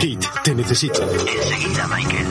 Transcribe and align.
Kate, 0.00 0.18
te 0.44 0.54
necesito. 0.54 1.02
Enseguida, 1.02 1.86
Michael. 1.88 2.26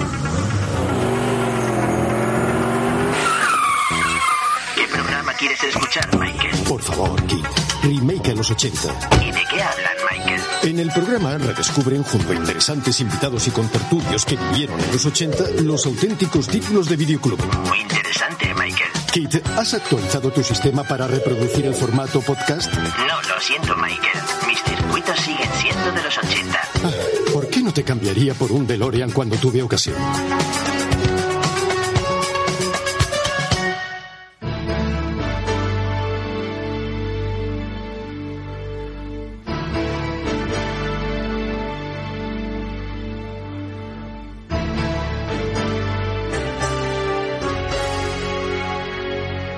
¿Qué 4.76 4.88
programa 4.88 5.34
quieres 5.34 5.64
escuchar, 5.64 6.18
Michael? 6.18 6.56
Por 6.68 6.82
favor, 6.82 7.20
Kate. 7.24 7.44
Remake 7.84 8.32
a 8.32 8.36
los 8.36 8.52
80. 8.52 8.80
¿Y 9.22 9.32
de 9.32 9.44
qué 9.50 9.62
hablan, 9.62 9.98
Michael? 10.12 10.42
En 10.64 10.80
el 10.80 10.92
programa 10.92 11.38
redescubren 11.38 12.04
junto 12.04 12.32
a 12.32 12.36
interesantes 12.36 13.00
invitados 13.02 13.48
y 13.48 13.52
contertulios 13.52 14.26
que 14.26 14.38
vivieron 14.38 14.80
en 14.80 14.92
los 14.92 15.06
80 15.06 15.44
los 15.64 15.86
auténticos 15.86 16.48
títulos 16.48 16.88
de 16.90 16.96
videoclub. 16.96 17.40
Muy 17.68 17.82
interesante, 17.82 18.54
Michael. 18.54 18.92
Kate, 19.08 19.42
¿has 19.58 19.74
actualizado 19.74 20.32
tu 20.32 20.44
sistema 20.44 20.84
para 20.84 21.08
reproducir 21.08 21.66
el 21.66 21.74
formato 21.74 22.22
podcast? 22.22 22.72
No, 22.74 23.22
lo 23.34 23.42
siento, 23.42 23.76
Michael. 23.76 24.20
Mis 24.48 24.62
circuitos 24.64 25.20
siguen 25.20 25.50
siendo 25.60 25.92
de 25.92 26.04
los 26.04 26.18
80. 26.18 26.62
Ah, 26.84 26.92
¿Por 27.34 27.47
no 27.68 27.74
te 27.74 27.84
cambiaría 27.84 28.34
por 28.34 28.54
un 28.54 28.66
DeLorean 28.66 29.12
cuando 29.12 29.36
tuve 29.36 29.62
ocasión? 29.62 29.98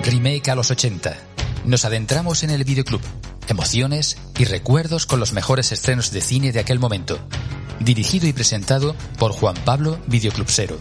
Remake 0.02 0.50
a 0.50 0.56
los 0.56 0.72
80. 0.72 1.16
Nos 1.66 1.86
adentramos 1.86 2.42
en 2.42 2.50
el 2.50 2.64
videoclub, 2.64 3.02
emociones 3.48 4.18
y 4.40 4.46
recuerdos 4.46 5.06
con 5.06 5.20
los 5.20 5.34
mejores 5.34 5.72
estrenos 5.72 6.10
de 6.10 6.22
cine 6.22 6.52
de 6.52 6.60
aquel 6.60 6.80
momento. 6.80 7.20
Dirigido 7.80 8.28
y 8.28 8.34
presentado 8.34 8.96
por 9.18 9.32
Juan 9.32 9.56
Pablo 9.66 9.98
Videoclubsero. 10.08 10.78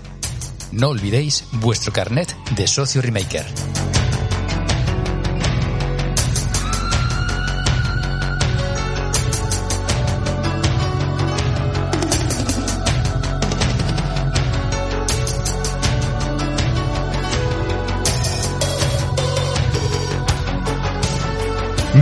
No 0.72 0.88
olvidéis 0.88 1.44
vuestro 1.52 1.92
carnet 1.92 2.34
de 2.56 2.66
socio 2.66 3.00
remaker. 3.00 3.46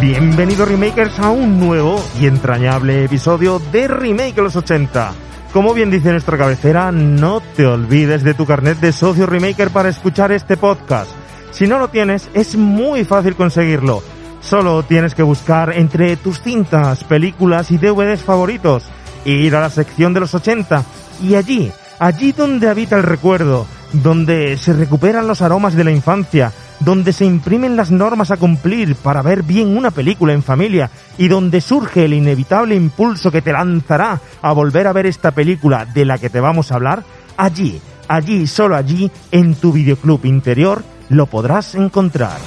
Bienvenidos 0.07 0.69
remakers 0.69 1.19
a 1.19 1.31
un 1.31 1.59
nuevo 1.59 2.01
y 2.21 2.29
entrañable 2.29 3.03
episodio 3.03 3.61
de 3.73 3.89
Remake 3.89 4.41
los 4.41 4.55
80. 4.55 5.13
Como 5.53 5.75
bien 5.75 5.91
dice 5.91 6.13
nuestra 6.13 6.39
cabecera, 6.39 6.93
no 6.93 7.41
te 7.41 7.67
olvides 7.67 8.23
de 8.23 8.33
tu 8.33 8.47
carnet 8.47 8.79
de 8.79 8.93
socio 8.93 9.27
remaker 9.27 9.71
para 9.71 9.89
escuchar 9.89 10.31
este 10.31 10.57
podcast. 10.57 11.11
Si 11.51 11.67
no 11.67 11.81
lo 11.81 11.89
tienes, 11.89 12.31
es 12.35 12.55
muy 12.55 13.05
fácil 13.05 13.35
conseguirlo. 13.35 14.01
Solo 14.41 14.85
tienes 14.85 15.17
que 15.17 15.25
buscar 15.25 15.77
entre 15.77 16.17
tus 16.17 16.41
cintas, 16.41 17.03
películas 17.03 17.73
y 17.73 17.77
DVDs 17.77 18.23
favoritos, 18.23 18.85
e 19.25 19.33
ir 19.33 19.57
a 19.57 19.61
la 19.61 19.71
sección 19.71 20.15
de 20.15 20.21
los 20.21 20.33
80 20.37 20.85
y 21.21 21.35
allí, 21.35 21.73
allí 21.99 22.31
donde 22.31 22.69
habita 22.69 22.95
el 22.95 23.03
recuerdo, 23.03 23.67
donde 23.93 24.57
se 24.57 24.73
recuperan 24.73 25.27
los 25.27 25.43
aromas 25.43 25.75
de 25.75 25.83
la 25.83 25.91
infancia, 25.91 26.53
donde 26.81 27.13
se 27.13 27.25
imprimen 27.25 27.77
las 27.77 27.91
normas 27.91 28.31
a 28.31 28.37
cumplir 28.37 28.95
para 28.97 29.23
ver 29.23 29.43
bien 29.43 29.77
una 29.77 29.91
película 29.91 30.33
en 30.33 30.43
familia 30.43 30.91
y 31.19 31.29
donde 31.29 31.61
surge 31.61 32.05
el 32.05 32.15
inevitable 32.15 32.75
impulso 32.75 33.31
que 33.31 33.43
te 33.43 33.53
lanzará 33.53 34.21
a 34.43 34.53
volver 34.53 34.87
a 34.87 34.93
ver 34.93 35.07
esta 35.07 35.31
película 35.31 35.85
de 35.85 36.05
la 36.05 36.19
que 36.19 36.31
te 36.31 36.41
vamos 36.41 36.71
a 36.71 36.77
hablar, 36.77 37.05
allí, 37.37 37.81
allí, 38.09 38.47
solo 38.47 38.77
allí, 38.77 39.11
en 39.31 39.55
tu 39.55 39.73
videoclub 39.73 40.25
interior, 40.25 40.85
lo 41.09 41.27
podrás 41.27 41.75
encontrar. 41.75 42.39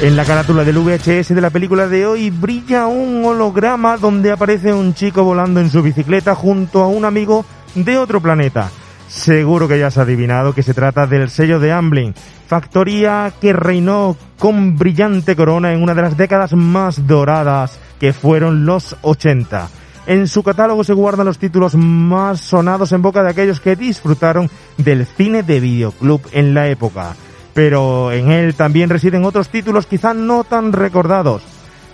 En 0.00 0.16
la 0.16 0.24
carátula 0.24 0.64
del 0.64 0.78
VHS 0.78 1.28
de 1.28 1.40
la 1.40 1.50
película 1.50 1.86
de 1.86 2.04
hoy 2.04 2.28
brilla 2.28 2.86
un 2.86 3.24
holograma 3.24 3.96
donde 3.96 4.32
aparece 4.32 4.72
un 4.72 4.92
chico 4.92 5.24
volando 5.24 5.60
en 5.60 5.70
su 5.70 5.82
bicicleta 5.82 6.34
junto 6.34 6.82
a 6.82 6.88
un 6.88 7.04
amigo 7.04 7.44
de 7.74 7.96
otro 7.96 8.20
planeta. 8.20 8.70
Seguro 9.14 9.68
que 9.68 9.78
ya 9.78 9.86
has 9.86 9.96
adivinado 9.96 10.54
que 10.54 10.64
se 10.64 10.74
trata 10.74 11.06
del 11.06 11.30
sello 11.30 11.60
de 11.60 11.70
Amblin, 11.72 12.14
factoría 12.48 13.32
que 13.40 13.52
reinó 13.52 14.16
con 14.40 14.76
brillante 14.76 15.36
corona 15.36 15.72
en 15.72 15.82
una 15.82 15.94
de 15.94 16.02
las 16.02 16.16
décadas 16.16 16.52
más 16.52 17.06
doradas 17.06 17.78
que 18.00 18.12
fueron 18.12 18.66
los 18.66 18.96
80. 19.02 19.68
En 20.08 20.26
su 20.26 20.42
catálogo 20.42 20.82
se 20.82 20.92
guardan 20.92 21.26
los 21.26 21.38
títulos 21.38 21.76
más 21.76 22.40
sonados 22.40 22.90
en 22.90 23.02
boca 23.02 23.22
de 23.22 23.30
aquellos 23.30 23.60
que 23.60 23.76
disfrutaron 23.76 24.50
del 24.78 25.06
cine 25.06 25.44
de 25.44 25.60
videoclub 25.60 26.20
en 26.32 26.52
la 26.52 26.68
época. 26.68 27.14
Pero 27.54 28.10
en 28.10 28.32
él 28.32 28.56
también 28.56 28.90
residen 28.90 29.24
otros 29.24 29.48
títulos 29.48 29.86
quizá 29.86 30.12
no 30.12 30.42
tan 30.42 30.72
recordados. 30.72 31.42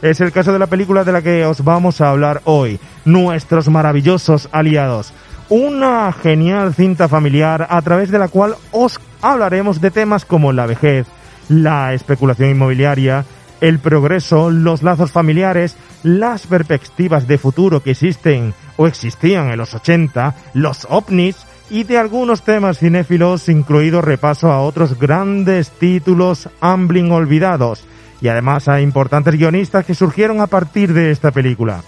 Es 0.01 0.23
el 0.23 0.33
caso 0.33 0.55
de 0.55 0.59
la 0.59 0.69
película 0.69 1.05
de 1.05 1.13
la 1.13 1.21
que 1.21 1.45
os 1.45 1.63
vamos 1.63 2.01
a 2.01 2.09
hablar 2.09 2.41
hoy, 2.45 2.81
Nuestros 3.05 3.69
maravillosos 3.69 4.49
aliados 4.53 5.13
una 5.51 6.13
genial 6.13 6.75
cinta 6.75 7.09
familiar 7.09 7.67
a 7.69 7.83
través 7.83 8.11
de 8.11 8.21
la 8.21 8.29
cual 8.29 8.55
os 8.71 9.01
hablaremos 9.21 9.81
de 9.81 9.91
temas 9.91 10.25
como 10.25 10.53
la 10.53 10.65
vejez, 10.65 11.07
la 11.49 11.93
especulación 11.93 12.51
inmobiliaria, 12.51 13.25
el 13.61 13.81
progreso, 13.81 14.51
los 14.51 14.85
lazos 14.85 15.11
familiares, 15.11 15.77
las 16.05 16.47
perspectivas 16.47 17.27
de 17.27 17.37
futuro 17.37 17.83
que 17.83 17.91
existen 17.91 18.55
o 18.77 18.87
existían 18.87 19.51
en 19.51 19.59
los 19.59 19.75
80, 19.75 20.35
los 20.55 20.87
ovnis 20.89 21.37
y 21.69 21.83
de 21.83 21.99
algunos 21.99 22.43
temas 22.43 22.79
cinéfilos, 22.79 23.49
incluido 23.49 24.01
repaso 24.03 24.53
a 24.53 24.61
otros 24.61 24.99
grandes 24.99 25.71
títulos 25.71 26.49
Amblin 26.61 27.11
olvidados, 27.11 27.85
y 28.21 28.29
además 28.29 28.69
a 28.69 28.81
importantes 28.81 29.35
guionistas 29.35 29.85
que 29.85 29.95
surgieron 29.95 30.41
a 30.41 30.47
partir 30.47 30.95
de 30.95 31.11
esta 31.11 31.33
película 31.33 31.83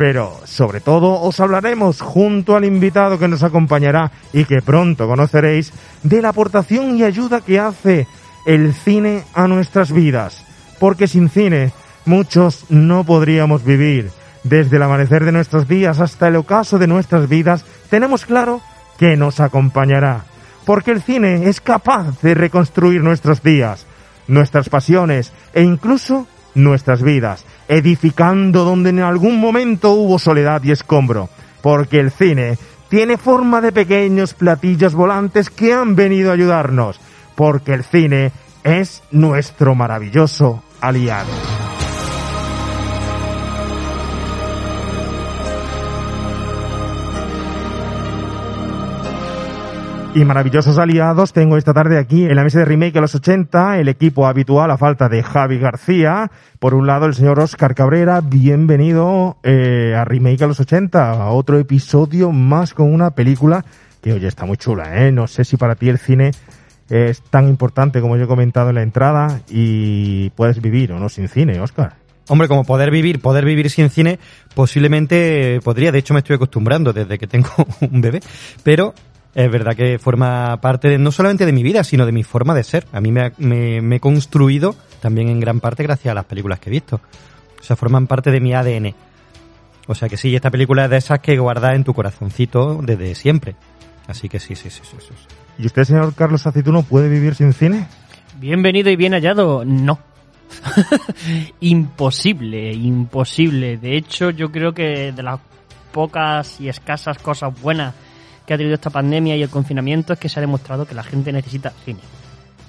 pero 0.00 0.40
sobre 0.46 0.80
todo 0.80 1.20
os 1.20 1.40
hablaremos 1.40 2.00
junto 2.00 2.56
al 2.56 2.64
invitado 2.64 3.18
que 3.18 3.28
nos 3.28 3.42
acompañará 3.42 4.10
y 4.32 4.46
que 4.46 4.62
pronto 4.62 5.06
conoceréis 5.06 5.74
de 6.02 6.22
la 6.22 6.30
aportación 6.30 6.96
y 6.96 7.04
ayuda 7.04 7.42
que 7.42 7.58
hace 7.58 8.06
el 8.46 8.72
cine 8.72 9.24
a 9.34 9.46
nuestras 9.46 9.92
vidas. 9.92 10.42
Porque 10.78 11.06
sin 11.06 11.28
cine 11.28 11.74
muchos 12.06 12.64
no 12.70 13.04
podríamos 13.04 13.62
vivir. 13.62 14.10
Desde 14.42 14.76
el 14.78 14.84
amanecer 14.84 15.26
de 15.26 15.32
nuestros 15.32 15.68
días 15.68 16.00
hasta 16.00 16.28
el 16.28 16.36
ocaso 16.36 16.78
de 16.78 16.86
nuestras 16.86 17.28
vidas 17.28 17.66
tenemos 17.90 18.24
claro 18.24 18.62
que 18.96 19.18
nos 19.18 19.38
acompañará. 19.38 20.24
Porque 20.64 20.92
el 20.92 21.02
cine 21.02 21.46
es 21.50 21.60
capaz 21.60 22.22
de 22.22 22.32
reconstruir 22.32 23.02
nuestros 23.02 23.42
días, 23.42 23.84
nuestras 24.28 24.70
pasiones 24.70 25.34
e 25.52 25.60
incluso 25.60 26.26
nuestras 26.54 27.02
vidas, 27.02 27.44
edificando 27.68 28.64
donde 28.64 28.90
en 28.90 29.00
algún 29.00 29.38
momento 29.38 29.92
hubo 29.92 30.18
soledad 30.18 30.62
y 30.64 30.72
escombro, 30.72 31.28
porque 31.62 32.00
el 32.00 32.10
cine 32.10 32.58
tiene 32.88 33.16
forma 33.16 33.60
de 33.60 33.72
pequeños 33.72 34.34
platillos 34.34 34.94
volantes 34.94 35.50
que 35.50 35.72
han 35.72 35.94
venido 35.94 36.30
a 36.30 36.34
ayudarnos, 36.34 37.00
porque 37.36 37.72
el 37.72 37.84
cine 37.84 38.32
es 38.64 39.02
nuestro 39.10 39.74
maravilloso 39.74 40.62
aliado. 40.80 41.30
Y 50.12 50.24
maravillosos 50.24 50.78
aliados 50.78 51.32
tengo 51.32 51.56
esta 51.56 51.72
tarde 51.72 51.96
aquí 51.98 52.24
en 52.24 52.34
la 52.34 52.42
mesa 52.42 52.58
de 52.58 52.64
remake 52.64 52.96
a 52.96 53.00
los 53.00 53.14
80, 53.14 53.78
el 53.78 53.88
equipo 53.88 54.26
habitual 54.26 54.70
a 54.70 54.76
falta 54.76 55.08
de 55.08 55.22
Javi 55.22 55.58
García. 55.58 56.30
Por 56.58 56.74
un 56.74 56.86
lado, 56.86 57.06
el 57.06 57.14
señor 57.14 57.38
Oscar 57.38 57.74
Cabrera, 57.74 58.20
bienvenido 58.20 59.36
eh, 59.44 59.94
a 59.96 60.04
remake 60.04 60.42
a 60.42 60.46
los 60.48 60.58
80, 60.58 61.12
a 61.12 61.30
otro 61.30 61.58
episodio 61.58 62.32
más 62.32 62.74
con 62.74 62.92
una 62.92 63.12
película 63.12 63.64
que 64.02 64.12
oye 64.12 64.26
está 64.26 64.46
muy 64.46 64.56
chula, 64.56 65.06
¿eh? 65.06 65.12
No 65.12 65.26
sé 65.28 65.44
si 65.44 65.56
para 65.56 65.76
ti 65.76 65.88
el 65.88 65.98
cine 65.98 66.32
es 66.88 67.22
tan 67.22 67.48
importante 67.48 68.00
como 68.00 68.16
yo 68.16 68.24
he 68.24 68.28
comentado 68.28 68.70
en 68.70 68.74
la 68.76 68.82
entrada 68.82 69.40
y 69.48 70.30
puedes 70.30 70.60
vivir 70.60 70.92
o 70.92 70.98
no 70.98 71.08
sin 71.08 71.28
cine, 71.28 71.60
Oscar. 71.60 71.94
Hombre, 72.28 72.48
como 72.48 72.64
poder 72.64 72.90
vivir, 72.90 73.20
poder 73.20 73.44
vivir 73.44 73.70
sin 73.70 73.90
cine, 73.90 74.18
posiblemente 74.54 75.60
podría. 75.64 75.90
De 75.90 75.98
hecho, 75.98 76.14
me 76.14 76.20
estoy 76.20 76.36
acostumbrando 76.36 76.92
desde 76.92 77.18
que 77.18 77.26
tengo 77.26 77.50
un 77.80 78.00
bebé. 78.00 78.20
Pero 78.62 78.94
es 79.34 79.50
verdad 79.50 79.76
que 79.76 79.98
forma 79.98 80.60
parte 80.60 80.88
de, 80.88 80.98
no 80.98 81.12
solamente 81.12 81.46
de 81.46 81.52
mi 81.52 81.62
vida, 81.62 81.84
sino 81.84 82.04
de 82.04 82.12
mi 82.12 82.24
forma 82.24 82.54
de 82.54 82.64
ser. 82.64 82.86
A 82.92 83.00
mí 83.00 83.12
me, 83.12 83.32
me, 83.38 83.96
he 83.96 84.00
construido 84.00 84.74
también 85.00 85.28
en 85.28 85.40
gran 85.40 85.60
parte 85.60 85.82
gracias 85.82 86.10
a 86.10 86.14
las 86.14 86.24
películas 86.24 86.58
que 86.58 86.70
he 86.70 86.72
visto. 86.72 87.00
O 87.60 87.62
sea, 87.62 87.76
forman 87.76 88.06
parte 88.06 88.30
de 88.30 88.40
mi 88.40 88.54
ADN. 88.54 88.94
O 89.86 89.94
sea 89.94 90.08
que 90.08 90.16
sí, 90.16 90.34
esta 90.34 90.50
película 90.50 90.84
es 90.84 90.90
de 90.90 90.96
esas 90.96 91.20
que 91.20 91.38
guardas 91.38 91.74
en 91.74 91.84
tu 91.84 91.94
corazoncito 91.94 92.80
desde 92.82 93.14
siempre. 93.14 93.54
Así 94.08 94.28
que 94.28 94.40
sí, 94.40 94.56
sí, 94.56 94.70
sí, 94.70 94.82
sí. 94.82 94.96
sí. 94.98 95.14
¿Y 95.58 95.66
usted, 95.66 95.84
señor 95.84 96.14
Carlos 96.14 96.46
Acituno, 96.46 96.82
puede 96.82 97.08
vivir 97.08 97.34
sin 97.34 97.52
cine? 97.52 97.86
Bienvenido 98.38 98.90
y 98.90 98.96
bien 98.96 99.12
hallado. 99.12 99.64
No. 99.64 99.98
imposible, 101.60 102.72
imposible. 102.72 103.76
De 103.76 103.96
hecho, 103.96 104.30
yo 104.30 104.50
creo 104.50 104.72
que 104.72 105.12
de 105.12 105.22
las 105.22 105.38
pocas 105.92 106.60
y 106.60 106.68
escasas 106.68 107.18
cosas 107.18 107.60
buenas 107.60 107.94
que 108.50 108.54
ha 108.54 108.56
tenido 108.56 108.74
esta 108.74 108.90
pandemia 108.90 109.36
y 109.36 109.42
el 109.44 109.48
confinamiento 109.48 110.12
es 110.12 110.18
que 110.18 110.28
se 110.28 110.40
ha 110.40 110.42
demostrado 110.42 110.84
que 110.84 110.92
la 110.92 111.04
gente 111.04 111.30
necesita 111.32 111.70
cine. 111.84 112.00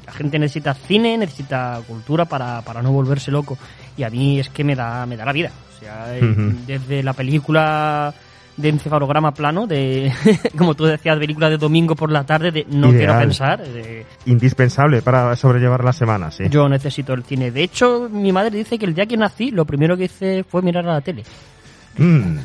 La 0.05 0.11
gente 0.11 0.37
necesita 0.37 0.75
cine, 0.75 1.17
necesita 1.17 1.81
cultura 1.87 2.25
para, 2.25 2.61
para 2.61 2.83
no 2.83 2.91
volverse 2.91 3.31
loco. 3.31 3.57
Y 3.97 4.03
a 4.03 4.11
mí 4.11 4.39
es 4.39 4.49
que 4.49 4.63
me 4.63 4.75
da, 4.75 5.07
me 5.07 5.17
da 5.17 5.25
la 5.25 5.33
vida. 5.33 5.49
O 5.75 5.79
sea, 5.79 6.15
eh, 6.15 6.21
desde 6.67 7.01
la 7.01 7.13
película 7.13 8.13
de 8.57 8.69
encefalograma 8.69 9.33
plano, 9.33 9.65
de 9.65 10.13
como 10.55 10.75
tú 10.75 10.85
decías, 10.85 11.17
película 11.17 11.49
de 11.49 11.57
domingo 11.57 11.95
por 11.95 12.11
la 12.11 12.23
tarde, 12.25 12.51
de 12.51 12.65
no 12.69 12.89
Ideal. 12.89 12.97
quiero 12.97 13.19
pensar. 13.19 13.67
de- 13.67 14.05
Indispensable 14.27 15.01
para 15.01 15.35
sobrellevar 15.35 15.83
la 15.83 15.93
semana, 15.93 16.29
sí. 16.29 16.43
yo 16.47 16.69
necesito 16.69 17.13
el 17.13 17.23
cine. 17.23 17.49
De 17.49 17.63
hecho, 17.63 18.07
mi 18.07 18.31
madre 18.31 18.55
dice 18.55 18.77
que 18.77 18.85
el 18.85 18.93
día 18.93 19.07
que 19.07 19.17
nací, 19.17 19.49
lo 19.49 19.65
primero 19.65 19.97
que 19.97 20.03
hice 20.03 20.43
fue 20.43 20.61
mirar 20.61 20.87
a 20.87 20.93
la 20.93 21.01
tele. 21.01 21.23
Mm, 21.97 22.37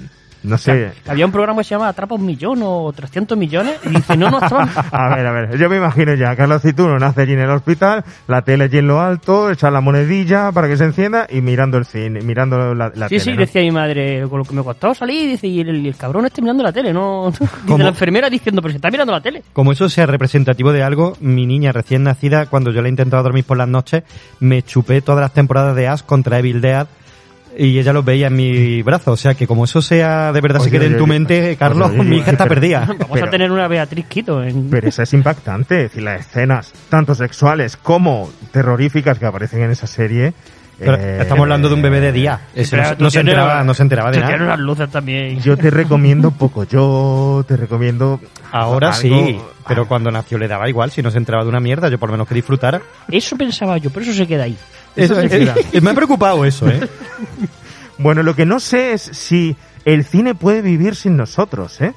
no 0.43 0.59
sé. 0.59 0.93
Había 1.09 1.27
un 1.27 1.33
programa 1.33 1.61
que 1.61 1.65
se 1.65 1.71
llama 1.71 1.89
Atrapa 1.89 2.15
un 2.15 2.25
millón 2.25 2.61
o 2.63 2.93
300 2.95 3.37
millones 3.37 3.77
y 3.85 3.89
dice, 3.91 4.17
no, 4.17 4.31
no, 4.31 4.39
estaban... 4.43 4.69
A 4.93 5.15
ver, 5.17 5.27
a 5.27 5.33
ver, 5.33 5.59
yo 5.59 5.69
me 5.69 5.77
imagino 5.79 6.15
ya, 6.15 6.35
Carlos 6.37 6.63
Cituno 6.63 6.99
nace 6.99 7.23
allí 7.23 7.33
en 7.33 7.41
el 7.41 7.51
hospital, 7.51 8.05
la 8.29 8.43
tele 8.43 8.65
allí 8.65 8.79
en 8.79 8.87
lo 8.87 9.01
alto, 9.01 9.51
echar 9.51 9.73
la 9.73 9.81
monedilla 9.81 10.53
para 10.53 10.69
que 10.69 10.77
se 10.77 10.85
encienda 10.85 11.27
y 11.29 11.41
mirando 11.41 11.79
el 11.79 11.85
cine, 11.87 12.21
mirando 12.21 12.75
la, 12.75 12.91
la 12.95 13.09
Sí, 13.09 13.17
tele. 13.17 13.21
sí, 13.21 13.31
¿no? 13.33 13.37
decía 13.39 13.63
mi 13.63 13.71
madre, 13.71 14.23
con 14.29 14.39
lo 14.39 14.45
que 14.45 14.55
me 14.55 14.63
costó 14.63 14.95
salir, 14.95 15.29
dice, 15.31 15.47
y 15.49 15.61
el, 15.61 15.85
y 15.85 15.89
el 15.89 15.97
cabrón 15.97 16.27
está 16.27 16.41
mirando 16.41 16.63
la 16.63 16.73
tele, 16.73 16.93
¿no? 16.93 17.31
Dice 17.67 17.79
la 17.79 17.89
enfermera 17.89 18.31
diciendo, 18.31 18.63
pero 18.63 18.73
si 18.73 18.77
está 18.77 18.91
mirando 18.91 19.13
la 19.13 19.21
tele. 19.21 19.43
Como 19.53 19.73
eso 19.73 19.89
sea 19.89 20.07
representativo 20.07 20.73
de 20.73 20.83
algo, 20.83 21.17
mi 21.21 21.47
niña 21.47 21.73
recién 21.73 22.03
nacida, 22.05 22.47
cuando 22.47 22.71
yo 22.73 22.83
le 22.83 22.89
he 22.89 22.91
intentado 22.91 23.23
dormir 23.23 23.45
por 23.45 23.57
las 23.57 23.69
noches, 23.69 24.03
me 24.41 24.63
chupé 24.63 25.01
todas 25.03 25.21
las 25.21 25.33
temporadas 25.33 25.75
de 25.77 25.89
Ash 25.89 26.03
contra 26.03 26.39
Evil 26.39 26.61
Dead 26.61 26.87
y 27.59 27.79
ella 27.79 27.93
los 27.93 28.05
veía 28.05 28.27
en 28.29 28.35
mi 28.37 28.83
brazo. 28.83 29.13
O 29.13 29.17
sea 29.17 29.35
que 29.35 29.47
como 29.47 29.65
eso 29.65 29.81
sea 29.83 30.33
de 30.33 30.41
verdad 30.41 30.59
se 30.61 30.69
Oye, 30.69 30.79
quede 30.79 30.87
en 30.87 30.97
tu 30.97 31.05
oye, 31.05 31.13
mente, 31.13 31.57
Carlos, 31.57 31.91
oye, 31.91 32.01
oye, 32.01 32.09
mi 32.11 32.17
hija 32.19 32.31
está 32.33 32.45
pero- 32.49 32.55
perdida. 32.61 32.81
Vamos 32.87 33.09
Pero- 33.13 33.27
a 33.27 33.31
tener 33.31 33.51
una 33.51 33.69
Beatriz 33.69 34.07
Quito 34.07 34.43
en... 34.43 34.69
Pero 34.71 34.89
eso 34.89 35.03
es 35.03 35.13
impactante, 35.15 35.77
es 35.77 35.83
decir, 35.91 36.03
las 36.03 36.21
escenas, 36.21 36.73
tanto 36.89 37.15
sexuales 37.15 37.77
como 37.77 38.31
terroríficas 38.53 39.19
que 39.19 39.27
aparecen 39.27 39.63
en 39.63 39.71
esa 39.71 39.87
serie. 39.87 40.35
Pero 40.79 40.95
eh, 40.97 41.19
estamos 41.23 41.43
hablando 41.43 41.69
de 41.69 41.75
un 41.75 41.83
bebé 41.83 42.01
de 42.01 42.13
día. 42.13 42.41
Ese 42.55 42.77
no, 42.77 42.85
se- 42.85 42.97
no 42.97 43.11
se 43.11 43.21
enteraba, 43.21 43.65
no 43.65 43.73
se 43.73 43.83
enteraba 43.83 44.11
de 44.11 44.21
nada. 44.21 44.37
unas 44.45 44.59
luces 44.59 44.91
también. 44.91 45.41
Yo 45.41 45.57
te 45.57 45.71
recomiendo 45.71 46.31
poco, 46.33 46.65
yo 46.65 47.45
te 47.49 47.57
recomiendo. 47.57 48.21
Ahora 48.53 48.89
algo- 48.93 49.01
sí, 49.01 49.41
pero 49.67 49.89
cuando 49.89 50.11
nació 50.11 50.37
le 50.39 50.49
daba 50.49 50.69
igual, 50.69 50.91
si 50.91 51.03
no 51.03 51.11
se 51.11 51.19
enteraba 51.19 51.45
de 51.45 51.49
una 51.51 51.61
mierda, 51.61 51.89
yo 51.89 51.99
por 51.99 52.11
lo 52.11 52.13
menos 52.15 52.29
que 52.29 52.35
disfrutara. 52.35 52.81
Eso 53.11 53.37
pensaba 53.37 53.79
yo, 53.79 53.89
pero 53.91 54.05
eso 54.05 54.13
se 54.15 54.27
queda 54.27 54.45
ahí. 54.45 54.57
Eso, 54.95 55.19
eh, 55.21 55.29
sí. 55.73 55.81
me 55.81 55.91
ha 55.91 55.95
preocupado 55.95 56.45
eso, 56.45 56.69
¿eh? 56.69 56.81
Bueno, 57.99 58.23
lo 58.23 58.35
que 58.37 58.45
no 58.45 58.61
sé 58.61 58.93
es 58.93 59.01
si 59.03 59.57
el 59.87 60.05
cine 60.05 60.35
puede 60.35 60.61
vivir 60.63 60.95
sin 60.97 61.17
nosotros, 61.17 61.81
¿eh? 61.81 61.93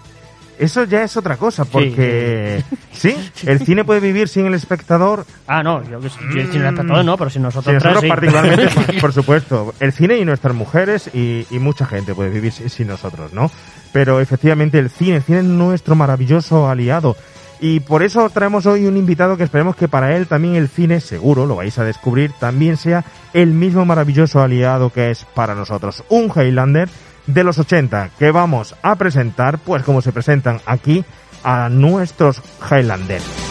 Eso 0.59 0.83
ya 0.83 1.03
es 1.03 1.15
otra 1.17 1.37
cosa, 1.37 1.63
porque... 1.65 2.61
¿Sí? 2.91 3.15
¿El 3.45 3.59
cine 3.65 3.85
puede 3.85 4.01
vivir 4.01 4.27
sin 4.27 4.45
el 4.45 4.53
espectador? 4.53 5.25
Ah, 5.47 5.63
no, 5.63 5.81
yo, 5.89 5.99
yo, 6.01 6.09
sin 6.09 6.61
el 6.61 6.65
espectador 6.67 7.05
no, 7.05 7.17
pero 7.17 7.29
sin 7.29 7.41
nosotros 7.41 7.73
nosotros 7.75 7.99
tres, 8.01 8.09
particularmente, 8.09 8.67
por- 8.75 8.99
por 9.01 9.13
supuesto. 9.13 9.73
El 9.79 9.93
cine 9.93 10.17
y 10.17 10.25
nuestras 10.25 10.53
mujeres 10.53 11.09
y, 11.13 11.47
y 11.49 11.59
mucha 11.59 11.85
gente 11.85 12.13
puede 12.13 12.29
vivir 12.29 12.51
sin, 12.51 12.69
sin 12.69 12.87
nosotros, 12.87 13.31
¿no? 13.33 13.49
Pero 13.93 14.19
efectivamente 14.19 14.77
el 14.79 14.89
cine, 14.89 15.15
el 15.17 15.23
cine 15.23 15.39
es 15.39 15.45
nuestro 15.45 15.95
maravilloso 15.95 16.67
aliado. 16.69 17.15
Y 17.61 17.79
por 17.81 18.03
eso 18.03 18.29
traemos 18.29 18.65
hoy 18.65 18.85
un 18.85 18.95
invitado 18.97 19.35
que 19.35 19.43
esperemos 19.43 19.75
que 19.75 19.87
para 19.89 20.15
él 20.15 20.27
también 20.27 20.55
el 20.55 20.69
cine, 20.69 21.01
seguro, 21.01 21.45
lo 21.45 21.55
vais 21.57 21.77
a 21.77 21.83
descubrir, 21.83 22.31
también 22.39 22.77
sea 22.77 23.03
el 23.33 23.51
mismo 23.53 23.83
maravilloso 23.85 24.41
aliado 24.41 24.91
que 24.91 25.09
es 25.11 25.25
para 25.33 25.55
nosotros. 25.55 26.03
Un 26.09 26.31
Highlander 26.33 26.87
de 27.33 27.43
los 27.43 27.59
80 27.59 28.11
que 28.17 28.31
vamos 28.31 28.75
a 28.81 28.95
presentar, 28.95 29.59
pues 29.59 29.83
como 29.83 30.01
se 30.01 30.11
presentan 30.11 30.61
aquí 30.65 31.03
a 31.43 31.69
nuestros 31.69 32.41
Highlanders. 32.69 33.48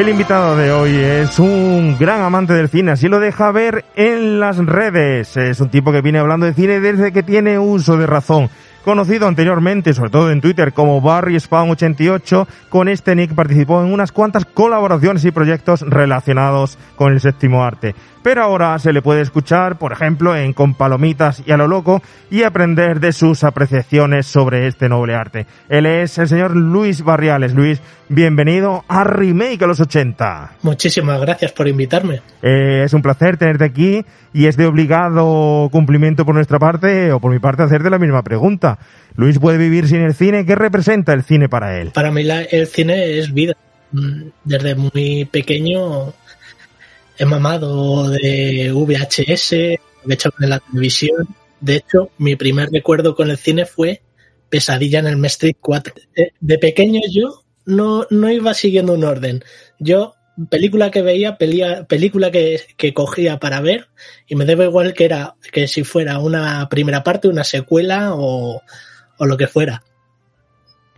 El 0.00 0.08
invitado 0.08 0.56
de 0.56 0.72
hoy 0.72 0.96
es 0.96 1.38
un 1.38 1.98
gran 1.98 2.22
amante 2.22 2.54
del 2.54 2.70
cine, 2.70 2.92
así 2.92 3.06
lo 3.06 3.20
deja 3.20 3.52
ver 3.52 3.84
en 3.96 4.40
las 4.40 4.56
redes. 4.56 5.36
Es 5.36 5.60
un 5.60 5.68
tipo 5.68 5.92
que 5.92 6.00
viene 6.00 6.18
hablando 6.18 6.46
de 6.46 6.54
cine 6.54 6.80
desde 6.80 7.12
que 7.12 7.22
tiene 7.22 7.58
uso 7.58 7.98
de 7.98 8.06
razón. 8.06 8.48
Conocido 8.82 9.28
anteriormente, 9.28 9.92
sobre 9.92 10.08
todo 10.08 10.30
en 10.30 10.40
Twitter, 10.40 10.72
como 10.72 11.02
Barry 11.02 11.38
Spawn 11.38 11.68
88, 11.68 12.48
con 12.70 12.88
este 12.88 13.14
nick 13.14 13.34
participó 13.34 13.82
en 13.82 13.92
unas 13.92 14.10
cuantas 14.10 14.46
colaboraciones 14.46 15.22
y 15.26 15.32
proyectos 15.32 15.82
relacionados 15.82 16.78
con 16.96 17.12
el 17.12 17.20
séptimo 17.20 17.62
arte. 17.62 17.94
Pero 18.22 18.42
ahora 18.42 18.78
se 18.78 18.92
le 18.92 19.00
puede 19.00 19.22
escuchar, 19.22 19.78
por 19.78 19.92
ejemplo, 19.92 20.36
en 20.36 20.52
Con 20.52 20.74
Palomitas 20.74 21.42
y 21.46 21.52
a 21.52 21.56
lo 21.56 21.66
loco 21.66 22.02
y 22.30 22.42
aprender 22.42 23.00
de 23.00 23.12
sus 23.12 23.44
apreciaciones 23.44 24.26
sobre 24.26 24.66
este 24.66 24.90
noble 24.90 25.14
arte. 25.14 25.46
Él 25.70 25.86
es 25.86 26.18
el 26.18 26.28
señor 26.28 26.54
Luis 26.54 27.02
Barriales. 27.02 27.54
Luis, 27.54 27.80
bienvenido 28.10 28.84
a 28.88 29.04
Remake 29.04 29.64
a 29.64 29.66
los 29.66 29.80
80. 29.80 30.52
Muchísimas 30.62 31.18
gracias 31.20 31.52
por 31.52 31.66
invitarme. 31.66 32.20
Eh, 32.42 32.82
es 32.84 32.92
un 32.92 33.00
placer 33.00 33.38
tenerte 33.38 33.64
aquí 33.64 34.04
y 34.34 34.46
es 34.46 34.56
de 34.58 34.66
obligado 34.66 35.70
cumplimiento 35.72 36.26
por 36.26 36.34
nuestra 36.34 36.58
parte 36.58 37.12
o 37.12 37.20
por 37.20 37.32
mi 37.32 37.38
parte 37.38 37.62
hacerte 37.62 37.88
la 37.88 37.98
misma 37.98 38.22
pregunta. 38.22 38.78
Luis 39.16 39.38
puede 39.38 39.56
vivir 39.56 39.88
sin 39.88 40.02
el 40.02 40.12
cine. 40.14 40.44
¿Qué 40.44 40.54
representa 40.56 41.14
el 41.14 41.22
cine 41.22 41.48
para 41.48 41.78
él? 41.80 41.92
Para 41.94 42.10
mí 42.10 42.22
la- 42.22 42.42
el 42.42 42.66
cine 42.66 43.18
es 43.18 43.32
vida. 43.32 43.54
Mm, 43.92 44.28
Desde 44.44 44.74
muy 44.76 45.24
pequeño 45.24 46.12
he 47.20 47.26
mamado 47.26 48.08
de 48.10 48.72
VHS, 48.72 49.52
lo 50.04 50.10
he 50.10 50.14
hecho 50.14 50.30
en 50.40 50.50
la 50.50 50.58
televisión. 50.60 51.28
De 51.60 51.76
hecho, 51.76 52.10
mi 52.18 52.34
primer 52.36 52.70
recuerdo 52.70 53.14
con 53.14 53.30
el 53.30 53.36
cine 53.36 53.66
fue 53.66 54.02
Pesadilla 54.48 55.00
en 55.00 55.06
el 55.06 55.24
Street 55.26 55.56
4. 55.60 55.94
Eh, 56.16 56.30
De 56.40 56.58
pequeño 56.58 57.00
yo 57.10 57.44
no, 57.66 58.06
no 58.10 58.30
iba 58.30 58.54
siguiendo 58.54 58.94
un 58.94 59.04
orden. 59.04 59.44
Yo, 59.78 60.14
película 60.48 60.90
que 60.90 61.02
veía, 61.02 61.36
pelía- 61.36 61.86
película 61.86 62.30
que, 62.30 62.60
que 62.78 62.94
cogía 62.94 63.38
para 63.38 63.60
ver, 63.60 63.88
y 64.26 64.34
me 64.36 64.46
daba 64.46 64.64
igual 64.64 64.94
que 64.94 65.04
era 65.04 65.34
que 65.52 65.68
si 65.68 65.84
fuera 65.84 66.18
una 66.18 66.68
primera 66.70 67.04
parte, 67.04 67.28
una 67.28 67.44
secuela 67.44 68.14
o, 68.14 68.62
o 69.18 69.26
lo 69.26 69.36
que 69.36 69.46
fuera. 69.46 69.82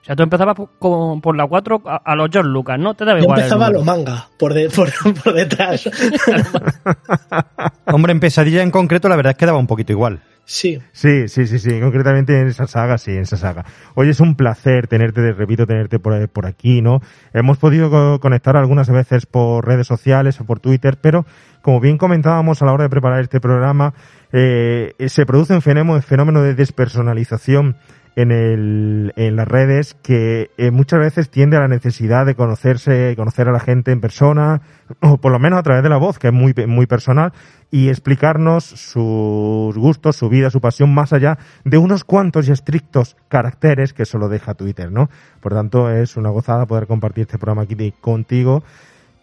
O 0.02 0.04
sea, 0.04 0.16
tú 0.16 0.24
empezabas 0.24 0.56
por, 0.56 0.68
con- 0.80 1.20
por 1.20 1.36
la 1.36 1.46
4 1.46 1.82
a, 1.86 1.96
a 2.04 2.16
los 2.16 2.28
George 2.32 2.50
Lucas, 2.50 2.76
¿no? 2.78 2.94
Te 2.94 3.04
daba 3.04 3.18
Yo 3.20 3.24
igual. 3.24 3.38
empezaba 3.38 3.66
a 3.66 3.70
número. 3.70 3.84
lo 3.84 3.84
manga, 4.04 4.28
por, 4.36 4.52
de- 4.52 4.68
por, 4.74 4.90
por 5.22 5.32
detrás. 5.32 5.88
Hombre, 7.86 8.12
en 8.12 8.20
Pesadilla 8.20 8.62
en 8.62 8.70
concreto 8.70 9.08
la 9.08 9.16
verdad 9.16 9.32
es 9.32 9.36
que 9.38 9.46
daba 9.46 9.58
un 9.58 9.66
poquito 9.66 9.92
igual. 9.92 10.20
Sí, 10.44 10.80
Sí, 10.90 11.28
sí, 11.28 11.46
sí, 11.46 11.60
sí, 11.60 11.80
concretamente 11.80 12.38
en 12.40 12.48
esa 12.48 12.66
saga, 12.66 12.98
sí, 12.98 13.12
en 13.12 13.20
esa 13.20 13.36
saga. 13.36 13.64
Oye, 13.94 14.10
es 14.10 14.18
un 14.18 14.34
placer 14.34 14.88
tenerte, 14.88 15.20
de- 15.20 15.32
repito, 15.34 15.66
tenerte 15.68 16.00
por, 16.00 16.28
por 16.30 16.46
aquí, 16.46 16.82
¿no? 16.82 17.00
Hemos 17.32 17.58
podido 17.58 17.88
co- 17.90 18.18
conectar 18.18 18.56
algunas 18.56 18.90
veces 18.90 19.24
por 19.26 19.64
redes 19.66 19.86
sociales 19.86 20.40
o 20.40 20.44
por 20.44 20.58
Twitter, 20.58 20.98
pero 21.00 21.24
como 21.62 21.78
bien 21.80 21.96
comentábamos 21.96 22.60
a 22.60 22.66
la 22.66 22.72
hora 22.72 22.82
de 22.84 22.90
preparar 22.90 23.20
este 23.20 23.40
programa, 23.40 23.94
eh, 24.32 24.94
se 25.06 25.24
produce 25.26 25.54
un 25.54 25.62
fenómeno, 25.62 26.02
fenómeno 26.02 26.42
de 26.42 26.54
despersonalización 26.56 27.76
en, 28.16 28.30
el, 28.30 29.12
en 29.16 29.36
las 29.36 29.48
redes 29.48 29.94
que 30.02 30.50
eh, 30.58 30.70
muchas 30.70 31.00
veces 31.00 31.30
tiende 31.30 31.56
a 31.56 31.60
la 31.60 31.68
necesidad 31.68 32.26
de 32.26 32.34
conocerse, 32.34 33.14
conocer 33.16 33.48
a 33.48 33.52
la 33.52 33.60
gente 33.60 33.92
en 33.92 34.00
persona, 34.00 34.60
o 35.00 35.18
por 35.18 35.32
lo 35.32 35.38
menos 35.38 35.58
a 35.58 35.62
través 35.62 35.82
de 35.82 35.88
la 35.88 35.96
voz, 35.96 36.18
que 36.18 36.28
es 36.28 36.32
muy, 36.32 36.54
muy 36.66 36.86
personal, 36.86 37.32
y 37.70 37.88
explicarnos 37.88 38.64
sus 38.64 39.76
gustos, 39.76 40.16
su 40.16 40.28
vida, 40.28 40.50
su 40.50 40.60
pasión, 40.60 40.92
más 40.92 41.12
allá 41.12 41.38
de 41.64 41.78
unos 41.78 42.04
cuantos 42.04 42.48
y 42.48 42.52
estrictos 42.52 43.16
caracteres 43.28 43.94
que 43.94 44.04
solo 44.04 44.28
deja 44.28 44.54
Twitter, 44.54 44.92
¿no? 44.92 45.08
Por 45.40 45.54
tanto, 45.54 45.90
es 45.90 46.16
una 46.16 46.28
gozada 46.28 46.66
poder 46.66 46.86
compartir 46.86 47.22
este 47.22 47.38
programa 47.38 47.62
aquí 47.62 47.94
contigo, 48.00 48.62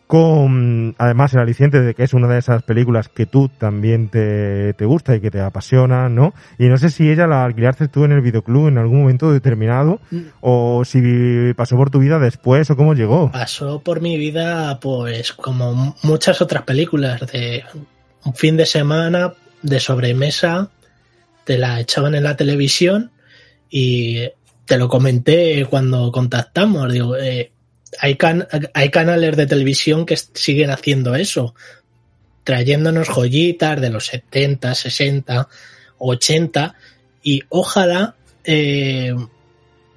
con 0.10 0.96
además 0.98 1.36
el 1.36 1.40
aliciente 1.42 1.82
de 1.84 1.94
que 1.94 2.02
es 2.02 2.16
una 2.16 2.28
de 2.28 2.40
esas 2.40 2.64
películas 2.64 3.10
que 3.10 3.28
tú 3.28 3.48
también 3.48 4.10
te, 4.10 4.74
te 4.74 4.86
gusta 4.86 5.16
y 5.16 5.22
que 5.22 5.30
te 5.30 5.40
apasiona, 5.40 6.10
¿no? 6.10 6.34
Y 6.58 6.66
no 6.66 6.80
sé 6.80 6.90
si 6.90 7.12
ella 7.12 7.28
la 7.28 7.46
alquilaste 7.46 7.90
tú 7.90 8.06
en 8.06 8.14
el 8.14 8.22
videoclub 8.22 8.70
en 8.70 8.80
algún 8.80 9.02
momento 9.02 9.32
determinado 9.32 10.00
o 10.42 10.84
si 10.84 11.54
pasó 11.56 11.76
por 11.78 11.92
tu 11.92 12.00
vida 12.00 12.18
después 12.18 12.72
o 12.72 12.76
cómo 12.76 12.96
llegó. 12.96 13.32
pasó 13.32 13.82
por 13.82 14.02
mi 14.02 14.18
vida, 14.18 14.80
pues 14.80 15.32
como 15.32 15.96
muchas 16.02 16.42
otras 16.42 16.64
películas, 16.64 17.22
de 17.32 17.64
un 18.26 18.34
fin 18.34 18.58
de 18.58 18.66
semana, 18.66 19.34
de 19.62 19.80
sobremesa, 19.80 20.72
te 21.44 21.60
la 21.60 21.80
echaban 21.80 22.16
en 22.16 22.24
la 22.24 22.36
televisión 22.36 23.12
y 23.70 24.28
te 24.66 24.80
lo 24.80 24.90
comenté 24.90 25.68
cuando 25.70 26.12
contactamos, 26.12 26.92
digo, 26.92 27.16
eh, 27.16 27.52
hay, 28.00 28.16
can 28.16 28.48
hay 28.74 28.90
canales 28.90 29.36
de 29.36 29.48
televisión 29.48 30.06
que 30.06 30.18
siguen 30.18 30.72
haciendo 30.72 31.16
eso, 31.16 31.56
trayéndonos 32.44 33.08
joyitas 33.08 33.80
de 33.80 33.90
los 33.90 34.08
70, 34.08 34.76
60, 34.76 35.48
80 35.98 36.76
y 37.24 37.42
ojalá 37.50 38.16
eh, 38.44 39.16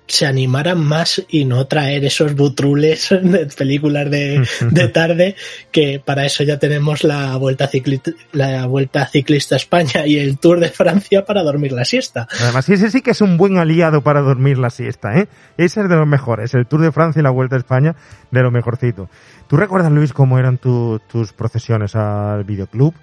se 0.07 0.27
animaran 0.27 0.83
más 0.85 1.23
y 1.29 1.45
no 1.45 1.67
traer 1.67 2.05
esos 2.05 2.35
butrules 2.35 3.09
de 3.11 3.47
películas 3.47 4.11
de, 4.11 4.47
de 4.71 4.89
tarde, 4.89 5.37
que 5.71 6.03
para 6.05 6.27
eso 6.27 6.45
ya 6.45 6.59
tenemos 6.59 7.05
la 7.05 7.37
vuelta, 7.37 7.67
ciclista, 7.69 8.11
la 8.33 8.67
vuelta 8.67 9.07
ciclista 9.07 9.55
a 9.55 9.59
España 9.59 10.07
y 10.07 10.19
el 10.19 10.39
Tour 10.39 10.61
de 10.61 10.71
Francia 10.71 11.25
para 11.25 11.43
dormir 11.43 11.73
la 11.73 11.85
siesta. 11.85 12.29
Además, 12.41 12.69
ese 12.69 12.91
sí 12.91 13.01
que 13.03 13.13
es 13.13 13.21
un 13.21 13.37
buen 13.37 13.59
aliado 13.59 14.03
para 14.03 14.21
dormir 14.21 14.59
la 14.59 14.71
siesta, 14.71 15.17
¿eh? 15.17 15.29
Ese 15.57 15.81
es 15.81 15.89
de 15.89 15.97
los 15.97 16.07
mejores, 16.07 16.55
el 16.55 16.67
Tour 16.67 16.83
de 16.83 16.93
Francia 16.93 17.21
y 17.21 17.23
la 17.23 17.31
Vuelta 17.31 17.57
a 17.57 17.59
España, 17.59 17.97
de 18.31 18.43
lo 18.43 18.51
mejorcito. 18.51 19.09
¿Tú 19.49 19.57
recuerdas, 19.57 19.93
Luis, 19.93 20.13
cómo 20.13 20.39
eran 20.39 20.59
tu, 20.59 21.01
tus 21.11 21.33
procesiones 21.33 21.95
al 21.95 22.45
videoclub? 22.45 22.95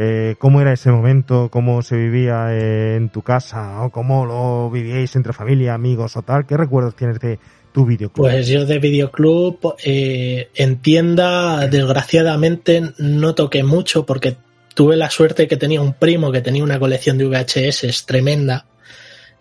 Eh, 0.00 0.36
cómo 0.38 0.60
era 0.60 0.72
ese 0.72 0.92
momento, 0.92 1.48
cómo 1.50 1.82
se 1.82 1.96
vivía 1.96 2.54
eh, 2.54 2.94
en 2.94 3.08
tu 3.08 3.22
casa, 3.22 3.82
o 3.82 3.90
cómo 3.90 4.26
lo 4.26 4.70
vivíais 4.70 5.16
entre 5.16 5.32
familia, 5.32 5.74
amigos 5.74 6.16
o 6.16 6.22
tal. 6.22 6.46
¿Qué 6.46 6.56
recuerdos 6.56 6.94
tienes 6.94 7.18
de 7.18 7.40
tu 7.72 7.84
videoclub? 7.84 8.28
Pues 8.28 8.46
yo 8.46 8.64
de 8.64 8.78
videoclub 8.78 9.74
eh, 9.84 10.50
en 10.54 10.76
tienda, 10.82 11.66
desgraciadamente, 11.66 12.92
no 12.98 13.34
toqué 13.34 13.64
mucho 13.64 14.06
porque 14.06 14.36
tuve 14.72 14.96
la 14.96 15.10
suerte 15.10 15.48
que 15.48 15.56
tenía 15.56 15.80
un 15.80 15.94
primo 15.94 16.30
que 16.30 16.42
tenía 16.42 16.62
una 16.62 16.78
colección 16.78 17.18
de 17.18 17.24
VHS 17.24 18.06
tremenda 18.06 18.66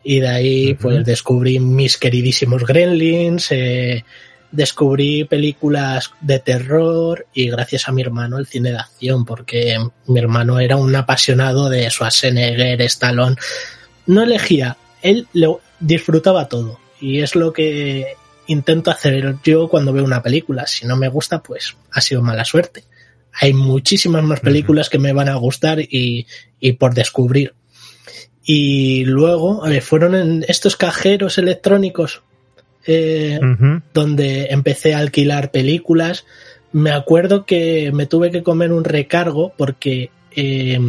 y 0.03 0.21
de 0.21 0.27
ahí 0.27 0.73
pues 0.73 1.05
descubrí 1.05 1.59
mis 1.59 1.97
queridísimos 1.97 2.65
Gremlins, 2.65 3.51
eh, 3.51 4.03
descubrí 4.51 5.25
películas 5.25 6.11
de 6.21 6.39
terror 6.39 7.27
y 7.33 7.49
gracias 7.49 7.87
a 7.87 7.91
mi 7.91 8.01
hermano 8.01 8.37
el 8.37 8.47
cine 8.47 8.71
de 8.71 8.77
acción, 8.77 9.25
porque 9.25 9.77
mi 10.07 10.19
hermano 10.19 10.59
era 10.59 10.77
un 10.77 10.95
apasionado 10.95 11.69
de 11.69 11.89
Schwarzenegger, 11.89 12.81
Stallone. 12.83 13.35
No 14.05 14.23
elegía, 14.23 14.77
él 15.01 15.27
lo 15.33 15.61
disfrutaba 15.79 16.47
todo 16.47 16.79
y 16.99 17.19
es 17.19 17.35
lo 17.35 17.53
que 17.53 18.15
intento 18.47 18.91
hacer 18.91 19.35
yo 19.43 19.67
cuando 19.67 19.93
veo 19.93 20.03
una 20.03 20.23
película. 20.23 20.65
Si 20.67 20.85
no 20.85 20.95
me 20.95 21.09
gusta, 21.09 21.43
pues 21.43 21.75
ha 21.91 22.01
sido 22.01 22.21
mala 22.21 22.45
suerte. 22.45 22.85
Hay 23.33 23.53
muchísimas 23.53 24.23
más 24.23 24.39
películas 24.39 24.89
que 24.89 24.97
me 24.97 25.13
van 25.13 25.29
a 25.29 25.35
gustar 25.35 25.79
y, 25.79 26.25
y 26.59 26.71
por 26.73 26.93
descubrir. 26.93 27.53
Y 28.43 29.03
luego 29.03 29.63
fueron 29.81 30.15
en 30.15 30.45
estos 30.47 30.77
cajeros 30.77 31.37
electrónicos 31.37 32.23
eh, 32.87 33.39
donde 33.93 34.47
empecé 34.49 34.95
a 34.95 34.99
alquilar 34.99 35.51
películas. 35.51 36.25
Me 36.71 36.91
acuerdo 36.91 37.45
que 37.45 37.91
me 37.93 38.05
tuve 38.05 38.31
que 38.31 38.43
comer 38.43 38.71
un 38.71 38.83
recargo 38.83 39.53
porque 39.57 40.09
eh, 40.31 40.79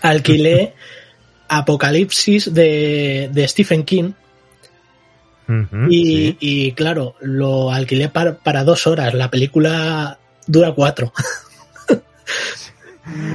alquilé 0.00 0.74
Apocalipsis 1.48 2.52
de, 2.52 3.30
de, 3.32 3.48
Stephen 3.48 3.84
King. 3.84 4.12
y, 5.88 6.04
sí. 6.04 6.36
y, 6.40 6.72
claro, 6.72 7.14
lo 7.20 7.72
alquilé 7.72 8.08
para, 8.08 8.36
para, 8.36 8.64
dos 8.64 8.86
horas. 8.86 9.14
La 9.14 9.30
película 9.30 10.18
dura 10.46 10.72
cuatro. 10.72 11.12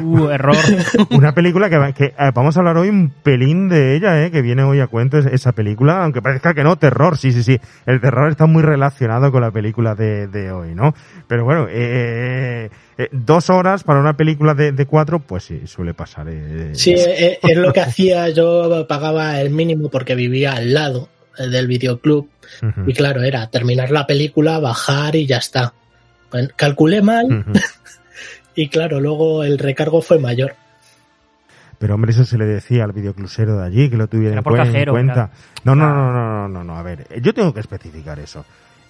Uh, 0.03 0.29
error. 0.29 0.55
Una 1.11 1.33
película 1.33 1.69
que, 1.69 1.93
que 1.93 2.05
eh, 2.05 2.31
vamos 2.33 2.55
a 2.55 2.59
hablar 2.59 2.77
hoy 2.77 2.89
un 2.89 3.09
pelín 3.09 3.69
de 3.69 3.95
ella, 3.95 4.23
eh, 4.25 4.31
que 4.31 4.41
viene 4.41 4.63
hoy 4.63 4.79
a 4.79 4.87
cuento 4.87 5.17
esa 5.17 5.51
película, 5.53 6.03
aunque 6.03 6.21
parezca 6.21 6.53
que 6.53 6.63
no, 6.63 6.77
terror, 6.77 7.17
sí, 7.17 7.31
sí, 7.31 7.43
sí. 7.43 7.59
El 7.85 8.01
terror 8.01 8.29
está 8.29 8.45
muy 8.45 8.63
relacionado 8.63 9.31
con 9.31 9.41
la 9.41 9.51
película 9.51 9.95
de, 9.95 10.27
de 10.27 10.51
hoy, 10.51 10.75
¿no? 10.75 10.93
Pero 11.27 11.45
bueno, 11.45 11.67
eh, 11.69 12.69
eh, 12.97 13.09
dos 13.11 13.49
horas 13.49 13.83
para 13.83 13.99
una 13.99 14.15
película 14.15 14.53
de, 14.53 14.71
de 14.71 14.85
cuatro, 14.85 15.19
pues 15.19 15.43
sí, 15.45 15.61
suele 15.65 15.93
pasar. 15.93 16.27
Eh, 16.29 16.71
sí, 16.73 16.93
es, 16.93 17.39
es 17.41 17.57
lo 17.57 17.73
que 17.73 17.81
hacía, 17.81 18.29
yo 18.29 18.85
pagaba 18.87 19.39
el 19.41 19.49
mínimo 19.49 19.89
porque 19.89 20.15
vivía 20.15 20.53
al 20.53 20.73
lado 20.73 21.09
del 21.37 21.67
videoclub 21.67 22.29
uh 22.61 22.65
-huh. 22.65 22.83
y 22.89 22.93
claro, 22.93 23.23
era 23.23 23.47
terminar 23.47 23.89
la 23.89 24.05
película, 24.05 24.59
bajar 24.59 25.15
y 25.15 25.25
ya 25.25 25.37
está. 25.37 25.73
Bueno, 26.31 26.49
calculé 26.55 27.01
mal. 27.01 27.25
Uh 27.25 27.29
-huh. 27.51 27.61
Y 28.55 28.69
claro, 28.69 29.00
luego 29.00 29.43
el 29.43 29.57
recargo 29.57 30.01
fue 30.01 30.19
mayor. 30.19 30.55
Pero 31.79 31.95
hombre, 31.95 32.12
eso 32.12 32.24
se 32.24 32.38
le 32.38 32.45
decía 32.45 32.86
al 32.86 32.93
videoclusero 32.93 33.57
de 33.57 33.65
allí, 33.65 33.89
que 33.89 33.98
lo 33.98 34.07
tuviera 34.07 34.38
en, 34.38 34.43
cuenta. 34.86 35.31
No, 35.63 35.75
no, 35.75 35.89
no, 35.89 36.13
no, 36.13 36.13
no, 36.13 36.48
no, 36.48 36.63
no, 36.63 36.77
a 36.77 36.83
ver, 36.83 37.07
yo 37.22 37.33
tengo 37.33 37.53
que 37.53 37.60
especificar 37.60 38.19
eso. 38.19 38.45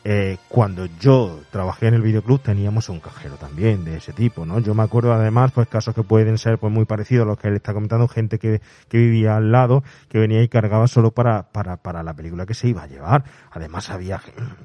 Eh, 0.06 0.38
cuando 0.50 0.86
yo 1.00 1.40
trabajé 1.50 1.88
en 1.88 1.94
el 1.94 2.02
videoclub 2.02 2.42
teníamos 2.42 2.90
un 2.90 3.00
cajero 3.00 3.36
también 3.38 3.86
de 3.86 3.96
ese 3.98 4.12
tipo, 4.12 4.46
¿no? 4.46 4.60
Yo 4.60 4.74
me 4.74 4.84
acuerdo 4.84 5.14
además, 5.14 5.54
pues 5.54 5.70
casos 5.70 5.96
que 5.96 6.04
pueden 6.04 6.38
ser 6.38 6.58
pues 6.58 6.74
muy 6.74 6.84
parecidos 6.84 7.24
a 7.24 7.28
los 7.28 7.40
que 7.40 7.48
él 7.48 7.56
está 7.56 7.74
comentando, 7.74 8.10
gente 8.10 8.38
que, 8.38 8.62
que 8.90 8.98
vivía 8.98 9.38
al 9.38 9.54
lado, 9.54 9.82
que 10.10 10.20
venía 10.20 10.44
y 10.44 10.50
cargaba 10.50 10.88
solo 10.88 11.12
para, 11.12 11.44
para, 11.54 11.78
para 11.78 12.04
la 12.04 12.14
película 12.14 12.46
que 12.46 12.54
se 12.54 12.68
iba 12.68 12.84
a 12.84 12.88
llevar. 12.88 13.24
Además 13.52 13.90
había 13.90 14.22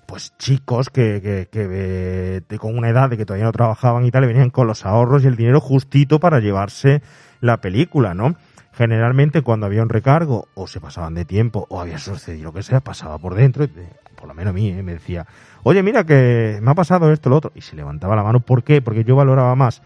pues 0.07 0.37
chicos 0.39 0.91
que, 0.91 1.21
que, 1.23 1.49
que 1.53 1.69
de, 1.69 2.59
con 2.59 2.77
una 2.77 2.89
edad 2.89 3.09
de 3.09 3.17
que 3.17 3.25
todavía 3.25 3.47
no 3.47 3.53
trabajaban 3.53 4.05
y 4.07 4.11
tal, 4.11 4.25
y 4.25 4.27
venían 4.27 4.51
con 4.51 4.67
los 4.67 4.85
ahorros 4.85 5.23
y 5.23 5.29
el 5.29 5.37
dinero 5.37 5.61
justito 5.61 6.19
para 6.19 6.41
llevarse 6.41 7.01
la 7.41 7.61
película, 7.61 8.13
¿no? 8.13 8.35
Generalmente 8.73 9.43
cuando 9.43 9.67
había 9.67 9.83
un 9.83 9.89
recargo 9.89 10.49
o 10.55 10.67
se 10.67 10.81
pasaban 10.81 11.15
de 11.15 11.25
tiempo 11.25 11.67
o 11.69 11.81
había 11.81 11.99
sucedido 11.99 12.45
lo 12.45 12.53
que 12.53 12.63
sea, 12.65 12.81
pasaba 12.81 13.19
por 13.19 13.35
dentro 13.37 13.65
y 13.65 13.71
por 14.19 14.29
lo 14.29 14.35
menos 14.35 14.51
a 14.51 14.55
mí, 14.55 14.71
¿eh? 14.71 14.83
me 14.83 14.93
decía, 14.93 15.27
oye, 15.63 15.83
mira 15.83 16.05
que 16.05 16.59
me 16.61 16.71
ha 16.71 16.75
pasado 16.75 17.13
esto, 17.13 17.31
lo 17.31 17.37
otro, 17.37 17.53
y 17.55 17.61
se 17.61 17.77
levantaba 17.77 18.17
la 18.17 18.23
mano. 18.23 18.41
¿Por 18.41 18.65
qué? 18.65 18.83
Porque 18.83 19.05
yo 19.05 19.17
valoraba 19.17 19.55
más 19.55 19.83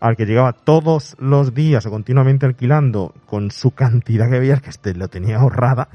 al 0.00 0.16
que 0.16 0.26
llegaba 0.26 0.52
todos 0.52 1.16
los 1.18 1.54
días 1.54 1.86
o 1.86 1.90
continuamente 1.90 2.46
alquilando 2.46 3.14
con 3.26 3.50
su 3.50 3.70
cantidad 3.70 4.28
que 4.28 4.38
veías 4.38 4.60
que 4.60 4.70
este 4.70 4.94
lo 4.94 5.08
tenía 5.08 5.38
ahorrada 5.38 5.88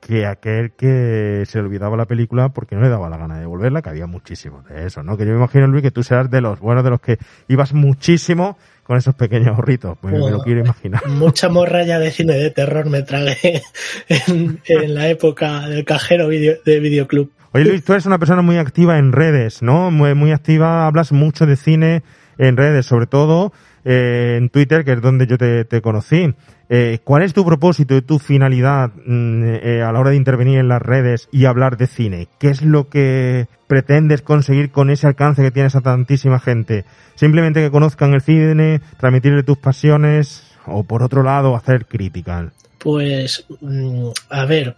que 0.00 0.26
aquel 0.26 0.72
que 0.72 1.44
se 1.46 1.58
olvidaba 1.58 1.96
la 1.96 2.06
película 2.06 2.50
porque 2.50 2.76
no 2.76 2.82
le 2.82 2.88
daba 2.88 3.10
la 3.10 3.16
gana 3.16 3.34
de 3.34 3.40
devolverla, 3.40 3.82
que 3.82 3.90
había 3.90 4.06
muchísimos 4.06 4.64
de 4.66 4.86
eso, 4.86 5.02
¿no? 5.02 5.16
Que 5.16 5.24
yo 5.24 5.32
me 5.32 5.38
imagino, 5.38 5.66
Luis, 5.66 5.82
que 5.82 5.90
tú 5.90 6.02
serás 6.02 6.30
de 6.30 6.40
los 6.40 6.60
buenos, 6.60 6.84
de 6.84 6.90
los 6.90 7.00
que 7.00 7.18
ibas 7.48 7.72
muchísimo 7.74 8.56
con 8.88 8.96
esos 8.96 9.14
pequeños 9.14 9.48
ahorritos, 9.48 9.98
pues 10.00 10.14
me 10.14 10.30
lo 10.30 10.40
quiero 10.40 10.60
imaginar. 10.60 11.06
Mucha 11.08 11.50
morralla 11.50 11.98
de 11.98 12.10
cine 12.10 12.32
de 12.32 12.50
terror 12.50 12.88
me 12.88 13.02
tragué 13.02 13.62
en, 14.08 14.62
en 14.64 14.94
la 14.94 15.08
época 15.10 15.68
del 15.68 15.84
cajero 15.84 16.28
video, 16.28 16.56
de 16.64 16.80
videoclub. 16.80 17.30
Oye 17.52 17.66
Luis, 17.66 17.84
tú 17.84 17.92
eres 17.92 18.06
una 18.06 18.18
persona 18.18 18.40
muy 18.40 18.56
activa 18.56 18.96
en 18.96 19.12
redes, 19.12 19.60
¿no? 19.60 19.90
Muy, 19.90 20.14
muy 20.14 20.32
activa, 20.32 20.86
hablas 20.86 21.12
mucho 21.12 21.44
de 21.44 21.56
cine 21.56 22.02
en 22.38 22.56
redes, 22.56 22.86
sobre 22.86 23.06
todo 23.06 23.52
eh, 23.90 24.36
en 24.36 24.50
Twitter, 24.50 24.84
que 24.84 24.92
es 24.92 25.00
donde 25.00 25.26
yo 25.26 25.38
te, 25.38 25.80
conocí. 25.80 26.34
Eh, 26.68 26.98
¿Cuál 27.04 27.22
es 27.22 27.32
tu 27.32 27.42
propósito 27.42 27.96
y 27.96 28.02
tu 28.02 28.18
finalidad 28.18 28.90
mm, 29.06 29.44
eh, 29.62 29.82
a 29.82 29.90
la 29.90 29.98
hora 29.98 30.10
de 30.10 30.16
intervenir 30.16 30.58
en 30.58 30.68
las 30.68 30.82
redes 30.82 31.30
y 31.32 31.46
hablar 31.46 31.78
de 31.78 31.86
cine? 31.86 32.28
¿Qué 32.38 32.48
es 32.50 32.60
lo 32.60 32.90
que 32.90 33.46
pretendes 33.66 34.20
conseguir 34.20 34.72
con 34.72 34.90
ese 34.90 35.06
alcance 35.06 35.40
que 35.40 35.50
tienes 35.50 35.74
a 35.74 35.80
tantísima 35.80 36.38
gente? 36.38 36.84
¿Simplemente 37.14 37.62
que 37.62 37.70
conozcan 37.70 38.12
el 38.12 38.20
cine, 38.20 38.82
transmitirle 39.00 39.42
tus 39.42 39.56
pasiones 39.56 40.42
o 40.66 40.84
por 40.84 41.02
otro 41.02 41.22
lado 41.22 41.56
hacer 41.56 41.86
crítica? 41.86 42.52
Pues, 42.76 43.46
mm, 43.62 44.08
a 44.28 44.44
ver, 44.44 44.76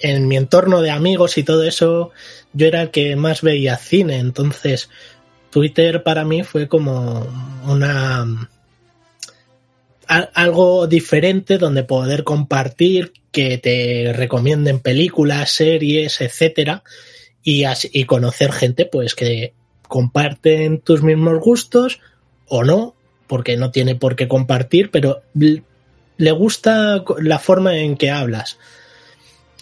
en 0.00 0.26
mi 0.26 0.38
entorno 0.38 0.80
de 0.80 0.90
amigos 0.90 1.36
y 1.36 1.42
todo 1.42 1.64
eso, 1.64 2.12
yo 2.54 2.66
era 2.66 2.80
el 2.80 2.90
que 2.92 3.14
más 3.14 3.42
veía 3.42 3.76
cine, 3.76 4.20
entonces 4.20 4.88
Twitter 5.50 6.02
para 6.02 6.24
mí 6.24 6.42
fue 6.42 6.68
como 6.68 7.26
una 7.66 8.48
algo 10.08 10.86
diferente 10.86 11.58
donde 11.58 11.84
poder 11.84 12.24
compartir, 12.24 13.12
que 13.30 13.58
te 13.58 14.12
recomienden 14.14 14.80
películas, 14.80 15.50
series, 15.50 16.22
etcétera, 16.22 16.82
y, 17.42 17.64
así, 17.64 17.90
y 17.92 18.04
conocer 18.04 18.52
gente 18.52 18.86
pues 18.86 19.14
que 19.14 19.52
comparten 19.86 20.80
tus 20.80 21.02
mismos 21.02 21.38
gustos 21.40 22.00
o 22.46 22.64
no, 22.64 22.94
porque 23.26 23.56
no 23.58 23.70
tiene 23.70 23.94
por 23.94 24.16
qué 24.16 24.28
compartir, 24.28 24.90
pero 24.90 25.22
le 25.34 26.30
gusta 26.32 27.04
la 27.20 27.38
forma 27.38 27.76
en 27.76 27.96
que 27.96 28.10
hablas. 28.10 28.58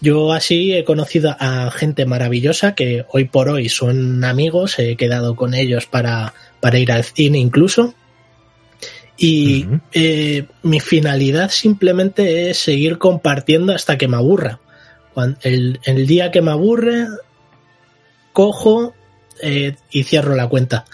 Yo 0.00 0.32
así 0.32 0.74
he 0.74 0.84
conocido 0.84 1.34
a 1.38 1.70
gente 1.70 2.04
maravillosa 2.04 2.74
que 2.74 3.06
hoy 3.10 3.24
por 3.24 3.48
hoy 3.48 3.68
son 3.68 4.24
amigos, 4.24 4.78
he 4.78 4.96
quedado 4.96 5.36
con 5.36 5.54
ellos 5.54 5.86
para, 5.86 6.34
para 6.60 6.78
ir 6.78 6.92
al 6.92 7.04
cine 7.04 7.38
incluso. 7.38 7.94
Y 9.16 9.64
uh 9.64 9.68
-huh. 9.68 9.80
eh, 9.92 10.46
mi 10.62 10.80
finalidad 10.80 11.50
simplemente 11.50 12.50
es 12.50 12.58
seguir 12.58 12.98
compartiendo 12.98 13.72
hasta 13.72 13.96
que 13.96 14.08
me 14.08 14.16
aburra. 14.16 14.60
Cuando, 15.14 15.38
el, 15.42 15.80
el 15.84 16.06
día 16.06 16.30
que 16.30 16.42
me 16.42 16.50
aburre, 16.50 17.06
cojo 18.34 18.94
eh, 19.40 19.76
y 19.90 20.02
cierro 20.04 20.34
la 20.34 20.46
cuenta. 20.46 20.84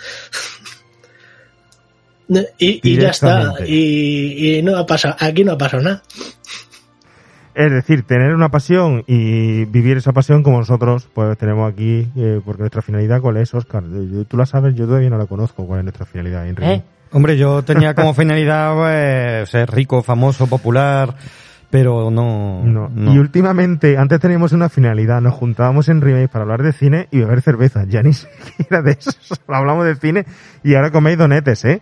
y, 2.58 2.88
y 2.88 2.96
ya 2.96 3.10
está. 3.10 3.54
Y, 3.66 4.58
y, 4.58 4.62
no 4.62 4.76
ha 4.76 4.86
pasado, 4.86 5.16
aquí 5.18 5.42
no 5.42 5.52
ha 5.52 5.58
pasado 5.58 5.82
nada. 5.82 6.02
Es 7.54 7.70
decir, 7.70 8.04
tener 8.04 8.34
una 8.34 8.48
pasión 8.48 9.04
y 9.06 9.66
vivir 9.66 9.98
esa 9.98 10.12
pasión 10.12 10.42
como 10.42 10.58
nosotros, 10.58 11.08
pues 11.12 11.36
tenemos 11.36 11.70
aquí, 11.70 12.10
eh, 12.16 12.40
porque 12.44 12.60
nuestra 12.60 12.80
finalidad, 12.80 13.20
¿cuál 13.20 13.36
es, 13.36 13.52
Oscar? 13.52 13.82
Tú 14.26 14.36
la 14.36 14.46
sabes, 14.46 14.74
yo 14.74 14.86
todavía 14.86 15.10
no 15.10 15.18
la 15.18 15.26
conozco, 15.26 15.66
¿cuál 15.66 15.80
es 15.80 15.84
nuestra 15.84 16.06
finalidad? 16.06 16.48
Henry? 16.48 16.64
¿Eh? 16.64 16.82
Hombre, 17.12 17.36
yo 17.36 17.62
tenía 17.62 17.94
como 17.94 18.14
finalidad 18.14 18.74
pues, 18.74 19.50
ser 19.50 19.70
rico, 19.70 20.02
famoso, 20.02 20.46
popular, 20.46 21.14
pero 21.72 22.10
no, 22.10 22.62
No. 22.62 22.90
no. 22.94 23.14
Y 23.14 23.18
últimamente, 23.18 23.96
antes 23.96 24.20
teníamos 24.20 24.52
una 24.52 24.68
finalidad, 24.68 25.22
nos 25.22 25.32
juntábamos 25.32 25.88
en 25.88 26.02
Remake 26.02 26.28
para 26.28 26.42
hablar 26.42 26.62
de 26.62 26.72
cine 26.74 27.08
y 27.10 27.20
beber 27.20 27.40
cerveza. 27.40 27.84
Ya 27.88 28.02
ni 28.02 28.12
siquiera 28.12 28.82
de 28.82 28.92
eso, 28.92 29.10
solo 29.22 29.40
hablamos 29.56 29.86
de 29.86 29.96
cine 29.96 30.26
y 30.62 30.74
ahora 30.74 30.90
coméis 30.90 31.16
donetes, 31.16 31.64
¿eh? 31.64 31.80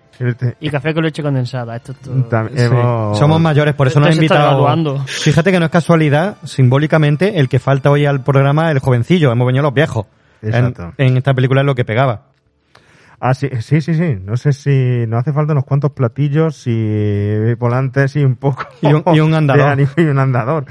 Y 0.60 0.70
café 0.70 0.94
con 0.94 1.02
leche 1.02 1.22
condensada. 1.24 1.74
Esto 1.74 1.90
es 1.92 1.98
todo. 1.98 2.14
tam- 2.30 2.48
Sí. 2.54 2.62
hemos- 2.62 3.18
Somos 3.18 3.40
mayores, 3.40 3.74
por 3.74 3.88
eso 3.88 3.98
nos 3.98 4.10
han 4.10 4.14
invitado. 4.14 4.50
evaluando. 4.52 5.04
Fíjate 5.06 5.50
que 5.50 5.58
no 5.58 5.64
es 5.66 5.72
casualidad, 5.72 6.36
simbólicamente, 6.44 7.40
el 7.40 7.48
que 7.48 7.58
falta 7.58 7.90
hoy 7.90 8.06
al 8.06 8.22
programa, 8.22 8.70
el 8.70 8.78
jovencillo, 8.78 9.32
hemos 9.32 9.44
venido 9.46 9.64
los 9.64 9.74
viejos. 9.74 10.06
En, 10.40 10.48
Exacto. 10.54 10.92
en 10.96 11.16
esta 11.16 11.34
película 11.34 11.60
es 11.62 11.66
lo 11.66 11.74
que 11.74 11.84
pegaba. 11.84 12.29
Ah, 13.20 13.34
sí, 13.34 13.48
sí, 13.60 13.80
sí, 13.82 13.94
sí. 13.94 14.16
No 14.24 14.36
sé 14.38 14.52
si 14.54 15.04
nos 15.06 15.20
hace 15.20 15.32
falta 15.32 15.52
unos 15.52 15.64
cuantos 15.64 15.90
platillos 15.92 16.62
y 16.66 17.54
volantes 17.58 18.16
y 18.16 18.24
un 18.24 18.36
poco. 18.36 18.64
Y 18.80 18.92
un- 18.92 19.04
y 19.14 19.20
un 19.20 19.34
andador. 19.34 19.64
de 19.66 19.70
anime 19.70 19.90
y 19.98 20.02
un 20.04 20.18
andador. 20.18 20.64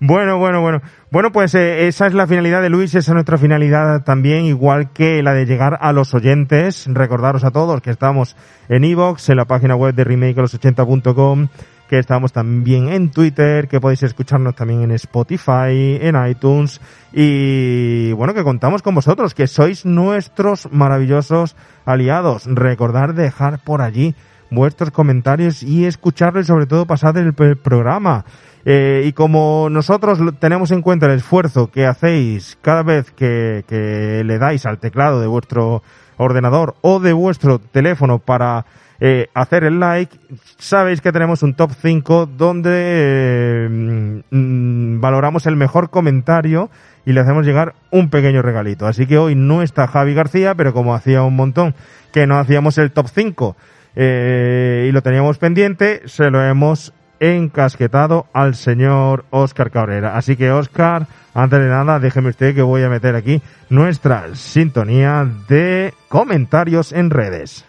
Bueno, 0.00 0.38
bueno, 0.38 0.60
bueno. 0.60 0.80
Bueno, 1.10 1.32
pues 1.32 1.56
eh, 1.56 1.88
esa 1.88 2.06
es 2.06 2.14
la 2.14 2.28
finalidad 2.28 2.62
de 2.62 2.68
Luis, 2.70 2.90
esa 2.94 3.10
es 3.10 3.14
nuestra 3.14 3.36
finalidad 3.36 4.04
también, 4.04 4.44
igual 4.44 4.92
que 4.92 5.24
la 5.24 5.34
de 5.34 5.44
llegar 5.44 5.76
a 5.80 5.92
los 5.92 6.14
oyentes. 6.14 6.86
Recordaros 6.86 7.42
a 7.42 7.50
todos 7.50 7.80
que 7.80 7.90
estamos 7.90 8.36
en 8.68 8.84
Evox, 8.84 9.28
en 9.30 9.38
la 9.38 9.46
página 9.46 9.74
web 9.74 9.92
de 9.96 10.04
remakealos80.com, 10.04 11.48
que 11.88 11.98
estamos 11.98 12.32
también 12.32 12.88
en 12.88 13.10
Twitter, 13.10 13.66
que 13.66 13.80
podéis 13.80 14.02
escucharnos 14.02 14.54
también 14.54 14.82
en 14.82 14.90
Spotify, 14.92 15.98
en 16.00 16.14
iTunes 16.28 16.80
y 17.12 18.12
bueno, 18.12 18.34
que 18.34 18.44
contamos 18.44 18.82
con 18.82 18.94
vosotros, 18.94 19.34
que 19.34 19.46
sois 19.46 19.86
nuestros 19.86 20.70
maravillosos 20.70 21.56
aliados. 21.86 22.44
Recordar 22.46 23.14
dejar 23.14 23.58
por 23.58 23.80
allí 23.80 24.14
vuestros 24.50 24.90
comentarios 24.90 25.62
y 25.62 25.86
escucharlo 25.86 26.40
y 26.40 26.44
sobre 26.44 26.66
todo 26.66 26.86
pasar 26.86 27.16
el, 27.16 27.32
programa. 27.32 28.24
Eh, 28.64 29.04
y 29.06 29.12
como 29.12 29.68
nosotros 29.70 30.18
tenemos 30.38 30.70
en 30.70 30.82
cuenta 30.82 31.06
el 31.06 31.12
esfuerzo 31.12 31.70
que 31.70 31.86
hacéis 31.86 32.58
cada 32.60 32.82
vez 32.82 33.10
que 33.12 34.22
le 34.24 34.38
dais 34.38 34.66
al 34.66 34.78
teclado 34.78 35.20
de 35.20 35.26
vuestro 35.26 35.82
ordenador 36.18 36.74
o 36.82 37.00
de 37.00 37.12
vuestro 37.14 37.58
teléfono 37.58 38.18
para 38.18 38.66
eh, 39.00 39.28
hacer 39.34 39.64
el 39.64 39.78
like, 39.78 40.18
sabéis 40.58 41.00
que 41.00 41.12
tenemos 41.12 41.42
un 41.42 41.54
top 41.54 41.70
5 41.80 42.26
donde 42.26 42.70
eh, 42.74 44.22
mm, 44.30 45.00
valoramos 45.00 45.46
el 45.46 45.56
mejor 45.56 45.90
comentario 45.90 46.68
y 47.06 47.12
le 47.12 47.20
hacemos 47.20 47.46
llegar 47.46 47.74
un 47.90 48.10
pequeño 48.10 48.42
regalito. 48.42 48.86
Así 48.86 49.06
que 49.06 49.18
hoy 49.18 49.34
no 49.34 49.62
está 49.62 49.86
Javi 49.86 50.14
García, 50.14 50.54
pero 50.54 50.72
como 50.72 50.94
hacía 50.94 51.22
un 51.22 51.36
montón 51.36 51.74
que 52.12 52.26
no 52.26 52.38
hacíamos 52.38 52.76
el 52.78 52.90
top 52.90 53.06
5 53.08 53.56
eh, 53.94 54.86
y 54.88 54.92
lo 54.92 55.00
teníamos 55.00 55.38
pendiente, 55.38 56.02
se 56.06 56.30
lo 56.30 56.42
hemos 56.42 56.92
encasquetado 57.20 58.26
al 58.32 58.56
señor 58.56 59.24
Oscar 59.30 59.70
Cabrera. 59.70 60.16
Así 60.16 60.36
que 60.36 60.50
Oscar, 60.50 61.06
antes 61.34 61.60
de 61.60 61.68
nada, 61.68 62.00
déjeme 62.00 62.30
usted 62.30 62.54
que 62.54 62.62
voy 62.62 62.82
a 62.82 62.88
meter 62.88 63.14
aquí 63.14 63.42
nuestra 63.70 64.34
sintonía 64.34 65.26
de 65.48 65.94
comentarios 66.08 66.92
en 66.92 67.10
redes. 67.10 67.67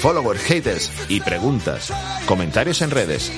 Followers, 0.00 0.40
haters 0.44 0.90
y 1.08 1.20
preguntas. 1.20 1.92
Comentarios 2.26 2.80
en 2.80 2.90
redes. 2.90 3.30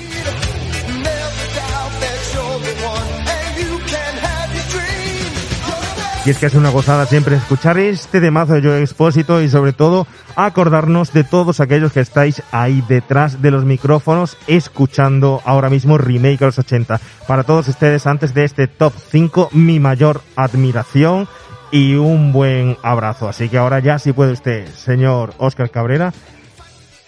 Y 6.25 6.29
es 6.29 6.37
que 6.37 6.45
es 6.45 6.55
una 6.55 6.69
gozada 6.69 7.05
siempre 7.05 7.35
escuchar 7.35 7.77
este 7.77 8.21
temazo 8.21 8.53
de 8.53 8.61
Joe 8.61 8.81
Expósito 8.81 9.41
y 9.41 9.49
sobre 9.49 9.73
todo 9.73 10.07
acordarnos 10.37 11.11
de 11.11 11.25
todos 11.25 11.59
aquellos 11.59 11.91
que 11.91 11.99
estáis 11.99 12.41
ahí 12.51 12.81
detrás 12.87 13.41
de 13.41 13.51
los 13.51 13.65
micrófonos 13.65 14.37
escuchando 14.47 15.41
ahora 15.43 15.69
mismo 15.69 15.97
Remake 15.97 16.41
a 16.41 16.45
los 16.45 16.59
80. 16.59 17.01
Para 17.27 17.43
todos 17.43 17.67
ustedes 17.67 18.07
antes 18.07 18.33
de 18.33 18.45
este 18.45 18.67
top 18.67 18.93
5 19.11 19.49
mi 19.51 19.81
mayor 19.81 20.21
admiración 20.37 21.27
y 21.71 21.95
un 21.95 22.31
buen 22.31 22.77
abrazo. 22.83 23.27
Así 23.27 23.49
que 23.49 23.57
ahora 23.57 23.79
ya 23.79 23.99
si 23.99 24.13
puede 24.13 24.31
usted, 24.31 24.65
señor 24.75 25.33
Oscar 25.39 25.71
Cabrera, 25.71 26.13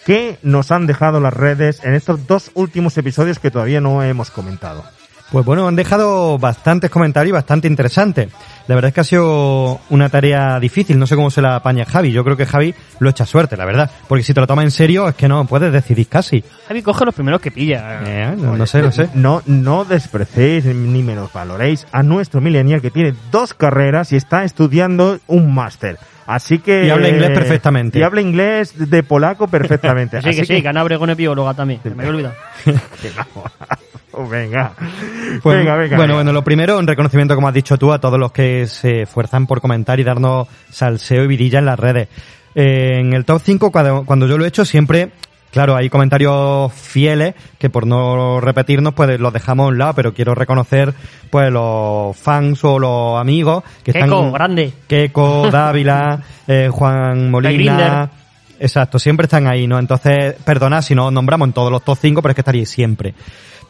¿qué 0.06 0.39
nos 0.43 0.71
han 0.73 0.88
dejado 0.88 1.21
las 1.21 1.34
redes 1.34 1.80
en 1.86 1.93
estos 1.93 2.28
dos 2.28 2.51
últimos 2.54 2.97
episodios 2.97 3.39
que 3.39 3.49
todavía 3.49 3.80
no 3.80 4.04
hemos 4.04 4.30
comentado? 4.30 4.84
Pues 5.36 5.45
bueno, 5.45 5.67
han 5.67 5.76
dejado 5.76 6.38
bastantes 6.38 6.89
comentarios 6.89 7.32
y 7.32 7.34
bastante 7.34 7.67
interesantes. 7.67 8.30
La 8.69 8.76
verdad 8.76 8.88
es 8.88 8.93
que 8.93 9.02
ha 9.02 9.04
sido 9.04 9.82
una 9.89 10.08
tarea 10.08 10.58
difícil, 10.62 10.98
no 10.98 11.08
sé 11.08 11.17
cómo 11.17 11.30
se 11.30 11.41
la 11.41 11.58
apaña 11.58 11.84
Javi. 11.84 12.13
Yo 12.13 12.24
creo 12.24 12.38
que 12.38 12.45
Javi 12.45 12.74
lo 13.00 13.10
echa 13.10 13.26
suerte, 13.26 13.58
la 13.58 13.65
verdad. 13.65 13.91
Porque 14.08 14.24
si 14.24 14.34
te 14.34 14.39
lo 14.39 14.48
toma 14.48 14.63
en 14.63 14.71
serio 14.71 15.10
es 15.10 15.15
que 15.15 15.28
no 15.28 15.43
puedes 15.43 15.74
decidir 15.74 16.08
casi. 16.08 16.41
Javi 16.69 16.82
coge 16.82 17.04
los 17.04 17.13
primeros 17.13 17.41
que 17.41 17.52
pilla. 17.52 18.00
Eh, 18.06 18.34
no, 18.38 18.56
no 18.56 18.65
sé, 18.65 18.82
no 18.82 18.93
sé. 18.93 19.10
No, 19.13 19.41
no 19.45 19.84
despreciéis 19.84 20.63
ni 20.67 21.04
menos 21.04 21.34
valoréis 21.34 21.86
a 21.91 22.02
nuestro 22.02 22.39
millennial 22.39 22.80
que 22.80 22.89
tiene 22.89 23.13
dos 23.30 23.54
carreras 23.54 24.13
y 24.13 24.15
está 24.15 24.45
estudiando 24.45 25.19
un 25.28 25.54
máster. 25.54 25.98
Así 26.28 26.60
que... 26.60 26.86
Y 26.86 26.89
habla 26.91 27.10
inglés 27.10 27.32
perfectamente. 27.32 28.00
Y 28.00 28.04
habla 28.04 28.21
inglés 28.21 28.89
de 28.89 29.04
polaco 29.04 29.50
perfectamente. 29.50 30.21
Sí, 30.21 30.30
Así 30.30 30.39
que 30.39 30.45
sí, 30.45 30.62
que 30.62 30.67
Ana 30.69 30.82
Obregón 30.82 31.10
es 31.10 31.17
bióloga 31.17 31.54
también. 31.54 31.82
me 31.84 32.04
había 32.04 32.10
olvidado. 32.10 32.36
venga. 34.30 34.73
Pues, 35.41 35.58
venga, 35.58 35.75
venga. 35.75 35.97
bueno, 35.97 36.13
venga. 36.13 36.15
bueno, 36.15 36.34
lo 36.34 36.43
primero, 36.43 36.78
un 36.78 36.88
reconocimiento, 36.88 37.36
como 37.36 37.47
has 37.47 37.54
dicho 37.54 37.78
tú, 37.78 37.91
a 37.91 37.99
todos 37.99 38.19
los 38.19 38.32
que 38.32 38.67
se 38.67 39.01
esfuerzan 39.04 39.47
por 39.47 39.62
comentar 39.62 39.99
y 39.99 40.04
darnos 40.04 40.47
salseo 40.69 41.23
y 41.23 41.28
vidilla 41.28 41.60
en 41.60 41.65
las 41.65 41.80
redes. 41.80 42.08
Eh, 42.56 42.99
en 42.99 43.13
el 43.13 43.25
top 43.25 43.41
5, 43.43 43.71
cuando, 43.71 44.06
cuando 44.06 44.28
yo 44.28 44.38
lo 44.38 44.45
he 44.45 44.47
hecho, 44.47 44.63
siempre, 44.63 45.10
claro, 45.51 45.75
hay 45.75 45.89
comentarios 45.89 46.71
fieles 46.73 47.36
que 47.60 47.69
por 47.69 47.86
no 47.86 48.39
repetirnos, 48.39 48.93
pues 48.93 49.19
los 49.19 49.34
dejamos 49.34 49.65
a 49.65 49.67
un 49.67 49.78
lado, 49.78 49.93
pero 49.93 50.13
quiero 50.13 50.34
reconocer, 50.36 50.93
pues, 51.30 51.51
los 51.51 52.15
fans 52.15 52.63
o 52.63 52.80
los 52.80 53.19
amigos 53.19 53.63
que 53.84 53.91
Keiko, 53.91 54.06
están... 54.06 54.32
grande. 54.32 54.73
Keiko, 54.88 55.49
Dávila, 55.51 56.21
eh, 56.47 56.69
Juan 56.71 57.30
Molina... 57.30 58.10
Exacto, 58.60 58.99
siempre 58.99 59.25
están 59.25 59.47
ahí, 59.47 59.67
¿no? 59.67 59.78
Entonces, 59.80 60.36
perdonad 60.45 60.82
si 60.82 60.95
no 60.95 61.08
os 61.08 61.13
nombramos 61.13 61.47
en 61.47 61.54
todos 61.54 61.71
los 61.71 61.84
top 61.84 61.97
5, 62.01 62.21
pero 62.21 62.32
es 62.32 62.36
que 62.36 62.41
estaríais 62.41 62.69
siempre. 62.69 63.13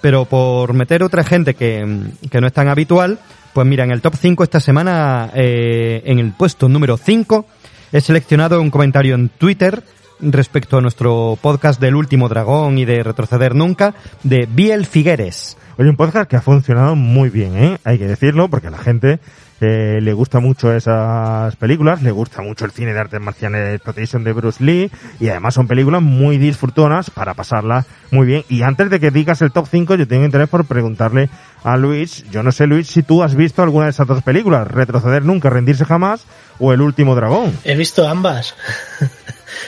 Pero 0.05 0.25
por 0.25 0.75
meter 0.75 1.01
otra 1.01 1.23
gente 1.23 1.55
que, 1.55 1.83
que 2.29 2.39
no 2.39 2.45
es 2.45 2.53
tan 2.53 2.67
habitual, 2.67 3.17
pues 3.53 3.65
mira, 3.65 3.85
en 3.85 3.89
el 3.89 4.03
top 4.03 4.13
5 4.15 4.43
esta 4.43 4.59
semana, 4.59 5.31
eh, 5.33 6.03
en 6.05 6.19
el 6.19 6.31
puesto 6.31 6.69
número 6.69 6.95
5, 6.95 7.43
he 7.91 8.01
seleccionado 8.01 8.61
un 8.61 8.69
comentario 8.69 9.15
en 9.15 9.29
Twitter 9.29 9.81
respecto 10.19 10.77
a 10.77 10.81
nuestro 10.81 11.39
podcast 11.41 11.81
del 11.81 11.95
último 11.95 12.29
dragón 12.29 12.77
y 12.77 12.85
de 12.85 13.01
retroceder 13.01 13.55
nunca, 13.55 13.95
de 14.21 14.47
Biel 14.47 14.85
Figueres. 14.85 15.57
Oye, 15.79 15.89
un 15.89 15.95
podcast 15.95 16.29
que 16.29 16.35
ha 16.35 16.41
funcionado 16.41 16.95
muy 16.95 17.31
bien, 17.31 17.57
¿eh? 17.57 17.79
Hay 17.83 17.97
que 17.97 18.05
decirlo, 18.05 18.47
porque 18.47 18.69
la 18.69 18.77
gente 18.77 19.17
eh, 19.61 19.99
le 20.01 20.13
gusta 20.13 20.39
mucho 20.39 20.73
esas 20.73 21.55
películas, 21.55 22.01
le 22.01 22.11
gusta 22.11 22.41
mucho 22.41 22.65
el 22.65 22.71
cine 22.71 22.93
de 22.93 22.99
artes 22.99 23.21
marciales 23.21 23.75
Exploitation 23.75 24.23
de 24.23 24.33
Bruce 24.33 24.63
Lee, 24.63 24.91
y 25.19 25.29
además 25.29 25.53
son 25.53 25.67
películas 25.67 26.01
muy 26.01 26.37
disfrutonas 26.37 27.09
para 27.09 27.33
pasarla 27.33 27.85
muy 28.11 28.27
bien. 28.27 28.43
Y 28.49 28.63
antes 28.63 28.89
de 28.89 28.99
que 28.99 29.11
digas 29.11 29.41
el 29.41 29.51
top 29.51 29.67
5, 29.69 29.95
yo 29.95 30.07
tengo 30.07 30.25
interés 30.25 30.49
por 30.49 30.65
preguntarle 30.65 31.29
a 31.63 31.77
Luis, 31.77 32.25
yo 32.31 32.43
no 32.43 32.51
sé 32.51 32.67
Luis, 32.67 32.87
si 32.87 33.01
tú 33.01 33.23
has 33.23 33.35
visto 33.35 33.63
alguna 33.63 33.85
de 33.85 33.91
esas 33.91 34.07
dos 34.07 34.21
películas, 34.23 34.67
Retroceder 34.67 35.23
Nunca, 35.23 35.49
Rendirse 35.49 35.85
Jamás, 35.85 36.25
o 36.59 36.73
El 36.73 36.81
Último 36.81 37.15
Dragón. 37.15 37.57
He 37.63 37.75
visto 37.75 38.07
ambas. 38.07 38.55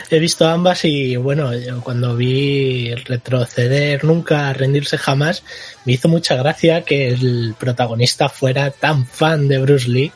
He 0.10 0.20
visto 0.20 0.48
ambas 0.48 0.86
y 0.86 1.16
bueno, 1.16 1.56
yo 1.56 1.82
cuando 1.82 2.16
vi 2.16 2.94
retroceder 2.96 4.04
nunca, 4.04 4.54
rendirse 4.54 4.98
jamás, 4.98 5.44
me 5.86 5.94
hizo 5.94 6.08
mucha 6.10 6.36
gracia 6.36 6.84
que 6.84 7.10
el 7.10 7.56
protagonista 7.58 8.30
fuera 8.30 8.72
tan 8.72 9.06
fan 9.06 9.48
de 9.48 9.60
Bruce 9.60 9.90
Lee 9.90 10.12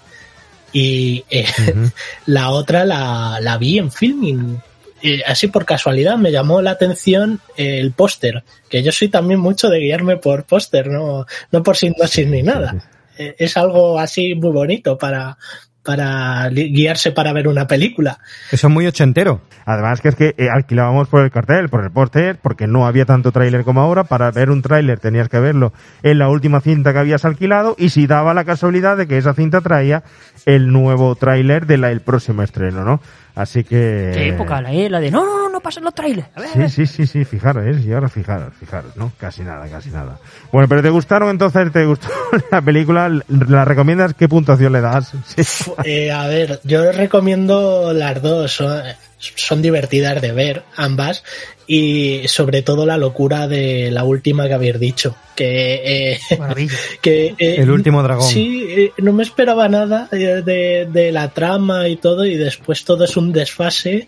y 0.73 1.23
eh, 1.29 1.45
la 2.25 2.49
otra 2.49 2.85
la, 2.85 3.39
la 3.41 3.57
vi 3.57 3.79
en 3.79 3.91
filming. 3.91 4.61
Eh, 5.03 5.23
así 5.25 5.47
por 5.47 5.65
casualidad 5.65 6.17
me 6.17 6.31
llamó 6.31 6.61
la 6.61 6.71
atención 6.71 7.39
eh, 7.57 7.79
el 7.79 7.91
póster, 7.91 8.43
que 8.69 8.83
yo 8.83 8.91
soy 8.91 9.09
también 9.09 9.39
mucho 9.39 9.67
de 9.69 9.79
guiarme 9.79 10.17
por 10.17 10.45
póster, 10.45 10.87
no, 10.87 11.25
no 11.51 11.63
por 11.63 11.75
sinopsis 11.75 12.27
ni 12.27 12.43
nada. 12.43 12.87
Eh, 13.17 13.35
es 13.39 13.57
algo 13.57 13.99
así 13.99 14.35
muy 14.35 14.51
bonito 14.51 14.97
para, 14.97 15.37
para 15.83 16.47
guiarse 16.49 17.11
para 17.11 17.33
ver 17.33 17.47
una 17.47 17.67
película. 17.67 18.19
Eso 18.51 18.67
es 18.67 18.73
muy 18.73 18.85
ochentero. 18.85 19.41
Además 19.65 20.01
que 20.01 20.09
es 20.09 20.15
que 20.15 20.35
eh, 20.37 20.47
alquilábamos 20.53 21.07
por 21.07 21.23
el 21.23 21.31
cartel, 21.31 21.69
por 21.69 21.83
el 21.83 21.91
póster, 21.91 22.37
porque 22.41 22.67
no 22.67 22.85
había 22.85 23.05
tanto 23.05 23.31
tráiler 23.31 23.63
como 23.63 23.81
ahora. 23.81 24.03
Para 24.03 24.31
ver 24.31 24.49
un 24.49 24.61
tráiler 24.61 24.99
tenías 24.99 25.29
que 25.29 25.39
verlo 25.39 25.73
en 26.03 26.19
la 26.19 26.29
última 26.29 26.61
cinta 26.61 26.93
que 26.93 26.99
habías 26.99 27.25
alquilado 27.25 27.75
y 27.77 27.89
si 27.89 28.07
daba 28.07 28.33
la 28.33 28.43
casualidad 28.43 28.97
de 28.97 29.07
que 29.07 29.17
esa 29.17 29.33
cinta 29.33 29.61
traía 29.61 30.03
el 30.45 30.71
nuevo 30.71 31.15
tráiler 31.15 31.65
del 31.65 31.83
el 31.83 32.01
próximo 32.01 32.43
estreno, 32.43 32.83
¿no? 32.83 33.01
Así 33.33 33.63
que... 33.63 34.11
¿Qué 34.13 34.29
época? 34.29 34.61
La, 34.61 34.71
eh, 34.73 34.89
la 34.89 34.99
de 34.99 35.09
no, 35.09 35.25
no, 35.25 35.40
pasen 35.61 35.83
los 35.83 35.93
trailers. 35.93 36.27
A 36.35 36.41
ver, 36.41 36.49
a 36.53 36.57
ver. 36.57 36.69
Sí, 36.69 36.85
sí, 36.85 37.05
sí, 37.05 37.07
sí, 37.07 37.25
fijaros, 37.25 37.65
¿eh? 37.65 37.81
y 37.85 37.91
ahora 37.91 38.09
fijaros, 38.09 38.53
fijaros, 38.59 38.95
¿no? 38.97 39.11
Casi 39.17 39.43
nada, 39.43 39.67
casi 39.69 39.89
nada. 39.89 40.19
Bueno, 40.51 40.67
pero 40.67 40.81
¿te 40.81 40.89
gustaron 40.89 41.29
entonces? 41.29 41.71
¿Te 41.71 41.85
gustó 41.85 42.07
la 42.51 42.61
película? 42.61 43.09
¿La 43.47 43.65
recomiendas? 43.65 44.13
¿Qué 44.13 44.27
puntuación 44.27 44.73
le 44.73 44.81
das? 44.81 45.11
Sí. 45.35 45.71
Eh, 45.85 46.11
a 46.11 46.27
ver, 46.27 46.59
yo 46.63 46.91
recomiendo 46.91 47.93
las 47.93 48.21
dos, 48.21 48.51
son, 48.51 48.81
son 49.17 49.61
divertidas 49.61 50.21
de 50.21 50.31
ver 50.31 50.63
ambas 50.75 51.23
y 51.67 52.23
sobre 52.27 52.63
todo 52.63 52.85
la 52.85 52.97
locura 52.97 53.47
de 53.47 53.91
la 53.91 54.03
última 54.03 54.47
que 54.47 54.53
habéis 54.53 54.79
dicho, 54.79 55.15
que... 55.35 56.11
eh, 56.13 56.19
que 57.01 57.35
eh, 57.37 57.55
El 57.59 57.71
último 57.71 58.03
dragón. 58.03 58.27
Sí, 58.27 58.65
eh, 58.67 58.91
no 58.97 59.13
me 59.13 59.23
esperaba 59.23 59.69
nada 59.69 60.09
de, 60.11 60.87
de 60.91 61.11
la 61.11 61.29
trama 61.29 61.87
y 61.87 61.95
todo 61.95 62.25
y 62.25 62.35
después 62.35 62.83
todo 62.83 63.05
es 63.05 63.15
un 63.15 63.31
desfase 63.31 64.07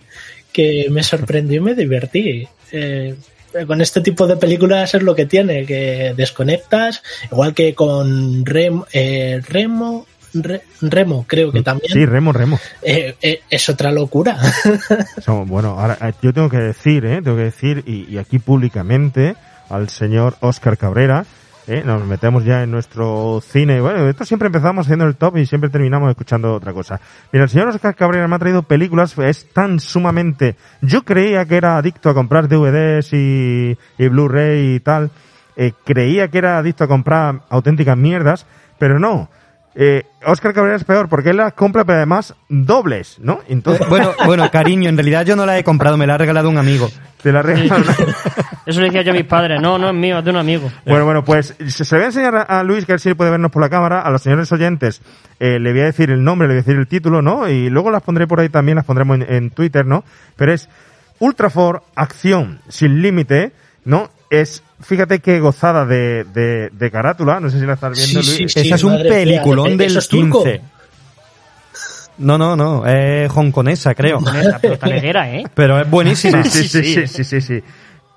que 0.54 0.88
me 0.90 1.04
sorprendió 1.04 1.58
y 1.58 1.64
me 1.64 1.76
divertí. 1.76 2.48
Eh, 2.72 3.16
con 3.68 3.82
este 3.82 4.02
tipo 4.02 4.26
de 4.26 4.38
películas 4.38 4.96
es 4.96 5.04
lo 5.04 5.14
que 5.14 5.26
tiene, 5.26 5.66
que 5.66 6.14
desconectas, 6.16 7.04
igual 7.32 7.54
que 7.54 7.76
con 7.76 8.44
Rem- 8.46 8.86
eh, 8.94 9.42
Remo, 9.48 10.08
Re- 10.34 10.62
Remo, 10.82 11.26
creo 11.28 11.52
que 11.52 11.62
también 11.62 11.92
Sí, 11.94 12.04
Remo, 12.06 12.34
Remo. 12.34 12.60
eh, 12.82 13.14
eh, 13.22 13.42
es 13.50 13.70
otra 13.70 13.92
locura. 13.92 14.38
So, 15.24 15.46
bueno, 15.46 15.80
ahora 15.80 15.98
eh, 16.02 16.14
yo 16.24 16.34
tengo 16.34 16.50
que 16.50 16.58
decir, 16.58 17.06
¿eh? 17.06 17.22
Tengo 17.24 17.38
que 17.38 17.44
decir, 17.44 17.84
y, 17.86 18.12
y 18.12 18.18
aquí 18.18 18.40
públicamente, 18.40 19.36
al 19.70 19.90
señor 19.90 20.36
Oscar 20.40 20.76
Cabrera, 20.78 21.26
¿eh? 21.68 21.84
Nos 21.86 22.06
metemos 22.06 22.44
ya 22.44 22.64
en 22.64 22.72
nuestro 22.72 23.42
cine. 23.42 23.82
Bueno, 23.82 24.08
esto 24.08 24.26
siempre 24.26 24.48
empezamos 24.48 24.86
haciendo 24.86 25.06
el 25.06 25.16
top 25.16 25.38
y 25.38 25.46
siempre 25.46 25.70
terminamos 25.70 26.10
escuchando 26.10 26.54
otra 26.54 26.74
cosa. 26.74 27.00
Mira, 27.32 27.46
el 27.46 27.50
señor 27.50 27.70
Oscar 27.70 27.96
Cabrera 27.96 28.28
me 28.28 28.36
ha 28.36 28.40
traído 28.40 28.64
películas, 28.64 29.18
es 29.18 29.52
tan 29.52 29.80
sumamente... 29.80 30.56
Yo 30.82 31.04
creía 31.04 31.46
que 31.46 31.58
era 31.58 31.78
adicto 31.78 32.10
a 32.10 32.14
comprar 32.14 32.48
DVDs 32.48 33.14
y, 33.14 33.78
y 33.98 34.08
Blu-ray 34.08 34.76
y 34.76 34.80
tal. 34.80 35.12
Eh, 35.56 35.74
creía 35.84 36.28
que 36.30 36.38
era 36.40 36.58
adicto 36.58 36.84
a 36.84 36.88
comprar 36.88 37.42
auténticas 37.50 37.98
mierdas, 37.98 38.46
pero 38.80 39.00
no. 39.00 39.30
Eh, 39.76 40.04
Oscar 40.26 40.54
Cabrera 40.54 40.76
es 40.76 40.84
peor 40.84 41.10
porque 41.10 41.32
él 41.32 41.38
las 41.38 41.54
compra, 41.54 41.84
pero 41.84 41.98
además 41.98 42.36
dobles, 42.48 43.18
¿no? 43.20 43.40
Entonces, 43.48 43.88
Bueno, 43.90 44.12
bueno, 44.26 44.50
cariño, 44.52 44.90
en 44.90 44.98
realidad 44.98 45.26
yo 45.26 45.36
no 45.36 45.46
la 45.46 45.58
he 45.58 45.64
comprado, 45.64 45.98
me 45.98 46.06
la 46.06 46.16
ha 46.16 46.18
regalado 46.18 46.50
un 46.50 46.58
amigo. 46.58 46.90
te 47.22 47.32
la 47.32 47.42
regalan. 47.42 47.84
Eso 48.66 48.80
le 48.80 48.88
decía 48.88 49.02
yo 49.02 49.12
a 49.12 49.16
mis 49.16 49.26
padres. 49.26 49.60
No, 49.62 49.78
no 49.78 49.90
es 49.90 49.96
mío, 49.96 50.20
es 50.20 50.26
de 50.26 50.32
un 50.32 50.38
amigo. 50.38 50.72
Bueno, 50.86 51.06
bueno, 51.06 51.24
pues 51.24 51.56
se, 51.68 51.86
se 51.86 51.96
voy 51.96 52.04
a 52.04 52.08
enseñar 52.08 52.46
a, 52.48 52.64
Luis, 52.64 52.86
que 52.86 52.94
a 52.94 52.96
ver 52.96 53.00
si 53.00 53.14
puede 53.14 53.32
vernos 53.32 53.52
por 53.52 53.62
la 53.62 53.70
cámara. 53.70 54.02
A 54.02 54.10
los 54.10 54.22
señores 54.22 54.52
oyentes 54.52 55.02
eh, 55.40 55.60
le 55.60 55.72
voy 55.72 55.82
a 55.82 55.86
decir 55.86 56.12
el 56.12 56.24
nombre, 56.24 56.48
le 56.48 56.54
voy 56.54 56.60
a 56.60 56.64
decir 56.64 56.80
el 56.80 56.88
título, 56.88 57.22
¿no? 57.22 57.50
Y 57.50 57.70
luego 57.70 57.92
las 57.92 58.04
pondré 58.04 58.28
por 58.28 58.40
ahí 58.40 58.50
también, 58.50 58.76
las 58.78 58.86
pondremos 58.86 59.18
en, 59.18 59.34
en 59.34 59.50
Twitter, 59.52 59.86
¿no? 59.86 60.04
Pero 60.38 60.54
es 60.54 60.70
Ultrafor 61.20 61.84
Acción 61.96 62.60
Sin 62.70 63.02
Límite, 63.02 63.52
¿no? 63.86 64.10
Es, 64.42 64.64
fíjate 64.82 65.20
qué 65.20 65.40
gozada 65.40 65.86
de, 65.86 66.24
de, 66.34 66.70
de 66.72 66.92
carátula, 66.92 67.40
no 67.40 67.50
sé 67.52 67.60
si 67.60 67.66
la 67.68 67.74
estás 67.74 67.96
viendo, 67.96 68.24
Sí, 68.24 68.40
Luis. 68.40 68.52
sí, 68.54 68.60
Esa 68.62 68.76
es 68.76 68.84
un 68.84 68.98
peliculón 68.98 69.68
¿eso 69.68 69.78
del 69.78 69.98
es 69.98 70.08
turco? 70.08 70.44
15. 70.44 70.62
No, 72.18 72.38
no, 72.38 72.56
no, 72.56 72.86
es 72.88 73.32
hongkonesa, 73.36 73.94
creo. 73.96 74.20
Esta, 74.20 74.60
pero 74.60 74.78
taleguera, 74.78 75.30
¿eh? 75.32 75.44
Pero 75.54 75.80
es 75.82 75.90
buenísima. 75.90 76.44
Sí, 76.44 76.68
sí, 76.68 76.84
sí, 76.84 77.08
sí, 77.08 77.24
sí, 77.24 77.42
sí. 77.42 77.64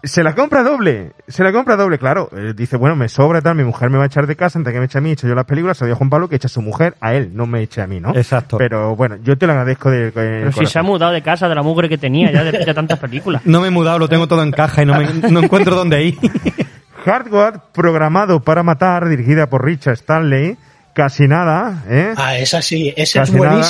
Se 0.07 0.23
la 0.23 0.35
compra 0.35 0.62
doble, 0.62 1.12
se 1.27 1.42
la 1.42 1.53
compra 1.53 1.77
doble, 1.77 1.99
claro. 1.99 2.31
Eh, 2.37 2.53
dice, 2.57 2.77
bueno, 2.77 2.95
me 2.97 3.09
sobra 3.09 3.40
tal, 3.42 3.57
mi 3.57 3.64
mujer 3.64 3.90
me 3.90 3.99
va 3.99 4.05
a 4.05 4.07
echar 4.07 4.27
de 4.27 4.37
casa, 4.37 4.59
antes 4.59 4.73
que 4.73 4.79
me 4.79 4.87
eche 4.87 4.99
a 4.99 5.01
mí, 5.01 5.11
echo 5.11 5.27
yo 5.27 5.35
las 5.35 5.45
películas, 5.47 5.77
se 5.77 5.85
lo 5.85 5.87
digo 5.88 5.97
a 5.97 5.99
Juan 5.99 6.11
Pablo 6.11 6.29
que 6.29 6.37
echa 6.37 6.47
a 6.47 6.49
su 6.49 6.62
mujer 6.62 6.95
a 7.01 7.14
él, 7.14 7.31
no 7.35 7.47
me 7.47 7.61
eche 7.62 7.83
a 7.83 7.87
mí, 7.87 7.99
¿no? 8.01 8.14
Exacto. 8.14 8.57
Pero 8.57 8.95
bueno, 8.97 9.16
yo 9.23 9.37
te 9.37 9.47
lo 9.47 9.53
agradezco 9.53 9.90
de, 9.90 10.05
de 10.07 10.12
Pero 10.12 10.51
si 10.53 10.55
corazón. 10.55 10.66
se 10.73 10.79
ha 10.79 10.83
mudado 10.83 11.12
de 11.12 11.23
casa 11.23 11.49
de 11.49 11.55
la 11.55 11.62
mugre 11.62 11.88
que 11.88 11.99
tenía 11.99 12.31
ya 12.31 12.45
de, 12.45 12.53
de 12.53 12.75
tantas 12.75 12.99
películas. 12.99 13.42
No 13.47 13.61
me 13.61 13.69
he 13.69 13.71
mudado, 13.71 13.99
lo 13.99 14.09
tengo 14.09 14.27
todo 14.29 14.42
en 14.42 14.53
caja 14.53 14.83
y 14.83 14.87
no, 14.87 14.95
me, 14.99 15.31
no 15.31 15.40
encuentro 15.40 15.75
dónde 15.75 16.03
ir. 16.05 16.16
Hardware 17.05 17.61
programado 17.73 18.40
para 18.40 18.62
matar, 18.62 19.09
dirigida 19.09 19.49
por 19.49 19.64
Richard 19.64 19.95
Stanley, 19.95 20.57
casi 20.95 21.29
nada, 21.29 21.85
¿eh? 21.88 22.14
Ah, 22.16 22.37
esa 22.37 22.62
sí, 22.62 22.92
esa 22.97 23.23
es 23.23 23.33
nada. 23.33 23.62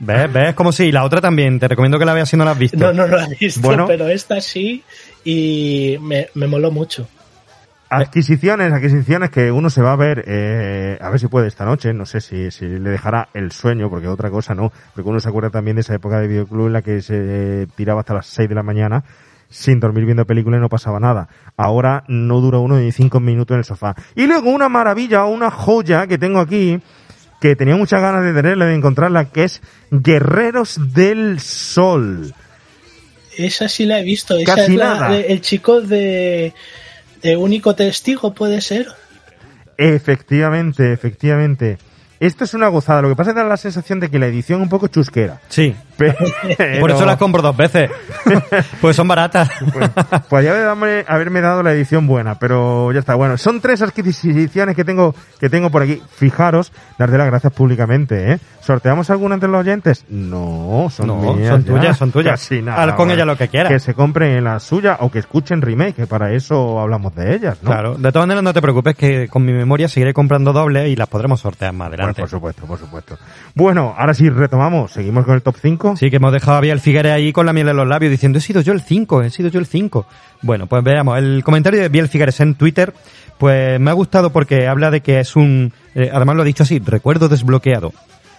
¿Ves? 0.00 0.32
¿Ves? 0.32 0.54
Como 0.54 0.72
si 0.72 0.92
la 0.92 1.04
otra 1.04 1.20
también. 1.20 1.58
Te 1.58 1.68
recomiendo 1.68 1.98
que 1.98 2.04
la 2.04 2.14
veas 2.14 2.28
si 2.28 2.36
no 2.36 2.44
la 2.44 2.52
has 2.52 2.58
visto. 2.58 2.78
No, 2.78 2.92
no, 2.92 3.06
no 3.06 3.16
la 3.16 3.24
he 3.24 3.36
visto, 3.38 3.60
Bueno. 3.60 3.86
pero 3.86 4.08
esta 4.08 4.40
sí 4.40 4.82
y 5.24 5.96
me, 6.00 6.28
me 6.34 6.46
moló 6.46 6.70
mucho. 6.70 7.08
Adquisiciones, 7.90 8.70
adquisiciones 8.72 9.30
que 9.30 9.50
uno 9.50 9.70
se 9.70 9.80
va 9.80 9.92
a 9.92 9.96
ver, 9.96 10.22
eh, 10.26 10.98
a 11.00 11.08
ver 11.08 11.18
si 11.18 11.26
puede 11.26 11.48
esta 11.48 11.64
noche, 11.64 11.94
no 11.94 12.04
sé 12.04 12.20
si, 12.20 12.50
si 12.50 12.66
le 12.66 12.90
dejará 12.90 13.30
el 13.32 13.50
sueño, 13.50 13.88
porque 13.88 14.08
otra 14.08 14.30
cosa 14.30 14.54
no, 14.54 14.70
porque 14.94 15.08
uno 15.08 15.20
se 15.20 15.28
acuerda 15.30 15.48
también 15.48 15.76
de 15.76 15.80
esa 15.80 15.94
época 15.94 16.20
de 16.20 16.28
videoclub 16.28 16.66
en 16.66 16.72
la 16.74 16.82
que 16.82 17.00
se 17.00 17.66
tiraba 17.76 18.00
hasta 18.00 18.12
las 18.12 18.26
6 18.26 18.50
de 18.50 18.54
la 18.54 18.62
mañana 18.62 19.04
sin 19.48 19.80
dormir 19.80 20.04
viendo 20.04 20.26
películas 20.26 20.58
y 20.58 20.60
no 20.60 20.68
pasaba 20.68 21.00
nada. 21.00 21.28
Ahora 21.56 22.04
no 22.08 22.40
dura 22.40 22.58
uno 22.58 22.76
ni 22.76 22.92
cinco 22.92 23.20
minutos 23.20 23.54
en 23.54 23.58
el 23.58 23.64
sofá. 23.64 23.94
Y 24.14 24.26
luego 24.26 24.50
una 24.50 24.68
maravilla, 24.68 25.24
una 25.24 25.50
joya 25.50 26.06
que 26.06 26.18
tengo 26.18 26.40
aquí, 26.40 26.80
que 27.40 27.54
tenía 27.56 27.76
muchas 27.76 28.00
ganas 28.00 28.24
de 28.24 28.32
tenerla, 28.32 28.66
de 28.66 28.74
encontrarla, 28.74 29.26
que 29.26 29.44
es 29.44 29.62
Guerreros 29.90 30.92
del 30.94 31.40
Sol. 31.40 32.34
Esa 33.36 33.68
sí 33.68 33.86
la 33.86 34.00
he 34.00 34.02
visto. 34.02 34.36
Esa 34.36 34.56
Casi 34.56 34.72
es 34.72 34.78
la- 34.78 34.94
nada. 34.94 35.08
de- 35.10 35.26
el 35.32 35.40
chico 35.40 35.80
de, 35.80 36.52
de 37.22 37.36
único 37.36 37.74
testigo, 37.76 38.34
puede 38.34 38.60
ser. 38.60 38.88
Efectivamente, 39.76 40.92
efectivamente. 40.92 41.78
Esto 42.20 42.42
es 42.44 42.54
una 42.54 42.66
gozada. 42.68 43.00
Lo 43.02 43.08
que 43.08 43.14
pasa 43.16 43.30
es 43.30 43.34
que 43.34 43.42
da 43.42 43.48
la 43.48 43.56
sensación 43.56 44.00
de 44.00 44.10
que 44.10 44.18
la 44.18 44.26
edición 44.26 44.60
es 44.60 44.64
un 44.64 44.68
poco 44.68 44.88
chusquera. 44.88 45.40
Sí. 45.48 45.74
Pero- 45.98 46.14
Por 46.80 46.90
eso 46.92 47.04
las 47.04 47.16
compro 47.16 47.42
dos 47.42 47.56
veces. 47.56 47.90
pues 48.80 48.96
son 48.96 49.08
baratas. 49.08 49.50
Pues, 49.72 49.90
podría 50.28 50.52
haber- 50.52 50.64
haberme, 50.68 51.04
haberme 51.06 51.40
dado 51.40 51.62
la 51.62 51.72
edición 51.72 52.06
buena, 52.06 52.38
pero 52.38 52.92
ya 52.92 53.00
está. 53.00 53.14
Bueno, 53.16 53.36
son 53.36 53.60
tres 53.60 53.82
adquisiciones 53.82 54.74
que 54.76 54.84
tengo 54.84 55.14
que 55.40 55.50
tengo 55.50 55.70
por 55.70 55.82
aquí. 55.82 56.00
Fijaros, 56.16 56.72
darte 56.98 57.18
las 57.18 57.26
gracias 57.26 57.52
públicamente, 57.52 58.32
¿eh? 58.32 58.38
¿Sorteamos 58.60 59.08
alguna 59.10 59.34
entre 59.34 59.48
los 59.48 59.60
oyentes? 59.60 60.04
No, 60.08 60.88
son 60.90 61.06
No, 61.06 61.34
mías 61.34 61.48
son 61.48 61.64
ya. 61.64 61.72
tuyas, 61.72 61.96
son 61.96 62.12
tuyas. 62.12 62.32
Casi 62.40 62.60
nada, 62.62 62.82
Haz 62.84 62.92
con 62.94 63.10
ella 63.10 63.24
lo 63.24 63.36
que 63.36 63.48
quieras. 63.48 63.72
Que 63.72 63.80
se 63.80 63.94
compren 63.94 64.44
la 64.44 64.60
suya 64.60 64.98
o 65.00 65.10
que 65.10 65.18
escuchen 65.20 65.62
remake, 65.62 65.94
que 65.96 66.06
para 66.06 66.32
eso 66.32 66.78
hablamos 66.78 67.14
de 67.14 67.34
ellas, 67.34 67.58
¿no? 67.62 67.70
Claro. 67.70 67.94
De 67.94 68.12
todas 68.12 68.26
maneras, 68.28 68.44
no 68.44 68.52
te 68.52 68.60
preocupes 68.60 68.94
que 68.94 69.26
con 69.28 69.44
mi 69.44 69.52
memoria 69.52 69.88
seguiré 69.88 70.12
comprando 70.12 70.52
doble 70.52 70.88
y 70.90 70.96
las 70.96 71.08
podremos 71.08 71.40
sortear 71.40 71.72
más 71.72 71.88
Bueno, 71.88 72.02
adelante. 72.02 72.20
por 72.22 72.28
supuesto, 72.30 72.66
por 72.66 72.78
supuesto. 72.78 73.18
Bueno, 73.54 73.94
ahora 73.96 74.12
sí 74.12 74.28
retomamos. 74.28 74.92
Seguimos 74.92 75.24
con 75.24 75.34
el 75.34 75.42
top 75.42 75.56
5. 75.60 75.87
Sí, 75.96 76.10
que 76.10 76.16
hemos 76.16 76.32
dejado 76.32 76.58
a 76.58 76.60
Biel 76.60 76.80
Figueres 76.80 77.12
ahí 77.12 77.32
con 77.32 77.46
la 77.46 77.52
miel 77.52 77.68
en 77.68 77.76
los 77.76 77.86
labios 77.86 78.10
diciendo, 78.10 78.38
he 78.38 78.42
sido 78.42 78.60
yo 78.60 78.72
el 78.72 78.80
5, 78.80 79.22
he 79.22 79.30
sido 79.30 79.48
yo 79.48 79.58
el 79.58 79.66
5. 79.66 80.06
Bueno, 80.42 80.66
pues 80.66 80.82
veamos, 80.82 81.18
el 81.18 81.42
comentario 81.44 81.80
de 81.80 81.88
Biel 81.88 82.08
Figueres 82.08 82.40
en 82.40 82.54
Twitter, 82.54 82.92
pues 83.38 83.80
me 83.80 83.90
ha 83.90 83.94
gustado 83.94 84.30
porque 84.30 84.66
habla 84.66 84.90
de 84.90 85.00
que 85.00 85.20
es 85.20 85.36
un, 85.36 85.72
eh, 85.94 86.10
además 86.12 86.36
lo 86.36 86.42
ha 86.42 86.46
dicho 86.46 86.62
así, 86.62 86.78
recuerdo 86.78 87.28
desbloqueado. 87.28 87.92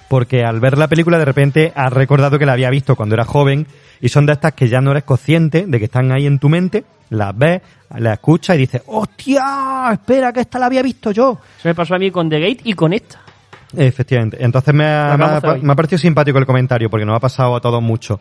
Porque 0.07 0.43
al 0.43 0.59
ver 0.59 0.77
la 0.77 0.87
película 0.87 1.19
de 1.19 1.25
repente 1.25 1.71
has 1.75 1.93
recordado 1.93 2.39
que 2.39 2.45
la 2.45 2.53
había 2.53 2.71
visto 2.71 2.95
cuando 2.95 3.13
era 3.15 3.25
joven 3.25 3.67
y 4.01 4.09
son 4.09 4.25
de 4.25 4.33
estas 4.33 4.53
que 4.53 4.67
ya 4.67 4.81
no 4.81 4.91
eres 4.91 5.03
consciente 5.03 5.65
de 5.67 5.79
que 5.79 5.85
están 5.85 6.11
ahí 6.11 6.25
en 6.25 6.39
tu 6.39 6.49
mente, 6.49 6.83
las 7.09 7.37
ves, 7.37 7.61
las 7.95 8.13
escuchas 8.13 8.55
y 8.55 8.59
dices, 8.59 8.81
hostia, 8.87 9.89
espera 9.91 10.33
que 10.33 10.41
esta 10.41 10.57
la 10.57 10.65
había 10.65 10.81
visto 10.81 11.11
yo. 11.11 11.39
Eso 11.59 11.67
me 11.67 11.75
pasó 11.75 11.95
a 11.95 11.99
mí 11.99 12.09
con 12.11 12.29
The 12.29 12.39
Gate 12.39 12.61
y 12.63 12.73
con 12.73 12.93
esta. 12.93 13.21
Efectivamente. 13.75 14.37
Entonces 14.39 14.73
me 14.73 14.85
ha, 14.85 15.15
me, 15.17 15.25
ha, 15.25 15.39
oír. 15.39 15.63
me 15.63 15.73
ha 15.73 15.75
parecido 15.75 15.99
simpático 15.99 16.39
el 16.39 16.45
comentario 16.45 16.89
porque 16.89 17.05
nos 17.05 17.15
ha 17.15 17.19
pasado 17.19 17.55
a 17.55 17.61
todos 17.61 17.81
mucho. 17.81 18.19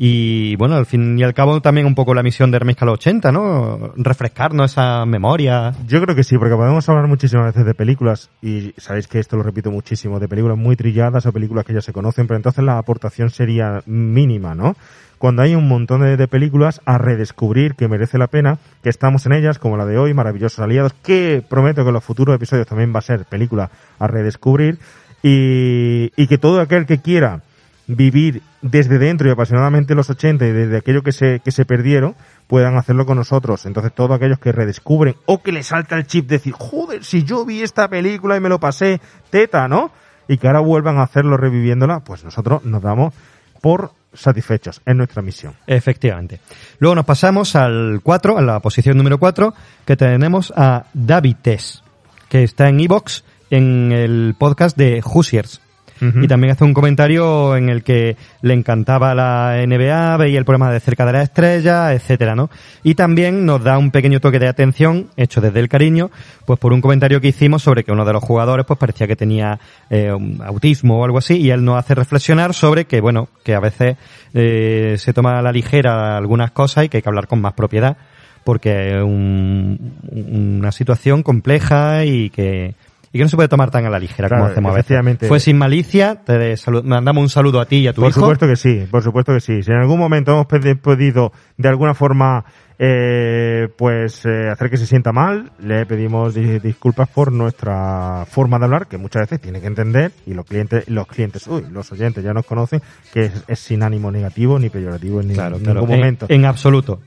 Y 0.00 0.54
bueno, 0.54 0.76
al 0.76 0.86
fin 0.86 1.18
y 1.18 1.24
al 1.24 1.34
cabo 1.34 1.60
también 1.60 1.84
un 1.84 1.96
poco 1.96 2.14
la 2.14 2.22
misión 2.22 2.52
de 2.52 2.60
Remezcla 2.60 2.92
80, 2.92 3.32
¿no? 3.32 3.92
Refrescarnos 3.96 4.70
esa 4.70 5.04
memoria. 5.04 5.74
Yo 5.88 6.00
creo 6.00 6.14
que 6.14 6.22
sí, 6.22 6.38
porque 6.38 6.54
podemos 6.54 6.88
hablar 6.88 7.08
muchísimas 7.08 7.46
veces 7.46 7.66
de 7.66 7.74
películas, 7.74 8.30
y 8.40 8.72
sabéis 8.76 9.08
que 9.08 9.18
esto 9.18 9.36
lo 9.36 9.42
repito 9.42 9.72
muchísimo, 9.72 10.20
de 10.20 10.28
películas 10.28 10.56
muy 10.56 10.76
trilladas 10.76 11.26
o 11.26 11.32
películas 11.32 11.64
que 11.64 11.74
ya 11.74 11.80
se 11.80 11.92
conocen, 11.92 12.28
pero 12.28 12.36
entonces 12.36 12.62
la 12.62 12.78
aportación 12.78 13.30
sería 13.30 13.82
mínima, 13.86 14.54
¿no? 14.54 14.76
Cuando 15.18 15.42
hay 15.42 15.54
un 15.54 15.68
montón 15.68 16.02
de, 16.02 16.28
películas 16.28 16.80
a 16.84 16.98
redescubrir 16.98 17.74
que 17.74 17.88
merece 17.88 18.18
la 18.18 18.28
pena, 18.28 18.58
que 18.82 18.88
estamos 18.88 19.26
en 19.26 19.32
ellas, 19.32 19.58
como 19.58 19.76
la 19.76 19.84
de 19.84 19.98
hoy, 19.98 20.14
Maravillosos 20.14 20.60
Aliados, 20.60 20.94
que 20.94 21.42
prometo 21.48 21.82
que 21.82 21.88
en 21.88 21.94
los 21.94 22.04
futuros 22.04 22.36
episodios 22.36 22.66
también 22.66 22.94
va 22.94 23.00
a 23.00 23.02
ser 23.02 23.24
película 23.24 23.70
a 23.98 24.06
redescubrir, 24.06 24.78
y, 25.22 26.12
y 26.16 26.26
que 26.28 26.38
todo 26.38 26.60
aquel 26.60 26.86
que 26.86 26.98
quiera 26.98 27.42
vivir 27.88 28.42
desde 28.62 28.98
dentro 28.98 29.28
y 29.28 29.32
apasionadamente 29.32 29.94
los 29.94 30.10
80 30.10 30.46
y 30.46 30.52
desde 30.52 30.76
aquello 30.76 31.02
que 31.02 31.12
se, 31.12 31.40
que 31.40 31.50
se 31.50 31.64
perdieron, 31.64 32.14
puedan 32.46 32.76
hacerlo 32.76 33.06
con 33.06 33.16
nosotros. 33.16 33.66
Entonces, 33.66 33.92
todos 33.92 34.12
aquellos 34.12 34.38
que 34.38 34.52
redescubren 34.52 35.16
o 35.26 35.42
que 35.42 35.52
les 35.52 35.66
salta 35.66 35.96
el 35.96 36.06
chip 36.06 36.28
de 36.28 36.36
decir, 36.36 36.52
joder, 36.52 37.02
si 37.02 37.24
yo 37.24 37.44
vi 37.44 37.62
esta 37.62 37.88
película 37.88 38.36
y 38.36 38.40
me 38.40 38.48
lo 38.48 38.60
pasé, 38.60 39.00
teta, 39.30 39.66
¿no? 39.66 39.90
y 40.28 40.36
que 40.36 40.46
ahora 40.46 40.60
vuelvan 40.60 40.98
a 40.98 41.02
hacerlo 41.02 41.36
reviviéndola, 41.36 42.00
pues 42.00 42.22
nosotros 42.22 42.64
nos 42.64 42.82
damos 42.82 43.14
por 43.62 43.90
satisfechos 44.12 44.80
en 44.86 44.96
nuestra 44.96 45.22
misión. 45.22 45.54
Efectivamente. 45.66 46.40
Luego 46.78 46.94
nos 46.94 47.04
pasamos 47.04 47.54
al 47.56 48.00
4, 48.02 48.38
a 48.38 48.42
la 48.42 48.60
posición 48.60 48.96
número 48.96 49.18
4, 49.18 49.54
que 49.84 49.96
tenemos 49.96 50.52
a 50.56 50.86
David 50.92 51.36
Tess, 51.42 51.82
que 52.28 52.42
está 52.42 52.68
en 52.68 52.80
Evox 52.80 53.24
en 53.50 53.92
el 53.92 54.34
podcast 54.38 54.76
de 54.76 55.02
Hoosiers. 55.02 55.60
Y 56.00 56.28
también 56.28 56.52
hace 56.52 56.64
un 56.64 56.74
comentario 56.74 57.56
en 57.56 57.68
el 57.68 57.82
que 57.82 58.16
le 58.42 58.54
encantaba 58.54 59.14
la 59.14 59.56
NBA, 59.66 60.16
veía 60.16 60.38
el 60.38 60.44
programa 60.44 60.70
de 60.72 60.80
cerca 60.80 61.04
de 61.06 61.12
la 61.12 61.22
estrella, 61.22 61.92
etcétera, 61.92 62.34
¿no? 62.34 62.50
Y 62.82 62.94
también 62.94 63.44
nos 63.44 63.62
da 63.64 63.78
un 63.78 63.90
pequeño 63.90 64.20
toque 64.20 64.38
de 64.38 64.48
atención, 64.48 65.08
hecho 65.16 65.40
desde 65.40 65.60
el 65.60 65.68
cariño, 65.68 66.10
pues 66.46 66.58
por 66.58 66.72
un 66.72 66.80
comentario 66.80 67.20
que 67.20 67.28
hicimos 67.28 67.62
sobre 67.62 67.84
que 67.84 67.92
uno 67.92 68.04
de 68.04 68.12
los 68.12 68.22
jugadores 68.22 68.64
pues 68.66 68.78
parecía 68.78 69.06
que 69.06 69.16
tenía 69.16 69.58
eh, 69.90 70.10
autismo 70.44 71.00
o 71.00 71.04
algo 71.04 71.18
así, 71.18 71.36
y 71.38 71.50
él 71.50 71.64
nos 71.64 71.78
hace 71.78 71.94
reflexionar 71.94 72.54
sobre 72.54 72.84
que, 72.84 73.00
bueno, 73.00 73.28
que 73.44 73.54
a 73.54 73.60
veces 73.60 73.96
eh, 74.34 74.94
se 74.98 75.12
toma 75.12 75.38
a 75.38 75.42
la 75.42 75.52
ligera 75.52 76.16
algunas 76.16 76.50
cosas 76.52 76.84
y 76.84 76.88
que 76.88 76.98
hay 76.98 77.02
que 77.02 77.08
hablar 77.08 77.26
con 77.26 77.40
más 77.40 77.54
propiedad, 77.54 77.96
porque 78.44 78.96
es 78.96 79.02
un- 79.02 79.94
una 80.10 80.72
situación 80.72 81.22
compleja 81.22 82.04
y 82.04 82.30
que, 82.30 82.74
y 83.12 83.18
que 83.18 83.24
no 83.24 83.28
se 83.30 83.36
puede 83.36 83.48
tomar 83.48 83.70
tan 83.70 83.84
a 83.86 83.90
la 83.90 83.98
ligera 83.98 84.28
como 84.28 84.44
hacemos 84.46 84.72
a 84.72 84.76
veces. 84.76 85.28
Fue 85.28 85.40
sin 85.40 85.56
malicia, 85.58 86.16
te 86.24 86.54
mandamos 86.84 87.22
un 87.22 87.28
saludo 87.28 87.60
a 87.60 87.66
ti 87.66 87.76
y 87.76 87.88
a 87.88 87.92
tu 87.92 88.02
por 88.02 88.10
hijo. 88.10 88.20
supuesto 88.20 88.46
que 88.46 88.56
sí, 88.56 88.86
por 88.90 89.02
supuesto 89.02 89.32
que 89.32 89.40
sí. 89.40 89.62
Si 89.62 89.70
en 89.70 89.78
algún 89.78 89.98
momento 89.98 90.32
hemos 90.32 90.46
podido 90.78 91.32
de 91.56 91.68
alguna 91.68 91.94
forma 91.94 92.44
eh, 92.80 93.68
pues 93.76 94.24
eh, 94.24 94.48
hacer 94.50 94.70
que 94.70 94.76
se 94.76 94.86
sienta 94.86 95.10
mal, 95.12 95.50
le 95.58 95.84
pedimos 95.86 96.34
di- 96.34 96.58
disculpas 96.60 97.08
por 97.08 97.32
nuestra 97.32 98.24
forma 98.30 98.58
de 98.58 98.64
hablar, 98.66 98.86
que 98.86 98.98
muchas 98.98 99.22
veces 99.22 99.40
tiene 99.40 99.60
que 99.60 99.66
entender 99.66 100.12
y 100.26 100.34
los 100.34 100.46
clientes, 100.46 100.88
los 100.88 101.06
clientes, 101.06 101.46
uy, 101.48 101.64
los 101.72 101.90
oyentes 101.92 102.22
ya 102.22 102.32
nos 102.32 102.46
conocen 102.46 102.80
que 103.12 103.22
es, 103.26 103.44
es 103.48 103.58
sin 103.58 103.82
ánimo 103.82 104.10
negativo 104.12 104.58
ni 104.58 104.68
peyorativo 104.70 105.20
en, 105.20 105.28
ni- 105.28 105.34
Claro, 105.34 105.56
en 105.56 105.62
claro, 105.64 105.80
ningún 105.80 105.94
en- 105.94 106.00
momento. 106.00 106.26
En, 106.28 106.44
absoluto. 106.44 107.00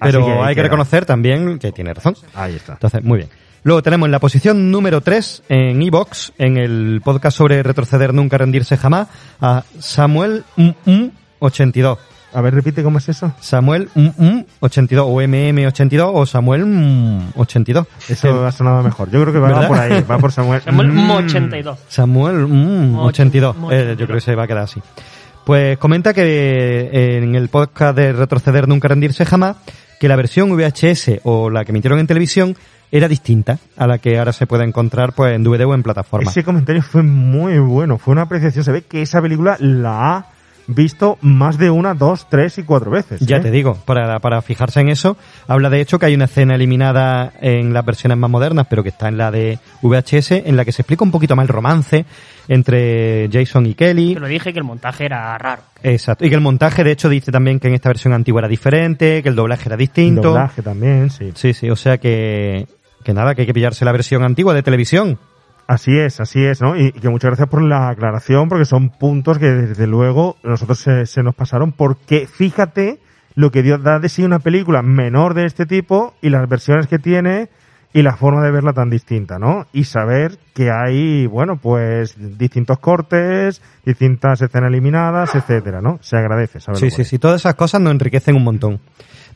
Pero 0.00 0.24
que 0.24 0.30
hay 0.32 0.54
que 0.54 0.62
reconocer 0.62 1.06
también 1.06 1.58
que 1.58 1.72
tiene 1.72 1.92
razón. 1.94 2.14
Ahí 2.34 2.54
está. 2.54 2.74
Entonces, 2.74 3.02
muy 3.02 3.18
bien. 3.18 3.30
Luego 3.64 3.82
tenemos 3.82 4.06
en 4.06 4.12
la 4.12 4.18
posición 4.20 4.70
número 4.70 5.00
3 5.00 5.42
en 5.48 5.82
Evox, 5.82 6.32
en 6.38 6.56
el 6.56 7.00
podcast 7.04 7.36
sobre 7.36 7.62
retroceder 7.62 8.14
nunca 8.14 8.38
rendirse 8.38 8.76
jamás, 8.76 9.08
a 9.40 9.64
Samuel 9.78 10.44
mm, 10.56 10.68
mm 10.86 11.10
82. 11.40 11.98
A 12.34 12.40
ver, 12.42 12.54
repite 12.54 12.82
cómo 12.82 12.98
es 12.98 13.08
eso. 13.08 13.32
Samuel 13.40 13.88
mm, 13.94 14.08
mm 14.18 14.44
82 14.60 15.06
o 15.08 15.14
MM82 15.22 16.10
o 16.14 16.26
Samuel 16.26 16.66
mm, 16.66 17.32
82. 17.36 17.86
Eso 18.08 18.46
ha 18.46 18.52
sonado 18.52 18.82
mejor. 18.82 19.10
Yo 19.10 19.20
creo 19.22 19.32
que 19.32 19.38
va 19.40 19.48
¿Verdad? 19.48 19.68
por 19.68 19.78
ahí, 19.78 20.02
va 20.08 20.18
por 20.18 20.32
Samuel. 20.32 20.62
Samuel 20.62 20.88
Mm. 20.92 21.10
82. 21.10 21.78
Samuel 21.88 22.36
mm, 22.46 22.98
82. 22.98 23.56
Mo- 23.56 23.72
Eh, 23.72 23.96
yo 23.98 24.06
creo 24.06 24.16
que 24.18 24.24
se 24.24 24.34
va 24.34 24.44
a 24.44 24.46
quedar 24.46 24.62
así. 24.64 24.80
Pues 25.44 25.78
comenta 25.78 26.12
que 26.12 26.22
eh, 26.92 27.18
en 27.22 27.34
el 27.34 27.48
podcast 27.48 27.96
de 27.96 28.12
Retroceder 28.12 28.68
Nunca 28.68 28.88
Rendirse 28.88 29.24
Jamás, 29.24 29.56
que 29.98 30.06
la 30.08 30.14
versión 30.16 30.50
VHS 30.54 31.20
o 31.24 31.48
la 31.50 31.64
que 31.64 31.72
emitieron 31.72 31.98
en 31.98 32.06
televisión 32.06 32.54
era 32.90 33.08
distinta 33.08 33.58
a 33.76 33.86
la 33.86 33.98
que 33.98 34.18
ahora 34.18 34.32
se 34.32 34.46
puede 34.46 34.64
encontrar 34.64 35.12
pues 35.12 35.34
en 35.34 35.44
DVD 35.44 35.66
o 35.66 35.74
en 35.74 35.82
plataforma. 35.82 36.30
Ese 36.30 36.44
comentario 36.44 36.82
fue 36.82 37.02
muy 37.02 37.58
bueno, 37.58 37.98
fue 37.98 38.12
una 38.12 38.22
apreciación. 38.22 38.64
Se 38.64 38.72
ve 38.72 38.82
que 38.82 39.02
esa 39.02 39.20
película 39.20 39.56
la 39.60 40.16
ha 40.16 40.26
visto 40.68 41.16
más 41.22 41.56
de 41.58 41.70
una, 41.70 41.94
dos, 41.94 42.28
tres 42.28 42.58
y 42.58 42.62
cuatro 42.62 42.90
veces. 42.90 43.20
Ya 43.20 43.38
¿eh? 43.38 43.40
te 43.40 43.50
digo, 43.50 43.76
para, 43.84 44.18
para 44.20 44.42
fijarse 44.42 44.80
en 44.80 44.90
eso, 44.90 45.16
habla 45.46 45.70
de 45.70 45.80
hecho 45.80 45.98
que 45.98 46.06
hay 46.06 46.14
una 46.14 46.26
escena 46.26 46.54
eliminada 46.54 47.32
en 47.40 47.72
las 47.72 47.84
versiones 47.84 48.18
más 48.18 48.30
modernas, 48.30 48.66
pero 48.68 48.82
que 48.82 48.90
está 48.90 49.08
en 49.08 49.16
la 49.16 49.30
de 49.30 49.58
VHS, 49.82 50.32
en 50.32 50.56
la 50.56 50.64
que 50.64 50.72
se 50.72 50.82
explica 50.82 51.04
un 51.04 51.10
poquito 51.10 51.34
más 51.34 51.44
el 51.44 51.48
romance 51.48 52.04
entre 52.48 53.28
Jason 53.32 53.66
y 53.66 53.74
Kelly. 53.74 54.14
Te 54.14 54.20
lo 54.20 54.28
dije 54.28 54.52
que 54.52 54.58
el 54.58 54.64
montaje 54.64 55.06
era 55.06 55.36
raro. 55.38 55.62
Exacto. 55.82 56.24
Y 56.24 56.28
que 56.28 56.34
el 56.34 56.40
montaje, 56.40 56.84
de 56.84 56.92
hecho, 56.92 57.08
dice 57.08 57.32
también 57.32 57.60
que 57.60 57.68
en 57.68 57.74
esta 57.74 57.88
versión 57.88 58.12
antigua 58.12 58.40
era 58.40 58.48
diferente, 58.48 59.22
que 59.22 59.28
el 59.28 59.36
doblaje 59.36 59.68
era 59.68 59.74
El 59.74 59.80
distinto. 59.80 60.28
doblaje 60.28 60.62
también, 60.62 61.10
sí. 61.10 61.32
Sí, 61.34 61.54
sí, 61.54 61.70
o 61.70 61.76
sea 61.76 61.98
que, 61.98 62.66
que 63.08 63.14
nada, 63.14 63.34
que 63.34 63.40
hay 63.40 63.46
que 63.46 63.54
pillarse 63.54 63.86
la 63.86 63.92
versión 63.92 64.22
antigua 64.22 64.52
de 64.52 64.62
televisión. 64.62 65.18
Así 65.66 65.98
es, 65.98 66.20
así 66.20 66.44
es, 66.44 66.60
¿no? 66.60 66.76
Y, 66.76 66.88
y 66.88 66.92
que 66.92 67.08
muchas 67.08 67.30
gracias 67.30 67.48
por 67.48 67.62
la 67.62 67.88
aclaración, 67.88 68.50
porque 68.50 68.66
son 68.66 68.90
puntos 68.90 69.38
que 69.38 69.46
desde 69.46 69.86
luego 69.86 70.36
nosotros 70.42 70.78
se, 70.78 71.06
se 71.06 71.22
nos 71.22 71.34
pasaron, 71.34 71.72
porque 71.72 72.26
fíjate 72.26 72.98
lo 73.34 73.50
que 73.50 73.62
Dios 73.62 73.82
da 73.82 73.98
de 73.98 74.10
sí 74.10 74.24
una 74.24 74.40
película 74.40 74.82
menor 74.82 75.32
de 75.32 75.46
este 75.46 75.64
tipo 75.64 76.12
y 76.20 76.28
las 76.28 76.46
versiones 76.50 76.86
que 76.86 76.98
tiene 76.98 77.48
y 77.94 78.02
la 78.02 78.14
forma 78.14 78.44
de 78.44 78.50
verla 78.50 78.74
tan 78.74 78.90
distinta, 78.90 79.38
¿no? 79.38 79.66
Y 79.72 79.84
saber 79.84 80.36
que 80.52 80.70
hay, 80.70 81.26
bueno, 81.26 81.56
pues 81.56 82.14
distintos 82.36 82.78
cortes, 82.78 83.62
distintas 83.86 84.42
escenas 84.42 84.68
eliminadas, 84.68 85.34
etcétera, 85.34 85.80
¿no? 85.80 85.98
Se 86.02 86.18
agradece, 86.18 86.60
¿sabes? 86.60 86.78
Sí, 86.78 86.90
sí, 86.90 87.04
sí, 87.04 87.18
todas 87.18 87.40
esas 87.40 87.54
cosas 87.54 87.80
nos 87.80 87.92
enriquecen 87.92 88.36
un 88.36 88.44
montón. 88.44 88.80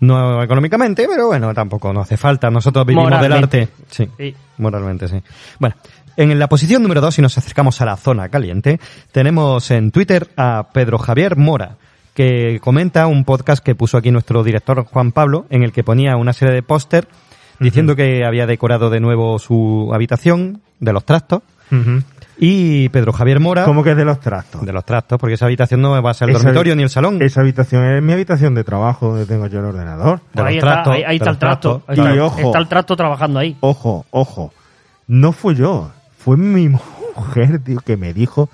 No 0.02 0.42
económicamente, 0.42 1.06
pero 1.08 1.28
bueno, 1.28 1.54
tampoco 1.54 1.92
nos 1.92 2.02
hace 2.02 2.16
falta. 2.16 2.50
Nosotros 2.50 2.84
vivimos 2.84 3.20
del 3.20 3.32
arte. 3.32 3.68
Sí, 3.88 4.08
Sí. 4.18 4.34
moralmente, 4.58 5.06
sí. 5.06 5.22
Bueno, 5.60 5.76
en 6.16 6.36
la 6.40 6.48
posición 6.48 6.82
número 6.82 7.00
dos, 7.00 7.14
si 7.14 7.22
nos 7.22 7.38
acercamos 7.38 7.80
a 7.80 7.84
la 7.84 7.96
zona 7.96 8.28
caliente, 8.28 8.80
tenemos 9.12 9.70
en 9.70 9.92
Twitter 9.92 10.28
a 10.36 10.68
Pedro 10.72 10.98
Javier 10.98 11.36
Mora, 11.36 11.76
que 12.14 12.58
comenta 12.60 13.06
un 13.06 13.24
podcast 13.24 13.64
que 13.64 13.76
puso 13.76 13.96
aquí 13.96 14.10
nuestro 14.10 14.42
director 14.42 14.84
Juan 14.84 15.12
Pablo, 15.12 15.46
en 15.50 15.62
el 15.62 15.72
que 15.72 15.84
ponía 15.84 16.16
una 16.16 16.32
serie 16.32 16.52
de 16.52 16.62
póster 16.62 17.06
diciendo 17.60 17.94
que 17.94 18.24
había 18.24 18.46
decorado 18.46 18.90
de 18.90 18.98
nuevo 18.98 19.38
su 19.38 19.90
habitación 19.94 20.62
de 20.80 20.92
los 20.92 21.04
trastos. 21.04 21.42
Y 22.44 22.88
Pedro 22.88 23.12
Javier 23.12 23.38
Mora, 23.38 23.64
¿Cómo 23.64 23.84
que 23.84 23.92
es 23.92 23.96
de 23.96 24.04
los 24.04 24.18
trastos? 24.18 24.66
de 24.66 24.72
los 24.72 24.84
trastos, 24.84 25.16
porque 25.16 25.34
esa 25.34 25.44
habitación 25.46 25.80
no 25.80 26.02
va 26.02 26.10
a 26.10 26.14
ser 26.14 26.28
el 26.28 26.34
Esa- 26.34 26.42
dormitorio 26.42 26.74
ni 26.74 26.82
el 26.82 26.90
salón. 26.90 27.22
Esa 27.22 27.40
habitación 27.40 27.84
es 27.84 28.02
mi 28.02 28.12
habitación 28.12 28.52
de 28.56 28.64
trabajo 28.64 29.10
donde 29.10 29.26
tengo 29.26 29.46
yo 29.46 29.60
el 29.60 29.66
ordenador. 29.66 30.18
De 30.32 30.40
los 30.42 30.46
ahí 30.48 30.56
está, 30.58 30.72
trastos, 30.72 30.94
ahí, 30.94 31.02
ahí 31.04 31.08
de 31.10 31.14
está 31.14 31.26
los 31.26 31.34
el 31.34 31.38
trasto. 31.38 31.82
Ahí 31.86 31.98
está, 32.00 32.14
Y 32.14 32.18
ojo. 32.18 32.40
está 32.40 32.58
el 32.58 32.66
trasto 32.68 32.96
trabajando 32.96 33.38
ahí. 33.38 33.56
Ojo, 33.60 34.06
ojo. 34.10 34.52
No 35.06 35.30
fue 35.30 35.54
yo. 35.54 35.92
Fue 36.18 36.36
mi 36.36 36.68
mujer, 37.16 37.60
tío, 37.60 37.78
que 37.78 37.96
me 37.96 38.12
dijo, 38.12 38.48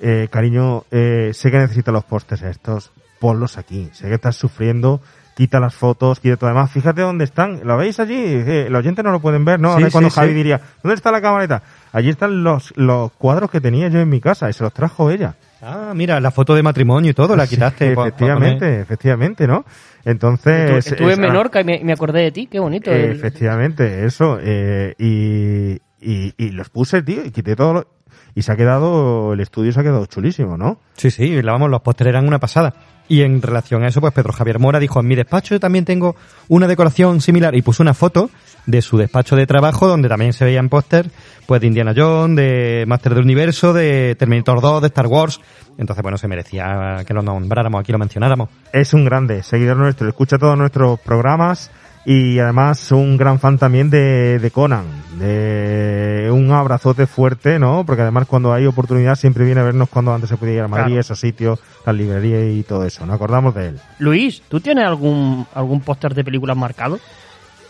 eh, 0.00 0.28
cariño, 0.30 0.84
eh, 0.90 1.32
sé 1.34 1.50
que 1.50 1.58
necesitas 1.58 1.92
los 1.92 2.04
postes 2.04 2.40
estos, 2.40 2.92
ponlos 3.20 3.58
aquí. 3.58 3.90
Sé 3.92 4.08
que 4.08 4.14
estás 4.14 4.36
sufriendo, 4.36 5.02
quita 5.36 5.60
las 5.60 5.74
fotos, 5.74 6.18
quita 6.18 6.38
todo 6.38 6.48
demás. 6.48 6.70
Fíjate 6.70 7.02
dónde 7.02 7.24
están. 7.24 7.60
¿Lo 7.64 7.76
veis 7.76 8.00
allí? 8.00 8.14
Eh, 8.16 8.68
los 8.70 8.78
oyentes 8.78 9.04
no 9.04 9.12
lo 9.12 9.20
pueden 9.20 9.44
ver, 9.44 9.60
¿no? 9.60 9.68
Sí, 9.76 9.82
Ahora 9.82 9.90
cuando 9.90 10.08
sí, 10.08 10.16
Javi 10.16 10.32
diría, 10.32 10.62
¿dónde 10.82 10.94
está 10.94 11.12
la 11.12 11.20
camareta? 11.20 11.62
Allí 11.92 12.08
están 12.10 12.42
los, 12.42 12.72
los 12.76 13.12
cuadros 13.12 13.50
que 13.50 13.60
tenía 13.60 13.88
yo 13.88 14.00
en 14.00 14.08
mi 14.08 14.20
casa 14.20 14.48
y 14.48 14.52
se 14.52 14.62
los 14.64 14.72
trajo 14.72 15.10
ella. 15.10 15.34
Ah, 15.60 15.92
mira, 15.94 16.18
la 16.20 16.30
foto 16.30 16.54
de 16.54 16.62
matrimonio 16.62 17.10
y 17.10 17.14
todo 17.14 17.36
la 17.36 17.46
quitaste. 17.46 17.90
pa- 17.94 18.02
pa 18.02 18.08
efectivamente, 18.08 18.58
poner. 18.66 18.80
efectivamente, 18.80 19.46
¿no? 19.46 19.64
Entonces... 20.04 20.86
Estuve 20.86 21.12
es- 21.12 21.18
en 21.18 21.20
Menorca 21.22 21.60
y 21.60 21.64
me, 21.64 21.80
me 21.84 21.92
acordé 21.92 22.22
de 22.22 22.32
ti, 22.32 22.46
qué 22.46 22.58
bonito. 22.58 22.90
Eh, 22.90 23.04
El- 23.04 23.10
efectivamente, 23.12 24.04
eso. 24.04 24.38
eh, 24.40 24.94
y, 24.98 25.72
y, 26.00 26.34
y 26.36 26.50
los 26.50 26.68
puse, 26.70 27.02
tío, 27.02 27.24
y 27.24 27.30
quité 27.30 27.54
todo. 27.56 27.72
lo- 27.74 27.86
y 28.34 28.42
se 28.42 28.50
ha 28.52 28.56
quedado, 28.56 29.34
el 29.34 29.40
estudio 29.40 29.72
se 29.72 29.80
ha 29.80 29.82
quedado 29.82 30.06
chulísimo, 30.06 30.56
¿no? 30.56 30.78
Sí, 30.96 31.10
sí, 31.10 31.38
vamos, 31.42 31.68
los 31.70 31.82
pósteres 31.82 32.12
eran 32.12 32.26
una 32.26 32.38
pasada. 32.38 32.72
Y 33.08 33.22
en 33.22 33.42
relación 33.42 33.82
a 33.82 33.88
eso, 33.88 34.00
pues 34.00 34.12
Pedro 34.12 34.32
Javier 34.32 34.58
Mora 34.58 34.78
dijo, 34.78 35.00
en 35.00 35.06
mi 35.06 35.14
despacho 35.14 35.54
yo 35.54 35.60
también 35.60 35.84
tengo 35.84 36.16
una 36.48 36.66
decoración 36.66 37.20
similar 37.20 37.54
y 37.54 37.62
puso 37.62 37.82
una 37.82 37.94
foto 37.94 38.30
de 38.66 38.80
su 38.80 38.96
despacho 38.96 39.36
de 39.36 39.46
trabajo 39.46 39.88
donde 39.88 40.08
también 40.08 40.32
se 40.32 40.44
veían 40.44 40.68
póster 40.68 41.10
pues 41.46 41.60
de 41.60 41.66
Indiana 41.66 41.92
Jones, 41.96 42.36
de 42.36 42.84
Master 42.86 43.14
del 43.14 43.24
Universo, 43.24 43.72
de 43.72 44.14
Terminator 44.14 44.60
2, 44.60 44.82
de 44.82 44.86
Star 44.86 45.06
Wars. 45.06 45.40
Entonces, 45.78 46.02
bueno, 46.02 46.16
se 46.16 46.28
merecía 46.28 47.02
que 47.06 47.12
lo 47.12 47.22
nombráramos, 47.22 47.80
aquí 47.80 47.92
lo 47.92 47.98
mencionáramos. 47.98 48.48
Es 48.72 48.94
un 48.94 49.04
grande, 49.04 49.42
seguidor 49.42 49.76
nuestro, 49.76 50.08
escucha 50.08 50.38
todos 50.38 50.56
nuestros 50.56 51.00
programas 51.00 51.70
y 52.04 52.38
además 52.38 52.90
un 52.92 53.16
gran 53.16 53.38
fan 53.38 53.58
también 53.58 53.90
de, 53.90 54.38
de 54.38 54.50
Conan. 54.50 54.84
De 55.18 56.28
un 56.32 56.50
abrazote 56.50 57.06
fuerte, 57.06 57.58
¿no? 57.58 57.84
Porque 57.86 58.02
además 58.02 58.26
cuando 58.26 58.52
hay 58.52 58.66
oportunidad 58.66 59.14
siempre 59.14 59.44
viene 59.44 59.60
a 59.60 59.64
vernos 59.64 59.88
cuando 59.88 60.12
antes 60.14 60.30
se 60.30 60.36
podía 60.36 60.54
ir 60.54 60.60
a 60.62 60.68
Madrid, 60.68 60.86
Claro. 60.94 61.00
esos 61.00 61.20
sitios, 61.20 61.58
las 61.86 61.94
librerías 61.94 62.42
y 62.54 62.62
todo 62.62 62.84
eso. 62.86 63.06
¿No 63.06 63.12
acordamos 63.12 63.54
de 63.54 63.68
él? 63.68 63.78
Luis, 63.98 64.42
¿tú 64.48 64.60
tienes 64.60 64.84
algún, 64.84 65.46
algún 65.54 65.80
póster 65.80 66.14
de 66.14 66.24
películas 66.24 66.56
marcado? 66.56 66.98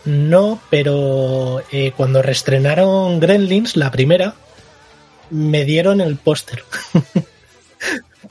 No, 0.05 0.59
pero 0.69 1.61
eh, 1.71 1.91
cuando 1.95 2.21
reestrenaron 2.21 3.19
Gremlins, 3.19 3.77
la 3.77 3.91
primera, 3.91 4.33
me 5.29 5.63
dieron 5.65 6.01
el 6.01 6.15
póster. 6.17 6.63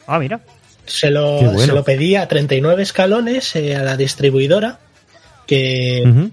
Ah, 0.06 0.18
mira. 0.18 0.40
Se 0.86 1.10
lo, 1.10 1.36
bueno. 1.40 1.58
se 1.60 1.72
lo 1.72 1.84
pedí 1.84 2.16
a 2.16 2.26
39 2.26 2.82
escalones 2.82 3.54
eh, 3.54 3.76
a 3.76 3.82
la 3.82 3.96
distribuidora, 3.96 4.78
que 5.46 6.30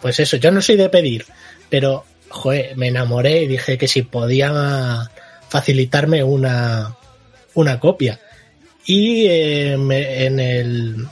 pues 0.00 0.20
eso, 0.20 0.36
yo 0.36 0.50
no 0.50 0.60
soy 0.62 0.76
de 0.76 0.88
pedir, 0.88 1.24
pero 1.68 2.04
joder, 2.28 2.76
me 2.76 2.88
enamoré 2.88 3.42
y 3.42 3.46
dije 3.48 3.76
que 3.78 3.88
si 3.88 4.02
podía 4.02 5.08
facilitarme 5.48 6.22
una, 6.22 6.94
una 7.54 7.80
copia. 7.80 8.20
Y 8.86 9.26
eh, 9.26 9.76
me- 9.78 10.24
en 10.26 10.38
el 10.40 11.06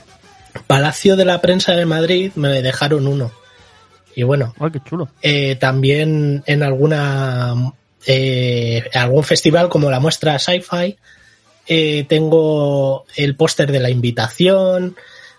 Palacio 0.67 1.15
de 1.15 1.25
la 1.25 1.41
Prensa 1.41 1.73
de 1.73 1.85
Madrid 1.85 2.31
me 2.35 2.61
dejaron 2.61 3.07
uno. 3.07 3.31
Y 4.15 4.23
bueno, 4.23 4.55
Ay, 4.59 4.71
qué 4.71 4.79
chulo. 4.83 5.09
eh, 5.21 5.55
también 5.57 6.43
en 6.47 6.63
alguna 6.63 7.53
eh, 8.07 8.83
algún 8.93 9.23
festival 9.23 9.69
como 9.69 9.91
la 9.91 9.99
muestra 9.99 10.39
Sci-Fi, 10.39 10.97
eh, 11.67 12.05
tengo 12.07 13.05
el 13.15 13.35
póster 13.35 13.71
de 13.71 13.79
la 13.79 13.89
invitación, 13.89 14.95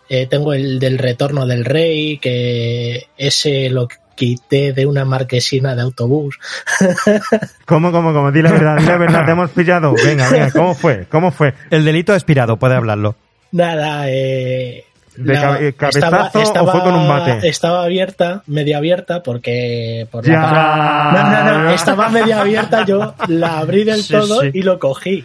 eh, 0.09 0.27
tengo 0.27 0.53
el 0.53 0.79
del 0.79 0.99
retorno 0.99 1.47
del 1.47 1.64
rey, 1.64 2.18
que 2.18 3.09
ese 3.16 3.68
lo 3.71 3.88
quité 4.14 4.73
de 4.73 4.85
una 4.87 5.05
marquesina 5.05 5.75
de 5.77 5.83
autobús. 5.83 6.38
¿Cómo, 7.66 7.92
cómo, 7.92 8.12
cómo? 8.12 8.33
Di 8.33 8.42
la 8.42 8.51
verdad, 8.53 8.77
di 8.79 8.87
la 8.87 8.97
verdad, 8.97 9.25
te 9.25 9.31
hemos 9.33 9.51
pillado. 9.51 9.94
Venga, 10.05 10.29
venga, 10.31 10.51
¿cómo 10.51 10.75
fue? 10.75 11.07
¿Cómo 11.09 11.31
fue? 11.31 11.55
El 11.71 11.85
delito 11.85 12.14
expirado, 12.14 12.57
puede 12.57 12.75
hablarlo. 12.75 13.14
Nada, 13.53 14.05
eh, 14.09 14.85
¿De 15.16 15.35
la- 15.35 15.59
o 15.59 16.66
fue 16.71 16.81
con 16.81 16.94
un 16.94 17.09
bate? 17.09 17.49
Estaba 17.49 17.83
abierta, 17.85 18.42
media 18.47 18.79
abierta, 18.79 19.23
porque 19.23 20.07
por 20.11 20.25
Ya. 20.25 20.33
la 20.35 21.12
No, 21.12 21.53
no, 21.53 21.64
no, 21.64 21.71
estaba 21.71 22.09
media 22.09 22.40
abierta, 22.40 22.85
yo 22.85 23.14
la 23.29 23.59
abrí 23.59 23.85
del 23.85 24.03
Sí, 24.03 24.12
todo 24.12 24.42
sí. 24.42 24.51
y 24.55 24.62
lo 24.62 24.79
cogí. 24.79 25.25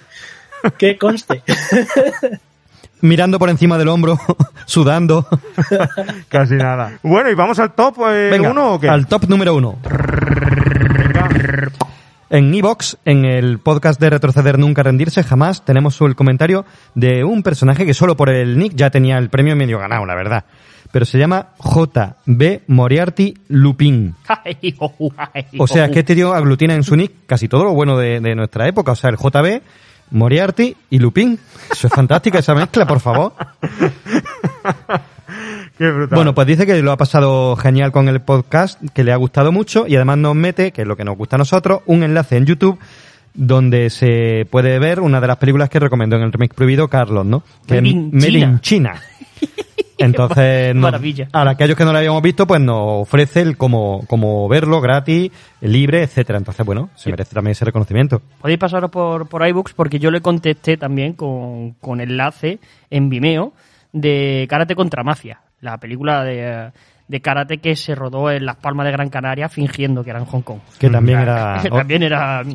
Que 0.77 0.97
conste. 0.97 1.43
Mirando 3.03 3.37
por 3.37 3.49
encima 3.49 3.77
del 3.77 3.89
hombro, 3.89 4.17
sudando. 4.65 5.27
Casi 6.29 6.53
nada. 6.55 6.99
Bueno, 7.03 7.29
y 7.29 7.35
vamos 7.35 7.59
al 7.59 7.73
top 7.73 7.97
eh, 8.07 8.29
Venga, 8.31 8.49
uno 8.49 8.75
o 8.75 8.79
qué? 8.79 8.87
al 8.87 9.07
top 9.07 9.25
número 9.27 9.53
uno. 9.53 9.77
En 12.29 12.53
Evox, 12.53 12.95
en 13.03 13.25
el 13.25 13.59
podcast 13.59 13.99
de 13.99 14.09
Retroceder 14.09 14.57
Nunca 14.57 14.83
Rendirse 14.83 15.21
Jamás, 15.21 15.65
tenemos 15.65 15.99
el 15.99 16.15
comentario 16.15 16.63
de 16.95 17.25
un 17.25 17.43
personaje 17.43 17.85
que 17.85 17.93
solo 17.93 18.15
por 18.15 18.29
el 18.29 18.57
nick 18.57 18.73
ya 18.73 18.89
tenía 18.89 19.17
el 19.17 19.29
premio 19.29 19.57
medio 19.57 19.79
ganado, 19.79 20.05
la 20.05 20.15
verdad. 20.15 20.45
Pero 20.93 21.03
se 21.03 21.19
llama 21.19 21.49
JB 21.59 22.61
Moriarty 22.67 23.33
Lupin. 23.49 24.15
Ay, 24.45 24.75
oh, 24.79 25.11
O 25.57 25.67
sea, 25.67 25.87
oh. 25.87 25.91
que 25.91 25.99
este 25.99 26.15
tío 26.15 26.33
aglutina 26.33 26.73
en 26.73 26.83
su 26.83 26.95
nick 26.95 27.25
casi 27.25 27.49
todo 27.49 27.65
lo 27.65 27.73
bueno 27.73 27.97
de, 27.97 28.21
de 28.21 28.33
nuestra 28.33 28.65
época. 28.65 28.93
O 28.93 28.95
sea, 28.95 29.09
el 29.09 29.17
JB, 29.17 29.61
Moriarty 30.13 30.75
y 30.89 30.99
Lupin. 30.99 31.37
Eso 31.71 31.87
es 31.87 31.93
fantástica 31.93 32.39
esa 32.39 32.55
mezcla, 32.55 32.87
por 32.87 32.99
favor. 32.99 33.33
Qué 35.77 35.89
brutal. 35.89 36.15
Bueno, 36.15 36.35
pues 36.35 36.47
dice 36.47 36.65
que 36.65 36.81
lo 36.81 36.91
ha 36.91 36.97
pasado 36.97 37.55
genial 37.55 37.91
con 37.91 38.07
el 38.07 38.21
podcast, 38.21 38.79
que 38.93 39.03
le 39.03 39.11
ha 39.11 39.15
gustado 39.15 39.51
mucho 39.51 39.87
y 39.87 39.95
además 39.95 40.19
nos 40.19 40.35
mete, 40.35 40.71
que 40.71 40.83
es 40.83 40.87
lo 40.87 40.95
que 40.95 41.03
nos 41.03 41.17
gusta 41.17 41.35
a 41.35 41.39
nosotros, 41.39 41.81
un 41.87 42.03
enlace 42.03 42.37
en 42.37 42.45
YouTube 42.45 42.79
donde 43.33 43.89
se 43.89 44.45
puede 44.49 44.77
ver 44.77 44.99
una 44.99 45.19
de 45.19 45.27
las 45.27 45.37
películas 45.37 45.69
que 45.69 45.79
recomendó 45.79 46.15
en 46.15 46.21
el 46.23 46.31
remake 46.31 46.53
prohibido 46.53 46.87
Carlos, 46.87 47.25
¿no? 47.25 47.43
Que 47.65 47.81
Made 47.81 47.87
es 47.87 47.93
in 47.95 48.11
Made 48.11 48.27
in 48.27 48.59
China. 48.59 48.59
China. 48.61 49.01
Entonces, 49.97 50.73
nos- 50.75 50.81
Maravilla. 50.81 51.27
a 51.31 51.49
aquellos 51.49 51.77
que 51.77 51.85
no 51.85 51.91
lo 51.91 51.97
habíamos 51.99 52.21
visto, 52.21 52.45
pues 52.47 52.59
nos 52.59 53.03
ofrece 53.03 53.41
el 53.41 53.57
cómo, 53.57 54.03
cómo 54.07 54.47
verlo 54.49 54.81
gratis, 54.81 55.31
libre, 55.61 56.03
etcétera. 56.03 56.39
Entonces, 56.39 56.65
bueno, 56.65 56.89
se 56.95 57.09
merece 57.11 57.33
también 57.33 57.51
ese 57.51 57.63
reconocimiento. 57.65 58.21
Podéis 58.41 58.59
pasaros 58.59 58.89
por, 58.91 59.27
por 59.29 59.47
iBooks 59.47 59.73
porque 59.73 59.99
yo 59.99 60.11
le 60.11 60.21
contesté 60.21 60.77
también 60.77 61.13
con, 61.13 61.71
con 61.73 62.01
enlace 62.01 62.59
en 62.89 63.09
Vimeo 63.09 63.53
de 63.91 64.47
Karate 64.49 64.75
contra 64.75 65.03
Mafia, 65.03 65.41
la 65.61 65.77
película 65.77 66.23
de, 66.23 66.71
de 67.07 67.21
karate 67.21 67.57
que 67.57 67.75
se 67.75 67.93
rodó 67.95 68.31
en 68.31 68.45
Las 68.45 68.55
Palmas 68.55 68.85
de 68.85 68.91
Gran 68.93 69.09
Canaria 69.09 69.49
fingiendo 69.49 70.03
que 70.03 70.09
era 70.11 70.19
en 70.19 70.25
Hong 70.25 70.41
Kong. 70.41 70.59
Que 70.79 70.89
también 70.89 71.19
era... 71.19 71.59
Que 71.63 71.69
también 71.69 72.01
era 72.03 72.43
mm, 72.43 72.53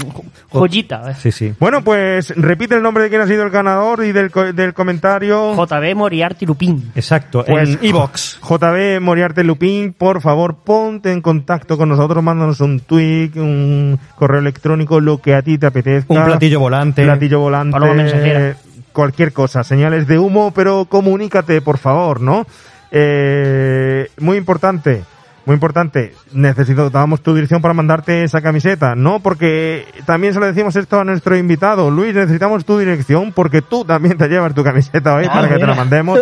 joyita. 0.51 1.11
¿eh? 1.11 1.15
Sí, 1.19 1.31
sí. 1.31 1.53
Bueno, 1.61 1.83
pues 1.85 2.31
repite 2.37 2.75
el 2.75 2.83
nombre 2.83 3.05
de 3.05 3.11
quien 3.11 3.21
ha 3.21 3.27
sido 3.27 3.43
el 3.45 3.51
ganador 3.51 4.05
y 4.05 4.13
del, 4.13 4.31
co- 4.31 4.53
del 4.53 4.73
comentario. 4.75 5.55
JB 5.55 5.95
Moriarty 5.95 6.47
Lupin. 6.47 6.91
Exacto, 6.95 7.45
Pues, 7.47 7.69
en 7.71 7.79
Evox. 7.83 8.41
JB 8.43 9.01
Moriarte 9.01 9.45
Lupín, 9.45 9.93
por 9.93 10.21
favor, 10.21 10.57
ponte 10.65 11.13
en 11.13 11.21
contacto 11.21 11.77
con 11.77 11.89
nosotros, 11.91 12.25
mándanos 12.25 12.61
un 12.61 12.81
tweet, 12.81 13.33
un 13.37 13.99
correo 14.17 14.41
electrónico, 14.41 14.99
lo 15.01 15.21
que 15.21 15.35
a 15.35 15.43
ti 15.43 15.59
te 15.59 15.67
apetezca. 15.67 16.13
Un 16.15 16.25
platillo 16.25 16.59
volante. 16.61 17.05
Platillo 17.05 17.41
volante. 17.41 17.73
Paloma 17.73 17.95
mensajera. 17.95 18.57
Cualquier 18.93 19.33
cosa, 19.33 19.63
señales 19.63 20.09
de 20.09 20.19
humo, 20.19 20.53
pero 20.53 20.87
comunícate, 20.87 21.61
por 21.61 21.79
favor, 21.79 22.21
¿no? 22.21 22.47
Eh, 22.91 24.09
muy 24.19 24.37
importante. 24.37 25.05
Muy 25.47 25.55
importante, 25.55 26.13
necesitábamos 26.35 27.23
tu 27.23 27.35
dirección 27.35 27.63
para 27.63 27.73
mandarte 27.73 28.23
esa 28.23 28.43
camiseta, 28.43 28.95
¿no? 28.95 29.21
Porque 29.21 29.87
también 30.05 30.35
se 30.35 30.41
lo 30.41 30.45
decimos 30.45 30.77
esto 30.77 31.01
a 31.01 31.05
nuestro 31.05 31.39
invitado. 31.39 31.91
Luis, 31.91 32.15
necesitamos 32.15 32.67
tu 32.67 32.79
dirección 32.79 33.33
porque 33.33 33.63
tú 33.63 33.83
también 33.83 34.19
te 34.19 34.29
llevas 34.29 34.53
tu 34.55 34.63
camiseta 34.63 35.15
hoy 35.15 35.25
Ah, 35.27 35.33
para 35.33 35.49
que 35.49 35.55
te 35.55 35.67
la 35.67 35.75
mandemos 35.75 36.21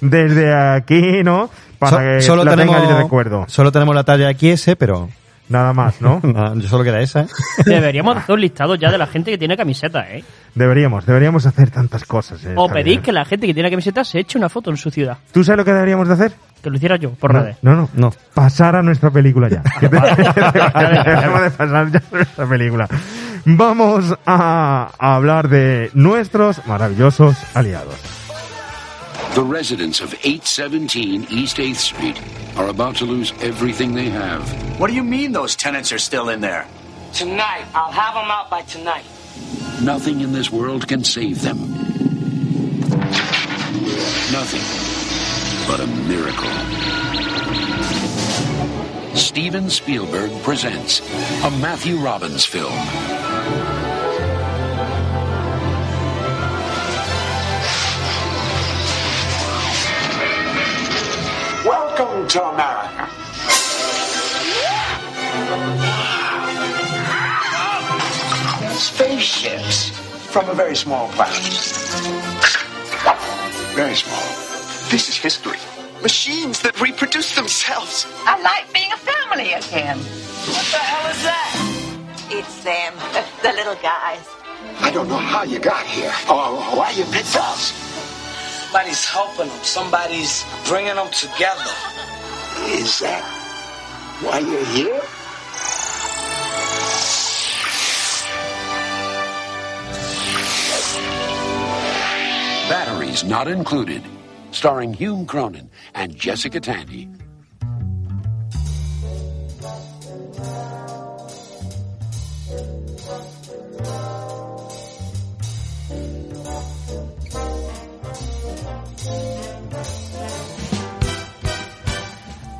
desde 0.00 0.52
aquí, 0.52 1.22
¿no? 1.22 1.50
Para 1.78 1.90
So- 1.92 1.98
que 2.02 2.20
solo, 2.22 2.42
la 2.42 2.50
tenemos, 2.52 2.80
tengas 2.82 2.98
recuerdo. 3.04 3.44
solo 3.46 3.70
tenemos 3.70 3.94
la 3.94 4.02
talla 4.02 4.28
XS, 4.32 4.74
pero 4.76 5.08
Nada 5.48 5.72
más, 5.74 6.00
¿no? 6.00 6.20
yo 6.56 6.68
solo 6.68 6.82
queda 6.84 7.00
esa. 7.00 7.22
¿eh? 7.22 7.26
Deberíamos 7.66 8.16
hacer 8.16 8.34
un 8.34 8.40
listado 8.40 8.74
ya 8.74 8.90
de 8.90 8.96
la 8.98 9.06
gente 9.06 9.30
que 9.30 9.38
tiene 9.38 9.56
camiseta, 9.56 10.08
¿eh? 10.10 10.24
Deberíamos, 10.54 11.04
deberíamos 11.04 11.44
hacer 11.46 11.70
tantas 11.70 12.04
cosas. 12.04 12.42
eh, 12.44 12.54
O 12.56 12.68
Javier. 12.68 12.84
pedís 12.84 13.00
que 13.00 13.12
la 13.12 13.24
gente 13.24 13.46
que 13.46 13.54
tiene 13.54 13.70
camiseta 13.70 14.04
se 14.04 14.20
eche 14.20 14.38
una 14.38 14.48
foto 14.48 14.70
en 14.70 14.76
su 14.76 14.90
ciudad. 14.90 15.18
¿Tú 15.32 15.44
sabes 15.44 15.58
lo 15.58 15.64
que 15.64 15.72
deberíamos 15.72 16.08
de 16.08 16.14
hacer? 16.14 16.32
Que 16.62 16.70
lo 16.70 16.76
hiciera 16.76 16.96
yo, 16.96 17.10
por 17.10 17.34
no, 17.34 17.40
redes. 17.40 17.56
no, 17.62 17.74
no, 17.74 17.88
No. 17.94 18.12
Pasar 18.34 18.76
a 18.76 18.82
nuestra 18.82 19.10
película 19.10 19.48
ya. 19.48 19.62
Que 19.80 19.88
te- 19.88 19.96
Debemos 19.96 21.42
de 21.42 21.50
pasar 21.50 21.90
ya 21.90 21.98
a 21.98 22.14
nuestra 22.16 22.46
película. 22.48 22.88
Vamos 23.44 24.14
a, 24.24 24.90
a 24.98 25.14
hablar 25.16 25.48
de 25.48 25.90
nuestros 25.94 26.64
maravillosos 26.66 27.36
aliados. 27.54 27.94
The 29.34 29.42
residents 29.42 30.02
of 30.02 30.12
817 30.12 31.28
East 31.30 31.56
8th 31.56 31.76
Street 31.76 32.20
are 32.54 32.68
about 32.68 32.96
to 32.96 33.06
lose 33.06 33.32
everything 33.40 33.94
they 33.94 34.10
have. 34.10 34.42
What 34.78 34.88
do 34.88 34.92
you 34.92 35.02
mean 35.02 35.32
those 35.32 35.56
tenants 35.56 35.90
are 35.90 35.98
still 35.98 36.28
in 36.28 36.42
there? 36.42 36.68
Tonight. 37.14 37.64
I'll 37.74 37.90
have 37.90 38.12
them 38.12 38.30
out 38.30 38.50
by 38.50 38.60
tonight. 38.60 39.04
Nothing 39.80 40.20
in 40.20 40.34
this 40.34 40.52
world 40.52 40.86
can 40.86 41.02
save 41.02 41.40
them. 41.40 41.58
Nothing 44.30 44.60
but 45.66 45.80
a 45.80 45.86
miracle. 45.86 46.50
Steven 49.16 49.70
Spielberg 49.70 50.30
presents 50.42 51.00
a 51.42 51.50
Matthew 51.52 51.96
Robbins 51.96 52.44
film. 52.44 52.72
Welcome 62.22 62.40
to 62.40 62.54
America. 62.54 63.08
Spaceships 68.76 69.90
from 70.30 70.48
a 70.48 70.54
very 70.54 70.76
small 70.76 71.08
planet. 71.08 71.42
Very 73.74 73.96
small. 73.96 74.22
This 74.88 75.08
is 75.08 75.16
history. 75.16 75.58
Machines 76.00 76.62
that 76.62 76.80
reproduce 76.80 77.34
themselves. 77.34 78.06
I 78.24 78.40
like 78.40 78.72
being 78.72 78.92
a 78.92 78.96
family 78.96 79.54
again. 79.54 79.98
What 79.98 80.66
the 80.70 80.78
hell 80.78 81.10
is 81.10 81.22
that? 81.24 82.28
It's 82.30 82.62
them, 82.62 82.94
the 83.42 83.52
little 83.52 83.76
guys. 83.82 84.28
I 84.78 84.92
don't 84.92 85.08
know 85.08 85.16
how 85.16 85.42
you 85.42 85.58
got 85.58 85.84
here 85.86 86.14
or 86.30 86.60
why 86.76 86.90
you 86.90 87.04
picked 87.06 87.34
us. 87.34 87.72
Somebody's 88.72 89.04
helping 89.04 89.48
them. 89.48 89.64
Somebody's 89.64 90.44
bringing 90.64 90.94
them 90.94 91.10
together. 91.10 91.74
Is 92.72 93.00
that 93.00 93.22
why 94.22 94.38
you're 94.38 94.64
here? 94.64 94.98
Batteries 102.70 103.24
Not 103.24 103.46
Included, 103.46 104.02
starring 104.52 104.94
Hume 104.94 105.26
Cronin 105.26 105.68
and 105.94 106.16
Jessica 106.16 106.58
Tandy. 106.58 107.10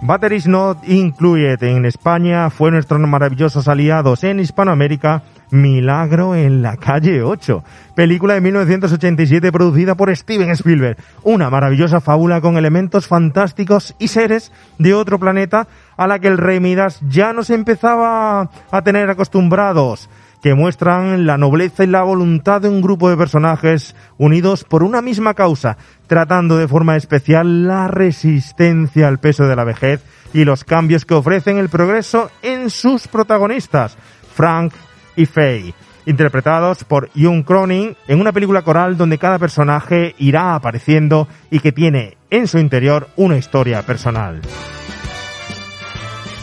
Batteries 0.05 0.49
Not 0.49 0.79
Included 0.88 1.62
en 1.62 1.85
España. 1.85 2.51
Fue 2.51 2.73
nuestros 2.73 3.01
maravillosos 3.01 3.69
aliados 3.69 4.25
en 4.25 4.40
Hispanoamérica, 4.40 5.23
Milagro 5.53 6.35
en 6.35 6.61
la 6.61 6.77
calle 6.77 7.23
8, 7.23 7.63
película 7.94 8.35
de 8.35 8.40
1987 8.40 9.53
producida 9.53 9.94
por 9.94 10.15
Steven 10.17 10.50
Spielberg, 10.50 10.96
una 11.23 11.50
maravillosa 11.50 12.00
fábula 12.00 12.40
con 12.40 12.57
elementos 12.57 13.07
fantásticos 13.07 13.94
y 14.00 14.09
seres 14.09 14.50
de 14.79 14.92
otro 14.92 15.21
planeta 15.21 15.69
a 15.96 16.09
la 16.09 16.19
que 16.19 16.27
el 16.27 16.38
rey 16.38 16.59
Midas 16.59 16.98
ya 17.09 17.33
nos 17.33 17.50
empezaba 17.50 18.50
a 18.73 18.83
tener 18.83 19.09
acostumbrados 19.09 20.09
que 20.43 20.55
muestran 20.55 21.25
la 21.25 21.38
nobleza 21.38 21.85
y 21.85 21.87
la 21.87 22.03
voluntad 22.03 22.61
de 22.61 22.69
un 22.69 22.83
grupo 22.83 23.09
de 23.09 23.17
personajes 23.17 23.95
unidos 24.19 24.65
por 24.65 24.83
una 24.83 25.01
misma 25.01 25.35
causa, 25.35 25.79
tratando 26.09 26.59
de 26.59 26.69
forma 26.69 26.97
especial 26.97 27.67
la 27.67 27.88
resistencia 27.88 29.09
al 29.09 29.21
peso 29.21 29.45
de 29.45 29.57
la 29.57 29.65
vejez 29.65 30.03
y 30.35 30.45
los 30.45 30.65
cambios 30.65 31.05
que 31.05 31.15
ofrecen 31.15 31.59
el 31.59 31.69
progreso 31.69 32.31
en 32.43 32.71
sus 32.71 33.07
protagonistas, 33.07 33.97
Frank, 34.35 34.73
y 35.15 35.27
Faye, 35.27 35.75
interpretados 36.07 36.85
por 36.85 37.11
Jung 37.15 37.45
Cronin 37.45 37.97
en 38.09 38.21
una 38.21 38.33
película 38.33 38.63
coral 38.63 38.97
donde 38.97 39.19
cada 39.19 39.38
personaje 39.38 40.15
irá 40.19 40.55
apareciendo 40.55 41.29
y 41.51 41.61
que 41.61 41.71
tiene 41.73 42.17
en 42.31 42.49
su 42.49 42.59
interior 42.59 43.09
una 43.17 43.37
historia 43.37 43.83
personal. 43.83 44.40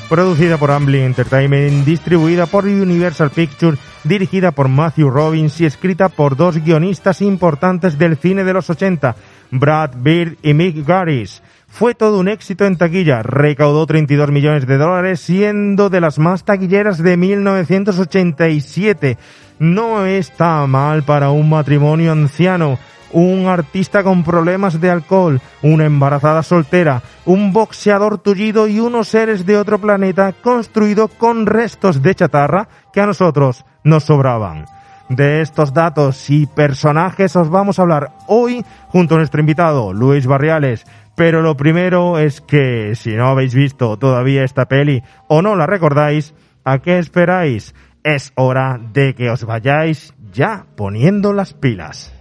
Producida 0.10 0.57
por 0.57 0.72
Amblin 0.72 1.03
Entertainment, 1.03 1.86
distribuida 1.86 2.47
por 2.47 2.66
Universal 2.66 3.30
Pictures, 3.30 3.80
dirigida 4.03 4.49
por 4.49 4.68
Matthew 4.68 5.12
Robbins 5.12 5.62
y 5.62 5.68
escrita 5.68 6.10
por 6.10 6.36
dos 6.36 6.57
guionistas 6.57 7.22
importantes 7.22 7.99
del 7.99 8.18
cine 8.18 8.43
de 8.43 8.53
los 8.53 8.72
80, 8.72 9.16
Brad 9.51 9.91
Bird 9.97 10.38
y 10.41 10.55
Mick 10.55 10.84
Garris. 10.84 11.43
Fue 11.68 11.93
todo 11.93 12.20
un 12.20 12.28
éxito 12.28 12.66
en 12.66 12.76
taquilla, 12.76 13.22
recaudó 13.22 13.86
32 13.86 14.32
millones 14.32 14.66
de 14.66 14.78
dólares, 14.78 15.20
siendo 15.20 15.91
de 15.91 16.01
las 16.01 16.18
más 16.18 16.43
taquilleras 16.43 16.97
de 16.97 17.16
1987. 17.16 19.16
No 19.60 20.07
está 20.07 20.66
mal 20.66 21.03
para 21.03 21.30
un 21.30 21.49
matrimonio 21.49 22.14
anciano, 22.14 22.80
un 23.12 23.47
artista 23.47 24.03
con 24.03 24.24
problemas 24.24 24.80
de 24.80 24.89
alcohol, 24.89 25.41
una 25.62 25.86
embarazada 25.86 26.43
soltera, 26.43 27.01
un 27.26 27.53
boxeador 27.53 28.18
tullido 28.20 28.68
y 28.68 28.80
unos 28.80 29.07
seres 29.07 29.45
de 29.45 29.57
otro 29.57 29.80
planeta 29.80 30.34
construido 30.34 31.07
con 31.07 31.45
restos 31.45 32.01
de 32.01 32.16
chatarra 32.16 32.68
que 32.93 33.01
a 33.01 33.05
nosotros 33.05 33.66
nos 33.84 34.03
sobraban. 34.03 34.66
De 35.10 35.41
estos 35.41 35.74
datos 35.74 36.30
y 36.30 36.45
personajes 36.45 37.36
os 37.36 37.49
vamos 37.49 37.80
a 37.80 37.82
hablar 37.82 38.12
hoy 38.28 38.64
junto 38.89 39.16
a 39.16 39.18
nuestro 39.18 39.39
invitado 39.39 39.91
Luis 39.91 40.28
Barriales. 40.28 40.86
Pero 41.16 41.41
lo 41.41 41.57
primero 41.57 42.20
es 42.20 42.41
que 42.41 42.93
si 42.95 43.16
no 43.16 43.28
habéis 43.28 43.55
visto 43.55 43.97
todavía 43.97 44.43
esta 44.43 44.68
peli 44.68 45.03
o 45.28 45.41
no 45.41 45.55
la 45.55 45.66
recordáis, 45.66 46.36
¿a 46.64 46.78
qué 46.80 46.99
esperáis? 46.99 47.74
Es 48.03 48.32
hora 48.36 48.80
de 48.93 49.16
que 49.16 49.32
os 49.32 49.43
vayáis 49.45 50.14
ya 50.32 50.68
poniendo 50.78 51.34
las 51.34 51.53
pilas. 51.53 52.18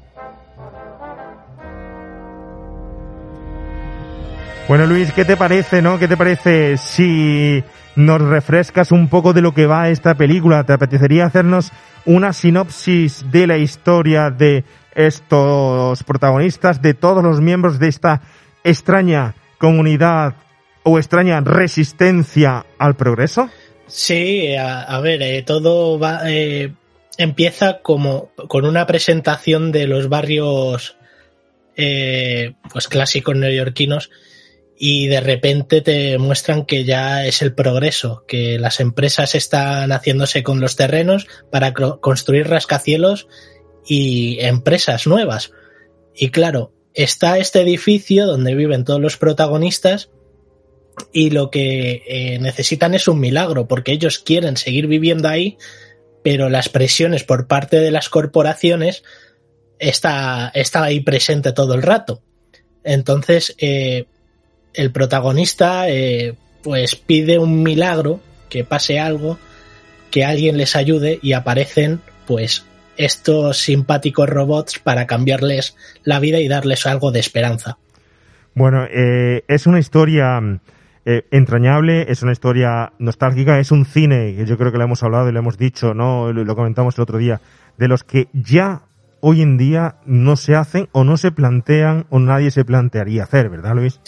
Bueno, 4.69 4.85
Luis, 4.85 5.11
¿qué 5.15 5.25
te 5.25 5.39
parece, 5.39 5.81
no? 5.81 5.99
¿Qué 5.99 6.07
te 6.09 6.19
parece 6.19 6.77
si 6.77 7.65
nos 7.97 8.21
refrescas 8.21 8.93
un 8.93 9.09
poco 9.09 9.33
de 9.33 9.41
lo 9.41 9.55
que 9.55 9.65
va 9.65 9.89
esta 9.89 10.15
película? 10.15 10.65
¿Te 10.65 10.75
apetecería 10.75 11.25
hacernos 11.25 11.73
una 12.05 12.35
sinopsis 12.35 13.25
de 13.31 13.47
la 13.47 13.57
historia 13.57 14.29
de 14.29 14.65
estos 14.95 16.03
protagonistas, 16.03 16.83
de 16.83 16.93
todos 16.93 17.25
los 17.25 17.41
miembros 17.41 17.79
de 17.79 17.89
esta 17.89 18.21
extraña 18.63 19.37
comunidad 19.57 20.35
o 20.83 20.99
extraña 20.99 21.41
resistencia 21.41 22.67
al 22.79 22.95
progreso? 22.95 23.49
Sí, 23.87 24.55
a, 24.55 24.83
a 24.83 25.01
ver, 25.01 25.23
eh, 25.23 25.43
todo 25.47 25.99
va, 25.99 26.31
eh, 26.31 26.75
empieza 27.17 27.79
como 27.81 28.33
con 28.49 28.67
una 28.67 28.87
presentación 28.87 29.73
de 29.73 29.87
los 29.87 30.11
barrios 30.11 30.99
eh, 31.75 32.53
pues 32.71 32.87
clásicos 32.87 33.35
neoyorquinos 33.35 34.11
y 34.81 35.09
de 35.09 35.21
repente 35.21 35.81
te 35.81 36.19
muestran 36.19 36.65
que 36.65 36.85
ya 36.85 37.27
es 37.27 37.43
el 37.43 37.53
progreso, 37.53 38.25
que 38.29 38.59
las 38.61 38.79
empresas 38.79 39.35
están 39.35 39.91
haciéndose 39.91 40.45
con 40.45 40.61
los 40.61 40.77
terrenos 40.77 41.27
para 41.51 41.75
construir 41.75 42.49
rascacielos 42.49 43.27
y 43.85 44.39
empresas 44.41 45.09
nuevas. 45.09 45.51
Y 46.15 46.31
claro, 46.31 46.73
está 46.95 47.39
este 47.39 47.61
edificio 47.61 48.27
donde 48.27 48.55
viven 48.55 48.85
todos 48.85 49.01
los 49.01 49.17
protagonistas 49.17 50.11
y 51.13 51.31
lo 51.31 51.51
que 51.51 52.05
eh, 52.07 52.39
necesitan 52.39 52.95
es 52.95 53.09
un 53.09 53.19
milagro, 53.19 53.67
porque 53.67 53.93
ellos 53.93 54.21
quieren 54.21 54.57
seguir 54.57 54.87
viviendo 54.87 55.29
ahí, 55.29 55.59
pero 56.23 56.49
las 56.49 56.69
presiones 56.69 57.25
por 57.25 57.49
parte 57.49 57.81
de 57.81 57.91
las 57.91 58.09
corporaciones 58.09 59.03
está, 59.81 60.53
está 60.55 60.85
ahí 60.85 61.01
presente 61.01 61.53
todo 61.53 61.75
el 61.75 61.83
rato. 61.83 62.23
Entonces, 62.85 63.57
eh, 63.59 64.07
el 64.79 64.93
protagonista 64.93 65.89
eh, 65.89 66.37
pues 66.63 66.95
pide 66.95 67.39
un 67.39 67.65
milagro, 67.65 68.21
que 68.49 68.63
pase 68.63 69.01
algo, 69.01 69.37
que 70.13 70.25
alguien 70.25 70.57
les 70.57 70.77
ayude 70.77 71.19
y 71.21 71.33
aparecen 71.33 72.01
pues 72.29 72.65
estos 72.97 73.59
simpáticos 73.59 74.29
robots 74.29 74.79
para 74.79 75.07
cambiarles 75.07 75.77
la 76.05 76.21
vida 76.21 76.39
y 76.39 76.47
darles 76.47 76.87
algo 76.87 77.11
de 77.11 77.19
esperanza. 77.19 77.79
Bueno, 78.55 78.87
eh, 78.89 79.43
es 79.49 79.67
una 79.67 79.81
historia 79.81 80.41
eh, 81.05 81.23
entrañable, 81.33 82.07
es 82.09 82.23
una 82.23 82.33
historia 82.33 82.93
nostálgica, 83.01 83.59
es 83.59 83.73
un 83.73 83.85
cine, 83.85 84.37
que 84.37 84.47
yo 84.47 84.57
creo 84.57 84.71
que 84.71 84.79
lo 84.79 84.85
hemos 84.85 85.03
hablado 85.03 85.29
y 85.29 85.33
lo 85.33 85.41
hemos 85.41 85.59
dicho, 85.59 85.93
¿no? 85.93 86.33
Lo, 86.33 86.45
lo 86.45 86.55
comentamos 86.55 86.97
el 86.99 87.03
otro 87.03 87.19
día, 87.19 87.41
de 87.79 87.89
los 87.89 88.05
que 88.05 88.29
ya 88.33 88.83
hoy 89.21 89.43
en 89.43 89.59
día 89.59 89.97
no 90.07 90.37
se 90.37 90.55
hacen 90.55 90.89
o 90.93 91.03
no 91.03 91.17
se 91.17 91.33
plantean 91.33 92.07
o 92.11 92.21
nadie 92.21 92.53
se 92.53 92.65
plantearía 92.65 93.25
hacer, 93.25 93.49
¿verdad, 93.49 93.75
Luis? 93.75 94.01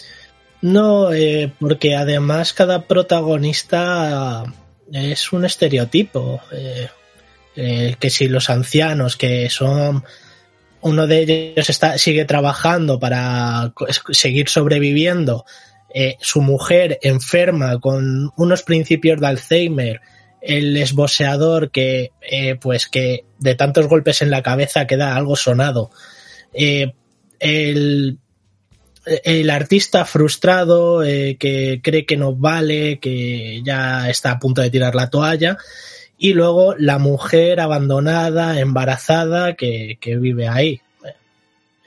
No, 0.61 1.11
eh, 1.11 1.51
porque 1.59 1.95
además 1.95 2.53
cada 2.53 2.87
protagonista 2.87 4.43
es 4.91 5.31
un 5.33 5.45
estereotipo. 5.45 6.41
eh, 6.51 6.87
eh, 7.55 7.95
que 7.99 8.09
si 8.09 8.29
los 8.29 8.49
ancianos, 8.49 9.17
que 9.17 9.49
son 9.49 10.05
uno 10.81 11.05
de 11.05 11.53
ellos 11.53 11.69
está, 11.69 11.97
sigue 11.97 12.23
trabajando 12.23 12.97
para 12.99 13.73
seguir 14.11 14.47
sobreviviendo, 14.47 15.45
eh, 15.93 16.15
su 16.21 16.41
mujer 16.41 16.97
enferma 17.01 17.79
con 17.79 18.31
unos 18.37 18.63
principios 18.63 19.19
de 19.19 19.27
Alzheimer, 19.27 20.01
el 20.41 20.77
esboceador 20.77 21.71
que, 21.71 22.11
eh, 22.21 22.55
pues 22.55 22.87
que 22.87 23.25
de 23.37 23.55
tantos 23.55 23.87
golpes 23.87 24.21
en 24.21 24.31
la 24.31 24.41
cabeza 24.41 24.87
queda 24.87 25.15
algo 25.15 25.35
sonado, 25.35 25.91
eh, 26.53 26.93
el, 27.39 28.17
el 29.05 29.49
artista 29.49 30.05
frustrado 30.05 31.03
eh, 31.03 31.37
que 31.39 31.81
cree 31.83 32.05
que 32.05 32.17
no 32.17 32.35
vale, 32.35 32.99
que 32.99 33.61
ya 33.63 34.09
está 34.09 34.31
a 34.31 34.39
punto 34.39 34.61
de 34.61 34.69
tirar 34.69 34.95
la 34.95 35.09
toalla, 35.09 35.57
y 36.17 36.33
luego 36.33 36.75
la 36.77 36.99
mujer 36.99 37.59
abandonada, 37.59 38.59
embarazada, 38.59 39.55
que, 39.55 39.97
que 39.99 40.17
vive 40.17 40.47
ahí. 40.47 40.81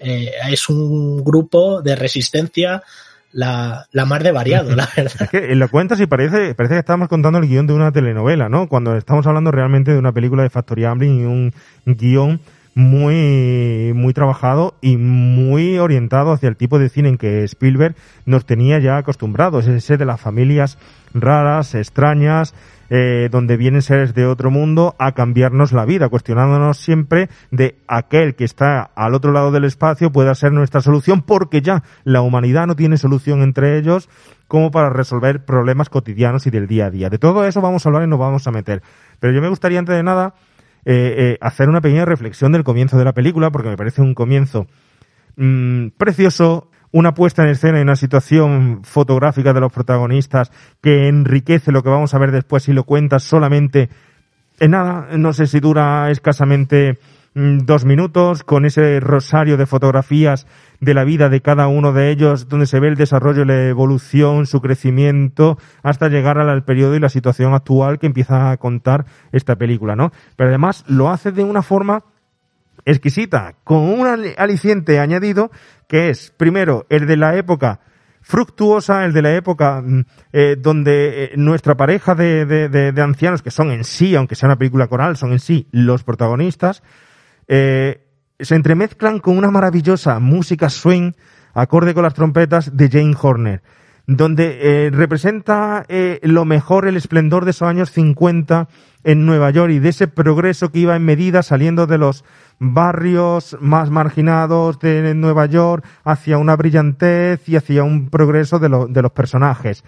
Eh, 0.00 0.32
es 0.50 0.68
un 0.68 1.22
grupo 1.22 1.80
de 1.82 1.94
resistencia 1.94 2.82
la, 3.30 3.86
la 3.92 4.04
más 4.04 4.22
de 4.22 4.32
variado, 4.32 4.74
la 4.74 4.88
verdad. 4.96 5.20
Es 5.20 5.30
que 5.30 5.54
lo 5.54 5.68
cuentas 5.68 6.00
y 6.00 6.06
parece, 6.06 6.54
parece 6.54 6.74
que 6.74 6.80
estamos 6.80 7.08
contando 7.08 7.38
el 7.38 7.48
guion 7.48 7.66
de 7.66 7.74
una 7.74 7.92
telenovela, 7.92 8.48
¿no? 8.48 8.68
Cuando 8.68 8.96
estamos 8.96 9.26
hablando 9.26 9.52
realmente 9.52 9.92
de 9.92 9.98
una 9.98 10.12
película 10.12 10.42
de 10.42 10.50
Factory 10.50 10.84
Amblin 10.84 11.20
y 11.20 11.24
un 11.24 11.52
guion 11.84 12.40
muy, 12.74 13.92
muy 13.94 14.12
trabajado 14.12 14.74
y 14.80 14.96
muy 14.96 15.78
orientado 15.78 16.32
hacia 16.32 16.48
el 16.48 16.56
tipo 16.56 16.78
de 16.78 16.88
cine 16.88 17.08
en 17.08 17.18
que 17.18 17.44
Spielberg 17.44 17.94
nos 18.26 18.46
tenía 18.46 18.78
ya 18.78 18.96
acostumbrados, 18.96 19.66
ese 19.66 19.96
de 19.96 20.04
las 20.04 20.20
familias 20.20 20.78
raras, 21.14 21.74
extrañas, 21.74 22.54
eh, 22.90 23.28
donde 23.30 23.56
vienen 23.56 23.80
seres 23.80 24.14
de 24.14 24.26
otro 24.26 24.50
mundo 24.50 24.94
a 24.98 25.12
cambiarnos 25.12 25.72
la 25.72 25.84
vida, 25.84 26.08
cuestionándonos 26.08 26.76
siempre 26.78 27.28
de 27.50 27.76
aquel 27.86 28.34
que 28.34 28.44
está 28.44 28.90
al 28.94 29.14
otro 29.14 29.32
lado 29.32 29.50
del 29.52 29.64
espacio 29.64 30.12
pueda 30.12 30.34
ser 30.34 30.52
nuestra 30.52 30.80
solución, 30.80 31.22
porque 31.22 31.62
ya 31.62 31.82
la 32.04 32.20
humanidad 32.20 32.66
no 32.66 32.76
tiene 32.76 32.98
solución 32.98 33.42
entre 33.42 33.78
ellos 33.78 34.10
como 34.48 34.70
para 34.70 34.90
resolver 34.90 35.44
problemas 35.44 35.88
cotidianos 35.88 36.46
y 36.46 36.50
del 36.50 36.66
día 36.66 36.86
a 36.86 36.90
día. 36.90 37.08
De 37.08 37.18
todo 37.18 37.46
eso 37.46 37.60
vamos 37.60 37.86
a 37.86 37.88
hablar 37.88 38.04
y 38.04 38.06
nos 38.06 38.18
vamos 38.18 38.46
a 38.46 38.50
meter. 38.50 38.82
Pero 39.18 39.32
yo 39.32 39.40
me 39.40 39.48
gustaría, 39.48 39.78
antes 39.78 39.96
de 39.96 40.02
nada, 40.02 40.34
eh, 40.84 41.14
eh, 41.16 41.38
hacer 41.40 41.68
una 41.68 41.80
pequeña 41.80 42.04
reflexión 42.04 42.52
del 42.52 42.64
comienzo 42.64 42.98
de 42.98 43.04
la 43.04 43.12
película, 43.12 43.50
porque 43.50 43.68
me 43.68 43.76
parece 43.76 44.02
un 44.02 44.14
comienzo 44.14 44.66
mm, 45.36 45.88
precioso, 45.96 46.70
una 46.92 47.14
puesta 47.14 47.42
en 47.42 47.48
escena 47.48 47.78
y 47.78 47.82
una 47.82 47.96
situación 47.96 48.80
fotográfica 48.84 49.52
de 49.52 49.60
los 49.60 49.72
protagonistas 49.72 50.52
que 50.80 51.08
enriquece 51.08 51.72
lo 51.72 51.82
que 51.82 51.88
vamos 51.88 52.14
a 52.14 52.18
ver 52.18 52.30
después 52.30 52.62
si 52.62 52.72
lo 52.72 52.84
cuentas 52.84 53.22
solamente 53.22 53.88
en 54.60 54.70
nada, 54.70 55.08
no 55.16 55.32
sé 55.32 55.46
si 55.46 55.60
dura 55.60 56.10
escasamente 56.10 56.98
dos 57.34 57.84
minutos, 57.84 58.44
con 58.44 58.64
ese 58.64 59.00
rosario 59.00 59.56
de 59.56 59.66
fotografías 59.66 60.46
de 60.80 60.94
la 60.94 61.02
vida 61.04 61.28
de 61.28 61.40
cada 61.42 61.66
uno 61.66 61.92
de 61.92 62.10
ellos, 62.10 62.48
donde 62.48 62.66
se 62.66 62.78
ve 62.78 62.88
el 62.88 62.94
desarrollo, 62.94 63.44
la 63.44 63.68
evolución, 63.68 64.46
su 64.46 64.60
crecimiento, 64.60 65.58
hasta 65.82 66.08
llegar 66.08 66.38
al, 66.38 66.64
periodo 66.64 66.94
y 66.94 67.00
la 67.00 67.08
situación 67.08 67.52
actual 67.54 67.98
que 67.98 68.06
empieza 68.06 68.50
a 68.50 68.56
contar 68.56 69.04
esta 69.32 69.56
película, 69.56 69.96
¿no? 69.96 70.12
Pero 70.36 70.48
además 70.50 70.84
lo 70.86 71.10
hace 71.10 71.32
de 71.32 71.42
una 71.42 71.62
forma 71.62 72.04
exquisita, 72.84 73.54
con 73.64 73.78
un 73.78 74.06
al- 74.06 74.34
aliciente 74.36 75.00
añadido 75.00 75.50
que 75.88 76.10
es, 76.10 76.30
primero, 76.36 76.86
el 76.88 77.06
de 77.06 77.16
la 77.16 77.36
época 77.36 77.80
fructuosa, 78.20 79.04
el 79.04 79.12
de 79.12 79.22
la 79.22 79.34
época 79.34 79.82
mm, 79.84 80.00
eh, 80.32 80.56
donde 80.58 81.24
eh, 81.24 81.30
nuestra 81.36 81.76
pareja 81.76 82.14
de, 82.14 82.46
de- 82.46 82.68
de- 82.68 82.92
de 82.92 83.02
ancianos, 83.02 83.42
que 83.42 83.50
son 83.50 83.70
en 83.70 83.84
sí, 83.84 84.14
aunque 84.14 84.34
sea 84.34 84.48
una 84.48 84.56
película 84.58 84.86
coral, 84.86 85.16
son 85.16 85.32
en 85.32 85.40
sí 85.40 85.66
los 85.72 86.04
protagonistas, 86.04 86.82
eh, 87.48 88.06
se 88.38 88.54
entremezclan 88.54 89.20
con 89.20 89.38
una 89.38 89.50
maravillosa 89.50 90.18
música 90.18 90.68
swing 90.68 91.12
acorde 91.54 91.94
con 91.94 92.02
las 92.02 92.14
trompetas 92.14 92.76
de 92.76 92.88
Jane 92.90 93.16
Horner. 93.20 93.62
donde 94.06 94.58
eh, 94.60 94.90
representa 94.90 95.86
eh, 95.88 96.20
lo 96.22 96.44
mejor, 96.44 96.86
el 96.86 96.96
esplendor 96.98 97.46
de 97.46 97.52
esos 97.52 97.66
años 97.68 97.90
50 97.90 98.68
en 99.02 99.24
Nueva 99.24 99.50
York 99.50 99.72
y 99.72 99.78
de 99.78 99.88
ese 99.88 100.08
progreso 100.08 100.70
que 100.70 100.80
iba 100.80 100.94
en 100.94 101.04
medida 101.06 101.42
saliendo 101.42 101.86
de 101.86 101.96
los 101.96 102.22
barrios 102.58 103.56
más 103.60 103.90
marginados 103.90 104.78
de 104.78 105.14
Nueva 105.14 105.46
York 105.46 105.86
hacia 106.04 106.36
una 106.36 106.54
brillantez 106.54 107.48
y 107.48 107.56
hacia 107.56 107.82
un 107.82 108.10
progreso 108.10 108.58
de, 108.58 108.68
de 108.90 109.02
los 109.02 109.12
personajes. 109.12 109.84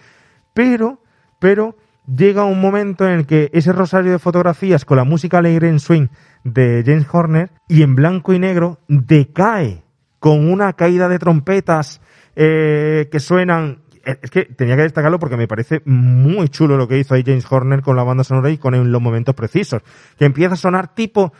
Pero, 0.55 1.03
pero, 1.39 1.77
llega 2.07 2.45
un 2.45 2.61
momento 2.61 3.07
en 3.07 3.13
el 3.13 3.27
que 3.27 3.51
ese 3.53 3.73
rosario 3.73 4.13
de 4.13 4.19
fotografías 4.19 4.85
con 4.85 4.97
la 4.97 5.05
música 5.05 5.39
alegre 5.39 5.69
en 5.69 5.81
swing 5.81 6.09
de 6.45 6.83
James 6.87 7.07
Horner 7.11 7.51
y 7.69 7.83
en 7.83 7.95
blanco 7.95 8.33
y 8.33 8.39
negro 8.39 8.79
decae 8.89 9.83
con 10.19 10.49
una 10.51 10.73
caída 10.75 11.09
de 11.09 11.19
trompetas 11.19 12.01
eh, 12.37 13.09
que 13.11 13.21
suenan. 13.21 13.79
eh, 14.05 14.19
Es 14.23 14.31
que 14.31 14.45
tenía 14.45 14.77
que 14.77 14.83
destacarlo 14.83 15.19
porque 15.19 15.37
me 15.37 15.49
parece 15.49 15.83
muy 15.85 16.49
chulo 16.49 16.77
lo 16.77 16.89
que 16.89 16.99
hizo 16.99 17.15
ahí 17.15 17.23
James 17.25 17.47
Horner 17.51 17.83
con 17.83 17.97
la 17.97 18.03
banda 18.05 18.25
sonora 18.25 18.51
y 18.51 18.59
con 18.59 18.91
los 18.91 19.03
momentos 19.03 19.35
precisos. 19.35 19.83
Que 20.19 20.25
empieza 20.25 20.55
a 20.55 20.57
sonar 20.57 20.95
tipo 20.95 21.33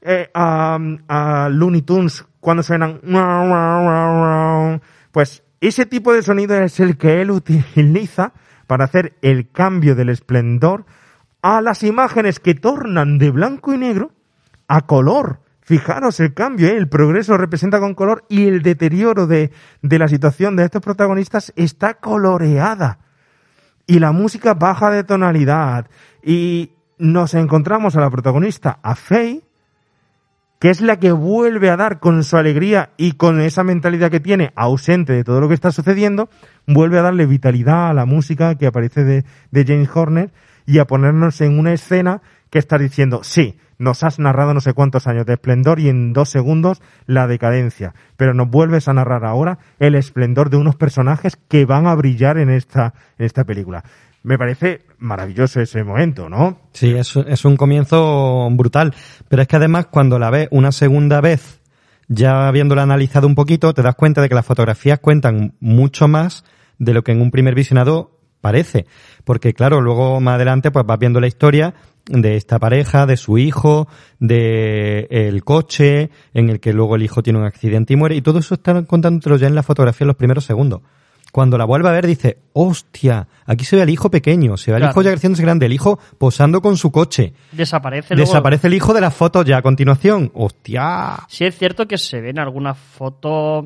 eh, 0.00 0.28
a, 0.34 0.78
a 1.08 1.48
Looney 1.50 1.82
Tunes 1.82 2.24
cuando 2.40 2.62
suenan. 2.62 3.00
Pues 5.12 5.42
ese 5.60 5.86
tipo 5.86 6.12
de 6.12 6.22
sonido 6.22 6.54
es 6.56 6.80
el 6.80 6.96
que 6.96 7.20
él 7.22 7.30
utiliza 7.30 8.32
para 8.66 8.84
hacer 8.84 9.16
el 9.22 9.50
cambio 9.50 9.94
del 9.94 10.08
esplendor 10.08 10.84
a 11.42 11.60
las 11.60 11.82
imágenes 11.82 12.40
que 12.40 12.54
tornan 12.54 13.18
de 13.18 13.30
blanco 13.30 13.74
y 13.74 13.78
negro 13.78 14.12
a 14.68 14.86
color. 14.86 15.40
Fijaros 15.60 16.18
el 16.20 16.34
cambio, 16.34 16.68
¿eh? 16.68 16.76
el 16.76 16.88
progreso 16.88 17.36
representa 17.36 17.78
con 17.78 17.94
color 17.94 18.24
y 18.28 18.46
el 18.46 18.62
deterioro 18.62 19.26
de, 19.26 19.52
de 19.80 19.98
la 19.98 20.08
situación 20.08 20.56
de 20.56 20.64
estos 20.64 20.82
protagonistas 20.82 21.52
está 21.56 21.94
coloreada. 21.94 22.98
Y 23.86 23.98
la 23.98 24.12
música 24.12 24.54
baja 24.54 24.90
de 24.90 25.04
tonalidad. 25.04 25.86
Y 26.22 26.72
nos 26.98 27.34
encontramos 27.34 27.96
a 27.96 28.00
la 28.00 28.10
protagonista, 28.10 28.78
a 28.82 28.94
Faye, 28.94 29.42
que 30.62 30.70
es 30.70 30.80
la 30.80 31.00
que 31.00 31.10
vuelve 31.10 31.70
a 31.70 31.76
dar 31.76 31.98
con 31.98 32.22
su 32.22 32.36
alegría 32.36 32.90
y 32.96 33.14
con 33.14 33.40
esa 33.40 33.64
mentalidad 33.64 34.12
que 34.12 34.20
tiene, 34.20 34.52
ausente 34.54 35.12
de 35.12 35.24
todo 35.24 35.40
lo 35.40 35.48
que 35.48 35.54
está 35.54 35.72
sucediendo, 35.72 36.28
vuelve 36.68 37.00
a 37.00 37.02
darle 37.02 37.26
vitalidad 37.26 37.88
a 37.88 37.92
la 37.92 38.06
música 38.06 38.54
que 38.54 38.68
aparece 38.68 39.02
de, 39.02 39.24
de 39.50 39.64
James 39.66 39.90
Horner 39.92 40.30
y 40.64 40.78
a 40.78 40.84
ponernos 40.84 41.40
en 41.40 41.58
una 41.58 41.72
escena 41.72 42.22
que 42.48 42.60
está 42.60 42.78
diciendo, 42.78 43.24
sí, 43.24 43.58
nos 43.78 44.04
has 44.04 44.20
narrado 44.20 44.54
no 44.54 44.60
sé 44.60 44.72
cuántos 44.72 45.08
años 45.08 45.26
de 45.26 45.32
esplendor 45.32 45.80
y 45.80 45.88
en 45.88 46.12
dos 46.12 46.28
segundos 46.28 46.80
la 47.06 47.26
decadencia, 47.26 47.92
pero 48.16 48.32
nos 48.32 48.48
vuelves 48.48 48.86
a 48.86 48.92
narrar 48.92 49.24
ahora 49.24 49.58
el 49.80 49.96
esplendor 49.96 50.48
de 50.48 50.58
unos 50.58 50.76
personajes 50.76 51.36
que 51.48 51.64
van 51.64 51.88
a 51.88 51.94
brillar 51.96 52.38
en 52.38 52.50
esta, 52.50 52.94
en 53.18 53.26
esta 53.26 53.42
película. 53.42 53.82
Me 54.22 54.38
parece 54.38 54.82
maravilloso 55.02 55.60
ese 55.60 55.84
momento, 55.84 56.28
¿no? 56.28 56.58
Sí, 56.72 56.94
es, 56.94 57.44
un 57.44 57.56
comienzo 57.56 58.48
brutal. 58.52 58.94
Pero 59.28 59.42
es 59.42 59.48
que 59.48 59.56
además 59.56 59.86
cuando 59.86 60.18
la 60.18 60.30
ves 60.30 60.48
una 60.50 60.72
segunda 60.72 61.20
vez, 61.20 61.60
ya 62.08 62.48
habiéndola 62.48 62.82
analizado 62.82 63.26
un 63.26 63.34
poquito, 63.34 63.74
te 63.74 63.82
das 63.82 63.94
cuenta 63.94 64.22
de 64.22 64.28
que 64.28 64.34
las 64.34 64.46
fotografías 64.46 65.00
cuentan 65.00 65.54
mucho 65.60 66.08
más 66.08 66.44
de 66.78 66.94
lo 66.94 67.02
que 67.02 67.12
en 67.12 67.20
un 67.20 67.30
primer 67.30 67.54
visionado 67.54 68.18
parece. 68.40 68.86
Porque 69.24 69.52
claro, 69.52 69.80
luego 69.80 70.20
más 70.20 70.36
adelante 70.36 70.70
pues 70.70 70.86
vas 70.86 70.98
viendo 70.98 71.20
la 71.20 71.26
historia 71.26 71.74
de 72.06 72.36
esta 72.36 72.58
pareja, 72.58 73.06
de 73.06 73.16
su 73.16 73.38
hijo, 73.38 73.88
de 74.18 75.06
el 75.10 75.44
coche, 75.44 76.10
en 76.34 76.50
el 76.50 76.60
que 76.60 76.72
luego 76.72 76.96
el 76.96 77.02
hijo 77.02 77.22
tiene 77.22 77.38
un 77.38 77.44
accidente 77.44 77.92
y 77.92 77.96
muere, 77.96 78.16
y 78.16 78.22
todo 78.22 78.40
eso 78.40 78.54
están 78.54 78.84
contándotelo 78.86 79.36
ya 79.36 79.46
en 79.46 79.54
la 79.54 79.62
fotografía 79.62 80.04
en 80.04 80.08
los 80.08 80.16
primeros 80.16 80.44
segundos. 80.44 80.80
Cuando 81.32 81.56
la 81.58 81.64
vuelve 81.64 81.88
a 81.88 81.92
ver 81.92 82.06
dice, 82.06 82.38
hostia, 82.52 83.26
aquí 83.46 83.64
se 83.64 83.74
ve 83.76 83.82
al 83.82 83.88
hijo 83.90 84.10
pequeño, 84.10 84.56
se 84.58 84.70
ve 84.70 84.76
al 84.76 84.80
Claro. 84.82 84.92
hijo 84.92 85.02
ya 85.02 85.10
creciéndose 85.12 85.42
grande, 85.42 85.64
el 85.66 85.72
hijo 85.72 85.98
posando 86.18 86.60
con 86.60 86.76
su 86.76 86.92
coche. 86.92 87.32
Desaparece 87.52 88.14
luego- 88.14 88.30
Desaparece 88.30 88.66
el 88.68 88.74
hijo 88.74 88.92
de 88.92 89.00
las 89.00 89.14
fotos 89.14 89.44
ya 89.46 89.56
a 89.56 89.62
continuación. 89.62 90.30
Hostia. 90.34 91.16
Sí 91.28 91.44
es 91.44 91.56
cierto 91.56 91.88
que 91.88 91.96
se 91.98 92.20
ven 92.20 92.38
algunas 92.38 92.76
fotos 92.78 93.64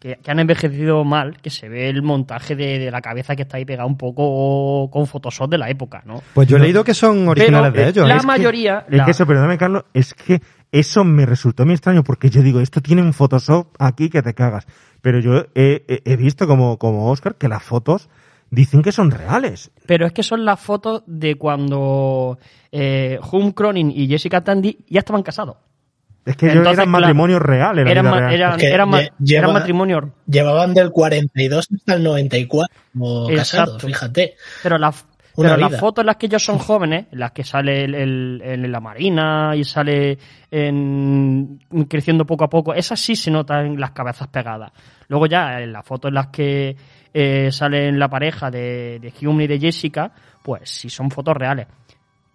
que, 0.00 0.16
que 0.22 0.30
han 0.30 0.40
envejecido 0.40 1.04
mal, 1.04 1.36
que 1.40 1.50
se 1.50 1.68
ve 1.68 1.88
el 1.90 2.02
montaje 2.02 2.56
de, 2.56 2.78
de 2.78 2.90
la 2.90 3.00
cabeza 3.02 3.36
que 3.36 3.42
está 3.42 3.58
ahí 3.58 3.64
pegado 3.64 3.86
un 3.88 3.96
poco 3.98 4.90
con 4.90 5.06
Photoshop 5.06 5.48
de 5.50 5.58
la 5.58 5.68
época, 5.70 6.02
¿no? 6.06 6.22
Pues 6.34 6.48
yo 6.48 6.56
he 6.56 6.60
leído 6.60 6.82
que 6.82 6.94
son 6.94 7.28
originales 7.28 7.70
Pero, 7.72 7.84
de 7.84 7.90
ellos. 7.90 8.08
la 8.08 8.16
ma- 8.16 8.22
mayoría- 8.22 8.84
Es 8.90 8.96
la- 8.96 9.04
que 9.04 9.10
eso, 9.12 9.26
perdóname, 9.26 9.58
Carlos, 9.58 9.84
es 9.94 10.12
que 10.14 10.40
eso 10.72 11.04
me 11.04 11.24
resultó 11.26 11.64
muy 11.64 11.74
extraño 11.74 12.02
porque 12.02 12.30
yo 12.30 12.42
digo, 12.42 12.60
esto 12.60 12.80
tiene 12.80 13.02
un 13.02 13.12
Photoshop 13.12 13.68
aquí 13.78 14.08
que 14.10 14.22
te 14.22 14.34
cagas. 14.34 14.66
Pero 15.00 15.20
yo 15.20 15.46
he, 15.54 15.84
he- 15.88 16.02
he 16.04 16.16
visto 16.16 16.46
como, 16.46 16.78
como 16.78 17.10
Oscar 17.10 17.34
que 17.36 17.48
las 17.48 17.62
fotos 17.62 18.08
dicen 18.50 18.82
que 18.82 18.92
son 18.92 19.10
reales. 19.10 19.70
Pero 19.86 20.06
es 20.06 20.12
que 20.12 20.22
son 20.22 20.44
las 20.44 20.58
fotos 20.60 21.02
de 21.06 21.36
cuando 21.36 22.38
eh, 22.70 23.18
Hum 23.32 23.52
Cronin 23.52 23.90
y 23.90 24.06
Jessica 24.08 24.42
Tandy 24.42 24.78
ya 24.88 25.00
estaban 25.00 25.22
casados. 25.22 25.56
Es 26.24 26.36
que 26.36 26.46
Entonces, 26.46 26.74
eran 26.74 26.86
claro, 26.88 26.90
matrimonios 27.00 27.42
reales. 27.42 27.80
en 27.80 27.84
la 27.86 27.90
eran 27.90 28.04
vida 28.04 28.10
ma- 28.12 28.20
real. 28.20 28.32
eran- 28.34 28.52
Es 28.52 28.58
que 28.58 28.68
eran 28.72 28.88
ma- 28.90 29.02
eran 29.28 29.52
matrimonios. 29.52 30.04
Llevaban 30.26 30.72
del 30.72 30.90
42 30.92 31.68
hasta 31.74 31.94
el 31.94 32.02
94 32.04 32.74
como 32.96 33.26
casados, 33.34 33.82
fíjate. 33.82 34.36
Pero, 34.62 34.78
la, 34.78 34.94
Una 35.36 35.50
pero 35.50 35.60
las 35.60 35.70
fotos 35.80 36.02
en 36.02 36.06
las 36.06 36.16
que 36.16 36.26
ellos 36.26 36.44
son 36.44 36.58
jóvenes, 36.58 37.06
en 37.10 37.18
las 37.18 37.32
que 37.32 37.42
sale 37.44 37.84
el, 37.84 37.94
el- 37.94 38.42
el- 38.44 38.64
en 38.66 38.72
la 38.72 38.80
marina 38.80 39.52
y 39.56 39.64
sale 39.64 40.18
en- 40.50 41.58
creciendo 41.88 42.24
poco 42.26 42.44
a 42.44 42.50
poco, 42.50 42.74
esas 42.74 43.00
sí 43.00 43.16
se 43.16 43.30
notan 43.30 43.78
las 43.80 43.92
cabezas 43.92 44.28
pegadas. 44.28 44.72
Luego 45.08 45.26
ya 45.26 45.60
en 45.60 45.72
las 45.72 45.84
fotos 45.86 46.08
en 46.10 46.14
las 46.14 46.26
que 46.28 46.76
eh, 47.14 47.50
salen 47.52 47.98
la 47.98 48.08
pareja 48.08 48.50
de, 48.50 48.98
de 49.00 49.26
Hume 49.26 49.44
y 49.44 49.46
de 49.46 49.58
Jessica, 49.58 50.12
pues 50.42 50.68
sí 50.70 50.88
son 50.90 51.10
fotos 51.10 51.36
reales. 51.36 51.66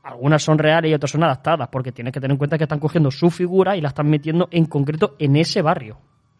Algunas 0.03 0.41
son 0.41 0.57
reales 0.57 0.89
y 0.91 0.93
otras 0.93 1.11
son 1.11 1.23
adaptadas, 1.23 1.67
porque 1.69 1.91
tienes 1.91 2.13
que 2.13 2.19
tener 2.21 2.31
en 2.31 2.37
cuenta 2.37 2.57
que 2.57 2.63
están 2.63 2.79
cogiendo 2.79 3.11
su 3.11 3.29
figura 3.29 3.75
y 3.75 3.81
la 3.81 3.89
están 3.89 4.09
metiendo 4.09 4.47
en 4.51 4.65
concreto 4.65 5.15
en 5.19 5.35
ese 5.35 5.61
barrio. 5.61 5.97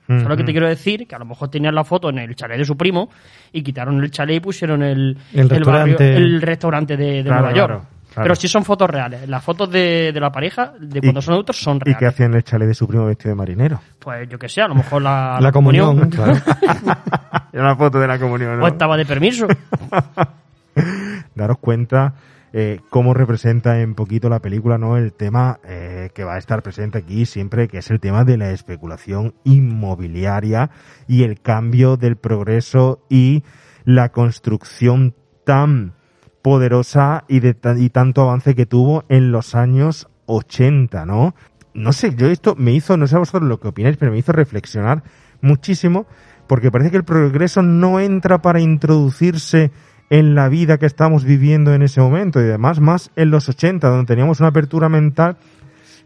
Eso 0.08 0.16
es 0.24 0.28
lo 0.28 0.38
que 0.38 0.44
te 0.44 0.52
quiero 0.52 0.68
decir, 0.68 1.06
que 1.08 1.16
a 1.16 1.20
lo 1.20 1.26
mejor 1.26 1.50
tenían 1.50 1.76
la 1.76 1.84
foto 1.84 2.10
en 2.10 2.20
el 2.20 2.36
chalet 2.36 2.58
de 2.58 2.66
su 2.66 2.78
primo 2.78 3.10
y 3.52 3.62
quitaron 3.62 4.02
el 4.04 4.10
chalet 4.12 4.38
y 4.38 4.40
pusieron 4.40 4.82
el, 4.84 5.18
El 5.34 5.50
restaurante. 5.50 5.94
barrio- 6.12 6.18
el 6.18 6.42
restaurante 6.42 6.96
de, 6.98 7.06
de 7.18 7.24
Claro, 7.24 7.42
Nueva 7.42 7.56
York. 7.58 7.68
claro. 8.14 8.24
Pero 8.24 8.36
sí 8.36 8.48
son 8.48 8.64
fotos 8.66 8.90
reales. 8.90 9.28
Las 9.30 9.44
fotos 9.44 9.70
de, 9.70 10.12
de 10.14 10.20
la 10.20 10.32
pareja, 10.32 10.74
de 10.80 11.02
cuando 11.02 11.20
Y- 11.20 11.24
son 11.24 11.34
adultos, 11.34 11.58
son 11.58 11.78
¿Y 11.78 11.80
reales. 11.82 12.00
qué 12.00 12.06
hacían 12.08 12.32
en 12.32 12.38
el 12.38 12.44
chalet 12.44 12.68
de 12.70 12.74
su 12.74 12.88
primo 12.88 13.06
vestido 13.06 13.30
de 13.32 13.36
marinero? 13.36 13.82
Pues 14.00 14.28
yo 14.30 14.40
que 14.40 14.48
sé, 14.50 14.62
a 14.62 14.68
lo 14.70 14.76
mejor 14.76 15.02
la, 15.02 15.38
La 15.42 15.52
comunión, 15.52 16.10
claro. 16.10 16.34
Era 17.54 17.64
una 17.64 17.76
foto 17.76 18.00
de 18.00 18.08
la 18.08 18.18
comunión, 18.18 18.58
¿no? 18.60 18.64
O 18.66 18.68
estaba 18.68 18.96
de 18.98 19.06
permiso. 19.06 19.46
daros 21.36 21.58
cuenta 21.60 22.14
eh, 22.60 22.80
cómo 22.90 23.14
representa 23.14 23.82
en 23.82 23.94
poquito 23.94 24.30
la 24.30 24.40
película 24.40 24.80
no 24.80 24.98
el 24.98 25.14
tema 25.14 25.60
eh, 25.64 26.10
que 26.16 26.24
va 26.24 26.34
a 26.34 26.38
estar 26.40 26.64
presente 26.64 26.98
aquí 26.98 27.28
siempre 27.28 27.68
que 27.68 27.78
es 27.78 27.92
el 27.92 28.00
tema 28.00 28.24
de 28.24 28.36
la 28.36 28.50
especulación 28.50 29.36
inmobiliaria 29.44 30.72
y 31.08 31.22
el 31.22 31.40
cambio 31.40 31.98
del 31.98 32.16
progreso 32.16 33.06
y 33.12 33.44
la 33.86 34.12
construcción 34.12 35.14
tan 35.46 35.94
poderosa 36.42 37.26
y 37.28 37.42
de 37.42 37.56
y 37.78 37.92
tanto 37.92 38.24
avance 38.24 38.56
que 38.56 38.66
tuvo 38.66 39.04
en 39.08 39.32
los 39.32 39.54
años 39.54 40.10
80, 40.26 41.06
¿no? 41.06 41.36
No 41.76 41.94
sé, 41.94 42.16
yo 42.16 42.26
esto 42.26 42.56
me 42.58 42.72
hizo, 42.72 42.98
no 42.98 43.06
sé 43.06 43.18
a 43.18 43.20
vosotros 43.20 43.48
lo 43.48 43.60
que 43.60 43.68
opináis, 43.68 43.98
pero 43.98 44.12
me 44.12 44.18
hizo 44.18 44.32
reflexionar 44.32 45.04
muchísimo 45.42 46.08
porque 46.48 46.72
parece 46.72 46.90
que 46.90 46.98
el 46.98 47.04
progreso 47.04 47.62
no 47.62 48.00
entra 48.00 48.42
para 48.42 48.62
introducirse 48.62 49.72
en 50.10 50.36
la 50.36 50.50
vida 50.50 50.78
que 50.78 50.86
estamos 50.86 51.24
viviendo 51.24 51.74
en 51.74 51.82
ese 51.82 52.00
momento 52.00 52.40
y 52.40 52.44
además 52.44 52.80
más 52.80 53.12
en 53.16 53.30
los 53.30 53.50
80 53.50 53.90
donde 53.90 54.06
teníamos 54.06 54.40
una 54.40 54.50
apertura 54.50 54.90
mental 54.90 55.38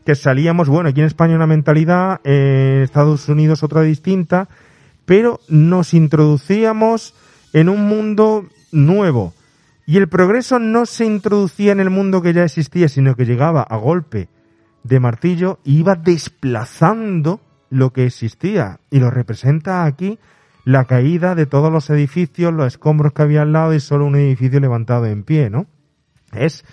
que 0.06 0.16
salíamos, 0.16 0.68
bueno, 0.68 0.90
aquí 0.90 1.02
en 1.02 1.08
España 1.08 1.36
una 1.36 1.48
mentalidad, 1.48 2.20
en 2.24 2.82
Estados 2.82 3.30
Unidos 3.30 3.64
otra 3.64 3.82
distinta, 3.82 4.50
pero 5.06 5.40
nos 5.48 5.94
introducíamos 5.94 7.14
en 7.54 7.70
un 7.70 7.88
mundo 7.88 8.48
nuevo. 8.72 9.34
Y 9.86 9.98
el 9.98 10.08
progreso 10.08 10.58
no 10.58 10.86
se 10.86 11.06
introducía 11.06 11.72
en 11.72 11.80
el 11.80 11.90
mundo 11.90 12.22
que 12.22 12.34
ya 12.34 12.44
existía, 12.44 12.88
sino 12.88 13.16
que 13.16 13.26
llegaba 13.26 13.62
a 13.62 13.76
golpe 13.78 14.28
de 14.84 15.00
martillo 15.00 15.60
y 15.64 15.80
iba 15.80 15.96
desplazando 15.96 17.42
lo 17.70 17.92
que 17.92 18.06
existía. 18.06 18.80
Y 18.90 19.00
lo 19.00 19.12
representa 19.12 19.84
aquí 19.84 20.18
la 20.64 20.86
caída 20.86 21.36
de 21.36 21.46
todos 21.46 21.72
los 21.72 21.90
edificios, 21.90 22.54
los 22.54 22.68
escombros 22.68 23.14
que 23.14 23.22
había 23.22 23.42
al 23.42 23.54
lado 23.54 23.74
y 23.74 23.80
solo 23.80 24.06
un 24.06 24.16
edificio 24.16 24.60
levantado 24.60 25.06
en 25.06 25.24
pie, 25.24 25.50
¿no? 25.50 25.68
Es, 26.34 26.66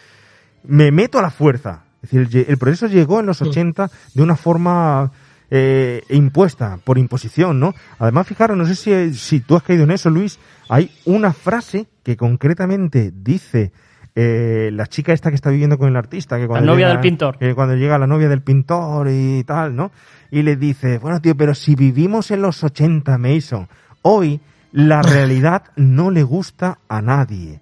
me 0.64 0.90
meto 0.90 1.18
a 1.18 1.22
la 1.22 1.30
fuerza. 1.30 1.84
Es 2.02 2.10
decir, 2.10 2.46
el 2.48 2.58
progreso 2.58 2.86
llegó 2.86 3.20
en 3.20 3.26
los 3.26 3.42
80 3.42 3.90
de 4.14 4.22
una 4.22 4.36
forma 4.36 5.10
eh, 5.50 6.02
impuesta, 6.10 6.78
por 6.84 6.98
imposición, 6.98 7.58
¿no? 7.58 7.74
Además, 7.98 8.26
fijaros, 8.26 8.56
no 8.56 8.66
sé 8.66 8.76
si, 8.76 9.14
si 9.14 9.40
tú 9.40 9.56
has 9.56 9.62
caído 9.62 9.84
en 9.84 9.90
eso, 9.90 10.10
Luis, 10.10 10.38
hay 10.68 10.90
una 11.06 11.32
frase 11.32 11.86
que 12.02 12.16
concretamente 12.16 13.12
dice 13.14 13.72
eh, 14.20 14.70
la 14.72 14.86
chica 14.88 15.12
esta 15.12 15.28
que 15.30 15.36
está 15.36 15.50
viviendo 15.50 15.78
con 15.78 15.88
el 15.88 15.96
artista, 15.96 16.38
que 16.38 16.48
cuando 16.48 16.66
novia 16.72 16.86
llega- 16.86 16.94
del 16.94 17.00
pintor. 17.02 17.38
que 17.38 17.54
cuando 17.54 17.76
llega 17.76 17.98
la 17.98 18.06
novia 18.08 18.28
del 18.28 18.42
pintor 18.42 19.08
y 19.10 19.44
tal, 19.44 19.76
¿no? 19.76 19.92
Y 20.32 20.42
le 20.42 20.56
dice, 20.56 20.98
bueno, 20.98 21.20
tío, 21.20 21.36
pero 21.36 21.54
si 21.54 21.74
vivimos 21.76 22.30
en 22.32 22.42
los 22.42 22.64
80, 22.64 23.16
Mason, 23.18 23.68
hoy 24.02 24.40
La 24.72 25.00
realidad 25.02 25.62
no 25.76 26.10
le 26.10 26.22
gusta 26.24 26.78
a 26.88 27.00
nadie. 27.00 27.60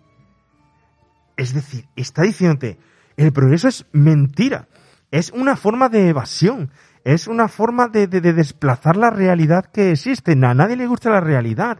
Es 1.36 1.52
decir, 1.54 1.84
está 1.94 2.22
diciéndote, 2.22 2.78
el 3.16 3.32
progreso 3.32 3.68
es 3.68 3.84
mentira. 3.92 4.66
Es 5.11 5.30
una 5.30 5.57
forma 5.57 5.88
de 5.88 6.09
evasión. 6.09 6.70
Es 7.04 7.28
una 7.28 7.46
forma 7.48 7.88
de, 7.88 8.07
de- 8.09 8.20
de 8.20 8.32
desplazar 8.32 8.96
la 8.96 9.11
realidad 9.11 9.66
que 9.66 9.92
existe. 9.92 10.32
A 10.32 10.54
nadie 10.54 10.76
le 10.76 10.86
gusta 10.86 11.11
la 11.11 11.20
realidad. 11.20 11.78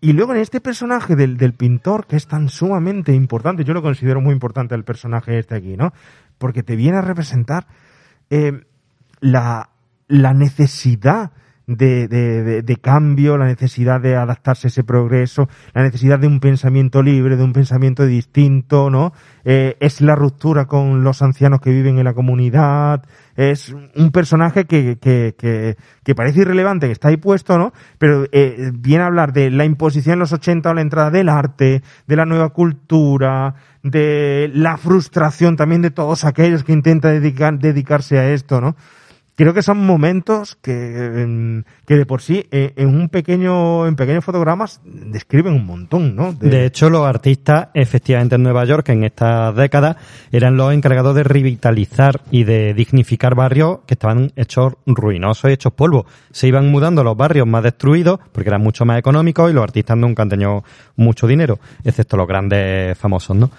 Y 0.00 0.12
luego 0.12 0.32
en 0.32 0.40
este 0.40 0.60
personaje 0.60 1.16
del, 1.16 1.36
del 1.36 1.54
pintor, 1.54 2.06
que 2.06 2.16
es 2.16 2.28
tan 2.28 2.48
sumamente 2.48 3.12
importante, 3.14 3.64
yo 3.64 3.74
lo 3.74 3.82
considero 3.82 4.20
muy 4.20 4.32
importante 4.32 4.74
el 4.74 4.84
personaje 4.84 5.38
este 5.38 5.56
aquí, 5.56 5.76
¿no? 5.76 5.92
Porque 6.38 6.62
te 6.62 6.76
viene 6.76 6.98
a 6.98 7.02
representar 7.02 7.66
eh, 8.30 8.64
la, 9.20 9.70
la 10.06 10.34
necesidad 10.34 11.32
de, 11.68 12.08
de- 12.08 12.62
de- 12.62 12.76
cambio, 12.76 13.36
la 13.36 13.44
necesidad 13.44 14.00
de 14.00 14.16
adaptarse 14.16 14.66
a 14.66 14.70
ese 14.70 14.84
progreso, 14.84 15.48
la 15.74 15.82
necesidad 15.82 16.18
de 16.18 16.26
un 16.26 16.40
pensamiento 16.40 17.02
libre, 17.02 17.36
de 17.36 17.44
un 17.44 17.52
pensamiento 17.52 18.06
distinto, 18.06 18.88
¿no? 18.88 19.12
Eh, 19.44 19.76
es 19.80 20.00
la 20.00 20.14
ruptura 20.14 20.64
con 20.66 21.04
los 21.04 21.20
ancianos 21.20 21.60
que 21.60 21.70
viven 21.70 21.98
en 21.98 22.04
la 22.04 22.14
comunidad, 22.14 23.04
es 23.36 23.74
un 23.94 24.10
personaje 24.12 24.64
que, 24.64 24.98
que, 24.98 25.34
que, 25.38 25.76
que 26.02 26.14
parece 26.14 26.40
irrelevante, 26.40 26.86
que 26.86 26.92
está 26.92 27.08
ahí 27.08 27.18
puesto, 27.18 27.58
¿no? 27.58 27.72
Pero 27.98 28.24
eh, 28.32 28.70
viene 28.74 29.04
a 29.04 29.06
hablar 29.08 29.32
de 29.34 29.50
la 29.50 29.64
imposición 29.66 30.14
en 30.14 30.20
los 30.20 30.32
80 30.32 30.70
o 30.70 30.74
la 30.74 30.80
entrada 30.80 31.10
del 31.10 31.28
arte, 31.28 31.82
de 32.06 32.16
la 32.16 32.24
nueva 32.24 32.48
cultura, 32.48 33.54
de 33.82 34.50
la 34.54 34.78
frustración 34.78 35.56
también 35.56 35.82
de 35.82 35.90
todos 35.90 36.24
aquellos 36.24 36.64
que 36.64 36.72
intentan 36.72 37.12
dedicar, 37.20 37.58
dedicarse 37.58 38.18
a 38.18 38.30
esto, 38.32 38.60
¿no? 38.62 38.74
Creo 39.38 39.54
que 39.54 39.62
son 39.62 39.86
momentos 39.86 40.56
que, 40.56 41.62
que 41.86 41.96
de 41.96 42.06
por 42.06 42.22
sí 42.22 42.44
eh, 42.50 42.72
en 42.74 42.88
un 42.88 43.08
pequeño, 43.08 43.86
en 43.86 43.94
pequeños 43.94 44.24
fotogramas 44.24 44.80
describen 44.84 45.54
un 45.54 45.64
montón, 45.64 46.16
¿no? 46.16 46.32
De 46.32 46.66
hecho, 46.66 46.90
los 46.90 47.06
artistas, 47.06 47.68
efectivamente, 47.72 48.34
en 48.34 48.42
Nueva 48.42 48.64
York, 48.64 48.88
en 48.88 49.04
estas 49.04 49.54
décadas, 49.54 49.94
eran 50.32 50.56
los 50.56 50.72
encargados 50.72 51.14
de 51.14 51.22
revitalizar 51.22 52.20
y 52.32 52.42
de 52.42 52.74
dignificar 52.74 53.36
barrios 53.36 53.78
que 53.86 53.94
estaban 53.94 54.32
hechos 54.34 54.72
ruinosos 54.86 55.48
y 55.48 55.54
hechos 55.54 55.72
polvo. 55.72 56.04
Se 56.32 56.48
iban 56.48 56.68
mudando 56.72 57.04
los 57.04 57.16
barrios 57.16 57.46
más 57.46 57.62
destruidos 57.62 58.18
porque 58.32 58.50
eran 58.50 58.62
mucho 58.62 58.86
más 58.86 58.98
económicos 58.98 59.52
y 59.52 59.54
los 59.54 59.62
artistas 59.62 59.96
nunca 59.96 60.24
han 60.24 60.30
tenido 60.30 60.64
mucho 60.96 61.28
dinero, 61.28 61.60
excepto 61.84 62.16
los 62.16 62.26
grandes 62.26 62.98
famosos, 62.98 63.36
¿no? 63.36 63.52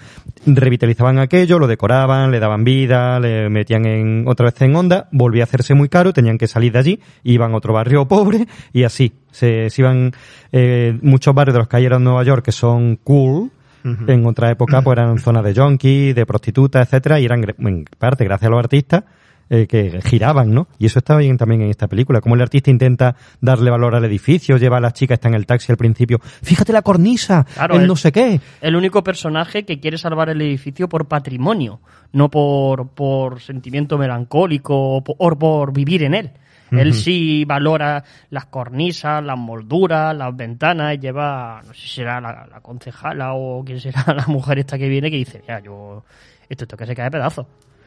Revitalizaban 0.44 1.18
aquello, 1.18 1.58
lo 1.58 1.66
decoraban, 1.66 2.30
le 2.30 2.38
daban 2.38 2.64
vida, 2.64 3.18
le 3.18 3.48
metían 3.48 3.86
en, 3.86 4.24
otra 4.28 4.44
vez 4.44 4.60
en 4.60 4.76
onda, 4.76 5.08
volvía 5.10 5.44
a 5.44 5.44
hacerse 5.44 5.69
muy 5.74 5.88
caro, 5.88 6.12
tenían 6.12 6.38
que 6.38 6.46
salir 6.46 6.72
de 6.72 6.78
allí, 6.78 7.00
iban 7.24 7.52
a 7.52 7.56
otro 7.56 7.72
barrio 7.72 8.06
pobre 8.08 8.46
y 8.72 8.84
así. 8.84 9.12
Se, 9.30 9.70
se 9.70 9.82
iban, 9.82 10.12
eh, 10.52 10.98
muchos 11.02 11.34
barrios 11.34 11.54
de 11.54 11.58
los 11.60 11.68
que 11.68 11.76
hay 11.76 11.86
en 11.86 12.04
Nueva 12.04 12.22
York 12.24 12.44
que 12.44 12.52
son 12.52 12.96
cool, 12.96 13.50
en 13.82 14.26
otra 14.26 14.50
época 14.50 14.82
pues 14.82 14.98
eran 14.98 15.18
zonas 15.18 15.42
de 15.42 15.54
junkies, 15.54 16.14
de 16.14 16.26
prostitutas, 16.26 16.86
etcétera, 16.86 17.18
y 17.18 17.24
eran 17.24 17.42
en 17.58 17.86
parte 17.98 18.24
gracias 18.24 18.48
a 18.48 18.50
los 18.50 18.58
artistas 18.58 19.04
eh, 19.50 19.66
que 19.66 20.00
giraban, 20.02 20.54
¿no? 20.54 20.68
Y 20.78 20.86
eso 20.86 21.00
está 21.00 21.16
bien 21.16 21.36
también 21.36 21.60
en 21.62 21.70
esta 21.70 21.88
película, 21.88 22.20
como 22.20 22.36
el 22.36 22.40
artista 22.40 22.70
intenta 22.70 23.16
darle 23.40 23.70
valor 23.70 23.94
al 23.94 24.04
edificio, 24.04 24.56
lleva 24.56 24.78
a 24.78 24.80
la 24.80 24.92
chica, 24.92 25.14
está 25.14 25.28
en 25.28 25.34
el 25.34 25.44
taxi 25.44 25.70
al 25.72 25.76
principio, 25.76 26.18
fíjate 26.22 26.72
la 26.72 26.82
cornisa, 26.82 27.44
Claro, 27.54 27.74
el 27.74 27.82
el- 27.82 27.86
no 27.88 27.96
sé 27.96 28.12
qué. 28.12 28.40
El 28.62 28.76
único 28.76 29.02
personaje 29.04 29.64
que 29.64 29.80
quiere 29.80 29.98
salvar 29.98 30.28
el 30.30 30.40
edificio 30.40 30.88
por 30.88 31.06
patrimonio, 31.08 31.80
no 32.12 32.30
por, 32.30 32.88
por 32.90 33.40
sentimiento 33.40 33.98
melancólico 33.98 34.96
o 34.96 35.04
por, 35.04 35.16
o 35.18 35.36
por 35.38 35.72
vivir 35.72 36.04
en 36.04 36.14
él. 36.14 36.30
Él 36.72 36.94
sí 36.94 37.44
valora 37.44 38.04
las 38.30 38.44
cornisas, 38.46 39.24
las 39.24 39.36
molduras, 39.36 40.16
las 40.16 40.36
ventanas, 40.36 41.00
lleva, 41.00 41.60
no 41.66 41.74
sé 41.74 41.80
si 41.80 41.88
será 41.88 42.20
la, 42.20 42.46
la 42.48 42.60
concejala 42.60 43.34
o 43.34 43.64
quién 43.64 43.80
será 43.80 44.04
la 44.14 44.24
mujer 44.28 44.60
esta 44.60 44.78
que 44.78 44.88
viene 44.88 45.10
que 45.10 45.16
dice, 45.16 45.40
mira, 45.40 45.58
yo, 45.58 46.04
esto 46.48 46.62
esto 46.62 46.76
que 46.76 46.86
se 46.86 46.94
cae 46.94 47.06
de 47.06 47.10
pedazos. 47.10 47.46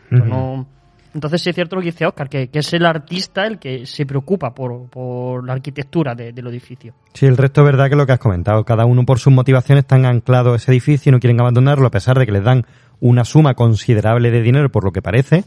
No- 0.10 0.68
Entonces 1.14 1.42
sí 1.42 1.50
es 1.50 1.56
cierto 1.56 1.76
lo 1.76 1.82
que 1.82 1.88
dice 1.92 2.06
Oscar, 2.06 2.28
que, 2.28 2.48
que 2.48 2.60
es 2.60 2.74
el 2.74 2.86
artista 2.86 3.46
el 3.46 3.60
que 3.60 3.86
se 3.86 4.06
preocupa 4.06 4.54
por, 4.54 4.88
por 4.90 5.46
la 5.46 5.54
arquitectura 5.54 6.16
de- 6.16 6.32
del 6.34 6.48
edificio. 6.48 6.94
Sí, 7.14 7.26
el 7.28 7.38
resto 7.38 7.62
es 7.62 7.66
verdad 7.66 7.90
que 7.90 7.96
lo 7.96 8.06
que 8.06 8.14
has 8.14 8.20
comentado. 8.20 8.64
Cada 8.64 8.86
uno 8.86 9.06
por 9.06 9.20
sus 9.20 9.32
motivaciones 9.32 9.84
están 9.84 10.06
anclados 10.06 10.54
a 10.54 10.56
ese 10.56 10.72
edificio 10.72 11.10
y 11.10 11.14
no 11.14 11.20
quieren 11.20 11.40
abandonarlo 11.40 11.86
a 11.88 11.92
pesar 11.92 12.18
de 12.18 12.26
que 12.26 12.32
les 12.32 12.44
dan 12.44 12.66
una 13.00 13.26
suma 13.26 13.54
considerable 13.54 14.32
de 14.32 14.42
dinero 14.42 14.72
por 14.72 14.86
lo 14.86 14.92
que 14.94 15.02
parece, 15.02 15.44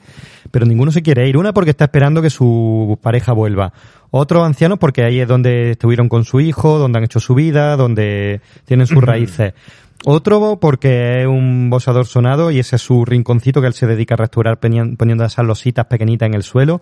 pero 0.51 0.67
ninguno 0.67 0.91
se 0.93 1.03
quiere 1.03 1.27
ir. 1.27 1.39
Una 1.39 1.55
porque 1.55 1.71
está 1.71 1.85
esperando 1.87 2.21
que 2.21 2.29
su 2.31 2.99
pareja 3.03 3.33
vuelva. 3.33 3.73
Otros 4.11 4.45
ancianos 4.47 4.79
porque 4.79 5.05
ahí 5.05 5.21
es 5.21 5.27
donde 5.29 5.71
estuvieron 5.73 6.09
con 6.09 6.25
su 6.25 6.41
hijo, 6.41 6.79
donde 6.79 6.99
han 6.99 7.05
hecho 7.05 7.19
su 7.19 7.35
vida, 7.35 7.77
donde 7.77 8.41
tienen 8.67 8.87
sus 8.87 9.03
raíces. 9.03 9.55
Otro 10.09 10.61
porque 10.61 11.23
es 11.23 11.27
un 11.27 11.69
boxeador 11.69 12.07
sonado 12.07 12.53
y 12.53 12.61
ese 12.61 12.77
es 12.77 12.83
su 12.83 13.05
rinconcito 13.05 13.61
que 13.61 13.67
él 13.67 13.73
se 13.73 13.89
dedica 13.89 14.15
a 14.15 14.19
restaurar 14.19 14.61
poniendo 14.61 15.25
esas 15.25 15.45
lositas 15.45 15.87
pequeñitas 15.87 16.29
en 16.29 16.35
el 16.35 16.45
suelo 16.45 16.81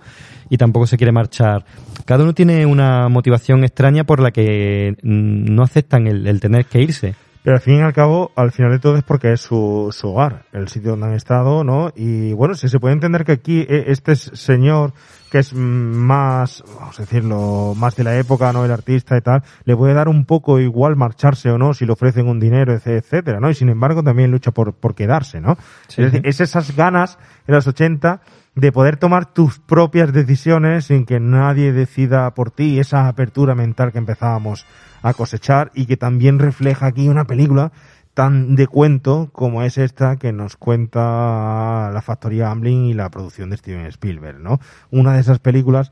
y 0.50 0.58
tampoco 0.58 0.86
se 0.86 0.98
quiere 0.98 1.10
marchar. 1.10 1.64
Cada 2.04 2.22
uno 2.22 2.34
tiene 2.34 2.66
una 2.66 3.08
motivación 3.08 3.64
extraña 3.64 4.04
por 4.04 4.20
la 4.20 4.30
que 4.30 4.98
mm, 5.02 5.54
no 5.54 5.62
aceptan 5.62 6.06
el, 6.06 6.26
el 6.26 6.38
tener 6.38 6.66
que 6.66 6.82
irse. 6.82 7.14
Pero 7.45 7.57
al 7.57 7.61
fin 7.61 7.74
y 7.76 7.80
al 7.82 7.92
cabo, 7.92 8.32
al 8.36 8.53
final 8.53 8.72
de 8.72 8.78
todo 8.78 8.97
es 8.97 9.03
porque 9.05 9.30
es 9.32 9.42
su, 9.42 9.90
su 9.92 10.09
hogar, 10.09 10.47
el 10.53 10.66
sitio 10.68 10.92
donde 10.92 11.09
han 11.09 11.12
estado, 11.12 11.62
¿no? 11.62 11.92
Y 11.95 12.32
bueno, 12.32 12.55
si 12.55 12.70
se 12.70 12.80
puede 12.80 12.95
entender 12.95 13.26
que 13.26 13.32
aquí 13.32 13.66
eh, 13.68 13.84
este 13.88 14.16
señor, 14.16 14.95
que 15.30 15.40
es 15.40 15.53
más, 15.53 16.64
vamos 16.80 16.99
a 16.99 17.03
decirlo, 17.03 17.74
más 17.76 17.97
de 17.97 18.05
la 18.05 18.16
época, 18.16 18.51
¿no? 18.55 18.64
El 18.64 18.70
artista 18.70 19.14
y 19.18 19.20
tal, 19.20 19.42
le 19.66 19.76
puede 19.76 19.92
dar 19.92 20.09
un 20.09 20.24
poco 20.24 20.59
igual 20.59 20.97
marcharse 20.97 21.51
o 21.51 21.59
no, 21.59 21.74
si 21.74 21.84
le 21.84 21.92
ofrecen 21.92 22.28
un 22.28 22.40
dinero, 22.40 22.72
etc- 22.72 22.97
etcétera, 22.97 23.40
¿no? 23.40 23.51
Y 23.51 23.55
sin 23.55 23.68
embargo 23.68 24.03
también 24.03 24.30
lucha 24.30 24.51
por, 24.51 24.72
por 24.72 24.95
quedarse, 24.95 25.42
¿no? 25.42 25.59
Sí, 25.88 26.01
es 26.01 26.12
decir, 26.12 26.26
es 26.26 26.40
esas 26.40 26.74
ganas 26.74 27.18
en 27.47 27.57
los 27.57 27.66
80 27.66 28.22
de 28.55 28.70
poder 28.70 28.96
tomar 28.96 29.26
tus 29.32 29.59
propias 29.59 30.12
decisiones 30.12 30.86
sin 30.86 31.07
que 31.07 31.18
nadie 31.18 31.72
decida 31.72 32.32
por 32.34 32.50
ti, 32.50 32.78
esa 32.78 33.09
apertura 33.09 33.55
mental 33.55 33.92
que 33.92 33.98
empezábamos 33.98 34.66
a 35.02 35.12
cosechar 35.12 35.70
y 35.74 35.86
que 35.86 35.96
también 35.96 36.38
refleja 36.38 36.86
aquí 36.86 37.09
una 37.09 37.26
película 37.26 37.72
tan 38.14 38.55
de 38.55 38.68
cuento 38.68 39.28
como 39.32 39.62
es 39.64 39.76
esta 39.76 40.16
que 40.16 40.32
nos 40.32 40.57
cuenta 40.57 41.90
la 41.92 42.00
factoría 42.00 42.50
Amblin 42.50 42.84
y 42.86 42.94
la 42.94 43.11
producción 43.11 43.50
de 43.50 43.57
Steven 43.57 43.86
Spielberg, 43.86 44.38
¿no? 44.38 44.61
Una 44.92 45.14
de 45.14 45.20
esas 45.20 45.40
películas 45.40 45.90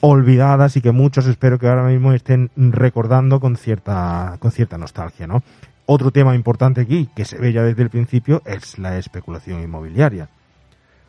olvidadas 0.00 0.76
y 0.76 0.80
que 0.80 0.92
muchos 0.92 1.26
espero 1.26 1.58
que 1.58 1.66
ahora 1.68 1.82
mismo 1.82 2.12
estén 2.12 2.50
recordando 2.56 3.40
con 3.40 3.56
cierta 3.56 4.36
con 4.38 4.52
cierta 4.52 4.78
nostalgia, 4.78 5.26
¿no? 5.26 5.42
Otro 5.86 6.12
tema 6.12 6.36
importante 6.36 6.80
aquí 6.80 7.08
que 7.16 7.24
se 7.24 7.38
ve 7.38 7.52
ya 7.52 7.62
desde 7.62 7.82
el 7.82 7.90
principio 7.90 8.42
es 8.44 8.78
la 8.78 8.96
especulación 8.96 9.60
inmobiliaria 9.60 10.28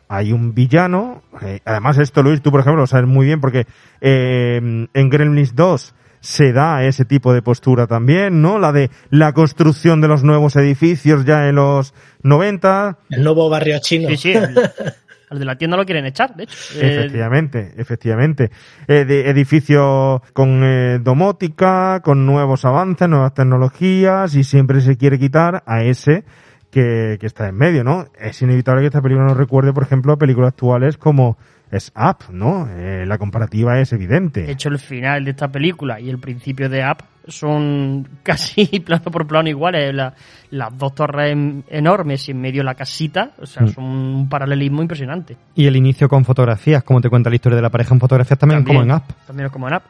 hay 0.08 0.32
un 0.32 0.54
villano. 0.54 1.22
eh, 1.42 1.60
además, 1.64 1.98
esto, 1.98 2.22
Luis, 2.22 2.42
tú, 2.42 2.50
por 2.50 2.60
ejemplo, 2.60 2.80
lo 2.82 2.86
sabes 2.86 3.06
muy 3.06 3.26
bien 3.26 3.40
porque 3.40 3.66
eh, 4.00 4.86
en 4.92 5.10
Gremlins 5.10 5.54
2 5.54 5.94
se 6.20 6.52
da 6.52 6.84
ese 6.84 7.04
tipo 7.04 7.32
de 7.32 7.42
postura 7.42 7.86
también, 7.86 8.42
¿no? 8.42 8.58
La 8.58 8.72
de 8.72 8.90
la 9.10 9.32
construcción 9.32 10.00
de 10.00 10.08
los 10.08 10.24
nuevos 10.24 10.56
edificios 10.56 11.24
ya 11.24 11.48
en 11.48 11.56
los 11.56 11.94
90. 12.22 12.98
El 13.10 13.24
nuevo 13.24 13.48
barrio 13.48 13.78
chino. 13.80 14.08
Sí, 14.10 14.16
sí, 14.16 14.32
el, 14.32 14.58
al 15.30 15.38
de 15.38 15.44
la 15.44 15.56
tienda 15.56 15.76
lo 15.76 15.84
quieren 15.84 16.06
echar, 16.06 16.34
de 16.34 16.44
hecho. 16.44 16.56
Efectivamente, 16.80 17.74
efectivamente. 17.76 18.50
Eh, 18.86 19.04
de 19.04 19.28
edificio 19.28 20.22
con 20.32 20.62
eh, 20.64 20.98
domótica, 21.00 22.00
con 22.02 22.26
nuevos 22.26 22.64
avances, 22.64 23.08
nuevas 23.08 23.34
tecnologías 23.34 24.34
y 24.34 24.44
siempre 24.44 24.80
se 24.80 24.96
quiere 24.96 25.18
quitar 25.18 25.62
a 25.66 25.82
ese 25.82 26.24
que, 26.70 27.16
que 27.20 27.26
está 27.26 27.48
en 27.48 27.54
medio, 27.56 27.82
¿no? 27.84 28.06
Es 28.20 28.40
inevitable 28.42 28.82
que 28.82 28.86
esta 28.88 29.00
película 29.02 29.26
nos 29.26 29.36
recuerde, 29.36 29.72
por 29.72 29.82
ejemplo, 29.82 30.12
a 30.12 30.16
películas 30.18 30.48
actuales 30.48 30.96
como 30.98 31.38
es 31.70 31.92
Up, 31.96 32.32
¿no? 32.32 32.66
Eh, 32.70 33.04
la 33.06 33.18
comparativa 33.18 33.78
es 33.80 33.92
evidente. 33.92 34.42
De 34.42 34.52
hecho, 34.52 34.68
el 34.70 34.78
final 34.78 35.24
de 35.24 35.30
esta 35.32 35.48
película 35.48 36.00
y 36.00 36.08
el 36.08 36.18
principio 36.18 36.68
de 36.68 36.82
Up 36.90 37.04
son 37.26 38.08
casi 38.22 38.80
plano 38.80 39.04
por 39.04 39.26
plano 39.26 39.48
iguales. 39.48 39.94
La- 39.94 40.14
las 40.50 40.76
dos 40.78 40.94
torres 40.94 41.32
en- 41.32 41.64
enormes 41.68 42.26
y 42.28 42.30
en 42.32 42.40
medio 42.40 42.62
la 42.62 42.74
casita, 42.74 43.32
o 43.38 43.44
sea, 43.46 43.64
Mm. 43.64 43.68
son 43.68 43.84
un 43.84 44.28
paralelismo 44.30 44.80
impresionante. 44.80 45.36
Y 45.54 45.66
el 45.66 45.76
inicio 45.76 46.08
con 46.08 46.24
fotografías, 46.24 46.82
como 46.84 47.00
te 47.02 47.10
cuenta 47.10 47.28
la 47.28 47.36
historia 47.36 47.56
de 47.56 47.62
la 47.62 47.70
pareja 47.70 47.92
en 47.94 48.00
fotografías 48.00 48.38
también, 48.38 48.64
como 48.64 48.82
en 48.82 48.90
App. 48.90 49.04
También 49.26 49.46
es 49.46 49.52
como 49.52 49.68
en 49.68 49.74
Up. 49.74 49.82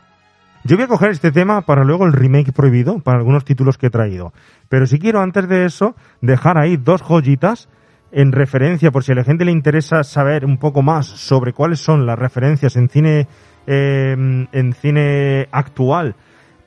Yo 0.64 0.76
voy 0.76 0.84
a 0.84 0.88
coger 0.88 1.11
este 1.11 1.32
tema 1.32 1.62
para 1.62 1.84
luego 1.84 2.04
el 2.04 2.12
remake 2.12 2.52
prohibido, 2.52 2.98
para 3.00 3.18
algunos 3.18 3.44
títulos 3.44 3.78
que 3.78 3.86
he 3.86 3.90
traído. 3.90 4.32
Pero 4.68 4.86
si 4.86 4.98
quiero, 4.98 5.20
antes 5.20 5.48
de 5.48 5.64
eso, 5.64 5.94
dejar 6.20 6.59
ahí 6.59 6.76
dos 6.76 7.02
joyitas 7.02 7.68
en 8.11 8.32
referencia, 8.32 8.90
por 8.90 9.04
si 9.04 9.12
a 9.12 9.14
la 9.14 9.24
gente 9.24 9.44
le 9.44 9.52
interesa 9.52 10.02
saber 10.02 10.44
un 10.44 10.59
poco 10.59 10.82
más 10.82 11.06
sobre 11.06 11.52
cuáles 11.52 11.80
son 11.80 12.06
las 12.06 12.18
referencias 12.18 12.76
en 12.76 12.88
cine, 12.88 13.28
eh, 13.66 14.46
en 14.52 14.72
cine 14.72 15.48
actual 15.52 16.16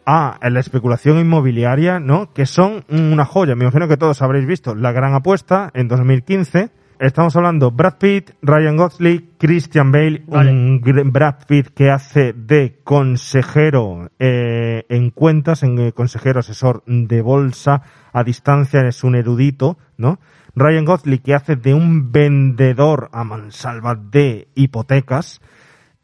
a 0.06 0.38
la 0.50 0.60
especulación 0.60 1.20
inmobiliaria, 1.20 2.00
¿no? 2.00 2.34
Que 2.34 2.46
son 2.46 2.84
una 2.90 3.26
joya. 3.26 3.56
Me 3.56 3.64
imagino 3.66 3.88
que 3.88 3.98
todos 3.98 4.22
habréis 4.22 4.46
visto 4.46 4.76
La 4.76 4.92
Gran 4.92 5.14
Apuesta 5.14 5.70
en 5.74 5.88
2015, 5.88 6.70
estamos 7.08 7.36
hablando 7.36 7.72
Brad 7.72 7.98
Pitt, 7.98 8.32
Ryan 8.42 8.78
Gosling, 8.78 9.32
Christian 9.38 9.92
Bale, 9.92 10.24
Vale. 10.28 10.52
un 10.52 11.12
Brad 11.12 11.46
Pitt 11.48 11.70
que 11.70 11.90
hace 11.90 12.34
de 12.34 12.80
consejero 12.84 14.12
eh, 14.20 14.86
en 14.88 15.10
cuentas, 15.10 15.64
en 15.64 15.80
eh, 15.80 15.94
consejero 15.94 16.40
asesor 16.40 16.84
de 16.86 17.22
bolsa 17.22 17.82
a 18.14 18.24
distancia, 18.24 18.82
es 18.82 19.04
un 19.04 19.16
erudito, 19.16 19.78
¿no? 19.98 20.20
Ryan 20.56 20.86
Gosling 20.86 21.20
que 21.20 21.34
hace 21.34 21.56
de 21.56 21.74
un 21.74 22.12
vendedor 22.12 23.10
a 23.14 23.24
mansalva 23.24 23.96
de 23.96 24.50
hipotecas 24.54 25.42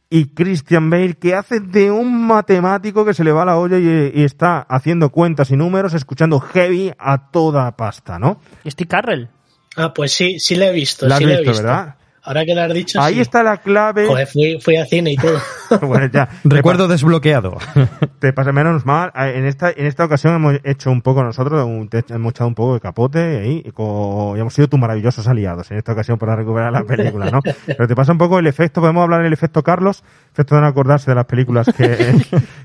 y 0.09 0.33
Christian 0.33 0.89
Bale 0.89 1.15
que 1.15 1.35
hace 1.35 1.59
de 1.59 1.91
un 1.91 2.25
matemático 2.25 3.05
que 3.05 3.13
se 3.13 3.23
le 3.23 3.33
va 3.33 3.45
la 3.45 3.57
olla 3.57 3.77
y, 3.77 4.19
y 4.19 4.23
está 4.23 4.59
haciendo 4.61 5.09
cuentas 5.11 5.51
y 5.51 5.57
números, 5.57 5.93
escuchando 5.93 6.39
heavy 6.39 6.91
a 6.97 7.29
toda 7.29 7.75
pasta, 7.75 8.17
¿no? 8.17 8.39
¿Y 8.63 8.71
Steve 8.71 8.87
Carrell? 8.87 9.29
Ah, 9.77 9.93
pues 9.93 10.11
sí, 10.11 10.39
sí 10.39 10.55
le 10.55 10.67
he 10.67 10.73
visto. 10.73 11.07
La 11.07 11.15
has 11.15 11.19
sí 11.19 11.25
le 11.25 11.33
he 11.33 11.37
visto, 11.37 11.51
visto. 11.51 11.65
¿verdad? 11.65 11.95
Ahora 12.23 12.43
que 12.43 12.53
lo 12.53 12.61
has 12.61 12.73
dicho, 12.73 12.99
Ahí 13.01 13.13
sí. 13.15 13.21
está 13.21 13.41
la 13.41 13.55
clave. 13.55 14.05
Joder, 14.05 14.27
fui, 14.27 14.59
fui 14.59 14.75
a 14.75 14.85
cine 14.85 15.13
y 15.13 15.15
todo. 15.15 15.39
Bueno, 15.81 16.07
ya. 16.11 16.27
Recuerdo 16.43 16.87
desbloqueado. 16.89 17.57
Te 18.19 18.33
pasa 18.33 18.51
menos 18.51 18.85
mal. 18.85 19.13
eh, 19.15 19.33
En 19.37 19.45
esta, 19.45 19.69
en 19.71 19.85
esta 19.85 20.03
ocasión 20.05 20.33
hemos 20.35 20.55
hecho 20.65 20.91
un 20.91 21.01
poco 21.01 21.23
nosotros, 21.23 21.63
un- 21.65 21.87
te- 21.87 22.03
hemos 22.09 22.31
echado 22.31 22.47
un 22.49 22.55
poco 22.55 22.73
de 22.73 22.79
capote 22.81 23.19
ahí 23.39 23.61
y, 23.65 23.71
co- 23.71 24.33
y 24.35 24.41
hemos 24.41 24.53
sido 24.53 24.67
tus 24.67 24.77
maravillosos 24.79 25.25
aliados 25.27 25.71
en 25.71 25.77
esta 25.77 25.93
ocasión 25.93 26.17
para 26.17 26.35
recuperar 26.35 26.71
la 26.73 26.83
película, 26.83 27.29
¿no? 27.31 27.39
Pero 27.65 27.87
te 27.87 27.95
pasa 27.95 28.11
un 28.11 28.17
poco 28.17 28.39
el 28.39 28.47
efecto, 28.47 28.81
podemos 28.81 29.03
hablar 29.03 29.23
del 29.23 29.31
efecto 29.33 29.63
Carlos, 29.63 30.03
efecto 30.33 30.55
de 30.55 30.61
no 30.61 30.67
acordarse 30.67 31.11
de 31.11 31.15
las 31.15 31.25
películas 31.25 31.67
que, 31.77 32.15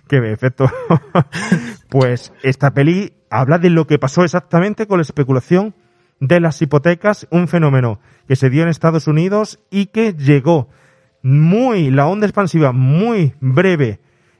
que 0.09 0.19
ve, 0.21 0.33
efecto. 0.33 0.69
pues 1.89 2.33
esta 2.43 2.73
peli 2.73 3.13
habla 3.31 3.59
de 3.59 3.71
lo 3.71 3.87
que 3.87 3.99
pasó 3.99 4.25
exactamente 4.25 4.87
con 4.87 4.99
la 4.99 5.03
especulación 5.03 5.75
de 6.23 6.39
las 6.39 6.62
hipotecas, 6.62 7.27
un 7.31 7.49
fenómeno 7.49 7.99
que 8.29 8.37
se 8.37 8.49
dio 8.49 8.62
en 8.62 8.68
Estados 8.68 9.09
Unidos 9.09 9.59
y 9.70 9.87
que 9.87 10.12
llegó 10.12 10.68
muy, 11.20 11.91
la 11.91 12.07
onda 12.07 12.27
expansiva 12.27 12.70
muy 12.70 13.35
breve 13.41 13.99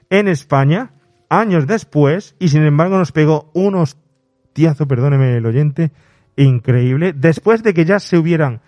en 0.09 0.29
España, 0.29 0.93
años 1.29 1.67
después, 1.67 2.37
y 2.39 2.49
sin 2.49 2.63
embargo 2.63 2.99
nos 2.99 3.11
pegó 3.11 3.51
un 3.53 3.75
hostiazo, 3.75 4.87
perdóneme 4.87 5.37
el 5.37 5.45
oyente, 5.45 5.91
increíble, 6.37 7.15
después 7.15 7.65
de 7.65 7.75
que 7.75 7.85
ya 7.85 7.99
se 7.99 8.17
hubieran 8.17 8.61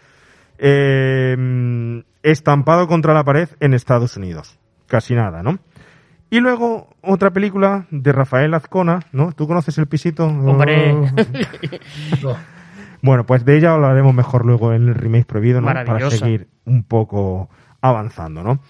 eh, 0.58 2.02
estampado 2.24 2.88
contra 2.88 3.14
la 3.14 3.22
pared 3.22 3.48
en 3.60 3.74
Estados 3.74 4.16
Unidos. 4.16 4.58
Casi 4.88 5.14
nada, 5.14 5.40
¿no? 5.44 5.60
Y 6.30 6.40
luego 6.40 6.88
otra 7.00 7.30
película 7.30 7.86
de 7.92 8.10
Rafael 8.10 8.54
Azcona, 8.54 8.98
¿no? 9.12 9.30
¿Tú 9.30 9.46
conoces 9.46 9.78
el 9.78 9.86
pisito? 9.86 10.26
Hombre. 10.26 10.96
Bueno, 13.04 13.24
pues 13.26 13.44
de 13.44 13.56
ella 13.58 13.74
hablaremos 13.74 14.14
mejor 14.14 14.46
luego 14.46 14.72
en 14.72 14.88
el 14.88 14.94
remake 14.94 15.26
prohibido, 15.26 15.60
¿no? 15.60 15.66
Para 15.86 15.98
seguir 16.18 16.48
un 16.64 16.82
poco 16.84 17.50
avanzando, 17.82 18.42
¿no? 18.42 18.60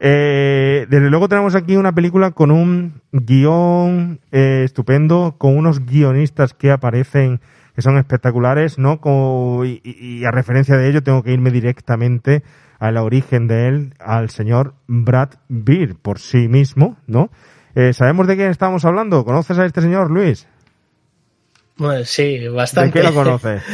Eh, 0.00 0.86
desde 0.90 1.08
luego 1.08 1.28
tenemos 1.28 1.54
aquí 1.54 1.76
una 1.76 1.92
película 1.92 2.32
con 2.32 2.50
un 2.50 3.00
guion 3.12 4.20
eh, 4.30 4.62
estupendo, 4.64 5.36
con 5.38 5.56
unos 5.56 5.86
guionistas 5.86 6.52
que 6.52 6.70
aparecen, 6.70 7.40
que 7.74 7.82
son 7.82 7.96
espectaculares, 7.96 8.78
¿no? 8.78 9.00
Co- 9.00 9.64
y, 9.64 9.80
y- 9.84 10.18
y 10.20 10.24
a 10.24 10.30
referencia 10.30 10.76
de 10.76 10.88
ello 10.88 11.02
tengo 11.02 11.22
que 11.22 11.32
irme 11.32 11.50
directamente 11.50 12.42
al 12.78 12.98
origen 12.98 13.46
de 13.46 13.68
él, 13.68 13.94
al 13.98 14.28
señor 14.30 14.74
Brad 14.86 15.30
Beer, 15.48 15.94
por 15.94 16.18
sí 16.18 16.48
mismo, 16.48 16.96
¿no? 17.06 17.30
Eh, 17.74 17.92
¿Sabemos 17.92 18.26
de 18.26 18.36
quién 18.36 18.50
estamos 18.50 18.84
hablando? 18.84 19.24
¿Conoces 19.24 19.58
a 19.58 19.64
este 19.64 19.80
señor, 19.80 20.10
Luis? 20.10 20.46
Bueno, 21.76 22.04
sí, 22.04 22.38
¿De 22.38 22.48
bastante. 22.48 23.00
qué 23.00 23.06
lo 23.06 23.14
conoces? 23.14 23.62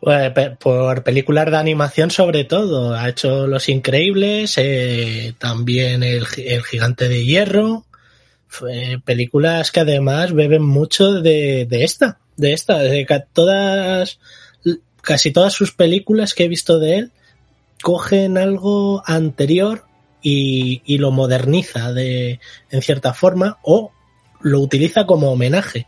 Bueno, 0.00 0.34
pe- 0.34 0.50
por 0.50 1.04
películas 1.04 1.48
de 1.50 1.56
animación 1.56 2.10
sobre 2.10 2.42
todo. 2.42 2.92
Ha 2.94 3.08
hecho 3.08 3.46
Los 3.46 3.68
Increíbles, 3.68 4.54
eh, 4.56 5.34
también 5.38 6.02
el, 6.02 6.26
El 6.38 6.62
Gigante 6.64 7.08
de 7.08 7.24
Hierro. 7.24 7.84
Fue- 8.48 9.00
películas 9.04 9.70
que 9.70 9.80
además 9.80 10.32
beben 10.32 10.62
mucho 10.64 11.12
de, 11.20 11.66
de 11.66 11.84
esta, 11.84 12.18
de 12.36 12.52
esta, 12.52 12.78
de 12.80 13.06
todas, 13.32 14.18
casi 15.02 15.30
todas 15.30 15.52
sus 15.52 15.72
películas 15.72 16.34
que 16.34 16.44
he 16.44 16.48
visto 16.48 16.78
de 16.80 16.96
él 16.96 17.12
cogen 17.80 18.38
algo 18.38 19.02
anterior 19.06 19.84
y, 20.20 20.82
y 20.84 20.98
lo 20.98 21.12
moderniza 21.12 21.92
de, 21.92 22.40
en 22.70 22.82
cierta 22.82 23.14
forma 23.14 23.58
o 23.62 23.92
lo 24.40 24.60
utiliza 24.60 25.06
como 25.06 25.30
homenaje 25.30 25.86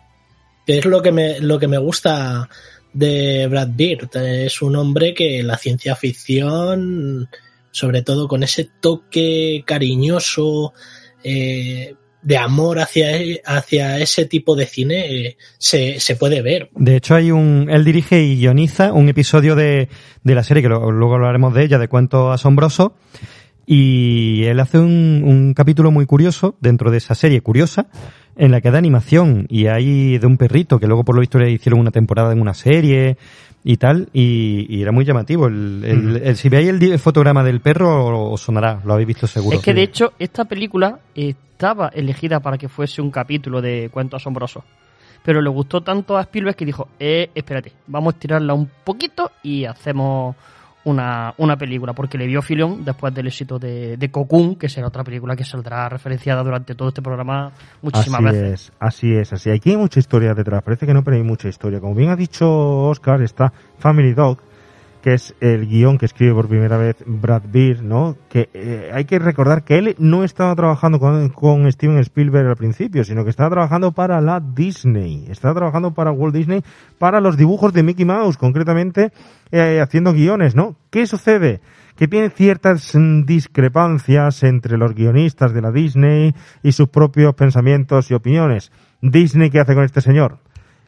que 0.67 0.79
es 0.79 0.85
lo 0.85 1.03
que 1.03 1.13
me, 1.13 1.41
lo 1.41 1.59
que 1.59 1.69
me 1.69 1.79
gusta 1.79 2.49
de 2.93 3.47
Brad 3.49 3.69
Bird. 3.75 4.17
Es 4.17 4.63
un 4.63 4.77
hombre 4.77 5.15
que 5.15 5.43
la 5.43 5.59
ciencia 5.59 5.97
ficción, 5.97 7.29
sobre 7.71 8.03
todo 8.03 8.29
con 8.29 8.43
ese 8.43 8.69
toque 8.81 9.63
cariñoso, 9.67 10.73
eh, 11.23 11.95
de 12.23 12.39
amor 12.39 12.79
hacia, 12.79 13.09
hacia 13.45 13.99
ese 13.99 14.25
tipo 14.25 14.57
de 14.57 14.65
cine, 14.65 15.27
eh, 15.27 15.37
se, 15.59 16.01
se 16.01 16.17
puede 16.17 16.41
ver. 16.41 16.71
De 16.75 16.97
hecho, 16.97 17.15
hay 17.15 17.31
un, 17.31 17.69
él 17.71 17.85
dirige 17.85 18.23
y 18.23 18.37
guioniza 18.37 18.95
un 18.95 19.11
episodio 19.11 19.55
de, 19.55 19.89
de 20.23 20.35
la 20.35 20.43
serie, 20.43 20.63
que 20.63 20.71
lo- 20.71 20.91
luego 20.91 21.17
hablaremos 21.17 21.53
de 21.53 21.65
ella, 21.65 21.79
de 21.79 21.89
Cuentos 21.89 22.33
Asombrosos, 22.33 22.93
y 23.67 24.45
él 24.45 24.61
hace 24.61 24.79
un, 24.79 25.23
un 25.25 25.53
capítulo 25.55 25.91
muy 25.91 26.07
curioso 26.07 26.57
dentro 26.61 26.91
de 26.91 26.99
esa 26.99 27.15
serie 27.15 27.41
curiosa, 27.43 27.89
en 28.37 28.51
la 28.51 28.61
que 28.61 28.71
da 28.71 28.79
animación, 28.79 29.47
y 29.49 29.67
hay 29.67 30.19
de 30.19 30.27
un 30.27 30.37
perrito, 30.37 30.79
que 30.81 30.87
luego 30.87 31.05
por 31.05 31.15
lo 31.15 31.21
visto 31.21 31.39
le 31.39 31.51
hicieron 31.51 31.81
una 31.81 31.91
temporada 31.91 32.33
en 32.33 32.41
una 32.41 32.55
serie 32.55 33.17
y 33.63 33.77
tal, 33.79 34.09
y, 34.13 34.67
y 34.69 34.83
era 34.83 34.93
muy 34.93 35.05
llamativo. 35.05 35.47
El, 35.47 35.83
el- 35.85 36.17
el- 36.23 36.37
si 36.37 36.49
veis 36.49 36.69
el, 36.69 36.99
fotograma 36.99 37.43
del 37.45 37.61
perro, 37.61 38.31
os 38.31 38.41
sonará, 38.43 38.81
lo 38.85 38.93
habéis 38.95 39.09
visto 39.09 39.27
seguro. 39.27 39.57
Es 39.57 39.63
que 39.63 39.73
de 39.75 39.83
hecho 39.83 40.13
esta 40.19 40.45
película 40.45 40.99
estaba 41.15 41.89
elegida 41.89 42.41
para 42.41 42.59
que 42.59 42.69
fuese 42.69 43.01
un 43.01 43.11
capítulo 43.11 43.63
de 43.63 43.89
cuentos 43.93 44.21
asombrosos. 44.23 44.65
Pero 45.25 45.41
le 45.41 45.49
gustó 45.49 45.81
tanto 45.81 46.19
a 46.19 46.23
Spielberg 46.23 46.55
que 46.57 46.67
dijo, 46.67 46.89
eh, 47.01 47.31
espérate, 47.35 47.73
vamos 47.87 48.13
a 48.13 48.17
estirarla 48.17 48.53
un 48.53 48.69
poquito 48.85 49.31
y 49.43 49.65
hacemos 49.65 50.37
una, 50.85 51.35
una 51.39 51.57
película. 51.57 51.93
Porque 51.93 52.19
le 52.19 52.27
vio 52.27 52.43
filón 52.43 52.85
después 52.85 53.15
del 53.15 53.27
éxito 53.27 53.59
de, 53.59 53.97
de 53.97 54.11
Cocoon, 54.11 54.57
que 54.57 54.69
será 54.69 54.89
otra 54.89 55.05
película 55.05 55.37
que 55.37 55.45
saldrá 55.45 55.89
referenciada 55.89 56.43
durante 56.43 56.75
todo 56.75 56.89
este 56.89 57.03
programa 57.03 57.53
muchísimas 57.83 58.25
así 58.25 58.37
veces. 58.37 58.53
es, 58.53 58.73
así 58.79 59.15
es, 59.15 59.33
así. 59.33 59.51
Aquí 59.51 59.71
hay 59.71 59.77
mucha 59.77 60.01
historia 60.01 60.35
detrás, 60.35 60.63
parece 60.63 60.87
que 60.87 60.95
no, 60.95 61.03
pero 61.03 61.17
hay 61.17 61.23
mucha 61.23 61.49
historia. 61.49 61.81
Como 61.81 61.95
bien 61.95 62.11
ha 62.11 62.17
dicho 62.17 62.49
Oscar, 62.49 63.23
está 63.23 63.53
Family 63.79 64.15
Dog, 64.15 64.39
que 65.05 65.13
es 65.13 65.35
el 65.43 65.67
guion 65.67 65.99
que 65.99 66.07
escribe 66.07 66.33
por 66.33 66.49
primera 66.49 66.79
vez 66.79 66.97
Brad 67.05 67.43
Beer, 67.53 67.83
¿no? 67.83 68.17
Que 68.31 68.49
eh, 68.55 68.91
hay 68.91 69.05
que 69.05 69.19
recordar 69.19 69.63
que 69.63 69.77
él 69.77 69.97
no 69.99 70.25
estaba 70.25 70.57
trabajando 70.57 70.99
con, 70.99 71.71
Steven 71.71 71.99
Spielberg 71.99 72.49
al 72.49 72.57
principio, 72.57 73.05
sino 73.05 73.23
que 73.23 73.29
estaba 73.29 73.51
trabajando 73.51 73.93
para 73.93 74.23
la 74.23 74.41
Disney, 74.41 75.27
estaba 75.29 75.53
trabajando 75.53 75.93
para 75.93 76.11
Walt 76.11 76.35
Disney, 76.35 76.65
para 76.97 77.21
los 77.21 77.37
dibujos 77.37 77.75
de 77.75 77.83
Mickey 77.83 78.07
Mouse, 78.07 78.39
concretamente 78.39 79.13
eh, 79.53 79.79
haciendo 79.83 80.15
guiones, 80.15 80.55
¿no? 80.55 80.77
¿Qué 80.89 81.07
sucede? 81.07 81.61
que 81.97 82.09
tiene 82.09 82.31
ciertas 82.31 82.97
discrepancias 83.25 84.43
entre 84.43 84.79
los 84.79 84.95
guionistas 84.95 85.53
de 85.53 85.61
la 85.61 85.71
Disney 85.71 86.35
y 86.63 86.73
sus 86.73 86.89
propios 86.89 87.35
pensamientos 87.35 88.11
y 88.11 88.15
opiniones. 88.15 88.73
Disney, 89.03 89.51
¿qué 89.51 89.61
hace 89.61 89.75
con 89.75 89.85
este 89.85 90.01
señor? 90.01 90.39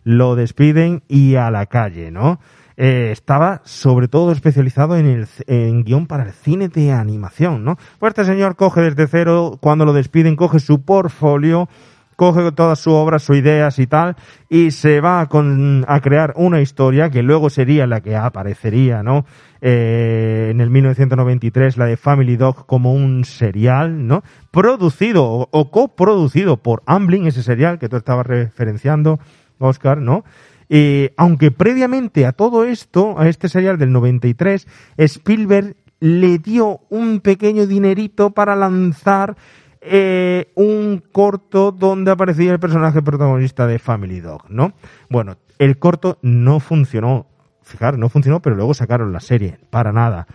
Lo 0.05 0.35
despiden 0.37 1.03
y 1.07 1.37
a 1.37 1.51
la 1.51 1.67
calle, 1.67 2.11
¿no? 2.11 2.41
Eh, 2.79 3.09
estaba 3.11 3.63
sobre 3.65 4.07
todo 4.07 4.33
especializado 4.33 4.97
en 4.99 5.07
el 5.07 5.27
en 5.47 5.83
guion 5.85 6.07
para 6.07 6.25
el 6.25 6.33
cine 6.33 6.69
de 6.69 6.93
animación, 6.93 7.65
¿no? 7.65 7.77
Pues 7.99 8.11
este 8.11 8.25
señor 8.27 8.57
coge 8.57 8.83
desde 8.83 9.07
cero, 9.07 9.59
cuando 9.61 9.85
lo 9.87 9.95
despiden, 9.95 10.37
coge 10.37 10.59
su 10.61 10.83
portfolio, 10.83 11.69
coge 12.17 12.53
todas 12.53 12.79
sus 12.79 12.93
obras, 12.93 13.23
sus 13.23 13.37
ideas 13.37 13.79
y 13.79 13.87
tal, 13.87 14.17
y 14.51 14.71
se 14.73 15.01
va 15.01 15.21
a, 15.21 15.27
con- 15.29 15.85
a 15.89 16.01
crear 16.01 16.35
una 16.37 16.61
historia 16.61 17.09
que 17.11 17.23
luego 17.23 17.49
sería 17.51 17.87
la 17.87 18.01
que 18.03 18.15
aparecería, 18.17 19.03
¿no? 19.03 19.25
Eh, 19.63 20.49
en 20.51 20.61
el 20.61 20.69
1993, 20.71 21.77
la 21.79 21.87
de 21.87 21.97
Family 21.97 22.37
Dog 22.37 22.67
como 22.67 22.93
un 22.93 23.25
serial, 23.25 24.07
¿no? 24.07 24.23
Producido 24.51 25.25
o, 25.25 25.49
o 25.51 25.71
coproducido 25.71 26.59
por 26.59 26.83
Amblin, 26.87 27.27
ese 27.27 27.43
serial 27.43 27.79
que 27.79 27.89
tú 27.89 27.97
estabas 27.97 28.27
referenciando, 28.27 29.19
Oscar, 29.59 29.99
¿no? 29.99 30.25
Eh, 30.69 31.15
aunque 31.17 31.51
previamente 31.51 32.27
a 32.27 32.33
todo 32.33 32.65
esto, 32.65 33.19
a 33.19 33.29
este 33.29 33.49
serial 33.49 33.79
del 33.79 33.93
93, 33.93 34.67
Spielberg 34.97 35.77
le 36.01 36.39
dio 36.39 36.81
un 36.91 37.21
pequeño 37.21 37.67
dinerito 37.67 38.31
para 38.31 38.57
lanzar 38.57 39.37
eh, 39.81 40.53
un 40.55 41.03
corto 41.13 41.73
donde 41.73 42.11
aparecía 42.11 42.53
el 42.53 42.59
personaje 42.59 43.03
protagonista 43.03 43.67
de 43.67 43.79
Family 43.79 44.21
Dog, 44.21 44.51
¿no? 44.51 44.73
Bueno, 45.09 45.37
el 45.59 45.79
corto 45.79 46.19
no 46.23 46.61
funcionó, 46.61 47.27
fijar, 47.63 47.97
no 47.97 48.09
funcionó, 48.09 48.43
pero 48.43 48.57
luego 48.57 48.75
sacaron 48.75 49.13
la 49.13 49.21
serie, 49.21 49.59
para 49.71 49.93
nada. 49.93 50.27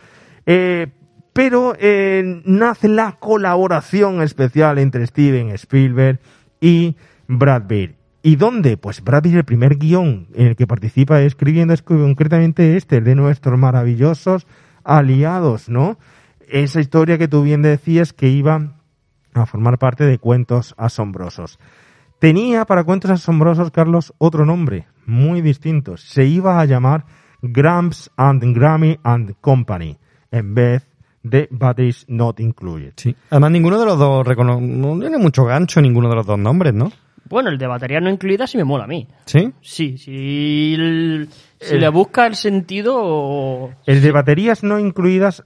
Eh, 0.45 0.88
pero 1.34 1.75
nace 2.43 2.89
la 2.89 3.13
colaboración 3.13 4.21
especial 4.21 4.79
entre 4.79 5.07
Steven 5.07 5.49
Spielberg 5.51 6.19
y 6.59 6.97
Brad 7.27 7.67
Pitt. 7.67 8.00
¿Y 8.24 8.36
dónde? 8.36 8.78
Pues 8.78 9.03
Brad 9.03 9.24
Pitt, 9.24 9.34
el 9.34 9.43
primer 9.45 9.78
guion 9.78 10.28
en 10.36 10.47
el 10.47 10.55
que 10.55 10.67
participa 10.67 11.22
escribiendo 11.22 11.74
es 11.74 11.82
concretamente 11.82 12.78
este, 12.78 12.97
el 12.97 13.03
de 13.03 13.15
nuestros 13.15 13.57
maravillosos 13.57 14.45
aliados, 14.84 15.69
¿no? 15.69 15.97
Esa 16.47 16.80
historia 16.82 17.17
que 17.17 17.28
tú 17.28 17.41
bien 17.43 17.61
decías 17.61 18.13
que 18.13 18.28
iba 18.28 18.74
a 19.34 19.45
formar 19.45 19.80
parte 19.80 20.03
de 20.03 20.17
Cuentos 20.19 20.76
Asombrosos. 20.78 21.57
Tenía 22.19 22.65
para 22.65 22.84
Cuentos 22.84 23.09
Asombrosos, 23.09 23.72
Carlos, 23.72 24.13
otro 24.19 24.45
nombre, 24.45 24.86
muy 25.05 25.41
distinto. 25.41 25.97
Se 25.97 26.26
iba 26.26 26.59
a 26.59 26.65
llamar 26.65 27.05
Gramps 27.41 28.11
and 28.17 28.43
Grammy 28.55 28.99
and 29.03 29.34
Company, 29.41 29.97
en 30.30 30.53
vez 30.53 30.88
de 31.24 31.47
Batteries 31.49 32.05
Not 32.07 32.39
Included. 32.39 32.93
Sí. 32.97 33.15
Además, 33.32 33.51
ninguno 33.51 33.80
de 33.80 33.86
los 33.86 33.97
dos 33.97 34.28
recono- 34.28 34.59
no 34.59 34.99
tiene 34.99 35.17
mucho 35.17 35.45
gancho 35.45 35.82
ninguno 35.82 36.09
de 36.09 36.15
los 36.15 36.26
dos 36.28 36.38
nombres, 36.38 36.74
¿no? 36.74 36.91
Bueno, 37.32 37.49
el 37.49 37.57
de 37.57 37.65
batería 37.67 37.99
no 37.99 38.09
incluida 38.09 38.45
sí 38.45 38.57
me 38.57 38.63
mola 38.63 38.84
a 38.84 38.88
mí. 38.88 39.07
¿Sí? 39.25 39.51
Sí, 39.61 39.97
sí. 39.97 40.75
el- 40.77 41.29
si 41.59 41.73
El- 41.75 41.82
le 41.82 41.89
busca 41.89 42.27
el 42.27 42.36
sentido. 42.36 43.71
El 43.86 44.01
de 44.01 44.11
baterías 44.11 44.63
no 44.63 44.77
incluidas, 44.79 45.43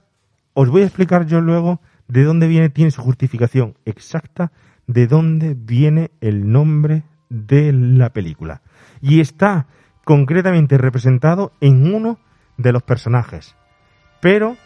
os 0.52 0.68
voy 0.68 0.82
a 0.82 0.86
explicar 0.86 1.26
yo 1.26 1.40
luego 1.40 1.80
de 2.08 2.24
dónde 2.24 2.46
viene, 2.48 2.68
tiene 2.68 2.90
su 2.90 3.02
justificación 3.02 3.74
exacta, 3.84 4.52
de 4.86 5.06
dónde 5.06 5.54
viene 5.56 6.10
el 6.20 6.50
nombre 6.50 7.02
de 7.28 7.72
la 7.72 8.10
película. 8.10 8.62
Y 9.00 9.20
está 9.20 9.66
concretamente 10.04 10.78
representado 10.78 11.52
en 11.60 11.92
uno 11.94 12.18
de 12.56 12.72
los 12.72 12.82
personajes. 12.82 13.54
Pero 14.20 14.56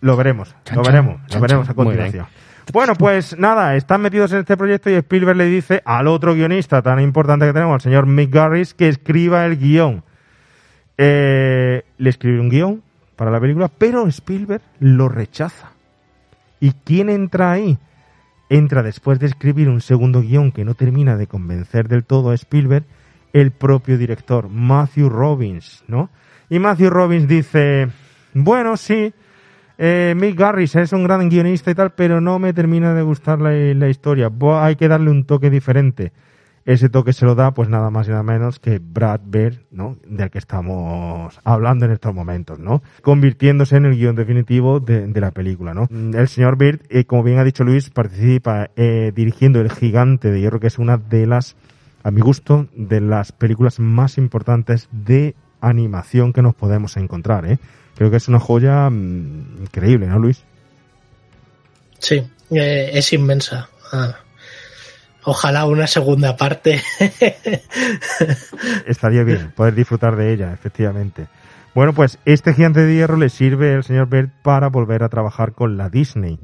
lo 0.00 0.16
veremos, 0.16 0.54
Chan, 0.64 0.76
lo 0.76 0.82
chan, 0.82 0.92
veremos, 0.92 1.20
lo 1.22 1.28
chan, 1.28 1.40
veremos 1.42 1.66
chan. 1.66 1.72
a 1.72 1.76
Muy 1.76 1.84
continuación. 1.86 2.26
Bueno, 2.72 2.94
pues 2.94 3.38
nada, 3.38 3.76
están 3.76 4.02
metidos 4.02 4.32
en 4.32 4.40
este 4.40 4.56
proyecto 4.56 4.90
y 4.90 4.94
Spielberg 4.94 5.36
le 5.36 5.46
dice 5.46 5.82
al 5.84 6.08
otro 6.08 6.34
guionista 6.34 6.82
tan 6.82 7.00
importante 7.00 7.46
que 7.46 7.52
tenemos, 7.52 7.74
al 7.74 7.80
señor 7.80 8.06
Mick 8.06 8.32
Garris, 8.32 8.74
que 8.74 8.88
escriba 8.88 9.46
el 9.46 9.56
guion. 9.56 10.02
Eh, 10.98 11.84
le 11.96 12.10
escribe 12.10 12.40
un 12.40 12.48
guion 12.48 12.82
para 13.14 13.30
la 13.30 13.40
película, 13.40 13.68
pero 13.68 14.06
Spielberg 14.08 14.62
lo 14.80 15.08
rechaza. 15.08 15.70
¿Y 16.58 16.72
quién 16.72 17.08
entra 17.08 17.52
ahí? 17.52 17.78
Entra 18.48 18.82
después 18.82 19.20
de 19.20 19.26
escribir 19.26 19.68
un 19.68 19.80
segundo 19.80 20.20
guion 20.20 20.50
que 20.50 20.64
no 20.64 20.74
termina 20.74 21.16
de 21.16 21.28
convencer 21.28 21.86
del 21.88 22.04
todo 22.04 22.30
a 22.30 22.34
Spielberg, 22.34 22.84
el 23.32 23.52
propio 23.52 23.96
director, 23.96 24.48
Matthew 24.48 25.08
Robbins, 25.08 25.84
¿no? 25.86 26.10
Y 26.50 26.58
Matthew 26.58 26.90
Robbins 26.90 27.28
dice, 27.28 27.88
bueno, 28.34 28.76
sí, 28.76 29.12
eh, 29.78 30.14
Mick 30.16 30.38
Garris 30.38 30.74
es 30.76 30.92
un 30.92 31.04
gran 31.04 31.28
guionista 31.28 31.70
y 31.70 31.74
tal, 31.74 31.92
pero 31.92 32.20
no 32.20 32.38
me 32.38 32.52
termina 32.52 32.94
de 32.94 33.02
gustar 33.02 33.40
la, 33.40 33.88
historia. 33.88 34.30
Hay 34.60 34.76
que 34.76 34.88
darle 34.88 35.10
un 35.10 35.24
toque 35.24 35.50
diferente. 35.50 36.12
Ese 36.64 36.88
toque 36.88 37.12
se 37.12 37.24
lo 37.24 37.36
da, 37.36 37.54
pues 37.54 37.68
nada 37.68 37.90
más 37.90 38.08
y 38.08 38.10
nada 38.10 38.24
menos 38.24 38.58
que 38.58 38.80
Brad 38.80 39.20
Bird, 39.24 39.58
¿no? 39.70 39.98
Del 40.04 40.30
que 40.30 40.38
estamos 40.38 41.38
hablando 41.44 41.84
en 41.84 41.92
estos 41.92 42.12
momentos, 42.12 42.58
¿no? 42.58 42.82
Convirtiéndose 43.02 43.76
en 43.76 43.84
el 43.84 43.94
guion 43.94 44.16
definitivo 44.16 44.80
de, 44.80 45.08
la 45.14 45.30
película, 45.30 45.74
¿no? 45.74 45.86
El 45.90 46.26
señor 46.26 46.56
Bird, 46.56 46.80
eh, 46.88 47.04
como 47.04 47.22
bien 47.22 47.38
ha 47.38 47.44
dicho 47.44 47.62
Luis, 47.62 47.90
participa 47.90 48.70
eh, 48.74 49.12
dirigiendo 49.14 49.60
El 49.60 49.70
Gigante 49.70 50.32
de 50.32 50.40
Hierro, 50.40 50.58
que 50.58 50.66
es 50.66 50.78
una 50.80 50.96
de 50.96 51.26
las, 51.26 51.54
a 52.02 52.10
mi 52.10 52.20
gusto, 52.20 52.66
de 52.74 53.00
las 53.00 53.30
películas 53.30 53.78
más 53.78 54.18
importantes 54.18 54.88
de 54.90 55.36
animación 55.60 56.32
que 56.32 56.42
nos 56.42 56.56
podemos 56.56 56.96
encontrar, 56.96 57.46
¿eh? 57.46 57.58
Creo 57.96 58.10
que 58.10 58.18
es 58.18 58.28
una 58.28 58.38
joya 58.38 58.88
mm, 58.90 59.62
increíble, 59.62 60.06
¿no, 60.06 60.18
Luis? 60.18 60.42
Sí, 61.98 62.22
eh, 62.50 62.90
es 62.92 63.12
inmensa. 63.12 63.68
Ah. 63.92 64.16
Ojalá 65.24 65.66
una 65.66 65.88
segunda 65.88 66.36
parte. 66.36 66.80
Estaría 68.86 69.24
bien 69.24 69.52
poder 69.56 69.74
disfrutar 69.74 70.14
de 70.14 70.32
ella, 70.32 70.52
efectivamente. 70.52 71.26
Bueno, 71.74 71.92
pues 71.94 72.18
este 72.24 72.54
gigante 72.54 72.80
de 72.80 72.94
hierro 72.94 73.16
le 73.16 73.28
sirve 73.28 73.74
al 73.74 73.82
señor 73.82 74.08
Bird 74.08 74.30
para 74.42 74.68
volver 74.68 75.02
a 75.02 75.08
trabajar 75.08 75.52
con 75.52 75.76
la 75.76 75.88
Disney 75.88 76.38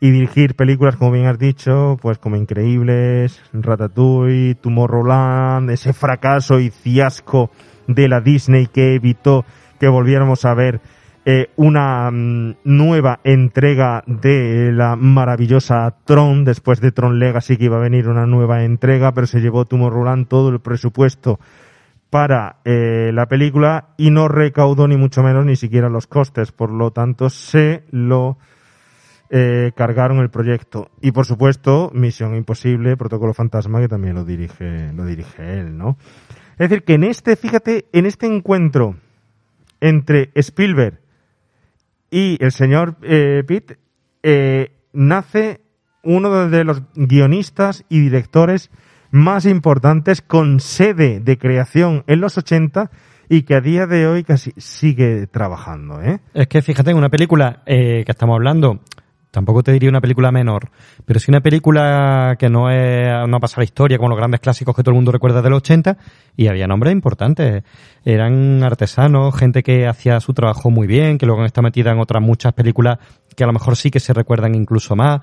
y 0.00 0.10
dirigir 0.10 0.56
películas, 0.56 0.96
como 0.96 1.12
bien 1.12 1.26
has 1.26 1.38
dicho, 1.38 1.96
pues 2.02 2.18
como 2.18 2.36
Increíbles, 2.36 3.40
Ratatouille, 3.52 4.56
Tomorrowland, 4.56 5.70
ese 5.70 5.92
fracaso 5.92 6.58
y 6.58 6.70
fiasco 6.70 7.50
de 7.86 8.08
la 8.08 8.20
Disney 8.20 8.66
que 8.66 8.94
evitó 8.94 9.44
que 9.78 9.88
volviéramos 9.88 10.44
a 10.44 10.54
ver 10.54 10.80
eh, 11.28 11.50
una 11.56 12.08
mm, 12.08 12.58
nueva 12.62 13.18
entrega 13.24 14.04
de 14.06 14.70
la 14.72 14.94
maravillosa 14.94 15.96
Tron, 16.04 16.44
después 16.44 16.80
de 16.80 16.92
Tron 16.92 17.18
Legacy 17.18 17.56
que 17.56 17.64
iba 17.64 17.78
a 17.78 17.80
venir 17.80 18.06
una 18.08 18.26
nueva 18.26 18.62
entrega, 18.62 19.12
pero 19.12 19.26
se 19.26 19.40
llevó 19.40 19.64
Tomorrowland 19.64 20.28
todo 20.28 20.50
el 20.50 20.60
presupuesto 20.60 21.40
para 22.10 22.60
eh, 22.64 23.10
la 23.12 23.26
película 23.26 23.88
y 23.96 24.12
no 24.12 24.28
recaudó 24.28 24.86
ni 24.86 24.96
mucho 24.96 25.24
menos 25.24 25.44
ni 25.44 25.56
siquiera 25.56 25.88
los 25.88 26.06
costes, 26.06 26.52
por 26.52 26.70
lo 26.70 26.92
tanto 26.92 27.28
se 27.28 27.82
lo 27.90 28.38
eh, 29.28 29.72
cargaron 29.74 30.18
el 30.18 30.30
proyecto 30.30 30.92
y 31.00 31.10
por 31.10 31.26
supuesto 31.26 31.90
Misión 31.92 32.36
Imposible, 32.36 32.96
Protocolo 32.96 33.34
Fantasma 33.34 33.80
que 33.80 33.88
también 33.88 34.14
lo 34.14 34.24
dirige 34.24 34.92
lo 34.92 35.04
dirige 35.04 35.58
él, 35.58 35.76
¿no? 35.76 35.96
Es 36.52 36.70
decir 36.70 36.84
que 36.84 36.94
en 36.94 37.02
este, 37.02 37.34
fíjate, 37.34 37.86
en 37.92 38.06
este 38.06 38.26
encuentro 38.26 38.94
entre 39.80 40.30
Spielberg 40.34 41.00
y 42.10 42.42
el 42.42 42.52
señor 42.52 42.96
eh, 43.02 43.42
Pitt 43.46 43.72
eh, 44.22 44.72
nace 44.92 45.60
uno 46.02 46.48
de 46.48 46.64
los 46.64 46.82
guionistas 46.94 47.84
y 47.88 48.00
directores 48.00 48.70
más 49.10 49.44
importantes 49.44 50.22
con 50.22 50.60
sede 50.60 51.20
de 51.20 51.38
creación 51.38 52.04
en 52.06 52.20
los 52.20 52.38
80 52.38 52.90
y 53.28 53.42
que 53.42 53.54
a 53.56 53.60
día 53.60 53.86
de 53.86 54.06
hoy 54.06 54.22
casi 54.22 54.52
sigue 54.56 55.26
trabajando, 55.26 56.00
¿eh? 56.00 56.20
Es 56.32 56.46
que 56.46 56.62
fíjate, 56.62 56.92
en 56.92 56.96
una 56.96 57.08
película 57.08 57.62
eh, 57.66 58.04
que 58.04 58.12
estamos 58.12 58.34
hablando, 58.34 58.80
tampoco 59.36 59.62
te 59.62 59.70
diría 59.70 59.90
una 59.90 60.00
película 60.00 60.32
menor, 60.32 60.70
pero 61.04 61.20
sí 61.20 61.30
una 61.30 61.42
película 61.42 62.36
que 62.38 62.48
no, 62.48 62.70
es, 62.70 63.28
no 63.28 63.36
ha 63.36 63.38
pasado 63.38 63.60
la 63.60 63.64
historia 63.64 63.98
como 63.98 64.08
los 64.08 64.16
grandes 64.16 64.40
clásicos 64.40 64.74
que 64.74 64.82
todo 64.82 64.92
el 64.92 64.94
mundo 64.94 65.12
recuerda 65.12 65.42
de 65.42 65.50
los 65.50 65.58
80 65.58 65.98
y 66.38 66.46
había 66.46 66.66
nombres 66.66 66.94
importantes. 66.94 67.62
Eran 68.02 68.62
artesanos, 68.62 69.36
gente 69.36 69.62
que 69.62 69.86
hacía 69.86 70.20
su 70.20 70.32
trabajo 70.32 70.70
muy 70.70 70.86
bien, 70.86 71.18
que 71.18 71.26
luego 71.26 71.44
está 71.44 71.60
metida 71.60 71.90
en 71.92 71.98
otras 71.98 72.22
muchas 72.22 72.54
películas 72.54 72.96
que 73.36 73.44
a 73.44 73.46
lo 73.46 73.52
mejor 73.52 73.76
sí 73.76 73.90
que 73.90 74.00
se 74.00 74.14
recuerdan 74.14 74.54
incluso 74.54 74.96
más. 74.96 75.20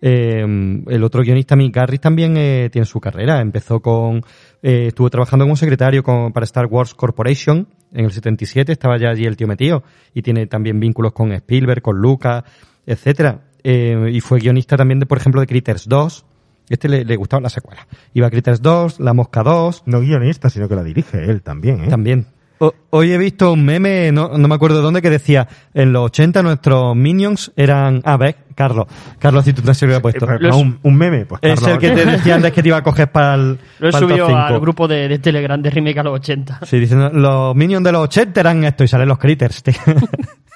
Eh, 0.00 0.46
el 0.86 1.02
otro 1.02 1.22
guionista, 1.22 1.56
Mick 1.56 1.74
Garris, 1.74 2.00
también 2.00 2.36
eh, 2.36 2.68
tiene 2.70 2.86
su 2.86 3.00
carrera. 3.00 3.40
Empezó 3.40 3.80
con, 3.80 4.22
eh, 4.62 4.86
estuvo 4.86 5.10
trabajando 5.10 5.44
como 5.44 5.56
secretario 5.56 6.04
para 6.04 6.44
Star 6.44 6.66
Wars 6.66 6.94
Corporation 6.94 7.66
en 7.92 8.04
el 8.04 8.12
77, 8.12 8.70
estaba 8.70 8.96
ya 8.96 9.10
allí 9.10 9.24
el 9.24 9.36
tío 9.36 9.48
metido 9.48 9.82
y 10.14 10.22
tiene 10.22 10.46
también 10.46 10.78
vínculos 10.78 11.12
con 11.12 11.32
Spielberg, 11.32 11.82
con 11.82 11.98
Lucas, 11.98 12.44
etcétera. 12.86 13.40
Eh, 13.62 14.10
y 14.12 14.20
fue 14.20 14.38
guionista 14.40 14.76
también 14.76 15.00
de, 15.00 15.06
por 15.06 15.18
ejemplo, 15.18 15.40
de 15.40 15.46
Critters 15.46 15.88
2. 15.88 16.24
Este 16.68 16.88
le, 16.88 17.04
le 17.04 17.16
gustaba 17.16 17.40
la 17.42 17.48
secuela. 17.50 17.86
Iba 18.14 18.28
a 18.28 18.30
Critters 18.30 18.62
2, 18.62 19.00
La 19.00 19.12
Mosca 19.12 19.42
2. 19.42 19.82
No 19.86 20.00
guionista, 20.00 20.48
sino 20.50 20.68
que 20.68 20.76
la 20.76 20.82
dirige 20.84 21.24
él 21.24 21.42
también, 21.42 21.84
¿eh? 21.84 21.88
También. 21.88 22.26
O- 22.62 22.74
hoy 22.90 23.10
he 23.12 23.18
visto 23.18 23.52
un 23.54 23.64
meme, 23.64 24.12
no, 24.12 24.36
no 24.36 24.46
me 24.46 24.54
acuerdo 24.54 24.76
de 24.76 24.82
dónde, 24.82 25.00
que 25.02 25.08
decía, 25.10 25.48
en 25.74 25.92
los 25.94 26.04
80 26.06 26.42
nuestros 26.42 26.94
minions 26.94 27.52
eran... 27.56 28.02
Ah, 28.04 28.18
ves, 28.18 28.36
Carlos. 28.54 28.86
Carlos, 29.18 29.44
si 29.46 29.52
tú 29.54 29.62
te 29.62 29.70
has 29.70 29.80
lo 29.82 30.00
puesto. 30.02 30.26
Eh, 30.30 30.36
pero 30.38 30.56
un, 30.58 30.78
un 30.82 30.94
meme, 30.94 31.24
pues 31.24 31.40
Es 31.42 31.54
Carlos. 31.58 31.72
el 31.72 31.78
que 31.78 31.90
te 31.90 32.04
decía 32.10 32.34
antes 32.34 32.52
que 32.52 32.62
te 32.62 32.68
iba 32.68 32.76
a 32.76 32.82
coger 32.82 33.10
para 33.10 33.34
el, 33.34 33.58
Lo 33.78 33.88
he 33.88 33.92
subido 33.92 34.26
5. 34.26 34.38
al 34.38 34.60
grupo 34.60 34.86
de, 34.86 35.08
de 35.08 35.18
Telegram 35.18 35.60
de 35.60 35.70
Remake 35.70 35.98
a 36.00 36.02
los 36.02 36.14
80. 36.16 36.60
Sí, 36.66 36.78
diciendo, 36.78 37.08
los 37.10 37.56
minions 37.56 37.82
de 37.82 37.92
los 37.92 38.02
80 38.04 38.38
eran 38.40 38.62
esto 38.64 38.84
y 38.84 38.88
salen 38.88 39.08
los 39.08 39.18
critters. 39.18 39.62
tío. 39.62 39.74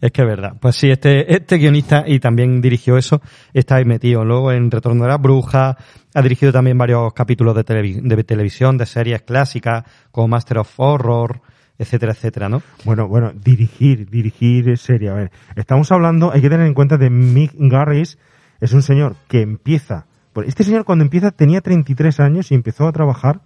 es 0.00 0.12
que 0.12 0.22
es 0.22 0.28
verdad. 0.28 0.54
Pues 0.60 0.76
sí, 0.76 0.90
este, 0.90 1.34
este 1.34 1.58
guionista 1.58 2.04
y 2.06 2.20
también 2.20 2.60
dirigió 2.60 2.96
eso, 2.96 3.20
está 3.52 3.76
ahí 3.76 3.84
metido. 3.84 4.24
Luego 4.24 4.52
en 4.52 4.70
Retorno 4.70 5.04
de 5.04 5.10
la 5.10 5.18
Bruja, 5.18 5.76
ha 6.14 6.22
dirigido 6.22 6.52
también 6.52 6.78
varios 6.78 7.12
capítulos 7.12 7.54
de, 7.54 7.62
de 8.02 8.24
televisión, 8.24 8.78
de 8.78 8.86
series 8.86 9.22
clásicas, 9.22 9.84
como 10.10 10.28
Master 10.28 10.58
of 10.58 10.72
Horror, 10.76 11.40
etcétera, 11.78 12.12
etcétera, 12.12 12.48
¿no? 12.48 12.62
Bueno, 12.84 13.08
bueno, 13.08 13.32
dirigir, 13.32 14.08
dirigir 14.08 14.76
serie. 14.78 15.10
A 15.10 15.14
ver, 15.14 15.30
estamos 15.56 15.90
hablando, 15.90 16.32
hay 16.32 16.40
que 16.40 16.50
tener 16.50 16.66
en 16.66 16.74
cuenta 16.74 16.96
de 16.96 17.10
Mick 17.10 17.52
Garris, 17.56 18.18
es 18.60 18.72
un 18.72 18.82
señor 18.82 19.16
que 19.28 19.40
empieza, 19.40 20.06
pues 20.32 20.48
este 20.48 20.64
señor 20.64 20.84
cuando 20.84 21.04
empieza 21.04 21.30
tenía 21.30 21.60
33 21.60 22.20
años 22.20 22.50
y 22.50 22.54
empezó 22.54 22.86
a 22.86 22.92
trabajar 22.92 23.40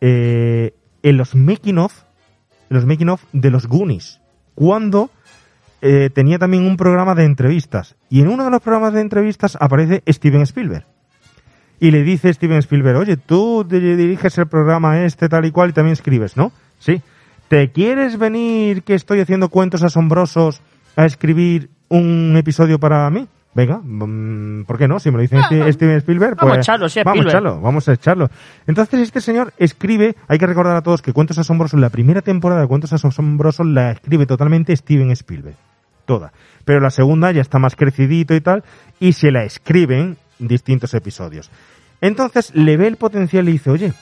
eh, 0.00 0.74
en 1.02 1.16
los 1.16 1.34
making 1.34 1.78
of, 1.78 2.04
los 2.68 2.86
making 2.86 3.10
of 3.10 3.22
de 3.32 3.50
los 3.50 3.66
Goonies, 3.66 4.20
cuando 4.56 5.10
eh, 5.82 6.10
tenía 6.12 6.38
también 6.40 6.64
un 6.66 6.76
programa 6.76 7.14
de 7.14 7.24
entrevistas 7.24 7.94
y 8.10 8.22
en 8.22 8.28
uno 8.28 8.44
de 8.44 8.50
los 8.50 8.60
programas 8.60 8.92
de 8.94 9.02
entrevistas 9.02 9.56
aparece 9.60 10.02
Steven 10.08 10.42
Spielberg. 10.42 10.84
Y 11.78 11.90
le 11.90 12.02
dice 12.02 12.32
Steven 12.32 12.58
Spielberg, 12.58 12.96
oye, 12.96 13.16
tú 13.18 13.62
di- 13.62 13.78
diriges 13.94 14.36
el 14.38 14.48
programa 14.48 15.04
este 15.04 15.28
tal 15.28 15.44
y 15.44 15.52
cual 15.52 15.70
y 15.70 15.72
también 15.74 15.92
escribes, 15.92 16.36
¿no? 16.36 16.50
Sí. 16.80 17.02
¿Te 17.48 17.70
quieres 17.70 18.18
venir 18.18 18.82
que 18.82 18.94
estoy 18.94 19.20
haciendo 19.20 19.50
cuentos 19.50 19.82
asombrosos 19.84 20.62
a 20.96 21.04
escribir 21.04 21.68
un 21.88 22.34
episodio 22.36 22.80
para 22.80 23.08
mí? 23.10 23.28
Venga, 23.56 23.78
mm, 23.82 24.64
¿por 24.66 24.76
qué 24.76 24.86
no? 24.86 25.00
Si 25.00 25.10
me 25.10 25.16
lo 25.16 25.22
dice 25.22 25.38
Ste- 25.38 25.72
Steven 25.72 25.96
Spielberg, 25.96 26.32
Ah, 26.34 26.44
vamos 26.44 26.56
pues 26.56 26.58
a 26.58 26.60
echarlo, 26.60 26.88
sí, 26.90 27.00
vamos 27.02 27.24
echarlo, 27.24 27.60
vamos 27.62 27.88
a 27.88 27.92
echarlo. 27.94 28.30
Entonces 28.66 29.00
este 29.00 29.22
señor 29.22 29.54
escribe, 29.56 30.14
hay 30.28 30.38
que 30.38 30.46
recordar 30.46 30.76
a 30.76 30.82
todos 30.82 31.00
que 31.00 31.14
Cuentos 31.14 31.38
Asombrosos, 31.38 31.80
la 31.80 31.88
primera 31.88 32.20
temporada 32.20 32.60
de 32.60 32.66
Cuentos 32.66 32.92
Asombrosos 32.92 33.66
la 33.66 33.92
escribe 33.92 34.26
totalmente 34.26 34.76
Steven 34.76 35.10
Spielberg, 35.12 35.56
toda. 36.04 36.34
Pero 36.66 36.80
la 36.80 36.90
segunda 36.90 37.32
ya 37.32 37.40
está 37.40 37.58
más 37.58 37.76
crecidito 37.76 38.34
y 38.34 38.42
tal, 38.42 38.62
y 39.00 39.14
se 39.14 39.30
la 39.30 39.44
escriben 39.44 40.18
distintos 40.38 40.92
episodios. 40.92 41.50
Entonces 42.02 42.54
le 42.54 42.76
ve 42.76 42.88
el 42.88 42.96
potencial 42.96 43.48
y 43.48 43.52
dice, 43.52 43.70
oye, 43.70 43.94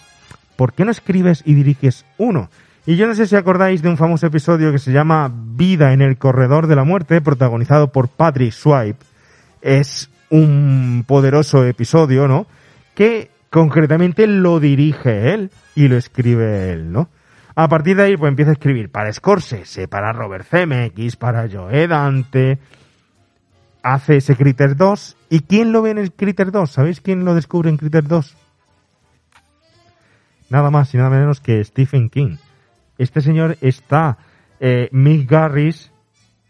¿por 0.57 0.73
qué 0.73 0.85
no 0.85 0.91
escribes 0.91 1.45
y 1.47 1.55
diriges 1.55 2.05
uno? 2.19 2.51
Y 2.87 2.97
yo 2.97 3.07
no 3.07 3.15
sé 3.15 3.27
si 3.29 3.37
acordáis 3.37 3.83
de 3.83 3.89
un 3.89 3.97
famoso 3.97 4.27
episodio 4.27 4.73
que 4.73 4.79
se 4.81 4.91
llama 4.93 5.31
Vida 5.33 5.93
en 5.93 6.03
el 6.03 6.19
Corredor 6.19 6.67
de 6.67 6.75
la 6.75 6.83
Muerte, 6.83 7.21
protagonizado 7.21 7.93
por 7.93 8.09
Patrick 8.09 8.51
Swipe. 8.53 8.99
Es 9.65 10.11
un 10.29 11.05
poderoso 11.09 11.65
episodio, 11.65 12.29
¿no? 12.29 12.47
Que 12.95 13.31
concretamente 13.49 14.27
lo 14.27 14.61
dirige 14.61 15.33
él 15.33 15.51
y 15.75 15.89
lo 15.89 15.97
escribe 15.97 16.71
él, 16.71 16.93
¿no? 16.93 17.09
A 17.55 17.69
partir 17.69 17.97
de 17.97 18.03
ahí, 18.03 18.17
pues 18.17 18.29
empieza 18.29 18.51
a 18.51 18.55
escribir 18.55 18.91
para 18.91 19.11
Scorsese, 19.11 19.89
para 19.89 20.13
Robert 20.13 20.45
Zemeckis, 20.47 21.17
para 21.17 21.49
Joe 21.51 21.87
Dante. 21.87 22.59
Hace 23.83 24.17
ese 24.17 24.37
Critter 24.37 24.77
2. 24.77 25.17
¿Y 25.31 25.41
quién 25.41 25.73
lo 25.73 25.81
ve 25.81 25.93
en 25.93 25.99
el 25.99 26.13
Critter 26.13 26.51
2? 26.51 26.71
¿Sabéis 26.71 27.01
quién 27.01 27.25
lo 27.25 27.35
descubre 27.35 27.71
en 27.71 27.77
Critter 27.79 28.07
2? 28.07 28.37
Nada 30.51 30.71
más 30.71 30.93
y 30.93 30.99
nada 30.99 31.11
menos 31.11 31.41
que 31.41 31.65
Stephen 31.65 32.11
King. 32.11 32.37
Este 32.99 33.23
señor 33.23 33.57
está, 33.63 34.19
eh, 34.61 34.89
Mick 34.93 35.31
Garris, 35.31 35.91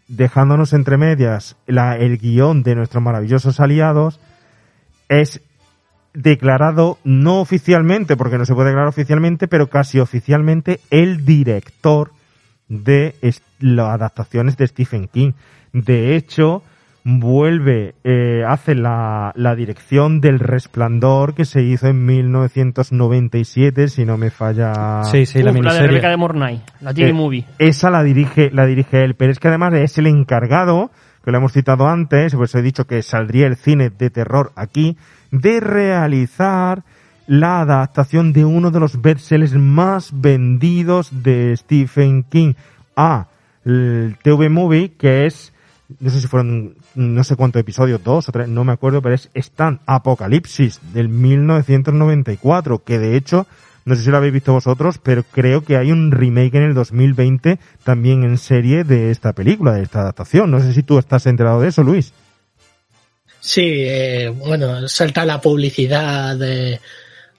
dejándonos 0.07 0.73
entre 0.73 0.97
medias 0.97 1.55
la- 1.65 1.97
el 1.97 2.17
guion 2.17 2.63
de 2.63 2.75
nuestros 2.75 3.03
maravillosos 3.03 3.59
aliados, 3.59 4.19
es 5.09 5.41
declarado 6.13 6.97
no 7.03 7.41
oficialmente, 7.41 8.15
porque 8.15 8.37
no 8.37 8.45
se 8.45 8.53
puede 8.53 8.69
declarar 8.69 8.89
oficialmente, 8.89 9.47
pero 9.47 9.67
casi 9.67 9.99
oficialmente 9.99 10.79
el 10.89 11.25
director 11.25 12.11
de 12.67 13.15
las 13.59 13.89
adaptaciones 13.89 14.57
de 14.57 14.67
Stephen 14.67 15.07
King. 15.07 15.33
De 15.73 16.15
hecho, 16.15 16.63
vuelve, 17.07 17.93
eh, 18.03 18.43
hace 18.47 18.73
la, 18.73 19.31
la 19.35 19.55
dirección 19.55 20.21
del 20.21 20.39
Resplandor 20.39 21.35
que 21.35 21.45
se 21.45 21.61
hizo 21.61 21.87
en 21.87 22.03
1997, 22.03 23.89
si 23.89 24.05
no 24.05 24.17
me 24.17 24.31
falla. 24.31 25.03
Sí, 25.03 25.27
sí, 25.27 25.43
la 25.43 25.51
Uf, 25.51 25.59
la 25.61 25.73
de. 25.75 25.87
Rebeca 25.87 26.09
de 26.09 26.17
Mornay, 26.17 26.61
la 26.81 26.93
TV 26.95 27.09
Eh, 27.09 27.13
Movie. 27.13 27.45
Esa 27.59 27.91
la 27.91 28.01
dirige, 28.01 28.49
la 28.51 28.65
dirige 28.65 29.03
él, 29.03 29.13
pero 29.13 29.31
es 29.31 29.37
que 29.39 29.47
además 29.49 29.73
es 29.75 29.99
el 29.99 30.07
encargado, 30.07 30.89
que 31.23 31.29
lo 31.31 31.37
hemos 31.37 31.53
citado 31.53 31.87
antes, 31.87 32.33
pues 32.35 32.55
he 32.55 32.63
dicho 32.63 32.85
que 32.87 33.03
saldría 33.03 33.45
el 33.45 33.55
cine 33.55 33.91
de 33.91 34.09
terror 34.09 34.51
aquí, 34.55 34.97
de 35.29 35.59
realizar 35.59 36.83
la 37.27 37.61
adaptación 37.61 38.33
de 38.33 38.45
uno 38.45 38.71
de 38.71 38.79
los 38.79 38.99
bestsellers 38.99 39.53
más 39.53 40.09
vendidos 40.11 41.23
de 41.23 41.55
Stephen 41.55 42.23
King 42.23 42.53
a 42.95 43.27
el 43.63 44.17
TV 44.23 44.49
Movie, 44.49 44.93
que 44.97 45.27
es, 45.27 45.53
no 45.99 46.09
sé 46.09 46.21
si 46.21 46.27
fueron, 46.27 46.77
no 46.95 47.23
sé 47.23 47.35
cuántos 47.35 47.59
episodios, 47.59 48.03
dos 48.03 48.27
o 48.29 48.31
tres, 48.31 48.47
no 48.47 48.63
me 48.63 48.73
acuerdo, 48.73 49.01
pero 49.01 49.15
es 49.15 49.29
Stan 49.33 49.79
Apocalipsis 49.85 50.79
del 50.93 51.09
1994, 51.09 52.83
que 52.83 52.99
de 52.99 53.15
hecho, 53.15 53.45
no 53.85 53.95
sé 53.95 54.03
si 54.03 54.09
lo 54.09 54.17
habéis 54.17 54.33
visto 54.33 54.53
vosotros, 54.53 54.97
pero 54.97 55.23
creo 55.23 55.63
que 55.63 55.77
hay 55.77 55.91
un 55.91 56.11
remake 56.11 56.55
en 56.55 56.63
el 56.63 56.73
2020 56.73 57.59
también 57.83 58.23
en 58.23 58.37
serie 58.37 58.83
de 58.83 59.11
esta 59.11 59.33
película, 59.33 59.73
de 59.73 59.83
esta 59.83 60.01
adaptación. 60.01 60.49
No 60.49 60.59
sé 60.59 60.73
si 60.73 60.81
tú 60.81 60.97
estás 60.97 61.27
enterado 61.27 61.61
de 61.61 61.69
eso, 61.69 61.83
Luis. 61.83 62.11
Sí, 63.39 63.83
eh, 63.85 64.29
bueno, 64.29 64.87
salta 64.87 65.23
la 65.23 65.39
publicidad 65.39 66.35
de 66.35 66.79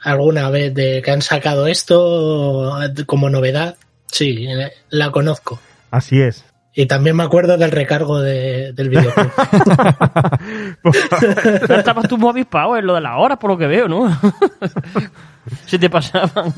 alguna 0.02 0.50
vez 0.50 0.72
de 0.72 1.02
que 1.02 1.10
han 1.10 1.20
sacado 1.20 1.66
esto 1.66 2.78
como 3.06 3.28
novedad. 3.28 3.76
Sí, 4.06 4.46
eh, 4.46 4.70
la 4.90 5.10
conozco. 5.10 5.58
Así 5.90 6.20
es. 6.20 6.44
Y 6.78 6.84
también 6.86 7.16
me 7.16 7.22
acuerdo 7.22 7.56
del 7.56 7.70
recargo 7.70 8.20
de- 8.20 8.72
del 8.74 8.90
videoclub. 8.90 9.30
Ya 11.68 11.76
estabas 11.76 12.08
tú 12.08 12.18
muy 12.18 12.30
avispado 12.30 12.76
en 12.76 12.86
lo 12.86 12.94
de 12.94 13.00
las 13.00 13.14
horas, 13.16 13.38
por 13.38 13.50
lo 13.50 13.58
que 13.58 13.66
veo, 13.66 13.88
¿no? 13.88 14.08
Se 15.66 15.78
te 15.78 15.88
pasaban. 15.88 16.52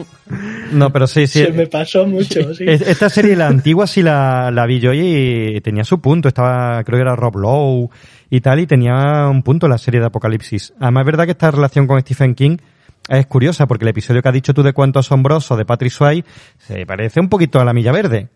No, 0.72 0.90
pero 0.90 1.06
sí, 1.06 1.26
sí. 1.26 1.44
Se 1.44 1.52
me 1.52 1.66
pasó 1.66 2.06
mucho, 2.06 2.54
sí. 2.54 2.64
Es- 2.66 2.80
Esta 2.80 3.08
serie, 3.10 3.36
la 3.36 3.46
antigua, 3.46 3.86
sí 3.86 4.02
la, 4.02 4.50
la 4.50 4.66
vi 4.66 4.80
yo 4.80 4.92
y 4.92 5.60
tenía 5.62 5.84
su 5.84 6.00
punto. 6.00 6.28
Estaba, 6.28 6.82
creo 6.84 6.96
que 6.98 7.02
era 7.02 7.14
Rob 7.14 7.36
Lowe 7.36 7.90
y 8.30 8.40
tal, 8.40 8.60
y 8.60 8.66
tenía 8.66 9.28
un 9.30 9.42
punto 9.42 9.68
la 9.68 9.78
serie 9.78 10.00
de 10.00 10.06
Apocalipsis. 10.06 10.72
Además, 10.80 11.02
es 11.02 11.06
verdad 11.06 11.24
que 11.26 11.32
esta 11.32 11.50
relación 11.50 11.86
con 11.86 12.00
Stephen 12.00 12.34
King 12.34 12.56
es 13.08 13.26
curiosa, 13.26 13.66
porque 13.66 13.84
el 13.84 13.90
episodio 13.90 14.22
que 14.22 14.28
has 14.28 14.34
dicho 14.34 14.54
tú 14.54 14.62
de 14.62 14.72
Cuento 14.72 14.98
Asombroso 14.98 15.56
de 15.56 15.64
Patrick 15.64 15.92
Swayze 15.92 16.26
se 16.58 16.86
parece 16.86 17.20
un 17.20 17.28
poquito 17.28 17.60
a 17.60 17.64
La 17.64 17.72
Milla 17.72 17.92
Verde, 17.92 18.28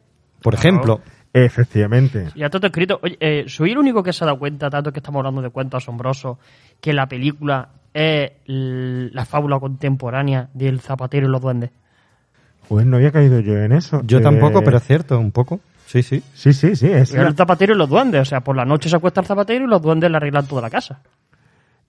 por 0.43 0.55
ejemplo. 0.55 1.01
Efectivamente. 1.33 2.29
Ya 2.35 2.51
todo 2.51 2.67
escrito. 2.67 3.01
Oye, 3.03 3.17
eh, 3.21 3.45
¿soy 3.49 3.71
el 3.73 3.79
único 3.79 4.03
que 4.03 4.13
se 4.13 4.25
ha 4.25 4.27
dado 4.27 4.39
cuenta, 4.39 4.69
tanto 4.69 4.93
que 4.93 4.99
estamos 4.99 5.21
hablando 5.21 5.41
de 5.43 5.51
cuentos 5.51 5.83
asombrosos, 5.83 6.39
que 6.81 6.93
la 6.93 7.07
película 7.07 7.69
es 7.95 8.33
la 8.47 9.25
fábula 9.25 9.59
contemporánea 9.59 10.49
del 10.55 10.81
zapatero 10.81 11.27
y 11.27 11.31
los 11.31 11.41
duendes? 11.41 11.71
Pues 12.69 12.87
no 12.87 12.97
había 12.97 13.11
caído 13.11 13.41
yo 13.41 13.57
en 13.59 13.73
eso. 13.73 14.03
Yo 14.05 14.19
Eh, 14.19 14.23
tampoco, 14.23 14.63
pero 14.63 14.77
es 14.77 14.83
cierto, 14.85 15.19
un 15.19 15.33
poco. 15.33 15.61
Sí, 15.87 16.03
sí. 16.03 16.23
Sí, 16.35 16.53
sí, 16.53 16.75
sí. 16.77 16.91
Es, 16.91 17.13
El 17.15 17.35
zapatero 17.35 17.75
y 17.75 17.77
los 17.79 17.89
duendes. 17.89 18.23
O 18.23 18.25
sea, 18.25 18.41
por 18.41 18.57
la 18.57 18.65
noche 18.65 18.89
se 18.89 18.97
acuesta 18.97 19.21
el 19.21 19.27
zapatero 19.27 19.65
y 19.65 19.69
los 19.69 19.83
duendes 19.83 20.11
le 20.11 20.17
arreglan 20.17 20.47
toda 20.47 20.63
la 20.63 20.71
casa. 20.71 21.01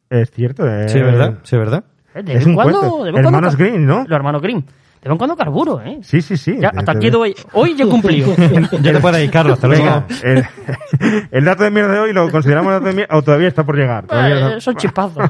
es 0.10 0.30
cierto. 0.32 0.68
eh, 0.68 0.90
Sí, 0.90 0.98
es 1.00 1.06
verdad, 1.06 1.40
sí, 1.44 1.56
es 1.56 1.60
verdad. 1.60 1.84
Eh, 2.16 2.24
De 2.24 2.34
Es 2.34 2.38
vez 2.40 2.44
en 2.44 2.50
un 2.50 2.56
cuando. 2.56 2.80
cuento. 2.80 3.04
de 3.06 3.12
cuando 3.12 3.30
Hermanos 3.30 3.58
Green, 3.58 3.86
¿no? 3.86 4.00
Los 4.04 4.12
hermanos 4.12 4.42
Grimm. 4.42 4.64
De 5.04 5.10
vez 5.10 5.16
en 5.16 5.18
cuando 5.18 5.36
carburo, 5.36 5.82
¿eh? 5.82 6.00
Sí, 6.02 6.22
sí, 6.22 6.38
sí. 6.38 6.56
Ya, 6.60 6.70
hasta 6.74 6.94
aquí 6.94 7.10
doy. 7.10 7.36
Hoy 7.52 7.76
yo 7.76 7.86
he 7.88 7.90
cumplido. 7.90 8.34
Ya 8.82 8.94
te 8.94 9.00
puedes 9.02 9.22
ir, 9.24 9.30
Carlos, 9.32 9.56
hasta 9.56 9.68
luego. 9.68 10.06
El, 10.24 10.46
el 11.32 11.44
dato 11.46 11.64
de 11.64 11.72
mierda 11.72 11.92
de 11.94 12.00
hoy 12.00 12.14
lo 12.14 12.32
consideramos 12.32 12.72
dato 12.72 12.86
de 12.86 12.94
mierda 12.94 13.18
o 13.18 13.22
todavía 13.22 13.50
está 13.50 13.66
por 13.66 13.76
llegar. 13.76 14.06
Eh, 14.12 14.62
son 14.62 14.76
chispazos. 14.78 15.30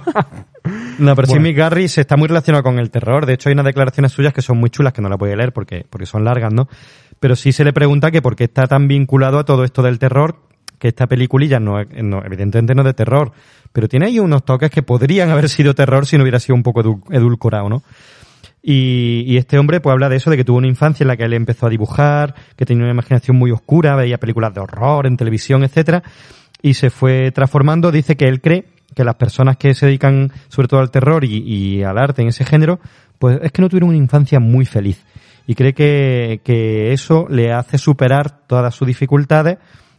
No, 1.00 1.16
pero 1.16 1.26
sí, 1.26 1.32
Bueno. 1.34 1.44
Mick 1.44 1.58
Garris 1.58 1.98
está 1.98 2.16
muy 2.18 2.28
relacionado 2.28 2.64
con 2.64 2.78
el 2.78 2.92
terror. 2.92 3.26
De 3.26 3.34
hecho, 3.34 3.50
hay 3.50 3.54
unas 3.54 3.66
declaraciones 3.66 4.12
suyas 4.12 4.32
que 4.32 4.44
son 4.44 4.60
muy 4.60 4.70
chulas, 4.70 4.94
que 4.94 5.02
no 5.02 5.10
las 5.10 5.18
voy 5.18 5.32
a 5.32 5.36
leer 5.36 5.52
porque, 5.54 5.86
porque 5.90 6.06
son 6.06 6.24
largas, 6.24 6.54
¿no? 6.54 6.68
Pero 7.20 7.36
sí 7.36 7.52
se 7.52 7.64
le 7.64 7.74
pregunta 7.74 8.12
que 8.12 8.22
por 8.22 8.36
qué 8.36 8.44
está 8.44 8.68
tan 8.68 8.88
vinculado 8.88 9.40
a 9.40 9.44
todo 9.44 9.64
esto 9.64 9.82
del 9.82 9.98
terror, 9.98 10.36
que 10.78 10.90
esta 10.90 11.08
peliculilla 11.08 11.60
no, 11.60 11.82
no 11.84 12.22
evidentemente 12.24 12.76
no 12.76 12.82
es 12.82 12.86
de 12.88 12.94
terror, 12.94 13.32
pero 13.72 13.88
tiene 13.88 14.06
ahí 14.06 14.20
unos 14.20 14.44
toques 14.46 14.70
que 14.70 14.84
podrían 14.84 15.32
haber 15.32 15.50
sido 15.50 15.74
terror 15.74 16.06
si 16.06 16.18
no 16.18 16.24
hubiera 16.24 16.40
sido 16.40 16.56
un 16.56 16.64
poco 16.64 16.84
edu- 16.84 17.04
edulcorado, 17.12 17.70
¿no? 17.70 17.82
Y, 18.66 19.26
y 19.28 19.38
este 19.38 19.60
hombre 19.60 19.82
pues 19.82 19.92
habla 19.92 20.08
de 20.08 20.16
eso, 20.16 20.30
de 20.30 20.38
que 20.38 20.46
tuvo 20.46 20.58
una 20.58 20.68
infancia 20.68 21.04
en 21.04 21.10
la 21.10 21.18
que 21.18 21.26
él 21.26 21.34
empezó 21.34 21.68
a 21.68 21.70
dibujar, 21.70 22.34
que 22.56 22.66
tenía 22.66 22.84
una 22.84 22.94
imaginación 22.94 23.38
muy 23.38 23.52
oscura, 23.52 23.96
veía 23.96 24.18
películas 24.18 24.54
de 24.54 24.62
horror 24.62 25.06
en 25.06 25.18
televisión, 25.18 25.64
etcétera, 25.64 26.02
y 26.62 26.76
se 26.76 26.90
fue 26.90 27.32
transformando. 27.32 27.92
Dice 27.92 28.16
que 28.16 28.26
él 28.26 28.40
cree 28.40 28.66
que 28.96 29.04
las 29.04 29.16
personas 29.16 29.58
que 29.58 29.74
se 29.74 29.86
dedican 29.86 30.32
sobre 30.48 30.70
todo 30.70 30.80
al 30.80 30.92
terror 30.92 31.26
y, 31.26 31.38
y 31.40 31.84
al 31.84 31.98
arte 31.98 32.22
en 32.22 32.30
ese 32.30 32.46
género, 32.46 32.80
pues 33.20 33.40
es 33.42 33.52
que 33.52 33.62
no 33.62 33.70
tuvieron 33.70 33.90
una 33.90 33.98
infancia 33.98 34.40
muy 34.40 34.66
feliz. 34.66 35.04
Y 35.46 35.56
cree 35.56 35.74
que, 35.74 36.94
eso 36.94 37.28
le 37.30 37.52
hace 37.52 37.78
superar 37.78 38.46
todas 38.48 38.74
sus 38.74 38.88
dificultades 38.88 39.58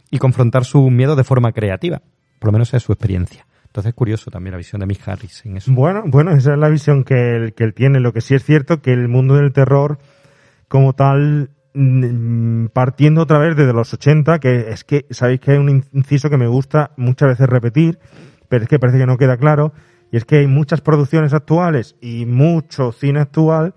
y 0.09 0.17
confrontar 0.17 0.65
sus 0.65 0.89
miedos 0.91 1.17
de 1.17 1.23
forma 1.23 1.51
creativa. 1.51 2.01
Por 2.39 2.47
lo 2.47 2.53
menos 2.53 2.73
es 2.73 2.83
su 2.83 2.91
experiencia. 2.91 3.45
Entonces 3.75 3.89
es 3.89 3.95
curioso 3.95 4.31
también 4.31 4.53
la 4.53 4.57
visión 4.57 4.79
de 4.79 4.85
Mick 4.85 5.05
Harris 5.05 5.45
en 5.45 5.57
eso. 5.57 5.69
Bueno, 5.73 6.03
bueno, 6.05 6.31
esa 6.31 6.53
es 6.53 6.57
la 6.57 6.69
visión 6.69 7.03
que 7.03 7.35
él, 7.35 7.53
que 7.53 7.65
él 7.65 7.73
tiene. 7.73 7.99
Lo 7.99 8.13
que 8.13 8.21
sí 8.21 8.33
es 8.33 8.41
cierto 8.41 8.81
que 8.81 8.93
el 8.93 9.09
mundo 9.09 9.35
del 9.35 9.51
terror, 9.51 9.97
como 10.69 10.93
tal, 10.93 11.49
partiendo 12.71 13.23
otra 13.23 13.37
vez 13.37 13.57
desde 13.57 13.73
los 13.73 13.93
80, 13.93 14.39
que 14.39 14.69
es 14.69 14.85
que, 14.85 15.05
sabéis 15.09 15.41
que 15.41 15.51
hay 15.51 15.57
un 15.57 15.83
inciso 15.91 16.29
que 16.29 16.37
me 16.37 16.47
gusta 16.47 16.91
muchas 16.95 17.27
veces 17.27 17.49
repetir, 17.49 17.99
pero 18.47 18.63
es 18.63 18.69
que 18.69 18.79
parece 18.79 18.97
que 18.97 19.07
no 19.07 19.17
queda 19.17 19.35
claro, 19.35 19.73
y 20.09 20.15
es 20.15 20.23
que 20.23 20.37
hay 20.37 20.47
muchas 20.47 20.79
producciones 20.79 21.33
actuales 21.33 21.97
y 21.99 22.25
mucho 22.25 22.93
cine 22.93 23.19
actual 23.19 23.73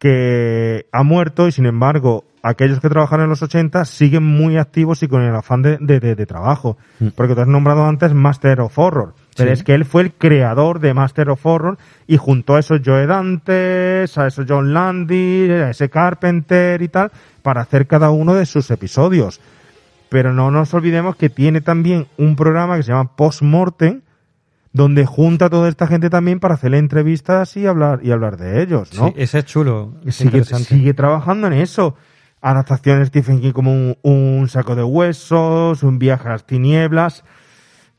que 0.00 0.88
ha 0.90 1.04
muerto 1.04 1.46
y 1.46 1.52
sin 1.52 1.66
embargo 1.66 2.24
aquellos 2.42 2.80
que 2.80 2.88
trabajaron 2.88 3.24
en 3.24 3.30
los 3.30 3.42
80 3.42 3.84
siguen 3.84 4.22
muy 4.24 4.56
activos 4.56 5.02
y 5.02 5.08
con 5.08 5.22
el 5.22 5.34
afán 5.34 5.62
de, 5.62 5.76
de- 5.78 6.00
de- 6.00 6.14
de 6.14 6.26
trabajo. 6.26 6.76
Porque 7.14 7.34
tú 7.34 7.40
has 7.42 7.46
nombrado 7.48 7.84
antes 7.86 8.14
Master 8.14 8.60
of 8.60 8.78
Horror, 8.78 9.14
pero 9.36 9.48
Sí. 9.48 9.52
es 9.52 9.62
que 9.62 9.74
él 9.74 9.84
fue 9.84 10.02
el 10.02 10.12
creador 10.12 10.80
de 10.80 10.94
Master 10.94 11.30
of 11.30 11.44
Horror 11.44 11.76
y 12.06 12.16
junto 12.16 12.56
a 12.56 12.60
esos 12.60 12.80
Joe 12.84 13.06
Dantes, 13.06 14.16
a 14.16 14.26
esos 14.26 14.46
John 14.48 14.72
Landis, 14.72 15.50
a 15.50 15.70
ese 15.70 15.90
Carpenter 15.90 16.80
y 16.82 16.88
tal, 16.88 17.10
para 17.42 17.60
hacer 17.60 17.86
cada 17.86 18.10
uno 18.10 18.34
de 18.34 18.46
sus 18.46 18.70
episodios. 18.70 19.40
Pero 20.08 20.32
no 20.32 20.50
nos 20.50 20.72
olvidemos 20.74 21.16
que 21.16 21.30
tiene 21.30 21.60
también 21.60 22.06
un 22.16 22.36
programa 22.36 22.76
que 22.76 22.82
se 22.82 22.92
llama 22.92 23.14
Postmortem, 23.16 24.00
donde 24.72 25.04
junta 25.04 25.46
a 25.46 25.50
toda 25.50 25.68
esta 25.68 25.86
gente 25.88 26.10
también 26.10 26.38
para 26.40 26.54
hacerle 26.54 26.78
entrevistas 26.78 27.56
y 27.56 27.66
hablar 27.66 28.00
y 28.02 28.12
hablar 28.12 28.36
de 28.36 28.62
ellos, 28.62 28.92
¿no? 28.96 29.08
Sí, 29.08 29.14
ese 29.16 29.38
es 29.40 29.44
chulo. 29.44 29.94
es 30.06 30.14
sigue, 30.16 30.44
sigue 30.44 30.94
trabajando 30.94 31.48
en 31.48 31.54
eso. 31.54 31.96
Adaptaciones 32.42 33.08
Stephen 33.08 33.40
King 33.40 33.52
como 33.52 33.72
un, 33.72 33.96
un 34.02 34.48
saco 34.48 34.74
de 34.74 34.82
huesos, 34.82 35.82
un 35.82 35.98
viaje 35.98 36.28
a 36.28 36.32
las 36.32 36.46
tinieblas. 36.46 37.24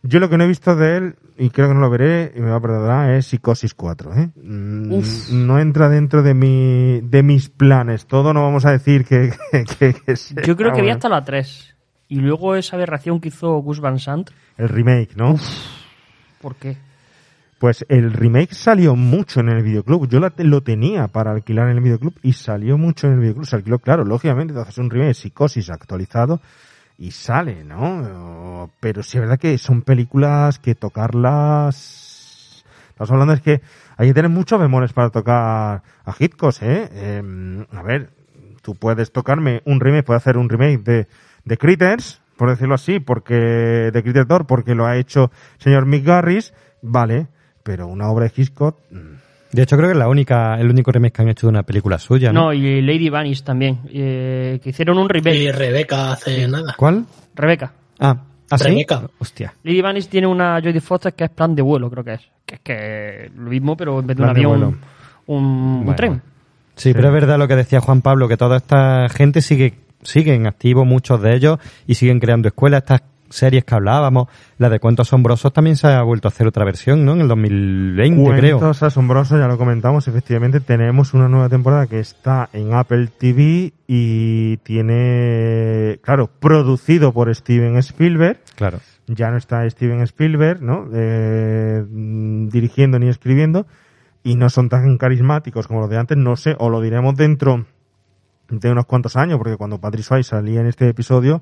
Yo 0.04 0.20
lo 0.20 0.30
que 0.30 0.38
no 0.38 0.46
he 0.46 0.48
visto 0.48 0.76
de 0.76 0.98
él, 0.98 1.16
y 1.38 1.52
creo 1.52 1.68
que 1.68 1.76
no 1.76 1.80
lo 1.80 1.90
veré, 1.92 2.32
y 2.36 2.40
me 2.40 2.50
va 2.50 2.56
a 2.56 2.62
perdonar, 2.62 3.12
es 3.12 3.28
Psicosis 3.28 3.76
4. 3.76 4.16
¿eh? 4.16 4.30
Mm, 4.44 4.92
Uf. 4.94 5.30
No 5.32 5.60
entra 5.60 5.90
dentro 5.90 6.24
de 6.24 6.34
mi 6.34 7.02
de 7.02 7.22
mis 7.22 7.50
planes. 7.50 8.08
Todo 8.08 8.34
no 8.34 8.42
vamos 8.42 8.66
a 8.66 8.72
decir 8.72 9.06
que... 9.06 9.32
que- 9.52 9.66
que- 9.66 9.94
que 9.94 10.16
sea 10.16 10.42
Yo 10.44 10.58
creo 10.58 10.72
que 10.72 10.78
vi 10.82 10.88
bueno. 10.88 10.94
hasta 10.96 11.10
la 11.10 11.24
3. 11.24 11.76
Y 12.08 12.16
luego 12.16 12.56
esa 12.56 12.76
aberración 12.78 13.20
que 13.22 13.28
hizo 13.28 13.52
Gus 13.60 13.80
Van 13.80 14.00
Sant. 14.00 14.32
El 14.58 14.70
remake, 14.70 15.16
¿no? 15.16 15.36
¿Por 16.42 16.56
qué? 16.56 16.78
Pues 17.62 17.86
el 17.90 18.12
remake 18.12 18.56
salió 18.56 18.96
mucho 18.96 19.40
en 19.40 19.50
el 19.50 19.62
videoclub. 19.62 20.10
Yo 20.10 20.20
la- 20.20 20.34
lo 20.36 20.62
tenía 20.64 21.10
para 21.10 21.30
alquilar 21.30 21.70
en 21.70 21.78
el 21.78 21.84
videoclub 21.84 22.16
y 22.24 22.34
salió 22.34 22.76
mucho 22.76 23.06
en 23.06 23.14
el 23.14 23.20
videoclub. 23.20 23.46
Se 23.46 23.62
claro, 23.62 24.04
lógicamente, 24.04 24.52
te 24.52 24.60
haces 24.60 24.80
un 24.80 24.90
remake, 24.90 25.14
Psicosis 25.14 25.70
actualizado 25.70 26.42
y 26.98 27.12
sale, 27.12 27.64
¿no? 27.64 28.72
Pero 28.80 29.04
sí 29.04 29.18
es 29.18 29.22
verdad 29.22 29.38
que 29.38 29.60
son 29.60 29.84
películas 29.84 30.58
que 30.58 30.74
tocarlas... 30.74 32.66
Estamos 32.90 33.12
hablando 33.12 33.34
es 33.34 33.42
que 33.42 33.62
hay 33.96 34.08
que 34.08 34.14
tener 34.16 34.32
muchos 34.32 34.60
bemoles 34.60 34.92
para 34.94 35.12
tocar 35.12 35.84
a 36.04 36.16
Hitchcock, 36.18 36.56
¿eh? 36.64 36.90
Em, 36.92 37.68
a 37.74 37.84
ver, 37.84 38.10
tú 38.64 38.74
puedes 38.74 39.12
tocarme 39.12 39.62
un 39.66 39.80
remake, 39.80 40.04
puedes 40.04 40.24
hacer 40.24 40.38
un 40.38 40.50
remake 40.50 40.80
de, 40.80 41.08
de 41.46 41.58
Critters, 41.60 42.24
por 42.38 42.50
decirlo 42.50 42.74
así, 42.74 43.00
porque 43.00 43.36
de 43.94 44.02
Critters 44.02 44.28
2, 44.28 44.46
porque 44.48 44.74
lo 44.74 44.88
ha 44.88 44.98
hecho 44.98 45.30
señor 45.60 45.86
Mick 45.86 46.04
Garris, 46.04 46.56
vale, 46.82 47.28
pero 47.64 47.88
una 47.88 48.10
obra 48.10 48.26
de 48.26 48.34
Hitchcock, 48.36 48.78
mm, 48.92 48.98
De 49.54 49.64
hecho, 49.64 49.76
creo 49.76 49.90
que 49.90 49.94
es 49.94 49.98
la 50.00 50.08
única, 50.08 50.56
el 50.60 50.70
único 50.70 50.92
remake 50.94 51.14
que 51.14 51.22
han 51.24 51.30
hecho 51.30 51.48
de 51.48 51.52
una 51.52 51.64
película 51.64 52.00
suya, 52.00 52.32
¿no? 52.32 52.46
No, 52.46 52.54
y 52.54 52.82
Lady 52.82 53.10
Vanish 53.10 53.44
también. 53.44 53.80
eh, 53.90 54.60
que 54.64 54.70
hicieron 54.70 54.98
un 54.98 55.10
remake. 55.10 55.36
Y 55.36 55.52
Rebeca 55.52 56.14
hace 56.14 56.48
nada. 56.48 56.74
¿Cuál? 56.78 57.06
Rebeca. 57.36 57.74
Ah, 58.00 58.16
¿ah, 58.50 58.58
sí? 58.58 58.64
Rebeca. 58.70 59.10
Hostia. 59.20 59.54
Lady 59.64 59.82
Vanish 59.82 60.08
tiene 60.08 60.28
una 60.28 60.62
Jodie 60.64 60.80
Foster 60.80 61.14
que 61.14 61.26
es 61.26 61.30
plan 61.32 61.54
de 61.54 61.62
vuelo, 61.62 61.90
creo 61.90 62.04
que 62.04 62.14
es. 62.14 62.22
Que 62.46 62.56
es 62.56 62.62
que 62.62 63.32
lo 63.36 63.50
mismo, 63.50 63.76
pero 63.76 64.00
en 64.00 64.08
vez 64.08 64.16
de 64.16 64.24
un 64.24 64.28
Plan 64.34 64.38
avión, 64.38 64.64
un, 64.64 65.36
un 65.36 65.80
Bueno. 65.86 65.96
tren. 65.96 66.22
Sí, 66.76 66.94
pero 66.94 67.10
es 67.10 67.14
verdad 67.14 67.38
lo 67.38 67.48
que 67.48 67.56
decía 67.58 67.82
Juan 67.82 68.02
Pablo, 68.02 68.28
que 68.30 68.38
toda 68.38 68.56
esta 68.58 69.08
gente 69.10 69.42
sigue, 69.42 69.74
siguen 70.02 70.48
activos, 70.48 70.88
muchos 70.88 71.22
de 71.22 71.36
ellos, 71.36 71.60
y 71.86 71.96
siguen 71.96 72.20
creando 72.22 72.48
escuelas. 72.48 72.84
Estas 72.84 73.02
series 73.32 73.64
que 73.64 73.76
hablábamos, 73.76 74.28
la 74.58 74.70
de 74.70 74.80
Cuentos 74.80 75.08
Asombrosos, 75.08 75.52
también 75.54 75.76
se 75.76 75.88
ha 75.88 76.02
vuelto 76.04 76.28
a 76.28 76.30
hacer 76.30 76.48
otra 76.48 76.66
versión, 76.66 77.06
¿no? 77.06 77.14
En 77.14 77.22
el 77.22 77.28
2020, 77.28 78.38
creo. 78.38 78.60
Cuentos 78.60 78.84
asombrosos, 78.84 79.40
ya 79.40 79.48
lo 79.48 79.58
comentamos, 79.58 80.08
efectivamente 80.08 80.60
tenemos 80.60 81.14
una 81.14 81.28
nueva 81.28 81.50
temporada 81.50 81.88
que 81.88 82.00
está 82.00 82.50
en 82.54 82.74
Apple 82.74 83.10
TV 83.18 83.74
y 83.88 84.58
tiene, 84.58 86.00
claro, 86.02 86.28
producido 86.28 87.14
por 87.14 87.34
Steven 87.34 87.78
Spielberg. 87.78 88.40
Claro. 88.56 88.80
Ya 89.08 89.32
no 89.32 89.38
está 89.38 89.70
Steven 89.70 90.02
Spielberg, 90.02 90.62
¿no? 90.62 90.88
Eh, 90.94 91.84
dirigiendo 91.90 93.00
ni 93.00 93.10
escribiendo 93.10 93.66
y 94.24 94.36
no 94.36 94.50
son 94.50 94.70
tan 94.70 94.98
carismáticos 94.98 95.68
como 95.68 95.82
los 95.82 95.90
de 95.90 95.98
antes, 95.98 96.18
no 96.18 96.36
sé, 96.36 96.56
o 96.60 96.70
lo 96.70 96.82
diremos 96.82 97.16
dentro 97.16 97.66
de 98.50 98.72
unos 98.72 98.86
cuantos 98.86 99.16
años, 99.16 99.38
porque 99.38 99.58
cuando 99.58 99.80
Patrick 99.80 100.04
Swayze 100.04 100.30
salía 100.30 100.62
en 100.62 100.68
este 100.68 100.88
episodio, 100.88 101.42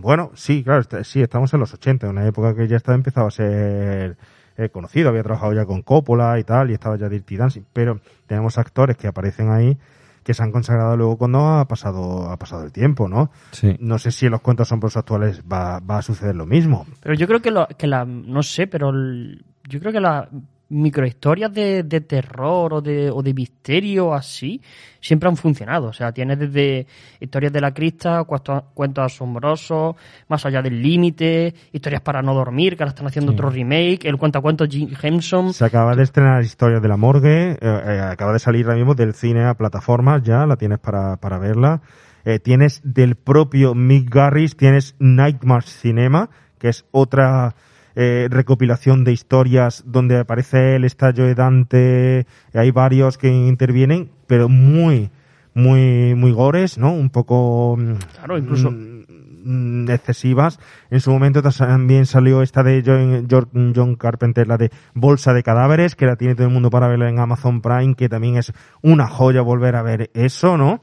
bueno, 0.00 0.30
sí, 0.34 0.62
claro, 0.64 0.80
está- 0.80 1.04
sí, 1.04 1.20
estamos 1.22 1.52
en 1.54 1.60
los 1.60 1.72
80, 1.74 2.08
una 2.08 2.26
época 2.26 2.54
que 2.54 2.66
ya 2.68 2.76
estaba 2.76 2.96
empezado 2.96 3.26
a 3.26 3.30
ser 3.30 4.16
eh, 4.56 4.68
conocido, 4.70 5.08
había 5.08 5.22
trabajado 5.22 5.52
ya 5.54 5.64
con 5.64 5.82
Coppola 5.82 6.38
y 6.38 6.44
tal, 6.44 6.70
y 6.70 6.74
estaba 6.74 6.96
ya 6.96 7.08
Dirty 7.08 7.36
Dancing, 7.36 7.62
pero 7.72 8.00
tenemos 8.26 8.58
actores 8.58 8.96
que 8.96 9.06
aparecen 9.08 9.50
ahí 9.50 9.78
que 10.22 10.34
se 10.34 10.42
han 10.42 10.52
consagrado 10.52 10.96
luego 10.98 11.16
cuando 11.16 11.46
ha 11.48 11.66
pasado 11.66 12.30
ha 12.30 12.36
pasado 12.36 12.64
el 12.64 12.72
tiempo, 12.72 13.08
¿no? 13.08 13.30
Sí. 13.52 13.74
No 13.80 13.98
sé 13.98 14.10
si 14.10 14.26
en 14.26 14.32
los 14.32 14.42
cuentos 14.42 14.68
asombrosos 14.68 14.98
actuales 14.98 15.42
va, 15.50 15.80
va 15.80 15.98
a 15.98 16.02
suceder 16.02 16.36
lo 16.36 16.44
mismo. 16.44 16.86
Pero 17.00 17.14
yo 17.14 17.26
creo 17.26 17.40
que, 17.40 17.50
lo, 17.50 17.66
que 17.68 17.86
la, 17.86 18.04
no 18.04 18.42
sé, 18.42 18.66
pero 18.66 18.90
el- 18.90 19.42
yo 19.66 19.80
creo 19.80 19.92
que 19.92 20.00
las 20.00 20.28
microhistorias 20.70 21.52
de, 21.52 21.82
de 21.82 22.00
terror 22.00 22.74
o 22.74 22.80
de, 22.80 23.10
o 23.10 23.22
de 23.22 23.34
misterio 23.34 24.14
así 24.14 24.60
siempre 25.00 25.28
han 25.28 25.36
funcionado. 25.36 25.88
O 25.88 25.92
sea, 25.92 26.12
tienes 26.12 26.38
desde 26.38 26.86
historias 27.20 27.52
de 27.52 27.60
la 27.60 27.72
crista, 27.72 28.24
cuentos, 28.24 28.64
cuentos 28.74 29.04
asombrosos, 29.12 29.96
más 30.28 30.44
allá 30.46 30.62
del 30.62 30.80
límite, 30.82 31.54
historias 31.72 32.02
para 32.02 32.22
no 32.22 32.34
dormir, 32.34 32.76
que 32.76 32.82
ahora 32.82 32.90
están 32.90 33.06
haciendo 33.06 33.32
Sí. 33.32 33.36
otro 33.36 33.50
remake, 33.50 34.04
el 34.06 34.16
cuentacuentos 34.16 34.68
Jim 34.68 34.90
Henson. 35.00 35.52
Se 35.52 35.64
acaba 35.64 35.94
de 35.94 36.02
estrenar 36.02 36.42
Historias 36.42 36.82
de 36.82 36.88
la 36.88 36.96
Morgue, 36.96 37.52
eh, 37.52 37.56
eh, 37.60 38.00
acaba 38.00 38.32
de 38.32 38.38
salir 38.38 38.66
ahora 38.66 38.76
mismo 38.76 38.94
del 38.94 39.14
cine 39.14 39.44
a 39.44 39.54
plataformas, 39.54 40.22
ya 40.22 40.46
la 40.46 40.56
tienes 40.56 40.78
para, 40.78 41.16
para 41.16 41.38
verla. 41.38 41.80
Eh, 42.24 42.38
tienes 42.38 42.80
del 42.84 43.16
propio 43.16 43.74
Mick 43.74 44.14
Garris, 44.14 44.56
tienes 44.56 44.94
Nightmares 44.98 45.70
Cinema, 45.80 46.28
que 46.58 46.68
es 46.68 46.84
otra 46.90 47.54
eh, 47.96 48.28
recopilación 48.30 49.04
de 49.04 49.12
historias 49.12 49.82
donde 49.86 50.18
aparece 50.18 50.76
él, 50.76 50.84
está 50.84 51.12
Joe 51.16 51.34
Dante, 51.34 52.26
hay 52.54 52.70
varios 52.70 53.18
que 53.18 53.28
intervienen, 53.28 54.10
pero 54.26 54.48
muy, 54.48 55.10
muy, 55.54 56.14
muy 56.14 56.32
gores, 56.32 56.78
¿no? 56.78 56.92
Un 56.92 57.10
poco... 57.10 57.76
mm, 57.78 57.94
Claro, 58.16 58.38
incluso- 58.38 58.70
mm, 58.72 59.88
excesivas. 59.90 60.60
En 60.90 61.00
su 61.00 61.10
momento 61.10 61.42
también 61.42 62.04
salió 62.06 62.42
esta 62.42 62.62
de 62.62 62.82
John, 62.84 63.26
John- 63.30 63.72
John 63.74 63.94
Carpenter, 63.96 64.46
la 64.46 64.58
de 64.58 64.70
Bolsa 64.94 65.32
de 65.32 65.42
Cadáveres, 65.42 65.96
que 65.96 66.06
la 66.06 66.16
tiene 66.16 66.34
todo 66.34 66.46
el 66.46 66.52
mundo 66.52 66.70
para 66.70 66.88
verla 66.88 67.08
en 67.08 67.18
Amazon 67.18 67.60
Prime, 67.62 67.94
que 67.94 68.08
también 68.08 68.36
es 68.36 68.52
una 68.82 69.06
joya 69.08 69.40
volver 69.40 69.76
a 69.76 69.82
ver 69.82 70.10
eso, 70.14 70.56
¿no? 70.56 70.82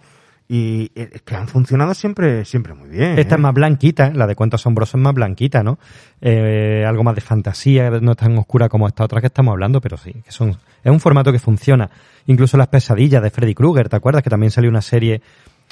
Y 0.50 0.92
eh, 0.96 1.10
es 1.14 1.22
que 1.24 1.36
han 1.36 1.48
funcionado 1.48 1.94
siempre, 1.94 2.46
siempre 2.46 2.74
muy 2.74 2.88
bien. 2.90 3.20
Esta 3.20 3.36
¿eh? 3.36 3.38
es 3.38 3.42
más 3.42 3.54
blanquita, 3.54 4.12
la 4.14 4.26
de 4.28 4.36
Cuentos 4.36 4.62
Asombrosos 4.62 4.96
es 4.96 5.02
más 5.02 5.14
blanquita, 5.14 5.62
¿no? 5.62 5.78
Eh, 6.22 6.86
algo 6.88 7.04
más 7.04 7.16
de 7.16 7.22
fantasía, 7.22 7.90
no 7.90 8.12
es 8.12 8.18
tan 8.18 8.38
oscura 8.38 8.70
como 8.70 8.88
esta 8.88 9.04
otra 9.04 9.20
que 9.20 9.28
estamos 9.28 9.52
hablando, 9.52 9.82
pero 9.82 9.98
sí, 9.98 10.14
que 10.14 10.32
son, 10.32 10.52
es 10.52 10.92
un 10.92 11.00
formato 11.02 11.32
que 11.34 11.40
funciona. 11.40 11.90
Incluso 12.28 12.56
las 12.58 12.68
pesadillas 12.68 13.22
de 13.22 13.30
Freddy 13.30 13.54
Krueger, 13.54 13.90
¿te 13.90 13.98
acuerdas? 13.98 14.24
Que 14.24 14.30
también 14.30 14.52
salió 14.52 14.70
una 14.70 14.82
serie. 14.82 15.22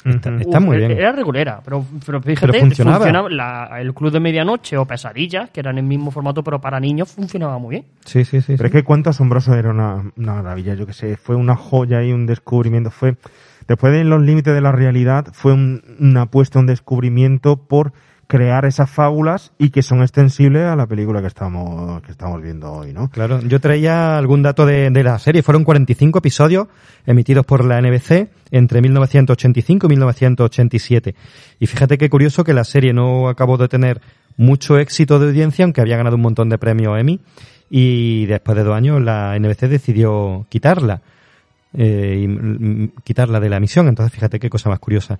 Está, 0.04 0.60
muy 0.60 0.76
e- 0.76 0.78
bien. 0.80 0.90
Era 0.92 1.10
regulera, 1.10 1.60
pero, 1.64 1.84
pero 2.04 2.20
fíjate, 2.20 2.46
Pero 2.52 2.60
funcionaba. 2.60 3.28
la- 3.30 3.80
el 3.80 3.92
Club 3.94 4.12
de 4.12 4.20
Medianoche 4.20 4.76
o 4.76 4.84
Pesadillas, 4.84 5.50
que 5.50 5.58
eran 5.60 5.78
el 5.78 5.84
mismo 5.84 6.10
formato 6.10 6.44
pero 6.44 6.60
para 6.60 6.78
niños, 6.78 7.10
funcionaba 7.10 7.58
muy 7.58 7.70
bien. 7.76 7.84
Sí, 8.04 8.24
sí, 8.24 8.40
sí. 8.42 8.54
Pero 8.56 8.66
es 8.66 8.72
que 8.72 8.84
Cuento 8.84 9.10
Asombroso 9.10 9.54
era 9.54 9.70
una, 9.70 10.04
una 10.16 10.34
maravilla, 10.34 10.74
yo 10.74 10.86
que 10.86 10.92
sé, 10.92 11.16
fue 11.16 11.34
una 11.34 11.56
joya 11.56 12.02
y 12.04 12.12
un 12.12 12.26
descubrimiento, 12.26 12.90
fue, 12.90 13.16
después 13.68 13.92
de 13.92 14.04
Los 14.04 14.22
Límites 14.22 14.54
de 14.54 14.60
la 14.60 14.72
Realidad, 14.72 15.26
fue 15.32 15.52
un- 15.52 15.82
una 15.98 16.22
apuesta, 16.22 16.58
un 16.58 16.66
descubrimiento 16.66 17.56
por 17.56 17.92
crear 18.28 18.64
esas 18.64 18.90
fábulas 18.90 19.52
y 19.56 19.70
que 19.70 19.82
son 19.82 20.02
extensibles 20.02 20.64
a 20.64 20.74
la 20.74 20.88
película 20.88 21.20
que 21.20 21.28
estamos, 21.28 22.02
que 22.02 22.10
estamos 22.10 22.42
viendo 22.42 22.72
hoy, 22.72 22.92
¿no? 22.92 23.08
Claro, 23.08 23.40
yo 23.42 23.60
traía 23.60 24.18
algún 24.18 24.42
dato 24.42 24.66
de, 24.66 24.90
de 24.90 25.04
la 25.04 25.16
serie. 25.20 25.44
Fueron 25.44 25.62
45 25.62 26.18
episodios 26.18 26.66
emitidos 27.06 27.46
por 27.46 27.64
la 27.64 27.80
NBC 27.80 28.28
entre 28.50 28.82
1985 28.82 29.86
y 29.86 29.90
1987. 29.90 31.14
Y 31.60 31.66
fíjate 31.68 31.98
qué 31.98 32.10
curioso 32.10 32.42
que 32.42 32.52
la 32.52 32.64
serie 32.64 32.92
no 32.92 33.28
acabó 33.28 33.58
de 33.58 33.68
tener 33.68 34.00
mucho 34.36 34.76
éxito 34.78 35.20
de 35.20 35.28
audiencia, 35.28 35.64
aunque 35.64 35.80
había 35.80 35.96
ganado 35.96 36.16
un 36.16 36.22
montón 36.22 36.48
de 36.48 36.58
premios 36.58 36.98
Emmy. 36.98 37.20
Y 37.70 38.26
después 38.26 38.56
de 38.56 38.64
dos 38.64 38.74
años 38.76 39.00
la 39.02 39.36
NBC 39.38 39.68
decidió 39.68 40.46
quitarla. 40.48 41.00
Eh, 41.76 42.26
y, 42.26 42.88
quitarla 43.02 43.38
de 43.38 43.48
la 43.48 43.58
emisión. 43.58 43.88
Entonces, 43.88 44.12
fíjate 44.12 44.40
qué 44.40 44.50
cosa 44.50 44.68
más 44.70 44.78
curiosa. 44.78 45.18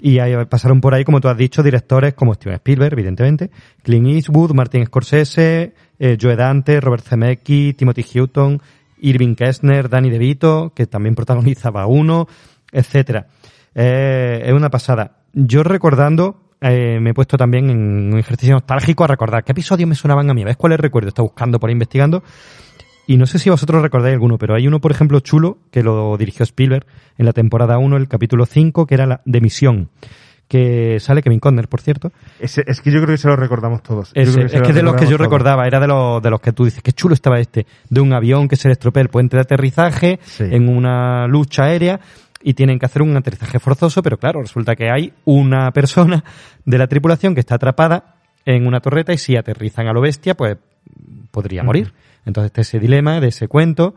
Y 0.00 0.18
ahí 0.18 0.34
pasaron 0.46 0.80
por 0.80 0.94
ahí, 0.94 1.04
como 1.04 1.20
tú 1.20 1.28
has 1.28 1.36
dicho, 1.36 1.62
directores 1.62 2.14
como 2.14 2.34
Steven 2.34 2.56
Spielberg, 2.56 2.94
evidentemente, 2.94 3.50
Clint 3.84 4.08
Eastwood, 4.08 4.52
Martin 4.52 4.84
Scorsese, 4.84 5.74
eh, 5.98 6.18
Joe 6.20 6.34
Dante, 6.34 6.80
Robert 6.80 7.04
Zemeckis, 7.04 7.76
Timothy 7.76 8.04
Hutton, 8.18 8.60
Irving 8.98 9.36
Kessner, 9.36 9.88
Danny 9.88 10.10
DeVito, 10.10 10.72
que 10.74 10.88
también 10.88 11.14
protagonizaba 11.14 11.86
uno, 11.86 12.26
etcétera. 12.72 13.28
Eh, 13.74 14.42
es 14.44 14.52
una 14.52 14.70
pasada. 14.70 15.18
Yo 15.32 15.62
recordando, 15.62 16.50
eh, 16.60 16.98
me 17.00 17.10
he 17.10 17.14
puesto 17.14 17.36
también 17.36 17.70
en 17.70 18.12
un 18.12 18.18
ejercicio 18.18 18.54
nostálgico 18.54 19.04
a 19.04 19.06
recordar 19.06 19.44
qué 19.44 19.52
episodios 19.52 19.88
me 19.88 19.94
sonaban 19.94 20.28
a 20.28 20.34
mí. 20.34 20.42
¿Ves 20.42 20.56
cuáles 20.56 20.80
recuerdo? 20.80 21.08
Está 21.08 21.22
buscando 21.22 21.60
por 21.60 21.68
ahí 21.68 21.74
investigando. 21.74 22.24
Y 23.06 23.16
no 23.16 23.26
sé 23.26 23.38
si 23.38 23.50
vosotros 23.50 23.82
recordáis 23.82 24.12
alguno, 24.14 24.38
pero 24.38 24.54
hay 24.54 24.66
uno, 24.68 24.80
por 24.80 24.92
ejemplo, 24.92 25.18
chulo, 25.20 25.58
que 25.70 25.82
lo 25.82 26.16
dirigió 26.16 26.44
Spielberg 26.44 26.86
en 27.18 27.26
la 27.26 27.32
temporada 27.32 27.78
1, 27.78 27.96
el 27.96 28.08
capítulo 28.08 28.46
5, 28.46 28.86
que 28.86 28.94
era 28.94 29.06
la 29.06 29.20
de 29.24 29.40
Misión, 29.40 29.88
que 30.46 30.98
sale 31.00 31.22
Kevin 31.22 31.40
Conner, 31.40 31.66
por 31.68 31.80
cierto. 31.80 32.12
Es 32.38 32.54
que 32.56 32.90
yo 32.90 33.00
creo 33.00 33.14
que 33.14 33.16
se 33.18 33.26
lo 33.26 33.36
recordamos 33.36 33.82
todos. 33.82 34.12
Es 34.14 34.36
lo 34.36 34.62
que 34.62 34.72
de 34.72 34.82
los 34.82 34.94
que 34.94 35.04
yo 35.06 35.16
todos. 35.16 35.20
recordaba, 35.22 35.66
era 35.66 35.80
de 35.80 35.88
los, 35.88 36.22
de 36.22 36.30
los 36.30 36.40
que 36.40 36.52
tú 36.52 36.64
dices, 36.64 36.82
qué 36.82 36.92
chulo 36.92 37.14
estaba 37.14 37.40
este, 37.40 37.66
de 37.90 38.00
un 38.00 38.12
avión 38.12 38.46
que 38.48 38.56
se 38.56 38.68
le 38.68 38.72
estropea 38.72 39.02
el 39.02 39.08
puente 39.08 39.36
de 39.36 39.40
aterrizaje 39.42 40.20
Sí. 40.22 40.44
en 40.50 40.68
una 40.68 41.26
lucha 41.26 41.64
aérea 41.64 41.98
y 42.42 42.54
tienen 42.54 42.78
que 42.78 42.86
hacer 42.86 43.02
un 43.02 43.16
aterrizaje 43.16 43.58
forzoso, 43.58 44.02
pero 44.02 44.16
claro, 44.18 44.42
resulta 44.42 44.76
que 44.76 44.90
hay 44.90 45.12
una 45.24 45.70
persona 45.72 46.22
de 46.64 46.78
la 46.78 46.86
tripulación 46.86 47.34
que 47.34 47.40
está 47.40 47.54
atrapada 47.56 48.16
en 48.44 48.66
una 48.66 48.80
torreta 48.80 49.12
y 49.12 49.18
si 49.18 49.36
aterrizan 49.36 49.86
a 49.88 49.92
lo 49.92 50.00
bestia, 50.00 50.34
pues 50.36 50.56
podría 51.30 51.62
morir. 51.62 51.92
Entonces 52.24 52.46
está 52.50 52.60
ese 52.60 52.78
dilema 52.78 53.20
de 53.20 53.28
ese 53.28 53.48
cuento 53.48 53.94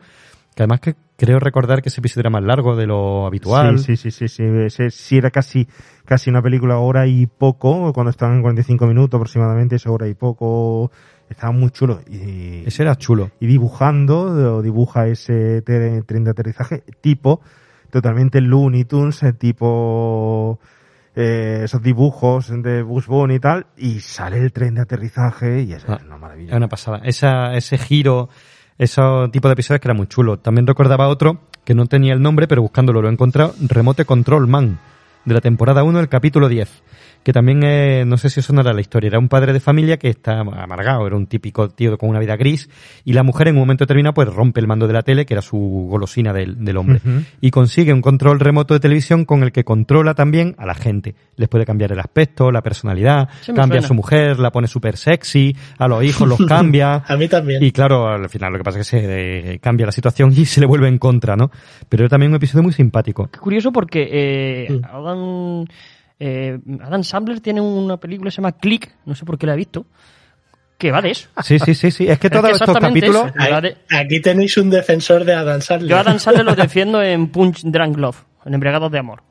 Que 0.56 0.64
además 0.64 0.80
que 0.80 0.95
creo 1.18 1.39
recordar 1.39 1.81
que 1.81 1.89
ese 1.89 2.02
episodio 2.02 2.22
era 2.22 2.30
más 2.30 2.43
largo 2.43 2.76
de 2.76 2.85
lo 2.88 3.26
habitual. 3.26 3.80
Sí, 3.80 3.95
sí, 3.97 4.11
sí, 4.11 4.27
sí, 4.27 4.43
sí, 4.89 5.18
era 5.18 5.31
casi, 5.31 5.68
casi 6.06 6.30
una 6.30 6.41
película 6.41 6.77
hora 6.77 7.07
y 7.07 7.26
poco, 7.26 7.93
cuando 7.93 8.10
estaban 8.10 8.38
en 8.38 8.41
45 8.41 8.88
minutos 8.88 9.18
aproximadamente, 9.18 9.76
esa 9.77 9.91
hora 9.91 10.07
y 10.07 10.14
poco, 10.14 10.91
estaba 11.30 11.52
muy 11.52 11.69
chulo. 11.72 12.02
Y, 12.10 12.64
Ese 12.65 12.84
era 12.84 12.95
chulo. 12.95 13.31
y 13.39 13.47
dibujando, 13.47 14.57
o 14.57 14.61
dibuja 14.61 15.07
ese 15.07 15.61
tren 15.61 16.23
de 16.23 16.31
aterrizaje, 16.31 16.84
tipo, 17.02 17.41
totalmente 17.89 18.41
Looney 18.41 18.85
Tunes, 18.85 19.23
tipo, 19.38 20.60
eh, 21.16 21.62
esos 21.64 21.82
dibujos 21.82 22.50
de 22.62 22.82
Bunny 22.84 23.36
y 23.36 23.40
tal, 23.40 23.68
y 23.78 24.00
sale 24.02 24.38
el 24.38 24.52
tren 24.52 24.76
de 24.76 24.82
aterrizaje 24.82 25.62
y 25.64 25.74
es 25.74 25.86
Ah, 25.88 26.00
una 26.06 26.18
maravilla. 26.18 26.52
Es 26.52 26.58
una 26.58 26.68
pasada. 26.68 27.00
Esa, 27.04 27.56
ese 27.56 27.78
giro, 27.78 28.30
ese 28.78 29.02
tipo 29.32 29.48
de 29.48 29.54
episodios 29.54 29.80
que 29.82 29.88
era 29.88 29.94
muy 29.94 30.08
chulo. 30.08 30.40
También 30.40 30.68
recordaba 30.68 31.08
otro 31.08 31.40
que 31.64 31.74
no 31.74 31.86
tenía 31.86 32.14
el 32.14 32.22
nombre, 32.22 32.48
pero 32.48 32.62
buscándolo 32.62 33.02
lo 33.02 33.10
he 33.10 33.12
encontrado. 33.12 33.56
Remote 33.60 34.06
Control 34.06 34.48
Man, 34.48 34.80
de 35.26 35.34
la 35.34 35.42
temporada 35.42 35.84
1, 35.84 36.00
el 36.00 36.10
capítulo 36.10 36.50
10. 36.50 36.84
Que 37.26 37.34
también, 37.34 37.64
eh, 37.64 38.06
no 38.06 38.18
sé 38.18 38.30
si 38.30 38.39
os 38.39 38.45
sonará 38.45 38.72
la 38.72 38.81
historia. 38.81 39.07
Era 39.07 39.19
un 39.19 39.27
padre 39.27 39.52
de 39.52 39.60
familia 39.60 39.97
que 39.97 40.10
está 40.10 40.41
amargado, 40.41 41.07
era 41.07 41.15
un 41.15 41.26
típico 41.26 41.69
tío 41.69 41.97
con 41.97 42.10
una 42.10 42.19
vida 42.19 42.38
gris. 42.38 42.69
Y 43.03 43.14
la 43.14 43.23
mujer 43.23 43.47
en 43.47 43.56
un 43.56 43.61
momento 43.61 43.84
determinado 43.84 44.14
pues 44.14 44.30
rompe 44.30 44.60
el 44.60 44.68
mando 44.68 44.85
de 44.85 44.93
la 44.93 45.02
tele, 45.02 45.26
que 45.26 45.34
era 45.34 45.41
su 45.41 45.57
golosina 45.57 46.31
del, 46.34 46.64
del 46.64 46.77
hombre. 46.77 47.02
Y 47.41 47.49
consigue 47.49 47.91
un 47.91 48.02
control 48.02 48.39
remoto 48.39 48.76
de 48.76 48.80
televisión 48.80 49.26
con 49.26 49.41
el 49.41 49.52
que 49.52 49.64
controla 49.64 50.14
también 50.14 50.56
a 50.60 50.68
la 50.68 50.76
gente. 50.76 51.15
Les 51.35 51.49
puede 51.49 51.65
cambiar 51.65 51.91
el 51.91 51.99
aspecto, 51.99 52.52
la 52.52 52.61
personalidad, 52.61 53.27
Sí 53.41 53.53
cambia 53.53 53.80
a 53.80 53.84
su 53.84 53.95
mujer, 53.95 54.39
la 54.39 54.52
pone 54.52 54.68
súper 54.68 54.95
sexy, 54.95 55.56
a 55.80 55.88
los 55.88 56.03
hijos 56.03 56.27
los 56.27 56.45
cambia. 56.45 57.03
A 57.07 57.18
mí 57.18 57.27
también. 57.27 57.64
Y 57.64 57.72
claro, 57.72 58.07
al 58.07 58.30
final 58.30 58.52
lo 58.52 58.60
que 58.60 58.64
pasa 58.64 58.80
es 58.80 58.89
que 58.89 58.97
se 58.99 59.53
eh, 59.53 59.60
cambia 59.60 59.88
la 59.88 59.91
situación 59.91 60.31
y 60.31 60.45
se 60.45 60.60
le 60.60 60.68
vuelve 60.68 60.88
en 60.88 60.99
contra, 60.99 61.35
¿no? 61.35 61.49
Pero 61.89 62.03
era 62.03 62.10
también 62.10 62.31
un 62.31 62.35
episodio 62.35 62.61
muy 62.61 62.73
simpático. 62.73 63.27
Qué 63.31 63.39
curioso 63.39 63.72
porque 63.72 64.07
eh, 64.11 64.65
Mm. 64.69 64.85
Adam, 64.85 65.65
eh, 66.20 66.58
Adam 66.82 67.04
Sandler 67.04 67.40
tiene 67.42 67.62
una 67.62 67.98
película 67.98 68.30
que 68.30 68.32
se 68.32 68.38
llama 68.42 68.54
Click, 68.54 68.92
no 69.06 69.16
sé 69.16 69.26
por 69.26 69.38
qué 69.38 69.46
la 69.48 69.54
he 69.54 69.58
visto, 69.58 69.86
que 70.78 70.92
va 70.92 71.02
de 71.02 71.12
eso. 71.12 71.30
Sí, 71.44 71.58
sí, 71.60 71.74
sí, 71.74 71.92
sí. 71.92 72.08
Es 72.08 72.20
que 72.20 72.28
Es 72.32 72.34
todos 72.34 72.46
que 72.50 72.52
estos 72.56 72.78
capítulos... 72.78 73.26
eso. 73.28 73.52
Va 73.54 73.62
de- 73.62 73.78
Aquí 73.90 74.20
tenéis 74.22 74.58
un 74.58 74.70
defensor 74.70 75.24
de 75.26 75.34
Adam 75.34 75.62
Sandler. 75.62 75.90
Yo 75.90 75.98
a 75.98 76.02
Adam 76.02 76.20
Sandler 76.20 76.46
lo 76.46 76.56
defiendo 76.56 77.02
en 77.02 77.28
Punch 77.30 77.62
Drunk 77.64 77.98
Love, 77.98 78.24
en 78.46 78.54
Embriagados 78.54 78.92
de 78.92 79.00
Amor. 79.00 79.24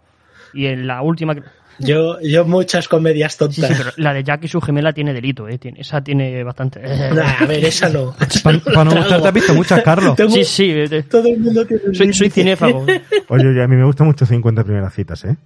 Y 0.52 0.66
en 0.66 0.86
la 0.86 1.02
última... 1.02 1.34
Yo, 1.80 2.20
yo 2.20 2.44
muchas 2.44 2.86
comedias 2.86 3.36
tontas. 3.36 3.66
sí, 3.66 3.74
pero 3.76 3.90
la 3.96 4.14
de 4.14 4.22
Jack 4.22 4.44
y 4.44 4.48
su 4.48 4.60
gemela 4.60 4.92
tiene 4.92 5.12
delito, 5.12 5.48
¿eh? 5.48 5.58
Tiene, 5.58 5.80
esa 5.80 6.00
tiene 6.04 6.44
bastante... 6.44 6.80
Nah, 6.80 7.40
a 7.40 7.46
ver, 7.46 7.64
esa 7.64 7.88
no. 7.88 8.14
Para 8.44 8.84
no 8.84 8.94
gustarte, 8.94 9.26
has 9.28 9.34
visto 9.34 9.54
muchas, 9.54 9.82
Carlos. 9.82 10.14
Tengo- 10.14 10.30
Sí, 10.36 10.44
sí, 10.44 10.70
eh, 10.70 11.02
Todo 11.02 11.26
el 11.26 11.40
mundo 11.40 11.66
tiene 11.66 11.82
soy, 11.92 12.12
soy 12.12 12.30
cinéfago. 12.30 12.86
Oye, 13.28 13.48
oye, 13.48 13.60
a 13.62 13.66
mí 13.66 13.74
me 13.74 13.84
gustan 13.84 14.06
mucho 14.06 14.24
50 14.24 14.62
primeras 14.62 14.94
citas, 14.94 15.24
¿eh? 15.24 15.36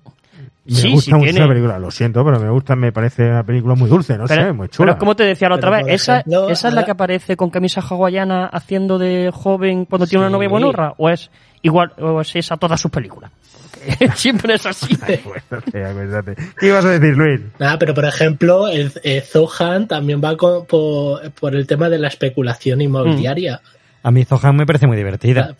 Me 0.68 0.74
Sí, 0.74 0.90
gusta 0.92 1.04
sí, 1.06 1.14
mucho 1.14 1.24
tiene- 1.24 1.40
esa 1.40 1.48
película, 1.48 1.78
lo 1.78 1.90
siento, 1.90 2.22
pero 2.24 2.38
me 2.38 2.50
gusta, 2.50 2.76
me 2.76 2.92
parece 2.92 3.28
una 3.30 3.42
película 3.42 3.74
muy 3.74 3.88
dulce, 3.88 4.18
no 4.18 4.26
pero, 4.26 4.42
sé, 4.42 4.52
muy 4.52 4.68
pero 4.68 4.76
chula. 4.76 4.92
es 4.92 4.98
como 4.98 5.16
te 5.16 5.24
decía 5.24 5.48
la 5.48 5.54
otra 5.56 5.70
Pero, 5.70 5.86
vez, 5.86 5.94
¿esa, 5.94 6.18
ejemplo, 6.20 6.50
¿esa 6.50 6.68
es 6.68 6.74
la 6.74 6.84
que 6.84 6.90
aparece 6.90 7.36
con 7.38 7.48
camisa 7.48 7.80
hawaiana 7.80 8.46
haciendo 8.46 8.98
de 8.98 9.30
joven 9.32 9.86
cuando 9.86 10.06
tiene 10.06 10.26
una 10.26 10.30
novia 10.30 10.48
buenorra? 10.50 10.92
¿O 10.98 11.08
es 11.08 11.30
igual, 11.62 11.92
o 11.98 12.20
es 12.20 12.36
esa 12.36 12.58
todas 12.58 12.78
sus 12.80 12.90
películas? 12.90 13.30
Siempre 14.14 14.54
es 14.54 14.66
así. 14.66 14.94
Acuérdate, 15.02 15.84
acuérdate. 15.86 16.36
¿Qué 16.58 16.66
ibas 16.66 16.84
a 16.84 16.90
decir, 16.90 17.16
Luis? 17.16 17.40
Nada, 17.58 17.78
pero 17.78 17.94
por 17.94 18.04
ejemplo, 18.04 18.68
el 18.68 18.92
eh, 19.04 19.22
Zohan 19.22 19.88
también 19.88 20.20
va 20.22 20.36
con- 20.36 20.66
por, 20.66 21.30
por 21.32 21.54
el 21.54 21.66
tema 21.66 21.88
de 21.88 21.98
la 21.98 22.08
especulación 22.08 22.82
inmobiliaria. 22.82 23.62
A 24.02 24.10
mí 24.10 24.24
Zohan 24.26 24.54
me 24.56 24.66
parece 24.66 24.86
muy 24.86 24.96
divertida. 24.98 25.56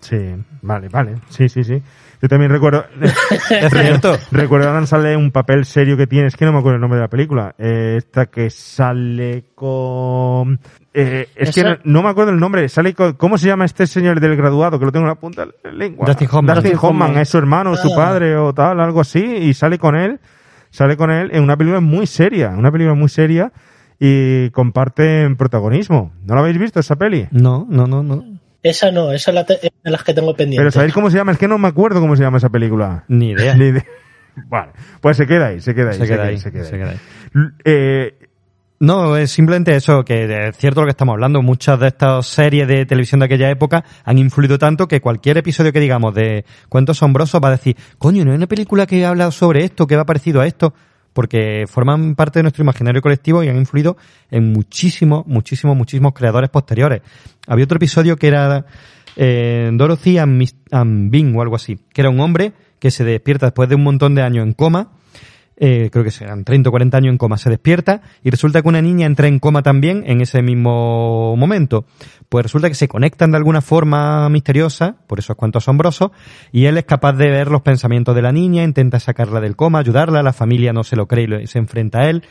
Sí, 0.00 0.16
vale, 0.62 0.88
vale. 0.90 1.16
Sí, 1.30 1.48
sí, 1.48 1.64
sí. 1.64 1.82
Yo 2.24 2.28
también 2.28 2.50
recuerdo. 2.50 2.86
Es 3.50 3.70
cierto. 3.70 4.16
recuerdo 4.30 4.86
sale 4.86 5.14
un 5.14 5.30
papel 5.30 5.66
serio 5.66 5.94
que 5.98 6.06
tiene, 6.06 6.28
es 6.28 6.36
que 6.36 6.46
no 6.46 6.52
me 6.52 6.58
acuerdo 6.58 6.76
el 6.76 6.80
nombre 6.80 6.96
de 6.96 7.02
la 7.02 7.10
película. 7.10 7.54
Eh, 7.58 7.96
esta 7.98 8.26
que 8.26 8.48
sale 8.48 9.48
con. 9.54 10.58
Eh, 10.94 11.28
es 11.36 11.54
que 11.54 11.62
no, 11.62 11.76
no 11.84 12.02
me 12.02 12.08
acuerdo 12.08 12.30
el 12.30 12.40
nombre. 12.40 12.66
Sale 12.70 12.94
con, 12.94 13.12
¿Cómo 13.12 13.36
se 13.36 13.48
llama 13.48 13.66
este 13.66 13.86
señor 13.86 14.20
del 14.20 14.36
graduado? 14.36 14.78
Que 14.78 14.86
lo 14.86 14.90
tengo 14.90 15.04
en 15.04 15.10
la 15.10 15.16
punta 15.16 15.44
de 15.44 15.52
la 15.64 15.72
lengua. 15.72 16.06
Dustin 16.06 16.28
Hoffman. 16.32 16.54
Dustin 16.54 16.78
Hoffman, 16.80 17.18
es 17.18 17.28
su 17.28 17.36
hermano, 17.36 17.76
su 17.76 17.94
padre 17.94 18.38
o 18.38 18.54
tal, 18.54 18.80
algo 18.80 19.02
así. 19.02 19.22
Y 19.22 19.52
sale 19.52 19.78
con 19.78 19.94
él. 19.94 20.18
Sale 20.70 20.96
con 20.96 21.10
él 21.10 21.28
en 21.30 21.42
una 21.42 21.58
película 21.58 21.80
muy 21.80 22.06
seria. 22.06 22.54
Una 22.56 22.72
película 22.72 22.94
muy 22.94 23.10
seria. 23.10 23.52
Y 24.00 24.48
comparten 24.48 25.36
protagonismo. 25.36 26.14
¿No 26.24 26.34
la 26.34 26.40
habéis 26.40 26.56
visto 26.56 26.80
esa 26.80 26.96
peli? 26.96 27.28
No, 27.32 27.66
no, 27.68 27.86
no, 27.86 28.02
no. 28.02 28.33
Esa 28.64 28.90
no, 28.90 29.12
esa 29.12 29.30
es 29.30 29.34
la 29.36 29.44
te- 29.46 29.64
es 29.66 29.72
de 29.84 29.90
las 29.92 30.02
que 30.02 30.12
tengo 30.14 30.28
Pero 30.32 30.36
pendientes. 30.38 30.74
¿sabéis 30.74 30.92
cómo 30.92 31.08
se 31.10 31.16
llama? 31.18 31.30
Es 31.32 31.38
que 31.38 31.46
no 31.46 31.58
me 31.58 31.68
acuerdo 31.68 32.00
cómo 32.00 32.16
se 32.16 32.22
llama 32.24 32.38
esa 32.38 32.48
película. 32.48 33.04
Ni 33.06 33.30
idea. 33.30 33.54
Ni 33.56 33.66
idea. 33.66 33.84
Vale, 34.48 34.72
pues 35.00 35.16
se 35.16 35.26
queda 35.28 35.46
ahí, 35.48 35.60
se 35.60 35.74
queda 35.74 35.90
ahí. 35.92 35.98
Se 35.98 36.06
queda 36.08 36.24
ahí, 36.24 36.38
se 36.38 36.50
queda 36.50 36.64
se 36.64 36.76
queda 36.76 36.90
ahí. 36.90 36.98
Eh, 37.64 38.18
No, 38.80 39.16
es 39.16 39.30
simplemente 39.30 39.74
eso, 39.76 40.04
que 40.04 40.48
es 40.48 40.56
cierto 40.56 40.80
lo 40.80 40.86
que 40.86 40.90
estamos 40.90 41.12
hablando. 41.12 41.40
Muchas 41.42 41.78
de 41.78 41.86
estas 41.88 42.26
series 42.26 42.66
de 42.66 42.84
televisión 42.86 43.20
de 43.20 43.26
aquella 43.26 43.48
época 43.48 43.84
han 44.04 44.18
influido 44.18 44.58
tanto 44.58 44.88
que 44.88 45.00
cualquier 45.00 45.38
episodio 45.38 45.72
que 45.72 45.78
digamos 45.80 46.14
de 46.14 46.44
cuentos 46.68 46.96
asombrosos 46.98 47.40
va 47.42 47.48
a 47.48 47.52
decir, 47.52 47.76
coño, 47.98 48.24
¿no 48.24 48.32
hay 48.32 48.36
una 48.38 48.48
película 48.48 48.86
que 48.86 49.06
habla 49.06 49.30
sobre 49.30 49.64
esto, 49.64 49.86
que 49.86 49.96
va 49.96 50.04
parecido 50.04 50.40
a 50.40 50.46
esto? 50.46 50.74
Porque 51.12 51.64
forman 51.68 52.16
parte 52.16 52.40
de 52.40 52.42
nuestro 52.42 52.62
imaginario 52.64 53.00
colectivo 53.00 53.44
y 53.44 53.48
han 53.48 53.56
influido 53.56 53.96
en 54.32 54.52
muchísimos, 54.52 55.24
muchísimos, 55.28 55.76
muchísimos 55.76 56.12
creadores 56.12 56.50
posteriores. 56.50 57.02
Había 57.46 57.64
otro 57.64 57.76
episodio 57.76 58.16
que 58.16 58.28
era 58.28 58.66
eh, 59.16 59.70
Dorothy 59.72 60.18
and, 60.18 61.10
Bing 61.10 61.36
o 61.36 61.42
algo 61.42 61.56
así, 61.56 61.78
que 61.92 62.00
era 62.00 62.10
un 62.10 62.20
hombre 62.20 62.52
que 62.78 62.90
se 62.90 63.04
despierta 63.04 63.46
después 63.46 63.68
de 63.68 63.74
un 63.74 63.82
montón 63.82 64.14
de 64.14 64.22
años 64.22 64.46
en 64.46 64.52
coma 64.52 64.90
eh, 65.56 65.88
creo 65.92 66.02
que 66.02 66.10
serán 66.10 66.44
30 66.44 66.68
o 66.68 66.72
40 66.72 66.96
años 66.96 67.12
en 67.12 67.18
coma, 67.18 67.38
se 67.38 67.48
despierta 67.48 68.02
y 68.24 68.30
resulta 68.30 68.60
que 68.60 68.68
una 68.68 68.82
niña 68.82 69.06
entra 69.06 69.28
en 69.28 69.38
coma 69.38 69.62
también 69.62 70.02
en 70.06 70.20
ese 70.20 70.42
mismo 70.42 71.36
momento. 71.36 71.84
Pues 72.28 72.42
resulta 72.44 72.68
que 72.68 72.74
se 72.74 72.88
conectan 72.88 73.30
de 73.30 73.36
alguna 73.36 73.60
forma 73.60 74.28
misteriosa, 74.30 74.96
por 75.06 75.20
eso 75.20 75.32
es 75.32 75.36
cuanto 75.36 75.58
asombroso, 75.58 76.10
y 76.50 76.64
él 76.64 76.76
es 76.76 76.84
capaz 76.84 77.12
de 77.12 77.30
ver 77.30 77.50
los 77.50 77.62
pensamientos 77.62 78.16
de 78.16 78.22
la 78.22 78.32
niña, 78.32 78.64
intenta 78.64 78.98
sacarla 78.98 79.40
del 79.40 79.54
coma, 79.54 79.78
ayudarla, 79.78 80.22
la 80.22 80.32
familia 80.32 80.72
no 80.72 80.82
se 80.82 80.96
lo 80.96 81.06
cree 81.06 81.42
y 81.42 81.46
se 81.46 81.58
enfrenta 81.58 82.00
a 82.00 82.10
él. 82.10 82.24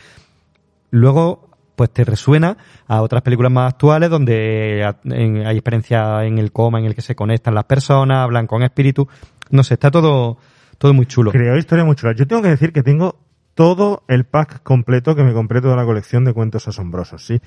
Luego, 0.92 1.43
pues 1.76 1.92
te 1.92 2.04
resuena 2.04 2.58
a 2.88 3.02
otras 3.02 3.22
películas 3.22 3.52
más 3.52 3.74
actuales 3.74 4.10
donde 4.10 4.86
hay 4.86 5.56
experiencia 5.56 6.24
en 6.26 6.38
el 6.38 6.52
coma 6.52 6.80
en 6.80 6.86
el 6.86 6.96
que 6.96 7.02
se 7.02 7.16
conectan 7.16 7.56
las 7.56 7.66
personas, 7.66 8.20
hablan 8.20 8.48
con 8.48 8.64
espíritus. 8.64 9.08
No 9.50 9.64
sé, 9.64 9.76
está 9.76 9.92
todo, 9.92 10.38
todo 10.78 10.94
muy 10.94 11.06
chulo. 11.06 11.32
creo 11.32 11.58
historia 11.58 11.86
muy 11.86 11.96
chula. 11.96 12.14
Yo 12.16 12.28
tengo 12.28 12.42
que 12.42 12.50
decir 12.50 12.74
que 12.74 12.84
tengo 12.84 13.20
todo 13.56 14.04
el 14.08 14.26
pack 14.26 14.64
completo 14.64 15.16
que 15.16 15.24
me 15.24 15.34
compré 15.34 15.62
toda 15.62 15.76
la 15.76 15.86
colección 15.86 16.26
de 16.26 16.34
cuentos 16.34 16.68
asombrosos, 16.68 17.26
sí. 17.26 17.40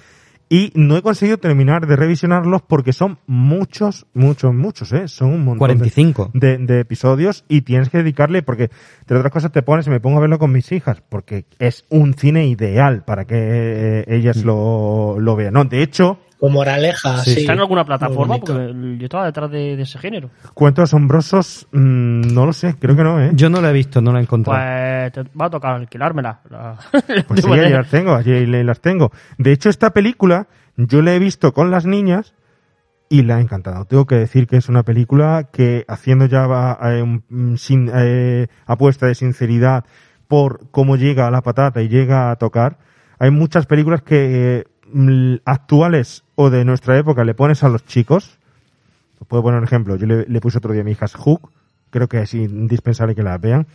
Y 0.49 0.71
no 0.77 0.97
he 0.97 1.03
conseguido 1.03 1.39
terminar 1.39 1.87
de 1.89 1.97
revisionarlos 1.97 2.63
porque 2.63 2.93
son 2.93 3.19
muchos, 3.27 4.07
muchos, 4.15 4.55
muchos, 4.55 4.93
¿eh? 4.93 5.09
Son 5.09 5.29
un 5.33 5.45
montón. 5.45 5.69
de- 5.69 5.75
45. 5.77 6.31
De, 6.35 6.59
de 6.59 6.81
episodios 6.81 7.45
y 7.49 7.63
tienes 7.63 7.89
que 7.91 7.99
dedicarle, 7.99 8.43
porque 8.43 8.71
de 9.09 9.17
otras 9.17 9.33
cosas 9.33 9.51
te 9.51 9.63
pones 9.63 9.87
y 9.89 9.91
me 9.91 9.99
pongo 9.99 10.19
a 10.19 10.21
verlo 10.21 10.39
con 10.39 10.53
mis 10.53 10.71
hijas, 10.71 11.03
porque 11.09 11.47
es 11.59 11.85
un 11.91 12.15
cine 12.15 12.47
ideal 12.47 13.03
para 13.05 13.25
que 13.25 13.35
eh, 13.39 14.05
ellas 14.07 14.45
lo, 14.45 15.17
lo 15.19 15.35
vean. 15.35 15.55
No, 15.55 15.65
de 15.65 15.83
hecho, 15.83 16.21
Con 16.39 16.53
moraleja, 16.53 17.19
Sí, 17.25 17.33
sí. 17.35 17.41
¿Está 17.41 17.55
en 17.55 17.61
alguna 17.61 17.85
plataforma? 17.85 18.37
Porque 18.39 18.75
yo 18.99 19.05
estaba 19.05 19.25
detrás 19.25 19.51
de, 19.51 19.77
de 19.77 19.83
ese 19.83 19.99
género. 19.99 20.31
cuentos 20.55 20.85
asombrosos, 20.85 21.67
mm, 21.73 22.35
no 22.35 22.45
lo 22.45 22.53
sé, 22.53 22.75
creo 22.79 22.95
que 22.95 23.03
no, 23.03 23.21
¿eh? 23.23 23.31
Yo 23.35 23.49
no 23.49 23.61
la 23.63 23.71
he 23.71 23.73
visto, 23.73 24.01
no 24.03 24.13
la 24.13 24.19
he 24.19 24.23
encontrado. 24.23 24.59
Pues 24.61 25.13
te 25.13 25.23
va 25.39 25.47
a 25.47 25.51
tocar 25.51 25.75
alquilármela. 25.77 26.41
La- 26.51 26.77
Pues 27.29 27.41
sí, 27.43 27.51
ahí 27.53 27.71
las 27.73 27.89
tengo, 27.89 28.15
allí 28.15 28.45
las 28.47 28.81
tengo. 28.81 29.11
De 29.39 29.53
hecho, 29.53 29.71
esta 29.71 29.91
película 29.91 30.47
yo 30.77 31.01
la 31.01 31.15
he 31.15 31.19
visto 31.19 31.53
con 31.55 31.71
las 31.71 31.87
niñas 31.87 32.35
y 33.09 33.23
la 33.23 33.37
ha 33.37 33.41
encantado. 33.41 33.85
Tengo 33.87 34.05
que 34.05 34.17
decir 34.17 34.47
que 34.47 34.57
es 34.59 34.69
una 34.69 34.83
película 34.83 35.49
que, 35.53 35.85
haciendo 35.89 36.27
ya 36.27 36.47
va, 36.47 36.79
eh, 36.83 37.03
un- 37.03 37.57
sin, 37.57 37.91
eh, 37.95 38.49
apuesta 38.67 39.07
de 39.07 39.15
sinceridad 39.15 39.85
por 40.29 40.71
cómo 40.71 40.97
llega 40.97 41.29
a 41.29 41.31
la 41.31 41.41
patata 41.41 41.81
y 41.81 41.89
llega 41.89 42.31
a 42.31 42.37
tocar, 42.37 42.79
hay 43.19 43.31
muchas 43.31 43.65
películas 43.67 44.03
que 44.03 44.59
eh, 44.59 44.65
mm, 44.93 45.37
actuales 45.45 46.25
o 46.37 46.51
de 46.51 46.65
nuestra 46.65 46.97
época 46.97 47.25
le 47.25 47.35
pones 47.35 47.65
a 47.65 47.69
los 47.69 47.85
chicos. 47.85 48.39
Os 49.19 49.27
puedo 49.27 49.43
poner 49.43 49.59
un 49.59 49.65
ejemplo. 49.65 49.97
Yo 49.97 50.07
le, 50.07 50.25
le 50.27 50.41
puse 50.41 50.59
otro 50.59 50.73
día 50.73 50.83
a 50.83 50.85
mi 50.85 50.93
hija 50.93 51.07
Hook. 51.09 51.51
Creo 51.91 52.09
que 52.09 52.23
es 52.23 52.35
indispensable 52.35 53.15
que 53.15 53.23
la 53.23 53.37
vean. 53.39 53.67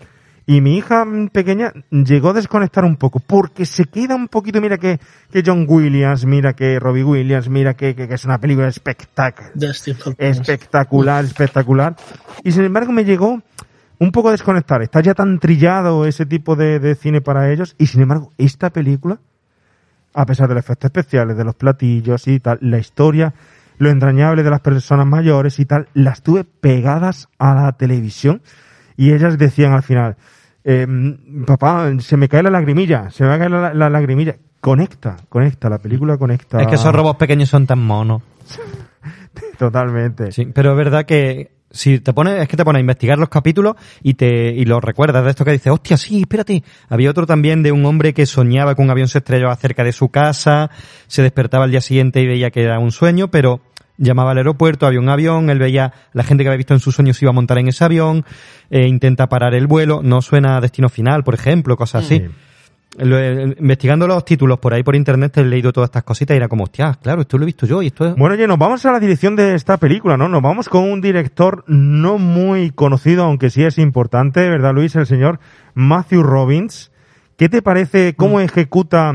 Y 0.45 0.61
mi 0.61 0.77
hija 0.77 1.05
pequeña 1.31 1.71
llegó 1.91 2.29
a 2.29 2.33
desconectar 2.33 2.83
un 2.83 2.95
poco, 2.95 3.19
porque 3.19 3.65
se 3.65 3.85
queda 3.85 4.15
un 4.15 4.27
poquito, 4.27 4.59
mira 4.59 4.77
que, 4.77 4.99
que 5.31 5.43
John 5.45 5.65
Williams, 5.67 6.25
mira 6.25 6.53
que 6.53 6.79
Robbie 6.79 7.03
Williams, 7.03 7.47
mira 7.47 7.75
que, 7.75 7.95
que, 7.95 8.07
que 8.07 8.15
es 8.15 8.25
una 8.25 8.39
película 8.39 8.67
espectacular, 8.67 9.51
espectacular, 10.17 11.25
espectacular. 11.25 11.95
Y 12.43 12.51
sin 12.51 12.63
embargo 12.63 12.91
me 12.91 13.05
llegó 13.05 13.39
un 13.99 14.11
poco 14.11 14.29
a 14.29 14.31
desconectar. 14.31 14.81
Está 14.81 14.99
ya 15.01 15.13
tan 15.13 15.39
trillado 15.39 16.05
ese 16.05 16.25
tipo 16.25 16.55
de, 16.55 16.79
de 16.79 16.95
cine 16.95 17.21
para 17.21 17.51
ellos. 17.51 17.75
Y 17.77 17.85
sin 17.85 18.01
embargo, 18.01 18.31
esta 18.39 18.71
película, 18.71 19.19
a 20.13 20.25
pesar 20.25 20.47
de 20.47 20.55
los 20.55 20.63
efectos 20.63 20.89
especiales, 20.89 21.37
de 21.37 21.43
los 21.43 21.55
platillos 21.55 22.27
y 22.27 22.39
tal, 22.39 22.57
la 22.61 22.77
historia, 22.77 23.33
lo 23.77 23.89
entrañable 23.89 24.43
de 24.43 24.49
las 24.49 24.61
personas 24.61 25.07
mayores 25.07 25.59
y 25.59 25.65
tal, 25.65 25.87
las 25.93 26.21
tuve 26.21 26.43
pegadas 26.43 27.29
a 27.39 27.55
la 27.55 27.71
televisión 27.73 28.41
y 28.97 29.13
ellas 29.13 29.37
decían 29.37 29.73
al 29.73 29.83
final, 29.83 30.17
eh, 30.63 30.87
papá, 31.47 31.91
se 31.99 32.17
me 32.17 32.29
cae 32.29 32.43
la 32.43 32.49
lagrimilla, 32.49 33.09
se 33.09 33.23
me 33.23 33.29
va 33.29 33.35
a 33.35 33.39
caer 33.39 33.51
la, 33.51 33.73
la 33.73 33.89
lagrimilla. 33.89 34.35
Conecta, 34.59 35.17
conecta, 35.27 35.69
la 35.69 35.79
película 35.79 36.17
conecta. 36.17 36.61
Es 36.61 36.67
que 36.67 36.75
esos 36.75 36.93
robots 36.93 37.17
pequeños 37.17 37.49
son 37.49 37.65
tan 37.65 37.79
monos. 37.79 38.21
Totalmente. 39.57 40.31
Sí, 40.31 40.45
pero 40.53 40.71
es 40.71 40.77
verdad 40.77 41.05
que 41.05 41.51
si 41.71 41.99
te 41.99 42.13
pones, 42.13 42.41
es 42.41 42.47
que 42.47 42.57
te 42.57 42.65
pones 42.65 42.79
a 42.79 42.81
investigar 42.81 43.17
los 43.17 43.29
capítulos 43.29 43.75
y 44.03 44.15
te, 44.15 44.53
y 44.53 44.65
los 44.65 44.83
recuerdas 44.83 45.23
de 45.23 45.29
esto 45.29 45.45
que 45.45 45.51
dices, 45.51 45.71
hostia, 45.71 45.97
sí, 45.97 46.21
espérate. 46.21 46.63
Había 46.89 47.09
otro 47.09 47.25
también 47.25 47.63
de 47.63 47.71
un 47.71 47.85
hombre 47.85 48.13
que 48.13 48.25
soñaba 48.25 48.75
que 48.75 48.81
un 48.81 48.89
avión 48.89 49.07
se 49.07 49.19
estrellaba 49.19 49.55
cerca 49.55 49.83
de 49.83 49.91
su 49.91 50.09
casa, 50.09 50.69
se 51.07 51.21
despertaba 51.21 51.65
al 51.65 51.71
día 51.71 51.81
siguiente 51.81 52.21
y 52.21 52.27
veía 52.27 52.51
que 52.51 52.63
era 52.63 52.79
un 52.79 52.91
sueño, 52.91 53.29
pero 53.29 53.61
llamaba 53.97 54.31
al 54.31 54.37
aeropuerto, 54.37 54.85
había 54.85 54.99
un 54.99 55.09
avión, 55.09 55.49
él 55.49 55.59
veía 55.59 55.93
la 56.13 56.23
gente 56.23 56.43
que 56.43 56.49
había 56.49 56.57
visto 56.57 56.73
en 56.73 56.79
sus 56.79 56.95
sueños 56.95 57.21
iba 57.21 57.29
a 57.29 57.33
montar 57.33 57.59
en 57.59 57.67
ese 57.67 57.83
avión, 57.83 58.25
eh, 58.69 58.87
intenta 58.87 59.29
parar 59.29 59.53
el 59.53 59.67
vuelo, 59.67 60.01
no 60.03 60.21
suena 60.21 60.57
a 60.57 60.61
destino 60.61 60.89
final, 60.89 61.23
por 61.23 61.35
ejemplo, 61.35 61.77
cosas 61.77 62.05
así. 62.05 62.23
Lo 62.97 63.19
investigando 63.21 64.05
los 64.05 64.25
títulos 64.25 64.59
por 64.59 64.73
ahí 64.73 64.83
por 64.83 64.97
internet 64.97 65.37
he 65.37 65.45
leído 65.45 65.71
todas 65.71 65.87
estas 65.87 66.03
cositas 66.03 66.35
y 66.35 66.37
era 66.37 66.49
como, 66.49 66.65
hostia, 66.65 66.97
claro, 67.01 67.21
esto 67.21 67.37
lo 67.37 67.43
he 67.43 67.45
visto 67.45 67.65
yo 67.65 67.81
y 67.81 67.87
esto 67.87 68.05
es... 68.05 68.15
Bueno, 68.15 68.35
oye, 68.35 68.47
nos 68.47 68.57
vamos 68.57 68.85
a 68.85 68.91
la 68.91 68.99
dirección 68.99 69.37
de 69.37 69.55
esta 69.55 69.77
película, 69.77 70.17
¿no? 70.17 70.27
Nos 70.27 70.41
vamos 70.41 70.67
con 70.67 70.83
un 70.83 70.99
director 70.99 71.63
no 71.67 72.17
muy 72.17 72.71
conocido, 72.71 73.23
aunque 73.23 73.49
sí 73.49 73.63
es 73.63 73.77
importante, 73.77 74.41
¿verdad, 74.49 74.73
Luis? 74.73 74.93
El 74.97 75.05
señor 75.05 75.39
Matthew 75.73 76.23
Robbins. 76.23 76.91
¿Qué 77.37 77.47
te 77.47 77.61
parece 77.61 78.13
cómo 78.13 78.41
ejecuta 78.41 79.13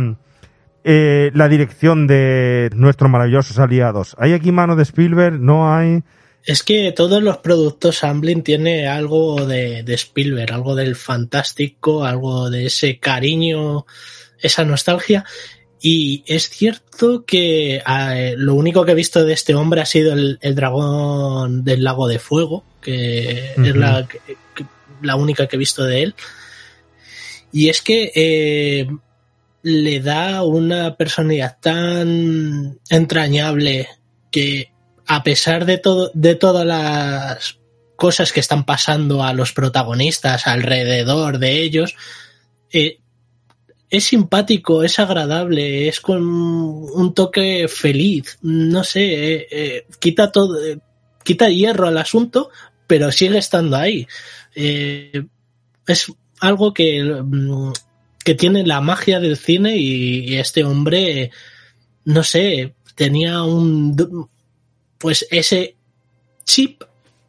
eh, 0.83 1.31
la 1.35 1.49
dirección 1.49 2.07
de 2.07 2.71
nuestros 2.75 3.11
maravillosos 3.11 3.59
aliados? 3.59 4.17
¿Hay 4.19 4.33
aquí 4.33 4.53
mano 4.53 4.75
de 4.75 4.85
Spielberg? 4.85 5.39
¿No 5.39 5.73
hay? 5.73 6.03
Es 6.47 6.63
que 6.63 6.93
todos 6.93 7.21
los 7.23 7.39
productos 7.39 8.05
Amblin 8.05 8.43
tiene 8.45 8.87
algo 8.87 9.45
de, 9.45 9.83
de 9.83 9.95
Spielberg, 9.95 10.53
algo 10.53 10.77
del 10.77 10.95
fantástico, 10.95 12.05
algo 12.05 12.51
de 12.51 12.67
ese 12.67 13.01
cariño, 13.01 13.85
esa 14.41 14.65
nostalgia. 14.65 15.25
Y 15.83 16.23
es 16.27 16.49
cierto 16.49 17.25
que 17.25 17.83
eh, 17.85 18.35
lo 18.39 18.55
único 18.55 18.85
que 18.85 18.93
he 18.93 18.95
visto 18.95 19.25
de 19.25 19.33
este 19.33 19.57
hombre 19.57 19.81
ha 19.81 19.87
sido 19.87 20.13
el, 20.13 20.39
el 20.41 20.55
dragón 20.55 21.65
del 21.65 21.83
lago 21.83 22.07
de 22.07 22.21
fuego, 22.21 22.65
que 22.81 23.51
es 23.57 23.75
que- 24.55 24.67
la 25.03 25.17
única 25.17 25.49
que 25.49 25.57
he 25.57 25.59
visto 25.59 25.83
de 25.85 26.05
él. 26.05 26.15
Y 27.53 27.71
es 27.71 27.83
que 27.83 28.13
eh, 28.15 28.89
le 29.63 30.01
da 30.01 30.45
una 30.45 30.97
personalidad 30.97 31.59
tan 31.61 32.79
entrañable 32.89 33.89
que 34.31 34.71
a 35.07 35.23
pesar 35.23 35.65
de 35.67 35.79
todo, 35.79 36.11
de 36.15 36.35
todas 36.35 36.67
las 36.67 37.59
cosas 37.97 38.33
que 38.33 38.41
están 38.41 38.65
pasando 38.65 39.23
a 39.25 39.33
los 39.33 39.53
protagonistas 39.53 40.47
alrededor 40.47 41.39
de 41.39 41.63
ellos, 41.63 41.95
eh, 42.73 42.99
es 43.89 44.05
simpático, 44.05 44.83
es 44.83 44.99
agradable, 44.99 45.89
es 45.89 46.01
con 46.01 46.23
un 46.23 47.15
toque 47.15 47.67
feliz, 47.69 48.39
no 48.43 48.83
sé, 48.85 49.35
eh, 49.35 49.47
eh, 49.51 49.87
quita 50.01 50.33
todo, 50.33 50.63
eh, 50.63 50.79
quita 51.23 51.49
hierro 51.49 51.87
al 51.87 51.99
asunto, 51.99 52.51
pero 52.87 53.13
sigue 53.13 53.39
estando 53.39 53.77
ahí. 53.77 54.07
Eh, 54.55 55.25
es 55.87 56.13
algo 56.41 56.75
que, 56.75 57.03
mm, 57.03 57.73
que 58.25 58.35
tiene 58.35 58.67
la 58.67 58.81
magia 58.81 59.21
del 59.21 59.37
cine 59.37 59.77
y, 59.77 60.33
y 60.33 60.37
este 60.37 60.65
hombre, 60.65 61.31
no 62.05 62.25
sé, 62.25 62.75
tenía 62.97 63.43
un, 63.45 63.95
pues 64.99 65.27
ese 65.31 65.75
chip 66.45 66.83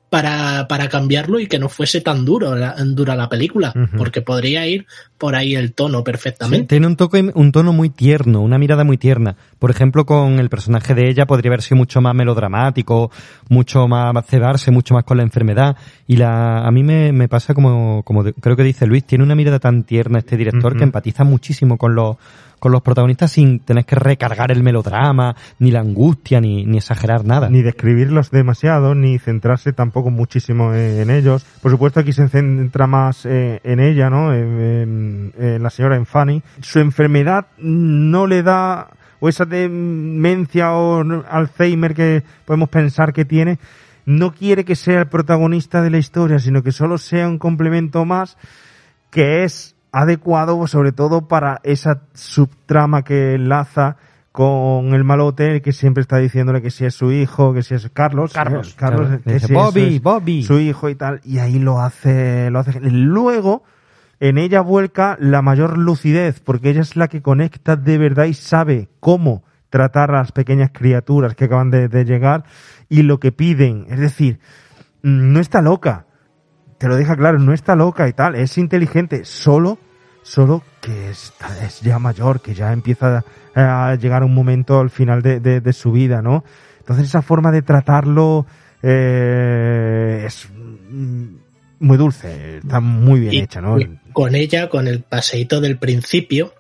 para, 0.10 0.69
para 0.69 0.88
cambiarlo 0.88 1.38
y 1.38 1.48
que 1.48 1.60
no 1.60 1.68
fuese 1.68 1.99
tan 1.99 2.23
duro 2.23 2.56
la, 2.56 2.76
dura 2.81 3.14
la 3.18 3.27
película, 3.27 3.73
porque 3.98 4.22
podría 4.22 4.65
ir 4.65 4.85
por 5.18 5.35
ahí 5.35 5.53
el 5.53 5.73
tono 5.73 5.98
Sí, 5.98 6.03
perfectamente. 6.06 6.68
tiene 6.68 6.88
un, 6.88 6.95
toque, 6.95 7.30
un 7.35 7.52
tono 7.52 7.73
muy 7.73 7.89
tierno, 7.89 8.41
una 8.41 8.57
mirada 8.57 8.85
muy 8.85 8.98
tierna. 8.98 9.35
Por 9.60 9.69
ejemplo, 9.69 10.06
con 10.06 10.39
el 10.39 10.48
personaje 10.49 10.95
de 10.95 11.10
ella 11.10 11.26
podría 11.26 11.49
haber 11.49 11.61
sido 11.61 11.76
mucho 11.76 11.99
más 11.99 12.15
melodramático, 12.15 13.11
mucho 13.49 13.85
más 13.89 14.26
cebarse, 14.27 14.72
mucho 14.72 14.94
más 14.94 15.03
con 15.03 15.18
la 15.18 15.23
enfermedad. 15.23 15.76
Y 16.07 16.15
la, 16.15 16.65
a 16.65 16.72
mí 16.72 16.84
me, 16.84 17.11
me 17.11 17.27
pasa 17.27 17.53
como, 17.53 18.02
como 18.03 18.23
de- 18.23 18.34
creo 18.34 18.56
que 18.56 18.64
dice 18.64 18.88
Luis, 18.88 19.03
tiene 19.03 19.26
una 19.26 19.35
mirada 19.35 19.60
tan 19.60 19.84
tierna 19.84 20.19
este 20.19 20.38
director 20.38 20.77
que 20.77 20.84
empatiza 20.85 21.26
muchísimo 21.26 21.77
con 21.77 21.95
los, 21.95 22.15
con 22.60 22.72
los 22.72 22.82
protagonistas 22.82 23.32
sin 23.32 23.60
tener 23.60 23.86
que 23.86 23.96
recargar 23.96 24.52
el 24.52 24.64
melodrama, 24.64 25.36
ni 25.60 25.72
la 25.72 25.80
angustia, 25.80 26.42
ni, 26.42 26.66
ni 26.66 26.78
exagerar 26.78 27.26
nada. 27.26 27.50
Ni 27.50 27.62
describirlos 27.62 28.32
demasiado, 28.32 28.96
ni 28.96 29.20
centrarse 29.20 29.74
tampoco 29.74 30.10
muchísimo 30.10 30.74
en, 30.74 31.10
ellos. 31.10 31.46
Por 31.62 31.72
supuesto, 31.72 32.00
aquí 32.00 32.14
se 32.14 32.28
centra 32.30 32.88
más 32.88 33.26
eh, 33.26 33.62
en 33.64 33.80
ella, 33.80 34.10
¿no? 34.10 34.34
En, 34.34 35.34
la 35.38 35.70
señora 35.70 35.96
en 35.96 36.06
Fanny. 36.06 36.42
Su 36.62 36.80
enfermedad 36.80 37.48
no 37.58 38.28
le 38.28 38.44
da, 38.44 38.90
o 39.20 39.30
esa 39.30 39.46
demencia 39.46 40.74
o 40.74 41.04
Alzheimer 41.30 41.94
que 41.94 42.24
podemos 42.46 42.70
pensar 42.70 43.14
que 43.14 43.26
tiene, 43.26 43.60
no 44.06 44.34
quiere 44.34 44.66
que 44.66 44.76
sea 44.76 45.02
el 45.02 45.08
protagonista 45.08 45.82
de 45.82 45.90
la 45.90 45.98
historia, 45.98 46.40
sino 46.40 46.64
que 46.64 46.72
solo 46.72 46.98
sea 46.98 47.28
un 47.28 47.38
complemento 47.38 48.06
más 48.06 48.38
que 49.12 49.44
es 49.44 49.77
adecuado 50.02 50.65
sobre 50.68 50.91
todo 50.91 51.28
para 51.28 51.60
esa 51.64 52.02
subtrama 52.14 53.03
que 53.03 53.36
enlaza 53.36 53.98
con 54.32 54.94
el 54.94 55.03
malote 55.03 55.61
que 55.64 55.72
siempre 55.74 56.02
está 56.02 56.18
diciéndole 56.18 56.61
que 56.61 56.69
si 56.69 56.86
es 56.86 56.94
su 56.94 57.11
hijo, 57.11 57.53
que 57.53 57.64
si 57.64 57.74
es 57.74 57.90
Carlos, 57.91 58.34
Carlos. 58.34 58.69
eh, 58.69 58.76
Carlos, 58.78 59.07
Claro. 59.07 59.24
que 59.24 59.34
Dice, 59.34 59.48
si 59.48 59.53
"Bobby, 59.53 59.95
es 59.95 60.02
Bobby". 60.03 60.44
su 60.44 60.60
hijo 60.60 60.90
y 60.90 60.95
tal, 60.95 61.22
y 61.24 61.40
ahí 61.40 61.57
lo 61.57 61.82
hace, 61.82 62.52
lo 62.52 62.60
hace. 62.60 62.80
Luego, 62.82 63.64
en 64.19 64.38
ella 64.38 64.61
vuelca 64.61 65.18
la 65.19 65.41
mayor 65.41 65.78
lucidez, 65.80 66.40
porque 66.40 66.69
ella 66.69 66.82
es 66.82 66.95
la 66.95 67.07
que 67.07 67.22
conecta 67.24 67.76
de 67.76 67.98
verdad 67.98 68.26
y 68.26 68.36
sabe 68.36 68.90
cómo 68.99 69.44
tratar 69.69 70.11
a 70.11 70.19
las 70.19 70.32
pequeñas 70.32 70.69
criaturas 70.72 71.34
que 71.36 71.45
acaban 71.45 71.72
de, 71.72 71.88
de 71.88 72.06
llegar 72.06 72.44
y 72.90 73.02
lo 73.02 73.19
que 73.19 73.32
piden. 73.32 73.88
Es 73.90 73.99
decir, 73.99 74.40
mm, 75.02 75.34
no 75.34 75.40
está 75.40 75.61
loca, 75.64 76.06
te 76.78 76.88
lo 76.88 76.95
deja 76.95 77.15
claro, 77.15 77.40
no 77.40 77.53
está 77.53 77.76
loca 77.76 78.07
y 78.07 78.14
tal, 78.14 78.36
es 78.36 78.57
inteligente, 78.60 79.26
solo, 79.26 79.80
solo 80.28 80.62
que 80.82 81.10
está, 81.10 81.66
es 81.66 81.82
ya 81.82 81.99
mayor, 81.99 82.41
que 82.41 82.54
ya 82.54 82.74
empieza 82.74 83.24
a 83.56 83.95
llegar 83.95 84.24
un 84.24 84.34
momento 84.34 84.80
al 84.80 84.90
final 84.90 85.22
de, 85.22 85.40
de- 85.40 85.62
de 85.62 85.74
su 85.74 85.91
vida, 85.91 86.22
¿no? 86.22 86.44
Entonces 86.80 87.08
esa 87.08 87.22
forma 87.22 87.52
de 87.52 87.62
tratarlo 87.62 88.45
eh, 88.84 90.24
es 90.28 90.48
muy 91.80 91.98
dulce, 91.98 92.58
está 92.58 92.80
muy 92.80 93.20
bien 93.22 93.34
Y 93.34 93.38
hecha, 93.40 93.62
¿no? 93.62 93.78
Con 94.14 94.36
ella, 94.36 94.70
con 94.70 94.88
el 94.88 95.02
paseíto 95.02 95.62
del 95.62 95.78
principio, 95.78 96.54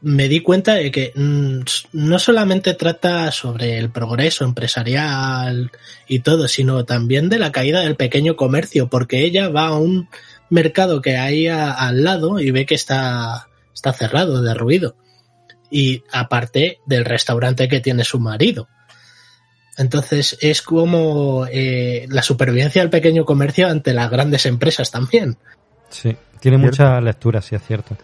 me 0.00 0.28
di 0.28 0.40
cuenta 0.40 0.74
de 0.74 0.90
que 0.90 1.12
mm, 1.14 1.60
no 1.92 2.18
solamente 2.18 2.74
trata 2.74 3.30
sobre 3.30 3.78
el 3.78 3.90
progreso 3.90 4.44
empresarial 4.44 5.70
y 6.08 6.20
todo, 6.20 6.48
sino 6.48 6.84
también 6.84 7.28
de 7.28 7.38
la 7.38 7.52
caída 7.52 7.80
del 7.80 7.96
pequeño 7.96 8.36
comercio, 8.36 8.88
porque 8.88 9.24
ella 9.24 9.48
va 9.48 9.68
a 9.68 9.76
un 9.78 10.08
mercado 10.52 11.00
que 11.00 11.16
hay 11.16 11.48
a- 11.48 11.72
al 11.72 12.04
lado 12.04 12.38
y 12.40 12.50
ve 12.50 12.66
que 12.66 12.74
está, 12.74 13.48
está 13.74 13.92
cerrado, 13.92 14.42
derruido. 14.42 14.96
Y 15.70 16.04
aparte 16.12 16.78
del 16.86 17.04
restaurante 17.04 17.68
que 17.68 17.80
tiene 17.80 18.04
su 18.04 18.20
marido. 18.20 18.68
Entonces 19.78 20.36
es 20.42 20.60
como 20.62 21.46
eh, 21.50 22.06
la 22.10 22.22
supervivencia 22.22 22.82
del 22.82 22.90
pequeño 22.90 23.24
comercio 23.24 23.68
ante 23.68 23.94
las 23.94 24.10
grandes 24.10 24.44
empresas 24.44 24.90
también. 24.90 25.38
Sí, 25.88 26.14
tiene 26.40 26.58
Cierto. 26.58 26.66
mucha 26.84 27.00
lectura, 27.00 27.40
sí 27.40 27.54
es 27.54 27.62
cierto. 27.62 27.96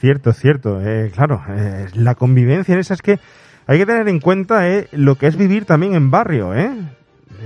Cierto, 0.00 0.32
cierto. 0.32 0.80
Eh, 0.80 1.10
claro, 1.12 1.42
eh, 1.48 1.88
la 1.94 2.14
convivencia 2.14 2.74
en 2.74 2.80
esa 2.80 2.94
es 2.94 3.02
que 3.02 3.18
hay 3.66 3.78
que 3.78 3.86
tener 3.86 4.08
en 4.08 4.20
cuenta 4.20 4.68
eh, 4.68 4.88
lo 4.92 5.16
que 5.16 5.26
es 5.26 5.36
vivir 5.36 5.64
también 5.64 5.94
en 5.94 6.10
barrio. 6.12 6.52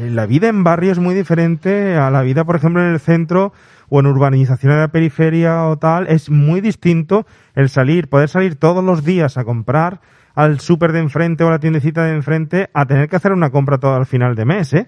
La 0.02 0.26
vida 0.26 0.48
en 0.48 0.62
barrio 0.62 0.92
es 0.92 0.98
muy 0.98 1.14
diferente 1.14 1.94
a 1.96 2.10
la 2.10 2.20
vida, 2.22 2.44
por 2.44 2.56
ejemplo, 2.56 2.82
en 2.82 2.92
el 2.92 3.00
centro 3.00 3.52
o 3.90 4.00
en 4.00 4.06
urbanizaciones 4.06 4.76
de 4.76 4.82
la 4.82 4.88
periferia 4.88 5.66
o 5.66 5.76
tal. 5.76 6.06
Es 6.06 6.30
muy 6.30 6.62
distinto 6.62 7.26
el 7.54 7.68
salir, 7.68 8.08
poder 8.08 8.30
salir 8.30 8.56
todos 8.56 8.82
los 8.82 9.04
días 9.04 9.36
a 9.36 9.44
comprar 9.44 10.00
al 10.34 10.60
súper 10.60 10.92
de 10.92 11.00
enfrente 11.00 11.44
o 11.44 11.48
a 11.48 11.50
la 11.50 11.58
tiendecita 11.58 12.04
de 12.04 12.14
enfrente 12.14 12.70
a 12.72 12.86
tener 12.86 13.08
que 13.08 13.16
hacer 13.16 13.32
una 13.32 13.50
compra 13.50 13.78
todo 13.78 13.94
al 13.94 14.06
final 14.06 14.34
de 14.34 14.44
mes, 14.44 14.72
¿eh? 14.72 14.86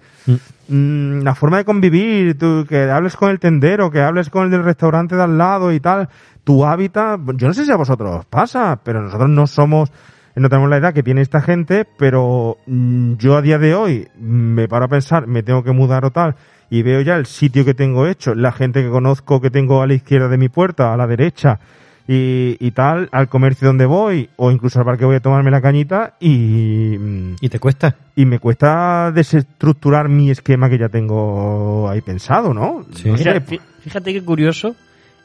Mm, 0.69 1.23
la 1.23 1.35
forma 1.35 1.59
de 1.59 1.65
convivir, 1.65 2.39
tú, 2.39 2.65
que 2.67 2.91
hables 2.91 3.17
con 3.17 3.31
el 3.31 3.39
tendero, 3.39 3.91
que 3.91 4.01
hables 4.01 4.31
con 4.31 4.45
el 4.45 4.51
del 4.51 4.65
restaurante 4.65 5.17
de 5.17 5.23
al 5.23 5.37
lado 5.37 5.73
y 5.73 5.81
tal, 5.81 6.09
tu 6.45 6.65
hábitat, 6.65 7.21
yo 7.37 7.49
no 7.49 7.55
sé 7.55 7.65
si 7.65 7.73
a 7.73 7.77
vosotros 7.77 8.21
os 8.21 8.25
pasa, 8.25 8.81
pero 8.83 9.03
nosotros 9.03 9.29
no 9.29 9.47
somos, 9.47 9.93
no 10.35 10.49
tenemos 10.49 10.71
la 10.71 10.79
edad 10.79 10.95
que 10.95 11.03
tiene 11.03 11.21
esta 11.21 11.41
gente, 11.41 11.87
pero 11.99 12.59
mm, 12.67 13.15
yo 13.15 13.37
a 13.37 13.43
día 13.43 13.59
de 13.59 13.75
hoy 13.75 14.09
me 14.19 14.69
paro 14.69 14.87
a 14.87 14.89
pensar, 14.89 15.27
me 15.27 15.43
tengo 15.43 15.63
que 15.63 15.73
mudar 15.73 16.05
o 16.05 16.11
tal, 16.13 16.37
y 16.73 16.81
veo 16.81 17.03
ya 17.03 17.17
el 17.17 17.27
sitio 17.27 17.67
que 17.67 17.75
tengo 17.75 18.07
hecho, 18.07 18.35
la 18.35 18.51
gente 18.51 18.83
que 18.83 18.89
conozco 18.89 19.43
que 19.43 19.51
tengo 19.51 19.83
a 19.83 19.87
la 19.87 19.93
izquierda 19.93 20.29
de 20.29 20.39
mi 20.39 20.49
puerta, 20.49 20.95
a 20.95 20.97
la 20.97 21.07
derecha, 21.07 21.61
y, 22.09 22.57
y 22.59 22.71
tal, 22.71 23.11
al 23.13 23.29
comercio 23.29 23.69
donde 23.69 23.85
voy, 23.85 24.31
o 24.37 24.51
incluso 24.51 24.79
al 24.79 24.87
bar 24.87 24.97
que 24.97 25.05
voy 25.05 25.17
a 25.17 25.21
tomarme 25.21 25.51
la 25.51 25.61
cañita, 25.61 26.15
y... 26.19 26.95
¿Y 27.43 27.49
te 27.51 27.59
cuesta? 27.59 27.95
Y 28.17 28.25
me 28.25 28.39
cuesta 28.39 29.13
desestructurar 29.13 30.09
mi 30.09 30.31
esquema 30.31 30.71
que 30.71 30.79
ya 30.79 30.89
tengo 30.89 31.91
ahí 31.91 32.01
pensado, 32.01 32.55
¿no? 32.55 32.87
No 33.05 33.13
Mira, 33.19 33.35
sé, 33.35 33.61
fíjate 33.83 34.15
qué 34.15 34.25
curioso, 34.25 34.75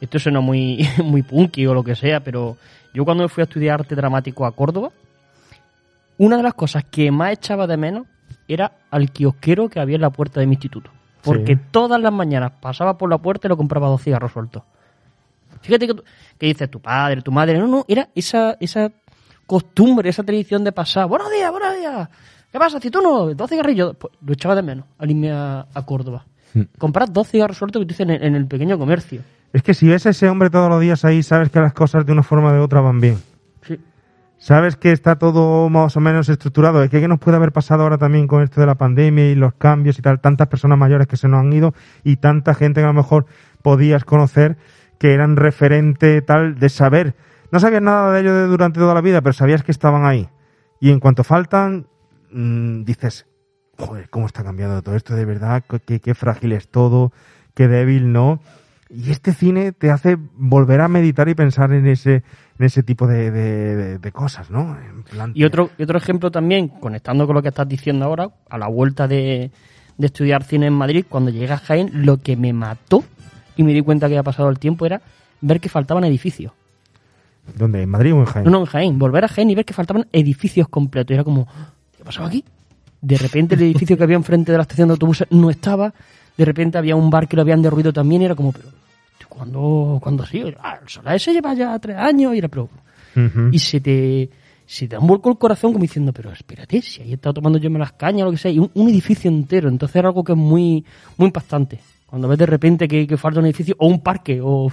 esto 0.02 0.19
suena 0.19 0.41
muy, 0.41 0.86
muy 1.02 1.22
punky 1.22 1.65
o 1.65 1.74
lo 1.74 1.82
que 1.82 1.95
sea, 1.95 2.19
pero 2.19 2.57
yo 2.94 3.06
cuando 3.06 3.24
me 3.24 3.30
fui 3.30 3.40
a 3.40 3.45
estudiar 3.45 3.80
arte 3.80 3.95
dramático 3.95 4.45
a 4.45 4.52
Córdoba, 4.52 4.90
una 6.18 6.36
de 6.36 6.44
las 6.44 6.56
cosas 6.56 6.84
que 6.84 7.10
más 7.10 7.32
echaba 7.32 7.68
de 7.68 7.78
menos 7.78 8.06
era 8.49 8.74
al 8.91 9.11
kiosquero 9.11 9.69
que 9.69 9.80
había 9.80 9.95
en 9.95 10.02
la 10.02 10.10
puerta 10.10 10.41
de 10.41 10.45
mi 10.45 10.56
instituto. 10.56 10.97
Porque 11.28 11.56
Sí. 11.56 11.62
todas 11.72 12.02
las 12.02 12.12
mañanas 12.14 12.52
pasaba 12.60 12.98
por 12.98 13.10
la 13.10 13.18
puerta 13.18 13.48
y 13.48 13.49
lo 13.49 13.58
compraba 13.58 13.88
dos 13.88 14.02
cigarros 14.02 14.32
sueltos. 14.32 14.64
Fíjate 15.62 15.88
que, 15.88 15.95
que 16.38 16.45
dices 16.48 16.70
tu 16.70 16.80
padre, 16.80 17.22
tu 17.22 17.32
madre. 17.32 17.58
No, 17.58 17.68
no, 17.68 17.86
era 17.88 18.10
esa, 18.16 18.58
esa 18.60 18.91
costumbre, 19.45 20.10
esa 20.10 20.24
tradición 20.24 20.64
de 20.64 20.72
pasar. 20.72 21.08
Buenos 21.08 21.32
días, 21.32 21.52
buenos 21.52 21.76
días. 21.78 22.10
¿Qué 22.52 22.60
pasa? 22.60 22.80
Si 22.80 22.90
tú 22.90 23.02
no, 23.02 23.34
dos 23.34 23.49
cigarrillos. 23.49 23.95
Pues, 23.98 24.14
lo 24.26 24.34
echaba 24.34 24.56
de 24.56 24.62
menos 24.62 24.86
al 24.98 25.12
irme 25.12 25.32
a, 25.32 25.66
a 25.74 25.86
Córdoba. 25.86 26.26
Comprar 26.78 27.12
dos 27.12 27.28
cigarros 27.28 27.58
sueltos 27.58 27.82
que 27.82 27.86
tú 27.86 27.90
dices 27.90 28.08
en, 28.08 28.24
en 28.24 28.36
el 28.36 28.48
pequeño 28.48 28.78
comercio. 28.80 29.22
Es 29.54 29.62
que 29.64 29.74
si 29.74 29.88
ves 29.88 30.06
a 30.06 30.10
ese 30.10 30.28
hombre 30.30 30.49
todos 30.49 30.70
los 30.70 30.82
días 30.82 31.04
ahí, 31.06 31.22
sabes 31.24 31.49
que 31.52 31.60
las 31.60 31.74
cosas 31.74 32.06
de 32.06 32.12
una 32.14 32.24
forma 32.24 32.49
o 32.49 32.54
de 32.54 32.60
otra 32.60 32.82
van 32.82 32.99
bien. 32.99 33.18
Sabes 34.39 34.76
que 34.77 34.91
está 34.91 35.18
todo 35.18 35.68
más 35.69 35.97
o 35.97 35.99
menos 35.99 36.30
estructurado. 36.30 36.84
Es 36.84 36.89
que 36.89 37.01
qué 37.01 37.07
nos 37.07 37.19
puede 37.19 37.38
haber 37.38 37.51
pasado 37.51 37.84
ahora 37.84 37.97
también 37.97 38.27
con 38.27 38.43
esto 38.43 38.61
de 38.61 38.68
la 38.68 38.76
pandemia 38.76 39.31
y 39.31 39.35
los 39.35 39.53
cambios 39.55 39.97
y 39.97 40.01
tal. 40.01 40.19
Tantas 40.22 40.47
personas 40.47 40.77
mayores 40.77 41.07
que 41.07 41.18
se 41.18 41.27
nos 41.27 41.39
han 41.39 41.51
ido 41.51 41.73
y 42.03 42.18
tanta 42.18 42.53
gente 42.53 42.81
que 42.81 42.85
a 42.85 42.88
lo 42.88 42.93
mejor 42.93 43.26
podías 43.64 44.05
conocer 44.05 44.57
que 44.99 45.14
eran 45.14 45.35
referente 45.38 46.22
tal 46.22 46.59
de 46.59 46.69
saber. 46.69 47.15
No 47.51 47.59
sabías 47.59 47.81
nada 47.81 48.14
de 48.14 48.22
ellos 48.22 48.34
de- 48.34 48.47
durante 48.47 48.80
toda 48.80 48.93
la 48.93 49.01
vida, 49.01 49.22
pero 49.22 49.34
sabías 49.34 49.64
que 49.64 49.72
estaban 49.72 50.05
ahí. 50.05 50.30
Y 50.80 50.91
en 50.91 50.99
cuanto 50.99 51.23
faltan, 51.23 51.88
mm, 52.31 52.84
dices, 52.84 53.26
joder, 53.77 54.09
cómo 54.09 54.27
está 54.27 54.43
cambiando 54.43 54.81
todo 54.84 54.95
esto 54.95 55.15
de 55.15 55.26
verdad, 55.26 55.64
qué 55.85 56.14
frágil 56.14 56.51
es 56.51 56.68
todo, 56.68 57.11
qué 57.55 57.68
débil, 57.68 58.11
¿no? 58.11 58.39
Y 58.89 59.11
este 59.11 59.34
cine 59.34 59.72
te 59.73 59.91
hace 59.91 60.18
volver 60.35 60.80
a 60.81 60.88
meditar 60.88 61.27
y 61.30 61.35
pensar 61.35 61.73
en 61.73 61.88
ese, 61.88 62.23
en 62.57 62.65
ese 62.65 62.84
tipo 62.84 63.05
de, 63.07 63.31
de- 63.31 64.11
cosas, 64.14 64.49
¿no? 64.49 64.77
En 64.80 65.03
plan, 65.03 65.31
Y 65.35 65.43
otro, 65.43 65.69
y 65.77 65.84
otro 65.84 65.97
ejemplo 65.97 66.31
también, 66.31 66.69
conectando 66.69 67.26
con 67.27 67.35
lo 67.35 67.41
que 67.41 67.49
estás 67.49 67.68
diciendo 67.68 68.05
ahora, 68.05 68.30
a 68.49 68.57
la 68.57 68.68
vuelta 68.68 69.07
de, 69.07 69.51
de 69.97 70.05
estudiar 70.07 70.43
cine 70.43 70.68
en 70.68 70.73
Madrid, 70.73 71.05
cuando 71.07 71.30
llegué 71.31 71.51
a 71.51 71.57
Jaén, 71.57 71.89
lo 72.05 72.18
que 72.18 72.38
me 72.38 72.53
mató 72.53 73.03
y 73.57 73.64
me 73.64 73.73
di 73.73 73.81
cuenta 73.81 74.07
que 74.07 74.14
había 74.14 74.23
pasado 74.23 74.49
el 74.49 74.59
tiempo 74.59 74.85
era 74.85 75.01
ver 75.41 75.59
que 75.59 75.68
faltaban 75.69 76.03
edificios. 76.05 76.53
¿Dónde? 77.57 77.81
¿En 77.81 77.89
Madrid 77.89 78.14
o 78.14 78.19
en 78.19 78.26
Jaén? 78.26 78.45
No, 78.45 78.51
no, 78.51 78.59
en 78.61 78.65
Jaén. 78.65 78.99
Volver 78.99 79.23
a 79.26 79.27
Jaén 79.27 79.49
y 79.49 79.55
ver 79.55 79.65
que 79.65 79.73
faltaban 79.73 80.07
edificios 80.11 80.68
completos. 80.69 81.11
Y 81.11 81.14
era 81.15 81.23
como, 81.23 81.47
¿qué 81.97 82.03
pasaba 82.03 82.27
aquí? 82.27 82.43
De 83.01 83.18
repente 83.18 83.55
el 83.55 83.61
edificio 83.61 83.97
que 83.97 84.03
había 84.03 84.15
enfrente 84.18 84.51
de 84.51 84.57
la 84.57 84.64
estación 84.64 84.88
de 84.88 84.93
autobuses 84.93 85.27
no 85.30 85.49
estaba. 85.49 85.93
De 86.38 86.45
repente 86.45 86.77
había 86.77 86.95
un 86.95 87.09
bar 87.09 87.27
que 87.27 87.35
lo 87.35 87.41
habían 87.41 87.61
derruido 87.61 87.91
también. 87.91 88.22
Y 88.22 88.26
era 88.26 88.35
como, 88.35 88.51
pero, 88.51 88.69
¿cuándo, 89.27 89.99
¿cuándo 90.01 90.23
ha 90.23 90.27
sido? 90.27 90.51
Ah, 90.59 90.77
el 90.81 90.88
Solar 90.89 91.15
ese 91.15 91.34
lleva 91.34 91.53
ya 91.53 91.77
tres 91.80 91.97
años. 91.97 92.35
Y 92.35 92.38
era, 92.39 92.47
pero, 92.47 92.69
y 93.51 93.57
se 93.59 93.80
te, 93.81 94.30
se 94.65 94.88
te 94.88 94.95
da 94.95 95.01
un 95.01 95.07
vuelco 95.07 95.30
el 95.30 95.38
corazón 95.38 95.73
como 95.73 95.81
diciendo, 95.81 96.14
pero 96.14 96.31
espérate, 96.31 96.81
si 96.81 97.01
ahí 97.01 97.11
he 97.11 97.15
estado 97.15 97.34
tomando 97.34 97.57
yo 97.57 97.69
las 97.72 97.93
cañas 97.93 98.23
o 98.23 98.26
lo 98.26 98.31
que 98.31 98.38
sea, 98.38 98.51
y 98.51 98.59
un, 98.59 98.69
un 98.76 98.89
edificio 98.89 99.30
entero. 99.30 99.69
Entonces 99.69 99.95
era 99.95 100.09
algo 100.09 100.23
que 100.23 100.34
es 100.34 100.38
muy, 100.38 100.85
muy 101.18 101.27
impactante. 101.27 101.80
Cuando 102.05 102.27
ves 102.27 102.38
de 102.38 102.45
repente 102.45 102.88
que, 102.88 103.05
que 103.07 103.18
falta 103.18 103.39
un 103.39 103.45
edificio 103.47 103.76
o 103.80 103.88
un 103.88 104.01
parque 104.01 104.39
o... 104.41 104.72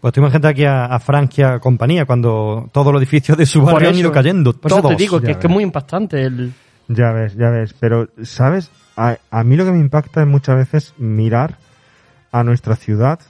Pues 0.00 0.12
tú 0.12 0.20
imagínate 0.20 0.48
aquí 0.48 0.64
a, 0.64 0.84
a 0.84 0.98
Francia 1.00 1.58
compañía 1.60 2.04
cuando 2.04 2.68
todos 2.72 2.92
los 2.92 3.00
edificios 3.00 3.38
de 3.38 3.46
su 3.46 3.62
barrio 3.62 3.88
han 3.88 3.94
eso- 3.94 4.00
ido 4.02 4.12
cayendo. 4.12 4.52
Por 4.52 4.70
eso 4.70 4.82
todos. 4.82 4.96
te 4.96 5.02
digo, 5.02 5.18
que 5.20 5.30
es 5.30 5.36
que 5.38 5.46
es 5.46 5.52
muy 5.52 5.62
impactante 5.64 6.20
el... 6.22 6.52
Ya 6.88 7.12
ves, 7.12 7.34
ya 7.36 7.48
ves. 7.48 7.74
Pero, 7.80 8.08
¿sabes? 8.22 8.70
A, 8.96 9.18
a 9.30 9.44
mí 9.44 9.56
lo 9.56 9.64
que 9.64 9.72
me 9.72 9.78
impacta 9.78 10.22
es 10.22 10.26
muchas 10.26 10.56
veces 10.56 10.94
mirar 10.98 11.58
a 12.32 12.44
nuestra 12.44 12.76
ciudad. 12.76 13.20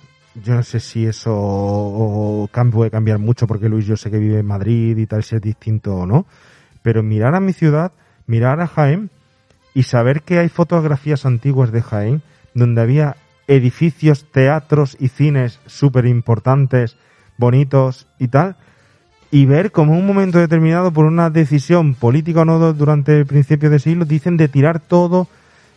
Yo 0.43 0.55
no 0.55 0.63
sé 0.63 0.81
si 0.81 1.07
eso 1.07 2.49
puede 2.73 2.91
cambiar 2.91 3.19
mucho 3.19 3.47
porque 3.47 3.69
Luis 3.69 3.87
yo 3.87 3.97
sé 3.97 4.11
que 4.11 4.19
vive 4.19 4.41
en 4.41 4.47
Madrid 4.47 4.97
y 4.97 5.07
tal, 5.07 5.23
si 5.23 5.37
es 5.37 5.43
distinto 5.43 5.95
o 5.95 6.07
no. 6.07 6.27
Pero 6.83 7.03
mirar 7.03 7.35
a 7.35 7.41
mi 7.41 7.53
ciudad, 7.53 7.93
mirar 8.27 8.61
a 8.61 8.67
Jaén 8.67 9.11
y 9.75 9.85
saber 9.85 10.23
que 10.23 10.39
hay 10.39 10.49
fotografías 10.49 11.27
antiguas 11.27 11.73
de 11.73 11.83
Jaén 11.83 12.23
donde 12.55 12.81
había 12.81 13.17
edificios, 13.47 14.25
teatros 14.31 14.97
y 14.99 15.09
cines 15.09 15.61
súper 15.67 16.07
importantes, 16.07 16.97
bonitos 17.37 18.07
y 18.19 18.29
tal, 18.29 18.57
y 19.31 19.47
ver 19.47 19.73
como 19.73 19.95
en 19.95 20.01
un 20.01 20.07
momento 20.07 20.39
determinado, 20.39 20.93
por 20.93 21.05
una 21.05 21.29
decisión 21.29 21.95
política 21.95 22.43
o 22.43 22.45
no 22.45 22.73
durante 22.73 23.19
el 23.19 23.27
principio 23.27 23.69
de 23.69 23.81
siglo, 23.81 24.05
dicen 24.05 24.37
de 24.37 24.49
tirar 24.49 24.81
todo 24.81 25.29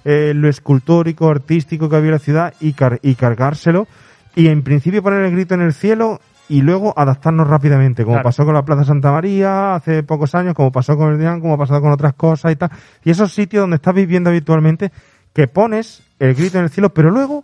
eh, 0.06 0.34
lo 0.36 0.48
escultórico, 0.50 1.30
artístico 1.30 1.90
que 1.90 1.96
había 1.96 2.10
en 2.10 2.14
la 2.14 2.20
ciudad 2.20 2.54
y, 2.60 2.74
car- 2.74 3.00
y 3.02 3.16
cargárselo, 3.16 3.88
y 4.36 4.48
en 4.48 4.64
principio 4.64 5.02
poner 5.04 5.24
el 5.26 5.32
grito 5.32 5.56
en 5.56 5.62
el 5.62 5.74
cielo 5.74 6.20
y 6.50 6.62
luego 6.62 6.94
adaptarnos 6.98 7.48
rápidamente, 7.48 8.04
como 8.04 8.16
Claro. 8.16 8.24
pasó 8.24 8.46
con 8.46 8.54
la 8.54 8.64
Plaza 8.64 8.86
Santa 8.86 9.12
María 9.12 9.76
hace 9.76 10.04
pocos 10.04 10.34
años, 10.36 10.54
como 10.54 10.72
pasó 10.72 10.96
con 10.96 11.12
el 11.12 11.20
Dian, 11.20 11.42
como 11.42 11.56
ha 11.56 11.58
pasado 11.58 11.82
con 11.82 11.92
otras 11.92 12.14
cosas 12.14 12.54
y 12.54 12.56
tal. 12.56 12.70
Y 13.04 13.10
esos 13.12 13.34
sitios 13.34 13.64
donde 13.64 13.76
estás 13.76 13.94
viviendo 13.94 14.30
habitualmente, 14.30 14.92
que 15.34 15.48
pones 15.48 16.04
el 16.20 16.34
grito 16.36 16.58
en 16.58 16.64
el 16.64 16.70
cielo, 16.70 16.94
pero 16.94 17.12
luego 17.12 17.44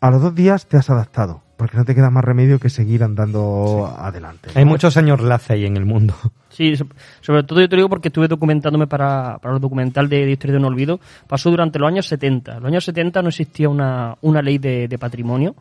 a 0.00 0.10
los 0.10 0.20
dos 0.20 0.34
días 0.34 0.66
te 0.66 0.76
has 0.76 0.90
adaptado, 0.90 1.42
porque 1.56 1.76
no 1.76 1.84
te 1.84 1.94
queda 1.94 2.10
más 2.10 2.24
remedio 2.24 2.58
que 2.58 2.68
seguir 2.70 3.02
andando 3.04 3.86
adelante. 3.96 4.50
Hay 4.54 4.64
muchos 4.64 4.96
años 4.96 5.20
lace 5.20 5.52
ahí 5.54 5.64
en 5.66 5.76
el 5.76 5.84
mundo. 5.84 6.14
Sí, 6.52 6.76
so- 6.76 6.86
sobre 7.22 7.44
todo 7.44 7.62
yo 7.62 7.68
te 7.70 7.76
digo 7.76 7.88
porque 7.88 8.08
estuve 8.08 8.28
documentándome 8.28 8.86
para, 8.86 9.38
para 9.38 9.54
el 9.54 9.60
documental 9.62 10.06
de, 10.10 10.26
de 10.26 10.32
Historia 10.32 10.52
de 10.52 10.58
un 10.58 10.66
Olvido. 10.66 11.00
Pasó 11.26 11.48
durante 11.48 11.78
los 11.78 11.88
años 11.88 12.06
70. 12.08 12.56
En 12.56 12.62
los 12.62 12.66
años 12.68 12.84
70 12.84 13.22
no 13.22 13.30
existía 13.30 13.70
una, 13.70 14.18
una 14.20 14.42
ley 14.42 14.58
de, 14.58 14.86
de 14.86 14.98
patrimonio 14.98 15.54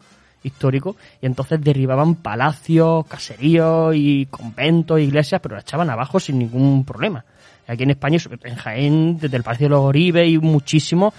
histórico 0.43 0.97
y 1.21 1.27
entonces 1.27 1.61
derribaban 1.61 2.15
palacios, 2.15 3.05
caseríos 3.07 3.95
y 3.95 4.25
conventos, 4.25 4.99
iglesias, 4.99 5.39
pero 5.41 5.55
las 5.55 5.63
echaban 5.63 5.89
abajo 5.89 6.19
sin 6.19 6.39
ningún 6.39 6.83
problema. 6.83 7.23
Aquí 7.69 7.83
en 7.83 7.91
España, 7.91 8.17
en 8.43 8.55
Jaén, 8.55 9.17
desde 9.17 9.37
el 9.37 9.43
Palacio 9.43 9.67
de 9.67 9.69
los 9.69 9.79
Oribes 9.85 10.27
y 10.29 10.39
muchísimo, 10.39 11.13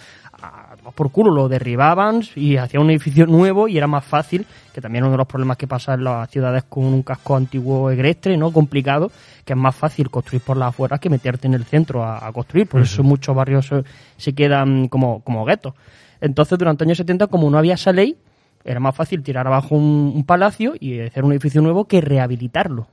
tomar 0.82 0.94
por 0.94 1.10
culo 1.10 1.30
lo 1.30 1.48
derribaban 1.48 2.22
y 2.34 2.56
hacían 2.56 2.82
un 2.82 2.90
edificio 2.90 3.26
nuevo 3.26 3.68
y 3.68 3.78
era 3.78 3.86
más 3.86 4.04
fácil, 4.04 4.46
que 4.74 4.80
también 4.80 5.04
uno 5.04 5.12
de 5.12 5.18
los 5.18 5.26
problemas 5.26 5.56
que 5.56 5.66
pasa 5.66 5.94
en 5.94 6.04
las 6.04 6.28
ciudades 6.30 6.64
con 6.64 6.84
un 6.84 7.02
casco 7.02 7.36
antiguo 7.36 7.90
egrestre, 7.90 8.36
¿no? 8.36 8.52
Complicado, 8.52 9.10
que 9.44 9.52
es 9.52 9.59
más 9.59 9.74
fácil 9.74 10.10
construir 10.10 10.42
por 10.42 10.56
las 10.56 10.70
afueras 10.70 11.00
que 11.00 11.09
meterte 11.09 11.46
en 11.46 11.54
el 11.54 11.64
centro 11.64 12.02
a, 12.02 12.26
a 12.26 12.32
construir. 12.32 12.66
Por 12.66 12.82
eso 12.82 13.02
muchos 13.02 13.34
barrios 13.34 13.66
se, 13.66 13.84
se 14.16 14.34
quedan 14.34 14.88
como, 14.88 15.20
como 15.22 15.44
guetos. 15.44 15.74
Entonces, 16.20 16.59
durante 16.59 16.84
los 16.84 16.88
años 16.88 16.98
70, 16.98 17.26
como 17.28 17.50
no 17.50 17.59
había 17.59 17.74
esa 17.74 17.92
ley, 17.92 18.16
era 18.64 18.80
más 18.80 18.94
fácil 18.94 19.22
tirar 19.22 19.46
abajo 19.46 19.74
un, 19.74 20.12
un 20.14 20.24
palacio 20.24 20.74
y 20.78 21.00
hacer 21.00 21.24
un 21.24 21.32
edificio 21.32 21.62
nuevo 21.62 21.86
que 21.86 22.00
rehabilitarlo. 22.00 22.88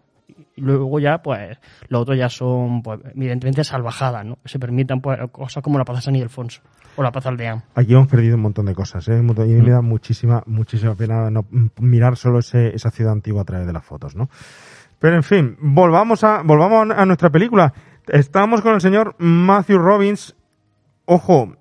Y 0.55 0.61
luego 0.61 0.99
ya, 0.99 1.21
pues, 1.21 1.57
los 1.87 2.01
otros 2.01 2.17
ya 2.17 2.27
son, 2.29 2.81
pues, 2.81 2.99
evidentemente 3.15 3.63
salvajadas, 3.63 4.25
¿no? 4.25 4.37
Se 4.45 4.59
permitan, 4.59 4.99
pues, 4.99 5.19
cosas 5.31 5.63
como 5.63 5.77
la 5.77 5.85
Plaza 5.85 6.01
San 6.01 6.15
Ildefonso 6.15 6.61
o 6.99 7.03
la 7.03 7.13
Plaza 7.13 7.29
Aldeán. 7.29 7.63
Aquí 7.75 7.93
hemos 7.93 8.07
perdido 8.07 8.35
un 8.35 8.41
montón 8.41 8.65
de 8.65 8.75
cosas, 8.75 9.07
¿eh? 9.07 9.13
Y 9.13 9.15
a 9.41 9.45
mí 9.45 9.61
me 9.61 9.69
da 9.71 9.79
muchísima, 9.81 10.43
muchísima 10.45 10.95
pena 10.95 11.29
no- 11.29 11.45
mirar 11.79 12.17
solo 12.17 12.39
ese- 12.39 12.75
esa 12.75 12.91
ciudad 12.91 13.13
antigua 13.13 13.43
a 13.43 13.45
través 13.45 13.65
de 13.65 13.71
las 13.71 13.85
fotos, 13.85 14.17
¿no? 14.17 14.29
Pero 14.99 15.15
en 15.15 15.23
fin, 15.23 15.55
volvamos 15.61 16.25
a, 16.25 16.41
volvamos 16.43 16.89
a 16.93 17.05
nuestra 17.05 17.29
película. 17.29 17.73
Estamos 18.07 18.59
con 18.61 18.73
el 18.73 18.81
señor 18.81 19.15
Matthew 19.17 19.77
Robbins. 19.77 20.35
Ojo, 21.05 21.55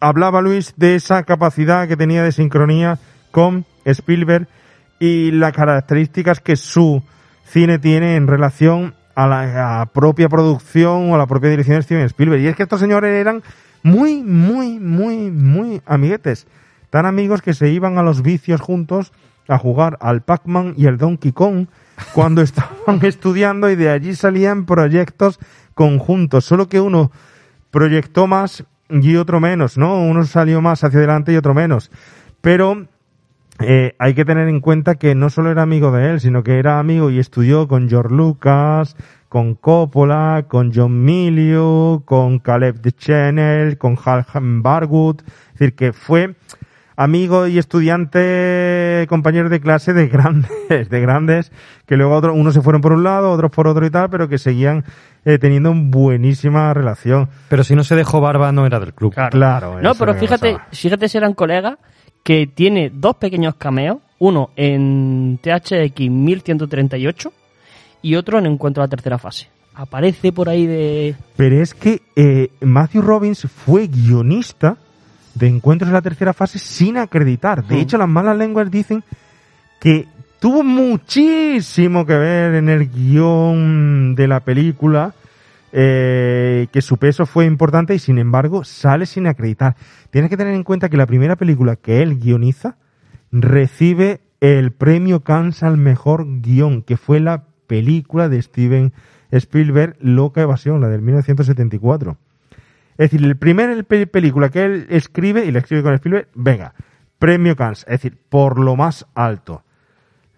hablaba 0.00 0.42
Luis 0.42 0.74
de 0.76 0.96
esa 0.96 1.22
capacidad 1.22 1.88
que 1.88 1.96
tenía 1.96 2.22
de 2.22 2.32
sincronía 2.32 2.98
con 3.30 3.64
Spielberg 3.86 4.48
y 5.00 5.30
las 5.30 5.52
características 5.54 6.40
que 6.40 6.56
su 6.56 7.02
cine 7.46 7.78
tiene 7.78 8.16
en 8.16 8.26
relación 8.26 8.94
a 9.14 9.26
la, 9.26 9.40
a 9.76 9.78
la 9.78 9.86
propia 9.86 10.28
producción 10.28 11.10
o 11.10 11.14
a 11.14 11.18
la 11.18 11.26
propia 11.26 11.48
dirección 11.48 11.76
de 11.78 11.82
Steven 11.84 12.04
Spielberg. 12.04 12.42
Y 12.42 12.48
es 12.48 12.56
que 12.56 12.64
estos 12.64 12.80
señores 12.80 13.18
eran 13.18 13.42
muy, 13.84 14.22
muy, 14.22 14.80
muy, 14.80 15.30
muy 15.30 15.82
amiguetes. 15.86 16.48
Tan 16.88 17.06
amigos 17.06 17.42
que 17.42 17.52
se 17.52 17.68
iban 17.68 17.98
a 17.98 18.02
los 18.02 18.22
vicios 18.22 18.60
juntos 18.60 19.12
a 19.46 19.58
jugar 19.58 19.98
al 20.00 20.22
Pac-Man 20.22 20.72
y 20.76 20.86
el 20.86 20.96
Donkey 20.96 21.32
Kong 21.32 21.66
cuando 22.14 22.40
estaban 22.42 23.04
estudiando 23.04 23.70
y 23.70 23.76
de 23.76 23.90
allí 23.90 24.14
salían 24.14 24.64
proyectos 24.64 25.38
conjuntos. 25.74 26.46
Solo 26.46 26.68
que 26.68 26.80
uno 26.80 27.12
proyectó 27.70 28.26
más 28.26 28.64
y 28.88 29.16
otro 29.16 29.38
menos, 29.38 29.76
¿no? 29.76 30.00
Uno 30.00 30.24
salió 30.24 30.62
más 30.62 30.82
hacia 30.82 30.98
adelante 31.00 31.32
y 31.32 31.36
otro 31.36 31.52
menos. 31.52 31.90
Pero 32.40 32.86
eh, 33.60 33.94
hay 33.98 34.14
que 34.14 34.24
tener 34.24 34.48
en 34.48 34.60
cuenta 34.60 34.94
que 34.94 35.14
no 35.14 35.28
solo 35.28 35.50
era 35.50 35.60
amigo 35.60 35.92
de 35.92 36.10
él, 36.10 36.20
sino 36.20 36.42
que 36.42 36.58
era 36.58 36.78
amigo 36.78 37.10
y 37.10 37.18
estudió 37.18 37.68
con 37.68 37.90
George 37.90 38.14
Lucas, 38.14 38.96
con 39.34 39.56
Coppola, 39.56 40.44
con 40.46 40.72
John 40.72 41.04
Milieu, 41.04 42.04
con 42.04 42.38
Caleb 42.38 42.80
de 42.80 42.92
Channel, 42.92 43.78
con 43.78 43.98
Hal 44.04 44.24
Barwood. 44.32 45.22
Es 45.26 45.58
decir, 45.58 45.74
que 45.74 45.92
fue 45.92 46.36
amigos 46.94 47.50
y 47.50 47.58
estudiantes, 47.58 49.08
compañeros 49.08 49.50
de 49.50 49.58
clase 49.58 49.92
de 49.92 50.06
grandes, 50.06 50.52
de 50.88 51.00
grandes, 51.00 51.50
que 51.84 51.96
luego 51.96 52.14
otros, 52.14 52.36
unos 52.36 52.54
se 52.54 52.62
fueron 52.62 52.80
por 52.80 52.92
un 52.92 53.02
lado, 53.02 53.32
otros 53.32 53.50
por 53.50 53.66
otro 53.66 53.84
y 53.84 53.90
tal, 53.90 54.08
pero 54.08 54.28
que 54.28 54.38
seguían 54.38 54.84
eh, 55.24 55.38
teniendo 55.38 55.72
una 55.72 55.90
buenísima 55.90 56.72
relación. 56.72 57.28
Pero 57.48 57.64
si 57.64 57.74
no 57.74 57.82
se 57.82 57.96
dejó 57.96 58.20
barba, 58.20 58.52
no 58.52 58.66
era 58.66 58.78
del 58.78 58.94
club. 58.94 59.16
Claro. 59.30 59.80
No, 59.82 59.96
pero 59.96 60.14
fíjate, 60.14 60.58
fíjate 60.70 61.08
si 61.08 61.18
eran 61.18 61.34
colegas 61.34 61.78
que 62.22 62.46
tiene 62.46 62.88
dos 62.94 63.16
pequeños 63.16 63.56
cameos, 63.56 63.98
uno 64.20 64.50
en 64.54 65.40
THX 65.42 66.08
1138 66.08 67.32
y 68.04 68.16
otro 68.16 68.38
en 68.38 68.44
Encuentro 68.44 68.82
a 68.82 68.86
la 68.86 68.90
tercera 68.90 69.18
fase. 69.18 69.48
Aparece 69.74 70.30
por 70.30 70.50
ahí 70.50 70.66
de... 70.66 71.16
Pero 71.36 71.60
es 71.60 71.72
que 71.72 72.02
eh, 72.14 72.50
Matthew 72.60 73.00
Robbins 73.00 73.48
fue 73.50 73.88
guionista 73.88 74.76
de 75.34 75.48
Encuentros 75.48 75.88
en 75.88 75.94
la 75.94 76.02
tercera 76.02 76.34
fase 76.34 76.58
sin 76.58 76.98
acreditar. 76.98 77.66
De 77.66 77.80
hecho, 77.80 77.96
las 77.96 78.08
malas 78.08 78.36
lenguas 78.36 78.70
dicen 78.70 79.02
que 79.80 80.06
tuvo 80.38 80.62
muchísimo 80.62 82.04
que 82.04 82.16
ver 82.18 82.54
en 82.56 82.68
el 82.68 82.90
guion 82.90 84.14
de 84.14 84.28
la 84.28 84.40
película, 84.40 85.14
eh, 85.72 86.66
que 86.70 86.82
su 86.82 86.98
peso 86.98 87.24
fue 87.24 87.46
importante 87.46 87.94
y 87.94 87.98
sin 87.98 88.18
embargo 88.18 88.64
sale 88.64 89.06
sin 89.06 89.26
acreditar. 89.26 89.76
Tienes 90.10 90.28
que 90.30 90.36
tener 90.36 90.52
en 90.52 90.62
cuenta 90.62 90.90
que 90.90 90.98
la 90.98 91.06
primera 91.06 91.36
película 91.36 91.76
que 91.76 92.02
él 92.02 92.20
guioniza 92.20 92.76
recibe 93.32 94.20
el 94.40 94.72
premio 94.72 95.20
Cannes 95.20 95.62
al 95.62 95.78
mejor 95.78 96.42
guion, 96.42 96.82
que 96.82 96.98
fue 96.98 97.18
la 97.18 97.44
película 97.66 98.28
de 98.28 98.40
Steven 98.42 98.92
Spielberg, 99.30 99.96
Loca 100.00 100.42
Evasión, 100.42 100.80
la 100.80 100.88
del 100.88 101.02
1974. 101.02 102.16
Es 102.96 103.10
decir, 103.10 103.24
el 103.24 103.36
primer 103.36 103.70
el 103.70 103.84
pe- 103.84 104.06
película 104.06 104.48
que 104.50 104.64
él 104.64 104.86
escribe 104.90 105.44
y 105.44 105.50
la 105.50 105.58
escribe 105.58 105.82
con 105.82 105.94
Spielberg, 105.94 106.28
venga, 106.34 106.74
premio 107.18 107.56
Cannes, 107.56 107.80
es 107.88 108.00
decir, 108.00 108.16
por 108.28 108.58
lo 108.58 108.76
más 108.76 109.06
alto. 109.14 109.62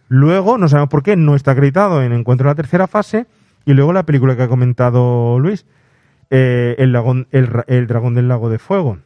Luego, 0.08 0.56
no 0.56 0.68
sabemos 0.68 0.88
por 0.88 1.02
qué, 1.02 1.16
no 1.16 1.34
está 1.34 1.50
acreditado 1.52 2.02
en 2.02 2.12
Encuentro 2.12 2.46
en 2.46 2.52
la 2.52 2.54
tercera 2.54 2.86
fase. 2.86 3.26
Y 3.64 3.74
luego 3.74 3.92
la 3.92 4.04
película 4.06 4.36
que 4.36 4.44
ha 4.44 4.48
comentado 4.48 5.40
Luis, 5.40 5.66
eh, 6.30 6.76
el, 6.78 6.94
el 7.32 7.50
el 7.66 7.86
Dragón 7.88 8.14
del 8.14 8.28
Lago 8.28 8.48
de 8.48 8.60
Fuego. 8.60 8.98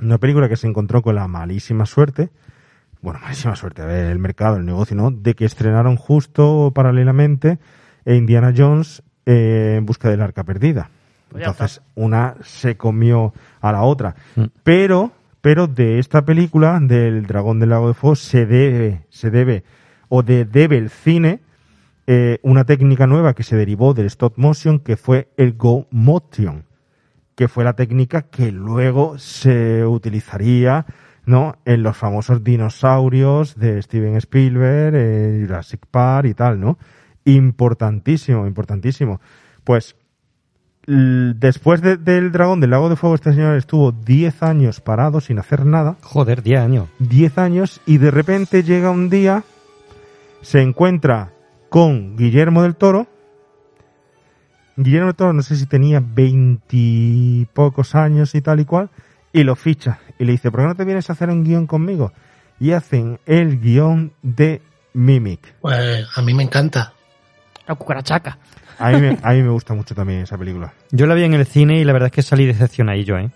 Una 0.00 0.18
película 0.18 0.48
que 0.48 0.54
se 0.56 0.68
encontró 0.68 1.02
con 1.02 1.16
la 1.16 1.26
malísima 1.26 1.84
suerte, 1.84 2.30
bueno, 3.02 3.18
malísima 3.20 3.56
suerte, 3.56 3.82
a 3.82 3.86
ver, 3.86 4.06
el 4.06 4.18
mercado, 4.18 4.56
el 4.56 4.64
negocio, 4.64 4.96
¿no? 4.96 5.10
De 5.10 5.34
que 5.34 5.44
estrenaron 5.44 5.96
justo 5.96 6.70
paralelamente 6.72 7.58
eh, 8.04 8.14
Indiana 8.14 8.54
Jones 8.56 9.02
eh, 9.26 9.74
en 9.78 9.86
busca 9.86 10.08
del 10.08 10.22
arca 10.22 10.44
perdida. 10.44 10.88
Pues 11.28 11.46
Entonces, 11.46 11.82
una 11.96 12.36
se 12.42 12.76
comió 12.76 13.32
a 13.60 13.72
la 13.72 13.82
otra. 13.82 14.14
Pero, 14.62 15.10
pero 15.40 15.66
de 15.66 15.98
esta 15.98 16.24
película, 16.24 16.78
del 16.80 17.26
Dragón 17.26 17.58
del 17.58 17.70
Lago 17.70 17.88
de 17.88 17.94
Fuego, 17.94 18.16
se 18.16 18.46
debe, 18.46 19.06
se 19.08 19.30
debe, 19.30 19.64
o 20.08 20.22
de, 20.22 20.44
debe 20.44 20.76
el 20.78 20.90
cine, 20.90 21.40
eh, 22.06 22.38
una 22.42 22.64
técnica 22.64 23.06
nueva 23.06 23.34
que 23.34 23.42
se 23.42 23.56
derivó 23.56 23.94
del 23.94 24.06
stop 24.06 24.34
motion, 24.36 24.78
que 24.78 24.96
fue 24.96 25.28
el 25.36 25.54
Go 25.54 25.88
Motion, 25.90 26.66
que 27.34 27.48
fue 27.48 27.64
la 27.64 27.72
técnica 27.72 28.22
que 28.22 28.52
luego 28.52 29.18
se 29.18 29.84
utilizaría 29.86 30.86
¿no? 31.24 31.56
en 31.64 31.82
los 31.82 31.96
famosos 31.96 32.42
dinosaurios 32.42 33.56
de 33.56 33.80
Steven 33.80 34.16
Spielberg, 34.16 34.94
eh, 34.96 35.44
Jurassic 35.46 35.86
Park 35.90 36.26
y 36.28 36.34
tal, 36.34 36.58
¿no? 36.60 36.78
Importantísimo, 37.24 38.46
importantísimo. 38.46 39.20
Pues 39.64 39.94
después 40.84 41.80
de- 41.80 41.96
del 41.96 42.32
Dragón 42.32 42.58
del 42.60 42.70
Lago 42.70 42.88
de 42.88 42.96
Fuego, 42.96 43.14
este 43.14 43.32
señor 43.32 43.56
estuvo 43.56 43.92
10 43.92 44.42
años 44.42 44.80
parado 44.80 45.20
sin 45.20 45.38
hacer 45.38 45.64
nada. 45.64 45.96
Joder, 46.02 46.42
10 46.42 46.58
años. 46.60 46.88
10 46.98 47.38
años 47.38 47.80
y 47.86 47.98
de 47.98 48.10
repente 48.10 48.64
llega 48.64 48.90
un 48.90 49.08
día, 49.08 49.44
se 50.40 50.60
encuentra 50.60 51.30
con 51.68 52.16
Guillermo 52.16 52.62
del 52.64 52.74
Toro. 52.74 53.06
Guillermo 54.76 55.06
del 55.06 55.14
Toro 55.14 55.32
no 55.34 55.42
sé 55.42 55.54
si 55.54 55.66
tenía 55.66 56.02
veintipocos 56.04 57.94
años 57.94 58.34
y 58.34 58.40
tal 58.42 58.58
y 58.60 58.64
cual, 58.64 58.90
y 59.32 59.42
lo 59.44 59.56
ficha 59.56 59.98
y 60.18 60.24
le 60.24 60.32
dice, 60.32 60.50
¿por 60.50 60.60
qué 60.60 60.66
no 60.66 60.74
te 60.74 60.84
vienes 60.84 61.08
a 61.10 61.14
hacer 61.14 61.28
un 61.30 61.44
guion 61.44 61.66
conmigo? 61.66 62.12
Y 62.60 62.72
hacen 62.72 63.18
el 63.26 63.60
guion 63.60 64.12
de 64.22 64.62
Mimic. 64.94 65.54
Pues 65.60 66.06
a 66.14 66.22
mí 66.22 66.34
me 66.34 66.42
encanta. 66.44 66.92
La 67.66 67.74
cucarachaca. 67.74 68.38
A 68.78 68.90
mí, 68.90 69.00
me, 69.00 69.18
a 69.22 69.32
mí 69.32 69.42
me 69.42 69.50
gusta 69.50 69.74
mucho 69.74 69.94
también 69.94 70.20
esa 70.20 70.36
película. 70.38 70.72
Yo 70.90 71.06
la 71.06 71.14
vi 71.14 71.24
en 71.24 71.34
el 71.34 71.46
cine 71.46 71.78
y 71.78 71.84
la 71.84 71.92
verdad 71.92 72.06
es 72.08 72.12
que 72.12 72.22
salí 72.22 72.46
decepcionadillo, 72.46 73.16
¿eh? 73.18 73.30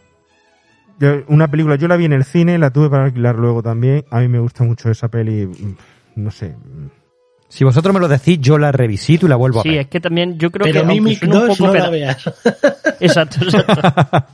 Yo- 0.98 1.22
una 1.28 1.48
película, 1.48 1.76
yo 1.76 1.88
la 1.88 1.96
vi 1.96 2.06
en 2.06 2.12
el 2.12 2.24
cine, 2.24 2.58
la 2.58 2.70
tuve 2.70 2.88
para 2.90 3.04
alquilar 3.04 3.36
luego 3.36 3.62
también. 3.62 4.04
A 4.10 4.20
mí 4.20 4.28
me 4.28 4.38
gusta 4.38 4.64
mucho 4.64 4.90
esa 4.90 5.08
peli, 5.08 5.46
mm, 5.46 5.76
no 6.16 6.30
sé. 6.30 6.54
Si 7.48 7.62
vosotros 7.64 7.94
me 7.94 8.00
lo 8.00 8.08
decís, 8.08 8.38
yo 8.40 8.58
la 8.58 8.72
revisito 8.72 9.26
y 9.26 9.28
la 9.28 9.36
vuelvo 9.36 9.62
Sí, 9.62 9.68
a 9.68 9.72
ver. 9.72 9.80
es 9.82 9.86
que 9.88 10.00
también 10.00 10.38
yo 10.38 10.50
creo 10.50 10.64
Pero 10.64 10.80
que... 10.80 10.86
Mimic 10.86 11.22
un 11.22 11.30
2 11.30 11.48
poco 11.58 11.66
no 11.68 11.74
la 11.74 11.90
veas. 11.90 12.26
Exacto, 13.00 13.36
exacto. 13.44 13.80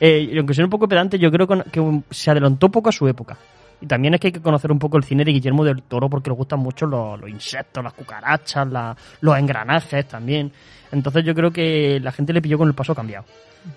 Eh, 0.00 0.30
y 0.32 0.38
aunque 0.38 0.54
sea 0.54 0.64
un 0.64 0.70
poco 0.70 0.88
pedante, 0.88 1.18
yo 1.18 1.30
creo 1.30 1.46
que, 1.46 2.00
se 2.10 2.30
adelantó 2.30 2.70
poco 2.70 2.88
a 2.88 2.92
su 2.92 3.06
época. 3.08 3.36
Y 3.80 3.86
también 3.86 4.14
es 4.14 4.20
que 4.20 4.28
hay 4.28 4.32
que 4.32 4.40
conocer 4.40 4.70
un 4.70 4.78
poco 4.78 4.96
el 4.96 5.02
cine 5.04 5.24
de 5.24 5.32
Guillermo 5.32 5.64
del 5.64 5.82
Toro 5.82 6.08
porque 6.08 6.30
le 6.30 6.36
gustan 6.36 6.60
mucho 6.60 6.86
los, 6.86 7.20
los 7.20 7.28
insectos, 7.28 7.82
las 7.82 7.92
cucarachas, 7.92 8.68
la- 8.68 8.96
los 9.20 9.36
engranajes 9.36 10.06
también. 10.06 10.52
Entonces 10.92 11.24
yo 11.24 11.34
creo 11.34 11.50
que 11.50 11.98
la 12.00 12.12
gente 12.12 12.32
le 12.32 12.40
pilló 12.40 12.58
con 12.58 12.68
el 12.68 12.74
paso 12.74 12.94
cambiado. 12.94 13.24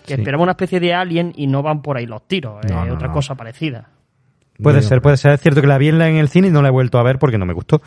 Que 0.06 0.14
Sí. 0.16 0.22
esperaba 0.22 0.44
una 0.44 0.52
especie 0.52 0.80
de 0.80 0.94
alien 0.94 1.32
y 1.36 1.48
no 1.48 1.64
van 1.64 1.82
por 1.82 1.98
ahí 1.98 2.06
los 2.06 2.28
tiros, 2.28 2.64
No, 2.70 2.84
eh, 2.84 2.88
no, 2.88 2.94
otra 2.94 3.08
no. 3.08 3.14
cosa 3.14 3.34
parecida. 3.36 3.90
Puede 4.62 4.82
ser, 4.84 5.02
puede 5.02 5.18
ser. 5.18 5.32
Es 5.34 5.42
cierto 5.42 5.60
que 5.62 5.68
la 5.68 5.78
vi 5.78 5.90
en, 5.90 5.98
la- 6.00 6.08
en 6.10 6.18
el 6.18 6.30
cine 6.30 6.48
y 6.48 6.52
no 6.52 6.62
la 6.62 6.68
he 6.70 6.72
vuelto 6.72 7.00
a 7.00 7.04
ver 7.04 7.18
porque 7.20 7.38
no 7.38 7.46
me 7.46 7.54
gustó. 7.54 7.82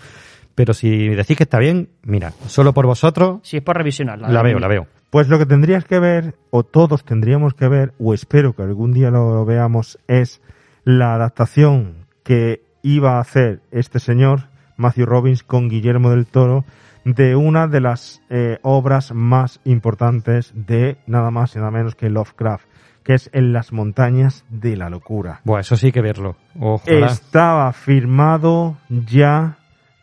Pero 0.57 0.75
si 0.75 1.09
decís 1.11 1.37
que 1.37 1.45
está 1.45 1.59
bien, 1.61 1.89
mira, 2.03 2.33
solo 2.49 2.73
por 2.75 2.85
vosotros 2.85 3.39
Si 3.43 3.57
es 3.59 3.63
por 3.63 3.77
revisionarla. 3.77 4.29
la 4.29 4.43
veo, 4.43 4.59
la 4.59 4.67
veo. 4.67 4.87
Pues 5.11 5.29
lo 5.29 5.39
que 5.39 5.47
tendrías 5.47 5.85
que 5.85 5.99
ver, 5.99 6.35
o 6.51 6.65
todos 6.65 7.05
tendríamos 7.05 7.55
que 7.55 7.69
ver, 7.69 7.95
o 7.99 8.13
espero 8.13 8.55
que 8.55 8.63
algún 8.63 8.93
día 8.93 9.11
lo 9.11 9.45
veamos, 9.45 9.99
es 10.07 10.43
la 10.85 11.15
adaptación 11.15 12.07
que 12.23 12.63
iba 12.83 13.17
a 13.17 13.21
hacer 13.21 13.61
este 13.71 14.01
señor, 14.01 14.49
Matthew 14.77 15.07
Robbins, 15.07 15.43
con 15.43 15.69
Guillermo 15.69 16.11
del 16.11 16.27
Toro, 16.27 16.65
de 17.05 17.37
una 17.37 17.69
de 17.69 17.81
las 17.81 18.23
eh, 18.29 18.59
obras 18.63 19.13
más 19.13 19.61
importantes 19.65 20.53
de 20.55 20.99
nada 21.07 21.31
más 21.31 21.55
y 21.55 21.59
nada 21.59 21.71
menos 21.71 21.95
que 21.95 22.11
Lovecraft, 22.11 22.67
que 23.03 23.15
es 23.15 23.31
En 23.33 23.55
las 23.55 23.73
montañas 23.73 24.45
de 24.51 24.77
la 24.77 24.91
locura. 24.91 25.41
Buah, 25.45 25.61
eso 25.61 25.79
sí 25.79 25.87
hay 25.87 25.93
que 25.93 26.03
verlo. 26.03 26.37
Ojalá. 26.61 27.07
Estaba 27.07 27.73
firmado 27.73 28.77
ya 28.91 29.57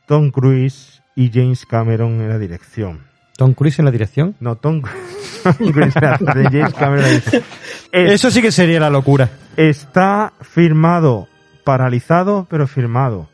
Tom 0.07 0.31
Cruise 0.31 1.03
y 1.15 1.29
James 1.31 1.67
Cameron 1.67 2.21
en 2.21 2.29
la 2.29 2.39
dirección. 2.39 3.01
Tom 3.37 3.53
Cruise 3.53 3.79
en 3.79 3.85
la 3.85 3.91
dirección. 3.91 4.35
No, 4.39 4.55
Tom 4.55 4.81
Tom 5.43 5.71
Cruise, 5.71 5.93
de 5.95 6.43
James 6.51 6.73
Cameron. 6.73 7.05
Es- 7.05 7.41
Eso 7.91 8.31
sí 8.31 8.41
que 8.41 8.51
sería 8.51 8.79
la 8.79 8.89
locura. 8.89 9.29
Está 9.57 10.33
firmado, 10.41 11.27
paralizado, 11.63 12.47
pero 12.49 12.67
firmado. 12.67 13.29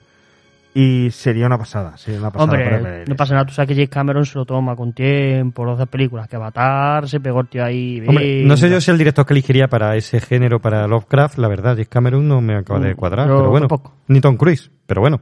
Y 0.74 1.10
sería 1.12 1.48
una 1.48 1.58
pasada, 1.58 1.98
sería 1.98 2.20
una 2.22 2.32
pasada. 2.32 2.54
Hombre, 2.78 3.04
no 3.06 3.16
pasa 3.18 3.34
nada, 3.34 3.46
tú 3.46 3.54
sabes 3.54 3.68
que 3.68 3.74
James 3.76 3.90
Cameron 3.90 4.26
se 4.26 4.38
lo 4.40 4.46
toma 4.46 4.74
con 4.78 4.94
tiempo, 4.94 5.66
los 5.66 5.78
dos 5.78 5.90
películas, 5.90 6.30
que 6.30 6.38
Avatar, 6.38 7.10
se 7.10 7.20
pegó 7.20 7.42
el 7.42 7.48
tío 7.50 7.66
ahí. 7.66 8.02
Hombre, 8.08 8.46
no 8.46 8.56
sé 8.56 8.70
yo 8.70 8.80
si 8.80 8.90
el 8.90 8.98
director 8.98 9.26
que 9.26 9.34
elegiría 9.34 9.68
para 9.68 9.98
ese 9.98 10.22
género, 10.22 10.62
para 10.62 10.88
Lovecraft, 10.88 11.40
la 11.40 11.50
verdad, 11.50 11.72
James 11.74 11.90
Cameron 11.90 12.26
no 12.26 12.40
me 12.40 12.56
acaba 12.56 12.80
de 12.80 12.94
Mm, 12.94 12.96
cuadrar, 12.96 13.28
pero 13.28 13.50
bueno. 13.50 13.68
tampoco. 13.68 13.96
Ni 14.08 14.22
Tom 14.22 14.38
Cruise, 14.38 14.72
pero 14.88 15.02
bueno. 15.02 15.20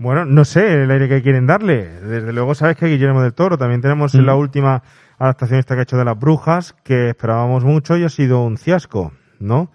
Bueno, 0.00 0.24
no 0.24 0.44
sé 0.46 0.82
el 0.84 0.90
aire 0.90 1.08
que 1.10 1.20
quieren 1.22 1.46
darle. 1.46 1.86
Desde 2.00 2.32
luego 2.32 2.54
sabes 2.54 2.76
que 2.76 2.86
Guillermo 2.86 3.20
del 3.22 3.34
Toro. 3.34 3.58
También 3.58 3.82
tenemos 3.82 4.14
en 4.14 4.24
la 4.24 4.34
última 4.34 4.82
adaptación 5.18 5.60
esta 5.60 5.74
que 5.74 5.80
ha 5.80 5.82
hecho 5.82 5.98
de 5.98 6.06
las 6.06 6.18
brujas, 6.18 6.74
que 6.82 7.10
esperábamos 7.10 7.64
mucho 7.64 7.98
y 7.98 8.04
ha 8.04 8.08
sido 8.08 8.42
un 8.42 8.56
fiasco, 8.56 9.12
¿no? 9.38 9.70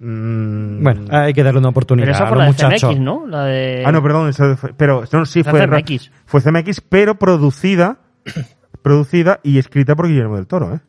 Mm, 0.00 0.82
Bueno, 0.82 1.00
hay 1.10 1.32
que 1.32 1.42
darle 1.42 1.60
una 1.60 1.70
oportunidad 1.70 2.06
Pero 2.06 2.14
esa 2.16 2.24
a 2.24 2.28
fue 2.28 2.36
la 2.38 2.44
de. 2.44 2.78
CMX, 2.78 3.00
¿no? 3.00 3.26
La 3.26 3.44
de... 3.46 3.82
Ah, 3.86 3.90
no, 3.90 4.02
perdón, 4.02 4.32
fue- 4.34 4.74
pero 4.76 5.02
no, 5.10 5.24
sí 5.24 5.42
fue 5.42 5.66
CMX. 5.66 6.12
Fue 6.26 6.40
CMX, 6.42 6.82
pero 6.82 7.14
producida, 7.18 7.98
producida 8.82 9.40
y 9.42 9.58
escrita 9.58 9.96
por 9.96 10.08
Guillermo 10.08 10.36
del 10.36 10.46
Toro, 10.46 10.74
¿eh? 10.74 10.80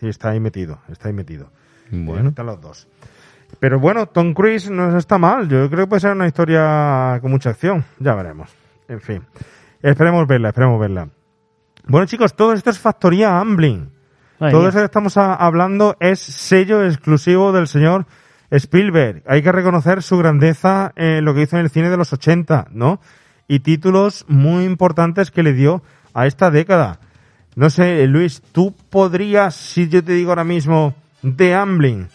Sí, 0.00 0.08
está 0.08 0.30
ahí 0.30 0.40
metido, 0.40 0.80
está 0.90 1.08
ahí 1.08 1.14
metido. 1.14 1.52
Bueno. 1.90 2.30
Están 2.30 2.46
los 2.46 2.60
dos. 2.60 2.88
Pero 3.60 3.78
bueno, 3.78 4.06
Tom 4.06 4.34
Cruise 4.34 4.70
no 4.70 4.96
está 4.96 5.18
mal. 5.18 5.48
Yo 5.48 5.68
creo 5.68 5.84
que 5.84 5.88
puede 5.88 6.00
ser 6.00 6.12
una 6.12 6.26
historia 6.26 7.18
con 7.20 7.30
mucha 7.30 7.50
acción. 7.50 7.84
Ya 7.98 8.14
veremos. 8.14 8.50
En 8.88 9.00
fin. 9.00 9.22
Esperemos 9.82 10.26
verla, 10.26 10.48
esperemos 10.48 10.80
verla. 10.80 11.08
Bueno, 11.86 12.06
chicos, 12.06 12.34
todo 12.34 12.54
esto 12.54 12.70
es 12.70 12.78
factoría 12.78 13.38
Amblin. 13.38 13.90
Todo 14.38 14.68
eso 14.68 14.78
que 14.78 14.84
estamos 14.84 15.16
hablando 15.16 15.96
es 16.00 16.20
sello 16.20 16.84
exclusivo 16.84 17.52
del 17.52 17.66
señor 17.66 18.06
Spielberg. 18.50 19.22
Hay 19.26 19.42
que 19.42 19.52
reconocer 19.52 20.02
su 20.02 20.18
grandeza 20.18 20.92
en 20.96 21.24
lo 21.24 21.34
que 21.34 21.42
hizo 21.42 21.56
en 21.56 21.62
el 21.62 21.70
cine 21.70 21.88
de 21.88 21.96
los 21.96 22.12
80, 22.12 22.68
¿no? 22.72 23.00
Y 23.48 23.60
títulos 23.60 24.24
muy 24.28 24.64
importantes 24.64 25.30
que 25.30 25.42
le 25.42 25.52
dio 25.52 25.82
a 26.12 26.26
esta 26.26 26.50
década. 26.50 26.98
No 27.56 27.70
sé, 27.70 28.06
Luis, 28.06 28.42
tú 28.52 28.74
podrías, 28.90 29.54
si 29.54 29.88
yo 29.88 30.02
te 30.02 30.12
digo 30.12 30.30
ahora 30.30 30.44
mismo, 30.44 30.94
de 31.22 31.54
Amblin, 31.54 32.08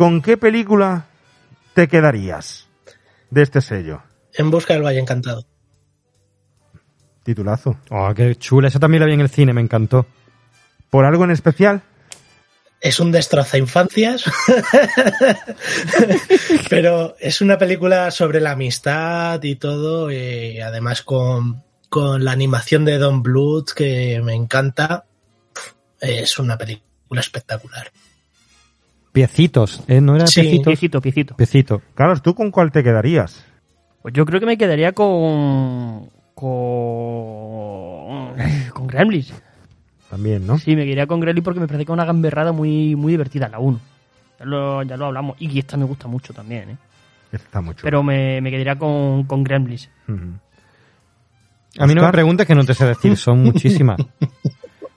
¿con 0.00 0.22
qué 0.22 0.38
película 0.38 1.04
te 1.74 1.86
quedarías 1.86 2.66
de 3.28 3.42
este 3.42 3.60
sello? 3.60 4.02
En 4.32 4.50
busca 4.50 4.72
del 4.72 4.82
Valle 4.82 4.98
Encantado. 4.98 5.44
Titulazo. 7.22 7.76
Oh, 7.90 8.10
qué 8.16 8.34
chula. 8.36 8.68
Esa 8.68 8.78
también 8.78 9.02
la 9.02 9.06
vi 9.06 9.12
en 9.12 9.20
el 9.20 9.28
cine, 9.28 9.52
me 9.52 9.60
encantó. 9.60 10.06
¿Por 10.88 11.04
algo 11.04 11.24
en 11.24 11.32
especial? 11.32 11.82
Es 12.80 12.98
un 12.98 13.12
destroza 13.12 13.58
infancias, 13.58 14.24
pero 16.70 17.14
es 17.20 17.42
una 17.42 17.58
película 17.58 18.10
sobre 18.10 18.40
la 18.40 18.52
amistad 18.52 19.42
y 19.42 19.56
todo, 19.56 20.10
y 20.10 20.60
además 20.60 21.02
con, 21.02 21.62
con 21.90 22.24
la 22.24 22.32
animación 22.32 22.86
de 22.86 22.96
Don 22.96 23.22
Bluth 23.22 23.72
que 23.72 24.18
me 24.24 24.32
encanta. 24.32 25.04
Es 26.00 26.38
una 26.38 26.56
película 26.56 27.20
espectacular. 27.20 27.92
Piecitos, 29.12 29.82
¿eh? 29.88 30.00
¿No 30.00 30.14
era 30.16 30.26
Sí. 30.26 30.40
piecitos? 30.42 30.66
Piecito, 30.66 31.00
piecito. 31.00 31.36
Piecito. 31.36 31.82
Carlos, 31.94 32.22
¿tú 32.22 32.34
con 32.34 32.50
cuál 32.50 32.70
te 32.70 32.82
quedarías? 32.82 33.44
Pues 34.02 34.14
yo 34.14 34.24
creo 34.24 34.40
que 34.40 34.46
me 34.46 34.56
quedaría 34.56 34.92
con. 34.92 36.08
con. 36.34 38.34
con 38.74 38.86
Gremlins. 38.86 39.32
También, 40.10 40.46
¿no? 40.46 40.58
Sí, 40.58 40.74
me 40.76 40.84
quedaría 40.84 41.06
con 41.06 41.20
Gremlins 41.20 41.44
porque 41.44 41.60
me 41.60 41.66
parece 41.66 41.84
que 41.84 41.92
es 41.92 41.94
una 41.94 42.04
gamberrada 42.04 42.52
muy, 42.52 42.94
muy 42.96 43.12
divertida, 43.12 43.48
la 43.48 43.58
1. 43.58 43.80
Ya 44.40 44.44
lo, 44.46 44.82
ya 44.82 44.96
lo 44.96 45.06
hablamos. 45.06 45.36
Y 45.38 45.58
esta 45.58 45.76
me 45.76 45.84
gusta 45.84 46.08
mucho 46.08 46.32
también, 46.32 46.70
¿eh? 46.70 46.76
Está 47.32 47.60
mucho. 47.60 47.80
Pero 47.82 48.02
me, 48.02 48.40
me 48.40 48.50
quedaría 48.50 48.76
con, 48.76 49.24
con 49.24 49.44
Gremlins. 49.44 49.88
A 51.78 51.86
mí 51.86 51.94
no 51.94 52.02
me 52.02 52.10
preguntes 52.12 52.46
que 52.46 52.54
no 52.56 52.64
te 52.64 52.74
sé 52.74 52.84
decir, 52.86 53.16
son 53.16 53.42
muchísimas. 53.44 53.98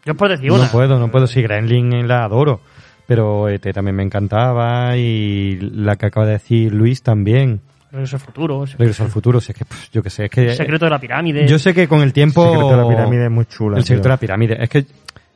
Yo 0.05 0.15
puedo 0.15 0.31
decir 0.31 0.49
No 0.49 0.55
una. 0.55 0.71
puedo, 0.71 0.97
no 0.99 1.11
puedo. 1.11 1.27
Sí, 1.27 1.41
Gremlin 1.41 2.07
la 2.07 2.23
adoro. 2.25 2.61
Pero 3.07 3.49
ET 3.49 3.61
también 3.73 3.95
me 3.95 4.03
encantaba 4.03 4.95
y 4.97 5.57
la 5.59 5.95
que 5.97 6.05
acaba 6.05 6.25
de 6.25 6.33
decir 6.33 6.73
Luis 6.73 7.01
también. 7.03 7.61
Regreso 7.91 8.15
al 8.15 8.21
futuro. 8.21 8.65
Regreso 8.65 9.03
al 9.03 9.09
futuro, 9.09 9.39
si 9.39 9.51
es 9.51 9.57
que, 9.57 9.65
pues, 9.65 9.91
yo 9.91 10.01
que 10.01 10.09
sé, 10.09 10.25
es 10.25 10.31
que... 10.31 10.45
El 10.49 10.55
secreto 10.55 10.85
de 10.85 10.91
la 10.91 10.99
pirámide. 10.99 11.47
Yo 11.47 11.59
sé 11.59 11.75
que 11.75 11.87
con 11.87 12.01
el 12.01 12.11
tiempo... 12.11 12.43
El 12.43 12.49
secreto 12.53 12.71
de 12.71 12.77
la 12.77 12.87
pirámide 12.87 13.25
es 13.25 13.31
muy 13.31 13.45
chula, 13.45 13.77
El 13.77 13.83
secreto 13.83 14.01
tío. 14.01 14.09
de 14.09 14.13
la 14.13 14.17
pirámide. 14.17 14.57
Es 14.63 14.69
que, 14.69 14.85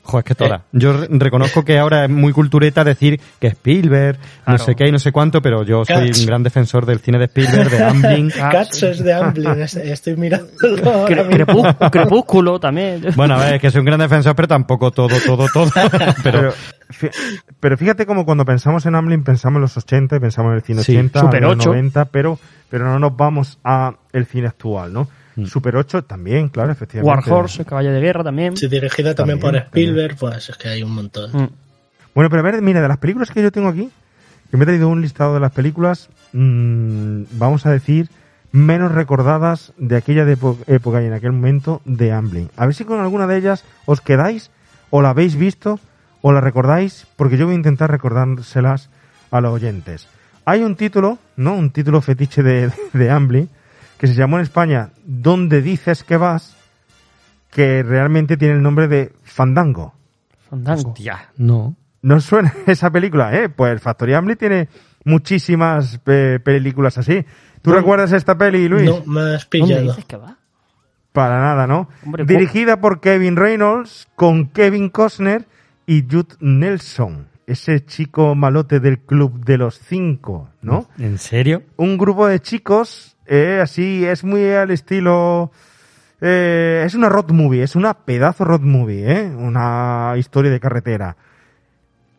joder, 0.08 0.24
es 0.24 0.28
que 0.28 0.36
toda. 0.36 0.64
Yo 0.72 0.94
re- 0.94 1.08
reconozco 1.12 1.64
que 1.64 1.78
ahora 1.78 2.06
es 2.06 2.10
muy 2.10 2.32
cultureta 2.34 2.84
decir 2.84 3.20
que 3.40 3.48
Spielberg, 3.48 4.18
no 4.48 4.58
sé 4.58 4.76
qué 4.76 4.88
y 4.88 4.92
no 4.92 5.00
sé 5.00 5.12
cuánto, 5.12 5.42
pero 5.42 5.64
yo 5.64 5.86
soy 5.86 6.08
Cats. 6.08 6.20
un 6.22 6.26
gran 6.26 6.44
defensor 6.44 6.86
del 6.86 7.00
cine 7.00 7.18
de 7.20 7.26
Spielberg, 7.26 7.70
de 7.70 7.84
Amblin. 7.84 8.30
Cats 8.52 8.84
es 8.84 9.04
de 9.04 9.14
Amblin, 9.14 9.62
es- 9.62 9.76
estoy 9.76 10.16
mirando. 10.16 10.48
Cre-. 10.58 11.28
Crepú- 11.30 11.90
Crepúsculo 11.92 12.60
también. 12.60 13.02
Bueno, 13.16 13.36
a 13.36 13.38
ver, 13.46 13.56
es 13.56 13.62
que 13.62 13.70
soy 13.72 13.80
un 13.80 13.86
gran 13.86 14.00
defensor, 14.00 14.36
pero 14.36 14.48
tampoco 14.48 14.92
todo, 14.92 15.16
todo, 15.26 15.48
todo. 15.54 15.70
Pero, 16.24 16.40
Pero, 16.40 16.54
fí- 16.90 17.12
pero 17.60 17.78
fíjate 17.78 18.06
como 18.06 18.26
cuando 18.26 18.46
pensamos 18.46 18.86
en 18.86 18.96
Amblin 18.96 19.24
pensamos 19.24 19.58
en 19.58 19.62
los 19.62 19.76
80 19.78 20.16
y 20.16 20.20
pensamos 20.20 20.52
en 20.52 20.56
el 20.56 20.62
cine 20.64 20.84
Sí, 20.84 20.94
80, 20.96 21.20
Super 21.20 21.44
en 21.44 21.50
los 21.50 21.58
8. 21.58 21.70
90, 21.70 22.06
pero, 22.06 22.40
pero 22.70 22.86
no 22.86 22.98
nos 23.00 23.16
vamos 23.18 23.60
a 23.64 23.94
el 24.14 24.26
cine 24.26 24.48
actual, 24.48 24.94
¿no? 24.94 25.08
Mm. 25.38 25.46
Super 25.46 25.76
8 25.76 26.04
también, 26.04 26.50
claro, 26.50 26.72
efectivamente. 26.72 27.30
Warhorse, 27.30 27.62
el 27.62 27.68
caballo 27.68 27.92
de 27.92 28.02
guerra 28.02 28.24
también. 28.24 28.58
Sí, 28.58 28.68
dirigida 28.68 29.14
también, 29.14 29.40
También, 29.40 29.64
por 29.64 29.68
Spielberg, 29.68 30.18
pues 30.18 30.50
es 30.50 30.58
que 30.58 30.68
hay 30.68 30.82
un 30.84 30.92
montón. 30.92 31.32
Mm. 31.32 31.50
Bueno, 32.16 32.30
pero 32.32 32.40
a 32.40 32.44
ver, 32.44 32.62
mira, 32.64 32.82
de 32.82 32.88
las 32.88 32.98
películas 32.98 33.30
que 33.30 33.44
yo 33.44 33.52
tengo 33.52 33.70
aquí, 33.70 33.92
que 34.50 34.58
me 34.58 34.64
he 34.64 34.66
traído 34.66 34.90
un 34.90 35.02
listado 35.02 35.36
de 35.36 35.40
las 35.40 35.52
películas, 35.52 36.10
mm, 36.34 37.24
vamos 37.34 37.68
a 37.68 37.72
decir, 37.72 38.10
menos 38.52 38.92
recordadas 38.94 39.74
de 39.78 39.96
aquella 39.96 40.26
de 40.26 40.38
época 40.66 41.04
y 41.04 41.06
en 41.06 41.14
aquel 41.14 41.34
momento 41.34 41.82
de 41.86 42.12
Amblin. 42.12 42.50
A 42.58 42.66
ver 42.66 42.74
si 42.74 42.84
con 42.84 43.00
alguna 43.00 43.28
de 43.28 43.38
ellas 43.38 43.64
os 43.86 44.02
quedáis, 44.02 44.50
o 44.90 45.04
la 45.04 45.12
habéis 45.12 45.36
visto, 45.36 45.80
o 46.22 46.32
la 46.32 46.42
recordáis, 46.42 47.06
porque 47.16 47.38
yo 47.38 47.46
voy 47.46 47.54
a 47.54 47.58
intentar 47.58 47.92
recordárselas 47.92 48.90
a 49.30 49.40
los 49.40 49.54
oyentes. 49.54 50.08
Hay 50.46 50.64
un 50.64 50.76
título, 50.76 51.20
¿no? 51.36 51.54
Un 51.54 51.70
título 51.70 52.02
fetiche 52.02 52.42
de, 52.42 52.72
de 52.94 53.12
Amblin, 53.12 53.50
que 53.98 54.08
se 54.08 54.14
llamó 54.14 54.38
en 54.38 54.44
España 54.44 54.92
¿Dónde 55.06 55.62
dices 55.62 56.04
que 56.04 56.18
vas? 56.18 56.56
que 57.52 57.82
realmente 57.82 58.38
tiene 58.38 58.56
el 58.56 58.62
nombre 58.62 58.88
de 58.88 59.14
Fandango. 59.24 59.94
Fandango. 60.50 60.90
hostia, 60.90 61.30
no. 61.38 61.76
¿No 62.02 62.20
suena 62.22 62.54
esa 62.68 62.92
película? 62.92 63.34
¿eh? 63.36 63.50
Pues 63.50 63.82
Factory 63.82 64.14
Amblin 64.14 64.38
tiene 64.38 64.70
muchísimas 65.06 66.00
eh, 66.06 66.40
películas 66.44 66.98
así. 66.98 67.26
¿Tú 67.62 67.72
recuerdas 67.72 68.12
esta 68.12 68.38
peli, 68.38 68.68
Luis? 68.68 68.86
No, 68.86 69.04
me 69.06 69.22
has 69.36 69.48
¿Dónde 69.50 69.66
pillado. 69.68 69.82
dices 69.84 70.06
que 70.06 70.18
va? 70.18 70.38
Para 71.12 71.40
nada, 71.42 71.66
¿no? 71.66 71.90
Hombre, 72.06 72.26
Dirigida 72.26 72.80
por 72.80 73.00
Kevin 73.00 73.36
Reynolds, 73.36 74.08
con 74.16 74.48
Kevin 74.50 74.90
Costner 74.90 75.48
y 75.88 76.04
Jude 76.04 76.36
Nelson, 76.40 77.28
ese 77.48 77.84
chico 77.86 78.36
malote 78.36 78.80
del 78.80 79.00
Club 79.00 79.44
de 79.44 79.58
los 79.58 79.80
Cinco, 79.80 80.50
¿no? 80.62 80.88
¿En 81.00 81.18
serio? 81.18 81.64
Un 81.78 81.98
grupo 81.98 82.28
de 82.28 82.40
chicos, 82.42 83.16
eh, 83.26 83.60
así, 83.64 84.06
es 84.06 84.24
muy 84.24 84.52
al 84.52 84.70
estilo... 84.70 85.52
eh, 86.22 86.84
es 86.86 86.94
una 86.94 87.10
road 87.10 87.32
movie, 87.32 87.64
es 87.64 87.76
una 87.76 87.94
pedazo 87.94 88.44
road 88.46 88.62
movie, 88.62 89.12
¿eh? 89.12 89.34
Una 89.36 90.14
historia 90.18 90.52
de 90.52 90.60
carretera. 90.60 91.16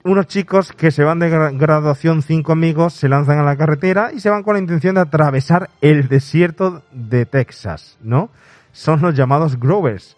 Unos 0.05 0.27
chicos 0.29 0.73
que 0.73 0.91
se 0.91 1.05
van 1.05 1.19
de 1.19 1.31
gra- 1.31 1.59
graduación, 1.59 2.23
cinco 2.23 2.53
amigos, 2.53 2.95
se 2.95 3.09
lanzan 3.09 3.39
a 3.39 3.43
la 3.43 3.57
carretera 3.57 4.11
y 4.15 4.21
se 4.21 4.31
van 4.31 4.43
con 4.43 4.55
la 4.55 4.61
intención 4.61 4.95
de 4.95 5.03
atravesar 5.03 5.69
el 5.83 6.09
desierto 6.09 6.83
de 6.93 7.27
Texas, 7.27 7.99
¿no? 8.01 8.31
Son 8.73 9.03
los 9.03 9.15
llamados 9.15 9.59
Grovers, 9.59 10.17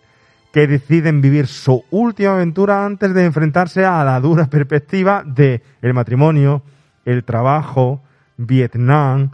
que 0.52 0.66
deciden 0.66 1.20
vivir 1.20 1.46
su 1.46 1.84
última 1.90 2.34
aventura 2.34 2.84
antes 2.84 3.14
de 3.14 3.24
enfrentarse 3.24 3.84
a 3.84 4.04
la 4.04 4.20
dura 4.20 4.46
perspectiva 4.46 5.22
de 5.24 5.62
el 5.82 5.94
matrimonio, 5.94 6.62
el 7.04 7.24
trabajo, 7.24 8.02
Vietnam. 8.36 9.30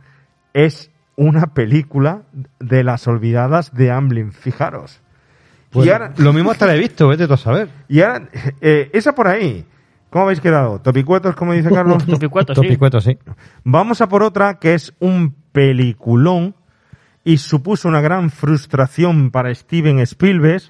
Es 0.52 0.90
una 1.16 1.54
película 1.54 2.22
de 2.58 2.84
las 2.84 3.06
olvidadas 3.08 3.74
de 3.74 3.90
Amblin, 3.90 4.32
fijaros. 4.32 5.00
Pues 5.70 5.86
y 5.86 5.90
ahora, 5.90 6.12
Lo 6.18 6.32
mismo 6.32 6.50
hasta 6.50 6.66
la 6.66 6.74
he 6.74 6.78
visto, 6.78 7.08
vete 7.08 7.26
tú 7.26 7.34
a 7.34 7.38
saber. 7.38 7.68
y 7.88 8.00
ahora 8.00 8.28
eh, 8.60 8.90
esa 8.92 9.14
por 9.14 9.28
ahí. 9.28 9.64
¿Cómo 10.10 10.24
habéis 10.24 10.40
quedado? 10.40 10.80
¿Topicuetos, 10.80 11.34
como 11.34 11.52
dice 11.52 11.70
Carlos? 11.70 12.06
Topicueto, 12.06 12.54
sí. 12.54 12.62
Topicueto, 12.62 13.00
sí. 13.00 13.18
Vamos 13.64 14.00
a 14.00 14.08
por 14.08 14.22
otra 14.22 14.58
que 14.58 14.74
es 14.74 14.94
un 15.00 15.34
peliculón 15.52 16.54
y 17.24 17.38
supuso 17.38 17.88
una 17.88 18.00
gran 18.00 18.30
frustración 18.30 19.30
para 19.30 19.52
Steven 19.52 19.98
Spielberg. 19.98 20.62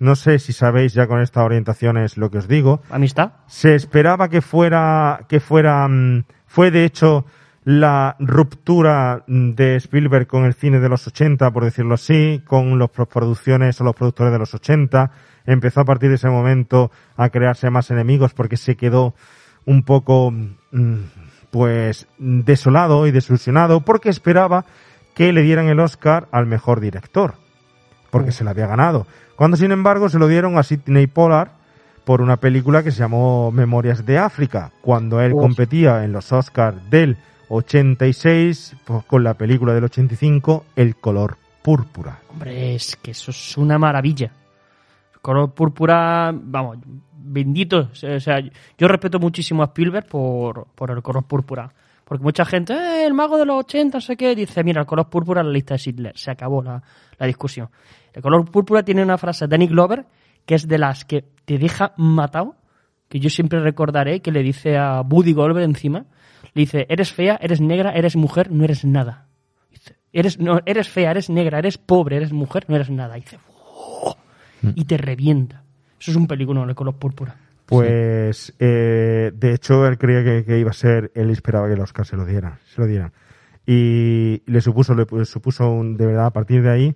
No 0.00 0.16
sé 0.16 0.38
si 0.38 0.54
sabéis 0.54 0.94
ya 0.94 1.06
con 1.06 1.20
esta 1.20 1.44
orientación 1.44 1.98
es 1.98 2.16
lo 2.16 2.30
que 2.30 2.38
os 2.38 2.48
digo. 2.48 2.80
Amistad. 2.90 3.32
Se 3.46 3.74
esperaba 3.74 4.30
que 4.30 4.40
fuera, 4.40 5.26
que 5.28 5.40
fuera, 5.40 5.86
mm, 5.86 6.24
fue 6.46 6.70
de 6.70 6.86
hecho 6.86 7.26
la 7.64 8.16
ruptura 8.18 9.22
de 9.26 9.76
Spielberg 9.76 10.26
con 10.26 10.46
el 10.46 10.54
cine 10.54 10.80
de 10.80 10.88
los 10.88 11.06
80, 11.06 11.50
por 11.50 11.64
decirlo 11.64 11.94
así, 11.94 12.42
con 12.46 12.78
las 12.78 12.88
producciones 12.88 13.78
o 13.78 13.84
los 13.84 13.94
productores 13.94 14.32
de 14.32 14.38
los 14.38 14.54
80. 14.54 15.10
Empezó 15.44 15.82
a 15.82 15.84
partir 15.84 16.08
de 16.08 16.14
ese 16.14 16.30
momento 16.30 16.90
a 17.18 17.28
crearse 17.28 17.68
más 17.68 17.90
enemigos 17.90 18.32
porque 18.32 18.56
se 18.56 18.76
quedó 18.76 19.14
un 19.66 19.82
poco, 19.82 20.30
mm, 20.30 20.94
pues, 21.50 22.08
desolado 22.16 23.06
y 23.06 23.10
desilusionado 23.10 23.82
porque 23.82 24.08
esperaba 24.08 24.64
que 25.14 25.34
le 25.34 25.42
dieran 25.42 25.68
el 25.68 25.78
Oscar 25.78 26.26
al 26.32 26.46
mejor 26.46 26.80
director 26.80 27.34
porque 28.10 28.32
se 28.32 28.44
lo 28.44 28.50
había 28.50 28.66
ganado. 28.66 29.06
Cuando 29.40 29.56
sin 29.56 29.72
embargo 29.72 30.10
se 30.10 30.18
lo 30.18 30.28
dieron 30.28 30.58
a 30.58 30.62
Sidney 30.62 31.06
Pollard 31.06 31.48
por 32.04 32.20
una 32.20 32.36
película 32.36 32.82
que 32.82 32.90
se 32.90 32.98
llamó 32.98 33.50
Memorias 33.50 34.04
de 34.04 34.18
África, 34.18 34.70
cuando 34.82 35.18
él 35.22 35.32
Uf. 35.32 35.40
competía 35.40 36.04
en 36.04 36.12
los 36.12 36.30
Oscars 36.30 36.90
del 36.90 37.16
86 37.48 38.76
pues, 38.84 39.02
con 39.06 39.24
la 39.24 39.32
película 39.32 39.72
del 39.72 39.84
85 39.84 40.66
El 40.76 40.96
color 40.96 41.38
púrpura. 41.62 42.18
Hombre, 42.28 42.74
es 42.74 42.96
que 42.96 43.12
eso 43.12 43.30
es 43.30 43.56
una 43.56 43.78
maravilla. 43.78 44.30
El 45.14 45.20
color 45.20 45.54
púrpura, 45.54 46.34
vamos, 46.34 46.76
bendito. 47.14 47.88
O 47.92 47.94
sea, 47.94 48.40
yo 48.76 48.88
respeto 48.88 49.18
muchísimo 49.18 49.62
a 49.62 49.68
Spielberg 49.68 50.06
por, 50.06 50.66
por 50.74 50.90
el 50.90 51.00
color 51.00 51.22
púrpura. 51.22 51.72
Porque 52.10 52.24
mucha 52.24 52.44
gente, 52.44 52.72
"Eh, 52.74 53.06
el 53.06 53.14
mago 53.14 53.38
de 53.38 53.46
los 53.46 53.60
80, 53.60 53.98
no 53.98 54.00
sé 54.00 54.16
qué, 54.16 54.34
dice, 54.34 54.64
mira, 54.64 54.80
el 54.80 54.86
color 54.88 55.08
púrpura 55.08 55.42
en 55.42 55.46
la 55.46 55.52
lista 55.52 55.74
de 55.74 55.78
Sidler. 55.78 56.18
Se 56.18 56.32
acabó 56.32 56.60
la, 56.60 56.82
la 57.16 57.26
discusión. 57.28 57.68
El 58.12 58.20
color 58.20 58.50
púrpura 58.50 58.82
tiene 58.82 59.04
una 59.04 59.16
frase 59.16 59.44
de 59.46 59.50
Danny 59.52 59.68
Glover 59.68 60.06
que 60.44 60.56
es 60.56 60.66
de 60.66 60.76
las 60.76 61.04
que 61.04 61.22
te 61.44 61.56
deja 61.56 61.92
matado, 61.96 62.56
que 63.08 63.20
yo 63.20 63.30
siempre 63.30 63.60
recordaré, 63.60 64.22
que 64.22 64.32
le 64.32 64.42
dice 64.42 64.76
a 64.76 65.02
Buddy 65.02 65.34
Goldberg 65.34 65.62
encima, 65.64 66.06
le 66.52 66.62
dice, 66.62 66.84
eres 66.88 67.12
fea, 67.12 67.38
eres 67.40 67.60
negra, 67.60 67.92
eres 67.92 68.16
mujer, 68.16 68.50
no 68.50 68.64
eres 68.64 68.84
nada. 68.84 69.28
Eres, 70.12 70.40
no, 70.40 70.58
eres 70.66 70.88
fea, 70.88 71.12
eres 71.12 71.30
negra, 71.30 71.60
eres 71.60 71.78
pobre, 71.78 72.16
eres 72.16 72.32
mujer, 72.32 72.64
no 72.66 72.74
eres 72.74 72.90
nada. 72.90 73.18
Y 73.18 73.20
dice, 73.20 73.38
"Oh", 73.64 74.16
y 74.74 74.84
te 74.84 74.96
revienta. 74.96 75.62
Eso 76.00 76.10
es 76.10 76.16
un 76.16 76.26
película, 76.26 76.64
el 76.64 76.74
color 76.74 76.96
púrpura. 76.96 77.36
Pues, 77.70 78.54
eh, 78.58 79.32
de 79.34 79.54
hecho, 79.54 79.86
él 79.86 79.96
creía 79.96 80.22
que, 80.22 80.44
que 80.44 80.58
iba 80.58 80.70
a 80.70 80.74
ser, 80.74 81.10
él 81.14 81.30
esperaba 81.30 81.66
que 81.68 81.74
el 81.74 81.80
Oscar 81.80 82.04
se 82.04 82.16
lo 82.16 82.24
dieran, 82.26 82.54
se 82.74 82.80
lo 82.80 82.86
dieran. 82.86 83.12
Y 83.66 84.42
le 84.46 84.60
supuso, 84.60 84.94
le 84.94 85.06
pu- 85.06 85.24
supuso 85.24 85.70
un- 85.70 85.96
de 85.96 86.06
verdad 86.06 86.26
a 86.26 86.30
partir 86.30 86.62
de 86.62 86.70
ahí 86.70 86.94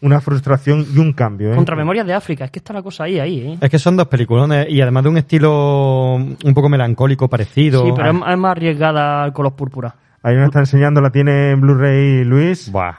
una 0.00 0.20
frustración 0.20 0.84
y 0.92 0.98
un 0.98 1.12
cambio. 1.12 1.52
¿eh? 1.52 1.56
Contra 1.56 1.76
Memorias 1.76 2.06
de 2.06 2.14
África, 2.14 2.44
es 2.46 2.50
que 2.50 2.58
está 2.58 2.72
la 2.72 2.82
cosa 2.82 3.04
ahí, 3.04 3.20
ahí, 3.20 3.40
¿eh? 3.40 3.58
Es 3.60 3.70
que 3.70 3.78
son 3.78 3.96
dos 3.96 4.08
peliculones 4.08 4.66
y 4.68 4.80
además 4.80 5.04
de 5.04 5.08
un 5.10 5.18
estilo 5.18 6.14
un 6.16 6.54
poco 6.54 6.68
melancólico 6.68 7.28
parecido. 7.28 7.84
Sí, 7.84 7.92
pero 7.94 8.10
es, 8.10 8.14
es 8.32 8.38
más 8.38 8.50
arriesgada 8.50 9.22
al 9.22 9.32
color 9.32 9.54
púrpura. 9.54 9.94
Ahí 10.24 10.34
nos 10.36 10.46
está 10.46 10.58
enseñando, 10.60 11.00
la 11.00 11.10
tiene 11.10 11.50
en 11.50 11.60
Blu-ray 11.60 12.24
Luis. 12.24 12.70
Buah. 12.72 12.94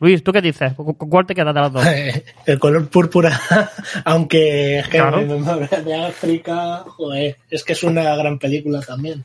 Luis, 0.00 0.22
¿tú 0.22 0.30
qué 0.32 0.42
dices? 0.42 0.74
¿Con 0.74 0.92
con 0.94 1.08
cuál 1.08 1.26
te 1.26 1.34
quedas 1.34 1.54
de 1.54 1.60
las 1.60 1.72
dos? 1.72 1.84
El 2.46 2.58
color 2.58 2.88
púrpura, 2.88 3.40
aunque 4.04 4.80
es 4.80 4.88
que 4.88 4.98
Claro. 4.98 5.22
de 5.84 5.94
África, 5.94 6.84
joder, 6.86 7.36
es 7.50 7.64
que 7.64 7.72
es 7.72 7.82
una 7.82 8.14
gran 8.16 8.38
película 8.38 8.80
también. 8.80 9.24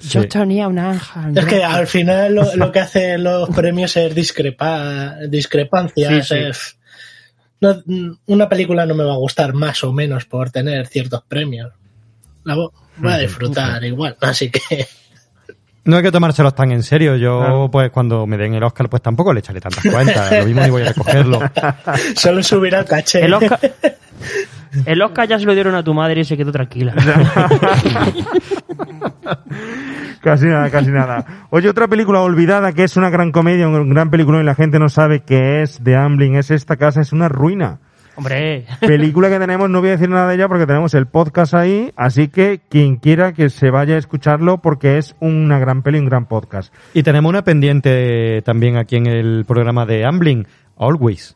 Yo 0.00 0.26
tenía 0.28 0.66
un 0.68 0.78
ángel. 0.78 1.36
Es 1.36 1.44
que 1.44 1.62
al 1.62 1.86
final 1.86 2.34
lo, 2.34 2.54
lo 2.56 2.72
que 2.72 2.80
hacen 2.80 3.22
los 3.22 3.50
premios 3.50 3.94
es 3.98 4.14
discrepar, 4.14 5.28
discrepancias. 5.28 6.26
Sí, 6.28 6.34
sí. 6.34 6.40
es- 6.48 6.76
no- 7.60 7.82
una 8.26 8.48
película 8.48 8.86
no 8.86 8.94
me 8.94 9.04
va 9.04 9.12
a 9.12 9.16
gustar 9.18 9.52
más 9.52 9.84
o 9.84 9.92
menos 9.92 10.24
por 10.24 10.50
tener 10.50 10.86
ciertos 10.86 11.22
premios. 11.28 11.72
La 12.44 12.54
vo- 12.54 12.72
voy 12.96 13.12
a 13.12 13.18
disfrutar 13.18 13.84
igual, 13.84 14.16
así 14.22 14.50
que 14.50 14.86
No 15.90 15.96
hay 15.96 16.02
que 16.04 16.12
tomárselos 16.12 16.54
tan 16.54 16.70
en 16.70 16.84
serio. 16.84 17.16
Yo, 17.16 17.40
Claro. 17.40 17.68
pues, 17.70 17.90
cuando 17.90 18.24
me 18.24 18.36
den 18.36 18.54
el 18.54 18.62
Oscar, 18.62 18.88
pues 18.88 19.02
tampoco 19.02 19.32
le 19.32 19.40
echaré 19.40 19.60
tantas 19.60 19.84
cuentas. 19.84 20.30
Lo 20.32 20.44
mismo 20.46 20.62
ni 20.62 20.70
voy 20.70 20.82
a 20.82 20.84
recogerlo. 20.86 21.40
solo 22.14 22.42
subirá 22.44 22.78
el 22.78 22.84
caché. 22.84 23.24
El 23.24 23.34
Oscar, 23.34 23.58
el 24.86 25.02
Oscar 25.02 25.26
ya 25.28 25.38
se 25.40 25.46
lo 25.46 25.52
dieron 25.54 25.74
a 25.74 25.82
tu 25.82 25.92
madre 25.92 26.20
y 26.20 26.24
se 26.24 26.36
quedó 26.36 26.52
tranquila. 26.52 26.94
Casi 30.22 30.46
nada, 30.46 30.70
casi 30.70 30.90
nada. 30.90 31.46
Oye, 31.50 31.68
otra 31.70 31.88
película 31.88 32.20
olvidada 32.20 32.72
que 32.74 32.84
es 32.84 32.96
una 32.98 33.08
gran 33.08 33.32
comedia, 33.32 33.66
un 33.66 33.88
gran 33.90 34.10
película 34.10 34.40
y 34.40 34.44
la 34.44 34.54
gente 34.54 34.78
no 34.78 34.90
sabe 34.90 35.20
qué 35.20 35.62
es 35.62 35.82
de 35.82 35.96
Amblin, 35.96 36.36
es 36.36 36.50
Esta 36.50 36.76
casa 36.76 37.00
es 37.00 37.12
una 37.12 37.28
ruina. 37.28 37.78
Hombre. 38.20 38.66
Película 38.80 39.30
que 39.30 39.38
tenemos, 39.38 39.70
no 39.70 39.80
voy 39.80 39.88
a 39.88 39.92
decir 39.92 40.10
nada 40.10 40.28
de 40.28 40.34
ella 40.34 40.46
porque 40.46 40.66
tenemos 40.66 40.92
el 40.92 41.06
podcast 41.06 41.54
ahí, 41.54 41.90
así 41.96 42.28
que 42.28 42.60
quien 42.68 42.96
quiera 42.96 43.32
que 43.32 43.48
se 43.48 43.70
vaya 43.70 43.94
a 43.94 43.98
escucharlo 43.98 44.58
porque 44.58 44.98
es 44.98 45.16
una 45.20 45.58
gran 45.58 45.80
peli, 45.82 45.98
un 45.98 46.04
gran 46.04 46.26
podcast. 46.26 46.70
Y 46.92 47.02
tenemos 47.02 47.30
una 47.30 47.44
pendiente 47.44 48.42
también 48.44 48.76
aquí 48.76 48.96
en 48.96 49.06
el 49.06 49.46
programa 49.48 49.86
de 49.86 50.04
Ambling, 50.04 50.46
Always. 50.76 51.34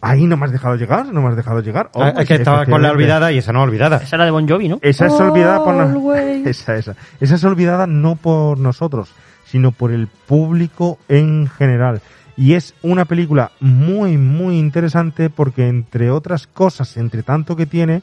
Ahí 0.00 0.26
no 0.26 0.36
me 0.36 0.46
has 0.46 0.52
dejado 0.52 0.74
llegar, 0.74 1.06
no 1.12 1.22
me 1.22 1.28
has 1.28 1.36
dejado 1.36 1.60
llegar. 1.60 1.90
Ah, 1.94 2.12
es 2.18 2.26
que 2.26 2.34
estaba 2.34 2.66
con 2.66 2.82
la 2.82 2.90
olvidada 2.90 3.30
y 3.30 3.38
esa 3.38 3.52
no 3.52 3.62
olvidada. 3.62 3.98
Esa 3.98 4.16
era 4.16 4.24
de 4.24 4.32
Bon 4.32 4.48
Jovi, 4.48 4.68
¿no? 4.68 4.78
Esa 4.82 5.06
es 5.06 5.12
olvidada 5.12 5.62
por 5.62 5.74
no- 5.74 6.14
esa, 6.46 6.74
esa. 6.76 6.96
Esa 7.20 7.34
es 7.36 7.44
olvidada 7.44 7.86
no 7.86 8.16
por 8.16 8.58
nosotros, 8.58 9.12
sino 9.44 9.70
por 9.70 9.92
el 9.92 10.08
público 10.08 10.98
en 11.08 11.46
general. 11.48 12.00
Y 12.38 12.54
es 12.54 12.72
una 12.82 13.04
película 13.04 13.50
muy, 13.58 14.16
muy 14.16 14.60
interesante 14.60 15.28
porque 15.28 15.66
entre 15.66 16.12
otras 16.12 16.46
cosas, 16.46 16.96
entre 16.96 17.24
tanto 17.24 17.56
que 17.56 17.66
tiene, 17.66 18.00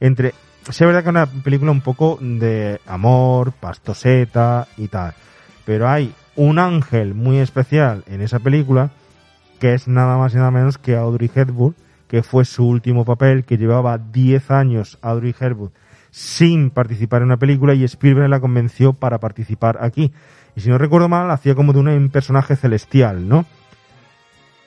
entre, 0.00 0.34
sí 0.68 0.82
es 0.82 0.86
verdad 0.86 1.04
que 1.04 1.10
es 1.10 1.14
una 1.14 1.26
película 1.26 1.70
un 1.70 1.80
poco 1.80 2.18
de 2.20 2.80
amor, 2.86 3.52
pastoseta 3.52 4.66
y 4.76 4.88
tal. 4.88 5.14
Pero 5.64 5.88
hay 5.88 6.12
un 6.34 6.58
ángel 6.58 7.14
muy 7.14 7.38
especial 7.38 8.02
en 8.08 8.20
esa 8.20 8.40
película 8.40 8.90
que 9.60 9.74
es 9.74 9.86
nada 9.86 10.16
más 10.16 10.34
y 10.34 10.38
nada 10.38 10.50
menos 10.50 10.76
que 10.76 10.96
Audrey 10.96 11.30
Hepburn, 11.32 11.76
que 12.08 12.24
fue 12.24 12.44
su 12.44 12.66
último 12.66 13.04
papel, 13.04 13.44
que 13.44 13.58
llevaba 13.58 13.96
10 13.96 14.50
años 14.50 14.98
Audrey 15.02 15.36
Hepburn 15.38 15.70
sin 16.10 16.70
participar 16.70 17.22
en 17.22 17.26
una 17.26 17.36
película 17.36 17.74
y 17.74 17.84
Spielberg 17.84 18.28
la 18.28 18.40
convenció 18.40 18.92
para 18.92 19.20
participar 19.20 19.78
aquí. 19.80 20.12
Y 20.56 20.62
si 20.62 20.68
no 20.68 20.78
recuerdo 20.78 21.08
mal, 21.08 21.30
hacía 21.30 21.54
como 21.54 21.72
de 21.72 21.78
un 21.78 22.08
personaje 22.08 22.56
celestial, 22.56 23.28
¿no? 23.28 23.46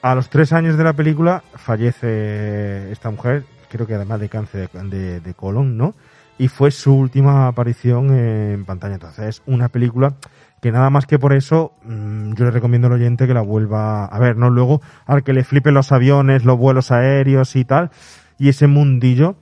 A 0.02 0.16
los 0.16 0.30
tres 0.30 0.52
años 0.54 0.78
de 0.78 0.84
la 0.84 0.94
película 0.94 1.44
fallece 1.56 2.92
esta 2.92 3.10
mujer, 3.12 3.44
creo 3.70 3.86
que 3.88 3.96
además 3.96 4.20
de 4.20 4.30
cáncer 4.30 4.70
de, 4.72 4.84
de- 4.90 5.20
de 5.20 5.34
colon, 5.34 5.78
¿no? 5.78 5.94
Y 6.38 6.48
fue 6.48 6.72
su 6.72 6.96
última 6.96 7.48
aparición 7.48 8.12
en 8.16 8.66
pantalla. 8.66 8.96
Entonces, 8.96 9.26
es 9.28 9.42
una 9.46 9.70
película 9.70 10.14
que 10.60 10.72
nada 10.72 10.90
más 10.90 11.06
que 11.06 11.20
por 11.20 11.34
eso 11.34 11.74
mm, 11.84 12.34
yo 12.34 12.46
le 12.46 12.52
recomiendo 12.52 12.88
al 12.88 12.94
oyente 12.94 13.28
que 13.28 13.34
la 13.34 13.42
vuelva 13.42 14.06
a 14.06 14.20
ver, 14.20 14.38
¿no? 14.38 14.50
Luego, 14.50 14.82
al 15.06 15.24
que 15.24 15.34
le 15.34 15.44
flipen 15.44 15.74
los 15.76 15.92
aviones, 15.92 16.46
los 16.46 16.58
vuelos 16.58 16.92
aéreos 16.92 17.56
y 17.56 17.64
tal, 17.66 17.92
y 18.40 18.50
ese 18.50 18.66
mundillo 18.66 19.36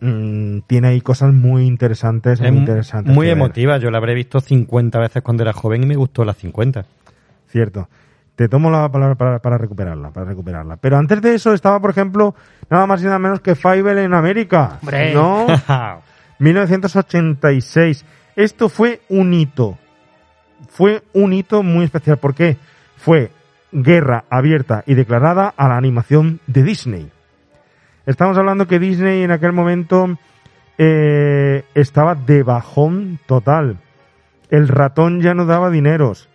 mm, 0.00 0.60
tiene 0.66 0.88
ahí 0.88 1.00
cosas 1.00 1.32
muy 1.32 1.66
interesantes, 1.66 2.40
Es 2.40 2.50
muy 2.50 2.60
interesantes. 2.60 3.14
muy 3.14 3.28
emotiva. 3.28 3.78
Yo 3.78 3.90
la 3.92 3.98
habré 3.98 4.14
visto 4.14 4.40
50 4.40 4.98
veces 4.98 5.22
cuando 5.22 5.44
era 5.44 5.52
joven 5.52 5.84
y 5.84 5.86
me 5.86 5.94
gustó 5.96 6.24
las 6.24 6.36
50. 6.38 6.84
Cierto. 7.48 7.88
Te 8.40 8.48
tomo 8.48 8.70
la 8.70 8.90
palabra 8.90 9.16
para, 9.16 9.38
para 9.38 9.58
recuperarla, 9.58 10.12
para 10.12 10.24
recuperarla. 10.24 10.78
Pero 10.78 10.96
antes 10.96 11.20
de 11.20 11.34
eso 11.34 11.52
estaba, 11.52 11.78
por 11.78 11.90
ejemplo, 11.90 12.34
nada 12.70 12.86
más 12.86 13.02
y 13.02 13.04
nada 13.04 13.18
menos 13.18 13.42
que 13.42 13.54
Fievel 13.54 13.98
en 13.98 14.14
América. 14.14 14.78
Hombre. 14.80 15.12
¿No? 15.12 15.46
1986. 16.38 18.02
Esto 18.36 18.70
fue 18.70 19.02
un 19.10 19.34
hito. 19.34 19.76
Fue 20.70 21.02
un 21.12 21.34
hito 21.34 21.62
muy 21.62 21.84
especial. 21.84 22.16
¿Por 22.16 22.34
qué? 22.34 22.56
Fue 22.96 23.30
guerra 23.72 24.24
abierta 24.30 24.84
y 24.86 24.94
declarada 24.94 25.52
a 25.54 25.68
la 25.68 25.76
animación 25.76 26.40
de 26.46 26.62
Disney. 26.62 27.10
Estamos 28.06 28.38
hablando 28.38 28.66
que 28.66 28.78
Disney 28.78 29.22
en 29.22 29.32
aquel 29.32 29.52
momento 29.52 30.16
eh, 30.78 31.66
estaba 31.74 32.14
de 32.14 32.42
bajón 32.42 33.18
total. 33.26 33.76
El 34.48 34.66
ratón 34.66 35.20
ya 35.20 35.34
no 35.34 35.44
daba 35.44 35.68
dineros. 35.68 36.29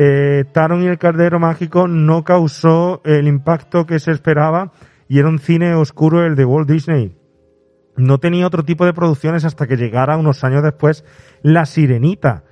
Eh, 0.00 0.44
Taron 0.52 0.84
y 0.84 0.86
el 0.86 0.96
Caldero 0.96 1.40
Mágico 1.40 1.88
no 1.88 2.22
causó 2.22 3.02
el 3.04 3.26
impacto 3.26 3.84
que 3.84 3.98
se 3.98 4.12
esperaba 4.12 4.70
y 5.08 5.18
era 5.18 5.28
un 5.28 5.40
cine 5.40 5.74
oscuro 5.74 6.24
el 6.24 6.36
de 6.36 6.44
Walt 6.44 6.70
Disney. 6.70 7.16
No 7.96 8.18
tenía 8.18 8.46
otro 8.46 8.62
tipo 8.62 8.86
de 8.86 8.92
producciones 8.92 9.44
hasta 9.44 9.66
que 9.66 9.76
llegara 9.76 10.16
unos 10.16 10.44
años 10.44 10.62
después 10.62 11.04
La 11.42 11.66
Sirenita, 11.66 12.44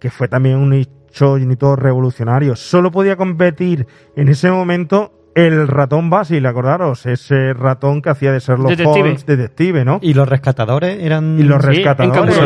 que 0.00 0.08
fue 0.08 0.28
también 0.28 0.56
un 0.56 0.72
hecho 0.72 1.36
y 1.36 1.42
un 1.42 1.52
hito 1.52 1.76
revolucionario. 1.76 2.56
Solo 2.56 2.90
podía 2.90 3.16
competir 3.16 3.86
en 4.16 4.28
ese 4.28 4.50
momento 4.50 5.28
el 5.34 5.68
ratón 5.68 6.08
Basil, 6.08 6.46
acordaros, 6.46 7.04
ese 7.04 7.52
ratón 7.52 8.00
que 8.00 8.08
hacía 8.08 8.32
de 8.32 8.38
Sherlock 8.38 8.70
Detective. 8.70 9.00
Holmes, 9.02 9.26
detective, 9.26 9.84
¿no? 9.84 9.98
Y 10.00 10.14
los 10.14 10.26
rescatadores 10.26 10.96
eran... 11.02 11.38
Y 11.38 11.42
los 11.42 11.62
rescatadores. 11.62 12.38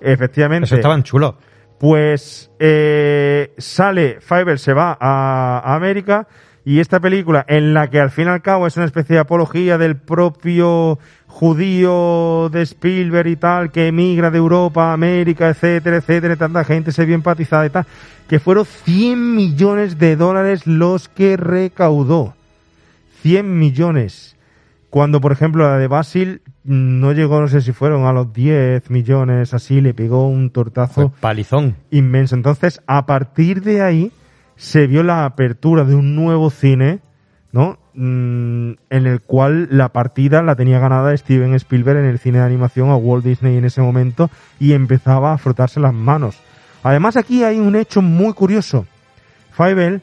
Efectivamente. 0.00 0.64
Eso 0.64 0.76
estaban 0.76 1.02
chulos. 1.02 1.34
Pues 1.82 2.48
eh, 2.60 3.52
sale, 3.58 4.18
Fiverr 4.20 4.60
se 4.60 4.72
va 4.72 4.96
a, 5.00 5.60
a 5.64 5.74
América 5.74 6.28
y 6.64 6.78
esta 6.78 7.00
película 7.00 7.44
en 7.48 7.74
la 7.74 7.90
que 7.90 7.98
al 7.98 8.12
fin 8.12 8.26
y 8.26 8.30
al 8.30 8.40
cabo 8.40 8.68
es 8.68 8.76
una 8.76 8.86
especie 8.86 9.14
de 9.14 9.20
apología 9.20 9.78
del 9.78 9.96
propio 9.96 11.00
judío 11.26 12.50
de 12.52 12.62
Spielberg 12.62 13.26
y 13.26 13.34
tal, 13.34 13.72
que 13.72 13.88
emigra 13.88 14.30
de 14.30 14.38
Europa 14.38 14.90
a 14.90 14.92
América, 14.92 15.48
etcétera, 15.48 15.96
etcétera, 15.96 16.36
tanta 16.36 16.62
gente 16.62 16.92
se 16.92 17.04
vio 17.04 17.16
empatizada 17.16 17.66
y 17.66 17.70
tal, 17.70 17.84
que 18.28 18.38
fueron 18.38 18.64
100 18.64 19.34
millones 19.34 19.98
de 19.98 20.14
dólares 20.14 20.68
los 20.68 21.08
que 21.08 21.36
recaudó. 21.36 22.36
100 23.22 23.58
millones. 23.58 24.36
Cuando, 24.92 25.22
por 25.22 25.32
ejemplo, 25.32 25.64
la 25.64 25.78
de 25.78 25.88
Basil 25.88 26.42
no 26.64 27.12
llegó, 27.12 27.40
no 27.40 27.48
sé 27.48 27.62
si 27.62 27.72
fueron 27.72 28.04
a 28.04 28.12
los 28.12 28.30
10 28.34 28.90
millones, 28.90 29.54
así, 29.54 29.80
le 29.80 29.94
pegó 29.94 30.28
un 30.28 30.50
tortazo 30.50 31.14
palizón 31.18 31.76
inmenso. 31.90 32.34
Entonces, 32.34 32.82
a 32.86 33.06
partir 33.06 33.62
de 33.62 33.80
ahí, 33.80 34.12
se 34.56 34.86
vio 34.86 35.02
la 35.02 35.24
apertura 35.24 35.84
de 35.84 35.94
un 35.94 36.14
nuevo 36.14 36.50
cine, 36.50 37.00
¿no? 37.52 37.78
Mm, 37.94 38.72
en 38.90 39.06
el 39.06 39.22
cual 39.22 39.68
la 39.70 39.94
partida 39.94 40.42
la 40.42 40.56
tenía 40.56 40.78
ganada 40.78 41.16
Steven 41.16 41.54
Spielberg 41.54 42.00
en 42.00 42.04
el 42.04 42.18
cine 42.18 42.40
de 42.40 42.44
animación 42.44 42.90
a 42.90 42.96
Walt 42.96 43.24
Disney 43.24 43.56
en 43.56 43.64
ese 43.64 43.80
momento 43.80 44.28
y 44.60 44.74
empezaba 44.74 45.32
a 45.32 45.38
frotarse 45.38 45.80
las 45.80 45.94
manos. 45.94 46.36
Además, 46.82 47.16
aquí 47.16 47.44
hay 47.44 47.58
un 47.58 47.76
hecho 47.76 48.02
muy 48.02 48.34
curioso. 48.34 48.84
Fievel 49.52 50.02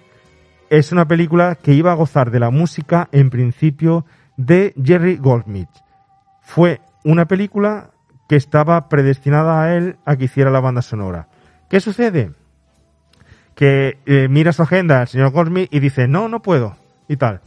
es 0.72 0.92
una 0.92 1.08
película 1.08 1.54
que 1.54 1.76
iba 1.76 1.92
a 1.92 1.96
gozar 1.96 2.32
de 2.32 2.40
la 2.40 2.50
música, 2.50 3.08
en 3.12 3.30
principio, 3.30 4.04
de 4.40 4.74
Jerry 4.82 5.18
Goldsmith. 5.18 5.70
Fue 6.42 6.80
una 7.04 7.28
película 7.28 7.92
que 8.30 8.38
estaba 8.38 8.88
predestinada 8.88 9.62
a 9.62 9.76
él 9.76 9.98
a 10.06 10.16
que 10.16 10.26
hiciera 10.26 10.50
la 10.50 10.62
banda 10.62 10.82
sonora. 10.82 11.28
¿Qué 11.70 11.82
sucede? 11.82 12.32
Que 13.54 14.00
eh, 14.06 14.28
mira 14.30 14.54
su 14.54 14.62
agenda 14.62 15.02
el 15.02 15.10
señor 15.10 15.32
Goldsmith 15.32 15.68
y 15.74 15.82
dice, 15.82 16.08
no, 16.08 16.30
no 16.30 16.42
puedo, 16.42 16.78
y 17.10 17.18
tal. 17.18 17.42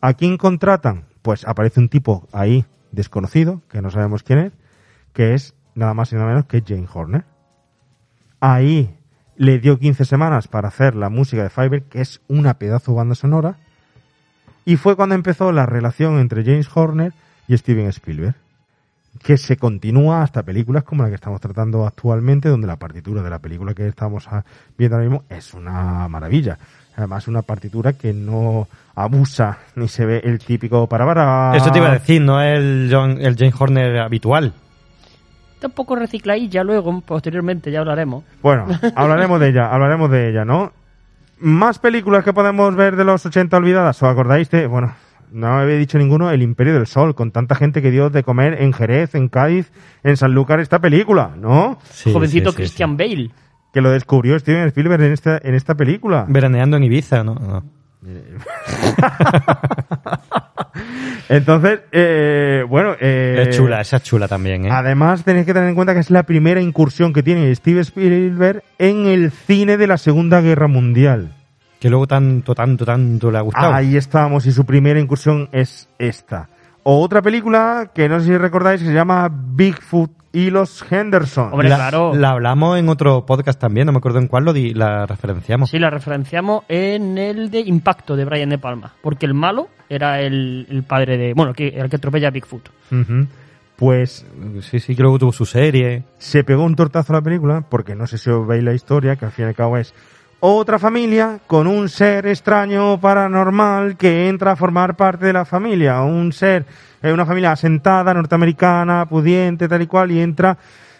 ¿A 0.00 0.14
quién 0.14 0.36
contratan? 0.36 1.06
Pues 1.22 1.44
aparece 1.44 1.80
un 1.80 1.88
tipo 1.88 2.28
ahí 2.32 2.64
desconocido, 2.92 3.62
que 3.68 3.82
no 3.82 3.90
sabemos 3.90 4.22
quién 4.22 4.38
es, 4.38 4.52
que 5.12 5.34
es 5.34 5.56
nada 5.74 5.94
más 5.94 6.12
y 6.12 6.14
nada 6.14 6.28
menos 6.28 6.46
que 6.46 6.62
Jane 6.64 6.86
Horner. 6.92 7.24
Ahí 8.38 8.96
le 9.34 9.58
dio 9.58 9.80
15 9.80 10.04
semanas 10.04 10.46
para 10.46 10.68
hacer 10.68 10.94
la 10.94 11.10
música 11.10 11.42
de 11.42 11.50
Fiverr, 11.50 11.82
que 11.88 12.02
es 12.02 12.22
una 12.28 12.54
pedazo 12.58 12.94
banda 12.94 13.16
sonora. 13.16 13.58
Y 14.66 14.76
fue 14.76 14.96
cuando 14.96 15.14
empezó 15.14 15.52
la 15.52 15.64
relación 15.64 16.18
entre 16.18 16.44
James 16.44 16.68
Horner 16.74 17.12
y 17.46 17.56
Steven 17.56 17.86
Spielberg, 17.86 18.34
que 19.22 19.38
se 19.38 19.56
continúa 19.56 20.22
hasta 20.22 20.42
películas 20.42 20.82
como 20.82 21.04
la 21.04 21.08
que 21.08 21.14
estamos 21.14 21.40
tratando 21.40 21.86
actualmente, 21.86 22.48
donde 22.48 22.66
la 22.66 22.74
partitura 22.74 23.22
de 23.22 23.30
la 23.30 23.38
película 23.38 23.74
que 23.74 23.86
estamos 23.86 24.26
ah, 24.28 24.44
viendo 24.76 24.96
ahora 24.96 25.08
mismo 25.08 25.24
es 25.30 25.54
una 25.54 26.08
maravilla. 26.08 26.58
Además, 26.96 27.28
una 27.28 27.42
partitura 27.42 27.92
que 27.92 28.12
no 28.12 28.66
abusa 28.96 29.58
ni 29.76 29.86
se 29.86 30.04
ve 30.04 30.20
el 30.24 30.40
típico 30.40 30.88
para 30.88 31.06
para. 31.06 31.56
Eso 31.56 31.70
te 31.70 31.78
iba 31.78 31.88
a 31.88 31.92
decir, 31.92 32.20
no 32.20 32.42
es 32.42 32.58
el, 32.58 32.88
John, 32.90 33.18
el 33.20 33.36
James 33.36 33.54
Horner 33.56 34.00
habitual. 34.00 34.52
Está 35.54 35.68
un 35.68 35.74
poco 35.74 35.94
recicladilla 35.94 36.64
luego, 36.64 37.00
posteriormente, 37.02 37.70
ya 37.70 37.78
hablaremos. 37.78 38.24
Bueno, 38.42 38.66
hablaremos 38.96 39.38
de 39.38 39.48
ella, 39.48 39.72
hablaremos 39.72 40.10
de 40.10 40.30
ella, 40.30 40.44
¿no? 40.44 40.72
Más 41.38 41.78
películas 41.78 42.24
que 42.24 42.32
podemos 42.32 42.74
ver 42.76 42.96
de 42.96 43.04
los 43.04 43.24
80 43.26 43.56
olvidadas. 43.56 44.02
¿Os 44.02 44.08
acordáis 44.08 44.50
de, 44.50 44.66
bueno, 44.66 44.94
no 45.30 45.58
había 45.58 45.76
dicho 45.76 45.98
ninguno, 45.98 46.30
El 46.30 46.42
Imperio 46.42 46.74
del 46.74 46.86
Sol, 46.86 47.14
con 47.14 47.30
tanta 47.30 47.54
gente 47.54 47.82
que 47.82 47.90
dio 47.90 48.10
de 48.10 48.22
comer 48.22 48.62
en 48.62 48.72
Jerez, 48.72 49.14
en 49.14 49.28
Cádiz, 49.28 49.70
en 50.02 50.16
Sanlúcar 50.16 50.60
esta 50.60 50.78
película, 50.78 51.32
¿no? 51.36 51.78
Jovencito 52.04 52.52
Christian 52.52 52.96
Bale. 52.96 53.30
Que 53.72 53.80
lo 53.82 53.90
descubrió 53.90 54.38
Steven 54.38 54.68
Spielberg 54.68 55.02
en 55.02 55.12
esta, 55.12 55.38
en 55.42 55.54
esta 55.54 55.74
película. 55.74 56.24
Veraneando 56.28 56.78
en 56.78 56.84
Ibiza, 56.84 57.22
¿no? 57.22 57.34
No. 57.34 57.64
Entonces, 61.28 61.80
eh, 61.92 62.64
bueno... 62.68 62.94
eh, 63.00 63.46
es 63.48 63.56
chula, 63.56 63.80
esa 63.80 63.96
es 63.96 64.02
chula 64.04 64.28
también, 64.28 64.66
¿eh? 64.66 64.70
Además, 64.70 65.24
tenéis 65.24 65.46
que 65.46 65.54
tener 65.54 65.68
en 65.68 65.74
cuenta 65.74 65.94
que 65.94 66.00
es 66.00 66.10
la 66.10 66.22
primera 66.22 66.60
incursión 66.60 67.12
que 67.12 67.22
tiene 67.22 67.54
Steven 67.54 67.82
Spielberg 67.82 68.62
en 68.78 69.06
el 69.06 69.32
cine 69.32 69.76
de 69.76 69.86
la 69.86 69.98
Segunda 69.98 70.40
Guerra 70.40 70.68
Mundial. 70.68 71.32
Que 71.80 71.90
luego 71.90 72.06
tanto, 72.06 72.54
tanto, 72.54 72.84
tanto 72.84 73.30
le 73.30 73.38
ha 73.38 73.42
gustado. 73.42 73.74
Ahí 73.74 73.96
estamos, 73.96 74.46
y 74.46 74.52
su 74.52 74.64
primera 74.64 75.00
incursión 75.00 75.48
es 75.52 75.88
esta. 75.98 76.48
O 76.84 77.02
otra 77.02 77.20
película 77.20 77.90
que 77.92 78.08
no 78.08 78.20
sé 78.20 78.26
si 78.26 78.38
recordáis 78.38 78.80
que 78.80 78.86
se 78.86 78.94
llama 78.94 79.28
Bigfoot 79.30 80.10
y 80.36 80.50
los 80.50 80.84
Henderson. 80.92 81.50
Hombre, 81.50 81.70
la, 81.70 81.76
claro. 81.76 82.14
la 82.14 82.32
hablamos 82.32 82.78
en 82.78 82.90
otro 82.90 83.24
podcast 83.24 83.58
también, 83.58 83.86
no 83.86 83.92
me 83.92 83.98
acuerdo 83.98 84.18
en 84.18 84.28
cuál 84.28 84.44
lo 84.44 84.52
di, 84.52 84.74
la 84.74 85.06
referenciamos. 85.06 85.70
Sí, 85.70 85.78
la 85.78 85.88
referenciamos 85.88 86.64
en 86.68 87.16
el 87.16 87.50
de 87.50 87.60
Impacto 87.60 88.16
de 88.16 88.26
Brian 88.26 88.50
De 88.50 88.58
Palma. 88.58 88.92
Porque 89.00 89.24
el 89.24 89.32
malo 89.32 89.68
era 89.88 90.20
el, 90.20 90.66
el 90.68 90.82
padre 90.82 91.16
de. 91.16 91.32
Bueno, 91.32 91.54
que, 91.54 91.68
el 91.68 91.88
que 91.88 91.96
atropella 91.96 92.28
a 92.28 92.32
Bigfoot. 92.32 92.68
Pues 93.76 94.26
Sí, 94.60 94.78
sí, 94.78 94.94
que 94.94 95.00
luego 95.00 95.18
tuvo 95.18 95.32
su 95.32 95.46
serie. 95.46 96.02
se 96.18 96.44
pegó 96.44 96.64
un 96.64 96.76
tortazo 96.76 97.14
a 97.14 97.16
la 97.16 97.22
película, 97.22 97.64
porque 97.66 97.94
no 97.94 98.06
sé 98.06 98.18
si 98.18 98.28
os 98.28 98.46
veis 98.46 98.62
la 98.62 98.74
historia, 98.74 99.16
que 99.16 99.24
al 99.24 99.32
fin 99.32 99.46
y 99.46 99.48
al 99.48 99.54
cabo 99.54 99.78
es 99.78 99.94
otra 100.40 100.78
familia 100.78 101.40
con 101.46 101.66
un 101.66 101.88
ser 101.88 102.26
extraño 102.26 103.00
paranormal 103.00 103.96
que 103.96 104.28
entra 104.28 104.52
a 104.52 104.56
formar 104.56 104.96
parte 104.96 105.24
de 105.24 105.32
la 105.32 105.46
familia. 105.46 106.02
Un 106.02 106.32
ser, 106.32 106.66
eh, 107.06 107.12
una 107.12 107.24
familia 107.26 107.52
asentada, 107.52 108.12
norteamericana, 108.14 109.06
pudiente, 109.06 109.68
tal 109.68 109.82
y 109.82 109.86
cual, 109.86 110.10
y 110.10 110.20
entra, 110.20 110.56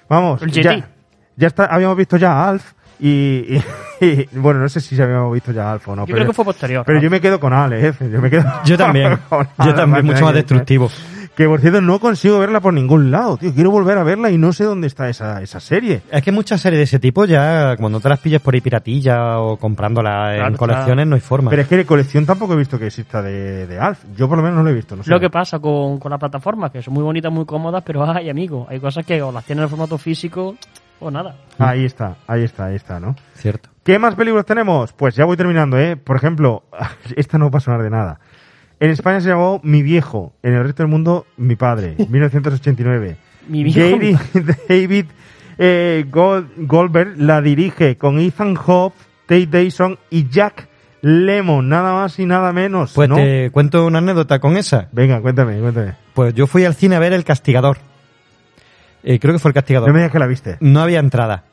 vamos, 0.08 0.42
El 0.42 0.50
ya, 0.52 0.88
ya 1.36 1.46
está, 1.46 1.66
habíamos 1.66 1.96
visto 1.96 2.16
ya 2.16 2.32
a 2.32 2.48
Alf, 2.48 2.72
y, 2.98 3.56
y- 3.56 3.62
y, 4.00 4.28
bueno, 4.38 4.60
no 4.60 4.68
sé 4.68 4.80
si 4.80 5.00
habíamos 5.00 5.32
visto 5.34 5.52
ya 5.52 5.68
a 5.68 5.72
Alf 5.72 5.88
o 5.88 5.96
no. 5.96 6.02
Yo 6.02 6.06
pero, 6.06 6.16
creo 6.18 6.26
que 6.28 6.32
fue 6.34 6.44
posterior. 6.44 6.84
pero 6.86 6.98
¿no? 6.98 7.02
yo 7.04 7.10
me 7.10 7.20
quedo 7.20 7.38
con 7.40 7.52
Alex, 7.52 7.98
yo 8.00 8.20
me 8.22 8.30
quedo 8.30 8.44
Yo 8.64 8.76
también. 8.78 9.18
con 9.28 9.46
Yo 9.64 9.74
también, 9.74 10.06
mucho 10.06 10.22
más 10.24 10.32
que- 10.32 10.38
destructivo. 10.38 10.90
Que 11.36 11.46
por 11.46 11.60
cierto 11.60 11.82
no 11.82 11.98
consigo 12.00 12.38
verla 12.38 12.60
por 12.60 12.72
ningún 12.72 13.10
lado, 13.10 13.36
tío. 13.36 13.52
Quiero 13.52 13.70
volver 13.70 13.98
a 13.98 14.02
verla 14.02 14.30
y 14.30 14.38
no 14.38 14.54
sé 14.54 14.64
dónde 14.64 14.86
está 14.86 15.10
esa, 15.10 15.42
esa 15.42 15.60
serie. 15.60 16.00
Es 16.10 16.22
que 16.22 16.32
muchas 16.32 16.62
series 16.62 16.78
de 16.78 16.84
ese 16.84 16.98
tipo 16.98 17.26
ya, 17.26 17.76
cuando 17.76 18.00
te 18.00 18.08
las 18.08 18.20
pillas 18.20 18.40
por 18.40 18.54
ahí 18.54 18.62
piratilla 18.62 19.38
o 19.38 19.58
comprándolas 19.58 20.34
Claro, 20.36 20.48
en 20.48 20.56
colecciones, 20.56 21.06
no 21.06 21.14
hay 21.14 21.20
forma. 21.20 21.50
Pero 21.50 21.60
es 21.62 21.68
que 21.68 21.76
de 21.76 21.84
colección 21.84 22.24
tampoco 22.24 22.54
he 22.54 22.56
visto 22.56 22.78
que 22.78 22.86
exista 22.86 23.20
de, 23.20 23.66
de 23.66 23.78
Alf. 23.78 24.04
Yo 24.16 24.28
por 24.28 24.38
lo 24.38 24.42
menos 24.42 24.56
no 24.56 24.64
lo 24.64 24.70
he 24.70 24.74
visto. 24.74 24.96
No 24.96 25.02
sé. 25.02 25.10
Lo 25.10 25.20
que 25.20 25.28
pasa 25.28 25.58
con, 25.58 25.98
con 25.98 26.10
las 26.10 26.18
plataformas, 26.18 26.70
que 26.70 26.80
son 26.80 26.94
muy 26.94 27.02
bonitas, 27.02 27.30
muy 27.30 27.44
cómodas, 27.44 27.82
pero 27.84 28.10
ay, 28.10 28.30
amigo, 28.30 28.66
hay 28.70 28.80
cosas 28.80 29.04
que 29.04 29.20
o 29.20 29.30
las 29.30 29.44
tienen 29.44 29.64
en 29.64 29.68
formato 29.68 29.98
físico 29.98 30.56
o 31.00 31.10
nada. 31.10 31.36
Ahí 31.58 31.84
está, 31.84 32.16
ahí 32.26 32.44
está, 32.44 32.66
ahí 32.66 32.76
está, 32.76 32.98
¿no? 32.98 33.14
Cierto. 33.34 33.68
¿Qué 33.84 33.98
más 33.98 34.14
películas 34.14 34.46
tenemos? 34.46 34.92
Pues 34.92 35.14
ya 35.14 35.24
voy 35.24 35.36
terminando, 35.36 35.78
¿eh? 35.78 35.96
Por 35.96 36.16
ejemplo, 36.16 36.64
esta 37.16 37.38
no 37.38 37.50
va 37.50 37.58
a 37.58 37.60
sonar 37.60 37.82
de 37.82 37.90
nada. 37.90 38.20
En 38.78 38.90
España 38.90 39.20
se 39.20 39.28
llamó 39.28 39.60
Mi 39.64 39.82
Viejo, 39.82 40.32
en 40.42 40.54
el 40.54 40.62
resto 40.64 40.82
del 40.82 40.90
mundo 40.90 41.26
Mi 41.36 41.56
Padre, 41.56 41.94
1989. 42.08 43.16
Mi 43.48 43.62
viejo, 43.64 43.96
mi 43.96 44.12
Gary 44.12 44.18
David 44.68 45.06
eh, 45.58 46.04
Gold- 46.10 46.48
Goldberg 46.66 47.14
la 47.18 47.40
dirige 47.40 47.96
con 47.96 48.18
Ethan 48.18 48.54
Hawke, 48.56 48.94
Tate 49.26 49.46
Dyson 49.46 49.98
y 50.10 50.28
Jack 50.28 50.68
Lemmon, 51.02 51.68
nada 51.68 51.92
más 51.92 52.18
y 52.18 52.26
nada 52.26 52.52
menos, 52.52 52.92
Pues 52.94 53.08
¿no? 53.08 53.16
te 53.16 53.50
cuento 53.52 53.86
una 53.86 53.98
anécdota 53.98 54.40
con 54.40 54.56
esa. 54.56 54.88
Venga, 54.92 55.20
cuéntame, 55.20 55.58
cuéntame. 55.60 55.94
Pues 56.14 56.34
yo 56.34 56.46
fui 56.46 56.64
al 56.64 56.74
cine 56.74 56.96
a 56.96 56.98
ver 56.98 57.12
El 57.12 57.22
Castigador. 57.24 57.78
Eh, 59.04 59.18
creo 59.20 59.32
que 59.34 59.38
fue 59.38 59.50
El 59.50 59.54
Castigador. 59.54 59.88
No 59.88 59.94
me 59.94 60.00
digas 60.00 60.12
que 60.12 60.18
la 60.18 60.26
viste. 60.26 60.56
No 60.60 60.80
había 60.80 60.98
entrada. 60.98 61.44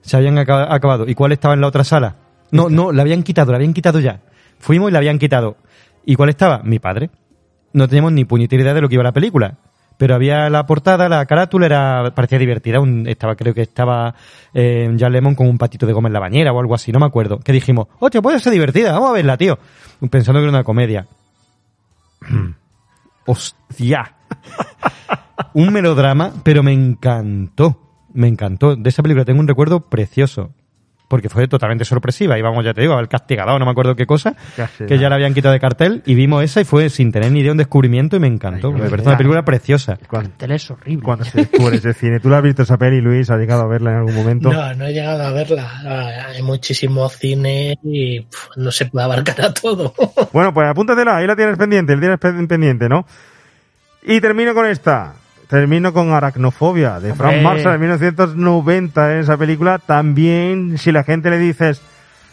Se 0.00 0.16
habían 0.16 0.36
acaba- 0.38 0.74
acabado. 0.74 1.06
¿Y 1.08 1.14
cuál 1.14 1.30
estaba 1.32 1.54
en 1.54 1.60
la 1.60 1.68
otra 1.68 1.84
sala? 1.84 2.16
No, 2.50 2.68
no, 2.68 2.90
la 2.92 3.02
habían 3.02 3.22
quitado, 3.22 3.52
la 3.52 3.56
habían 3.56 3.72
quitado 3.72 4.00
ya. 4.00 4.20
Fuimos 4.58 4.90
y 4.90 4.92
la 4.92 4.98
habían 4.98 5.18
quitado. 5.18 5.56
¿Y 6.04 6.16
cuál 6.16 6.28
estaba? 6.30 6.62
Mi 6.64 6.78
padre. 6.78 7.10
No 7.72 7.88
teníamos 7.88 8.12
ni 8.12 8.24
puñetera 8.24 8.62
idea 8.62 8.74
de 8.74 8.80
lo 8.80 8.88
que 8.88 8.94
iba 8.96 9.04
la 9.04 9.12
película. 9.12 9.58
Pero 9.98 10.14
había 10.14 10.48
la 10.50 10.66
portada, 10.66 11.08
la 11.08 11.24
carátula 11.26 11.66
era 11.66 12.12
parecía 12.14 12.38
divertida. 12.38 12.80
un- 12.80 13.06
estaba, 13.06 13.36
creo 13.36 13.54
que 13.54 13.62
estaba 13.62 14.14
eh, 14.52 14.94
Jan 14.98 15.12
Lemon 15.12 15.34
con 15.34 15.46
un 15.48 15.58
patito 15.58 15.86
de 15.86 15.92
goma 15.92 16.08
en 16.08 16.12
la 16.14 16.20
bañera 16.20 16.52
o 16.52 16.58
algo 16.60 16.74
así, 16.74 16.90
no 16.92 16.98
me 16.98 17.06
acuerdo. 17.06 17.38
Que 17.38 17.52
dijimos, 17.52 17.86
hostia, 18.00 18.20
puede 18.22 18.40
ser 18.40 18.52
divertida, 18.52 18.92
vamos 18.92 19.10
a 19.10 19.12
verla, 19.12 19.36
tío. 19.36 19.58
Pensando 20.10 20.40
que 20.40 20.44
era 20.44 20.50
una 20.50 20.64
comedia. 20.64 21.06
¡Hostia! 23.26 24.14
un 25.54 25.72
melodrama, 25.72 26.32
pero 26.42 26.62
me 26.62 26.72
encantó. 26.72 27.78
Me 28.12 28.28
encantó. 28.28 28.76
De 28.76 28.88
esa 28.90 29.02
película 29.02 29.24
tengo 29.24 29.40
un 29.40 29.48
recuerdo 29.48 29.80
precioso. 29.80 30.50
Porque 31.12 31.28
fue 31.28 31.46
totalmente 31.46 31.84
sorpresiva. 31.84 32.38
Íbamos, 32.38 32.64
ya 32.64 32.72
te 32.72 32.80
digo, 32.80 32.94
al 32.96 33.06
castigador, 33.06 33.58
no 33.60 33.66
me 33.66 33.70
acuerdo 33.72 33.94
qué 33.94 34.06
cosa, 34.06 34.34
Casi 34.56 34.78
que 34.78 34.94
nada. 34.94 34.96
ya 34.96 35.08
la 35.10 35.16
habían 35.16 35.34
quitado 35.34 35.52
de 35.52 35.60
cartel. 35.60 36.02
Y 36.06 36.14
vimos 36.14 36.42
esa 36.42 36.62
y 36.62 36.64
fue 36.64 36.88
sin 36.88 37.12
tener 37.12 37.30
ni 37.30 37.40
idea 37.40 37.52
un 37.52 37.58
descubrimiento 37.58 38.16
y 38.16 38.18
me 38.20 38.28
encantó. 38.28 38.68
Ay, 38.68 38.80
me 38.80 38.88
parece 38.88 39.08
una 39.08 39.18
película 39.18 39.44
preciosa. 39.44 39.98
Cuando, 40.08 40.30
Tele 40.38 40.54
es 40.54 40.70
horrible. 40.70 41.04
cuando 41.04 41.26
se 41.26 41.36
descubre 41.36 41.76
ese 41.76 41.92
cine. 41.92 42.18
¿Tú 42.18 42.30
la 42.30 42.38
has 42.38 42.42
visto 42.42 42.62
esa 42.62 42.78
peli, 42.78 43.02
Luis? 43.02 43.28
¿Has 43.28 43.38
llegado 43.38 43.60
a 43.60 43.66
verla 43.66 43.90
en 43.90 43.96
algún 43.98 44.14
momento? 44.14 44.50
No, 44.50 44.72
no 44.74 44.86
he 44.86 44.94
llegado 44.94 45.22
a 45.22 45.32
verla. 45.32 46.26
Hay 46.34 46.40
muchísimo 46.40 47.06
cine 47.10 47.78
y 47.84 48.26
no 48.56 48.70
se 48.72 48.86
puede 48.86 49.04
abarcar 49.04 49.38
a 49.42 49.52
todo. 49.52 49.92
Bueno, 50.32 50.54
pues 50.54 50.66
apúntatela, 50.66 51.18
ahí 51.18 51.26
la 51.26 51.36
tienes 51.36 51.58
pendiente, 51.58 51.94
la 51.94 52.00
tienes 52.00 52.18
pen- 52.18 52.48
pendiente, 52.48 52.88
¿no? 52.88 53.04
Y 54.04 54.18
termino 54.22 54.54
con 54.54 54.64
esta. 54.64 55.12
Termino 55.52 55.92
con 55.92 56.14
Aracnofobia, 56.14 56.98
de 56.98 57.12
Frank 57.12 57.34
Hombre. 57.34 57.42
Marshall, 57.42 57.72
de 57.72 57.78
1990. 57.80 59.12
En 59.12 59.20
esa 59.20 59.36
película 59.36 59.78
también, 59.78 60.78
si 60.78 60.92
la 60.92 61.04
gente 61.04 61.28
le 61.28 61.36
dices 61.36 61.82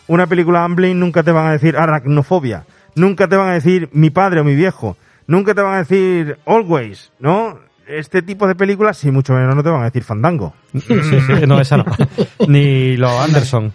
una 0.07 0.25
película 0.25 0.63
Amblin, 0.63 0.97
nunca 0.97 1.21
te 1.21 1.33
van 1.33 1.47
a 1.47 1.51
decir 1.51 1.75
Aracnofobia. 1.75 2.63
Nunca 2.95 3.27
te 3.27 3.35
van 3.35 3.49
a 3.49 3.53
decir 3.55 3.89
mi 3.91 4.09
padre 4.09 4.39
o 4.39 4.45
mi 4.45 4.55
viejo. 4.55 4.95
Nunca 5.27 5.53
te 5.53 5.61
van 5.61 5.73
a 5.73 5.77
decir 5.79 6.37
Always, 6.45 7.11
¿no? 7.19 7.59
Este 7.89 8.21
tipo 8.21 8.47
de 8.47 8.55
películas, 8.55 8.95
sí, 8.95 9.11
mucho 9.11 9.33
menos 9.33 9.53
no 9.53 9.63
te 9.63 9.69
van 9.69 9.81
a 9.81 9.85
decir 9.91 10.05
Fandango. 10.05 10.53
Sí, 10.71 10.79
sí, 11.01 11.45
no, 11.45 11.59
esa 11.59 11.75
no. 11.75 11.85
Ni 12.47 12.95
los 12.95 13.11
Anderson. 13.11 13.73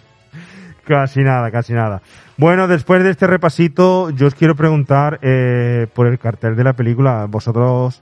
Casi 0.85 1.21
nada, 1.21 1.51
casi 1.51 1.73
nada. 1.73 2.01
Bueno, 2.37 2.67
después 2.67 3.03
de 3.03 3.11
este 3.11 3.27
repasito, 3.27 4.09
yo 4.09 4.25
os 4.25 4.33
quiero 4.33 4.55
preguntar 4.55 5.19
eh, 5.21 5.85
por 5.93 6.07
el 6.07 6.17
cartel 6.17 6.55
de 6.55 6.63
la 6.63 6.73
película. 6.73 7.27
¿Vosotros 7.29 8.01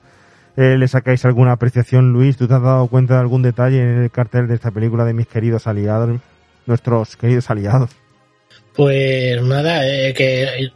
eh, 0.56 0.78
le 0.78 0.88
sacáis 0.88 1.26
alguna 1.26 1.54
apreciación, 1.54 2.14
Luis? 2.14 2.38
¿Tú 2.38 2.48
te 2.48 2.54
has 2.54 2.62
dado 2.62 2.88
cuenta 2.88 3.16
de 3.16 3.22
algún 3.22 3.42
detalle 3.42 3.82
en 3.82 4.04
el 4.04 4.12
cartel 4.12 4.48
de 4.48 4.56
esta 4.56 4.72
película 4.72 5.04
de 5.06 5.14
mis 5.14 5.28
queridos 5.28 5.66
aliados? 5.66 6.20
Nuestros 6.66 7.18
queridos 7.18 7.50
aliados. 7.50 7.90
Pues 8.76 9.42
nada, 9.42 9.88
eh, 9.88 10.14
que 10.14 10.72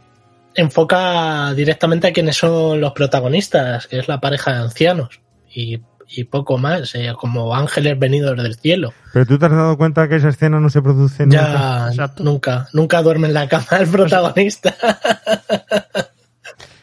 enfoca 0.54 1.54
directamente 1.54 2.08
a 2.08 2.12
quienes 2.12 2.36
son 2.36 2.80
los 2.80 2.92
protagonistas, 2.92 3.86
que 3.86 4.00
es 4.00 4.08
la 4.08 4.20
pareja 4.20 4.52
de 4.52 4.58
ancianos. 4.58 5.20
Y, 5.54 5.80
y 6.08 6.24
poco 6.24 6.58
más, 6.58 6.94
eh, 6.94 7.12
como 7.16 7.54
ángeles 7.54 7.98
venidos 7.98 8.36
del 8.42 8.56
cielo. 8.56 8.92
¿Pero 9.12 9.26
tú 9.26 9.38
te 9.38 9.46
has 9.46 9.52
dado 9.52 9.76
cuenta 9.76 10.08
que 10.08 10.16
esa 10.16 10.28
escena 10.28 10.58
no 10.58 10.70
se 10.70 10.82
produce 10.82 11.24
nunca? 11.24 11.92
Ya, 11.92 12.12
nunca, 12.18 12.68
nunca 12.72 13.02
duerme 13.02 13.28
en 13.28 13.34
la 13.34 13.48
cama 13.48 13.66
el 13.78 13.88
protagonista. 13.88 14.74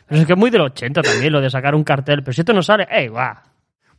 Pero 0.08 0.22
es 0.22 0.28
que 0.28 0.34
es 0.34 0.40
muy 0.40 0.50
del 0.50 0.62
80 0.62 1.02
también, 1.02 1.34
lo 1.34 1.42
de 1.42 1.50
sacar 1.50 1.76
un 1.76 1.84
cartel. 1.84 2.22
Pero 2.24 2.34
si 2.34 2.42
esto 2.42 2.54
no 2.54 2.62
sale, 2.62 2.88
¡ey, 2.90 3.08
va! 3.08 3.44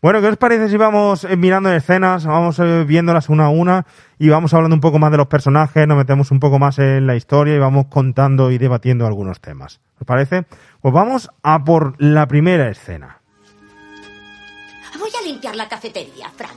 Bueno, 0.02 0.20
¿qué 0.20 0.28
os 0.28 0.36
parece 0.36 0.68
si 0.68 0.76
vamos 0.76 1.24
eh, 1.24 1.36
mirando 1.36 1.72
escenas, 1.72 2.26
vamos 2.26 2.58
eh, 2.58 2.84
viéndolas 2.84 3.28
una 3.28 3.46
a 3.46 3.48
una 3.48 3.86
y 4.18 4.28
vamos 4.28 4.52
hablando 4.52 4.74
un 4.74 4.80
poco 4.80 4.98
más 4.98 5.10
de 5.10 5.16
los 5.16 5.26
personajes, 5.26 5.88
nos 5.88 5.96
metemos 5.96 6.30
un 6.30 6.38
poco 6.38 6.58
más 6.58 6.78
en 6.78 7.06
la 7.06 7.16
historia 7.16 7.56
y 7.56 7.58
vamos 7.58 7.86
contando 7.86 8.50
y 8.50 8.58
debatiendo 8.58 9.06
algunos 9.06 9.40
temas? 9.40 9.80
¿Os 9.98 10.06
parece? 10.06 10.44
Pues 10.80 10.92
vamos 10.92 11.30
a 11.42 11.64
por 11.64 12.00
la 12.00 12.28
primera 12.28 12.68
escena. 12.68 13.20
Voy 14.98 15.10
a 15.18 15.26
limpiar 15.26 15.56
la 15.56 15.66
cafetería, 15.66 16.30
Frank. 16.36 16.52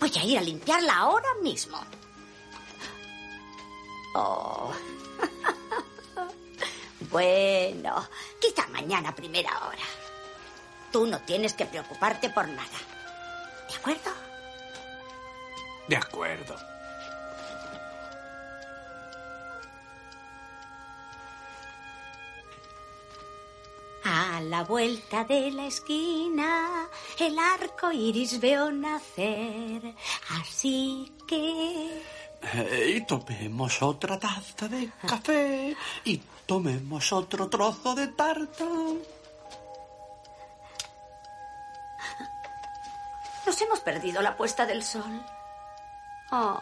Voy 0.00 0.10
a 0.18 0.24
ir 0.24 0.38
a 0.38 0.42
limpiarla 0.42 0.96
ahora 0.96 1.28
mismo. 1.42 1.78
Oh. 4.14 4.72
bueno, 7.10 8.08
quizá 8.40 8.66
mañana 8.68 9.10
a 9.10 9.14
primera 9.14 9.50
hora. 9.66 9.84
Tú 10.92 11.06
no 11.06 11.20
tienes 11.20 11.52
que 11.54 11.66
preocuparte 11.66 12.30
por 12.30 12.48
nada. 12.48 12.78
¿De 13.68 13.76
acuerdo? 13.76 14.10
De 15.88 15.96
acuerdo. 15.96 16.56
A 24.04 24.40
la 24.40 24.64
vuelta 24.64 25.24
de 25.24 25.50
la 25.50 25.66
esquina, 25.66 26.88
el 27.18 27.38
arco 27.38 27.92
iris 27.92 28.40
veo 28.40 28.70
nacer. 28.70 29.94
Así 30.40 31.12
que. 31.26 32.02
Eh, 32.54 32.94
Y 32.96 33.06
tomemos 33.06 33.82
otra 33.82 34.18
taza 34.18 34.68
de 34.68 34.90
café 35.06 35.76
y 36.04 36.20
tomemos 36.48 37.12
otro 37.12 37.48
trozo 37.50 37.94
de 37.94 38.08
tarta. 38.08 38.64
Nos 43.46 43.62
hemos 43.62 43.80
perdido 43.80 44.22
la 44.22 44.34
puesta 44.34 44.64
del 44.64 44.82
sol. 44.82 45.22
Oh. 46.32 46.58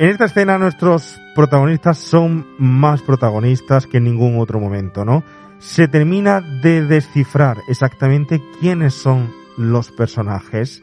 En 0.00 0.08
esta 0.08 0.24
escena 0.24 0.56
nuestros 0.56 1.20
protagonistas 1.34 1.98
son 1.98 2.46
más 2.58 3.02
protagonistas 3.02 3.86
que 3.86 3.98
en 3.98 4.04
ningún 4.04 4.40
otro 4.40 4.58
momento, 4.58 5.04
¿no? 5.04 5.22
Se 5.58 5.88
termina 5.88 6.40
de 6.40 6.86
descifrar 6.86 7.58
exactamente 7.68 8.40
quiénes 8.58 8.94
son 8.94 9.30
los 9.58 9.90
personajes, 9.92 10.82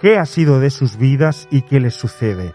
qué 0.00 0.18
ha 0.18 0.24
sido 0.24 0.60
de 0.60 0.70
sus 0.70 0.98
vidas 0.98 1.48
y 1.50 1.62
qué 1.62 1.80
les 1.80 1.94
sucede. 1.94 2.54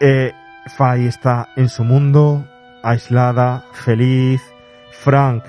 Eh, 0.00 0.32
Faye 0.76 1.06
está 1.06 1.48
en 1.56 1.70
su 1.70 1.82
mundo, 1.82 2.46
aislada, 2.82 3.64
feliz. 3.72 4.42
Frank 5.02 5.44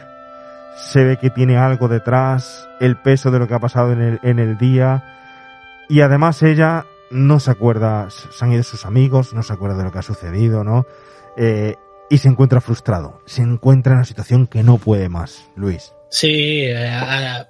se 0.78 1.04
ve 1.04 1.18
que 1.18 1.30
tiene 1.30 1.58
algo 1.58 1.90
detrás, 1.90 2.70
el 2.80 2.96
peso 2.96 3.32
de 3.32 3.40
lo 3.40 3.50
que 3.50 3.56
ha 3.56 3.60
pasado 3.60 3.92
en 3.92 4.02
el, 4.02 4.20
en 4.24 4.40
el 4.40 4.58
día. 4.58 5.04
Y 5.90 6.00
además 6.00 6.42
ella 6.42 6.86
no 7.14 7.40
se 7.40 7.52
acuerda, 7.52 8.10
se 8.10 8.44
han 8.44 8.52
ido 8.52 8.64
sus 8.64 8.86
amigos, 8.86 9.34
no 9.34 9.44
se 9.44 9.54
acuerda 9.54 9.78
de 9.78 9.84
lo 9.86 9.92
que 9.92 10.00
ha 10.00 10.04
sucedido, 10.04 10.64
¿no? 10.64 10.86
Eh, 11.38 11.76
y 12.10 12.18
se 12.18 12.28
encuentra 12.28 12.62
frustrado, 12.62 13.22
se 13.26 13.42
encuentra 13.42 13.94
en 13.94 13.98
una 14.00 14.06
situación 14.06 14.48
que 14.48 14.64
no 14.64 14.78
puede 14.78 15.10
más, 15.10 15.46
Luis. 15.56 15.94
Sí, 16.10 16.64
eh, 16.66 17.46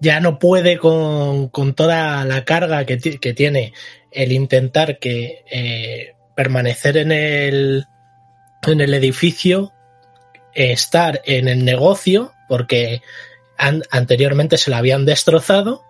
ya 0.00 0.20
no 0.20 0.38
puede 0.38 0.78
con, 0.78 1.48
con 1.48 1.74
toda 1.74 2.24
la 2.24 2.44
carga 2.44 2.84
que, 2.84 2.98
que 2.98 3.34
tiene 3.34 3.72
el 4.12 4.32
intentar 4.32 4.98
que 4.98 5.44
eh, 5.50 6.14
permanecer 6.34 6.96
en 6.96 7.12
el, 7.12 7.86
en 8.62 8.80
el 8.80 8.94
edificio, 8.94 9.72
estar 10.54 11.20
en 11.24 11.48
el 11.48 11.64
negocio, 11.64 12.32
porque 12.48 13.02
an- 13.58 13.82
anteriormente 13.90 14.56
se 14.56 14.70
la 14.70 14.78
habían 14.78 15.04
destrozado, 15.04 15.82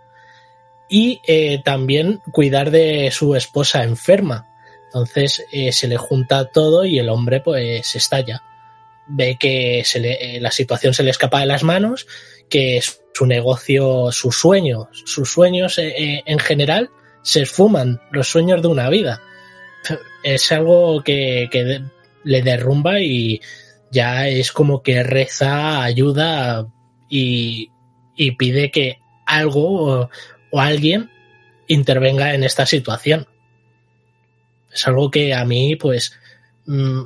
y 0.88 1.20
eh, 1.26 1.60
también 1.64 2.20
cuidar 2.32 2.70
de 2.70 3.10
su 3.10 3.34
esposa 3.34 3.82
enferma. 3.84 4.46
Entonces 4.86 5.44
eh, 5.52 5.72
se 5.72 5.88
le 5.88 5.96
junta 5.96 6.46
todo 6.50 6.84
y 6.84 6.98
el 6.98 7.08
hombre 7.08 7.40
pues 7.40 7.96
estalla. 7.96 8.42
Ve 9.08 9.36
que 9.38 9.82
se 9.84 10.00
le- 10.00 10.36
eh, 10.36 10.40
la 10.40 10.50
situación 10.50 10.94
se 10.94 11.02
le 11.02 11.10
escapa 11.10 11.40
de 11.40 11.46
las 11.46 11.62
manos, 11.62 12.06
que 12.48 12.80
su 13.14 13.26
negocio, 13.26 14.10
sus 14.12 14.38
sueños, 14.38 14.86
sus 15.04 15.30
sueños 15.32 15.78
eh, 15.78 15.94
eh, 15.98 16.22
en 16.26 16.38
general 16.38 16.90
se 17.22 17.42
esfuman, 17.42 18.00
los 18.12 18.28
sueños 18.28 18.62
de 18.62 18.68
una 18.68 18.88
vida. 18.88 19.20
Es 20.22 20.50
algo 20.52 21.02
que, 21.02 21.48
que 21.50 21.82
le 22.24 22.42
derrumba 22.42 23.00
y 23.00 23.40
ya 23.90 24.28
es 24.28 24.50
como 24.52 24.82
que 24.82 25.02
reza 25.02 25.82
ayuda 25.82 26.66
y, 27.08 27.70
y 28.16 28.32
pide 28.32 28.70
que 28.70 28.98
algo 29.26 30.10
o, 30.50 30.60
alguien 30.60 31.10
intervenga 31.66 32.34
en 32.34 32.44
esta 32.44 32.66
situación. 32.66 33.26
Es 34.72 34.86
algo 34.86 35.10
que 35.10 35.34
a 35.34 35.44
mí, 35.44 35.76
pues, 35.76 36.12
mm, 36.66 37.02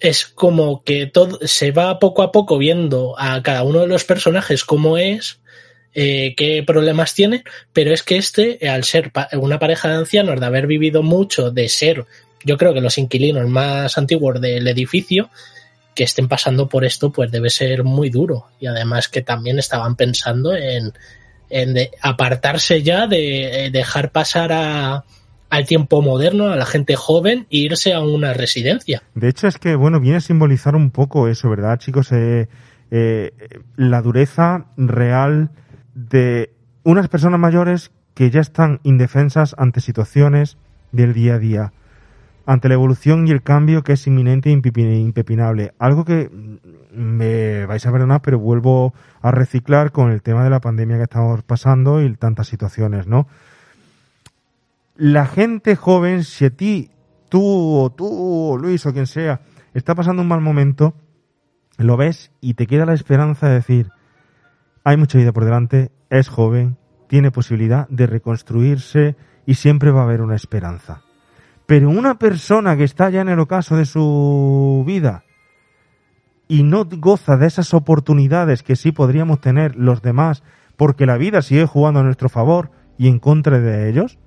es 0.00 0.26
como 0.26 0.82
que 0.82 1.06
todo 1.06 1.38
se 1.42 1.70
va 1.70 1.98
poco 1.98 2.22
a 2.22 2.32
poco 2.32 2.58
viendo 2.58 3.14
a 3.18 3.42
cada 3.42 3.62
uno 3.62 3.80
de 3.80 3.86
los 3.86 4.04
personajes 4.04 4.64
cómo 4.64 4.98
es, 4.98 5.40
eh, 5.94 6.34
qué 6.36 6.62
problemas 6.66 7.14
tiene, 7.14 7.44
pero 7.72 7.92
es 7.94 8.02
que 8.02 8.16
este, 8.16 8.68
al 8.68 8.84
ser 8.84 9.10
una 9.32 9.58
pareja 9.58 9.88
de 9.88 9.94
ancianos, 9.94 10.38
de 10.38 10.46
haber 10.46 10.66
vivido 10.66 11.02
mucho, 11.02 11.50
de 11.50 11.68
ser, 11.68 12.04
yo 12.44 12.58
creo 12.58 12.74
que 12.74 12.82
los 12.82 12.98
inquilinos 12.98 13.48
más 13.48 13.96
antiguos 13.96 14.40
del 14.40 14.68
edificio, 14.68 15.30
que 15.94 16.04
estén 16.04 16.28
pasando 16.28 16.68
por 16.68 16.84
esto, 16.84 17.10
pues 17.10 17.32
debe 17.32 17.48
ser 17.48 17.82
muy 17.82 18.10
duro. 18.10 18.48
Y 18.60 18.66
además 18.66 19.08
que 19.08 19.22
también 19.22 19.58
estaban 19.58 19.96
pensando 19.96 20.54
en, 20.54 20.92
en 21.50 21.74
de- 21.74 21.90
apartarse 22.02 22.82
ya 22.82 23.06
de 23.06 23.66
eh, 23.66 23.70
dejar 23.70 24.10
pasar 24.10 24.52
a, 24.52 25.04
al 25.50 25.66
tiempo 25.66 26.02
moderno, 26.02 26.48
a 26.48 26.56
la 26.56 26.66
gente 26.66 26.96
joven, 26.96 27.46
e 27.50 27.58
irse 27.58 27.92
a 27.94 28.00
una 28.00 28.32
residencia. 28.34 29.02
De 29.14 29.28
hecho, 29.28 29.46
es 29.46 29.58
que, 29.58 29.76
bueno, 29.76 30.00
viene 30.00 30.18
a 30.18 30.20
simbolizar 30.20 30.74
un 30.74 30.90
poco 30.90 31.28
eso, 31.28 31.48
¿verdad, 31.48 31.78
chicos? 31.78 32.10
Eh, 32.12 32.48
eh, 32.90 33.32
la 33.76 34.02
dureza 34.02 34.66
real 34.76 35.50
de 35.94 36.50
unas 36.82 37.08
personas 37.08 37.40
mayores 37.40 37.90
que 38.14 38.30
ya 38.30 38.40
están 38.40 38.80
indefensas 38.82 39.54
ante 39.58 39.80
situaciones 39.80 40.56
del 40.92 41.12
día 41.12 41.34
a 41.34 41.38
día, 41.38 41.72
ante 42.46 42.68
la 42.68 42.74
evolución 42.74 43.28
y 43.28 43.32
el 43.32 43.42
cambio 43.42 43.82
que 43.82 43.92
es 43.92 44.06
inminente 44.06 44.50
e 44.50 44.56
impepi- 44.56 45.00
impepinable. 45.00 45.74
Algo 45.78 46.04
que 46.04 46.30
mm, 46.30 46.96
me 46.96 47.66
vais 47.66 47.84
a 47.84 47.92
perdonar, 47.92 48.22
pero 48.22 48.38
vuelvo 48.38 48.94
a 49.20 49.30
reciclar 49.30 49.92
con 49.92 50.10
el 50.10 50.22
tema 50.22 50.44
de 50.44 50.50
la 50.50 50.60
pandemia 50.60 50.96
que 50.96 51.02
estamos 51.02 51.42
pasando 51.42 52.00
y 52.00 52.14
tantas 52.14 52.46
situaciones, 52.46 53.06
¿no? 53.06 53.26
la 54.96 55.26
gente 55.26 55.76
joven, 55.76 56.24
si 56.24 56.46
a 56.46 56.50
ti, 56.50 56.90
tú 57.28 57.42
o 57.78 57.90
tú 57.90 58.08
o 58.52 58.56
Luis 58.58 58.86
o 58.86 58.92
quien 58.92 59.06
sea, 59.06 59.40
está 59.74 59.94
pasando 59.94 60.22
un 60.22 60.28
mal 60.28 60.40
momento, 60.40 60.94
lo 61.76 61.96
ves 61.96 62.32
y 62.40 62.54
te 62.54 62.66
queda 62.66 62.86
la 62.86 62.94
esperanza 62.94 63.48
de 63.48 63.54
decir, 63.56 63.90
hay 64.84 64.96
mucha 64.96 65.18
vida 65.18 65.32
por 65.32 65.44
delante, 65.44 65.90
es 66.10 66.28
joven, 66.28 66.78
tiene 67.08 67.30
posibilidad 67.30 67.88
de 67.88 68.06
reconstruirse 68.06 69.16
y 69.44 69.54
siempre 69.54 69.90
va 69.90 70.00
a 70.00 70.04
haber 70.04 70.22
una 70.22 70.34
esperanza. 70.36 71.02
Pero 71.66 71.90
una 71.90 72.18
persona 72.18 72.76
que 72.76 72.84
está 72.84 73.10
ya 73.10 73.20
en 73.20 73.28
el 73.28 73.40
ocaso 73.40 73.76
de 73.76 73.84
su 73.84 74.84
vida 74.86 75.24
y 76.48 76.62
no 76.62 76.84
goza 76.84 77.36
de 77.36 77.46
esas 77.46 77.74
oportunidades 77.74 78.62
que 78.62 78.76
sí 78.76 78.92
podríamos 78.92 79.40
tener 79.40 79.74
los 79.74 80.00
demás, 80.00 80.44
porque 80.76 81.06
la 81.06 81.16
vida 81.16 81.42
sigue 81.42 81.66
jugando 81.66 82.00
a 82.00 82.02
nuestro 82.04 82.28
favor 82.28 82.70
y 82.98 83.08
en 83.08 83.18
contra 83.18 83.58
de 83.58 83.88
ellos, 83.88 84.18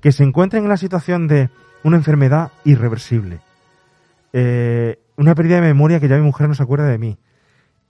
que 0.00 0.12
se 0.12 0.22
encuentren 0.22 0.62
en 0.62 0.68
la 0.68 0.76
situación 0.76 1.26
de 1.26 1.50
una 1.82 1.96
enfermedad 1.96 2.52
irreversible, 2.64 3.40
eh, 4.32 5.00
una 5.16 5.34
pérdida 5.34 5.56
de 5.56 5.62
memoria 5.62 5.98
que 5.98 6.08
ya 6.08 6.16
mi 6.16 6.22
mujer 6.22 6.48
no 6.48 6.54
se 6.54 6.62
acuerda 6.62 6.86
de 6.86 6.98
mí, 6.98 7.18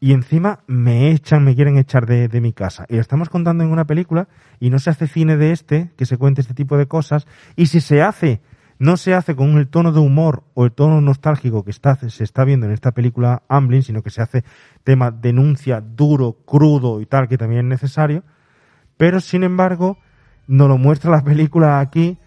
y 0.00 0.12
encima 0.12 0.60
me 0.66 1.10
echan, 1.10 1.44
me 1.44 1.54
quieren 1.54 1.76
echar 1.76 2.06
de, 2.06 2.28
de 2.28 2.40
mi 2.40 2.52
casa. 2.52 2.84
Y 2.88 2.96
lo 2.96 3.00
estamos 3.00 3.30
contando 3.30 3.64
en 3.64 3.70
una 3.70 3.86
película 3.86 4.28
y 4.60 4.68
no 4.68 4.78
se 4.78 4.90
hace 4.90 5.06
cine 5.06 5.36
de 5.36 5.52
este, 5.52 5.92
que 5.96 6.06
se 6.06 6.18
cuente 6.18 6.40
este 6.40 6.54
tipo 6.54 6.76
de 6.76 6.86
cosas, 6.86 7.26
y 7.56 7.66
si 7.66 7.80
se 7.80 8.02
hace, 8.02 8.40
no 8.78 8.96
se 8.96 9.14
hace 9.14 9.36
con 9.36 9.56
el 9.56 9.68
tono 9.68 9.92
de 9.92 10.00
humor 10.00 10.42
o 10.54 10.64
el 10.64 10.72
tono 10.72 11.00
nostálgico 11.00 11.64
que 11.64 11.70
está, 11.70 11.94
se 11.96 12.24
está 12.24 12.44
viendo 12.44 12.66
en 12.66 12.72
esta 12.72 12.92
película 12.92 13.42
Amblin, 13.48 13.82
sino 13.82 14.02
que 14.02 14.10
se 14.10 14.20
hace 14.22 14.44
tema 14.82 15.10
denuncia 15.10 15.80
duro, 15.80 16.36
crudo 16.44 17.00
y 17.00 17.06
tal, 17.06 17.28
que 17.28 17.38
también 17.38 17.60
es 17.66 17.80
necesario, 17.80 18.22
pero 18.96 19.20
sin 19.20 19.44
embargo, 19.44 19.98
nos 20.46 20.68
lo 20.68 20.76
muestra 20.78 21.10
la 21.10 21.22
película 21.24 21.80
aquí 21.80 22.18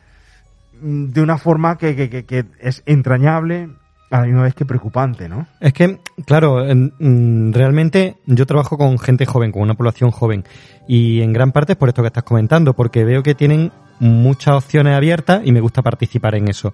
mm, 0.81 1.05
de 1.07 1.21
una 1.21 1.37
forma 1.37 1.77
que, 1.77 1.95
que- 1.95 2.09
que- 2.09 2.25
que 2.25 2.45
es 2.59 2.81
entrañable 2.85 3.69
a 4.09 4.21
la 4.21 4.25
misma 4.27 4.43
vez 4.43 4.53
que 4.55 4.65
preocupante, 4.65 5.27
¿no? 5.27 5.47
Es 5.59 5.73
que, 5.73 5.99
claro, 6.25 6.63
mm, 6.73 7.51
realmente 7.51 8.15
yo 8.25 8.45
trabajo 8.45 8.77
con 8.77 8.97
gente 8.99 9.25
joven, 9.25 9.51
con 9.51 9.63
una 9.63 9.73
población 9.73 10.11
joven. 10.11 10.45
Y 10.87 11.19
en 11.21 11.33
gran 11.33 11.51
parte 11.51 11.73
es 11.73 11.77
por 11.77 11.89
esto 11.89 12.01
que 12.03 12.07
estás 12.07 12.23
comentando, 12.23 12.73
porque 12.73 13.03
veo 13.03 13.21
que 13.21 13.35
tienen 13.35 13.71
muchas 13.99 14.55
opciones 14.55 14.95
abiertas 14.95 15.41
y 15.43 15.51
me 15.51 15.61
gusta 15.61 15.81
participar 15.81 16.35
en 16.35 16.47
eso. 16.47 16.73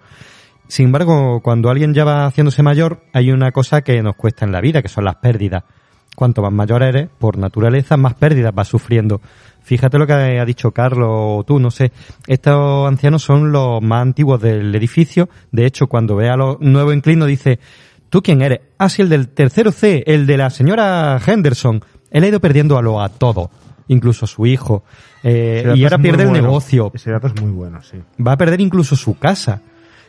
Sin 0.68 0.88
embargo, 0.88 1.42
cuando 1.42 1.70
alguien 1.70 1.94
ya 1.94 2.06
va 2.06 2.26
haciéndose 2.26 2.64
mayor, 2.64 3.04
hay 3.14 3.32
una 3.32 3.52
cosa 3.52 3.82
que 3.82 4.02
nos 4.02 4.16
cuesta 4.16 4.46
en 4.46 4.52
la 4.52 4.62
vida, 4.62 4.82
que 4.82 4.88
son 4.88 5.06
las 5.06 5.16
pérdidas. 5.18 5.64
cuanto 6.16 6.44
más 6.44 6.54
mayor 6.54 6.84
eres, 6.84 7.10
por 7.18 7.38
naturaleza, 7.38 7.98
más 7.98 8.14
pérdidas 8.14 8.54
vas 8.54 8.68
sufriendo. 8.68 9.20
Fíjate 9.64 9.98
lo 9.98 10.06
que 10.06 10.14
ha 10.14 10.46
dicho 10.46 10.72
Carlos 10.72 11.10
o 11.10 11.44
tú, 11.46 11.60
no 11.60 11.72
sé. 11.72 11.92
Estos 12.28 12.88
ancianos 12.88 13.24
son 13.24 13.52
los 13.52 13.82
más 13.82 14.02
antiguos 14.02 14.42
del 14.42 14.74
edificio. 14.76 15.30
De 15.52 15.66
hecho, 15.66 15.88
cuando 15.88 16.16
ve 16.16 16.30
a 16.30 16.36
los 16.36 16.60
nuevos 16.60 16.94
inclinos, 16.94 17.28
dice, 17.28 17.60
¿tú 18.10 18.22
quién 18.22 18.42
eres? 18.42 18.60
Ah, 18.78 18.90
sí, 18.90 19.02
el 19.02 19.10
del 19.10 19.30
tercero 19.30 19.72
C, 19.72 20.04
el 20.06 20.28
de 20.28 20.38
la 20.38 20.50
señora 20.50 21.20
Henderson. 21.26 21.84
Él 22.12 22.24
ha 22.24 22.28
ido 22.28 22.40
perdiendo 22.40 22.78
a 22.78 22.82
lo 22.82 23.02
a 23.02 23.10
todo, 23.10 23.50
incluso 23.88 24.26
a 24.26 24.28
su 24.28 24.46
hijo. 24.46 24.84
Eh, 25.24 25.74
y 25.76 25.84
ahora 25.84 25.98
pierde 25.98 26.24
el 26.24 26.30
bueno. 26.30 26.48
negocio. 26.48 26.92
Ese 26.94 27.12
dato 27.12 27.28
es 27.28 27.42
muy 27.42 27.52
bueno, 27.52 27.82
sí. 27.84 27.98
Va 28.26 28.34
a 28.34 28.38
perder 28.38 28.62
incluso 28.62 28.96
su 28.96 29.18
casa. 29.18 29.62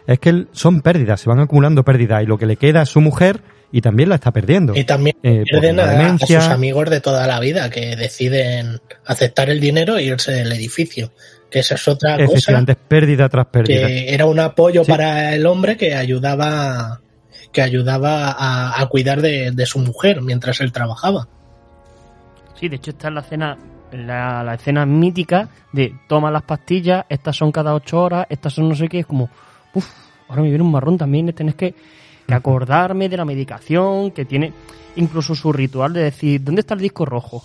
Es 0.07 0.19
que 0.19 0.47
son 0.53 0.83
pérdidas, 0.83 1.21
se 1.21 1.29
van 1.31 1.41
acumulando 1.41 1.83
pérdidas. 1.85 2.23
Y 2.23 2.27
lo 2.27 2.37
que 2.39 2.47
le 2.47 2.57
queda 2.57 2.83
a 2.83 2.87
su 2.87 3.01
mujer 3.01 3.41
y 3.73 3.81
también 3.81 4.09
la 4.11 4.17
está 4.17 4.31
perdiendo. 4.33 4.75
Y 4.77 4.85
también 4.85 5.17
Eh, 5.23 5.45
pierden 5.45 5.81
a, 5.81 6.15
a 6.15 6.19
sus 6.19 6.31
amigos 6.49 6.91
de 6.91 7.01
toda 7.01 7.27
la 7.27 7.41
vida 7.41 7.71
que 7.71 7.97
deciden 7.97 8.81
aceptar 9.07 9.49
el 9.51 9.61
dinero 9.61 9.97
e 9.97 10.05
irse 10.05 10.33
del 10.33 10.53
edificio. 10.53 11.13
Que 11.51 11.61
esa 11.61 11.77
es 11.77 11.89
otra 11.89 12.19
cosa 12.27 12.65
pérdida 12.89 13.29
tras 13.29 13.47
pérdida. 13.47 13.87
que 13.87 14.13
era 14.13 14.27
un 14.27 14.41
apoyo 14.41 14.85
Sí. 14.85 14.91
para 14.91 15.35
el 15.35 15.47
hombre 15.47 15.77
que 15.77 15.95
ayudaba 15.95 17.01
que 17.53 17.63
ayudaba 17.63 18.33
a, 18.33 18.81
a 18.83 18.87
cuidar 18.87 19.23
de, 19.23 19.53
de 19.53 19.67
su 19.67 19.79
mujer 19.79 20.21
mientras 20.21 20.61
él 20.61 20.73
trabajaba. 20.73 21.29
Sí, 22.59 22.69
de 22.69 22.77
hecho 22.77 22.93
está 22.93 23.09
en 23.09 23.15
la 23.15 23.21
escena, 23.21 23.59
la, 23.93 24.43
la 24.45 24.55
escena 24.55 24.87
mítica 24.87 25.49
de 25.73 25.95
toma 26.09 26.31
las 26.31 26.43
pastillas, 26.43 27.05
estas 27.09 27.37
son 27.37 27.53
cada 27.53 27.75
ocho 27.75 28.03
horas, 28.03 28.27
estas 28.29 28.53
son 28.53 28.69
no 28.69 28.75
sé 28.75 28.89
qué, 28.89 29.01
es 29.01 29.07
como, 29.07 29.29
uff, 29.75 29.89
ahora 30.29 30.43
me 30.43 30.49
viene 30.49 30.65
un 30.65 30.71
marrón 30.71 30.97
también, 30.97 31.33
tenés 31.33 31.55
que, 31.55 31.75
que 32.27 32.35
acordarme 32.35 33.09
de 33.09 33.17
la 33.17 33.25
medicación, 33.25 34.11
que 34.13 34.25
tiene 34.25 34.53
incluso 34.97 35.35
su 35.35 35.53
ritual 35.53 35.93
de 35.93 36.05
decir, 36.05 36.43
¿dónde 36.43 36.61
está 36.61 36.75
el 36.75 36.81
disco 36.81 37.05
rojo? 37.05 37.45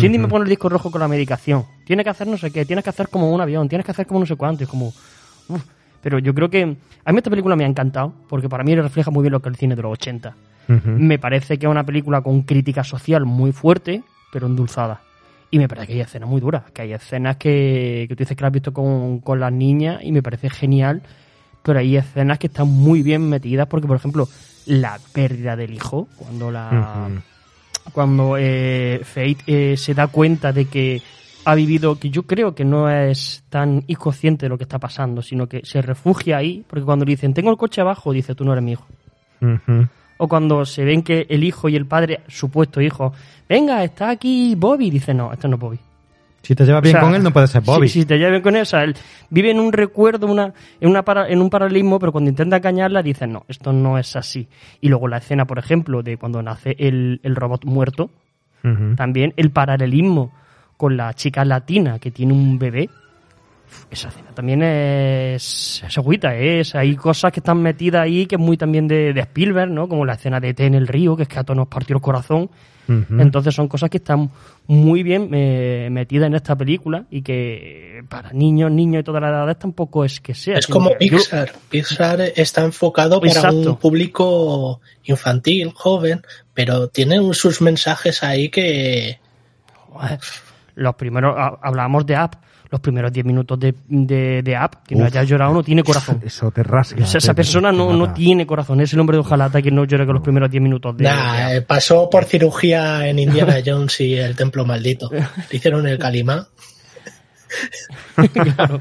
Cindy 0.00 0.18
me 0.18 0.28
pone 0.28 0.44
el 0.44 0.48
disco 0.48 0.68
rojo 0.68 0.90
con 0.90 1.00
la 1.00 1.08
medicación. 1.08 1.64
Tiene 1.84 2.02
que 2.02 2.10
hacer 2.10 2.26
no 2.26 2.36
sé 2.36 2.50
qué, 2.50 2.64
tienes 2.64 2.82
que 2.82 2.90
hacer 2.90 3.08
como 3.08 3.30
un 3.30 3.40
avión, 3.40 3.68
tienes 3.68 3.84
que 3.84 3.92
hacer 3.92 4.06
como 4.06 4.20
no 4.20 4.26
sé 4.26 4.36
cuánto. 4.36 4.64
Es 4.64 4.68
como. 4.70 4.88
uf. 4.88 5.64
Pero 6.02 6.18
yo 6.18 6.34
creo 6.34 6.50
que. 6.50 6.76
A 7.04 7.12
mí 7.12 7.18
esta 7.18 7.30
película 7.30 7.54
me 7.54 7.64
ha 7.64 7.68
encantado, 7.68 8.12
porque 8.28 8.48
para 8.48 8.64
mí 8.64 8.74
refleja 8.74 9.10
muy 9.10 9.22
bien 9.22 9.32
lo 9.32 9.40
que 9.40 9.48
es 9.48 9.54
el 9.54 9.58
cine 9.58 9.76
de 9.76 9.82
los 9.82 9.92
80. 9.92 10.36
Ujú. 10.68 10.90
Me 10.90 11.18
parece 11.18 11.58
que 11.58 11.66
es 11.66 11.70
una 11.70 11.84
película 11.84 12.22
con 12.22 12.42
crítica 12.42 12.82
social 12.82 13.24
muy 13.24 13.52
fuerte, 13.52 14.02
pero 14.34 14.48
endulzada. 14.48 15.00
Y 15.52 15.58
me 15.60 15.68
parece 15.68 15.86
que 15.86 15.92
hay 15.92 16.00
escenas 16.00 16.28
muy 16.28 16.40
duras, 16.40 16.64
que 16.72 16.82
hay 16.82 16.92
escenas 16.92 17.36
que, 17.36 18.06
que 18.08 18.16
tú 18.16 18.24
dices 18.24 18.36
que 18.36 18.42
las 18.42 18.48
has 18.48 18.54
visto 18.54 18.72
con, 18.72 19.20
con 19.20 19.38
las 19.38 19.52
niñas 19.52 20.00
y 20.02 20.10
me 20.10 20.24
parece 20.24 20.50
genial, 20.50 21.02
pero 21.62 21.78
hay 21.78 21.96
escenas 21.96 22.40
que 22.40 22.48
están 22.48 22.66
muy 22.66 23.02
bien 23.02 23.28
metidas, 23.30 23.68
porque 23.68 23.86
por 23.86 23.96
ejemplo, 23.96 24.28
la 24.66 24.98
pérdida 25.12 25.54
del 25.54 25.72
hijo, 25.72 26.08
cuando 26.16 26.50
la 26.50 27.08
cuando 27.92 28.36
eh, 28.36 29.02
Fate 29.04 29.36
eh, 29.46 29.76
se 29.76 29.94
da 29.94 30.08
cuenta 30.08 30.52
de 30.52 30.64
que 30.64 31.00
ha 31.44 31.54
vivido, 31.54 32.00
que 32.00 32.10
yo 32.10 32.24
creo 32.24 32.56
que 32.56 32.64
no 32.64 32.90
es 32.90 33.44
tan 33.48 33.84
inconsciente 33.86 34.46
de 34.46 34.48
lo 34.48 34.58
que 34.58 34.64
está 34.64 34.80
pasando, 34.80 35.22
sino 35.22 35.46
que 35.46 35.60
se 35.62 35.80
refugia 35.80 36.38
ahí, 36.38 36.64
porque 36.66 36.84
cuando 36.84 37.04
le 37.04 37.12
dicen, 37.12 37.34
tengo 37.34 37.50
el 37.50 37.56
coche 37.56 37.80
abajo, 37.80 38.12
dice, 38.12 38.34
tú 38.34 38.44
no 38.44 38.52
eres 38.52 38.64
mi 38.64 38.72
hijo. 38.72 38.86
Ujú. 39.40 39.86
O 40.16 40.28
cuando 40.28 40.64
se 40.64 40.84
ven 40.84 41.02
que 41.02 41.26
el 41.28 41.42
hijo 41.44 41.68
y 41.68 41.76
el 41.76 41.86
padre, 41.86 42.20
supuesto 42.28 42.80
hijo, 42.80 43.12
venga, 43.48 43.82
está 43.84 44.10
aquí 44.10 44.54
Bobby, 44.56 44.90
dice, 44.90 45.12
no, 45.14 45.32
este 45.32 45.48
no 45.48 45.56
es 45.56 45.60
Bobby. 45.60 45.78
Si 46.42 46.54
te 46.54 46.66
llevas 46.66 46.82
bien 46.82 46.94
O 46.96 46.98
sea, 46.98 47.06
con 47.08 47.14
él, 47.16 47.22
no 47.22 47.32
puede 47.32 47.46
ser 47.48 47.62
Bobby. 47.62 47.88
Si, 47.88 48.00
si 48.00 48.06
te 48.06 48.16
llevas 48.18 48.32
bien 48.32 48.42
con 48.42 48.54
él, 48.54 48.62
o 48.62 48.66
sea, 48.66 48.84
él 48.84 48.94
vive 49.30 49.50
en 49.50 49.58
un 49.58 49.72
recuerdo, 49.72 50.26
una, 50.26 50.52
en, 50.80 50.90
una 50.90 51.02
para- 51.02 51.26
en 51.28 51.40
un 51.40 51.48
paralelismo, 51.48 51.98
pero 51.98 52.12
cuando 52.12 52.28
intenta 52.28 52.58
engañarla, 52.58 53.02
dice, 53.02 53.26
no, 53.26 53.44
esto 53.48 53.72
no 53.72 53.96
es 53.98 54.14
así. 54.14 54.46
Y 54.82 54.88
luego 54.88 55.08
la 55.08 55.16
escena, 55.16 55.46
por 55.46 55.58
ejemplo, 55.58 56.02
de 56.02 56.18
cuando 56.18 56.42
nace 56.42 56.76
el, 56.78 57.20
el 57.22 57.34
robot 57.34 57.64
muerto, 57.64 58.10
también 58.96 59.32
el 59.36 59.50
paralelismo 59.50 60.32
con 60.76 60.96
la 60.96 61.12
chica 61.14 61.44
latina 61.44 61.98
que 61.98 62.10
tiene 62.10 62.32
un 62.34 62.58
bebé. 62.58 62.88
Esa 63.90 64.08
escena 64.08 64.30
también 64.34 64.62
es, 64.62 65.82
es 65.86 65.98
agüita, 65.98 66.34
¿eh? 66.36 66.60
es, 66.60 66.74
hay 66.74 66.96
cosas 66.96 67.32
que 67.32 67.40
están 67.40 67.60
metidas 67.62 68.02
ahí 68.02 68.26
que 68.26 68.36
es 68.36 68.40
muy 68.40 68.56
también 68.56 68.88
de, 68.88 69.12
de 69.12 69.20
Spielberg, 69.20 69.70
¿no? 69.70 69.88
Como 69.88 70.04
la 70.04 70.14
escena 70.14 70.40
de 70.40 70.54
T 70.54 70.66
en 70.66 70.74
el 70.74 70.86
río, 70.88 71.16
que 71.16 71.22
es 71.24 71.28
que 71.28 71.38
a 71.38 71.44
todos 71.44 71.56
nos 71.56 71.68
partió 71.68 71.96
el 71.96 72.02
corazón. 72.02 72.50
Entonces 72.86 73.54
son 73.54 73.66
cosas 73.66 73.88
que 73.88 73.96
están 73.96 74.30
muy 74.66 75.02
bien 75.02 75.30
eh, 75.32 75.88
metidas 75.90 76.26
en 76.26 76.34
esta 76.34 76.54
película 76.54 77.06
y 77.10 77.22
que 77.22 78.04
para 78.10 78.30
niños, 78.34 78.70
niños 78.70 79.00
y 79.00 79.04
todas 79.04 79.22
las 79.22 79.30
edades 79.30 79.58
tampoco 79.58 80.04
es 80.04 80.20
que 80.20 80.34
sea. 80.34 80.58
Es 80.58 80.66
como 80.66 80.90
que 80.98 81.08
yo- 81.08 81.16
Pixar. 81.16 81.52
Pixar 81.70 82.20
está 82.36 82.62
enfocado 82.62 83.20
para 83.20 83.32
Exacto. 83.32 83.70
un 83.70 83.76
público 83.78 84.82
infantil, 85.04 85.72
joven, 85.74 86.20
pero 86.52 86.88
tiene 86.88 87.32
sus 87.32 87.62
mensajes 87.62 88.22
ahí 88.22 88.50
que 88.50 89.18
los 90.74 90.94
primeros, 90.96 91.34
ha- 91.38 91.58
hablábamos 91.62 92.04
de 92.04 92.16
App, 92.16 92.34
los 92.74 92.80
primeros 92.80 93.12
10 93.12 93.24
minutos 93.24 93.58
de, 93.58 93.74
de, 93.88 94.42
de 94.42 94.56
App, 94.56 94.84
que 94.86 94.94
no 94.96 95.02
Uf. 95.04 95.06
haya 95.06 95.22
llorado 95.22 95.54
no 95.54 95.62
tiene 95.62 95.82
corazón. 95.84 96.20
Eso 96.24 96.50
te 96.50 96.62
rasga. 96.62 97.04
O 97.04 97.06
sea, 97.06 97.18
esa 97.18 97.32
te- 97.32 97.36
persona 97.36 97.70
te 97.70 97.76
no, 97.76 97.92
no 97.92 97.98
mata. 98.06 98.14
tiene 98.14 98.46
corazón, 98.46 98.80
es 98.80 98.92
el 98.92 99.00
hombre 99.00 99.16
de 99.16 99.20
hojalata 99.20 99.62
que 99.62 99.70
no 99.70 99.84
llora 99.84 100.04
con 100.06 100.14
los 100.14 100.22
primeros 100.24 100.50
10 100.50 100.62
minutos 100.62 100.96
de, 100.96 101.04
Nah, 101.04 101.48
de 101.50 101.56
eh, 101.58 101.62
pasó 101.62 102.10
por 102.10 102.24
cirugía 102.24 103.06
en 103.08 103.18
Indiana 103.20 103.56
Jones 103.64 104.00
y 104.00 104.14
el 104.16 104.34
Templo 104.34 104.64
Maldito. 104.64 105.08
Le 105.12 105.56
hicieron 105.56 105.86
el 105.86 105.98
calimán. 105.98 106.46
Claro. 108.32 108.78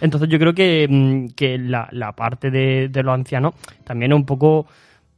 Entonces 0.00 0.28
yo 0.28 0.38
creo 0.38 0.54
que, 0.54 0.86
mm, 0.88 1.28
que 1.36 1.58
la, 1.58 1.88
la 1.92 2.12
parte 2.12 2.50
de, 2.50 2.88
de 2.88 3.02
los 3.02 3.14
ancianos 3.14 3.54
también 3.84 4.12
es 4.12 4.16
un 4.16 4.24
poco, 4.26 4.66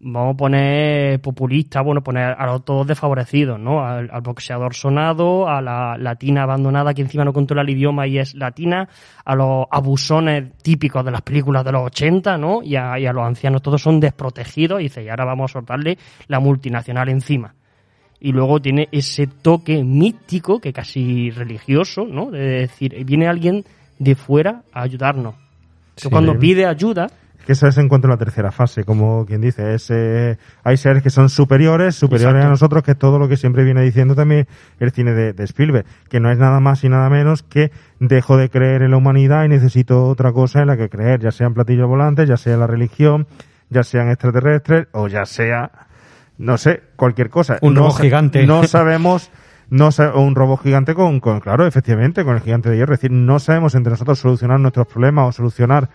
vamos 0.01 0.35
a 0.35 0.37
poner 0.37 1.21
populista, 1.21 1.83
bueno, 1.83 2.03
poner 2.03 2.35
a 2.39 2.47
los 2.47 2.65
todos 2.65 2.87
desfavorecidos, 2.87 3.61
¿no? 3.61 3.85
Al, 3.85 4.11
al 4.11 4.21
boxeador 4.23 4.75
sonado, 4.75 5.49
a 5.49 5.61
la 5.61 5.97
latina 5.99 6.43
abandonada 6.45 6.95
que 6.95 7.03
encima 7.03 7.25
no 7.25 7.33
controla 7.33 7.63
el 7.63 7.71
idioma 7.71 8.07
y 8.07 8.19
es 8.19 8.35
latina, 8.35 8.89
a 9.25 9.35
los 9.35 9.67
abusones 9.71 10.53
típicos 10.63 11.05
de 11.05 11.11
las 11.11 11.23
películas 11.23 11.65
de 11.65 11.73
los 11.73 11.83
80, 11.83 12.39
¿no? 12.39 12.63
Y 12.63 12.77
a, 12.77 12.99
y 12.99 13.07
a 13.07 13.13
los 13.13 13.27
ancianos, 13.27 13.63
todos 13.63 13.83
son 13.83 14.01
desprotegidos 14.01 14.81
y 14.81 14.85
dice, 14.85 15.05
y 15.05 15.09
ahora 15.09 15.25
vamos 15.27 15.51
a 15.51 15.53
soltarle 15.55 15.99
la 16.29 16.41
multinacional 16.41 17.09
encima 17.11 17.55
y 18.23 18.33
luego 18.33 18.61
tiene 18.61 18.89
ese 18.93 19.27
toque 19.27 19.83
místico, 19.83 20.61
que 20.61 20.73
casi 20.75 21.31
religioso, 21.31 22.05
¿no? 22.05 22.31
De 22.31 22.41
decir, 22.61 23.03
viene 23.07 23.27
alguien 23.27 23.65
de 23.99 24.15
fuera 24.15 24.63
a 24.73 24.83
ayudarnos. 24.83 25.35
Que 25.95 26.03
Sí. 26.03 26.11
cuando 26.11 26.39
pide 26.39 26.67
ayuda, 26.67 27.07
Que 27.51 27.55
eso 27.55 27.67
es 27.67 27.79
en 27.79 27.89
la 27.91 28.17
tercera 28.17 28.53
fase, 28.53 28.85
como 28.85 29.27
quien 29.27 29.41
dice, 29.41 29.75
es, 29.75 29.91
eh, 29.91 30.39
hay 30.63 30.77
seres 30.77 31.03
que 31.03 31.11
son 31.11 31.29
superiores, 31.29 31.97
superiores 31.97 32.37
Exacto. 32.37 32.47
a 32.47 32.51
nosotros, 32.51 32.83
que 32.85 32.93
es 32.93 32.97
todo 32.97 33.19
lo 33.19 33.29
que 33.29 33.37
siempre 33.37 33.65
viene 33.65 33.83
diciendo 33.83 34.15
también 34.15 34.47
el 34.79 34.93
cine 34.93 35.15
de, 35.15 35.33
de 35.33 35.45
Spielberg, 35.47 35.85
que 36.09 36.21
no 36.21 36.31
es 36.31 36.39
nada 36.39 36.61
más 36.61 36.85
y 36.85 36.89
nada 36.89 37.11
menos 37.11 37.43
que 37.43 37.73
dejo 37.99 38.37
de 38.37 38.51
creer 38.51 38.83
en 38.83 38.93
la 38.93 38.99
humanidad 38.99 39.45
y 39.47 39.49
necesito 39.49 40.07
otra 40.07 40.31
cosa 40.31 40.61
en 40.61 40.69
la 40.69 40.77
que 40.77 40.89
creer, 40.89 41.19
ya 41.19 41.33
sean 41.33 41.53
platillos 41.53 41.89
volantes, 41.89 42.29
ya 42.29 42.37
sea 42.37 42.57
la 42.57 42.69
religión, 42.69 43.27
ya 43.69 43.83
sean 43.83 44.11
extraterrestres 44.11 44.87
o 44.93 45.09
ya 45.09 45.27
sea, 45.27 45.73
no 46.39 46.57
sé, 46.57 46.85
cualquier 46.95 47.31
cosa. 47.31 47.59
Un 47.63 47.75
no 47.75 47.91
gigante. 47.91 48.47
No 48.47 48.63
sabemos, 48.69 49.33
no 49.71 49.89
o 49.89 50.21
un 50.21 50.37
robot 50.37 50.63
gigante 50.63 50.95
con, 50.95 51.19
con, 51.19 51.41
claro, 51.41 51.67
efectivamente, 51.67 52.25
con 52.25 52.37
el 52.37 52.43
gigante 52.43 52.71
de 52.71 52.77
hierro. 52.77 52.95
Es 52.95 53.01
decir, 53.01 53.11
no 53.11 53.41
sabemos 53.41 53.75
entre 53.75 53.91
nosotros 53.91 54.21
solucionar 54.21 54.61
nuestros 54.61 54.87
problemas 54.87 55.31
o 55.31 55.33
solucionar 55.33 55.91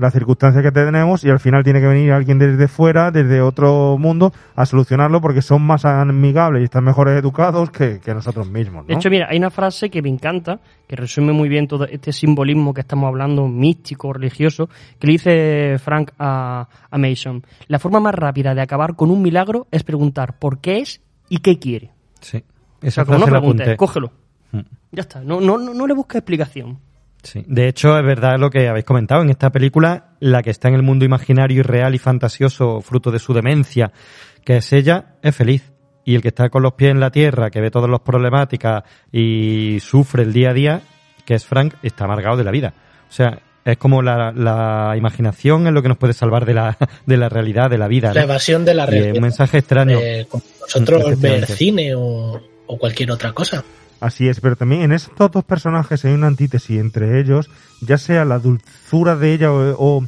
las 0.00 0.14
circunstancias 0.14 0.64
que 0.64 0.72
tenemos 0.72 1.24
y 1.24 1.30
al 1.30 1.40
final 1.40 1.62
tiene 1.62 1.80
que 1.80 1.86
venir 1.86 2.12
alguien 2.12 2.38
desde 2.38 2.68
fuera, 2.68 3.10
desde 3.10 3.42
otro 3.42 3.98
mundo, 3.98 4.32
a 4.56 4.64
solucionarlo 4.64 5.20
porque 5.20 5.42
son 5.42 5.62
más 5.62 5.84
amigables 5.84 6.62
y 6.62 6.64
están 6.64 6.84
mejor 6.84 7.08
educados 7.10 7.70
que, 7.70 8.00
que 8.00 8.14
nosotros 8.14 8.48
mismos. 8.48 8.84
¿no? 8.84 8.88
de 8.88 8.94
hecho, 8.94 9.10
mira, 9.10 9.26
hay 9.28 9.36
una 9.36 9.50
frase 9.50 9.90
que 9.90 10.00
me 10.00 10.08
encanta, 10.08 10.58
que 10.88 10.96
resume 10.96 11.32
muy 11.32 11.50
bien 11.50 11.68
todo 11.68 11.84
este 11.84 12.12
simbolismo 12.12 12.72
que 12.72 12.80
estamos 12.80 13.08
hablando, 13.08 13.46
místico, 13.46 14.12
religioso, 14.12 14.68
que 14.98 15.06
le 15.06 15.12
dice 15.12 15.76
Frank 15.78 16.12
a, 16.18 16.66
a 16.90 16.98
Mason. 16.98 17.44
La 17.68 17.78
forma 17.78 18.00
más 18.00 18.14
rápida 18.14 18.54
de 18.54 18.62
acabar 18.62 18.96
con 18.96 19.10
un 19.10 19.20
milagro 19.20 19.66
es 19.70 19.82
preguntar 19.82 20.38
por 20.38 20.60
qué 20.60 20.78
es 20.78 21.02
y 21.28 21.38
qué 21.38 21.58
quiere. 21.58 21.90
Sí. 22.20 22.42
O 22.82 22.86
Esa 22.86 22.94
sea, 22.94 23.04
como 23.04 23.18
no 23.18 23.26
frase 23.26 23.34
la 23.34 23.40
preguntes, 23.40 23.76
cógelo. 23.76 24.12
Mm. 24.52 24.60
Ya 24.92 25.02
está, 25.02 25.20
no, 25.20 25.40
no, 25.40 25.58
no, 25.58 25.74
no 25.74 25.86
le 25.86 25.92
busques 25.92 26.16
explicación. 26.16 26.78
Sí. 27.22 27.44
De 27.46 27.68
hecho, 27.68 27.98
es 27.98 28.04
verdad 28.04 28.38
lo 28.38 28.50
que 28.50 28.68
habéis 28.68 28.84
comentado. 28.84 29.22
En 29.22 29.30
esta 29.30 29.50
película, 29.50 30.14
la 30.20 30.42
que 30.42 30.50
está 30.50 30.68
en 30.68 30.74
el 30.74 30.82
mundo 30.82 31.04
imaginario 31.04 31.58
y 31.60 31.62
real 31.62 31.94
y 31.94 31.98
fantasioso, 31.98 32.80
fruto 32.80 33.10
de 33.10 33.18
su 33.18 33.34
demencia, 33.34 33.92
que 34.44 34.56
es 34.58 34.72
ella, 34.72 35.16
es 35.22 35.34
feliz. 35.36 35.72
Y 36.04 36.14
el 36.14 36.22
que 36.22 36.28
está 36.28 36.48
con 36.48 36.62
los 36.62 36.72
pies 36.72 36.90
en 36.92 37.00
la 37.00 37.10
tierra, 37.10 37.50
que 37.50 37.60
ve 37.60 37.70
todas 37.70 37.90
las 37.90 38.00
problemáticas 38.00 38.82
y 39.12 39.78
sufre 39.80 40.22
el 40.22 40.32
día 40.32 40.50
a 40.50 40.54
día, 40.54 40.80
que 41.26 41.34
es 41.34 41.44
Frank, 41.44 41.74
está 41.82 42.04
amargado 42.06 42.36
de 42.38 42.44
la 42.44 42.50
vida. 42.50 42.72
O 43.08 43.12
sea, 43.12 43.38
es 43.64 43.76
como 43.76 44.00
la, 44.00 44.32
la 44.32 44.94
imaginación 44.96 45.66
es 45.66 45.72
lo 45.74 45.82
que 45.82 45.88
nos 45.88 45.98
puede 45.98 46.14
salvar 46.14 46.46
de 46.46 46.54
la, 46.54 46.78
de 47.06 47.16
la 47.18 47.28
realidad, 47.28 47.68
de 47.68 47.76
la 47.78 47.86
vida. 47.86 48.14
La 48.14 48.22
evasión 48.22 48.64
de 48.64 48.74
la 48.74 48.84
Y 48.84 48.86
es 48.86 48.90
realidad. 48.92 49.14
un 49.16 49.22
mensaje 49.22 49.58
extraño. 49.58 49.98
Eh, 50.00 50.26
nosotros 50.62 51.02
ver 51.02 51.12
Efectivamente. 51.12 51.52
cine 51.54 51.94
o, 51.94 52.40
o 52.66 52.78
cualquier 52.78 53.10
otra 53.12 53.32
cosa. 53.32 53.62
Así 54.00 54.28
es, 54.28 54.40
pero 54.40 54.56
también 54.56 54.82
en 54.82 54.92
estos 54.92 55.30
dos 55.30 55.44
personajes 55.44 56.04
hay 56.04 56.14
una 56.14 56.26
antítesis 56.26 56.80
entre 56.80 57.20
ellos, 57.20 57.50
ya 57.82 57.98
sea 57.98 58.24
la 58.24 58.38
dulzura 58.38 59.14
de 59.16 59.34
ella 59.34 59.52
o, 59.52 59.74
o, 59.78 60.04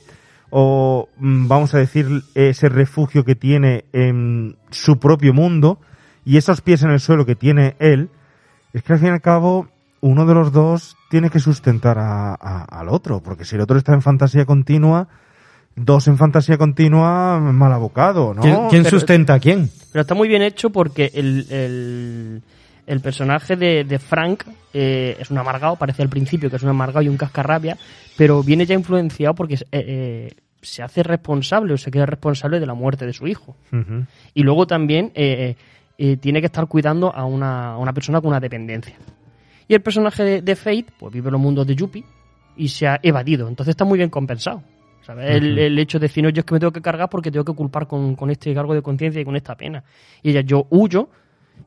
o, 0.51 1.09
mm, 1.19 1.47
vamos 1.49 1.75
a 1.75 1.79
decir 1.79 2.09
ese 2.35 2.69
refugio 2.71 3.25
que 3.25 3.35
tiene 3.35 3.85
en 3.93 4.57
su 4.71 4.99
propio 4.99 5.35
mundo 5.35 5.79
y 6.25 6.39
esos 6.39 6.63
pies 6.63 6.83
en 6.83 6.91
el 6.91 7.01
suelo 7.01 7.27
que 7.27 7.35
tiene 7.37 7.77
él, 7.81 8.09
es 8.73 8.83
que 8.83 8.95
al 8.95 8.99
fin 8.99 9.09
y 9.09 9.13
al 9.13 9.21
cabo 9.21 9.69
uno 10.01 10.25
de 10.25 10.35
los 10.35 10.53
dos 10.53 10.97
tiene 11.11 11.29
que 11.29 11.39
sustentar 11.39 11.99
a- 11.99 12.33
a- 12.35 12.65
al 12.65 12.89
otro, 12.89 13.21
porque 13.21 13.45
si 13.45 13.57
el 13.57 13.61
otro 13.61 13.77
está 13.77 13.93
en 13.93 14.01
fantasía 14.03 14.47
continua, 14.47 15.09
dos 15.77 16.09
en 16.09 16.17
fantasía 16.17 16.57
continua, 16.59 17.39
mal 17.41 17.73
abocado, 17.73 18.33
¿no? 18.35 18.41
¿Quién, 18.43 18.57
quién 18.71 18.83
Pero- 18.85 18.99
sustenta 18.99 19.35
a 19.35 19.39
quién? 19.39 19.71
Pero 19.93 20.01
está 20.03 20.15
muy 20.15 20.29
bien 20.29 20.41
hecho 20.43 20.71
porque 20.71 21.11
el, 21.15 21.47
el, 21.51 22.43
el 22.87 23.01
personaje 23.01 23.57
de, 23.57 23.85
de 23.85 23.99
Frank 23.99 24.45
eh, 24.73 25.17
es 25.19 25.31
un 25.31 25.39
amargado, 25.39 25.77
parece 25.77 26.03
al 26.03 26.09
principio 26.09 26.51
que 26.51 26.57
es 26.57 26.63
un 26.63 26.71
amargado 26.71 27.03
y 27.03 27.09
un 27.09 27.17
cascarrabia, 27.17 27.77
pero 28.17 28.43
viene 28.43 28.67
ya 28.67 28.75
influenciado 28.75 29.35
porque 29.35 29.55
eh, 29.55 29.59
eh, 29.73 30.35
se 30.61 30.83
hace 30.83 31.03
responsable 31.03 31.75
o 31.75 31.77
se 31.77 31.91
queda 31.91 32.07
responsable 32.07 32.61
de 32.61 32.67
la 32.67 32.75
muerte 32.75 33.07
de 33.07 33.13
su 33.13 33.27
hijo. 33.27 33.57
Y 34.35 34.43
luego 34.43 34.67
también 34.67 35.13
tiene 35.13 36.41
que 36.41 36.47
estar 36.47 36.67
cuidando 36.67 37.15
a 37.15 37.25
una, 37.25 37.73
a 37.73 37.79
una 37.79 37.93
persona 37.93 38.21
con 38.21 38.29
una 38.29 38.41
dependencia. 38.41 38.97
Y 39.67 39.75
el 39.75 39.81
personaje 39.81 40.23
de, 40.23 40.43
de 40.43 40.57
Fate, 40.57 40.87
pues 40.99 41.13
vive 41.13 41.29
en 41.29 41.33
los 41.33 41.41
mundos 41.41 41.67
de 41.67 41.75
Yuppie 41.75 42.05
y 42.57 42.69
se 42.69 42.87
ha 42.87 43.01
evadido. 43.03 43.49
Entonces 43.49 43.73
está 43.73 43.85
muy 43.85 43.99
bien 43.99 44.11
compensado. 44.11 44.63
¿sabes? 45.03 45.35
el 45.35 45.77
hecho 45.81 45.99
de 45.99 46.07
decir, 46.07 46.23
no, 46.23 46.31
yo 46.31 46.41
es 46.41 46.45
que 46.45 46.55
me 46.55 46.61
tengo 46.61 46.73
que 46.73 46.81
cargar 46.81 47.09
porque 47.09 47.33
tengo 47.33 47.45
que 47.45 47.55
culpar 47.55 47.89
con, 47.89 48.15
con 48.15 48.31
este 48.31 48.55
cargo 48.55 48.73
de 48.73 48.83
conciencia 48.83 49.21
y 49.21 49.25
con 49.25 49.35
esta 49.35 49.57
pena. 49.57 49.83
Y 50.23 50.31
ella, 50.31 50.43
yo 50.43 50.69
huyo 50.71 51.09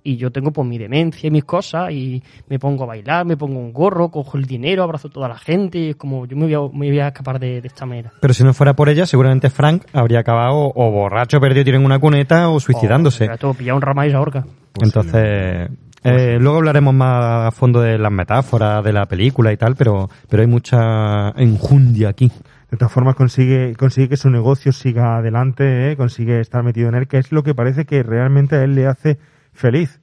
y 0.03 0.17
yo 0.17 0.31
tengo 0.31 0.51
pues 0.51 0.67
mi 0.67 0.77
demencia 0.77 1.27
y 1.27 1.31
mis 1.31 1.43
cosas 1.43 1.91
y 1.91 2.21
me 2.47 2.59
pongo 2.59 2.83
a 2.83 2.87
bailar, 2.87 3.25
me 3.25 3.37
pongo 3.37 3.59
un 3.59 3.73
gorro, 3.73 4.09
cojo 4.09 4.37
el 4.37 4.45
dinero, 4.45 4.83
abrazo 4.83 5.07
a 5.07 5.11
toda 5.11 5.27
la 5.27 5.37
gente 5.37 5.77
y 5.77 5.89
es 5.91 5.95
como 5.95 6.25
yo 6.25 6.35
me 6.35 6.45
voy 6.45 6.53
a, 6.53 6.59
me 6.77 6.89
voy 6.89 6.99
a 6.99 7.07
escapar 7.07 7.39
de, 7.39 7.61
de 7.61 7.67
esta 7.67 7.85
manera. 7.85 8.11
Pero 8.19 8.33
si 8.33 8.43
no 8.43 8.53
fuera 8.53 8.75
por 8.75 8.89
ella, 8.89 9.05
seguramente 9.05 9.49
Frank 9.49 9.83
habría 9.93 10.19
acabado 10.19 10.71
o 10.75 10.91
borracho, 10.91 11.39
perdido, 11.39 11.63
tirado 11.63 11.81
en 11.81 11.85
una 11.85 11.99
cuneta 11.99 12.49
o 12.49 12.59
suicidándose. 12.59 13.29
O, 13.29 13.37
todo 13.37 13.53
pillado 13.53 13.77
un 13.77 13.81
rama 13.81 14.05
y 14.07 14.11
se 14.11 14.15
ahorca. 14.15 14.45
Entonces, 14.81 15.69
eh, 16.03 16.37
luego 16.39 16.57
hablaremos 16.57 16.93
más 16.93 17.47
a 17.47 17.51
fondo 17.51 17.81
de 17.81 17.97
las 17.97 18.11
metáforas 18.11 18.83
de 18.83 18.93
la 18.93 19.07
película 19.07 19.51
y 19.51 19.57
tal, 19.57 19.75
pero, 19.75 20.09
pero 20.29 20.41
hay 20.41 20.47
mucha 20.47 21.29
enjundia 21.31 22.09
aquí. 22.09 22.31
De 22.69 22.77
todas 22.77 22.91
formas 22.91 23.15
consigue, 23.15 23.75
consigue 23.75 24.09
que 24.09 24.17
su 24.17 24.29
negocio 24.29 24.71
siga 24.71 25.17
adelante, 25.17 25.91
¿eh? 25.91 25.97
consigue 25.97 26.39
estar 26.39 26.61
metido 26.61 26.89
en 26.89 26.95
él, 26.95 27.07
que 27.07 27.17
es 27.17 27.31
lo 27.31 27.41
que 27.41 27.55
parece 27.55 27.85
que 27.85 28.03
realmente 28.03 28.55
a 28.55 28.63
él 28.63 28.75
le 28.75 28.85
hace 28.85 29.17
feliz 29.55 30.01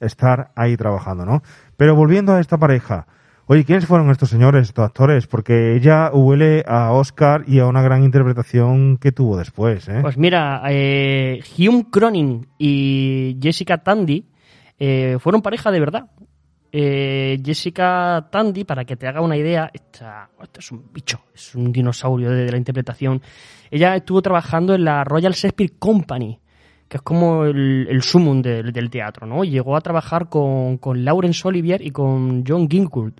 estar 0.00 0.52
ahí 0.56 0.76
trabajando, 0.76 1.24
¿no? 1.24 1.42
Pero 1.76 1.94
volviendo 1.94 2.32
a 2.32 2.40
esta 2.40 2.58
pareja, 2.58 3.06
oye, 3.46 3.64
¿quiénes 3.64 3.86
fueron 3.86 4.10
estos 4.10 4.30
señores, 4.30 4.68
estos 4.68 4.84
actores? 4.84 5.26
Porque 5.26 5.74
ella 5.76 6.10
huele 6.12 6.64
a 6.66 6.92
Oscar 6.92 7.44
y 7.46 7.58
a 7.58 7.66
una 7.66 7.82
gran 7.82 8.02
interpretación 8.02 8.98
que 8.98 9.12
tuvo 9.12 9.36
después, 9.36 9.88
¿eh? 9.88 9.98
Pues 10.02 10.16
mira, 10.16 10.62
eh, 10.68 11.42
Hume 11.58 11.86
Cronin 11.90 12.46
y 12.58 13.36
Jessica 13.40 13.78
Tandy 13.78 14.26
eh, 14.78 15.16
fueron 15.20 15.42
pareja 15.42 15.70
de 15.70 15.80
verdad. 15.80 16.06
Eh, 16.74 17.38
Jessica 17.44 18.28
Tandy, 18.30 18.64
para 18.64 18.86
que 18.86 18.96
te 18.96 19.06
haga 19.06 19.20
una 19.20 19.36
idea, 19.36 19.70
esta, 19.72 20.30
es 20.58 20.72
un 20.72 20.90
bicho, 20.90 21.20
es 21.34 21.54
un 21.54 21.70
dinosaurio 21.70 22.30
de 22.30 22.50
la 22.50 22.56
interpretación. 22.56 23.20
Ella 23.70 23.94
estuvo 23.94 24.22
trabajando 24.22 24.74
en 24.74 24.84
la 24.84 25.04
Royal 25.04 25.34
Shakespeare 25.34 25.72
Company, 25.78 26.40
que 26.92 26.98
es 26.98 27.02
como 27.02 27.46
el, 27.46 27.86
el 27.88 28.02
sumum 28.02 28.42
del, 28.42 28.70
del 28.70 28.90
teatro, 28.90 29.26
¿no? 29.26 29.44
Llegó 29.44 29.76
a 29.76 29.80
trabajar 29.80 30.28
con, 30.28 30.76
con 30.76 31.06
Laurence 31.06 31.48
Olivier 31.48 31.80
y 31.80 31.90
con 31.90 32.44
John 32.46 32.68
Gingold. 32.68 33.14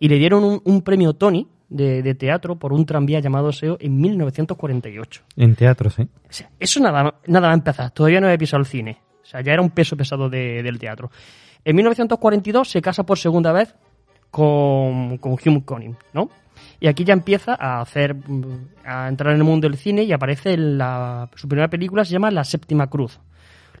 Y 0.00 0.08
le 0.08 0.16
dieron 0.18 0.42
un, 0.42 0.60
un 0.64 0.82
premio 0.82 1.12
Tony 1.12 1.46
de, 1.68 2.02
de 2.02 2.14
teatro 2.16 2.56
por 2.56 2.72
un 2.72 2.84
tranvía 2.84 3.20
llamado 3.20 3.52
SEO 3.52 3.76
en 3.78 4.00
1948. 4.00 5.22
En 5.36 5.54
teatro, 5.54 5.88
sí. 5.88 6.02
O 6.02 6.32
sea, 6.32 6.50
eso 6.58 6.80
nada, 6.80 7.14
nada 7.28 7.46
va 7.46 7.52
a 7.52 7.56
empezar. 7.56 7.92
Todavía 7.92 8.20
no 8.20 8.26
había 8.26 8.38
pisado 8.38 8.60
el 8.60 8.66
cine. 8.66 8.98
O 9.22 9.24
sea, 9.24 9.40
ya 9.40 9.52
era 9.52 9.62
un 9.62 9.70
peso 9.70 9.96
pesado 9.96 10.28
de- 10.28 10.64
del 10.64 10.80
teatro. 10.80 11.08
En 11.64 11.76
1942 11.76 12.68
se 12.68 12.82
casa 12.82 13.04
por 13.06 13.18
segunda 13.18 13.52
vez 13.52 13.72
con, 14.32 15.18
con 15.18 15.32
Hume 15.44 15.64
Conning, 15.64 15.96
¿no? 16.12 16.28
Y 16.80 16.88
aquí 16.88 17.04
ya 17.04 17.12
empieza 17.12 17.56
a 17.58 17.80
hacer, 17.80 18.16
a 18.84 19.08
entrar 19.08 19.32
en 19.32 19.38
el 19.38 19.44
mundo 19.44 19.68
del 19.68 19.78
cine 19.78 20.02
y 20.04 20.12
aparece 20.12 20.54
en 20.54 20.78
la, 20.78 21.28
su 21.34 21.48
primera 21.48 21.68
película 21.68 22.04
se 22.04 22.12
llama 22.12 22.30
La 22.30 22.44
Séptima 22.44 22.88
Cruz. 22.88 23.18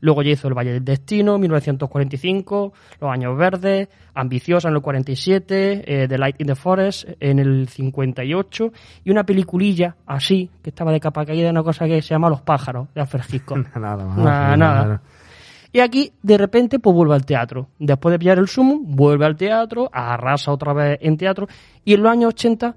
Luego 0.00 0.22
ya 0.22 0.30
hizo 0.30 0.48
El 0.48 0.54
Valle 0.54 0.72
del 0.72 0.84
Destino, 0.84 1.38
1945, 1.38 2.72
Los 3.00 3.10
Años 3.10 3.36
Verdes, 3.36 3.88
Ambiciosa 4.14 4.68
en 4.68 4.74
el 4.74 4.82
47, 4.82 6.02
eh, 6.04 6.08
The 6.08 6.18
Light 6.18 6.40
in 6.40 6.46
the 6.46 6.54
Forest 6.54 7.08
en 7.20 7.38
el 7.38 7.68
58 7.68 8.72
y 9.04 9.10
una 9.10 9.24
peliculilla 9.24 9.96
así, 10.06 10.50
que 10.62 10.70
estaba 10.70 10.92
de 10.92 11.00
capa 11.00 11.24
caída, 11.24 11.50
una 11.50 11.62
cosa 11.62 11.86
que 11.86 12.02
se 12.02 12.08
llama 12.10 12.30
Los 12.30 12.42
Pájaros, 12.42 12.88
de 12.94 13.00
Alfred 13.00 13.24
Hitchcock. 13.30 13.58
nada 13.76 14.04
más. 14.04 14.18
Nada, 14.18 14.56
nada. 14.56 15.02
Y 15.72 15.80
aquí, 15.80 16.12
de 16.22 16.38
repente, 16.38 16.78
pues 16.78 16.96
vuelve 16.96 17.14
al 17.14 17.26
teatro. 17.26 17.68
Después 17.78 18.12
de 18.12 18.18
pillar 18.18 18.38
el 18.38 18.48
sumo, 18.48 18.80
vuelve 18.82 19.26
al 19.26 19.36
teatro, 19.36 19.90
arrasa 19.92 20.50
otra 20.50 20.72
vez 20.72 20.98
en 21.02 21.18
teatro 21.18 21.48
y 21.84 21.92
en 21.92 22.02
los 22.02 22.12
años 22.12 22.28
80 22.28 22.74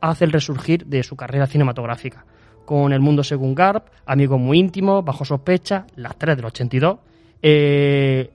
hace 0.00 0.24
el 0.24 0.32
resurgir 0.32 0.86
de 0.86 1.02
su 1.02 1.16
carrera 1.16 1.46
cinematográfica. 1.46 2.24
Con 2.64 2.92
El 2.92 3.00
Mundo 3.00 3.24
Según 3.24 3.54
Garp, 3.54 3.88
Amigos 4.04 4.38
Muy 4.38 4.58
Íntimos, 4.58 5.04
Bajo 5.04 5.24
Sospecha, 5.24 5.86
Las 5.96 6.16
tres 6.16 6.36
del 6.36 6.46
82. 6.46 6.98
Eh, 7.42 8.30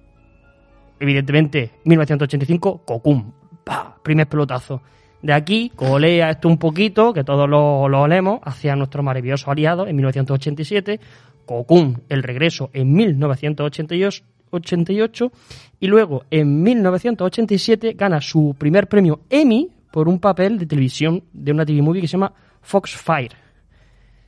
evidentemente, 0.99 1.71
1985, 1.85 2.83
Cocum. 2.85 3.31
Primer 4.01 4.27
pelotazo. 4.27 4.81
De 5.21 5.33
aquí, 5.33 5.71
colea 5.75 6.31
esto 6.31 6.49
un 6.49 6.57
poquito, 6.57 7.13
que 7.13 7.23
todos 7.23 7.47
lo, 7.47 7.87
lo 7.87 8.01
olemos, 8.01 8.39
hacia 8.43 8.75
nuestro 8.75 9.03
maravilloso 9.03 9.51
aliado 9.51 9.87
en 9.87 9.95
1987. 9.95 10.99
Cocum, 11.45 11.95
el 12.09 12.23
regreso 12.23 12.69
en 12.73 12.93
1988. 12.93 14.23
88, 14.53 15.31
y 15.79 15.87
luego 15.87 16.25
en 16.29 16.61
1987 16.63 17.93
gana 17.93 18.21
su 18.21 18.55
primer 18.57 18.87
premio 18.87 19.21
Emmy 19.29 19.69
por 19.93 20.09
un 20.09 20.17
papel 20.17 20.57
de 20.57 20.65
televisión 20.65 21.23
de 21.33 21.51
una 21.51 21.67
TV 21.67 21.83
movie 21.83 22.01
que 22.01 22.07
se 22.07 22.13
llama 22.13 22.33
Foxfire. 22.63 23.35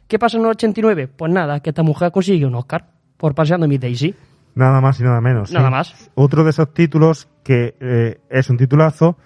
¿Qué 0.08 0.20
pasa 0.20 0.38
en 0.38 0.44
el 0.44 0.52
89? 0.52 1.08
Pues 1.08 1.32
nada, 1.32 1.60
que 1.60 1.72
esta 1.72 1.82
mujer 1.82 2.12
consigue 2.12 2.46
un 2.46 2.54
Oscar 2.54 2.86
por 3.18 3.34
paseando 3.34 3.68
mi 3.68 3.80
Daisy. 3.80 4.14
Nada 4.54 4.80
más 4.80 5.00
y 5.00 5.04
nada 5.04 5.20
menos. 5.22 5.52
Nada 5.52 5.70
sí. 5.70 5.72
más. 5.72 6.12
Otro 6.14 6.44
de 6.44 6.52
esos 6.52 6.72
títulos 6.72 7.28
que 7.44 7.76
eh, 7.80 8.20
es 8.30 8.48
un 8.52 8.58
titulazo 8.58 9.18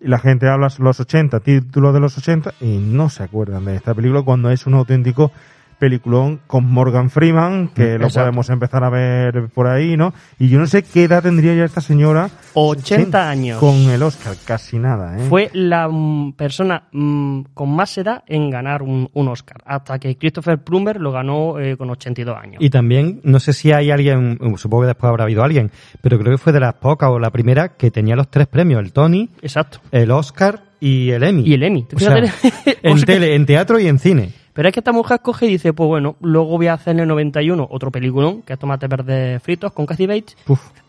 y 0.00 0.06
la 0.06 0.20
gente 0.20 0.48
habla 0.48 0.68
los 0.78 1.00
80, 1.00 1.40
título 1.40 1.92
de 1.92 1.98
los 1.98 2.16
80 2.16 2.54
y 2.60 2.78
no 2.78 3.08
se 3.08 3.24
acuerdan 3.24 3.64
de 3.64 3.74
esta 3.74 3.92
película 3.92 4.22
cuando 4.22 4.48
es 4.52 4.68
un 4.68 4.74
auténtico 4.74 5.32
peliculón 5.80 6.40
con 6.46 6.70
Morgan 6.70 7.10
Freeman, 7.10 7.68
que 7.68 7.98
lo 7.98 8.08
podemos 8.08 8.48
empezar 8.50 8.84
a 8.84 8.90
ver 8.90 9.48
por 9.48 9.66
ahí, 9.66 9.96
¿no? 9.96 10.12
Y 10.38 10.48
yo 10.48 10.60
no 10.60 10.66
sé 10.66 10.84
qué 10.84 11.04
edad 11.04 11.22
tendría 11.22 11.54
ya 11.54 11.64
esta 11.64 11.80
señora. 11.80 12.30
80 12.54 13.28
años. 13.28 13.58
Con 13.58 13.74
el 13.90 14.02
Oscar, 14.02 14.36
casi 14.44 14.78
nada, 14.78 15.18
¿eh? 15.18 15.26
Fue 15.28 15.50
la 15.54 15.88
mm, 15.88 16.34
persona 16.34 16.84
mm, 16.92 17.40
con 17.54 17.74
más 17.74 17.96
edad 17.98 18.22
en 18.26 18.50
ganar 18.50 18.82
un, 18.82 19.08
un 19.14 19.28
Oscar, 19.28 19.62
hasta 19.64 19.98
que 19.98 20.16
Christopher 20.16 20.62
Plummer 20.62 21.00
lo 21.00 21.10
ganó 21.10 21.58
eh, 21.58 21.76
con 21.76 21.90
82 21.90 22.36
años. 22.36 22.56
Y 22.60 22.68
también, 22.70 23.20
no 23.24 23.40
sé 23.40 23.54
si 23.54 23.72
hay 23.72 23.90
alguien, 23.90 24.38
uh, 24.40 24.58
supongo 24.58 24.82
que 24.82 24.88
después 24.88 25.08
habrá 25.08 25.24
habido 25.24 25.42
alguien, 25.42 25.70
pero 26.02 26.18
creo 26.18 26.32
que 26.32 26.38
fue 26.38 26.52
de 26.52 26.60
las 26.60 26.74
pocas 26.74 27.08
o 27.08 27.18
la 27.18 27.30
primera 27.30 27.70
que 27.76 27.90
tenía 27.90 28.14
los 28.14 28.30
tres 28.30 28.46
premios, 28.46 28.80
el 28.82 28.92
Tony, 28.92 29.30
Exacto. 29.40 29.80
el 29.90 30.10
Oscar 30.10 30.62
y 30.78 31.10
el 31.10 31.22
Emmy. 31.22 31.42
Y 31.46 31.54
el 31.54 31.62
Emmy. 31.62 31.86
O 31.94 31.98
sea, 31.98 32.16
Fíjate, 32.16 32.78
en 32.82 33.02
tele, 33.02 33.34
en 33.34 33.46
teatro 33.46 33.78
y 33.80 33.86
en 33.86 33.98
cine. 33.98 34.39
Pero 34.52 34.68
es 34.68 34.74
que 34.74 34.80
esta 34.80 34.92
mujer 34.92 35.20
coge 35.22 35.46
y 35.46 35.50
dice, 35.50 35.72
pues 35.72 35.86
bueno, 35.88 36.16
luego 36.20 36.56
voy 36.56 36.66
a 36.66 36.74
hacer 36.74 36.94
en 36.94 37.00
el 37.00 37.08
91 37.08 37.68
otro 37.70 37.90
peliculón, 37.90 38.42
que 38.42 38.54
es 38.54 38.58
Tomate 38.58 38.88
Verdes 38.88 39.42
Fritos 39.42 39.72
con 39.72 39.86
Kathy 39.86 40.06
Bates, 40.06 40.36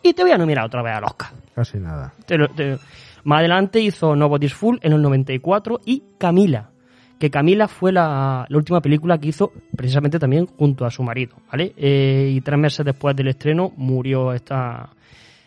y 0.02 0.14
te 0.14 0.24
voy 0.24 0.32
a 0.32 0.38
nominar 0.38 0.66
otra 0.66 0.82
vez 0.82 0.94
al 0.96 1.04
Oscar. 1.04 1.30
Casi 1.54 1.78
nada. 1.78 2.12
Te 2.26 2.38
lo- 2.38 2.50
te- 2.50 2.78
Más 3.24 3.40
adelante 3.40 3.80
hizo 3.80 4.16
Nobody's 4.16 4.54
Full 4.56 4.78
en 4.82 4.94
el 4.94 5.02
94 5.04 5.80
y 5.86 6.02
Camila, 6.18 6.72
que 7.20 7.30
Camila 7.30 7.68
fue 7.68 7.92
la, 7.92 8.48
la 8.50 8.58
última 8.58 8.82
película 8.82 9.20
que 9.20 9.28
hizo 9.28 9.52
precisamente 9.78 10.18
también 10.18 10.48
junto 10.48 10.86
a 10.86 10.90
su 10.90 11.04
marido, 11.04 11.36
¿vale? 11.52 11.74
Eh, 11.78 12.32
y 12.36 12.42
tres 12.42 12.58
meses 12.58 12.84
después 12.84 13.16
del 13.16 13.28
estreno 13.28 13.72
murió 13.78 14.34
esta, 14.34 14.90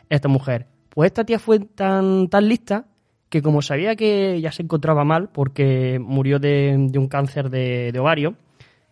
esta 0.08 0.28
mujer. 0.28 0.66
Pues 0.88 1.08
esta 1.08 1.24
tía 1.24 1.40
fue 1.40 1.58
tan, 1.58 2.28
tan 2.28 2.48
lista 2.48 2.84
que 3.34 3.42
como 3.42 3.62
sabía 3.62 3.96
que 3.96 4.40
ya 4.40 4.52
se 4.52 4.62
encontraba 4.62 5.02
mal 5.02 5.28
porque 5.28 5.98
murió 5.98 6.38
de, 6.38 6.76
de 6.88 6.98
un 7.00 7.08
cáncer 7.08 7.50
de, 7.50 7.90
de 7.90 7.98
ovario, 7.98 8.36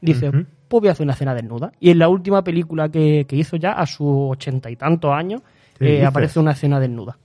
dice, 0.00 0.30
Ujú. 0.30 0.46
pues 0.66 0.80
voy 0.80 0.88
a 0.88 0.90
hacer 0.90 1.04
una 1.04 1.14
cena 1.14 1.32
desnuda. 1.32 1.70
Y 1.78 1.90
en 1.90 2.00
la 2.00 2.08
última 2.08 2.42
película 2.42 2.88
que, 2.88 3.24
que 3.28 3.36
hizo 3.36 3.54
ya, 3.54 3.70
a 3.70 3.86
sus 3.86 4.08
ochenta 4.08 4.68
y 4.68 4.74
tantos 4.74 5.12
años, 5.12 5.42
¿Qué 5.78 6.00
eh, 6.00 6.04
aparece 6.04 6.40
una 6.40 6.50
escena 6.50 6.80
desnuda. 6.80 7.18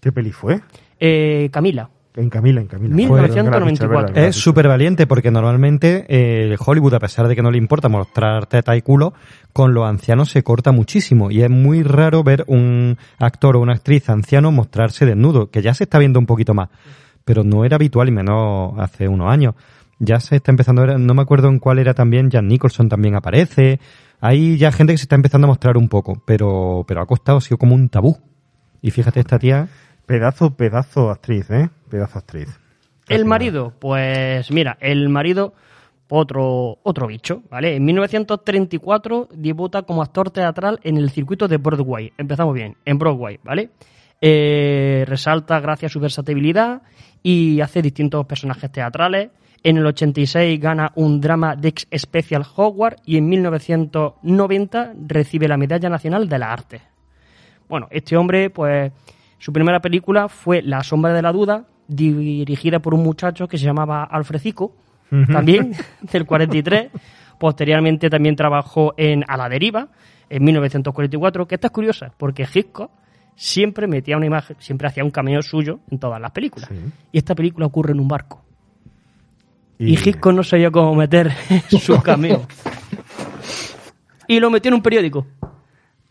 ¿Qué 0.00 0.10
peli 0.10 0.32
fue? 0.32 0.62
Eh, 0.98 1.50
Camila. 1.52 1.90
En 2.16 2.28
Camila, 2.28 2.60
en 2.60 2.66
Camila. 2.66 2.94
1994. 2.94 4.16
Es 4.16 4.34
súper 4.34 4.66
valiente 4.66 5.06
porque 5.06 5.30
normalmente 5.30 6.06
eh, 6.08 6.56
Hollywood, 6.58 6.94
a 6.94 6.98
pesar 6.98 7.28
de 7.28 7.36
que 7.36 7.42
no 7.42 7.52
le 7.52 7.58
importa 7.58 7.88
mostrar 7.88 8.46
teta 8.46 8.76
y 8.76 8.82
culo, 8.82 9.14
con 9.52 9.74
los 9.74 9.88
ancianos 9.88 10.30
se 10.30 10.42
corta 10.42 10.72
muchísimo 10.72 11.30
y 11.30 11.42
es 11.42 11.50
muy 11.50 11.84
raro 11.84 12.24
ver 12.24 12.44
un 12.48 12.98
actor 13.18 13.56
o 13.56 13.60
una 13.60 13.74
actriz 13.74 14.10
anciano 14.10 14.50
mostrarse 14.50 15.06
desnudo, 15.06 15.50
que 15.50 15.62
ya 15.62 15.72
se 15.72 15.84
está 15.84 15.98
viendo 15.98 16.18
un 16.18 16.26
poquito 16.26 16.52
más, 16.52 16.68
pero 17.24 17.44
no 17.44 17.64
era 17.64 17.76
habitual 17.76 18.08
y 18.08 18.12
menos 18.12 18.72
hace 18.78 19.06
unos 19.06 19.30
años. 19.30 19.54
Ya 20.00 20.18
se 20.18 20.36
está 20.36 20.50
empezando 20.50 20.82
a 20.82 20.86
ver, 20.86 20.98
no 20.98 21.14
me 21.14 21.22
acuerdo 21.22 21.48
en 21.48 21.60
cuál 21.60 21.78
era 21.78 21.94
también, 21.94 22.30
Jan 22.30 22.48
Nicholson 22.48 22.88
también 22.88 23.14
aparece, 23.14 23.78
Hay 24.20 24.56
ya 24.56 24.72
gente 24.72 24.92
que 24.92 24.98
se 24.98 25.04
está 25.04 25.14
empezando 25.14 25.46
a 25.46 25.48
mostrar 25.48 25.76
un 25.76 25.88
poco, 25.88 26.20
pero, 26.26 26.84
pero 26.88 27.02
ha 27.02 27.06
costado, 27.06 27.38
ha 27.38 27.40
sido 27.40 27.58
como 27.58 27.76
un 27.76 27.88
tabú. 27.88 28.18
Y 28.82 28.90
fíjate, 28.90 29.20
esta 29.20 29.38
tía... 29.38 29.68
Pedazo, 30.10 30.56
pedazo 30.56 31.08
actriz, 31.08 31.48
¿eh? 31.52 31.70
Pedazo 31.88 32.18
actriz. 32.18 32.58
El 33.08 33.26
marido, 33.26 33.72
pues 33.78 34.50
mira, 34.50 34.76
el 34.80 35.08
marido, 35.08 35.54
otro, 36.08 36.78
otro 36.82 37.06
bicho, 37.06 37.44
¿vale? 37.48 37.76
En 37.76 37.84
1934 37.84 39.28
debuta 39.32 39.82
como 39.82 40.02
actor 40.02 40.32
teatral 40.32 40.80
en 40.82 40.96
el 40.96 41.10
circuito 41.10 41.46
de 41.46 41.58
Broadway. 41.58 42.12
Empezamos 42.18 42.56
bien, 42.56 42.76
en 42.84 42.98
Broadway, 42.98 43.38
¿vale? 43.44 43.70
Eh, 44.20 45.04
resalta 45.06 45.60
gracias 45.60 45.92
a 45.92 45.92
su 45.92 46.00
versatilidad 46.00 46.82
y 47.22 47.60
hace 47.60 47.80
distintos 47.80 48.26
personajes 48.26 48.72
teatrales. 48.72 49.30
En 49.62 49.76
el 49.76 49.86
86 49.86 50.58
gana 50.58 50.90
un 50.96 51.20
drama 51.20 51.54
Dex 51.54 51.86
Special 51.96 52.44
Howard 52.56 52.96
y 53.06 53.16
en 53.16 53.28
1990 53.28 54.92
recibe 55.06 55.46
la 55.46 55.56
Medalla 55.56 55.88
Nacional 55.88 56.28
de 56.28 56.38
la 56.40 56.52
Arte. 56.52 56.80
Bueno, 57.68 57.86
este 57.92 58.16
hombre, 58.16 58.50
pues, 58.50 58.90
su 59.40 59.54
primera 59.54 59.80
película 59.80 60.28
fue 60.28 60.60
La 60.60 60.82
Sombra 60.82 61.14
de 61.14 61.22
la 61.22 61.32
Duda, 61.32 61.64
dirigida 61.88 62.78
por 62.80 62.92
un 62.92 63.02
muchacho 63.02 63.48
que 63.48 63.56
se 63.56 63.64
llamaba 63.64 64.04
Alfrecico, 64.04 64.76
también, 65.32 65.72
del 66.12 66.26
43. 66.26 66.90
Posteriormente 67.38 68.10
también 68.10 68.36
trabajó 68.36 68.92
en 68.98 69.24
A 69.26 69.38
la 69.38 69.48
Deriva, 69.48 69.88
en 70.28 70.44
1944, 70.44 71.48
que 71.48 71.54
esta 71.54 71.68
es 71.68 71.72
curiosa, 71.72 72.12
porque 72.18 72.46
Hitchcock 72.52 72.90
siempre 73.34 73.86
metía 73.86 74.18
una 74.18 74.26
imagen, 74.26 74.56
siempre 74.60 74.88
hacía 74.88 75.04
un 75.04 75.10
cameo 75.10 75.40
suyo 75.40 75.80
en 75.90 75.98
todas 75.98 76.20
las 76.20 76.32
películas. 76.32 76.70
Y 77.10 77.16
esta 77.16 77.34
película 77.34 77.64
ocurre 77.64 77.92
en 77.92 78.00
un 78.00 78.08
barco. 78.08 78.44
Y, 79.78 79.94
Hitchcock 79.94 80.34
no 80.34 80.42
sabía 80.42 80.70
cómo 80.70 80.94
meter 80.94 81.32
su 81.70 81.98
cameo. 82.02 82.46
y 84.28 84.38
lo 84.38 84.50
metió 84.50 84.68
en 84.68 84.74
un 84.74 84.82
periódico. 84.82 85.26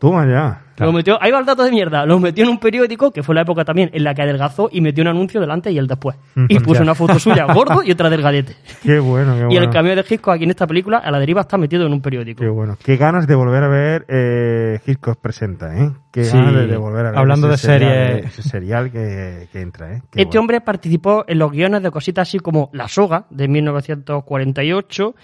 Toma 0.00 0.26
ya. 0.26 0.62
Lo 0.78 0.92
metió, 0.92 1.22
ahí 1.22 1.30
va 1.30 1.40
el 1.40 1.44
dato 1.44 1.62
de 1.62 1.70
mierda. 1.70 2.06
Lo 2.06 2.18
metió 2.18 2.42
en 2.42 2.48
un 2.48 2.58
periódico, 2.58 3.10
que 3.10 3.22
fue 3.22 3.34
la 3.34 3.42
época 3.42 3.66
también 3.66 3.90
en 3.92 4.02
la 4.02 4.14
que 4.14 4.22
adelgazó 4.22 4.70
y 4.72 4.80
metió 4.80 5.02
un 5.02 5.08
anuncio 5.08 5.38
delante 5.38 5.70
y 5.70 5.76
el 5.76 5.86
después. 5.86 6.16
Y 6.48 6.56
Ujú. 6.56 6.64
puso 6.64 6.82
una 6.82 6.94
foto 6.94 7.18
suya 7.18 7.44
gordo 7.52 7.82
y 7.84 7.90
otra 7.92 8.08
delgadete. 8.08 8.56
Qué 8.82 8.98
bueno, 8.98 9.34
qué 9.34 9.40
Y 9.40 9.44
bueno. 9.44 9.60
el 9.60 9.68
cameo 9.68 9.94
de 9.94 10.00
Hitchcock 10.08 10.32
aquí 10.36 10.44
en 10.44 10.50
esta 10.50 10.66
película, 10.66 10.96
a 10.96 11.10
la 11.10 11.18
deriva, 11.18 11.42
está 11.42 11.58
metido 11.58 11.84
en 11.86 11.92
un 11.92 12.00
periódico. 12.00 12.40
Qué 12.42 12.48
bueno. 12.48 12.78
Qué 12.82 12.96
ganas 12.96 13.26
de 13.26 13.34
volver 13.34 13.62
a 13.62 13.68
ver 13.68 14.06
eh, 14.08 14.78
Hitchcock 14.86 15.20
presenta, 15.20 15.76
¿eh? 15.78 15.90
Qué 16.10 16.24
Sí, 16.24 16.34
ganas 16.38 16.66
de, 16.66 16.76
volver 16.78 17.04
a 17.04 17.10
ver 17.10 17.18
hablando 17.18 17.52
ese 17.52 17.68
de 17.72 17.74
serial, 17.74 17.92
series- 17.92 18.24
eh, 18.24 18.26
ese 18.28 18.42
serial 18.42 18.90
que, 18.90 19.48
que 19.52 19.60
entra, 19.60 19.92
¿eh? 19.96 20.02
Qué 20.10 20.22
Este 20.22 20.38
hombre 20.38 20.62
participó 20.62 21.26
en 21.28 21.38
los 21.38 21.52
guiones 21.52 21.82
de 21.82 21.90
cositas 21.90 22.26
así 22.26 22.38
como 22.38 22.70
La 22.72 22.88
Soga, 22.88 23.26
de 23.28 23.48
1948, 23.48 25.14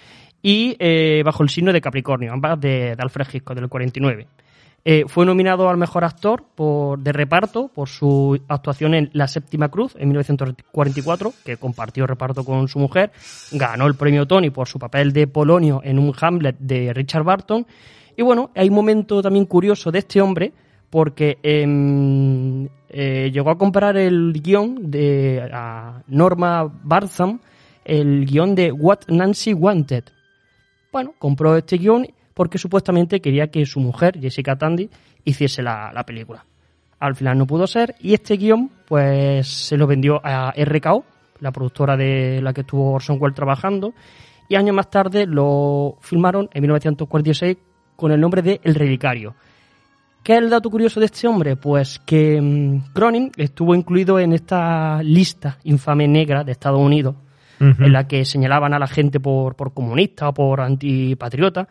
y 0.43 0.75
eh, 0.79 1.23
Bajo 1.25 1.41
el 1.41 1.49
signo 1.49 1.73
de 1.73 1.81
Capricornio, 1.81 2.31
ambas 2.31 2.59
de, 2.59 2.95
de 2.95 2.97
Alfred 2.99 3.25
Hitchcock, 3.33 3.55
del 3.55 3.67
49. 3.69 4.27
Eh, 4.89 5.03
fue 5.05 5.25
nominado 5.25 5.67
al 5.67 5.75
mejor 5.75 6.05
actor 6.05 6.45
por, 6.55 6.99
de 6.99 7.11
reparto 7.11 7.67
por 7.67 7.89
su 7.89 8.39
actuación 8.47 8.93
en 8.93 9.09
La 9.11 9.27
Séptima 9.27 9.67
Cruz 9.67 9.93
en 9.99 10.07
1944, 10.07 11.33
que 11.43 11.57
compartió 11.57 12.07
reparto 12.07 12.45
con 12.45 12.69
su 12.69 12.79
mujer. 12.79 13.11
Ganó 13.51 13.85
el 13.85 13.95
premio 13.95 14.25
Tony 14.25 14.49
por 14.49 14.69
su 14.69 14.79
papel 14.79 15.11
de 15.11 15.27
Polonio 15.27 15.81
en 15.83 15.99
un 15.99 16.13
Hamlet 16.17 16.55
de 16.59 16.93
Richard 16.93 17.25
Barton. 17.25 17.67
Y 18.15 18.21
bueno, 18.21 18.51
hay 18.55 18.69
un 18.69 18.75
momento 18.75 19.21
también 19.21 19.45
curioso 19.45 19.91
de 19.91 19.99
este 19.99 20.21
hombre, 20.21 20.53
porque 20.89 21.37
em, 21.43 22.69
eh, 22.87 23.29
llegó 23.29 23.49
a 23.49 23.57
comprar 23.57 23.97
el 23.97 24.31
guion 24.41 24.89
de 24.89 25.49
a 25.51 26.01
Norma 26.07 26.63
Bartham, 26.63 27.41
el 27.83 28.25
guion 28.25 28.55
de 28.55 28.71
What 28.71 28.99
Nancy 29.09 29.51
Wanted. 29.51 30.05
Bueno, 30.93 31.13
compró 31.19 31.57
este 31.57 31.77
guion 31.77 32.07
porque 32.37 32.59
supuestamente 32.59 33.19
quería 33.19 33.47
que 33.47 33.65
su 33.65 33.79
mujer, 33.79 34.19
Jessica 34.21 34.55
Tandy, 34.55 34.91
hiciese 35.25 35.63
la, 35.63 35.91
la 35.91 36.03
película. 36.03 36.45
Al 36.99 37.15
final 37.15 37.35
no 37.35 37.47
pudo 37.47 37.65
ser 37.65 37.95
y 37.99 38.13
este 38.13 38.37
guion 38.37 38.69
pues 38.87 39.47
se 39.47 39.75
lo 39.75 39.87
vendió 39.87 40.21
a 40.23 40.53
RKO, 40.55 41.03
la 41.39 41.51
productora 41.51 41.97
de 41.97 42.39
la 42.43 42.53
que 42.53 42.61
estuvo 42.61 42.91
Orson 42.91 43.17
Welles 43.19 43.35
trabajando, 43.35 43.95
y 44.47 44.53
años 44.53 44.75
más 44.75 44.87
tarde 44.91 45.25
lo 45.25 45.97
filmaron 46.01 46.47
en 46.53 46.61
1946 46.61 47.57
con 47.95 48.11
el 48.11 48.21
nombre 48.21 48.43
de 48.43 48.61
El 48.63 48.75
Relicario. 48.75 49.33
¿Qué 50.21 50.33
es 50.33 50.39
el 50.39 50.51
dato 50.51 50.69
curioso 50.69 50.99
de 50.99 51.07
este 51.07 51.27
hombre? 51.27 51.55
Pues 51.55 51.97
que 52.05 52.39
mm, 52.39 52.93
Cronin 52.93 53.31
estuvo 53.35 53.73
incluido 53.73 54.19
en 54.19 54.33
esta 54.33 55.01
lista 55.01 55.57
infame 55.63 56.07
negra 56.07 56.43
de 56.43 56.51
Estados 56.51 56.79
Unidos, 56.79 57.15
en 57.59 57.91
la 57.91 58.07
que 58.07 58.23
señalaban 58.23 58.75
a 58.75 58.77
la 58.77 58.85
gente 58.85 59.19
por, 59.19 59.55
por 59.55 59.73
comunista 59.73 60.29
o 60.29 60.33
por 60.35 60.61
antipatriota, 60.61 61.67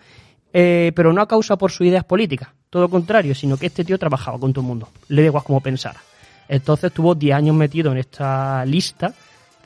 eh, 0.59 0.91
pero 0.95 1.13
no 1.13 1.21
a 1.21 1.29
causa 1.29 1.59
por 1.59 1.71
sus 1.71 1.87
ideas 1.87 2.05
políticas, 2.05 2.49
todo 2.71 2.85
lo 2.85 2.89
contrario, 2.89 3.35
sino 3.35 3.59
que 3.59 3.67
este 3.67 3.85
tío 3.85 3.99
trabajaba 3.99 4.39
con 4.39 4.55
todo 4.55 4.63
el 4.63 4.69
mundo, 4.69 4.89
le 5.09 5.21
da 5.21 5.27
igual 5.27 5.45
cómo 5.45 5.61
pensara. 5.61 6.01
Entonces 6.49 6.85
estuvo 6.85 7.15
10 7.15 7.37
años 7.37 7.55
metido 7.55 7.93
en 7.93 7.99
esta 7.99 8.65
lista, 8.65 9.13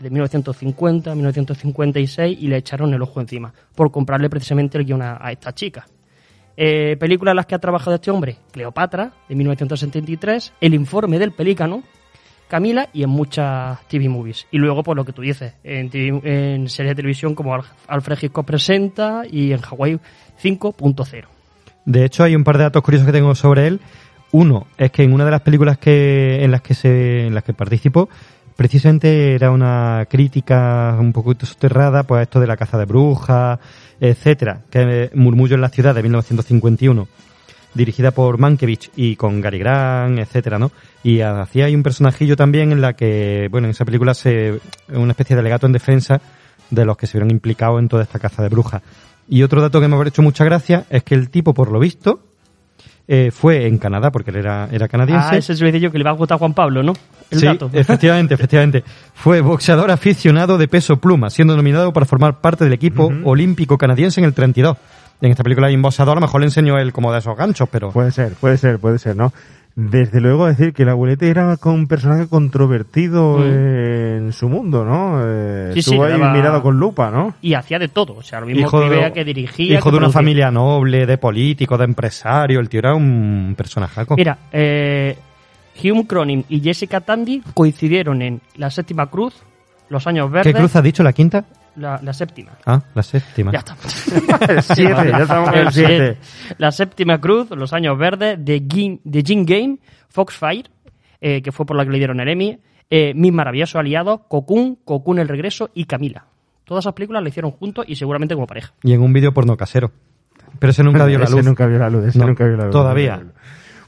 de 0.00 0.10
1950 0.10 1.12
a 1.12 1.14
1956, 1.14 2.38
y 2.40 2.48
le 2.48 2.56
echaron 2.56 2.92
el 2.92 3.00
ojo 3.02 3.20
encima, 3.20 3.54
por 3.76 3.92
comprarle 3.92 4.28
precisamente 4.28 4.78
el 4.78 4.84
guion 4.84 5.00
a, 5.00 5.16
a 5.24 5.30
esta 5.30 5.54
chica. 5.54 5.86
Eh, 6.56 6.96
películas 6.98 7.34
en 7.34 7.36
las 7.36 7.46
que 7.46 7.54
ha 7.54 7.60
trabajado 7.60 7.94
este 7.94 8.10
hombre, 8.10 8.38
Cleopatra, 8.50 9.12
de 9.28 9.36
1973, 9.36 10.54
El 10.60 10.74
informe 10.74 11.20
del 11.20 11.30
pelícano, 11.30 11.84
Camila 12.50 12.88
y 12.92 13.02
en 13.04 13.08
muchas 13.10 13.78
TV 13.88 14.08
movies. 14.10 14.46
Y 14.50 14.58
luego, 14.58 14.82
por 14.82 14.96
lo 14.96 15.04
que 15.06 15.12
tú 15.14 15.22
dices, 15.22 15.54
en, 15.64 15.88
TV 15.88 16.20
en 16.24 16.68
series 16.68 16.90
de 16.90 16.96
televisión 16.96 17.34
como 17.34 17.54
Al- 17.54 17.62
Alfred 17.88 18.18
Hitchcock 18.20 18.44
presenta 18.44 19.22
y 19.30 19.52
en 19.52 19.60
Hawaii 19.62 19.98
5.0. 20.42 21.24
De 21.86 22.04
hecho, 22.04 22.24
hay 22.24 22.36
un 22.36 22.44
par 22.44 22.58
de 22.58 22.64
datos 22.64 22.82
curiosos 22.82 23.06
que 23.06 23.12
tengo 23.12 23.34
sobre 23.34 23.66
él. 23.68 23.80
Uno 24.32 24.66
es 24.76 24.90
que 24.90 25.02
en 25.02 25.12
una 25.12 25.24
de 25.24 25.30
las 25.30 25.40
películas 25.40 25.78
que 25.78 26.44
en 26.44 26.50
las 26.50 26.60
que 26.62 26.74
se 26.74 27.26
en 27.26 27.34
las 27.34 27.42
que 27.42 27.52
participó, 27.54 28.08
precisamente 28.56 29.34
era 29.34 29.50
una 29.50 30.06
crítica 30.08 30.96
un 31.00 31.12
poquito 31.12 31.46
soterrada, 31.46 32.02
pues 32.04 32.22
esto 32.22 32.38
de 32.40 32.46
la 32.46 32.56
caza 32.56 32.78
de 32.78 32.84
brujas, 32.84 33.58
etcétera, 34.00 34.60
que 34.70 35.10
Murmullo 35.14 35.54
en 35.54 35.62
la 35.62 35.68
ciudad 35.70 35.94
de 35.94 36.02
1951, 36.02 37.08
dirigida 37.74 38.10
por 38.10 38.38
Mankiewicz 38.38 38.90
y 38.96 39.16
con 39.16 39.40
Gary 39.40 39.58
Grant, 39.58 40.18
etcétera, 40.18 40.58
¿no? 40.58 40.72
Y 41.02 41.20
hacía 41.20 41.66
ahí 41.66 41.74
un 41.74 41.82
personajillo 41.82 42.36
también 42.36 42.72
en 42.72 42.80
la 42.80 42.94
que, 42.94 43.48
bueno, 43.50 43.66
en 43.66 43.72
esa 43.72 43.84
película 43.84 44.14
se 44.14 44.60
una 44.88 45.12
especie 45.12 45.36
de 45.36 45.42
legato 45.42 45.66
en 45.66 45.72
defensa 45.72 46.20
de 46.70 46.84
los 46.84 46.96
que 46.96 47.06
se 47.06 47.18
vieron 47.18 47.30
implicados 47.30 47.80
en 47.80 47.88
toda 47.88 48.02
esta 48.02 48.18
caza 48.18 48.42
de 48.42 48.48
brujas. 48.48 48.82
Y 49.28 49.42
otro 49.42 49.60
dato 49.60 49.80
que 49.80 49.88
me 49.88 49.96
ha 49.96 50.06
hecho 50.06 50.22
mucha 50.22 50.44
gracia 50.44 50.86
es 50.90 51.04
que 51.04 51.14
el 51.14 51.30
tipo, 51.30 51.54
por 51.54 51.70
lo 51.70 51.78
visto, 51.78 52.20
eh, 53.06 53.30
fue 53.32 53.66
en 53.66 53.78
Canadá, 53.78 54.10
porque 54.10 54.30
él 54.30 54.36
era, 54.36 54.68
era 54.70 54.88
canadiense. 54.88 55.28
Ah, 55.32 55.36
ese 55.36 55.52
es 55.52 55.60
el 55.60 55.80
yo 55.80 55.90
que 55.90 55.98
le 55.98 56.04
va 56.04 56.10
a 56.10 56.14
gustar 56.14 56.36
a 56.36 56.38
Juan 56.38 56.54
Pablo, 56.54 56.82
¿no? 56.82 56.92
El 57.30 57.40
sí, 57.40 57.46
dato. 57.46 57.70
efectivamente, 57.72 58.34
efectivamente. 58.34 58.84
Fue 59.14 59.40
boxeador 59.40 59.90
aficionado 59.90 60.58
de 60.58 60.68
peso 60.68 60.96
pluma, 60.98 61.30
siendo 61.30 61.56
nominado 61.56 61.92
para 61.92 62.06
formar 62.06 62.40
parte 62.40 62.64
del 62.64 62.72
equipo 62.72 63.10
olímpico 63.24 63.78
canadiense 63.78 64.20
en 64.20 64.26
el 64.26 64.34
32. 64.34 64.76
En 65.20 65.30
esta 65.30 65.42
película 65.42 65.66
hay 65.68 65.74
un 65.74 65.82
boxeador, 65.82 66.12
a 66.12 66.20
lo 66.20 66.26
mejor 66.26 66.40
le 66.40 66.46
enseñó 66.46 66.78
él 66.78 66.92
como 66.92 67.12
de 67.12 67.18
esos 67.18 67.36
ganchos, 67.36 67.68
pero... 67.70 67.90
Puede 67.90 68.10
ser, 68.10 68.32
puede 68.34 68.56
ser, 68.56 68.78
puede 68.78 68.98
ser, 68.98 69.16
¿no? 69.16 69.32
Desde 69.76 70.20
luego 70.20 70.46
decir 70.46 70.72
que 70.72 70.82
el 70.82 70.88
abuelete 70.88 71.28
era 71.30 71.56
con 71.56 71.74
un 71.74 71.86
personaje 71.86 72.26
controvertido 72.28 73.38
Mm. 73.38 73.42
en 73.42 74.32
su 74.32 74.48
mundo, 74.48 74.84
¿no? 74.84 75.20
Eh, 75.22 75.70
Sí, 75.74 75.82
sí, 75.82 75.90
estuvo 75.90 76.04
ahí 76.04 76.12
daba- 76.18 76.32
mirado 76.32 76.62
con 76.62 76.76
lupa, 76.78 77.10
¿no? 77.10 77.34
Y 77.40 77.54
hacía 77.54 77.78
de 77.78 77.88
todo. 77.88 78.14
O 78.16 78.22
sea, 78.22 78.40
lo 78.40 78.46
mismo 78.46 78.62
Hijo 78.62 78.80
que 78.82 78.88
de- 78.88 79.12
que 79.12 79.24
dirigía. 79.24 79.74
Hijo 79.74 79.84
que 79.84 79.90
de 79.90 79.96
una 79.96 80.06
producía. 80.06 80.18
familia 80.18 80.50
noble, 80.50 81.06
de 81.06 81.18
político, 81.18 81.78
de 81.78 81.84
empresario, 81.84 82.58
el 82.60 82.68
tío 82.68 82.80
era 82.80 82.94
un 82.94 83.54
personajaco. 83.56 84.16
Mira, 84.16 84.38
eh, 84.52 85.16
Hume 85.82 86.06
Cronin 86.06 86.44
y 86.48 86.60
Jessica 86.60 87.00
Tandy 87.00 87.42
coincidieron 87.54 88.22
en 88.22 88.40
La 88.56 88.70
Séptima 88.70 89.06
Cruz, 89.08 89.34
Los 89.88 90.06
Años 90.06 90.30
Verdes. 90.30 90.52
¿Qué 90.52 90.58
cruz 90.58 90.74
has 90.76 90.82
dicho, 90.82 91.02
la 91.02 91.12
quinta? 91.12 91.44
La, 91.76 92.00
la 92.02 92.12
séptima. 92.12 92.50
Ah, 92.66 92.80
la 92.94 93.02
séptima. 93.02 93.52
Ya 93.52 93.58
está. 93.60 93.76
El 94.52 94.62
siete, 94.62 95.08
ya 95.10 95.18
estamos 95.18 95.48
en 95.52 95.58
el 95.58 95.72
siete. 95.72 96.18
La 96.58 96.72
séptima 96.72 97.20
cruz, 97.20 97.50
Los 97.50 97.72
Años 97.72 97.96
Verdes, 97.98 98.36
de 98.44 98.62
Jim, 98.68 98.98
de 99.04 99.22
Jim 99.22 99.44
Game, 99.46 99.78
Foxfire, 100.08 100.64
eh, 101.20 101.40
que 101.42 101.52
fue 101.52 101.64
por 101.66 101.76
la 101.76 101.84
que 101.84 101.90
le 101.92 101.98
dieron 101.98 102.20
el 102.20 102.28
Emmy, 102.28 102.58
eh, 102.90 103.12
Mis 103.14 103.32
Maravillosos 103.32 103.76
Aliados, 103.76 104.20
Cocoon, 104.28 104.78
Cocoon 104.84 105.18
El 105.20 105.28
Regreso 105.28 105.70
y 105.74 105.84
Camila. 105.84 106.26
Todas 106.64 106.82
esas 106.84 106.94
películas 106.94 107.22
la 107.22 107.28
hicieron 107.28 107.52
juntos 107.52 107.84
y 107.88 107.96
seguramente 107.96 108.34
como 108.34 108.46
pareja. 108.46 108.72
Y 108.82 108.92
en 108.92 109.00
un 109.02 109.12
vídeo 109.12 109.32
porno 109.32 109.56
casero. 109.56 109.90
Pero 110.58 110.70
ese 110.70 110.82
nunca 110.82 111.06
dio 111.06 111.18
la 111.18 111.24
Ese 111.24 111.36
luz. 111.36 111.44
nunca 111.44 111.66
vio 111.66 111.78
la 111.78 111.88
luz, 111.90 112.04
ese 112.06 112.18
No, 112.18 112.26
nunca 112.26 112.44
vio 112.44 112.56
la 112.56 112.64
luz. 112.64 112.72
Todavía. 112.72 113.22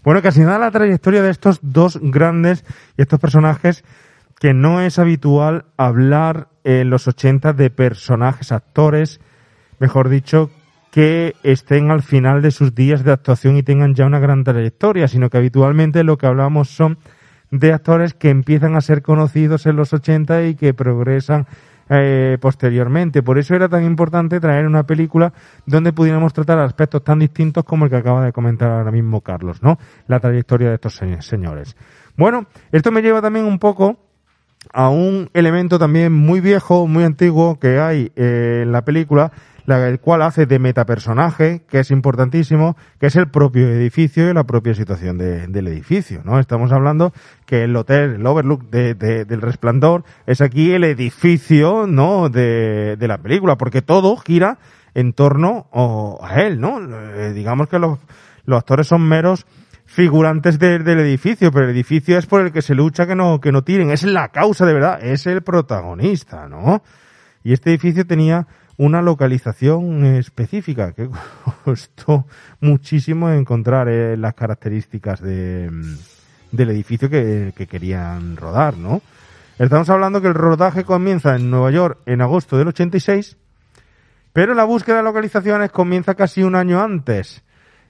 Bueno, 0.04 0.22
casi 0.22 0.40
nada 0.40 0.58
la 0.58 0.70
trayectoria 0.70 1.22
de 1.22 1.30
estos 1.30 1.58
dos 1.62 1.98
grandes 2.00 2.64
y 2.96 3.02
estos 3.02 3.20
personajes 3.20 3.84
que 4.42 4.54
no 4.54 4.80
es 4.80 4.98
habitual 4.98 5.66
hablar 5.76 6.48
en 6.64 6.90
los 6.90 7.06
80 7.06 7.52
de 7.52 7.70
personajes, 7.70 8.50
actores, 8.50 9.20
mejor 9.78 10.08
dicho, 10.08 10.50
que 10.90 11.36
estén 11.44 11.92
al 11.92 12.02
final 12.02 12.42
de 12.42 12.50
sus 12.50 12.74
días 12.74 13.04
de 13.04 13.12
actuación 13.12 13.56
y 13.56 13.62
tengan 13.62 13.94
ya 13.94 14.04
una 14.04 14.18
gran 14.18 14.42
trayectoria, 14.42 15.06
sino 15.06 15.30
que 15.30 15.36
habitualmente 15.38 16.02
lo 16.02 16.18
que 16.18 16.26
hablamos 16.26 16.70
son 16.70 16.98
de 17.52 17.72
actores 17.72 18.14
que 18.14 18.30
empiezan 18.30 18.74
a 18.74 18.80
ser 18.80 19.00
conocidos 19.02 19.64
en 19.66 19.76
los 19.76 19.92
80 19.92 20.42
y 20.46 20.56
que 20.56 20.74
progresan 20.74 21.46
eh, 21.88 22.36
posteriormente. 22.40 23.22
Por 23.22 23.38
eso 23.38 23.54
era 23.54 23.68
tan 23.68 23.84
importante 23.84 24.40
traer 24.40 24.66
una 24.66 24.82
película 24.82 25.32
donde 25.66 25.92
pudiéramos 25.92 26.32
tratar 26.32 26.58
aspectos 26.58 27.04
tan 27.04 27.20
distintos 27.20 27.62
como 27.62 27.84
el 27.84 27.92
que 27.92 27.96
acaba 27.98 28.24
de 28.24 28.32
comentar 28.32 28.72
ahora 28.72 28.90
mismo 28.90 29.20
Carlos, 29.20 29.62
¿no? 29.62 29.78
La 30.08 30.18
trayectoria 30.18 30.70
de 30.70 30.74
estos 30.74 30.96
se- 30.96 31.22
señores. 31.22 31.76
Bueno, 32.16 32.46
esto 32.72 32.90
me 32.90 33.02
lleva 33.02 33.22
también 33.22 33.44
un 33.44 33.60
poco 33.60 33.98
a 34.72 34.88
un 34.88 35.28
elemento 35.34 35.78
también 35.78 36.12
muy 36.12 36.40
viejo, 36.40 36.86
muy 36.86 37.04
antiguo 37.04 37.58
que 37.58 37.78
hay 37.78 38.12
eh, 38.16 38.60
en 38.62 38.72
la 38.72 38.84
película, 38.84 39.32
la, 39.66 39.86
el 39.88 40.00
cual 40.00 40.22
hace 40.22 40.44
de 40.46 40.58
metapersonaje, 40.58 41.62
que 41.68 41.78
es 41.80 41.90
importantísimo, 41.92 42.76
que 42.98 43.06
es 43.06 43.16
el 43.16 43.28
propio 43.28 43.68
edificio 43.68 44.28
y 44.28 44.34
la 44.34 44.44
propia 44.44 44.74
situación 44.74 45.18
de- 45.18 45.46
del 45.46 45.68
edificio, 45.68 46.20
¿no? 46.24 46.40
Estamos 46.40 46.72
hablando 46.72 47.12
que 47.46 47.64
el 47.64 47.76
hotel, 47.76 48.14
el 48.16 48.26
overlook 48.26 48.70
de- 48.70 48.94
de- 48.94 49.24
del 49.24 49.40
resplandor, 49.40 50.02
es 50.26 50.40
aquí 50.40 50.72
el 50.72 50.82
edificio, 50.84 51.86
¿no? 51.86 52.28
De, 52.28 52.96
la 53.00 53.18
película, 53.18 53.56
porque 53.56 53.82
todo 53.82 54.16
gira 54.16 54.58
en 54.94 55.12
torno 55.12 55.66
a 56.20 56.40
él, 56.42 56.60
¿no? 56.60 56.80
Eh, 56.80 57.32
digamos 57.32 57.68
que 57.68 57.78
los 57.78 57.98
actores 58.48 58.88
son 58.88 59.02
meros 59.02 59.46
figurantes 59.92 60.58
de- 60.58 60.78
del 60.78 61.00
edificio, 61.00 61.52
pero 61.52 61.66
el 61.66 61.70
edificio 61.72 62.16
es 62.16 62.24
por 62.26 62.40
el 62.40 62.50
que 62.50 62.62
se 62.62 62.74
lucha 62.74 63.06
que 63.06 63.14
no, 63.14 63.40
que 63.40 63.52
no 63.52 63.62
tiren, 63.62 63.90
es 63.90 64.04
la 64.04 64.28
causa 64.28 64.64
de 64.64 64.72
verdad, 64.72 64.98
es 65.04 65.26
el 65.26 65.42
protagonista, 65.42 66.48
¿no? 66.48 66.82
Y 67.44 67.52
este 67.52 67.70
edificio 67.70 68.06
tenía 68.06 68.46
una 68.78 69.02
localización 69.02 70.04
específica 70.06 70.92
que 70.92 71.10
costó 71.64 72.26
muchísimo 72.60 73.30
encontrar 73.30 73.88
eh, 73.88 74.16
las 74.16 74.32
características 74.34 75.20
de, 75.20 75.68
mm, 75.70 75.96
del 76.56 76.70
edificio 76.70 77.10
que, 77.10 77.52
que 77.54 77.66
querían 77.66 78.36
rodar, 78.38 78.78
¿no? 78.78 79.02
Estamos 79.58 79.90
hablando 79.90 80.22
que 80.22 80.28
el 80.28 80.34
rodaje 80.34 80.84
comienza 80.84 81.36
en 81.36 81.50
Nueva 81.50 81.70
York 81.70 81.98
en 82.06 82.22
agosto 82.22 82.56
del 82.56 82.68
86, 82.68 83.36
pero 84.32 84.54
la 84.54 84.64
búsqueda 84.64 84.96
de 84.96 85.02
localizaciones 85.02 85.70
comienza 85.70 86.14
casi 86.14 86.42
un 86.42 86.54
año 86.54 86.82
antes. 86.82 87.42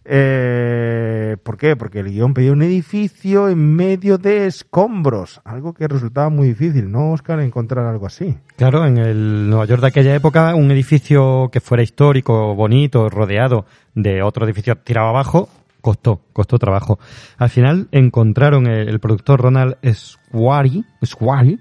Eh, 0.04 1.36
¿Por 1.42 1.56
qué? 1.56 1.76
Porque 1.76 2.00
el 2.00 2.10
guion 2.10 2.34
pedía 2.34 2.52
un 2.52 2.62
edificio 2.62 3.48
en 3.48 3.76
medio 3.76 4.18
de 4.18 4.46
escombros, 4.46 5.40
algo 5.44 5.74
que 5.74 5.86
resultaba 5.86 6.28
muy 6.28 6.48
difícil, 6.48 6.90
¿no, 6.90 7.12
Oscar? 7.12 7.40
Encontrar 7.40 7.86
algo 7.86 8.06
así. 8.06 8.36
Claro, 8.56 8.84
en 8.84 8.98
el 8.98 9.48
Nueva 9.48 9.66
York 9.66 9.80
de 9.80 9.88
aquella 9.88 10.14
época, 10.14 10.54
un 10.54 10.70
edificio 10.70 11.50
que 11.52 11.60
fuera 11.60 11.82
histórico, 11.82 12.54
bonito, 12.54 13.08
rodeado 13.08 13.64
de 13.94 14.22
otro 14.22 14.44
edificio 14.44 14.76
tirado 14.76 15.08
abajo, 15.08 15.48
costó, 15.80 16.20
costó 16.32 16.58
trabajo. 16.58 16.98
Al 17.38 17.50
final 17.50 17.88
encontraron 17.92 18.66
el, 18.66 18.88
el 18.88 18.98
productor 18.98 19.40
Ronald 19.40 19.76
Squari, 19.92 20.84
Squari 21.04 21.58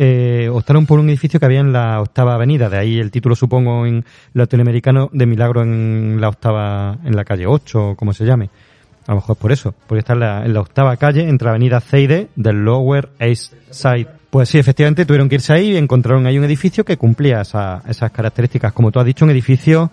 eh, 0.00 0.48
optaron 0.50 0.86
por 0.86 1.00
un 1.00 1.08
edificio 1.08 1.40
que 1.40 1.46
había 1.46 1.58
en 1.60 1.72
la 1.72 2.00
octava 2.00 2.34
avenida, 2.34 2.68
de 2.70 2.78
ahí 2.78 2.98
el 3.00 3.10
título 3.10 3.34
supongo 3.34 3.84
en 3.84 4.04
latinoamericano 4.32 5.10
de 5.12 5.26
Milagro 5.26 5.62
en 5.62 6.18
la 6.20 6.28
octava, 6.28 6.96
en 7.04 7.16
la 7.16 7.24
calle 7.24 7.46
8, 7.46 7.88
o 7.90 7.96
como 7.96 8.12
se 8.12 8.24
llame. 8.24 8.48
A 9.08 9.12
lo 9.12 9.16
mejor 9.16 9.34
es 9.36 9.40
por 9.42 9.52
eso, 9.52 9.74
porque 9.86 9.98
está 10.00 10.12
en 10.12 10.20
la, 10.20 10.44
en 10.46 10.54
la 10.54 10.60
octava 10.60 10.96
calle 10.96 11.28
entre 11.28 11.48
Avenida 11.48 11.80
Zeide 11.80 12.28
del 12.36 12.64
Lower 12.64 13.08
East 13.18 13.54
Side. 13.70 14.06
Pues 14.30 14.50
sí, 14.50 14.58
efectivamente 14.58 15.04
tuvieron 15.04 15.28
que 15.28 15.34
irse 15.36 15.52
ahí 15.52 15.72
y 15.72 15.76
encontraron 15.76 16.26
ahí 16.26 16.38
un 16.38 16.44
edificio 16.44 16.84
que 16.84 16.96
cumplía 16.96 17.40
esa- 17.40 17.82
esas 17.88 18.10
características. 18.12 18.72
Como 18.74 18.92
tú 18.92 19.00
has 19.00 19.06
dicho, 19.06 19.24
un 19.24 19.30
edificio 19.32 19.90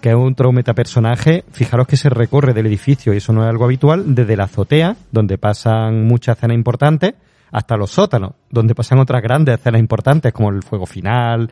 que 0.00 0.08
es 0.08 0.16
otro 0.16 0.50
metapersonaje. 0.50 1.44
Fijaros 1.52 1.86
que 1.86 1.96
se 1.96 2.08
recorre 2.08 2.54
del 2.54 2.66
edificio, 2.66 3.14
y 3.14 3.18
eso 3.18 3.32
no 3.32 3.44
es 3.44 3.48
algo 3.50 3.66
habitual, 3.66 4.14
desde 4.14 4.36
la 4.36 4.44
azotea, 4.44 4.96
donde 5.12 5.38
pasan 5.38 6.06
muchas 6.06 6.38
escenas 6.38 6.56
importantes, 6.56 7.12
hasta 7.52 7.76
los 7.76 7.90
sótanos, 7.92 8.32
donde 8.50 8.74
pasan 8.74 8.98
otras 8.98 9.22
grandes 9.22 9.58
escenas 9.58 9.80
importantes, 9.80 10.32
como 10.32 10.50
el 10.50 10.62
fuego 10.62 10.86
final, 10.86 11.50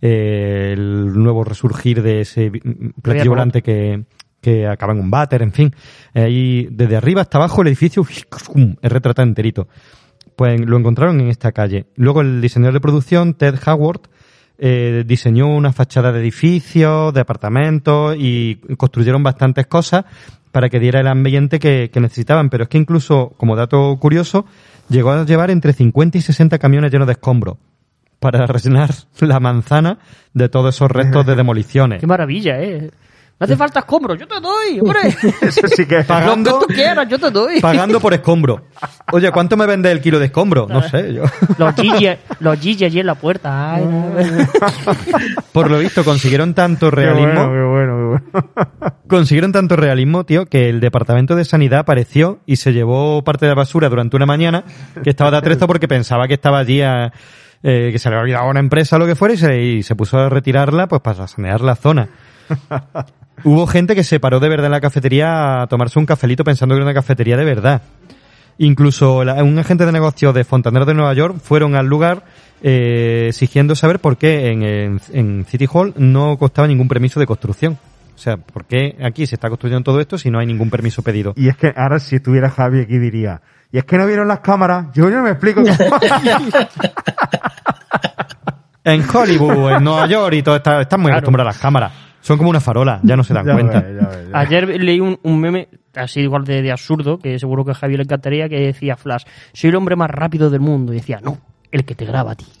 eh, 0.00 0.70
el 0.76 1.12
nuevo 1.14 1.42
resurgir 1.42 2.02
de 2.02 2.20
ese 2.20 2.50
vi- 2.50 2.60
platillo 2.60 3.24
robot. 3.24 3.28
volante 3.28 3.62
que, 3.62 4.04
que 4.40 4.66
acaba 4.66 4.92
en 4.92 5.00
un 5.00 5.10
váter, 5.10 5.42
en 5.42 5.52
fin. 5.52 5.74
Eh, 6.14 6.22
Ahí, 6.22 6.68
desde 6.70 6.96
arriba 6.96 7.22
hasta 7.22 7.38
abajo, 7.38 7.62
el 7.62 7.68
edificio 7.68 8.06
es 8.08 8.92
retratado 8.92 9.26
enterito. 9.26 9.66
Pues 10.36 10.60
lo 10.60 10.76
encontraron 10.76 11.20
en 11.20 11.28
esta 11.28 11.50
calle. 11.50 11.86
Luego 11.96 12.20
el 12.20 12.40
diseñador 12.40 12.74
de 12.74 12.80
producción, 12.80 13.34
Ted 13.34 13.56
Howard, 13.66 14.02
eh, 14.58 15.02
diseñó 15.06 15.48
una 15.48 15.72
fachada 15.72 16.12
de 16.12 16.20
edificios, 16.20 17.12
de 17.12 17.20
apartamentos 17.20 18.14
y 18.18 18.56
construyeron 18.76 19.22
bastantes 19.22 19.66
cosas 19.66 20.04
para 20.52 20.68
que 20.68 20.78
diera 20.78 21.00
el 21.00 21.08
ambiente 21.08 21.58
que, 21.58 21.90
que 21.92 22.00
necesitaban. 22.00 22.50
Pero 22.50 22.64
es 22.64 22.68
que 22.68 22.78
incluso, 22.78 23.34
como 23.36 23.56
dato 23.56 23.96
curioso, 23.98 24.46
llegó 24.88 25.10
a 25.10 25.24
llevar 25.24 25.50
entre 25.50 25.72
50 25.72 26.18
y 26.18 26.20
60 26.20 26.58
camiones 26.58 26.90
llenos 26.92 27.06
de 27.06 27.12
escombros 27.12 27.56
para 28.20 28.46
rellenar 28.46 28.90
la 29.20 29.40
manzana 29.40 29.98
de 30.34 30.48
todos 30.48 30.74
esos 30.74 30.90
restos 30.90 31.26
de 31.26 31.34
demoliciones. 31.36 32.00
Qué 32.00 32.06
maravilla, 32.06 32.60
¿eh? 32.60 32.90
No 33.40 33.44
hace 33.44 33.56
falta 33.56 33.78
escombros, 33.80 34.18
yo 34.18 34.26
te 34.26 34.40
doy, 34.40 34.80
hombre. 34.80 34.98
Eso 35.42 35.68
sí 35.68 35.86
que 35.86 36.02
Pagando- 36.02 36.50
Lo 36.50 36.58
que 36.60 36.66
tú 36.66 36.74
quieras, 36.74 37.08
yo 37.08 37.18
te 37.20 37.30
doy. 37.30 37.60
Pagando 37.60 38.00
por 38.00 38.12
escombro. 38.12 38.64
Oye, 39.12 39.30
¿cuánto 39.30 39.56
me 39.56 39.64
vende 39.64 39.92
el 39.92 40.00
kilo 40.00 40.18
de 40.18 40.24
escombro? 40.26 40.66
No 40.68 40.82
sé, 40.82 41.14
yo. 41.14 41.22
Los 41.58 41.74
Gigi, 41.76 42.08
los 42.40 42.58
Gigi 42.58 42.84
allí 42.84 42.98
en 43.00 43.06
la 43.06 43.14
puerta. 43.14 43.74
Ay, 43.74 43.84
no. 43.84 44.06
Por 45.52 45.70
lo 45.70 45.78
visto, 45.78 46.04
consiguieron 46.04 46.54
tanto 46.54 46.90
Qué 46.90 46.96
realismo. 46.96 47.48
bueno, 47.48 47.52
qué 47.52 47.62
bueno, 47.62 47.96
qué 47.96 48.04
bueno. 48.32 48.94
Consiguieron 49.08 49.52
tanto 49.52 49.76
realismo, 49.76 50.24
tío, 50.24 50.46
que 50.46 50.68
el 50.68 50.80
Departamento 50.80 51.36
de 51.36 51.44
Sanidad 51.44 51.80
apareció 51.80 52.40
y 52.46 52.56
se 52.56 52.72
llevó 52.72 53.22
parte 53.24 53.46
de 53.46 53.50
la 53.50 53.56
basura 53.56 53.88
durante 53.88 54.16
una 54.16 54.26
mañana 54.26 54.64
que 55.02 55.10
estaba 55.10 55.30
de 55.30 55.36
atrezo 55.38 55.66
porque 55.66 55.88
pensaba 55.88 56.26
que 56.28 56.34
estaba 56.34 56.58
allí 56.58 56.82
a- 56.82 57.12
eh, 57.62 57.90
que 57.92 57.98
se 57.98 58.08
le 58.08 58.14
había 58.16 58.22
olvidado 58.22 58.44
a 58.46 58.50
una 58.50 58.60
empresa 58.60 58.96
o 58.96 58.98
lo 58.98 59.06
que 59.06 59.14
fuera 59.16 59.34
y 59.34 59.36
se, 59.36 59.60
y 59.62 59.82
se 59.82 59.96
puso 59.96 60.18
a 60.18 60.28
retirarla 60.28 60.86
pues 60.88 61.02
para 61.02 61.26
sanear 61.26 61.60
la 61.60 61.74
zona. 61.76 62.08
Hubo 63.44 63.66
gente 63.66 63.94
que 63.94 64.02
se 64.04 64.18
paró 64.20 64.40
de 64.40 64.48
verdad 64.48 64.66
en 64.66 64.72
la 64.72 64.80
cafetería 64.80 65.62
a 65.62 65.66
tomarse 65.68 65.98
un 65.98 66.06
cafelito 66.06 66.42
pensando 66.44 66.74
que 66.74 66.78
era 66.78 66.84
una 66.84 66.94
cafetería 66.94 67.36
de 67.36 67.44
verdad. 67.44 67.82
Incluso 68.58 69.22
la- 69.24 69.44
un 69.44 69.56
agente 69.58 69.86
de 69.86 69.92
negocios 69.92 70.34
de 70.34 70.42
Fontaneros 70.44 70.86
de 70.88 70.94
Nueva 70.94 71.14
York 71.14 71.36
fueron 71.42 71.76
al 71.76 71.86
lugar 71.86 72.24
eh, 72.60 73.26
exigiendo 73.28 73.76
saber 73.76 74.00
por 74.00 74.16
qué 74.16 74.48
en, 74.50 74.62
en- 74.64 75.00
en 75.12 75.44
City 75.48 75.66
Hall 75.72 75.94
no 75.96 76.36
costaba 76.38 76.66
ningún 76.66 76.88
permiso 76.88 77.20
de 77.20 77.26
construcción. 77.26 77.78
O 78.16 78.18
sea, 78.18 78.36
¿por 78.36 78.64
qué 78.64 78.96
aquí 79.00 79.26
se 79.26 79.36
está 79.36 79.48
construyendo 79.48 79.84
todo 79.84 80.00
esto 80.00 80.18
si 80.18 80.28
no 80.28 80.40
hay 80.40 80.46
ningún 80.46 80.70
permiso 80.70 81.02
pedido? 81.02 81.34
Y 81.36 81.46
es 81.48 81.56
que 81.56 81.72
ahora 81.76 82.00
si 82.00 82.16
estuviera 82.16 82.50
Javi 82.50 82.80
aquí 82.80 82.98
diría, 82.98 83.40
y 83.70 83.78
es 83.78 83.84
que 83.84 83.96
no 83.96 84.08
vieron 84.08 84.26
las 84.26 84.40
cámaras, 84.40 84.86
yo 84.92 85.08
no 85.08 85.22
me 85.22 85.30
explico. 85.30 85.62
En 88.84 89.04
Hollywood, 89.14 89.72
en 89.76 89.84
Nueva 89.84 90.06
York 90.06 90.34
y 90.34 90.42
todo, 90.42 90.56
está- 90.56 90.80
están 90.80 91.00
muy 91.00 91.08
Claro. 91.10 91.18
acostumbrados 91.18 91.50
a 91.50 91.52
las 91.54 91.60
cámaras. 91.60 91.92
Son 92.28 92.36
como 92.38 92.50
una 92.50 92.60
farola, 92.60 93.00
ya 93.02 93.16
no 93.16 93.24
se 93.24 93.32
dan 93.34 93.46
Ya 93.46 93.52
cuenta. 93.54 93.80
ya 93.82 94.00
ya. 94.30 94.38
Ayer 94.38 94.68
leí 94.80 95.00
un, 95.00 95.18
un 95.22 95.40
meme 95.40 95.68
así 95.96 96.20
igual 96.20 96.44
de, 96.44 96.62
de 96.62 96.70
absurdo, 96.70 97.18
que 97.18 97.38
seguro 97.38 97.64
que 97.64 97.70
a 97.72 97.74
Javier 97.74 97.98
le 97.98 98.04
encantaría, 98.04 98.48
que 98.48 98.60
decía 98.60 98.96
Flash, 98.96 99.24
soy 99.52 99.70
el 99.70 99.76
hombre 99.76 99.96
más 99.96 100.10
rápido 100.10 100.50
del 100.50 100.60
mundo. 100.60 100.92
Y 100.92 100.96
decía, 100.96 101.18
no, 101.22 101.38
el 101.72 101.84
que 101.84 101.94
te 101.94 102.04
graba 102.04 102.32
a 102.32 102.34
ti. 102.34 102.44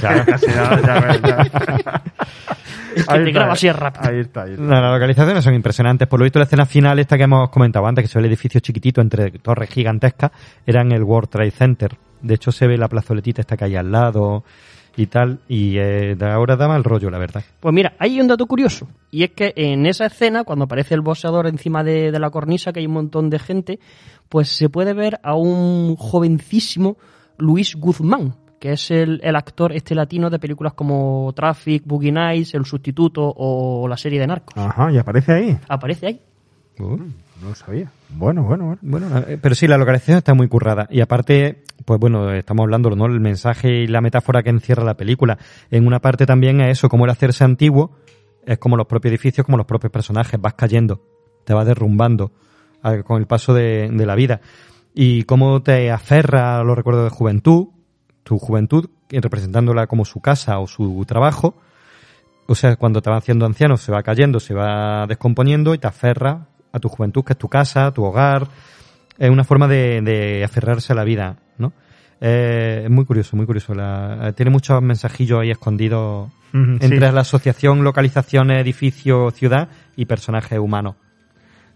Claro, 0.00 0.24
sí, 0.38 0.46
ya, 0.46 0.80
ya 0.80 1.00
ves, 1.00 1.22
ya. 1.22 2.02
El 2.96 3.04
que 3.04 3.12
Ahí 3.12 3.18
te 3.24 3.28
está, 3.28 3.38
graba 3.38 3.52
así 3.52 3.68
es 3.68 3.76
rápido. 3.76 4.10
Ahí 4.10 4.20
está, 4.20 4.42
ahí 4.42 4.52
está. 4.52 4.62
No, 4.64 4.80
las 4.80 4.92
localizaciones 4.92 5.44
son 5.44 5.54
impresionantes. 5.54 6.08
Por 6.08 6.18
lo 6.18 6.24
visto, 6.24 6.38
la 6.38 6.46
escena 6.46 6.66
final, 6.66 6.98
esta 6.98 7.16
que 7.16 7.24
hemos 7.24 7.48
comentado 7.50 7.86
antes, 7.86 8.02
que 8.02 8.08
se 8.08 8.18
ve 8.18 8.24
el 8.24 8.32
edificio 8.32 8.60
chiquitito 8.60 9.00
entre 9.00 9.30
torres 9.30 9.68
gigantescas, 9.70 10.32
era 10.66 10.80
en 10.80 10.92
el 10.92 11.02
World 11.04 11.28
Trade 11.28 11.50
Center. 11.50 11.96
De 12.22 12.34
hecho, 12.34 12.50
se 12.50 12.66
ve 12.66 12.76
la 12.76 12.88
plazoletita 12.88 13.42
esta 13.42 13.56
que 13.56 13.66
hay 13.66 13.76
al 13.76 13.92
lado 13.92 14.42
y 14.98 15.06
tal. 15.06 15.40
Y 15.48 15.78
eh, 15.78 16.16
de 16.16 16.30
ahora 16.30 16.56
da 16.56 16.68
mal 16.68 16.84
rollo, 16.84 17.10
la 17.10 17.18
verdad. 17.18 17.44
Pues 17.60 17.74
mira, 17.74 17.94
hay 17.98 18.20
un 18.20 18.28
dato 18.28 18.46
curioso. 18.46 18.88
Y 19.10 19.24
es 19.24 19.30
que 19.30 19.52
en 19.56 19.86
esa 19.86 20.06
escena, 20.06 20.44
cuando 20.44 20.64
aparece 20.64 20.94
el 20.94 21.00
boxeador 21.00 21.46
encima 21.46 21.84
de, 21.84 22.10
de 22.10 22.18
la 22.18 22.30
cornisa, 22.30 22.72
que 22.72 22.80
hay 22.80 22.86
un 22.86 22.94
montón 22.94 23.30
de 23.30 23.38
gente, 23.38 23.78
pues 24.28 24.48
se 24.48 24.68
puede 24.68 24.92
ver 24.92 25.20
a 25.22 25.34
un 25.34 25.96
jovencísimo 25.96 26.96
Luis 27.38 27.76
Guzmán, 27.76 28.34
que 28.58 28.72
es 28.72 28.90
el, 28.90 29.20
el 29.22 29.36
actor 29.36 29.72
este 29.72 29.94
latino 29.94 30.30
de 30.30 30.38
películas 30.38 30.74
como 30.74 31.32
Traffic, 31.34 31.84
Boogie 31.86 32.12
Nights, 32.12 32.54
El 32.54 32.64
Sustituto 32.64 33.32
o 33.36 33.86
la 33.88 33.96
serie 33.96 34.20
de 34.20 34.26
Narcos. 34.26 34.56
Ajá, 34.56 34.90
y 34.92 34.98
aparece 34.98 35.32
ahí. 35.32 35.58
Aparece 35.68 36.06
ahí. 36.06 36.20
No 37.42 37.50
lo 37.50 37.54
sabía. 37.54 37.90
Bueno, 38.08 38.42
bueno, 38.42 38.64
bueno. 38.66 38.78
Bueno, 38.82 39.18
eh, 39.28 39.38
pero 39.40 39.54
sí, 39.54 39.66
la 39.68 39.78
localización 39.78 40.18
está 40.18 40.34
muy 40.34 40.48
currada. 40.48 40.88
Y 40.90 41.00
aparte, 41.00 41.62
pues 41.84 42.00
bueno, 42.00 42.32
estamos 42.32 42.64
hablando, 42.64 42.90
¿no? 42.90 43.06
El 43.06 43.20
mensaje 43.20 43.82
y 43.82 43.86
la 43.86 44.00
metáfora 44.00 44.42
que 44.42 44.50
encierra 44.50 44.82
la 44.84 44.94
película. 44.94 45.38
En 45.70 45.86
una 45.86 46.00
parte 46.00 46.26
también 46.26 46.60
es 46.60 46.78
eso, 46.78 46.88
como 46.88 47.04
el 47.04 47.10
hacerse 47.10 47.44
antiguo, 47.44 47.92
es 48.44 48.58
como 48.58 48.76
los 48.76 48.86
propios 48.86 49.12
edificios, 49.12 49.44
como 49.44 49.56
los 49.56 49.66
propios 49.66 49.92
personajes, 49.92 50.40
vas 50.40 50.54
cayendo, 50.54 51.00
te 51.44 51.54
vas 51.54 51.66
derrumbando 51.66 52.32
a- 52.82 53.02
con 53.02 53.20
el 53.20 53.26
paso 53.26 53.54
de, 53.54 53.88
de 53.92 54.06
la 54.06 54.16
vida. 54.16 54.40
Y 54.94 55.22
cómo 55.24 55.62
te 55.62 55.92
aferra 55.92 56.58
a 56.58 56.64
los 56.64 56.76
recuerdos 56.76 57.04
de 57.04 57.10
juventud, 57.16 57.68
tu 58.24 58.38
juventud, 58.38 58.86
representándola 59.10 59.86
como 59.86 60.04
su 60.04 60.20
casa 60.20 60.58
o 60.58 60.66
su 60.66 61.04
trabajo. 61.06 61.54
O 62.48 62.54
sea, 62.56 62.74
cuando 62.76 63.00
te 63.00 63.10
va 63.10 63.16
haciendo 63.18 63.46
anciano, 63.46 63.76
se 63.76 63.92
va 63.92 64.02
cayendo, 64.02 64.40
se 64.40 64.54
va 64.54 65.06
descomponiendo 65.06 65.72
y 65.74 65.78
te 65.78 65.86
aferra 65.86 66.48
a 66.72 66.78
tu 66.78 66.88
juventud, 66.88 67.24
que 67.24 67.32
es 67.34 67.38
tu 67.38 67.48
casa, 67.48 67.90
tu 67.92 68.04
hogar. 68.04 68.48
Es 69.18 69.30
una 69.30 69.44
forma 69.44 69.66
de, 69.68 70.00
de 70.02 70.44
aferrarse 70.44 70.92
a 70.92 70.96
la 70.96 71.04
vida, 71.04 71.36
¿no? 71.58 71.72
Eh, 72.20 72.82
es 72.84 72.90
muy 72.90 73.04
curioso, 73.04 73.36
muy 73.36 73.46
curioso. 73.46 73.74
La- 73.74 74.32
tiene 74.36 74.50
muchos 74.50 74.80
mensajillos 74.82 75.40
ahí 75.40 75.50
escondidos 75.50 76.30
entre 76.52 77.08
sí. 77.08 77.12
la 77.14 77.20
asociación, 77.20 77.84
localizaciones, 77.84 78.60
edificio, 78.60 79.30
ciudad 79.30 79.68
y 79.96 80.06
personajes 80.06 80.58
humanos. 80.58 80.96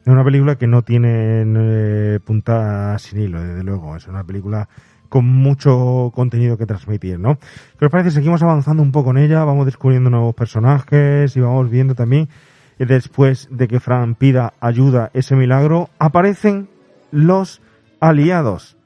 Es 0.00 0.08
una 0.08 0.24
película 0.24 0.56
que 0.56 0.66
no 0.66 0.82
tiene 0.82 1.44
eh, 1.46 2.18
punta 2.24 2.98
sin 2.98 3.20
hilo, 3.20 3.40
desde 3.40 3.62
luego. 3.62 3.94
Es 3.96 4.08
una 4.08 4.24
película 4.24 4.68
con 5.08 5.26
mucho 5.26 6.10
contenido 6.14 6.56
que 6.56 6.64
transmitir, 6.66 7.18
¿no? 7.20 7.38
¿Qué 7.78 7.84
os 7.84 7.90
parece? 7.92 8.10
Seguimos 8.10 8.42
avanzando 8.42 8.82
un 8.82 8.90
poco 8.92 9.10
en 9.10 9.18
ella, 9.18 9.44
vamos 9.44 9.66
descubriendo 9.66 10.08
nuevos 10.10 10.34
personajes 10.34 11.36
y 11.36 11.40
vamos 11.40 11.70
viendo 11.70 11.94
también, 11.94 12.22
eh, 12.22 12.28
después 12.86 13.48
de 13.50 13.68
que 13.68 13.80
Fran 13.80 14.14
pida 14.14 14.54
ayuda, 14.60 15.10
ese 15.14 15.34
milagro, 15.36 15.90
aparecen 15.98 16.68
los 17.10 17.60
aliados. 18.00 18.76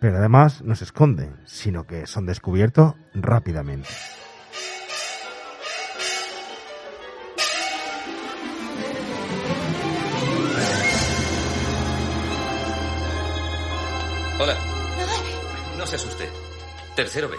Pero 0.00 0.18
además 0.18 0.62
no 0.62 0.74
se 0.74 0.84
esconden, 0.84 1.36
sino 1.44 1.86
que 1.86 2.06
son 2.06 2.26
descubiertos 2.26 2.94
rápidamente. 3.14 3.88
Hola. 14.40 14.56
No 15.76 15.84
se 15.84 15.96
asuste. 15.96 16.28
Tercero 16.94 17.28
B. 17.28 17.36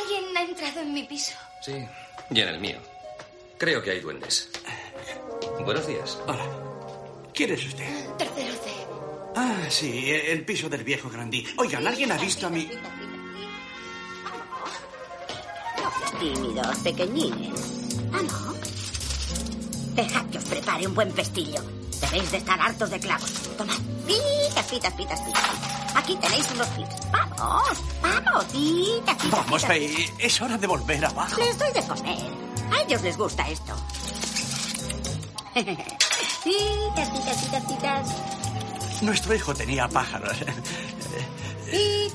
Alguien 0.00 0.36
ha 0.36 0.42
entrado 0.42 0.80
en 0.80 0.94
mi 0.94 1.04
piso. 1.04 1.36
Sí. 1.60 1.86
Y 2.30 2.40
en 2.40 2.48
el 2.48 2.60
mío. 2.60 2.78
Creo 3.58 3.82
que 3.82 3.90
hay 3.90 4.00
duendes. 4.00 4.50
Buenos 5.64 5.86
días. 5.86 6.18
Hola. 6.26 6.44
¿Quién 7.32 7.52
es 7.52 7.66
usted? 7.66 8.06
Tercero 8.18 8.52
C. 8.52 8.70
Ah, 9.34 9.66
sí, 9.68 10.10
el 10.10 10.44
piso 10.44 10.68
del 10.68 10.84
viejo 10.84 11.08
Grandí. 11.08 11.46
Oigan, 11.56 11.86
¿alguien 11.86 12.12
ha 12.12 12.18
visto 12.18 12.46
a 12.46 12.50
mi...? 12.50 12.68
Tímidos, 16.20 16.78
pequeñines. 16.78 18.10
Vamos. 18.10 18.56
Dejad 19.94 20.26
que 20.26 20.38
os 20.38 20.44
prepare 20.44 20.86
un 20.86 20.94
buen 20.94 21.12
pestillo. 21.12 21.62
Debéis 22.00 22.30
de 22.30 22.38
estar 22.38 22.60
hartos 22.60 22.90
de 22.90 23.00
clavos. 23.00 23.32
Tomad. 23.56 23.78
Pitas, 24.06 24.66
pitas, 24.70 24.92
pitas, 24.94 25.20
pitas. 25.20 25.94
Aquí 25.94 26.16
tenéis 26.16 26.46
unos 26.52 26.68
clips. 26.68 27.10
Vamos, 27.10 27.78
vamos. 28.02 28.44
Pitas, 28.46 29.16
pitas, 29.16 29.30
Vamos, 29.30 29.62
pitas. 29.62 29.76
Faye, 29.76 30.12
es 30.18 30.40
hora 30.40 30.58
de 30.58 30.66
volver 30.66 31.04
abajo. 31.04 31.40
Les 31.40 31.58
doy 31.58 31.72
de 31.72 31.82
comer. 31.86 32.45
A 32.72 32.82
ellos 32.82 33.02
les 33.02 33.16
gusta 33.16 33.48
esto. 33.48 33.74
Nuestro 39.02 39.34
hijo 39.34 39.54
tenía 39.54 39.88
pájaros. 39.88 40.36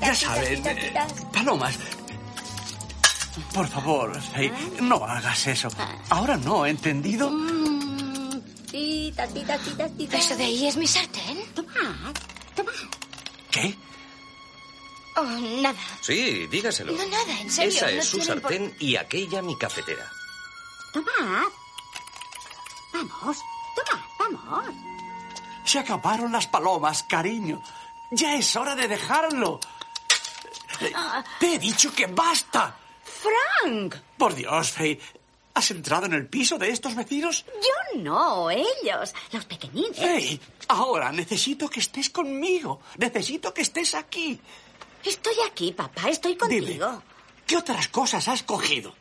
Ya 0.01 0.13
pitas, 0.13 0.23
eh, 0.37 1.25
palomas. 1.33 1.77
Por 3.53 3.67
favor, 3.67 4.21
Faye, 4.21 4.51
no 4.81 5.05
hagas 5.05 5.47
eso. 5.47 5.69
Ahora 6.09 6.37
no, 6.37 6.65
¿entendido? 6.65 7.29
Mm. 7.29 7.61
¿Eso 8.73 10.35
de 10.35 10.43
ahí 10.43 10.67
es 10.67 10.77
mi 10.77 10.87
sartén? 10.87 11.37
¿Qué? 13.51 13.75
Oh, 15.17 15.23
nada. 15.61 15.79
Sí, 16.01 16.47
dígaselo. 16.47 16.93
No, 16.93 17.05
nada, 17.05 17.39
en 17.41 17.51
serio. 17.51 17.69
Esa 17.69 17.85
no 17.91 17.91
es 17.91 18.05
su 18.05 18.21
sartén 18.21 18.73
y 18.79 18.95
aquella 18.95 19.41
mi 19.41 19.57
cafetera. 19.57 20.09
Tomad. 20.93 21.47
Vamos, 22.93 23.37
tomad, 23.75 24.01
vamos. 24.19 24.75
Se 25.63 25.79
acabaron 25.79 26.31
las 26.31 26.47
palomas, 26.47 27.03
cariño. 27.03 27.61
Ya 28.11 28.35
es 28.35 28.55
hora 28.55 28.75
de 28.75 28.87
dejarlo. 28.87 29.59
Eh, 30.81 30.91
Te 31.39 31.55
he 31.55 31.59
dicho 31.59 31.93
que 31.93 32.07
basta. 32.07 32.75
Frank. 33.03 33.95
Por 34.17 34.33
Dios, 34.35 34.71
Faye. 34.71 34.99
¿Has 35.53 35.69
entrado 35.71 36.05
en 36.05 36.13
el 36.13 36.27
piso 36.27 36.57
de 36.57 36.69
estos 36.69 36.95
vecinos? 36.95 37.45
Yo 37.61 37.99
no, 38.01 38.49
ellos, 38.49 39.13
los 39.31 39.45
pequeñines. 39.45 39.97
Faye, 39.97 40.39
ahora 40.69 41.11
necesito 41.11 41.69
que 41.69 41.81
estés 41.81 42.09
conmigo. 42.09 42.81
Necesito 42.97 43.53
que 43.53 43.61
estés 43.61 43.93
aquí. 43.95 44.39
Estoy 45.03 45.35
aquí, 45.47 45.71
papá, 45.73 46.09
estoy 46.09 46.35
contigo. 46.37 47.03
¿Qué 47.45 47.57
otras 47.57 47.87
cosas 47.89 48.27
has 48.27 48.43
cogido? 48.43 48.95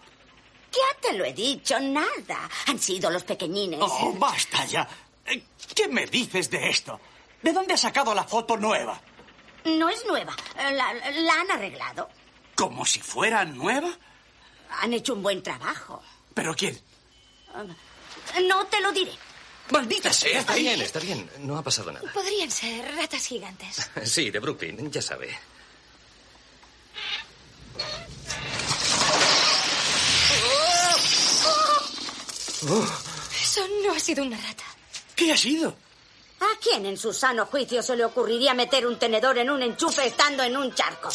Ya 0.72 1.00
te 1.00 1.12
lo 1.14 1.24
he 1.24 1.32
dicho, 1.32 1.78
nada. 1.80 2.48
Han 2.66 2.78
sido 2.78 3.10
los 3.10 3.24
pequeñines. 3.24 3.80
Oh, 3.82 4.12
basta 4.18 4.64
ya. 4.66 4.88
Eh, 5.26 5.42
¿Qué 5.74 5.88
me 5.88 6.06
dices 6.06 6.48
de 6.50 6.70
esto? 6.70 7.00
¿De 7.42 7.52
dónde 7.52 7.74
has 7.74 7.80
sacado 7.80 8.14
la 8.14 8.24
foto 8.24 8.56
nueva? 8.56 9.00
No 9.64 9.88
es 9.88 10.04
nueva, 10.06 10.34
la, 10.56 10.94
la 10.94 11.34
han 11.40 11.50
arreglado. 11.50 12.08
¿Como 12.54 12.84
si 12.86 13.00
fuera 13.00 13.44
nueva? 13.44 13.90
Han 14.82 14.92
hecho 14.94 15.14
un 15.14 15.22
buen 15.22 15.42
trabajo. 15.42 16.02
¿Pero 16.34 16.54
quién? 16.54 16.80
No 18.48 18.66
te 18.66 18.80
lo 18.80 18.92
diré. 18.92 19.12
¡Maldita 19.70 20.12
sea! 20.12 20.40
Está 20.40 20.54
bien, 20.54 20.80
está 20.80 20.98
bien. 20.98 21.30
No 21.40 21.56
ha 21.58 21.62
pasado 21.62 21.92
nada. 21.92 22.10
Podrían 22.12 22.50
ser 22.50 22.84
ratas 22.96 23.26
gigantes. 23.26 23.90
Sí, 24.04 24.30
de 24.30 24.38
Brooklyn, 24.38 24.90
ya 24.90 25.02
sabe. 25.02 25.36
Eso 32.62 33.60
no 33.84 33.92
ha 33.94 33.98
sido 34.00 34.22
una 34.22 34.36
rata. 34.36 34.64
¿Qué 35.16 35.32
ha 35.32 35.36
sido? 35.36 35.74
¿A 36.40 36.58
quién 36.60 36.86
en 36.86 36.96
su 36.96 37.12
sano 37.12 37.46
juicio 37.46 37.82
se 37.82 37.96
le 37.96 38.04
ocurriría 38.04 38.54
meter 38.54 38.86
un 38.86 38.98
tenedor 38.98 39.36
en 39.38 39.50
un 39.50 39.62
enchufe 39.62 40.06
estando 40.06 40.42
en 40.42 40.56
un 40.56 40.74
charco? 40.74 41.08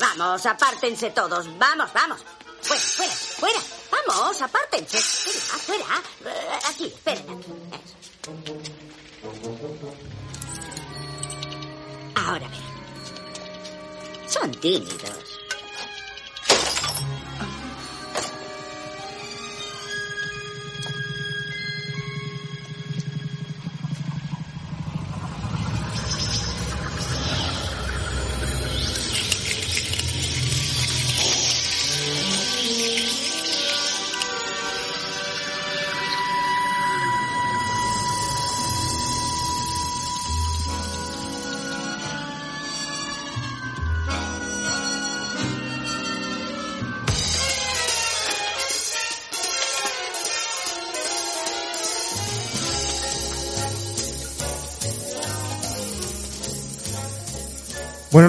Vamos, 0.00 0.44
apártense 0.46 1.10
todos. 1.10 1.46
Vamos, 1.58 1.92
vamos. 1.92 2.20
Fuera, 2.62 2.80
fuera, 2.82 3.12
fuera. 3.12 3.60
Vamos, 3.90 4.42
apártense. 4.42 4.98
Fuera, 4.98 5.84
fuera. 6.22 6.34
Eh, 6.34 6.58
Aquí, 6.68 6.86
esperen 6.86 7.24
aquí. 7.30 7.52
Eso. 7.72 7.96
Ahora 12.16 12.48
ven. 12.48 14.28
Son 14.28 14.50
tímidos. 14.60 15.25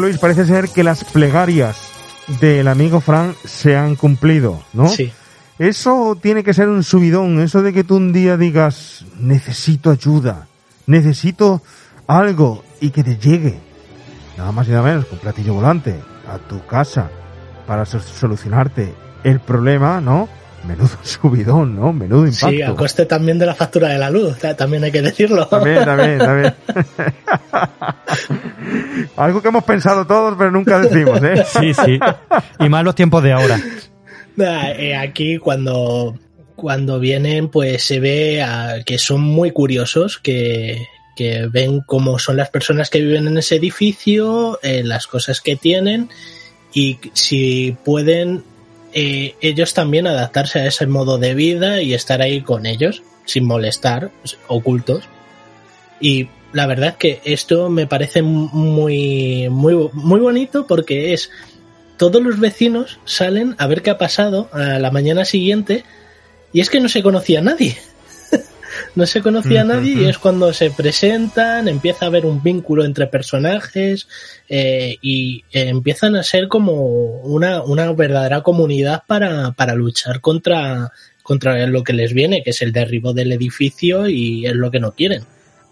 Luis, 0.07 0.19
parece 0.19 0.45
ser 0.45 0.69
que 0.69 0.83
las 0.83 1.03
plegarias 1.03 1.77
del 2.39 2.67
amigo 2.69 3.01
Fran 3.01 3.35
se 3.43 3.75
han 3.75 3.95
cumplido, 3.95 4.63
¿no? 4.73 4.87
Sí. 4.87 5.11
Eso 5.59 6.17
tiene 6.21 6.43
que 6.43 6.53
ser 6.53 6.69
un 6.69 6.83
subidón, 6.83 7.41
eso 7.41 7.61
de 7.61 7.73
que 7.73 7.83
tú 7.83 7.97
un 7.97 8.13
día 8.13 8.37
digas, 8.37 9.03
necesito 9.19 9.89
ayuda, 9.91 10.47
necesito 10.85 11.61
algo 12.07 12.63
y 12.79 12.91
que 12.91 13.03
te 13.03 13.17
llegue, 13.17 13.59
nada 14.37 14.51
más 14.53 14.67
y 14.67 14.71
nada 14.71 14.83
menos, 14.83 15.05
con 15.07 15.19
platillo 15.19 15.55
volante, 15.55 15.99
a 16.31 16.37
tu 16.37 16.65
casa, 16.65 17.09
para 17.65 17.85
so- 17.85 17.99
solucionarte 17.99 18.93
el 19.25 19.39
problema, 19.41 19.99
¿no? 19.99 20.29
Menudo 20.67 20.89
subidón, 21.03 21.75
¿no? 21.75 21.93
Menudo 21.93 22.25
impacto. 22.27 22.49
Sí, 22.49 22.61
a 22.61 22.73
coste 22.75 23.05
también 23.05 23.39
de 23.39 23.45
la 23.45 23.55
factura 23.55 23.89
de 23.89 23.97
la 23.97 24.09
luz, 24.09 24.37
ta- 24.37 24.55
también 24.55 24.83
hay 24.83 24.91
que 24.91 25.01
decirlo. 25.01 25.47
También, 25.47 25.83
también, 25.85 26.17
también. 26.19 26.53
Algo 29.15 29.41
que 29.41 29.47
hemos 29.47 29.63
pensado 29.63 30.05
todos, 30.05 30.35
pero 30.37 30.51
nunca 30.51 30.79
decimos, 30.79 31.21
¿eh? 31.23 31.43
Sí, 31.59 31.73
sí. 31.73 31.99
Y 32.59 32.69
más 32.69 32.83
los 32.83 32.95
tiempos 32.95 33.23
de 33.23 33.33
ahora. 33.33 33.59
Eh, 34.37 34.95
aquí 34.95 35.37
cuando, 35.37 36.17
cuando 36.55 36.99
vienen, 36.99 37.49
pues 37.49 37.83
se 37.83 37.99
ve 37.99 38.41
a- 38.41 38.83
que 38.85 38.97
son 38.97 39.21
muy 39.21 39.51
curiosos, 39.51 40.17
que, 40.19 40.85
que 41.15 41.47
ven 41.51 41.81
cómo 41.85 42.19
son 42.19 42.37
las 42.37 42.49
personas 42.49 42.89
que 42.89 43.01
viven 43.01 43.27
en 43.27 43.37
ese 43.37 43.55
edificio, 43.55 44.59
eh, 44.61 44.83
las 44.83 45.07
cosas 45.07 45.41
que 45.41 45.55
tienen 45.55 46.09
y 46.73 46.99
si 47.13 47.75
pueden 47.83 48.43
ellos 48.93 49.73
también 49.73 50.07
adaptarse 50.07 50.59
a 50.59 50.67
ese 50.67 50.87
modo 50.87 51.17
de 51.17 51.35
vida 51.35 51.81
y 51.81 51.93
estar 51.93 52.21
ahí 52.21 52.41
con 52.41 52.65
ellos 52.65 53.03
sin 53.25 53.45
molestar, 53.45 54.11
ocultos. 54.47 55.03
Y 55.99 56.29
la 56.53 56.65
verdad 56.65 56.97
que 56.97 57.21
esto 57.25 57.69
me 57.69 57.87
parece 57.87 58.21
muy, 58.21 59.49
muy, 59.49 59.89
muy 59.93 60.19
bonito 60.19 60.65
porque 60.65 61.13
es 61.13 61.29
todos 61.97 62.21
los 62.21 62.39
vecinos 62.39 62.99
salen 63.05 63.55
a 63.57 63.67
ver 63.67 63.81
qué 63.81 63.89
ha 63.89 63.97
pasado 63.97 64.49
a 64.53 64.79
la 64.79 64.91
mañana 64.91 65.25
siguiente 65.25 65.83
y 66.53 66.61
es 66.61 66.69
que 66.69 66.79
no 66.79 66.89
se 66.89 67.03
conocía 67.03 67.39
a 67.39 67.43
nadie. 67.43 67.77
No 68.95 69.05
se 69.05 69.21
conocía 69.21 69.61
a 69.61 69.65
nadie 69.65 69.93
y 69.93 70.05
es 70.05 70.17
cuando 70.17 70.53
se 70.53 70.71
presentan, 70.71 71.67
empieza 71.67 72.05
a 72.05 72.07
haber 72.07 72.25
un 72.25 72.41
vínculo 72.41 72.85
entre 72.85 73.07
personajes 73.07 74.07
eh, 74.49 74.97
y 75.01 75.43
eh, 75.51 75.69
empiezan 75.69 76.15
a 76.15 76.23
ser 76.23 76.47
como 76.47 76.73
una, 77.21 77.63
una 77.63 77.91
verdadera 77.93 78.41
comunidad 78.41 79.03
para, 79.07 79.51
para 79.51 79.75
luchar 79.75 80.21
contra, 80.21 80.91
contra 81.23 81.65
lo 81.67 81.83
que 81.83 81.93
les 81.93 82.13
viene, 82.13 82.43
que 82.43 82.51
es 82.51 82.61
el 82.61 82.71
derribo 82.71 83.13
del 83.13 83.31
edificio 83.31 84.07
y 84.07 84.45
es 84.45 84.53
lo 84.53 84.71
que 84.71 84.79
no 84.79 84.91
quieren. 84.91 85.23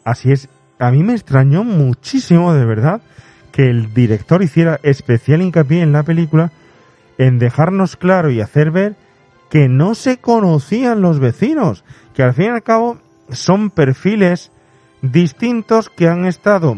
Así 0.03 0.32
es. 0.32 0.49
A 0.77 0.91
mí 0.91 1.03
me 1.03 1.14
extrañó 1.14 1.64
muchísimo, 1.64 2.53
de 2.53 2.65
verdad, 2.65 3.02
que 3.52 3.69
el 3.69 3.94
director 3.94 4.44
hiciera 4.44 4.80
especial 4.84 5.41
hincapié 5.41 5.82
en 5.82 5.94
la 5.94 6.03
película 6.03 6.52
en 7.18 7.40
dejarnos 7.40 7.95
claro 7.95 8.30
y 8.30 8.41
hacer 8.41 8.72
ver 8.72 8.95
que 9.50 9.70
no 9.70 9.96
se 9.96 10.18
conocían 10.18 11.02
los 11.02 11.20
vecinos, 11.20 11.84
que 12.14 12.24
al 12.24 12.34
fin 12.34 12.46
y 12.46 12.50
al 12.50 12.64
cabo 12.64 12.98
son 13.30 13.70
perfiles 13.70 14.52
distintos 15.02 15.90
que 15.90 16.08
han 16.08 16.26
estado, 16.26 16.78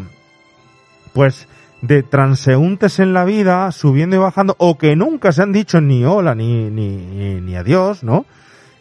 pues, 1.12 1.48
de 1.80 2.02
transeúntes 2.02 2.98
en 2.98 3.14
la 3.14 3.24
vida, 3.24 3.70
subiendo 3.72 4.16
y 4.16 4.18
bajando, 4.18 4.56
o 4.58 4.76
que 4.78 4.96
nunca 4.96 5.32
se 5.32 5.42
han 5.42 5.52
dicho 5.52 5.80
ni 5.80 6.04
hola 6.04 6.34
ni, 6.34 6.70
ni, 6.70 7.40
ni 7.40 7.56
adiós, 7.56 8.02
¿no? 8.02 8.26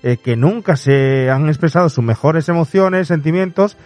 Eh, 0.03 0.17
que 0.17 0.35
nunca 0.35 0.75
se 0.75 1.29
han 1.29 1.47
expresado 1.47 1.89
sus 1.89 2.03
mejores 2.03 2.49
emociones, 2.49 3.07
sentimientos, 3.07 3.77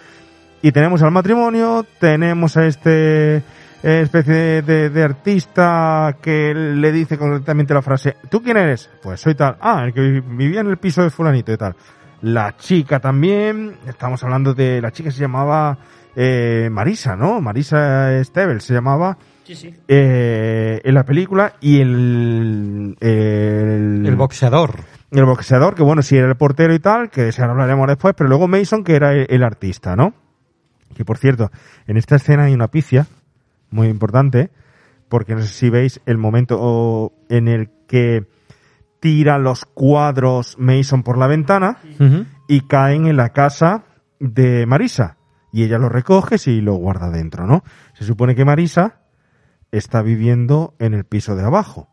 y 0.61 0.71
tenemos 0.71 1.01
al 1.01 1.11
matrimonio, 1.11 1.85
tenemos 1.99 2.57
a 2.57 2.67
este 2.67 3.43
especie 3.83 4.33
de, 4.33 4.61
de- 4.61 4.89
de 4.89 5.03
artista 5.03 6.17
que 6.21 6.53
le 6.53 6.91
dice 6.91 7.17
concretamente 7.17 7.73
la 7.73 7.81
frase, 7.81 8.15
¿tú 8.29 8.41
quién 8.41 8.57
eres? 8.57 8.89
Pues 9.01 9.19
soy 9.21 9.35
tal, 9.35 9.57
ah, 9.59 9.83
el 9.85 9.93
que 9.93 10.01
vi- 10.01 10.19
vivía 10.21 10.61
en 10.61 10.67
el 10.67 10.77
piso 10.77 11.01
de 11.03 11.09
fulanito 11.09 11.51
y 11.51 11.57
tal. 11.57 11.75
La 12.21 12.55
chica 12.57 12.99
también, 12.99 13.75
estamos 13.87 14.23
hablando 14.23 14.53
de, 14.53 14.79
la 14.81 14.91
chica 14.91 15.09
se 15.09 15.19
llamaba 15.21 15.77
eh, 16.15 16.69
Marisa, 16.71 17.15
¿no? 17.15 17.41
Marisa 17.41 18.23
Stebel 18.23 18.61
se 18.61 18.73
llamaba 18.75 19.17
Sí, 19.43 19.55
sí. 19.55 19.73
eh, 19.87 20.79
en 20.83 20.93
la 20.93 21.03
película 21.03 21.53
y 21.59 21.81
el, 21.81 22.95
el 23.01 24.05
El 24.05 24.15
boxeador. 24.15 24.75
el 25.09 25.25
boxeador 25.25 25.73
que 25.75 25.83
bueno 25.83 26.01
sí 26.03 26.15
era 26.15 26.27
el 26.29 26.35
portero 26.35 26.73
y 26.73 26.79
tal 26.79 27.09
que 27.09 27.31
se 27.31 27.41
hablaremos 27.43 27.87
después 27.87 28.13
pero 28.15 28.29
luego 28.29 28.47
Mason 28.47 28.83
que 28.83 28.95
era 28.95 29.13
el, 29.13 29.25
el 29.29 29.43
artista 29.43 29.95
no 29.95 30.13
que 30.95 31.03
por 31.03 31.17
cierto 31.17 31.51
en 31.87 31.97
esta 31.97 32.15
escena 32.17 32.43
hay 32.43 32.53
una 32.53 32.67
picia 32.69 33.07
muy 33.71 33.87
importante 33.87 34.51
porque 35.09 35.35
no 35.35 35.41
sé 35.41 35.47
si 35.47 35.69
veis 35.69 35.99
el 36.05 36.17
momento 36.17 37.11
en 37.29 37.47
el 37.47 37.69
que 37.87 38.27
tira 38.99 39.37
los 39.39 39.65
cuadros 39.65 40.55
Mason 40.59 41.03
por 41.03 41.17
la 41.17 41.27
ventana 41.27 41.79
y 42.47 42.61
caen 42.67 43.07
en 43.07 43.17
la 43.17 43.29
casa 43.29 43.83
de 44.19 44.65
Marisa 44.67 45.17
y 45.51 45.63
ella 45.63 45.79
los 45.79 45.91
recoge 45.91 46.35
y 46.49 46.61
lo 46.61 46.75
guarda 46.75 47.09
dentro, 47.09 47.45
¿no? 47.47 47.63
Se 47.93 48.05
supone 48.05 48.35
que 48.35 48.45
Marisa 48.45 49.01
está 49.71 50.01
viviendo 50.01 50.75
en 50.79 50.93
el 50.93 51.03
piso 51.05 51.35
de 51.35 51.43
abajo. 51.43 51.89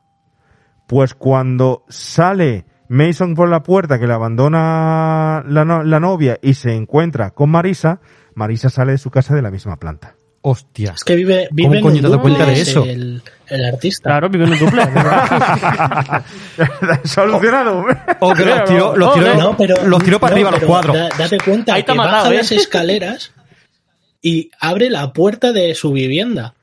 Pues 0.86 1.14
cuando 1.14 1.84
sale 1.88 2.66
Mason 2.88 3.34
por 3.34 3.48
la 3.48 3.62
puerta 3.62 3.98
que 3.98 4.06
le 4.06 4.12
abandona 4.14 5.42
la, 5.46 5.64
no- 5.64 5.82
la 5.82 6.00
novia 6.00 6.38
y 6.42 6.54
se 6.54 6.74
encuentra 6.74 7.30
con 7.32 7.50
Marisa, 7.50 8.00
Marisa 8.34 8.68
sale 8.70 8.92
de 8.92 8.98
su 8.98 9.10
casa 9.10 9.34
de 9.34 9.42
la 9.42 9.50
misma 9.50 9.76
planta. 9.76 10.14
Hostia. 10.40 10.92
Es 10.96 11.04
que 11.04 11.14
vive, 11.16 11.48
vive 11.50 11.76
en 11.78 11.82
coño 11.82 11.94
un 11.96 12.00
te 12.00 12.02
dado 12.02 12.14
duple, 12.16 12.34
cuenta 12.34 12.46
de 12.46 12.52
es 12.60 12.68
eso? 12.68 12.84
El, 12.84 13.22
el 13.48 13.64
artista. 13.64 14.08
Claro, 14.10 14.28
vive 14.30 14.44
en 14.44 14.52
un 14.52 14.58
duple. 14.58 14.82
Solucionado. 17.04 17.84
O 18.20 18.32
que 18.34 18.44
los 18.44 18.64
tiró, 18.64 18.96
los 18.96 19.14
tiró, 19.14 19.34
No, 19.34 19.56
pero- 19.56 19.86
los 19.86 20.02
tiró 20.02 20.20
para 20.20 20.30
no, 20.30 20.34
arriba 20.36 20.50
los 20.52 20.62
cuadros. 20.64 20.96
da- 20.96 21.08
date 21.16 21.38
cuenta 21.38 21.74
Ahí 21.74 21.82
que 21.82 21.94
matado, 21.94 22.24
baja 22.24 22.34
¿eh? 22.34 22.38
las 22.38 22.52
escaleras 22.52 23.32
y 24.22 24.50
abre 24.60 24.90
la 24.90 25.12
puerta 25.12 25.52
de 25.52 25.74
su 25.74 25.92
vivienda. 25.92 26.54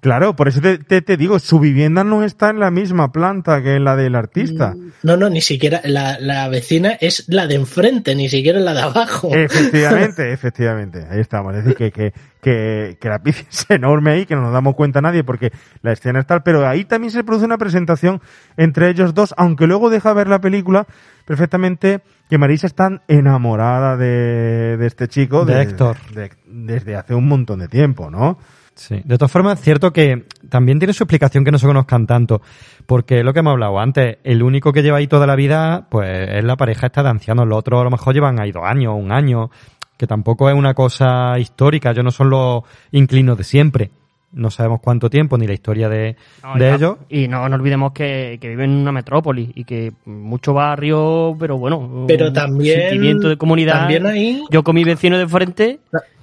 Claro, 0.00 0.34
por 0.34 0.48
eso 0.48 0.62
te, 0.62 0.78
te- 0.78 1.02
te 1.02 1.16
digo, 1.18 1.38
su 1.38 1.60
vivienda 1.60 2.04
no 2.04 2.24
está 2.24 2.48
en 2.48 2.58
la 2.58 2.70
misma 2.70 3.12
planta 3.12 3.62
que 3.62 3.78
la 3.78 3.96
del 3.96 4.14
artista. 4.14 4.74
No, 5.02 5.18
no, 5.18 5.28
ni 5.28 5.42
siquiera 5.42 5.82
la, 5.84 6.18
la 6.18 6.48
vecina 6.48 6.92
es 7.00 7.24
la 7.28 7.46
de 7.46 7.56
enfrente, 7.56 8.14
ni 8.14 8.30
siquiera 8.30 8.60
la 8.60 8.72
de 8.72 8.80
abajo. 8.80 9.28
Efectivamente, 9.34 10.32
efectivamente. 10.32 11.06
Ahí 11.10 11.20
estamos. 11.20 11.54
Es 11.54 11.64
decir, 11.64 11.76
que, 11.76 11.90
que, 11.92 12.12
que, 12.40 12.96
que 12.98 13.08
la 13.10 13.18
pizza 13.22 13.42
es 13.50 13.66
enorme 13.68 14.12
ahí, 14.12 14.24
que 14.26 14.34
no 14.34 14.40
nos 14.40 14.52
damos 14.54 14.74
cuenta 14.74 15.02
nadie 15.02 15.22
porque 15.22 15.52
la 15.82 15.92
escena 15.92 16.20
es 16.20 16.26
tal, 16.26 16.42
pero 16.42 16.66
ahí 16.66 16.86
también 16.86 17.10
se 17.10 17.22
produce 17.22 17.44
una 17.44 17.58
presentación 17.58 18.22
entre 18.56 18.88
ellos 18.88 19.12
dos, 19.12 19.34
aunque 19.36 19.66
luego 19.66 19.90
deja 19.90 20.14
ver 20.14 20.28
la 20.28 20.40
película 20.40 20.86
perfectamente 21.26 22.00
que 22.28 22.38
Marisa 22.38 22.66
está 22.66 23.02
enamorada 23.06 23.96
de, 23.96 24.76
de 24.78 24.86
este 24.86 25.08
chico 25.08 25.44
De 25.44 25.60
Héctor. 25.60 25.96
de- 26.14 26.30
desde 26.46 26.96
hace 26.96 27.14
un 27.14 27.28
montón 27.28 27.58
de 27.60 27.68
tiempo, 27.68 28.10
¿no? 28.10 28.38
Sí. 28.74 29.00
De 29.04 29.18
todas 29.18 29.30
formas, 29.30 29.58
es 29.58 29.64
cierto 29.64 29.92
que 29.92 30.24
también 30.48 30.78
tiene 30.78 30.94
su 30.94 31.04
explicación 31.04 31.44
que 31.44 31.50
no 31.52 31.58
se 31.58 31.66
conozcan 31.66 32.06
tanto. 32.06 32.40
Porque 32.86 33.18
es 33.18 33.24
lo 33.24 33.32
que 33.34 33.40
hemos 33.40 33.52
hablado 33.52 33.78
antes, 33.78 34.18
el 34.24 34.42
único 34.42 34.72
que 34.72 34.82
lleva 34.82 34.98
ahí 34.98 35.06
toda 35.06 35.26
la 35.26 35.36
vida, 35.36 35.86
pues 35.90 36.28
es 36.30 36.44
la 36.44 36.56
pareja 36.56 36.86
esta 36.86 37.02
de 37.02 37.10
ancianos. 37.10 37.46
Los 37.46 37.58
otros 37.58 37.80
a 37.80 37.84
lo 37.84 37.90
mejor 37.90 38.14
llevan 38.14 38.40
ahí 38.40 38.52
dos 38.52 38.64
años, 38.64 38.94
un 38.96 39.12
año, 39.12 39.50
que 39.98 40.06
tampoco 40.06 40.48
es 40.48 40.54
una 40.56 40.72
cosa 40.74 41.38
histórica. 41.38 41.92
Yo 41.92 42.02
no 42.02 42.10
son 42.10 42.30
los 42.30 42.62
inclinos 42.92 43.36
de 43.36 43.44
siempre. 43.44 43.90
No 44.32 44.48
sabemos 44.48 44.78
cuánto 44.80 45.10
tiempo 45.10 45.36
ni 45.36 45.46
la 45.48 45.54
historia 45.54 45.88
de, 45.88 46.14
No, 46.44 46.54
de 46.54 46.60
ya. 46.60 46.74
ellos. 46.76 46.96
Y 47.08 47.26
no, 47.26 47.48
no 47.48 47.56
olvidemos 47.56 47.92
que, 47.92 48.38
que 48.40 48.48
viven 48.48 48.70
en 48.70 48.76
una 48.78 48.92
metrópoli 48.92 49.50
y 49.56 49.64
que 49.64 49.92
mucho 50.06 50.54
barrio, 50.54 51.36
pero 51.38 51.58
bueno, 51.58 52.04
Pero 52.06 52.28
un 52.28 52.32
también- 52.32 52.80
sentimiento 52.80 53.28
de 53.28 53.36
comunidad. 53.36 53.80
también 53.80 54.06
ahí- 54.06 54.40
Yo 54.50 54.62
con 54.62 54.76
mi 54.76 54.84
vecino 54.84 55.18
de 55.18 55.26
frente. 55.28 55.80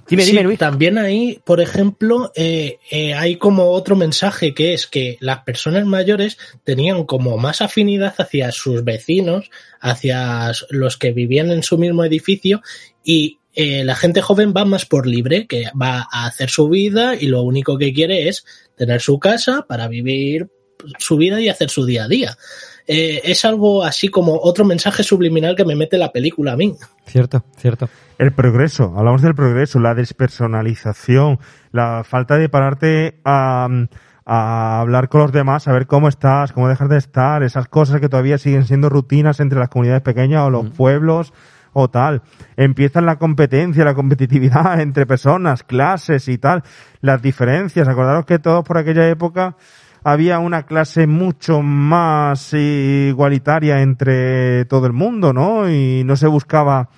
Dime, 0.09 0.23
Sí, 0.23 0.31
dime, 0.31 0.43
Luis. 0.43 0.59
También 0.59 0.97
ahí, 0.97 1.41
por 1.43 1.59
ejemplo, 1.59 2.31
eh, 2.35 2.79
eh, 2.89 3.13
hay 3.13 3.35
como 3.35 3.71
otro 3.71 3.95
mensaje 3.95 4.53
que 4.53 4.73
es 4.73 4.87
que 4.87 5.17
las 5.19 5.39
personas 5.39 5.85
mayores 5.85 6.37
tenían 6.63 7.03
como 7.05 7.37
más 7.37 7.61
afinidad 7.61 8.15
hacia 8.17 8.51
sus 8.51 8.83
vecinos, 8.83 9.49
hacia 9.81 10.51
los 10.69 10.97
que 10.97 11.11
vivían 11.11 11.51
en 11.51 11.63
su 11.63 11.77
mismo 11.77 12.05
edificio 12.05 12.61
y 13.03 13.39
eh, 13.53 13.83
la 13.83 13.95
gente 13.95 14.21
joven 14.21 14.53
va 14.55 14.65
más 14.65 14.85
por 14.85 15.07
libre, 15.07 15.47
que 15.47 15.65
va 15.79 16.07
a 16.11 16.27
hacer 16.27 16.49
su 16.49 16.69
vida 16.69 17.15
y 17.15 17.25
lo 17.25 17.41
único 17.41 17.77
que 17.77 17.91
quiere 17.91 18.29
es 18.29 18.45
tener 18.75 19.01
su 19.01 19.19
casa 19.19 19.65
para 19.67 19.87
vivir 19.87 20.49
su 20.99 21.17
vida 21.17 21.41
y 21.41 21.49
hacer 21.49 21.69
su 21.69 21.85
día 21.85 22.03
a 22.03 22.07
día. 22.07 22.37
Eh, 22.87 23.21
es 23.25 23.43
algo 23.43 23.83
así 23.83 24.07
como 24.07 24.39
otro 24.41 24.63
mensaje 24.63 25.03
subliminal 25.03 25.55
que 25.55 25.65
me 25.65 25.75
mete 25.75 25.97
la 25.97 26.11
película 26.11 26.53
a 26.53 26.55
mí. 26.55 26.73
Cierto, 27.05 27.43
cierto. 27.57 27.89
El 28.17 28.31
progreso, 28.31 28.93
hablamos 28.95 29.21
del 29.21 29.35
progreso, 29.35 29.79
la 29.79 29.93
despersonalización, 29.93 31.39
la 31.71 32.03
falta 32.05 32.37
de 32.37 32.47
pararte 32.47 33.19
a, 33.25 33.67
a 34.25 34.79
hablar 34.79 35.09
con 35.09 35.21
los 35.21 35.33
demás, 35.33 35.67
a 35.67 35.73
ver 35.73 35.85
cómo 35.85 36.07
estás, 36.07 36.53
cómo 36.53 36.69
dejas 36.69 36.89
de 36.89 36.97
estar, 36.97 37.43
esas 37.43 37.67
cosas 37.67 37.99
que 37.99 38.07
todavía 38.07 38.37
siguen 38.37 38.65
siendo 38.65 38.87
rutinas 38.87 39.41
entre 39.41 39.59
las 39.59 39.69
comunidades 39.69 40.01
pequeñas 40.01 40.43
o 40.43 40.49
los 40.49 40.69
pueblos 40.69 41.33
o 41.73 41.89
tal. 41.89 42.23
Empieza 42.55 43.01
la 43.01 43.17
competencia, 43.17 43.85
la 43.85 43.93
competitividad 43.93 44.79
entre 44.81 45.05
personas, 45.05 45.63
clases 45.63 46.27
y 46.27 46.37
tal, 46.37 46.63
las 47.01 47.21
diferencias. 47.21 47.87
Acordaros 47.87 48.25
que 48.25 48.39
todos 48.39 48.63
por 48.63 48.77
aquella 48.77 49.07
época 49.07 49.57
había 50.03 50.39
una 50.39 50.63
clase 50.63 51.07
mucho 51.07 51.61
más 51.61 52.53
igualitaria 52.53 53.81
entre 53.81 54.65
todo 54.65 54.85
el 54.87 54.93
mundo, 54.93 55.33
¿no? 55.33 55.69
Y 55.69 56.03
no 56.05 56.15
se 56.15 56.27
buscaba 56.27 56.89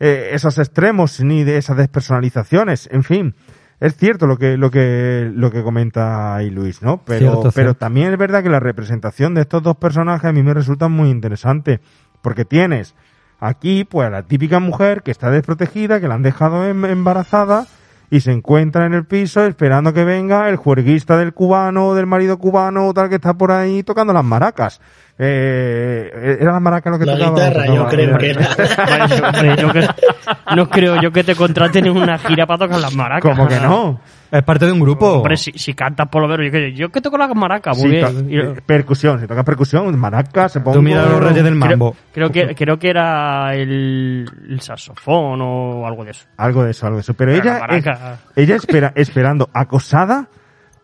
eh, 0.00 0.30
esos 0.32 0.58
extremos 0.58 1.20
ni 1.20 1.44
de 1.44 1.56
esas 1.58 1.76
despersonalizaciones. 1.76 2.88
En 2.92 3.04
fin, 3.04 3.34
es 3.80 3.96
cierto 3.96 4.26
lo 4.26 4.36
que 4.38 4.56
lo 4.56 4.70
que 4.70 5.30
lo 5.34 5.50
que 5.50 5.62
comenta 5.62 6.34
ahí 6.36 6.50
Luis, 6.50 6.82
¿no? 6.82 7.02
Pero 7.04 7.18
Cierto, 7.18 7.40
pero 7.42 7.52
cierto. 7.52 7.74
también 7.74 8.12
es 8.12 8.18
verdad 8.18 8.42
que 8.42 8.48
la 8.50 8.60
representación 8.60 9.34
de 9.34 9.42
estos 9.42 9.62
dos 9.62 9.76
personajes 9.76 10.24
a 10.28 10.32
mí 10.32 10.42
me 10.42 10.54
resulta 10.54 10.88
muy 10.88 11.10
interesante 11.10 11.80
porque 12.22 12.44
tienes 12.44 12.94
aquí 13.40 13.84
pues 13.84 14.06
a 14.06 14.10
la 14.10 14.22
típica 14.22 14.58
mujer 14.58 15.02
que 15.02 15.10
está 15.10 15.30
desprotegida, 15.30 16.00
que 16.00 16.08
la 16.08 16.14
han 16.14 16.22
dejado 16.22 16.66
em- 16.66 16.84
embarazada 16.86 17.66
y 18.10 18.20
se 18.20 18.32
encuentra 18.32 18.86
en 18.86 18.94
el 18.94 19.04
piso 19.06 19.44
esperando 19.44 19.92
que 19.92 20.04
venga 20.04 20.48
el 20.48 20.56
juerguista 20.56 21.16
del 21.16 21.32
cubano 21.32 21.88
o 21.88 21.94
del 21.94 22.06
marido 22.06 22.38
cubano 22.38 22.86
o 22.86 22.94
tal 22.94 23.08
que 23.08 23.16
está 23.16 23.34
por 23.34 23.50
ahí 23.52 23.82
tocando 23.82 24.12
las 24.12 24.24
maracas. 24.24 24.80
Eh, 25.18 26.36
¿Era 26.40 26.52
las 26.52 26.60
maracas 26.62 26.92
lo 26.92 26.98
que 26.98 27.06
La 27.06 27.16
tocaba? 27.16 27.30
guitarra, 27.36 27.66
yo 27.66 27.72
Tocaba- 27.86 27.90
creo 27.90 28.18
que 28.18 28.30
era. 28.30 29.56
Yo 29.56 30.56
no 30.56 30.68
creo 30.70 31.00
yo 31.00 31.12
que 31.12 31.24
te 31.24 31.34
contraten 31.34 31.86
en 31.86 31.96
una 31.96 32.18
gira 32.18 32.46
para 32.46 32.66
tocar 32.66 32.80
las 32.80 32.94
maracas. 32.94 33.22
Como 33.36 33.48
que 33.48 33.58
no. 33.60 34.00
Es 34.36 34.42
parte 34.42 34.66
de 34.66 34.72
un 34.72 34.80
grupo. 34.80 35.08
Hombre, 35.18 35.36
si, 35.36 35.52
si 35.52 35.74
cantas 35.74 36.08
por 36.08 36.22
lo 36.22 36.28
menos, 36.28 36.46
yo, 36.46 36.50
que- 36.52 36.72
yo 36.74 36.88
que 36.90 37.00
toco 37.00 37.16
la 37.16 37.28
maraca, 37.34 37.70
muy 37.72 37.82
Sí, 37.82 37.88
bien. 37.88 38.26
Y- 38.30 38.38
eh, 38.38 38.54
percusión, 38.66 39.20
si 39.20 39.26
toca 39.28 39.44
percusión, 39.44 39.96
maracas, 39.98 40.52
se 40.52 40.60
pongo... 40.60 40.76
Tú 40.78 40.82
mira 40.82 41.06
los 41.06 41.20
reyes 41.20 41.44
del 41.44 41.54
creo, 41.58 41.70
mambo. 41.70 41.96
creo 42.12 42.30
que, 42.30 42.54
creo 42.56 42.76
que 42.78 42.90
era 42.90 43.54
el, 43.54 44.26
el 44.48 44.60
saxofón 44.60 45.40
o 45.40 45.86
algo 45.86 46.04
de 46.04 46.10
eso. 46.10 46.26
Algo 46.36 46.64
de 46.64 46.72
eso, 46.72 46.86
algo 46.86 46.96
de 46.96 47.02
eso. 47.02 47.14
Pero 47.14 47.30
Pero 47.32 47.42
ella, 47.44 47.60
maraca- 47.60 48.18
es- 48.34 48.38
ella 48.42 48.56
espera, 48.56 48.92
esperando, 48.96 49.48
acosada 49.52 50.28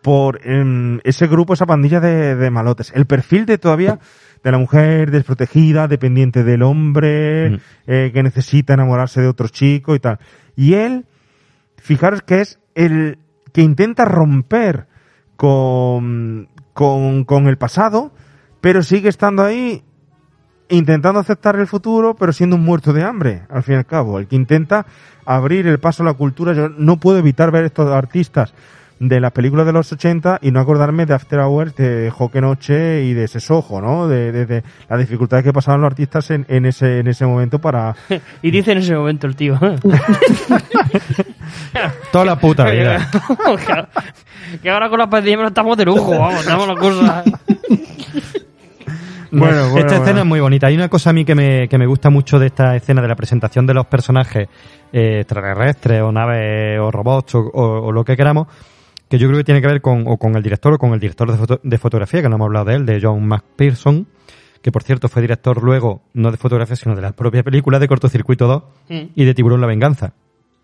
por 0.01 0.39
em, 0.47 0.99
ese 1.03 1.27
grupo, 1.27 1.53
esa 1.53 1.65
pandilla 1.65 1.99
de, 1.99 2.35
de 2.37 2.49
malotes. 2.51 2.93
El 2.95 3.05
perfil 3.05 3.45
de 3.45 3.57
todavía 3.57 3.99
de 4.43 4.51
la 4.51 4.57
mujer 4.59 5.11
desprotegida, 5.11 5.87
dependiente 5.89 6.43
del 6.45 6.63
hombre, 6.63 7.59
eh, 7.85 8.11
que 8.13 8.23
necesita 8.23 8.73
enamorarse 8.75 9.19
de 9.21 9.27
otro 9.27 9.49
chico 9.49 9.93
y 9.93 9.99
tal. 9.99 10.19
Y 10.55 10.73
él, 10.75 11.05
fijaros 11.77 12.21
que 12.21 12.41
es 12.41 12.59
el 12.75 13.19
que 13.53 13.61
intenta 13.61 14.05
romper 14.05 14.87
con, 15.35 16.49
con, 16.73 17.25
con 17.25 17.47
el 17.47 17.57
pasado, 17.57 18.11
pero 18.61 18.83
sigue 18.83 19.09
estando 19.09 19.43
ahí 19.43 19.83
intentando 20.69 21.19
aceptar 21.19 21.57
el 21.57 21.67
futuro, 21.67 22.15
pero 22.15 22.31
siendo 22.31 22.55
un 22.55 22.63
muerto 22.63 22.93
de 22.93 23.03
hambre, 23.03 23.43
al 23.49 23.63
fin 23.63 23.75
y 23.75 23.77
al 23.77 23.85
cabo. 23.85 24.19
El 24.19 24.27
que 24.27 24.35
intenta 24.35 24.85
abrir 25.25 25.67
el 25.67 25.79
paso 25.79 26.03
a 26.03 26.05
la 26.05 26.13
cultura. 26.13 26.53
Yo 26.53 26.69
no 26.69 26.97
puedo 26.97 27.17
evitar 27.17 27.51
ver 27.51 27.65
estos 27.65 27.89
artistas 27.89 28.53
de 29.03 29.19
las 29.19 29.31
películas 29.31 29.65
de 29.65 29.73
los 29.73 29.91
80 29.91 30.37
y 30.43 30.51
no 30.51 30.59
acordarme 30.59 31.07
de 31.07 31.15
After 31.15 31.39
Hours, 31.39 31.75
de 31.75 32.11
Joque 32.11 32.39
Noche 32.39 33.01
y 33.03 33.13
de 33.13 33.27
Sesojo, 33.27 33.81
¿no? 33.81 34.07
De, 34.07 34.31
de, 34.31 34.45
de 34.45 34.63
las 34.87 34.99
dificultades 34.99 35.43
que 35.43 35.51
pasaban 35.51 35.81
los 35.81 35.87
artistas 35.87 36.29
en, 36.29 36.45
en, 36.47 36.67
ese, 36.67 36.99
en 36.99 37.07
ese 37.07 37.25
momento 37.25 37.57
para... 37.59 37.95
Y 38.43 38.51
dice 38.51 38.73
en 38.73 38.77
ese 38.77 38.95
momento 38.95 39.25
el 39.25 39.35
tío. 39.35 39.59
Toda 42.11 42.25
la 42.25 42.35
puta 42.37 42.65
vida. 42.69 43.09
que, 44.61 44.69
ahora 44.69 44.89
con 44.89 44.99
la 44.99 45.09
pandemia 45.09 45.41
no 45.43 45.47
estamos 45.47 45.77
de 45.77 45.85
lujo, 45.85 46.11
vamos, 46.11 46.41
estamos 46.41 46.67
la 46.67 46.75
cosa. 46.75 47.23
Bueno, 49.33 49.69
bueno, 49.69 49.77
esta 49.79 49.95
escena 49.97 50.19
es 50.19 50.25
muy 50.25 50.41
bonita. 50.41 50.67
Hay 50.67 50.75
una 50.75 50.89
cosa 50.89 51.11
a 51.11 51.13
mí 51.13 51.23
que 51.23 51.35
me, 51.35 51.67
que 51.69 51.77
me 51.77 51.85
gusta 51.87 52.09
mucho 52.09 52.37
de 52.37 52.47
esta 52.47 52.75
escena 52.75 53.01
de 53.01 53.07
la 53.07 53.15
presentación 53.15 53.65
de 53.65 53.73
los 53.73 53.85
personajes 53.87 54.49
eh, 54.91 55.19
extraterrestres 55.21 56.01
o 56.01 56.11
naves 56.11 56.77
o 56.79 56.91
robots 56.91 57.35
o, 57.35 57.39
o- 57.39 57.87
o 57.87 57.91
lo 57.93 58.03
que 58.03 58.17
queramos, 58.17 58.47
que 59.11 59.19
yo 59.19 59.27
creo 59.27 59.37
que 59.37 59.43
tiene 59.43 59.61
que 59.61 59.67
ver 59.67 59.81
con, 59.81 60.05
o 60.07 60.17
con 60.17 60.35
el 60.35 60.41
director 60.41 60.73
o 60.73 60.79
con 60.79 60.93
el 60.93 60.99
director 60.99 61.29
de, 61.31 61.37
foto- 61.37 61.59
de 61.61 61.77
fotografía, 61.77 62.23
que 62.23 62.29
no 62.29 62.37
hemos 62.37 62.45
hablado 62.47 62.65
de 62.65 62.75
él, 62.75 62.85
de 62.87 62.99
John 62.99 63.23
McPherson, 63.27 64.07
que 64.63 64.71
por 64.71 64.81
cierto 64.83 65.07
fue 65.09 65.21
director 65.21 65.61
luego, 65.61 66.01
no 66.13 66.31
de 66.31 66.37
fotografía, 66.37 66.75
sino 66.75 66.95
de 66.95 67.01
la 67.03 67.11
propia 67.11 67.43
película 67.43 67.77
de 67.77 67.87
Cortocircuito 67.87 68.47
2 68.47 68.63
Mm. 68.89 69.01
y 69.15 69.25
de 69.25 69.33
Tiburón 69.35 69.61
la 69.61 69.67
Venganza, 69.67 70.13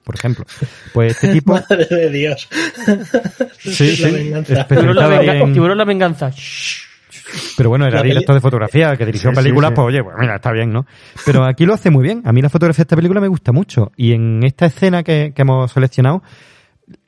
por 0.04 0.16
ejemplo. 0.16 0.46
Pues 0.94 1.12
este 1.14 1.34
tipo... 1.34 1.54
Madre 1.70 1.86
de 1.90 2.10
Dios. 2.10 2.48
Sí, 3.60 3.98
La 4.02 4.10
sí, 4.10 4.12
venganza. 4.16 4.68
Tiburón 4.68 4.96
la, 4.96 5.02
especializado 5.02 5.10
venga- 5.20 5.34
en- 5.46 5.54
Tiburón 5.54 5.78
la 5.78 5.86
venganza. 5.86 6.32
Pero 7.58 7.70
bueno, 7.70 7.86
era 7.86 8.02
director 8.02 8.36
de 8.36 8.42
fotografía, 8.42 8.96
que 8.96 9.06
dirigió 9.06 9.30
Sí, 9.32 9.36
sí, 9.36 9.42
películas, 9.42 9.70
sí. 9.72 9.76
pues 9.76 9.86
oye, 9.88 10.02
pues 10.04 10.16
mira, 10.18 10.36
está 10.38 10.52
bien, 10.54 10.72
¿no? 10.72 10.86
Pero 11.26 11.44
aquí 11.44 11.66
lo 11.66 11.74
hace 11.74 11.90
muy 11.90 12.04
bien. 12.04 12.22
A 12.24 12.32
mí 12.32 12.42
la 12.42 12.50
fotografía 12.50 12.84
de 12.84 12.84
esta 12.84 12.96
película 12.96 13.20
me 13.20 13.28
gusta 13.28 13.52
mucho. 13.52 13.92
Y 13.98 14.14
en 14.14 14.44
esta 14.44 14.68
escena 14.68 15.04
que, 15.04 15.34
que 15.36 15.42
hemos 15.42 15.70
seleccionado, 15.72 16.24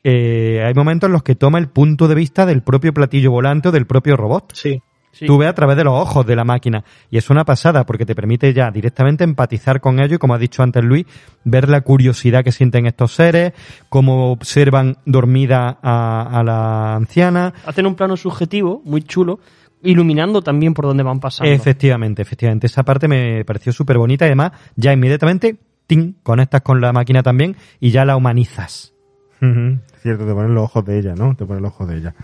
eh, 0.04 0.64
hay 0.66 0.74
momentos 0.74 1.08
en 1.08 1.14
los 1.14 1.24
que 1.24 1.36
toma 1.36 1.60
el 1.60 1.70
punto 1.70 2.08
de 2.08 2.16
vista 2.16 2.46
del 2.46 2.62
propio 2.62 2.94
platillo 2.94 3.32
volante 3.32 3.70
o 3.70 3.72
del 3.72 3.86
propio 3.86 4.18
robot. 4.18 4.54
Sí. 4.54 4.82
Sí. 5.12 5.26
Tú 5.26 5.40
ves 5.40 5.50
a 5.50 5.56
través 5.56 5.76
de 5.76 5.84
los 5.84 5.94
ojos 5.94 6.24
de 6.28 6.36
la 6.36 6.44
máquina. 6.44 6.84
Y 7.10 7.18
es 7.18 7.32
una 7.32 7.44
pasada 7.44 7.84
porque 7.84 8.06
te 8.06 8.14
permite 8.14 8.54
ya 8.54 8.70
directamente 8.70 9.24
empatizar 9.24 9.82
con 9.82 10.00
ello 10.00 10.16
y, 10.16 10.18
como 10.20 10.36
ha 10.36 10.38
dicho 10.38 10.62
antes 10.62 10.84
Luis, 10.84 11.08
ver 11.44 11.68
la 11.68 11.82
curiosidad 11.82 12.44
que 12.44 12.52
sienten 12.52 12.86
estos 12.86 13.14
seres, 13.14 13.54
cómo 13.90 14.32
observan 14.32 14.98
dormida 15.06 15.80
a, 15.82 16.40
a 16.40 16.44
la 16.44 16.96
anciana. 16.96 17.56
Hacen 17.66 17.88
un 17.88 17.96
plano 17.96 18.16
subjetivo 18.18 18.84
muy 18.86 19.02
chulo, 19.02 19.40
iluminando 19.82 20.44
también 20.44 20.76
por 20.76 20.86
donde 20.86 21.02
van 21.02 21.20
pasando. 21.20 21.52
Efectivamente, 21.52 22.22
efectivamente. 22.22 22.68
Esa 22.68 22.84
parte 22.84 23.08
me 23.08 23.44
pareció 23.46 23.74
súper 23.74 23.98
bonita 23.98 24.26
y 24.26 24.28
además 24.28 24.52
ya 24.76 24.94
inmediatamente, 24.94 25.58
¡ting!, 25.88 26.18
conectas 26.22 26.62
con 26.62 26.82
la 26.82 26.94
máquina 26.94 27.24
también 27.24 27.58
y 27.80 27.90
ya 27.90 28.06
la 28.06 28.16
humanizas. 28.16 28.94
Ujú, 29.42 29.80
Cierto, 30.02 30.26
te 30.26 30.34
ponen 30.34 30.54
los 30.54 30.64
ojos 30.66 30.86
de 30.86 31.00
ella, 31.00 31.16
¿no? 31.16 31.36
Te 31.36 31.46
ponen 31.46 31.64
los 31.64 31.72
ojos 31.74 31.88
de 31.88 31.98
ella. 31.98 32.16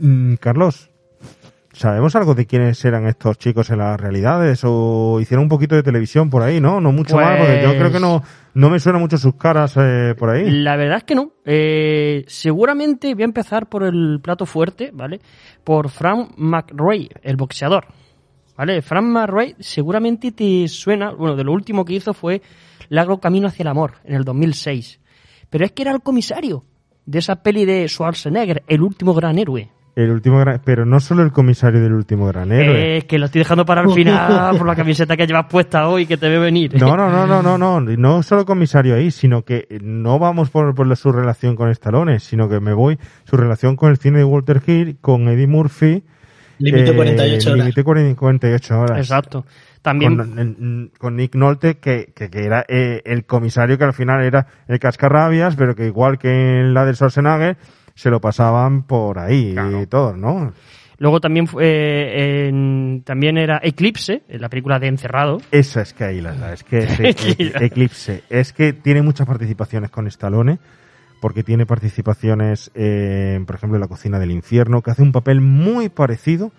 Mm, 0.00 0.34
Carlos, 0.34 0.90
¿sabemos 1.72 2.14
algo 2.16 2.34
de 2.34 2.46
quiénes 2.46 2.84
eran 2.84 3.06
estos 3.06 3.38
chicos 3.38 3.70
en 3.70 3.78
las 3.78 4.00
realidades? 4.00 4.62
¿O 4.64 5.18
hicieron 5.20 5.44
un 5.44 5.48
poquito 5.48 5.74
de 5.74 5.82
televisión 5.82 6.30
por 6.30 6.42
ahí, 6.42 6.60
no? 6.60 6.80
No 6.80 6.92
mucho 6.92 7.16
más, 7.16 7.38
porque 7.38 7.62
yo 7.62 7.76
creo 7.76 7.92
que 7.92 8.00
no, 8.00 8.22
no 8.54 8.70
me 8.70 8.78
suenan 8.78 9.00
mucho 9.02 9.18
sus 9.18 9.34
caras 9.34 9.74
eh, 9.76 10.14
por 10.18 10.30
ahí. 10.30 10.50
La 10.50 10.76
verdad 10.76 10.98
es 10.98 11.04
que 11.04 11.14
no. 11.14 11.32
Eh, 11.44 12.24
seguramente 12.28 13.14
voy 13.14 13.22
a 13.22 13.26
empezar 13.26 13.68
por 13.68 13.82
el 13.82 14.20
plato 14.22 14.46
fuerte, 14.46 14.90
¿vale? 14.92 15.20
Por 15.62 15.88
Frank 15.90 16.32
McRae, 16.36 17.08
el 17.22 17.36
boxeador. 17.36 17.86
¿Vale? 18.56 18.82
Frank 18.82 19.04
McRae 19.06 19.56
seguramente 19.58 20.30
te 20.30 20.68
suena, 20.68 21.10
bueno, 21.10 21.34
de 21.34 21.42
lo 21.42 21.52
último 21.52 21.84
que 21.84 21.94
hizo 21.94 22.14
fue 22.14 22.40
Largo 22.88 23.18
Camino 23.18 23.48
hacia 23.48 23.64
el 23.64 23.68
Amor, 23.68 23.94
en 24.04 24.14
el 24.14 24.24
2006. 24.24 25.00
Pero 25.54 25.66
es 25.66 25.70
que 25.70 25.82
era 25.82 25.92
el 25.92 26.00
comisario 26.00 26.64
de 27.06 27.20
esa 27.20 27.36
peli 27.44 27.64
de 27.64 27.86
Schwarzenegger, 27.86 28.64
El 28.66 28.82
último 28.82 29.14
gran 29.14 29.38
héroe. 29.38 29.68
El 29.94 30.10
último 30.10 30.40
gran, 30.40 30.60
pero 30.64 30.84
no 30.84 30.98
solo 30.98 31.22
el 31.22 31.30
comisario 31.30 31.80
del 31.80 31.92
último 31.92 32.26
gran 32.26 32.50
héroe. 32.50 32.96
Eh, 32.96 33.02
que 33.02 33.20
lo 33.20 33.26
estoy 33.26 33.38
dejando 33.38 33.64
para 33.64 33.82
el 33.82 33.90
final 33.92 34.58
por 34.58 34.66
la 34.66 34.74
camiseta 34.74 35.16
que 35.16 35.28
llevas 35.28 35.46
puesta 35.48 35.86
hoy 35.86 36.06
que 36.06 36.16
te 36.16 36.28
ve 36.28 36.40
venir. 36.40 36.74
No, 36.80 36.96
no, 36.96 37.08
no, 37.08 37.24
no, 37.28 37.40
no, 37.40 37.56
no, 37.56 37.80
no 37.80 38.22
solo 38.24 38.44
comisario 38.44 38.96
ahí, 38.96 39.12
sino 39.12 39.42
que 39.44 39.78
no 39.80 40.18
vamos 40.18 40.50
por, 40.50 40.74
por 40.74 40.88
la- 40.88 40.96
su 40.96 41.12
relación 41.12 41.54
con 41.54 41.70
Stallone, 41.70 42.18
sino 42.18 42.48
que 42.48 42.58
me 42.58 42.72
voy 42.72 42.98
su 43.22 43.36
relación 43.36 43.76
con 43.76 43.92
el 43.92 43.98
cine 43.98 44.18
de 44.18 44.24
Walter 44.24 44.60
Hill, 44.66 44.96
con 45.00 45.28
Eddie 45.28 45.46
Murphy. 45.46 46.02
Límite 46.58 46.90
eh, 46.90 46.96
48 46.96 47.50
horas. 47.50 47.58
Límite 47.64 47.84
40 47.84 48.18
48 48.18 48.80
horas. 48.80 48.98
Exacto. 48.98 49.44
También 49.84 50.90
Con, 50.98 51.16
Nick 51.16 51.34
Nolte, 51.34 51.74
que, 51.76 52.12
que, 52.16 52.30
que 52.30 52.44
era 52.44 52.64
eh, 52.68 53.02
el 53.04 53.26
comisario 53.26 53.76
que 53.76 53.84
al 53.84 53.92
final 53.92 54.22
era 54.24 54.46
el 54.66 54.78
cascarrabias, 54.78 55.56
pero 55.56 55.74
que 55.76 55.84
igual 55.86 56.18
que 56.18 56.30
en 56.60 56.72
la 56.72 56.86
del 56.86 56.96
Schwarzenegger, 56.96 57.58
se 57.94 58.08
lo 58.08 58.18
pasaban 58.20 58.84
por 58.84 59.18
ahí 59.18 59.54
y 59.82 59.86
todo, 59.86 60.16
¿no? 60.16 60.52
Luego 60.96 61.20
también 61.20 61.46
fue, 61.46 61.64
eh, 61.66 62.48
en- 62.48 63.02
también 63.04 63.36
era 63.36 63.60
Eclipse, 63.62 64.22
en 64.26 64.40
la 64.40 64.48
película 64.48 64.78
de 64.78 64.86
Encerrado. 64.86 65.38
Esa 65.50 65.82
es 65.82 65.92
que 65.92 66.04
ahí 66.04 66.20
la 66.22 66.32
da, 66.32 66.52
es 66.54 66.64
que 66.64 66.78
Eclipse. 66.84 67.64
Eclipse, 67.64 68.22
es 68.30 68.52
que 68.54 68.72
tiene 68.72 69.02
muchas 69.02 69.26
participaciones 69.26 69.90
con 69.90 70.06
Stallone, 70.06 70.58
porque 71.20 71.42
tiene 71.42 71.66
participaciones, 71.66 72.70
eh, 72.74 73.38
por 73.46 73.56
ejemplo, 73.56 73.76
en 73.76 73.80
La 73.82 73.88
cocina 73.88 74.18
del 74.18 74.30
infierno, 74.30 74.80
que 74.80 74.92
hace 74.92 75.02
un 75.02 75.12
papel 75.12 75.40
muy 75.42 75.90
parecido 75.90 76.52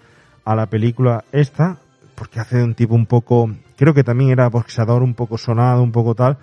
a 0.43 0.55
la 0.55 0.67
película 0.67 1.23
esta, 1.31 1.77
porque 2.15 2.39
hace 2.39 2.57
de 2.57 2.63
un 2.63 2.73
tipo 2.75 2.95
un 2.95 3.05
poco, 3.05 3.49
creo 3.77 3.93
que 3.93 4.03
también 4.03 4.29
era 4.31 4.47
boxeador, 4.49 5.03
un 5.03 5.13
poco 5.13 5.37
sonado, 5.37 5.83
un 5.83 5.91
poco 5.91 6.15
tal, 6.15 6.37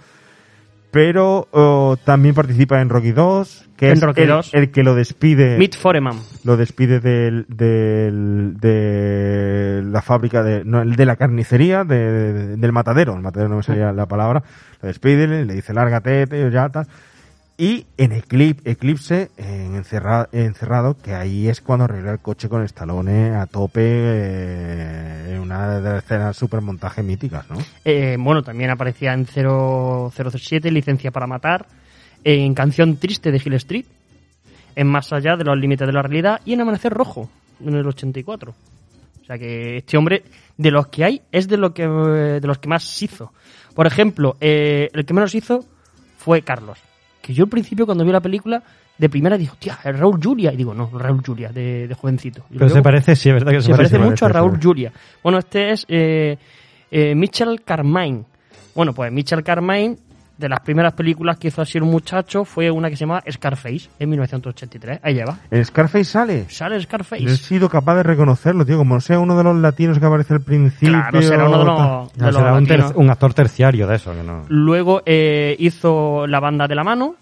pero 0.90 1.48
oh, 1.52 1.96
también 2.04 2.34
participa 2.34 2.80
en 2.82 2.90
Rocky 2.90 3.12
2, 3.12 3.70
que 3.78 3.86
En 3.88 3.92
es 3.94 4.00
Rocky 4.02 4.20
el, 4.22 4.28
2. 4.28 4.50
el 4.52 4.70
que 4.70 4.82
lo 4.82 4.94
despide 4.94 5.56
Meet 5.56 5.74
Foreman. 5.76 6.18
lo 6.44 6.56
despide 6.58 7.00
del, 7.00 7.46
del- 7.48 8.56
de 8.60 9.82
la 9.86 10.02
fábrica 10.02 10.42
de, 10.42 10.64
no, 10.64 10.84
de 10.84 11.06
la 11.06 11.16
carnicería 11.16 11.84
de- 11.84 12.32
de- 12.32 12.56
del 12.58 12.72
matadero, 12.72 13.14
el 13.14 13.22
matadero 13.22 13.48
no 13.48 13.56
me 13.56 13.62
salía 13.62 13.92
la 13.92 14.06
palabra, 14.06 14.42
lo 14.82 14.88
despide, 14.88 15.26
le, 15.26 15.54
dice 15.54 15.72
lárgate, 15.72 16.26
ya 16.52 16.68
tal. 16.68 16.86
Y 17.62 17.86
en 17.96 18.10
Eclip- 18.10 18.58
Eclipse, 18.64 19.30
en 19.36 19.76
encerra- 19.76 20.28
encerrado, 20.32 20.96
que 21.00 21.14
ahí 21.14 21.46
es 21.46 21.60
cuando 21.60 21.84
arregla 21.84 22.10
el 22.10 22.18
coche 22.18 22.48
con 22.48 22.64
Stallone 22.64 23.36
a 23.36 23.46
tope, 23.46 23.80
eh, 23.84 25.30
en 25.34 25.38
una 25.38 25.78
de 25.78 25.80
las 25.92 26.02
escenas 26.02 26.36
super 26.36 26.60
montaje 26.60 27.04
míticas, 27.04 27.48
¿no? 27.48 27.58
Eh, 27.84 28.16
bueno, 28.18 28.42
también 28.42 28.70
aparecía 28.70 29.12
en 29.12 29.26
007, 29.26 30.72
Licencia 30.72 31.12
para 31.12 31.28
Matar, 31.28 31.66
en 32.24 32.52
Canción 32.52 32.96
Triste 32.96 33.30
de 33.30 33.40
Hill 33.44 33.54
Street, 33.54 33.84
en 34.74 34.88
Más 34.88 35.12
Allá 35.12 35.36
de 35.36 35.44
los 35.44 35.56
Límites 35.56 35.86
de 35.86 35.92
la 35.92 36.02
Realidad 36.02 36.40
y 36.44 36.54
en 36.54 36.62
Amanecer 36.62 36.92
Rojo, 36.92 37.30
en 37.64 37.76
el 37.76 37.86
84. 37.86 38.50
O 39.22 39.24
sea 39.24 39.38
que 39.38 39.76
este 39.76 39.96
hombre, 39.96 40.24
de 40.56 40.70
los 40.72 40.88
que 40.88 41.04
hay, 41.04 41.22
es 41.30 41.46
de, 41.46 41.58
lo 41.58 41.72
que, 41.72 41.84
eh, 41.84 42.40
de 42.40 42.46
los 42.48 42.58
que 42.58 42.68
más 42.68 43.00
hizo. 43.02 43.32
Por 43.76 43.86
ejemplo, 43.86 44.36
eh, 44.40 44.88
el 44.92 45.04
que 45.06 45.14
menos 45.14 45.32
hizo 45.36 45.64
fue 46.18 46.42
Carlos. 46.42 46.78
Que 47.22 47.32
yo 47.32 47.44
al 47.44 47.50
principio, 47.50 47.86
cuando 47.86 48.04
vi 48.04 48.12
la 48.12 48.20
película, 48.20 48.62
de 48.98 49.08
primera 49.08 49.38
dijo, 49.38 49.56
tía, 49.58 49.78
es 49.84 49.98
Raúl 49.98 50.18
Julia. 50.22 50.52
Y 50.52 50.56
digo, 50.56 50.74
no, 50.74 50.90
Raúl 50.92 51.22
Julia, 51.24 51.50
de, 51.52 51.86
de 51.88 51.94
jovencito. 51.94 52.40
Y 52.50 52.54
Pero 52.54 52.66
luego- 52.66 52.74
se 52.74 52.82
parece, 52.82 53.16
sí, 53.16 53.28
es 53.30 53.34
verdad 53.34 53.52
que 53.52 53.60
se, 53.60 53.66
se 53.68 53.70
parece 53.74 53.94
parece. 53.96 54.10
mucho 54.10 54.26
a 54.26 54.28
Raúl 54.28 54.56
sí. 54.56 54.60
Julia. 54.62 54.92
Bueno, 55.22 55.38
este 55.38 55.70
es 55.70 55.86
eh, 55.88 56.36
eh, 56.90 57.14
Mitchell 57.14 57.62
Carmine. 57.64 58.24
Bueno, 58.74 58.92
pues 58.92 59.10
Mitchell 59.12 59.42
Carmine, 59.44 59.96
de 60.42 60.48
las 60.50 60.60
primeras 60.60 60.92
películas 60.92 61.38
que 61.38 61.48
hizo 61.48 61.62
así 61.62 61.78
un 61.78 61.88
muchacho, 61.88 62.44
fue 62.44 62.70
una 62.70 62.90
que 62.90 62.96
se 62.96 63.00
llama 63.00 63.22
Scarface, 63.30 63.88
en 63.98 64.10
1983. 64.10 65.00
Ahí 65.02 65.14
lleva. 65.14 65.38
¿En 65.50 65.64
Scarface 65.64 66.04
sale? 66.04 66.46
Sale 66.50 66.80
Scarface. 66.82 67.24
He 67.24 67.36
sido 67.36 67.68
capaz 67.68 67.96
de 67.96 68.02
reconocerlo, 68.02 68.66
tío, 68.66 68.76
como 68.76 68.94
no 68.94 69.00
sea 69.00 69.18
uno 69.18 69.36
de 69.38 69.44
los 69.44 69.56
latinos 69.56 69.98
que 69.98 70.04
aparece 70.04 70.34
al 70.34 70.42
principio. 70.42 70.98
Claro, 70.98 71.22
será 71.22 71.48
uno 71.48 71.58
de 71.58 71.64
los, 71.64 72.12
de 72.12 72.20
No, 72.20 72.26
los 72.26 72.68
será 72.68 72.88
un, 72.88 72.92
un 72.96 73.10
actor 73.10 73.32
terciario 73.32 73.86
de 73.86 73.96
eso. 73.96 74.12
Que 74.12 74.22
no. 74.22 74.44
Luego 74.48 75.02
eh, 75.06 75.56
hizo 75.58 76.26
La 76.26 76.40
banda 76.40 76.68
de 76.68 76.74
la 76.74 76.84
mano, 76.84 77.16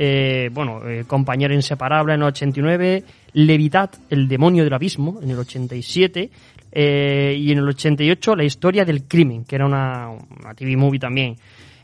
eh, 0.00 0.48
bueno, 0.52 0.88
eh, 0.88 1.02
Compañero 1.08 1.52
Inseparable 1.52 2.14
en 2.14 2.20
el 2.20 2.28
89, 2.28 3.02
Levitat, 3.32 3.96
El 4.08 4.28
Demonio 4.28 4.62
del 4.62 4.72
Abismo 4.72 5.18
en 5.20 5.30
el 5.30 5.38
87, 5.40 6.30
eh, 6.70 7.36
y 7.36 7.50
en 7.50 7.58
el 7.58 7.68
88 7.68 8.36
La 8.36 8.44
Historia 8.44 8.84
del 8.84 9.02
Crimen, 9.04 9.44
que 9.44 9.56
era 9.56 9.66
una, 9.66 10.08
una 10.08 10.54
TV 10.54 10.76
movie 10.76 11.00
también. 11.00 11.36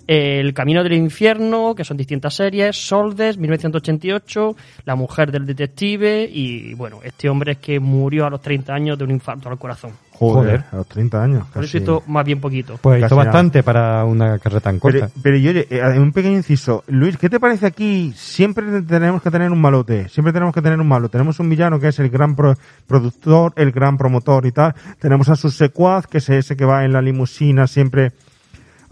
El 0.07 0.53
Camino 0.53 0.83
del 0.83 0.93
Infierno, 0.95 1.75
que 1.75 1.85
son 1.85 1.97
distintas 1.97 2.35
series, 2.35 2.77
Soldes, 2.77 3.39
1988, 3.39 4.57
La 4.85 4.95
Mujer 4.97 5.33
del 5.33 5.47
Detective, 5.47 6.29
y 6.31 6.75
bueno, 6.75 7.01
este 7.03 7.29
hombre 7.29 7.53
es 7.53 7.59
que 7.59 7.81
murió 7.81 8.27
a 8.27 8.31
los 8.31 8.41
30 8.43 8.75
años 8.75 8.99
de 8.99 9.05
un 9.05 9.11
infarto 9.13 9.49
al 9.49 9.59
corazón. 9.59 9.93
Joder, 10.13 10.63
a 10.71 10.77
los 10.77 10.87
30 10.87 11.23
años. 11.25 11.47
Por 11.53 11.65
eso 11.65 11.79
hizo 11.79 12.03
más 12.07 12.25
bien 12.25 12.41
poquito. 12.41 12.79
Pues 12.81 12.99
hizo 13.05 13.17
nada. 13.17 13.25
bastante 13.25 13.63
para 13.65 14.05
una 14.05 14.39
carrera 14.39 14.61
tan 14.61 14.79
corta. 14.79 15.09
Pero, 15.09 15.21
pero 15.23 15.37
y 15.39 15.49
oye, 15.49 15.67
eh, 15.71 15.99
un 15.99 16.13
pequeño 16.13 16.37
inciso. 16.37 16.85
Luis, 16.87 17.17
¿qué 17.17 17.29
te 17.29 17.41
parece 17.41 17.67
aquí? 17.67 18.13
Siempre 18.15 18.83
tenemos 18.83 19.23
que 19.23 19.31
tener 19.33 19.51
un 19.51 19.61
malote. 19.61 20.09
Siempre 20.09 20.33
tenemos 20.33 20.55
que 20.55 20.63
tener 20.63 20.79
un 20.79 20.87
malo. 20.87 21.09
Tenemos 21.09 21.41
un 21.41 21.49
villano 21.51 21.81
que 21.81 21.89
es 21.89 21.99
el 21.99 22.11
gran 22.11 22.37
pro- 22.37 22.55
productor, 22.87 23.55
el 23.57 23.73
gran 23.73 23.99
promotor 23.99 24.47
y 24.47 24.53
tal. 24.53 24.75
Tenemos 25.01 25.29
a 25.31 25.35
su 25.37 25.51
secuaz, 25.51 26.07
que 26.07 26.19
es 26.19 26.29
ese 26.29 26.57
que 26.57 26.65
va 26.65 26.85
en 26.85 26.93
la 26.93 27.03
limusina 27.03 27.67
siempre 27.67 28.13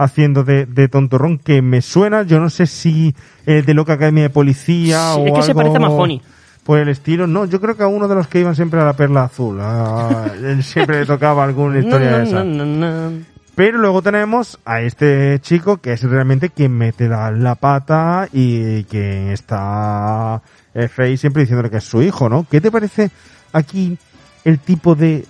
haciendo 0.05 0.45
de, 0.45 0.67
de 0.67 0.89
tontorrón, 0.89 1.39
que 1.39 1.63
me 1.63 1.81
suena. 1.83 2.23
Yo 2.23 2.41
no 2.41 2.51
sé 2.51 2.67
si 2.67 3.15
eh, 3.47 3.63
de 3.63 3.75
Loca 3.75 3.95
Academia 3.95 4.25
de 4.25 4.31
Policía 4.31 5.15
Sí, 5.15 5.21
o 5.21 5.27
es 5.27 5.33
que 5.33 5.43
se 5.43 5.51
algo 5.53 5.61
parece 5.63 5.77
a 5.77 5.81
Mahoney. 5.81 6.23
Por 6.65 6.79
el 6.79 6.89
estilo, 6.89 7.27
no, 7.27 7.45
yo 7.45 7.61
creo 7.61 7.77
que 7.77 7.83
a 7.83 7.89
uno 7.89 8.07
de 8.07 8.15
los 8.15 8.29
que 8.29 8.39
iban 8.41 8.55
siempre 8.55 8.81
a 8.81 8.85
la 8.85 8.93
perla 8.93 9.25
azul. 9.25 9.59
a- 9.61 10.27
él 10.43 10.63
siempre 10.63 11.01
le 11.01 11.07
tocaba 11.07 11.43
alguna 11.45 11.79
historia 11.79 12.11
No, 12.11 12.17
de 12.19 12.23
no, 12.25 12.29
esa. 12.29 12.45
no. 12.45 13.13
Pero 13.55 13.79
luego 13.79 14.01
tenemos 14.01 14.59
a 14.65 14.81
este 14.81 15.39
chico 15.43 15.77
que 15.77 15.93
es 15.93 16.03
realmente 16.03 16.49
quien 16.51 16.73
mete 16.73 17.07
la, 17.09 17.31
la 17.31 17.55
pata 17.55 18.27
y 18.33 18.85
quien 18.85 19.29
está 19.29 20.41
eh, 20.73 20.89
Faye 20.89 21.19
siempre 21.19 21.43
diciéndole 21.43 21.69
que 21.69 21.77
es 21.77 21.85
su 21.85 22.01
hijo, 22.03 22.29
¿no? 22.31 22.47
¿Qué 22.51 22.61
te 22.63 22.71
parece 22.71 23.11
aquí 23.53 23.99
el 24.45 24.59
tipo 24.59 24.95
de 24.95 25.27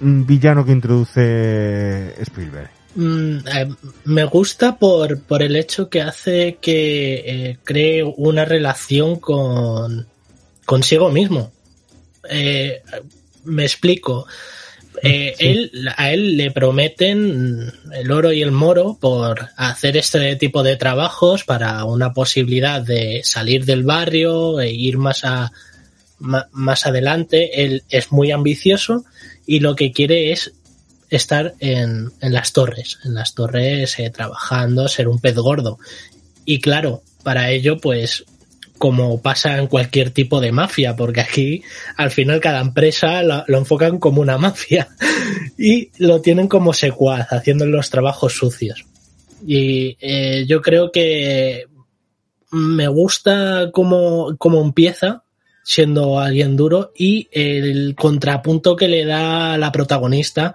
mm, 0.00 0.26
villano 0.26 0.64
que 0.66 0.72
introduce 0.72 2.14
Spielberg? 2.20 2.68
Mm, 2.94 3.38
eh, 3.48 3.68
me 4.04 4.24
gusta 4.24 4.76
por, 4.76 5.22
por 5.22 5.42
el 5.42 5.56
hecho 5.56 5.88
que 5.88 6.02
hace 6.02 6.58
que 6.60 7.14
eh, 7.24 7.58
cree 7.64 8.02
una 8.02 8.44
relación 8.44 9.18
con 9.18 10.06
consigo 10.64 11.10
mismo. 11.10 11.52
Eh, 12.28 12.82
me 13.44 13.64
explico. 13.64 14.26
Eh, 15.02 15.34
él, 15.38 15.72
a 15.96 16.12
él 16.12 16.36
le 16.36 16.50
prometen 16.50 17.72
el 17.92 18.10
oro 18.12 18.32
y 18.32 18.42
el 18.42 18.52
moro 18.52 18.98
por 19.00 19.48
hacer 19.56 19.96
este 19.96 20.36
tipo 20.36 20.62
de 20.62 20.76
trabajos 20.76 21.44
para 21.44 21.84
una 21.84 22.12
posibilidad 22.12 22.80
de 22.80 23.22
salir 23.24 23.64
del 23.64 23.82
barrio 23.82 24.60
e 24.60 24.70
ir 24.70 24.98
más 24.98 25.24
a 25.24 25.50
más 26.18 26.86
adelante. 26.86 27.64
Él 27.64 27.82
es 27.88 28.12
muy 28.12 28.30
ambicioso 28.30 29.04
y 29.44 29.58
lo 29.60 29.74
que 29.74 29.90
quiere 29.90 30.30
es 30.30 30.52
estar 31.12 31.54
en, 31.60 32.10
en 32.20 32.32
las 32.32 32.52
torres, 32.52 32.98
en 33.04 33.14
las 33.14 33.34
torres 33.34 33.98
eh, 33.98 34.10
trabajando, 34.10 34.88
ser 34.88 35.08
un 35.08 35.20
pez 35.20 35.36
gordo. 35.36 35.78
Y 36.46 36.58
claro, 36.60 37.02
para 37.22 37.50
ello, 37.50 37.76
pues, 37.78 38.24
como 38.78 39.20
pasa 39.20 39.58
en 39.58 39.66
cualquier 39.66 40.10
tipo 40.10 40.40
de 40.40 40.52
mafia, 40.52 40.96
porque 40.96 41.20
aquí 41.20 41.62
al 41.98 42.10
final 42.10 42.40
cada 42.40 42.60
empresa 42.60 43.22
lo, 43.22 43.44
enfocan 43.46 43.98
como 43.98 44.22
una 44.22 44.38
mafia 44.38 44.88
y 45.58 45.90
lo 45.98 46.22
tienen 46.22 46.48
como 46.48 46.72
secuaz, 46.72 47.30
haciendo 47.30 47.66
los 47.66 47.90
trabajos 47.90 48.32
sucios. 48.32 48.86
Y 49.46 49.98
eh, 50.00 50.46
yo 50.48 50.62
creo 50.62 50.90
que 50.90 51.66
me 52.50 52.88
gusta 52.88 53.68
cómo, 53.70 54.34
cómo 54.38 54.62
empieza 54.62 55.24
siendo 55.62 56.18
alguien 56.18 56.56
duro 56.56 56.92
y 56.96 57.28
el 57.32 57.94
contrapunto 57.94 58.76
que 58.76 58.88
le 58.88 59.04
da 59.04 59.58
la 59.58 59.70
protagonista 59.72 60.54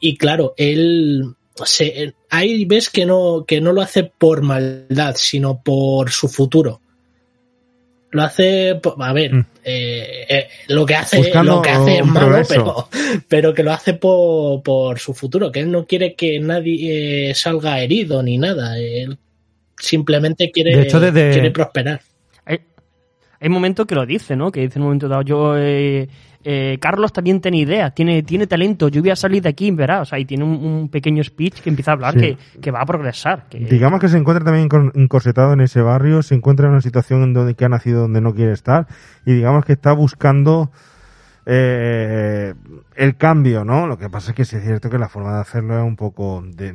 y 0.00 0.16
claro, 0.16 0.54
él 0.56 1.34
se, 1.64 2.14
ahí 2.30 2.64
ves 2.64 2.90
que 2.90 3.06
no, 3.06 3.44
que 3.46 3.60
no 3.60 3.72
lo 3.72 3.82
hace 3.82 4.04
por 4.04 4.42
maldad, 4.42 5.14
sino 5.16 5.60
por 5.62 6.10
su 6.10 6.28
futuro. 6.28 6.80
Lo 8.12 8.24
hace, 8.24 8.80
a 8.98 9.12
ver, 9.12 9.32
eh, 9.62 10.26
eh, 10.28 10.48
lo 10.66 10.84
que 10.84 10.96
hace, 10.96 11.18
Buscando 11.18 11.56
lo 11.56 11.62
que 11.62 11.70
hace 11.70 11.98
es 11.98 12.06
malo, 12.06 12.42
pero, 12.48 12.88
pero 13.28 13.54
que 13.54 13.62
lo 13.62 13.72
hace 13.72 13.94
por, 13.94 14.62
por 14.64 14.98
su 14.98 15.14
futuro, 15.14 15.52
que 15.52 15.60
él 15.60 15.70
no 15.70 15.86
quiere 15.86 16.14
que 16.14 16.40
nadie 16.40 17.30
eh, 17.30 17.34
salga 17.36 17.80
herido 17.80 18.20
ni 18.24 18.36
nada. 18.36 18.76
Él 18.78 19.16
simplemente 19.78 20.50
quiere, 20.50 20.76
De 20.76 20.82
hecho, 20.82 20.98
desde- 20.98 21.30
quiere 21.30 21.52
prosperar. 21.52 22.00
Hay, 22.44 22.58
hay 23.38 23.48
momentos 23.48 23.86
que 23.86 23.94
lo 23.94 24.04
dice, 24.04 24.34
¿no? 24.34 24.50
Que 24.50 24.62
dice 24.62 24.78
en 24.80 24.82
un 24.82 24.86
momento 24.88 25.06
dado, 25.06 25.22
yo, 25.22 25.56
eh, 25.56 26.08
eh, 26.42 26.78
Carlos 26.80 27.12
también 27.12 27.40
tiene 27.40 27.58
ideas, 27.58 27.94
tiene, 27.94 28.22
tiene 28.22 28.46
talento, 28.46 28.88
yo 28.88 29.02
voy 29.02 29.10
a 29.10 29.16
salir 29.16 29.42
de 29.42 29.50
aquí, 29.50 29.70
verás. 29.70 30.02
O 30.02 30.04
sea, 30.06 30.18
y 30.18 30.24
tiene 30.24 30.44
un, 30.44 30.52
un 30.64 30.88
pequeño 30.88 31.22
speech 31.22 31.60
que 31.60 31.68
empieza 31.70 31.90
a 31.90 31.94
hablar 31.94 32.14
Sí. 32.14 32.20
que, 32.20 32.60
que 32.60 32.70
va 32.70 32.80
a 32.80 32.86
progresar. 32.86 33.46
Que, 33.48 33.58
Digamos 33.58 34.00
que 34.00 34.08
se 34.08 34.16
encuentra 34.16 34.44
también 34.44 34.68
encor- 34.68 34.92
encorsetado 34.94 35.52
en 35.52 35.60
ese 35.60 35.82
barrio, 35.82 36.22
se 36.22 36.34
encuentra 36.34 36.66
en 36.66 36.72
una 36.72 36.80
situación 36.80 37.22
en 37.22 37.34
donde 37.34 37.54
que 37.54 37.64
ha 37.64 37.68
nacido 37.68 38.00
donde 38.02 38.20
no 38.20 38.34
quiere 38.34 38.52
estar 38.52 38.86
y 39.26 39.32
digamos 39.34 39.64
que 39.64 39.72
está 39.74 39.92
buscando 39.92 40.70
eh, 41.46 42.54
el 42.96 43.16
cambio, 43.16 43.64
¿no? 43.64 43.86
Lo 43.86 43.98
que 43.98 44.08
pasa 44.08 44.30
es 44.30 44.36
que 44.36 44.44
sí 44.44 44.56
es 44.56 44.62
cierto 44.62 44.90
que 44.90 44.98
la 44.98 45.08
forma 45.08 45.34
de 45.34 45.40
hacerlo 45.40 45.78
es 45.78 45.84
un 45.84 45.96
poco 45.96 46.42
de- 46.46 46.74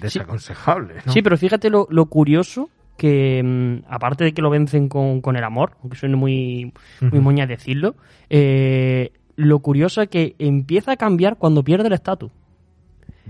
desaconsejable, 0.00 0.94
¿no? 1.04 1.12
Sí, 1.12 1.22
pero 1.22 1.36
fíjate 1.36 1.70
lo, 1.70 1.86
lo 1.90 2.06
curioso 2.06 2.70
que, 2.96 3.42
mm, 3.42 3.92
aparte 3.92 4.24
de 4.24 4.32
que 4.32 4.42
lo 4.42 4.50
vencen 4.50 4.88
con, 4.88 5.20
con 5.20 5.36
el 5.36 5.44
amor, 5.44 5.72
aunque 5.82 5.96
suene 5.96 6.16
muy, 6.16 6.72
muy 7.00 7.10
Ujú. 7.10 7.22
moña 7.22 7.46
decirlo, 7.46 7.94
eh, 8.30 9.12
lo 9.36 9.58
curioso 9.60 10.02
es 10.02 10.08
que 10.08 10.34
empieza 10.38 10.92
a 10.92 10.96
cambiar 10.96 11.36
cuando 11.36 11.62
pierde 11.62 11.88
el 11.88 11.92
estatus. 11.92 12.30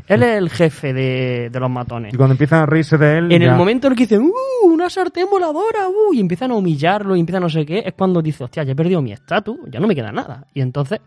Él 0.08 0.22
es 0.22 0.36
el 0.36 0.50
jefe 0.50 0.92
de, 0.92 1.48
de 1.50 1.60
los 1.60 1.70
matones. 1.70 2.12
Y 2.12 2.16
cuando 2.16 2.34
empiezan 2.34 2.60
a 2.60 2.66
reírse 2.66 2.98
de 2.98 3.18
él, 3.18 3.32
En 3.32 3.42
el 3.42 3.54
momento 3.54 3.86
en 3.86 3.94
el 3.94 3.96
que 3.96 4.04
dicen, 4.04 4.22
¡uh! 4.22 4.66
Una 4.66 4.90
sartén 4.90 5.26
voladora, 5.30 5.88
¡uh! 5.88 6.12
Y 6.12 6.20
empiezan 6.20 6.50
a 6.50 6.54
humillarlo 6.54 7.16
y 7.16 7.20
empiezan 7.20 7.42
no 7.42 7.48
sé 7.48 7.64
qué, 7.64 7.82
es 7.84 7.94
cuando 7.94 8.20
dice, 8.20 8.44
hostia, 8.44 8.62
ya 8.62 8.72
he 8.72 8.76
perdido 8.76 9.00
mi 9.00 9.12
estatus, 9.12 9.58
ya 9.68 9.80
no 9.80 9.86
me 9.86 9.94
queda 9.94 10.12
nada. 10.12 10.46
Y 10.52 10.60
entonces 10.60 11.00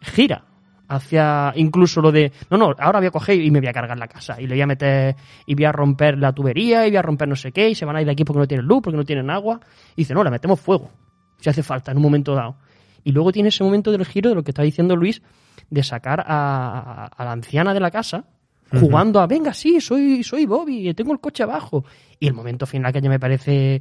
gira 0.00 0.44
hacia 0.88 1.52
incluso 1.56 2.00
lo 2.00 2.12
de, 2.12 2.32
no, 2.50 2.56
no, 2.56 2.74
ahora 2.78 2.98
voy 2.98 3.08
a 3.08 3.10
coger 3.10 3.40
y 3.40 3.50
me 3.50 3.60
voy 3.60 3.68
a 3.68 3.72
cargar 3.72 3.98
la 3.98 4.08
casa. 4.08 4.40
Y 4.40 4.46
le 4.46 4.54
voy 4.54 4.62
a 4.62 4.66
meter, 4.66 5.16
y 5.44 5.54
voy 5.54 5.64
a 5.64 5.72
romper 5.72 6.18
la 6.18 6.32
tubería, 6.32 6.86
y 6.86 6.90
voy 6.90 6.96
a 6.96 7.02
romper 7.02 7.28
no 7.28 7.36
sé 7.36 7.52
qué, 7.52 7.68
y 7.70 7.74
se 7.74 7.84
van 7.84 7.96
a 7.96 8.00
ir 8.00 8.06
de 8.06 8.12
aquí 8.12 8.24
porque 8.24 8.40
no 8.40 8.46
tienen 8.46 8.66
luz, 8.66 8.80
porque 8.82 8.96
no 8.96 9.04
tienen 9.04 9.30
agua. 9.30 9.60
Y 9.94 10.02
dice, 10.02 10.14
no, 10.14 10.22
le 10.22 10.30
metemos 10.30 10.60
fuego, 10.60 10.90
si 11.38 11.50
hace 11.50 11.62
falta, 11.62 11.90
en 11.90 11.98
un 11.98 12.02
momento 12.02 12.34
dado. 12.34 12.56
Y 13.04 13.12
luego 13.12 13.32
tiene 13.32 13.50
ese 13.50 13.62
momento 13.62 13.92
del 13.92 14.04
giro 14.04 14.30
de 14.30 14.36
lo 14.36 14.42
que 14.42 14.50
está 14.50 14.62
diciendo 14.62 14.96
Luis, 14.96 15.22
de 15.70 15.82
sacar 15.82 16.24
a, 16.26 17.10
la 17.18 17.32
anciana 17.32 17.72
de 17.72 17.80
la 17.80 17.90
casa, 17.90 18.24
jugando 18.72 19.20
a, 19.20 19.26
venga, 19.26 19.54
sí, 19.54 19.80
soy, 19.80 20.24
soy 20.24 20.44
Bobby, 20.44 20.92
tengo 20.94 21.12
el 21.12 21.20
coche 21.20 21.42
abajo. 21.42 21.84
Y 22.18 22.26
el 22.26 22.34
momento 22.34 22.66
final 22.66 22.92
que 22.92 23.00
ya 23.00 23.08
me 23.08 23.20
parece 23.20 23.80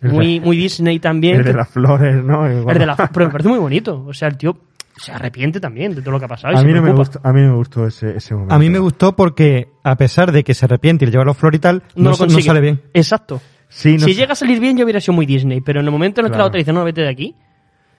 muy, 0.00 0.40
muy 0.40 0.56
Disney 0.56 0.98
también. 0.98 1.36
el 1.36 1.44
de 1.44 1.52
las 1.52 1.68
flores, 1.68 2.22
¿no? 2.24 2.46
El 2.46 2.64
de 2.64 2.94
pero 3.12 3.26
me 3.26 3.32
parece 3.32 3.48
muy 3.48 3.58
bonito. 3.58 4.04
O 4.06 4.14
sea, 4.14 4.28
el 4.28 4.36
tío 4.36 4.67
se 4.98 5.12
arrepiente 5.12 5.60
también 5.60 5.94
de 5.94 6.02
todo 6.02 6.12
lo 6.12 6.18
que 6.18 6.24
ha 6.26 6.28
pasado. 6.28 6.52
y 6.54 6.56
a 6.56 6.60
se 6.60 6.66
mí, 6.66 6.72
no 6.72 6.82
me 6.82 6.92
gustó, 6.92 7.20
a 7.22 7.32
mí 7.32 7.40
no 7.40 7.48
me 7.48 7.54
gustó 7.56 7.86
ese, 7.86 8.16
ese 8.16 8.34
momento. 8.34 8.54
A 8.54 8.58
mí 8.58 8.68
me 8.70 8.78
gustó 8.78 9.14
porque, 9.16 9.68
a 9.84 9.96
pesar 9.96 10.32
de 10.32 10.44
que 10.44 10.54
se 10.54 10.64
arrepiente 10.66 11.04
y 11.04 11.06
le 11.06 11.12
lleva 11.12 11.24
los 11.24 11.36
flores 11.36 11.58
y 11.58 11.60
tal, 11.60 11.82
No, 11.94 12.10
no, 12.10 12.16
lo 12.18 12.26
no 12.26 12.40
sale 12.40 12.60
bien. 12.60 12.82
Exacto. 12.94 13.40
Sí, 13.68 13.94
no 13.94 14.06
si 14.06 14.14
sé. 14.14 14.20
llega 14.20 14.32
a 14.32 14.36
salir 14.36 14.60
bien, 14.60 14.76
yo 14.76 14.84
hubiera 14.84 15.00
sido 15.00 15.12
muy 15.14 15.26
Disney. 15.26 15.60
Pero 15.60 15.80
en 15.80 15.86
el 15.86 15.92
momento 15.92 16.20
en 16.20 16.26
el 16.26 16.30
que 16.30 16.36
Claro. 16.36 16.44
la 16.44 16.48
otra 16.48 16.58
dice, 16.58 16.72
no, 16.72 16.84
vete 16.84 17.02
de 17.02 17.08
aquí. 17.10 17.34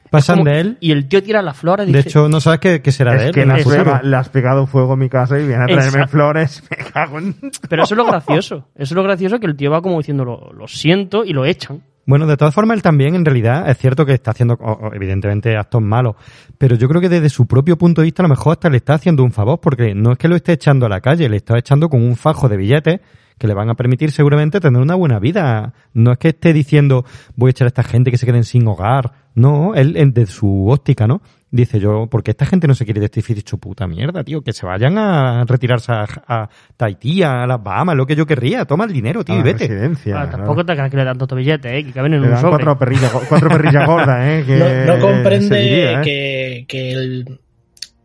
Pasan 0.10 0.40
como- 0.40 0.50
de 0.50 0.60
él. 0.60 0.78
Y 0.80 0.92
el 0.92 1.08
tío 1.08 1.22
tira 1.22 1.44
las 1.44 1.56
flores. 1.56 1.86
De 1.86 1.94
dice, 1.94 2.10
hecho, 2.10 2.28
no 2.28 2.40
sabes 2.42 2.60
qué, 2.60 2.82
qué 2.82 2.92
será 2.92 3.12
de 3.14 3.18
Es 3.18 3.24
él. 3.28 3.34
que 3.34 3.46
futuro. 3.64 3.84
pegado, 3.84 4.00
le 4.04 4.16
has 4.18 4.30
pegado 4.30 4.66
fuego 4.66 4.94
a 4.94 4.98
mi 4.98 5.08
casa 5.08 5.38
y 5.40 5.46
viene 5.46 5.62
a 5.64 5.68
traerme 5.68 5.86
Exacto. 5.86 6.08
flores. 6.12 6.64
Me 6.72 6.78
cago 6.78 7.20
en... 7.20 7.36
Pero 7.70 7.84
eso 7.84 7.94
es 7.94 7.98
lo 7.98 8.06
gracioso. 8.08 8.56
Eso 8.74 8.84
es 8.84 8.92
lo 8.94 9.04
gracioso 9.04 9.40
que 9.40 9.46
el 9.46 9.56
tío 9.56 9.70
va 9.70 9.82
como 9.84 10.00
diciendo, 10.00 10.26
lo, 10.26 10.52
lo 10.52 10.68
siento, 10.68 11.24
y 11.24 11.34
lo 11.34 11.46
echan. 11.46 11.84
Bueno, 12.06 12.26
de 12.26 12.38
todas 12.38 12.56
formas, 12.56 12.76
él 12.76 12.82
también, 12.82 13.16
en 13.16 13.24
realidad, 13.24 13.70
es 13.70 13.78
cierto 13.78 14.06
que 14.06 14.14
está 14.14 14.32
haciendo, 14.32 14.58
evidentemente, 14.94 15.56
actos 15.56 15.82
malos, 15.82 16.16
pero 16.58 16.76
yo 16.76 16.88
creo 16.88 17.02
que 17.02 17.10
desde 17.10 17.30
su 17.30 17.46
propio 17.46 17.78
punto 17.78 18.02
de 18.02 18.06
vista, 18.06 18.24
a 18.24 18.28
lo 18.28 18.30
mejor 18.30 18.54
hasta 18.54 18.70
le 18.70 18.78
está 18.78 18.96
haciendo 18.96 19.24
un 19.24 19.32
favor, 19.32 19.60
porque 19.60 19.94
no 19.94 20.14
es 20.14 20.18
que 20.18 20.28
lo 20.28 20.36
esté 20.36 20.54
echando 20.54 20.86
a 20.86 20.90
la 20.90 21.02
calle, 21.02 21.30
le 21.30 21.38
está 21.38 21.58
echando 21.58 21.88
con 21.90 22.02
un 22.02 22.16
fajo 22.16 22.50
de 22.50 22.58
billetes 22.58 23.00
que 23.38 23.48
le 23.48 23.54
van 23.54 23.70
a 23.70 23.76
permitir 23.76 24.12
seguramente 24.12 24.60
tener 24.60 24.82
una 24.82 24.96
buena 24.96 25.18
vida. 25.18 25.74
No 25.94 26.12
es 26.12 26.18
que 26.18 26.30
esté 26.30 26.52
diciendo, 26.52 27.06
voy 27.36 27.50
a 27.50 27.52
echar 27.52 27.66
a 27.66 27.70
esta 27.70 27.84
gente 27.84 28.12
que 28.12 28.18
se 28.18 28.26
queden 28.26 28.44
sin 28.44 28.68
hogar. 28.68 29.14
No, 29.34 29.74
él, 29.76 29.96
él, 29.96 30.14
de 30.14 30.26
su 30.26 30.68
óptica, 30.70 31.08
¿no? 31.08 31.22
Dice 31.52 31.80
yo, 31.80 32.08
porque 32.12 32.30
esta 32.32 32.46
gente 32.46 32.68
no 32.68 32.76
se 32.76 32.86
quiere 32.86 33.00
de 33.00 33.08
este 33.08 33.22
edificio 33.22 33.40
hecho 33.42 33.58
puta 33.58 33.88
mierda, 33.88 34.24
tío, 34.24 34.42
que 34.44 34.54
se 34.54 34.68
vayan 34.68 35.00
a 35.00 35.44
retirarse 35.46 35.92
a, 35.92 36.06
a 36.28 36.50
Tahití, 36.78 37.24
a 37.24 37.48
las 37.48 37.64
Bahamas, 37.64 37.96
lo 37.96 38.06
que 38.06 38.16
yo 38.16 38.28
querría, 38.28 38.66
toma 38.66 38.86
el 38.86 38.94
dinero, 38.94 39.24
tío, 39.26 39.34
A 39.36 39.40
y 39.40 39.42
vete. 39.42 39.68
residencia. 39.68 40.22
Ah, 40.22 40.30
tampoco 40.30 40.64
te 40.64 40.74
creas 40.74 40.92
que 40.92 40.98
le 40.98 41.06
dan 41.06 41.18
tantos 41.18 41.36
billetes, 41.38 41.72
¿eh? 41.72 41.84
que 41.86 41.92
caben 41.92 42.14
en 42.14 42.22
Le 42.22 42.28
un 42.28 42.34
dan 42.34 42.42
sobre. 42.42 42.52
cuatro 42.64 42.78
perrillas, 42.78 43.12
cuatro 43.28 43.50
perrillas 43.50 43.88
gordas, 43.88 44.28
¿eh? 44.28 44.44
Que 44.48 44.58
no, 44.58 44.96
no 44.96 45.00
comprende 45.02 45.60
diría, 45.60 46.02
¿eh? 46.02 46.04
que, 46.04 46.66
que, 46.68 46.92
el- 46.92 47.40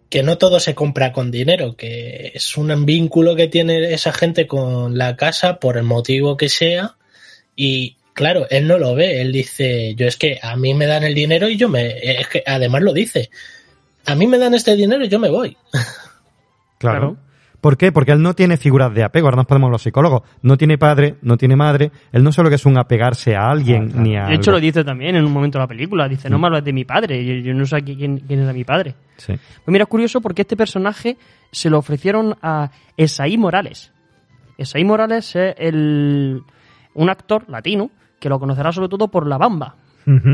que 0.09 0.23
no 0.23 0.39
todo 0.39 0.59
se 0.59 0.75
compra 0.75 1.13
con 1.13 1.31
dinero, 1.31 1.77
que 1.77 2.33
es 2.35 2.57
un 2.57 2.87
vínculo 2.87 3.37
que 3.37 3.49
tiene 3.49 3.93
esa 3.93 4.13
gente 4.13 4.47
con 4.47 4.97
la 4.97 5.17
casa 5.17 5.59
por 5.59 5.77
el 5.77 5.83
motivo 5.85 6.37
que 6.39 6.49
sea 6.49 6.97
y 7.57 7.99
Claro, 8.15 8.47
él 8.49 8.69
no 8.69 8.79
lo 8.79 8.95
ve, 8.95 9.21
él 9.21 9.33
dice, 9.33 9.95
yo 9.97 10.07
es 10.07 10.17
que 10.17 10.39
a 10.41 10.57
mí 10.57 10.73
me 10.73 10.87
dan 10.87 11.03
el 11.03 11.15
dinero 11.15 11.49
y 11.49 11.57
yo 11.57 11.69
me... 11.69 11.99
Es 11.99 12.29
que 12.29 12.45
además 12.47 12.83
lo 12.83 12.93
dice, 12.93 13.29
a 14.07 14.15
mí 14.15 14.29
me 14.29 14.39
dan 14.39 14.55
este 14.55 14.77
dinero 14.77 15.05
y 15.05 15.09
yo 15.09 15.19
me 15.19 15.29
voy. 15.29 15.57
Claro. 16.77 17.17
¿Por 17.63 17.79
qué? 17.79 17.93
Porque 17.93 18.13
él 18.13 18.21
no 18.21 18.35
tiene 18.35 18.59
figuras 18.59 18.93
de 18.93 19.03
apego, 19.03 19.27
ahora 19.27 19.39
nos 19.39 19.47
podemos 19.47 19.71
los 19.71 19.81
psicólogos. 19.81 20.21
No 20.43 20.59
tiene 20.59 20.77
padre, 20.77 21.15
no 21.23 21.39
tiene 21.39 21.57
madre, 21.57 21.93
él 22.13 22.23
no 22.23 22.31
solo 22.31 22.51
que 22.51 22.57
es 22.57 22.67
un 22.67 22.77
apegarse 22.77 23.37
a 23.37 23.49
alguien 23.49 23.91
ni 24.03 24.19
a. 24.19 24.27
De 24.27 24.35
hecho, 24.35 24.51
algo. 24.51 24.59
lo 24.59 24.67
dice 24.67 24.85
también 24.85 25.17
en 25.17 25.25
un 25.25 25.33
momento 25.33 25.57
de 25.57 25.63
la 25.63 25.67
película. 25.67 26.07
Dice, 26.07 26.29
no 26.29 26.39
me 26.39 26.49
hables 26.49 26.63
de 26.63 26.75
mi 26.75 26.85
padre. 26.85 27.25
Yo, 27.25 27.33
yo 27.37 27.55
no 27.55 27.65
sé 27.65 27.83
quién, 27.83 28.19
quién 28.19 28.41
era 28.41 28.53
mi 28.53 28.65
padre. 28.65 28.95
Sí. 29.17 29.33
Pues 29.33 29.73
mira, 29.73 29.85
es 29.85 29.89
curioso 29.89 30.21
porque 30.21 30.43
este 30.43 30.59
personaje 30.59 31.17
se 31.53 31.71
lo 31.71 31.79
ofrecieron 31.79 32.37
a 32.43 32.71
Esaí 32.99 33.39
Morales. 33.39 33.93
Esaí 34.59 34.85
Morales 34.85 35.35
es 35.35 35.55
el, 35.57 36.43
un 36.93 37.09
actor 37.09 37.49
latino 37.49 37.91
que 38.25 38.31
lo 38.31 38.41
conocerá 38.41 38.73
sobre 38.73 38.89
todo 38.89 39.09
por 39.09 39.27
La 39.27 39.37
Bamba. 39.37 39.75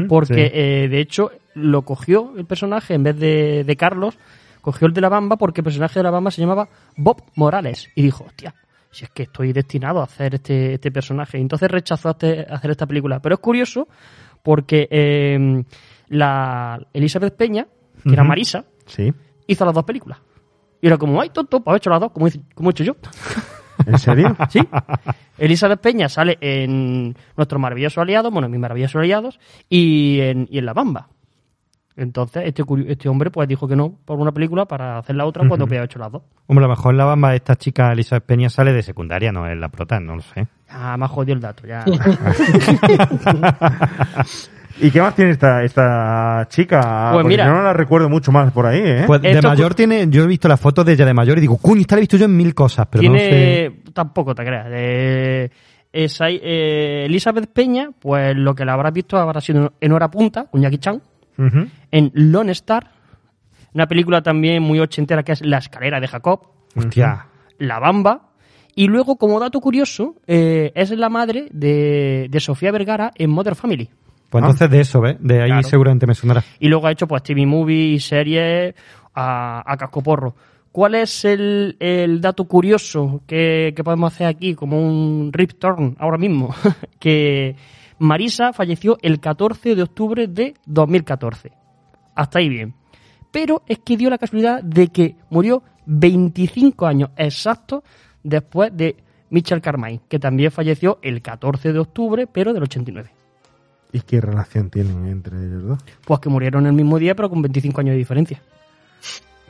Porque, 0.09 0.35
sí. 0.47 0.51
eh, 0.55 0.89
de 0.89 1.01
hecho, 1.01 1.33
lo 1.55 1.83
cogió 1.83 2.33
el 2.37 2.45
personaje 2.45 2.95
en 2.95 3.03
vez 3.03 3.19
de, 3.19 3.65
de 3.65 3.77
Carlos, 3.77 4.17
cogió 4.61 4.87
el 4.87 4.95
de 4.95 5.01
La 5.01 5.09
Bamba 5.09 5.37
porque 5.37 5.61
el 5.61 5.65
personaje 5.65 5.99
de 5.99 6.05
La 6.05 6.11
Bamba 6.13 6.31
se 6.31 6.41
llamaba 6.41 6.69
Bob 6.97 7.23
Morales. 7.35 7.89
Y 7.97 8.03
dijo, 8.03 8.23
hostia, 8.25 8.55
si 8.93 9.05
es 9.07 9.11
que 9.11 9.25
estoy 9.25 9.53
destinado 9.53 10.01
a 10.01 10.05
hacer 10.05 10.37
este, 10.37 10.75
este 10.75 10.93
personaje. 10.93 11.39
Y 11.39 11.41
entonces 11.41 11.69
rechazó 11.69 12.11
este- 12.11 12.47
hacer 12.49 12.71
esta 12.71 12.87
película. 12.87 13.19
Pero 13.21 13.35
es 13.35 13.41
curioso 13.41 13.89
porque 14.45 14.87
eh, 14.89 15.65
la 16.11 16.79
Elizabeth 16.93 17.35
Peña, 17.37 17.67
que 18.05 18.13
era. 18.13 18.23
Marisa, 18.23 18.65
Sí. 18.87 19.13
hizo 19.49 19.65
las 19.65 19.75
dos 19.75 19.85
películas. 19.85 20.19
Y 20.81 20.87
era 20.87 20.97
como, 20.97 21.21
ay, 21.21 21.31
tonto, 21.31 21.61
pues 21.61 21.75
he 21.75 21.77
hecho 21.79 21.91
las 21.91 22.01
dos, 22.01 22.13
como, 22.13 22.29
como 22.55 22.71
he 22.71 22.73
hecho 22.73 22.85
yo. 22.85 22.95
¿En 23.87 23.99
serio? 23.99 24.37
Sí. 24.49 24.61
Elizabeth 25.39 25.81
Peña 25.81 26.09
sale 26.09 26.39
en 26.41 27.15
Nuestros 27.37 27.61
Maravillosos 27.61 27.99
Aliados, 28.03 28.33
bueno, 28.33 28.47
en 28.47 28.53
Mis 28.53 28.61
Maravillosos 28.61 29.01
Aliados, 29.01 29.41
y 29.69 30.21
en, 30.21 30.49
y 30.51 30.59
en 30.59 30.67
La 30.67 30.73
Bamba. 30.73 31.09
Entonces, 31.97 32.45
este, 32.47 32.63
curi- 32.65 32.87
este 32.89 33.09
hombre 33.09 33.31
pues 33.31 33.49
dijo 33.49 33.69
que 33.69 33.77
no 33.77 33.93
por 34.05 34.19
una 34.19 34.33
película 34.33 34.65
para 34.65 34.99
hacer 34.99 35.17
la 35.17 35.27
otra 35.27 35.47
cuando 35.47 35.67
había 35.67 35.83
hecho 35.85 35.99
las 35.99 36.11
dos. 36.13 36.23
Hombre, 36.47 36.65
a 36.65 36.69
lo 36.69 36.75
mejor 36.75 36.93
en 36.95 36.99
la 36.99 37.05
bamba 37.05 37.35
esta 37.35 37.57
chica 37.57 37.93
Elizabeth 37.93 38.25
Peña 38.25 38.49
sale 38.49 38.73
de 38.73 38.83
secundaria, 38.83 39.33
no 39.33 39.47
es 39.47 39.59
la 39.59 39.69
prota, 39.69 40.01
no 40.01 40.17
lo 40.17 40.23
sé. 40.23 40.47
Ah, 40.71 40.97
me 40.97 41.05
ha 41.05 41.09
jodido 41.09 41.35
el 41.35 41.41
dato, 41.41 41.67
ya. 41.67 41.85
¿Y 44.83 44.91
qué 44.91 45.01
más 45.01 45.15
tiene 45.15 45.33
esta, 45.33 45.63
esta 45.63 46.47
chica? 46.49 47.11
Pues 47.13 47.23
Porque 47.23 47.29
mira. 47.29 47.47
yo 47.47 47.53
no 47.53 47.63
la 47.63 47.73
recuerdo 47.73 48.09
mucho 48.09 48.33
más 48.33 48.53
por 48.53 48.67
ahí, 48.67 48.81
¿eh? 48.83 49.05
Pues 49.07 49.21
de 49.23 49.33
Esto- 49.33 49.49
mayor 49.49 49.75
tiene, 49.75 50.07
yo 50.09 50.25
he 50.25 50.27
visto 50.27 50.49
las 50.49 50.61
fotos 50.61 50.85
de 50.85 50.93
ella 50.95 51.05
de 51.07 51.15
mayor 51.15 51.39
y 51.39 51.43
digo, 51.43 51.59
cuño, 51.59 51.83
esta 51.83 51.95
la 51.97 52.01
he 52.01 52.03
visto 52.03 52.17
yo 52.17 52.25
en 52.27 52.37
mil 52.37 52.55
cosas, 52.55 52.87
pero 52.91 53.03
no 53.05 53.19
sé. 53.19 53.29
Tiene. 53.29 53.93
Tampoco 53.93 54.35
te 54.35 54.45
creas. 54.45 54.67
eh, 54.71 55.51
eh, 55.93 57.05
Elizabeth 57.07 57.51
Peña, 57.53 57.91
pues 57.99 58.35
lo 58.37 58.55
que 58.55 58.65
la 58.65 58.75
habrás 58.75 58.93
visto 58.93 59.17
habrá 59.17 59.41
sido 59.41 59.73
en 59.81 59.93
Hora 59.93 60.11
Punta, 60.11 60.47
con 60.51 60.61
Jackie 60.63 60.79
Chan, 60.79 61.03
Ujú. 61.39 61.67
en 61.91 62.11
Lone 62.15 62.53
Star, 62.53 62.91
una 63.75 63.87
película 63.87 64.23
también 64.23 64.63
muy 64.63 64.79
ochentera 64.81 65.23
que 65.23 65.33
es 65.33 65.45
La 65.45 65.59
Escalera 65.59 66.01
de 66.01 66.09
Jacob. 66.09 66.41
Hostia. 66.77 67.27
La 67.59 67.79
Bamba. 67.79 68.29
Y 68.77 68.87
luego, 68.87 69.17
como 69.17 69.41
dato 69.41 69.61
curioso, 69.61 70.15
eh, 70.27 70.71
es 70.75 70.91
la 70.93 71.09
madre 71.09 71.49
de, 71.51 72.29
de 72.31 72.41
Sofía 72.41 72.71
Vergara 72.71 73.11
en 73.17 73.31
Mother 73.31 73.57
Family. 73.57 73.91
Pues 74.31 74.43
entonces 74.43 74.71
de 74.71 74.81
eso, 74.81 75.01
¿ves? 75.01 75.17
De 75.21 75.43
ahí 75.43 75.49
Claro. 75.51 75.69
seguramente 75.69 76.07
me 76.07 76.15
sonará. 76.15 76.43
Y 76.59 76.69
luego 76.69 76.87
ha 76.87 76.93
hecho 76.93 77.07
pues 77.07 77.23
TV 77.23 77.45
movie 77.47 77.95
y 77.95 78.01
series 78.01 78.75
a, 79.15 79.63
a 79.67 79.77
cascoporro. 79.77 80.35
¿Cuál 80.73 80.95
es 80.95 81.25
el, 81.25 81.77
el 81.81 82.21
dato 82.21 82.45
curioso 82.45 83.23
que, 83.27 83.73
que 83.75 83.83
podemos 83.83 84.13
hacer 84.15 84.29
aquí 84.29 84.55
como 84.55 84.81
un 84.81 85.33
rip 85.33 85.55
turn 85.59 85.97
ahora 85.99 86.17
mismo? 86.17 86.55
que 87.01 87.57
Marisa 87.99 88.53
falleció 88.53 88.97
el 89.03 89.19
14 89.19 89.75
de 89.75 89.83
octubre 89.83 90.29
de 90.29 90.55
2014. 90.67 91.51
Hasta 92.15 92.39
ahí 92.39 92.49
bien. 92.49 92.75
Pero 93.33 93.63
es 93.67 93.79
que 93.81 93.97
dio 93.97 94.11
la 94.11 94.19
casualidad 94.19 94.63
de 94.63 94.89
que 94.89 95.17
murió 95.29 95.63
25 95.87 96.87
años 96.87 97.11
exactos 97.17 97.83
después 98.23 98.71
de 98.77 98.97
Michel 99.31 99.61
Carmine, 99.61 100.01
que 100.09 100.19
también 100.21 100.51
falleció 100.53 100.99
el 101.03 101.21
14 101.21 101.73
de 101.73 101.79
octubre, 101.81 102.27
pero 102.27 102.53
del 102.53 102.63
89. 102.63 103.11
¿Y 103.93 104.01
qué 104.01 104.21
relación 104.21 104.71
tienen 104.71 105.07
entre 105.07 105.37
ellos 105.37 105.63
dos? 105.65 105.79
Pues 106.05 106.21
que 106.21 106.29
murieron 106.29 106.67
el 106.67 106.73
mismo 106.73 106.99
día, 106.99 107.15
pero 107.15 107.29
con 107.29 107.43
25 107.43 107.81
años 107.81 107.93
de 107.95 107.99
diferencia. 107.99 108.41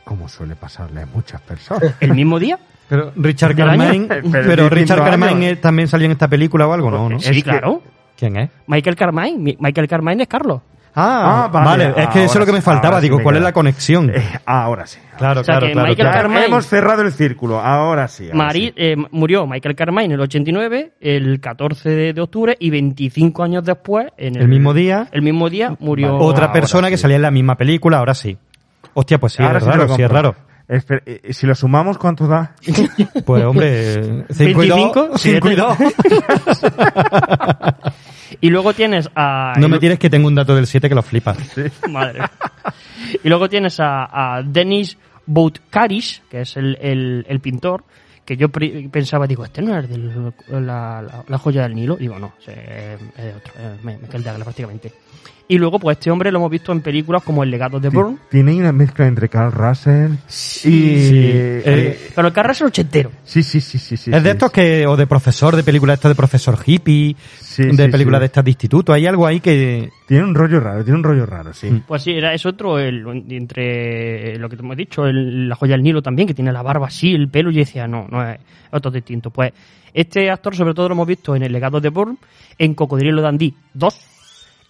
Como 0.05 0.29
suele 0.29 0.57
pasarle 0.57 1.03
a 1.03 1.07
muchas 1.07 1.41
personas. 1.43 1.95
¿El 2.01 2.15
mismo 2.15 2.39
día? 2.39 2.59
Pero 2.89 3.13
Richard. 3.17 3.55
Carmine, 3.55 4.07
Pero 4.33 4.69
Richard. 4.69 5.05
Carmine 5.05 5.57
también 5.57 5.89
salió 5.89 6.07
en 6.07 6.13
esta 6.13 6.27
película 6.29 6.67
o 6.67 6.73
algo, 6.73 6.91
¿no? 6.91 7.09
¿no? 7.09 7.21
Sí, 7.21 7.43
claro. 7.43 7.83
¿Quién 8.17 8.37
es? 8.37 8.51
Michael 8.67 8.97
Carmine. 8.97 9.39
Mi- 9.39 9.57
Michael 9.61 9.87
Carmine 9.89 10.23
es 10.23 10.29
Carlos. 10.29 10.63
Ah, 10.95 11.45
Ah, 11.45 11.49
vale, 11.53 11.89
vale, 11.91 12.03
es 12.03 12.09
que 12.09 12.25
eso 12.25 12.35
es 12.35 12.41
lo 12.41 12.47
que 12.47 12.53
me 12.53 12.61
faltaba, 12.61 12.97
sí 12.99 13.03
digo, 13.05 13.19
me 13.19 13.23
¿cuál 13.23 13.37
es 13.37 13.43
la 13.43 13.53
conexión? 13.53 14.11
Eh, 14.15 14.23
ahora 14.45 14.87
sí. 14.87 14.99
Claro, 15.17 15.43
O 15.43 15.45
sea 15.45 15.59
claro, 15.59 15.73
claro. 15.73 15.89
Michael 15.89 16.09
claro. 16.09 16.29
Carmine- 16.29 16.45
Hemos 16.47 16.67
cerrado 16.67 17.03
el 17.03 17.13
círculo. 17.13 17.61
Ahora 17.61 18.09
sí. 18.09 18.25
ahora 18.27 18.37
Mari- 18.37 18.69
sí. 18.69 18.73
eh, 18.77 18.97
murió 19.13 19.47
Michael 19.47 19.77
Carmine 19.77 20.05
en 20.07 20.13
el 20.13 20.21
89, 20.21 20.93
el 21.01 21.41
14 21.41 21.91
de, 21.91 22.13
de 22.13 22.21
octubre, 22.21 22.57
y 22.59 22.71
25 22.71 23.43
años 23.43 23.65
después, 23.65 24.09
en 24.17 24.35
el, 24.37 24.43
El 24.43 24.49
mismo 24.49 24.75
día. 24.75 25.07
el 25.13 25.23
mismo 25.23 25.49
día 25.49 25.77
murió. 25.79 26.17
Otra 26.17 26.53
persona 26.53 26.89
que 26.91 26.97
salía 26.97 27.17
en 27.17 27.23
la 27.23 27.31
misma 27.31 27.57
película, 27.57 27.99
ahora 27.99 28.15
sí. 28.15 28.37
Hostia, 28.95 29.19
pues 29.19 29.35
sí, 29.35 29.43
Ahora 29.43 29.59
es 29.59 29.65
raro, 29.65 29.89
sí 29.95 30.03
es 30.03 30.11
raro. 30.11 30.35
Espera, 30.71 31.03
eh, 31.05 31.33
si 31.33 31.49
lo 31.49 31.55
sumamos, 31.57 31.99
¿cuánto 31.99 32.29
da? 32.29 32.55
Pues 33.27 33.45
hombre, 33.45 34.25
5 34.31 34.63
y 34.65 34.69
2, 34.69 34.79
25, 34.95 35.19
5 35.19 35.51
y 35.51 35.55
2. 35.57 35.77
Y 38.41 38.49
luego 38.49 38.73
tienes 38.73 39.11
a. 39.15 39.55
No 39.59 39.69
me 39.69 39.79
tienes 39.79 39.99
que 39.99 40.09
tengo 40.09 40.29
un 40.29 40.35
dato 40.35 40.55
del 40.55 40.67
7 40.67 40.89
que 40.89 40.95
lo 40.95 41.03
flipas. 41.03 41.37
Madre. 41.91 42.21
Y 43.23 43.29
luego 43.29 43.49
tienes 43.49 43.79
a, 43.81 44.37
a 44.37 44.43
Denis 44.43 44.97
Boutkaris, 45.27 46.23
que 46.31 46.43
es 46.43 46.57
el, 46.57 46.79
el- 46.81 47.27
el 47.29 47.41
pintor, 47.41 47.85
que 48.25 48.37
yo 48.37 48.49
pensaba, 48.49 49.27
digo, 49.27 49.45
este 49.45 49.63
no 49.63 49.79
es 49.79 49.89
de 49.89 49.99
la, 50.61 51.03
la- 51.03 51.25
la 51.27 51.39
joya 51.39 51.63
del 51.63 51.75
Nilo. 51.75 51.97
Digo, 51.97 52.19
no, 52.19 52.35
es 52.41 52.49
es 52.49 53.25
de 53.25 53.35
otro, 53.35 53.53
es 53.75 53.85
Michael 53.85 54.23
Douglas 54.23 54.43
prácticamente. 54.45 54.93
Y 55.53 55.59
luego, 55.59 55.81
pues 55.81 55.97
este 55.99 56.13
hombre 56.13 56.31
lo 56.31 56.39
hemos 56.39 56.51
visto 56.51 56.71
en 56.71 56.81
películas 56.81 57.25
como 57.25 57.43
El 57.43 57.51
legado 57.51 57.81
de 57.81 57.89
Bourne. 57.89 58.19
Tiene 58.31 58.55
una 58.57 58.71
mezcla 58.71 59.09
entre 59.09 59.29
Carl 59.29 59.51
Russell 59.51 60.13
y... 60.13 60.19
sí. 60.29 60.71
eh, 60.73 61.63
Eh, 61.67 62.11
Pero 62.15 62.29
el 62.29 62.33
carro 62.33 62.53
es 62.53 62.61
el 62.61 62.69
ochentero. 62.69 63.11
sí, 63.25 63.43
sí, 63.43 63.61
sí, 63.61 63.79
sí, 63.79 63.97
sí. 63.97 64.11
es 64.15 64.23
de 64.23 64.31
sí. 64.31 64.33
estos 64.37 64.53
que, 64.53 64.87
o 64.87 64.97
de 64.97 65.09
profesor, 65.09 65.57
de 65.57 65.65
películas 65.65 65.95
estas 65.99 66.13
de 66.13 66.15
profesor 66.15 66.57
hippie, 66.65 67.17
Sí, 67.41 67.65
de 67.65 67.85
sí, 67.87 67.91
películas 67.91 68.19
sí. 68.19 68.21
de 68.21 68.27
estas 68.27 68.45
de 68.45 68.51
instituto, 68.53 68.93
hay 68.93 69.07
algo 69.07 69.27
ahí 69.27 69.41
que... 69.41 69.91
Tiene 70.07 70.23
un 70.25 70.35
rollo 70.37 70.61
raro, 70.61 70.85
tiene 70.85 70.99
un 70.99 71.03
rollo 71.05 71.27
raro, 71.27 71.53
sí. 71.53 71.83
Pues 71.87 72.03
sí, 72.05 72.13
era, 72.13 72.33
es 72.33 72.47
otro, 72.47 72.79
el, 72.79 73.05
entre 73.29 74.37
lo 74.39 74.49
que 74.49 74.57
te 74.57 74.63
hemos 74.63 74.77
dicho, 74.77 75.05
el- 75.07 75.49
la 75.49 75.57
joya 75.57 75.73
del 75.73 75.83
Nilo 75.83 76.01
también, 76.03 76.29
que 76.29 76.35
tiene 76.35 76.53
la 76.53 76.63
barba 76.63 76.87
así, 76.87 77.13
el 77.13 77.29
pelo, 77.29 77.51
y 77.51 77.57
decía, 77.57 77.89
no, 77.89 78.07
no 78.09 78.23
es 78.29 78.39
otro 78.71 78.91
distinto. 78.91 79.31
Pues 79.31 79.53
este 79.93 80.31
actor, 80.31 80.55
sobre 80.55 80.75
todo, 80.75 80.89
lo 80.89 80.95
hemos 80.95 81.09
visto 81.09 81.35
en 81.35 81.43
El 81.43 81.53
legado 81.53 81.81
de 81.81 81.89
Bourne, 81.89 82.17
en 82.59 82.75
Cocodrilo 82.75 83.21
Dandy 83.23 83.53
2, 83.75 84.01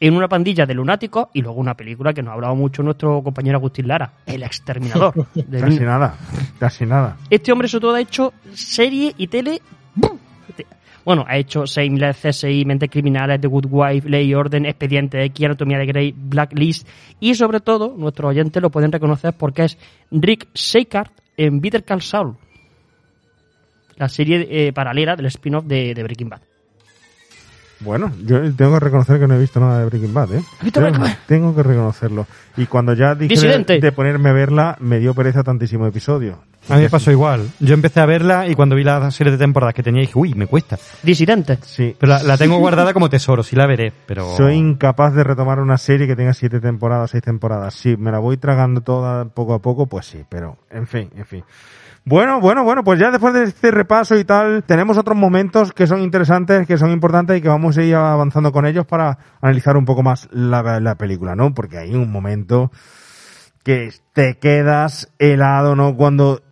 en 0.00 0.16
una 0.16 0.28
pandilla 0.28 0.64
de 0.64 0.74
lunáticos, 0.74 1.28
y 1.34 1.42
luego 1.42 1.60
una 1.60 1.74
película 1.74 2.14
que 2.14 2.22
nos 2.22 2.32
ha 2.32 2.34
hablado 2.34 2.56
mucho 2.56 2.82
nuestro 2.82 3.22
compañero 3.22 3.58
Agustín 3.58 3.86
Lara, 3.86 4.14
El 4.24 4.42
Exterminador. 4.42 5.26
de 5.34 5.60
Casi 5.60 5.80
nada, 5.80 6.16
casi 6.58 6.86
nada. 6.86 7.18
Este 7.28 7.52
hombre, 7.52 7.68
sobre 7.68 7.82
todo, 7.82 7.94
ha 7.94 8.00
hecho 8.00 8.32
serie 8.52 9.14
y 9.18 9.26
tele. 9.26 9.60
¡bum! 9.94 10.18
Bueno, 11.04 11.24
ha 11.26 11.36
hecho 11.36 11.64
Shameless, 11.64 12.18
CSI, 12.22 12.64
Mentes 12.64 12.90
Criminales, 12.90 13.40
The 13.40 13.48
Good 13.48 13.66
Wife, 13.70 14.08
Ley 14.08 14.28
y 14.28 14.34
Orden, 14.34 14.66
Expediente 14.66 15.22
X, 15.24 15.46
Anatomía 15.46 15.78
de 15.78 15.86
Grey, 15.86 16.14
Blacklist. 16.16 16.86
Y 17.20 17.34
sobre 17.34 17.60
todo, 17.60 17.94
nuestros 17.96 18.30
oyentes 18.30 18.62
lo 18.62 18.70
pueden 18.70 18.92
reconocer 18.92 19.32
porque 19.32 19.64
es 19.64 19.78
Rick 20.10 20.48
Shakard 20.54 21.10
en 21.36 21.60
Bitter 21.60 21.84
Call 21.84 22.02
Saul. 22.02 22.36
La 23.96 24.08
serie 24.08 24.46
eh, 24.50 24.72
paralela 24.72 25.16
del 25.16 25.26
spin-off 25.26 25.64
de, 25.64 25.94
de 25.94 26.02
Breaking 26.02 26.28
Bad. 26.28 26.49
Bueno, 27.81 28.12
yo 28.25 28.41
tengo 28.55 28.75
que 28.75 28.81
reconocer 28.81 29.18
que 29.18 29.26
no 29.26 29.34
he 29.34 29.39
visto 29.39 29.59
nada 29.59 29.81
de 29.81 29.86
Breaking 29.86 30.12
Bad, 30.12 30.34
¿eh? 30.34 30.42
¿Has 30.59 30.65
visto 30.65 30.81
tengo, 30.81 30.91
Breaking 30.91 31.00
Bad? 31.00 31.26
tengo 31.26 31.55
que 31.55 31.62
reconocerlo. 31.62 32.26
Y 32.57 32.67
cuando 32.67 32.92
ya 32.92 33.15
dije 33.15 33.65
de, 33.65 33.81
de 33.81 33.92
ponerme 33.92 34.31
a 34.31 34.33
verla, 34.33 34.76
me 34.81 34.99
dio 34.99 35.15
pereza 35.15 35.42
tantísimo 35.42 35.86
episodio. 35.86 36.39
A 36.68 36.76
mí 36.76 36.83
me 36.83 36.91
pasó 36.91 37.10
igual. 37.10 37.50
Yo 37.59 37.73
empecé 37.73 38.00
a 38.00 38.07
verla 38.07 38.47
y 38.47 38.55
cuando 38.55 38.76
vi 38.76 38.84
la 38.84 39.10
serie 39.10 39.33
de 39.33 39.39
temporadas 39.39 39.75
que 39.75 39.83
tenía 39.83 40.02
dije, 40.02 40.12
uy, 40.15 40.34
me 40.34 40.47
cuesta. 40.47 40.78
Disidente. 41.02 41.59
Sí. 41.62 41.97
Pero 41.99 42.12
la, 42.12 42.23
la 42.23 42.36
tengo 42.36 42.59
guardada 42.59 42.92
como 42.92 43.09
tesoro, 43.09 43.42
sí 43.42 43.57
la 43.57 43.67
veré, 43.67 43.92
pero... 44.07 44.36
Soy 44.36 44.55
incapaz 44.55 45.15
de 45.15 45.25
retomar 45.25 45.59
una 45.59 45.78
serie 45.78 46.07
que 46.07 46.15
tenga 46.15 46.34
siete 46.34 46.60
temporadas, 46.60 47.10
seis 47.10 47.23
temporadas. 47.23 47.75
Sí, 47.75 47.97
me 47.97 48.12
la 48.12 48.18
voy 48.18 48.36
tragando 48.36 48.83
toda 48.83 49.25
poco 49.25 49.55
a 49.55 49.59
poco, 49.60 49.86
pues 49.86 50.07
sí, 50.07 50.23
pero 50.28 50.59
en 50.70 50.86
fin, 50.86 51.10
en 51.17 51.25
fin. 51.25 51.44
Bueno, 52.04 52.40
bueno, 52.40 52.64
bueno, 52.64 52.82
pues 52.82 52.98
ya 52.98 53.10
después 53.10 53.34
de 53.34 53.44
este 53.44 53.70
repaso 53.70 54.16
y 54.16 54.24
tal, 54.24 54.64
tenemos 54.64 54.96
otros 54.96 55.16
momentos 55.16 55.72
que 55.72 55.86
son 55.86 56.00
interesantes, 56.00 56.66
que 56.66 56.78
son 56.78 56.90
importantes 56.90 57.38
y 57.38 57.42
que 57.42 57.48
vamos 57.48 57.76
a 57.76 57.82
ir 57.82 57.94
avanzando 57.94 58.52
con 58.52 58.64
ellos 58.66 58.86
para 58.86 59.18
analizar 59.40 59.76
un 59.76 59.84
poco 59.84 60.02
más 60.02 60.28
la, 60.32 60.80
la 60.80 60.94
película, 60.96 61.36
¿no? 61.36 61.52
Porque 61.54 61.78
hay 61.78 61.94
un 61.94 62.10
momento 62.10 62.70
que 63.62 63.92
te 64.14 64.38
quedas 64.38 65.12
helado, 65.18 65.76
¿no? 65.76 65.94
Cuando 65.94 66.42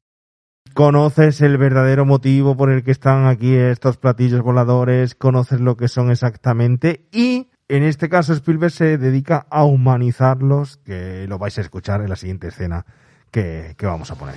conoces 0.74 1.40
el 1.40 1.56
verdadero 1.56 2.04
motivo 2.04 2.56
por 2.56 2.70
el 2.70 2.84
que 2.84 2.90
están 2.90 3.26
aquí 3.26 3.54
estos 3.54 3.96
platillos 3.96 4.42
voladores, 4.42 5.14
conoces 5.14 5.60
lo 5.60 5.76
que 5.76 5.88
son 5.88 6.10
exactamente 6.10 7.08
y 7.10 7.48
en 7.68 7.82
este 7.82 8.08
caso 8.08 8.32
Spielberg 8.32 8.70
se 8.70 8.96
dedica 8.96 9.46
a 9.50 9.64
humanizarlos, 9.64 10.76
que 10.78 11.26
lo 11.26 11.38
vais 11.38 11.58
a 11.58 11.62
escuchar 11.62 12.02
en 12.02 12.10
la 12.10 12.16
siguiente 12.16 12.48
escena 12.48 12.86
que 13.30 13.74
vamos 13.82 14.10
a 14.10 14.14
poner. 14.14 14.36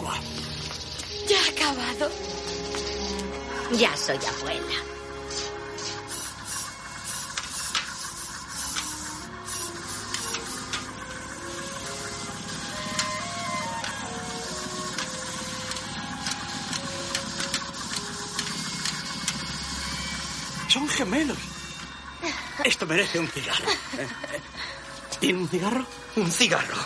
¿Cómo 0.00 0.12
va? 0.12 0.18
Ya 1.28 1.36
ha 1.38 1.48
acabado. 1.50 2.10
Ya 3.72 3.94
soy 3.98 4.16
abuela. 4.16 4.64
Son 20.68 20.88
gemelos. 20.88 21.36
Esto 22.64 22.86
merece 22.86 23.18
un 23.18 23.28
cigarro. 23.28 23.66
¿Tiene 25.20 25.40
un 25.40 25.48
cigarro? 25.48 25.86
Un 26.16 26.32
cigarro. 26.32 26.76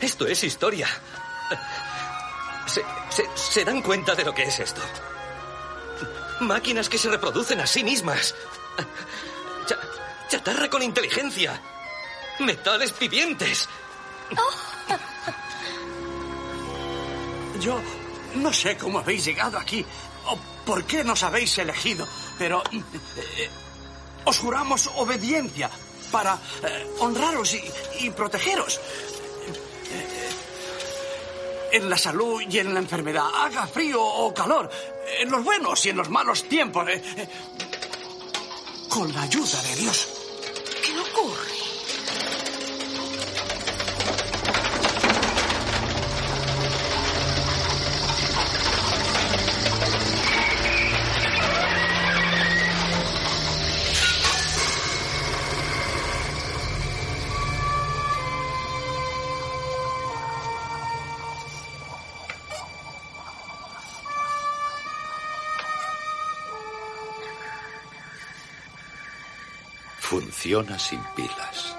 Esto 0.00 0.26
es 0.26 0.42
historia. 0.42 0.88
¿Se, 2.66 2.82
se, 3.34 3.64
dan 3.64 3.82
cuenta 3.82 4.14
de 4.14 4.24
lo 4.24 4.34
que 4.34 4.44
es 4.44 4.58
esto? 4.58 4.80
Máquinas 6.40 6.88
que 6.88 6.98
se 6.98 7.08
reproducen 7.10 7.60
a 7.60 7.66
sí 7.66 7.84
mismas. 7.84 8.34
Cha- 9.66 9.78
chatarra 10.28 10.68
con 10.68 10.82
inteligencia. 10.82 11.60
Metales 12.40 12.98
vivientes. 12.98 13.68
Yo 17.60 17.80
no 18.34 18.52
sé 18.52 18.76
cómo 18.76 18.98
habéis 18.98 19.24
llegado 19.24 19.58
aquí 19.58 19.84
o 20.26 20.36
por 20.66 20.84
qué 20.84 21.04
nos 21.04 21.22
habéis 21.22 21.56
elegido, 21.58 22.06
pero 22.38 22.62
eh, 22.72 23.50
os 24.24 24.38
juramos 24.38 24.90
obediencia 24.96 25.70
para 26.10 26.34
eh, 26.62 26.90
honraros 26.98 27.54
y 28.00 28.10
protegeros. 28.10 28.80
En 31.74 31.90
la 31.90 31.98
salud 31.98 32.40
y 32.48 32.60
en 32.60 32.72
la 32.72 32.78
enfermedad, 32.78 33.26
haga 33.34 33.66
frío 33.66 34.00
o 34.00 34.32
calor, 34.32 34.70
en 35.18 35.28
los 35.28 35.42
buenos 35.42 35.84
y 35.84 35.88
en 35.90 35.96
los 35.96 36.08
malos 36.08 36.44
tiempos, 36.44 36.88
eh, 36.88 37.02
eh, 37.16 37.28
con 38.88 39.12
la 39.12 39.22
ayuda 39.22 39.60
de 39.60 39.74
Dios. 39.74 40.08
¿Qué 40.84 40.96
ocurre? 41.00 41.63
Sin 70.44 71.00
pilas. 71.16 71.74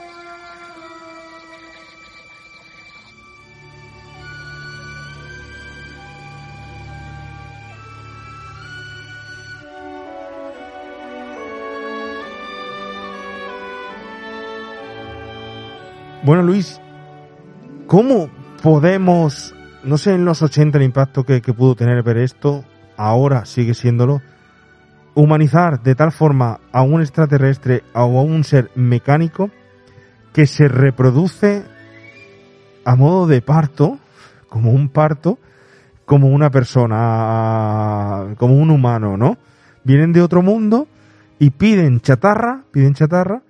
Bueno, 16.24 16.42
Luis, 16.42 16.82
¿cómo 17.86 18.32
podemos, 18.64 19.54
no 19.84 20.00
sé 20.00 20.16
en 20.16 20.26
los 20.26 20.42
80 20.42 20.80
el 20.80 20.86
impacto 20.86 21.24
que, 21.24 21.40
que 21.40 21.54
pudo 21.54 21.76
tener 21.76 22.02
ver 22.02 22.18
esto, 22.18 22.66
ahora 22.98 23.46
sigue 23.46 23.76
siéndolo, 23.76 24.24
humanizar 25.16 25.82
de 25.82 25.96
tal 25.96 26.12
forma 26.12 26.60
a 26.72 26.84
un 26.84 27.02
extraterrestre 27.02 27.84
o 27.94 28.00
a 28.00 28.22
un 28.22 28.44
ser 28.44 28.70
mecánico 28.76 29.50
que 30.34 30.46
se 30.46 30.68
reproduce 30.68 31.64
a 32.84 32.96
modo 32.96 33.26
de 33.26 33.42
parto, 33.42 33.98
como 34.50 34.72
un 34.72 34.90
parto, 34.90 35.40
como 36.06 36.28
una 36.28 36.52
persona, 36.52 38.36
como 38.38 38.58
un 38.58 38.70
humano, 38.70 39.18
¿no? 39.18 39.38
Vienen 39.84 40.14
de 40.14 40.22
otro 40.22 40.42
mundo 40.42 40.88
y 41.40 41.50
piden 41.52 42.02
chatarra, 42.02 42.64
piden 42.72 42.94
chatarra 42.94 43.42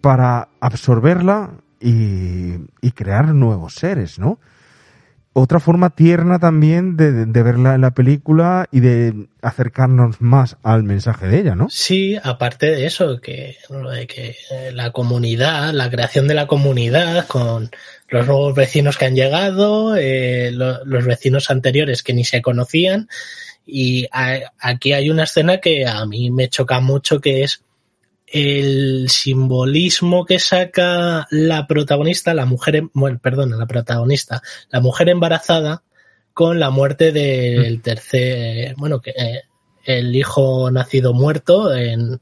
para 0.00 0.48
absorberla 0.60 1.50
y, 1.80 2.54
y 2.80 2.92
crear 2.92 3.34
nuevos 3.34 3.74
seres, 3.74 4.18
¿no? 4.18 4.38
Otra 5.32 5.60
forma 5.60 5.90
tierna 5.90 6.40
también 6.40 6.96
de, 6.96 7.24
de- 7.24 7.42
verla 7.44 7.76
en 7.76 7.82
la 7.82 7.92
película 7.92 8.66
y 8.72 8.80
de 8.80 9.28
acercarnos 9.42 10.20
más 10.20 10.56
al 10.64 10.82
mensaje 10.82 11.28
de 11.28 11.38
ella, 11.38 11.54
¿no? 11.54 11.68
Sí, 11.70 12.18
aparte 12.20 12.66
de 12.66 12.86
eso, 12.86 13.20
que, 13.20 13.56
eh, 14.50 14.72
la 14.72 14.90
comunidad, 14.90 15.72
la 15.72 15.88
creación 15.88 16.26
de 16.26 16.34
la 16.34 16.48
comunidad 16.48 17.28
con 17.28 17.70
los 18.08 18.26
nuevos 18.26 18.56
vecinos 18.56 18.98
que 18.98 19.04
han 19.04 19.14
llegado, 19.14 19.94
eh, 19.96 20.50
lo- 20.52 20.84
los 20.84 21.04
vecinos 21.04 21.48
anteriores 21.50 22.02
que 22.02 22.12
ni 22.12 22.24
se 22.24 22.42
conocían. 22.42 23.08
Y 23.64 24.06
a- 24.10 24.52
aquí 24.58 24.92
hay 24.94 25.10
una 25.10 25.22
escena 25.24 25.58
que 25.58 25.86
a 25.86 26.04
mí 26.06 26.32
me 26.32 26.48
choca 26.48 26.80
mucho, 26.80 27.20
que 27.20 27.44
es 27.44 27.62
el 28.32 29.08
simbolismo 29.08 30.24
que 30.24 30.38
saca 30.38 31.26
la 31.30 31.66
protagonista, 31.66 32.32
la 32.34 32.46
mujer, 32.46 32.84
bueno, 32.92 33.18
perdona, 33.22 33.56
la 33.56 33.66
protagonista, 33.66 34.42
la 34.70 34.80
mujer 34.80 35.08
embarazada 35.08 35.82
con 36.32 36.60
la 36.60 36.70
muerte 36.70 37.12
del 37.12 37.82
tercer, 37.82 38.74
bueno, 38.76 39.00
que 39.00 39.10
eh, 39.10 39.42
el 39.84 40.14
hijo 40.14 40.70
nacido 40.70 41.12
muerto 41.12 41.74
en, 41.74 42.20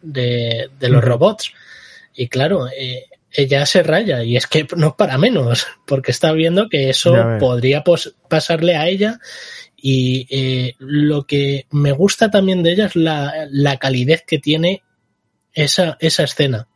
de, 0.00 0.70
de 0.78 0.88
los 0.88 1.04
robots. 1.04 1.52
Y 2.14 2.28
claro, 2.28 2.68
eh, 2.68 3.04
ella 3.30 3.64
se 3.66 3.82
raya 3.82 4.24
y 4.24 4.36
es 4.36 4.46
que 4.46 4.66
no 4.76 4.88
es 4.88 4.94
para 4.94 5.18
menos, 5.18 5.66
porque 5.86 6.10
está 6.10 6.32
viendo 6.32 6.68
que 6.68 6.90
eso 6.90 7.14
podría 7.38 7.84
pos- 7.84 8.14
pasarle 8.28 8.76
a 8.76 8.88
ella. 8.88 9.18
Y 9.76 10.26
eh, 10.30 10.74
lo 10.78 11.26
que 11.26 11.66
me 11.70 11.92
gusta 11.92 12.30
también 12.30 12.62
de 12.62 12.72
ella 12.72 12.86
es 12.86 12.96
la, 12.96 13.46
la 13.50 13.76
calidez 13.78 14.22
que 14.26 14.38
tiene 14.38 14.82
esa, 15.54 15.96
esa 16.00 16.24
escena. 16.24 16.68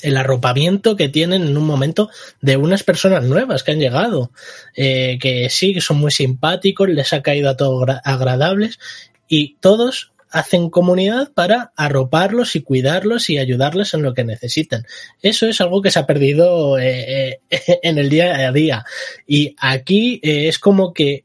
El 0.00 0.16
arropamiento 0.16 0.94
que 0.94 1.08
tienen 1.08 1.42
en 1.42 1.56
un 1.56 1.66
momento 1.66 2.08
de 2.40 2.56
unas 2.56 2.84
personas 2.84 3.24
nuevas 3.24 3.64
que 3.64 3.72
han 3.72 3.80
llegado, 3.80 4.30
eh, 4.76 5.18
que 5.20 5.50
sí, 5.50 5.74
que 5.74 5.80
son 5.80 5.98
muy 5.98 6.12
simpáticos, 6.12 6.88
les 6.88 7.12
ha 7.12 7.22
caído 7.22 7.50
a 7.50 7.56
todos 7.56 7.82
gra- 7.82 8.00
agradables 8.04 8.78
y 9.26 9.56
todos 9.60 10.12
hacen 10.30 10.70
comunidad 10.70 11.32
para 11.32 11.72
arroparlos 11.74 12.54
y 12.54 12.60
cuidarlos 12.62 13.28
y 13.30 13.38
ayudarles 13.38 13.94
en 13.94 14.02
lo 14.02 14.14
que 14.14 14.24
necesiten. 14.24 14.84
Eso 15.22 15.46
es 15.46 15.60
algo 15.60 15.82
que 15.82 15.90
se 15.90 15.98
ha 15.98 16.06
perdido 16.06 16.78
eh, 16.78 17.40
eh, 17.50 17.80
en 17.82 17.98
el 17.98 18.08
día 18.08 18.46
a 18.46 18.52
día. 18.52 18.84
Y 19.26 19.56
aquí 19.58 20.20
es 20.22 20.58
como 20.58 20.92
que, 20.92 21.24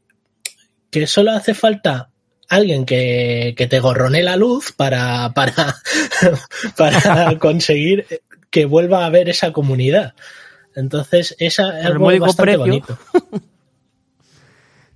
que 0.90 1.06
solo 1.06 1.30
hace 1.32 1.54
falta 1.54 2.10
alguien 2.48 2.84
que, 2.84 3.54
que 3.56 3.66
te 3.66 3.80
gorrone 3.80 4.22
la 4.22 4.36
luz 4.36 4.72
para, 4.72 5.32
para, 5.34 5.76
para 6.76 7.38
conseguir 7.38 8.06
que 8.50 8.66
vuelva 8.66 9.02
a 9.02 9.06
haber 9.06 9.28
esa 9.28 9.52
comunidad. 9.52 10.14
Entonces, 10.74 11.36
esa 11.38 11.80
es 11.80 11.86
algo 11.86 12.06
bastante 12.06 12.42
precio. 12.42 12.58
bonito. 12.58 12.98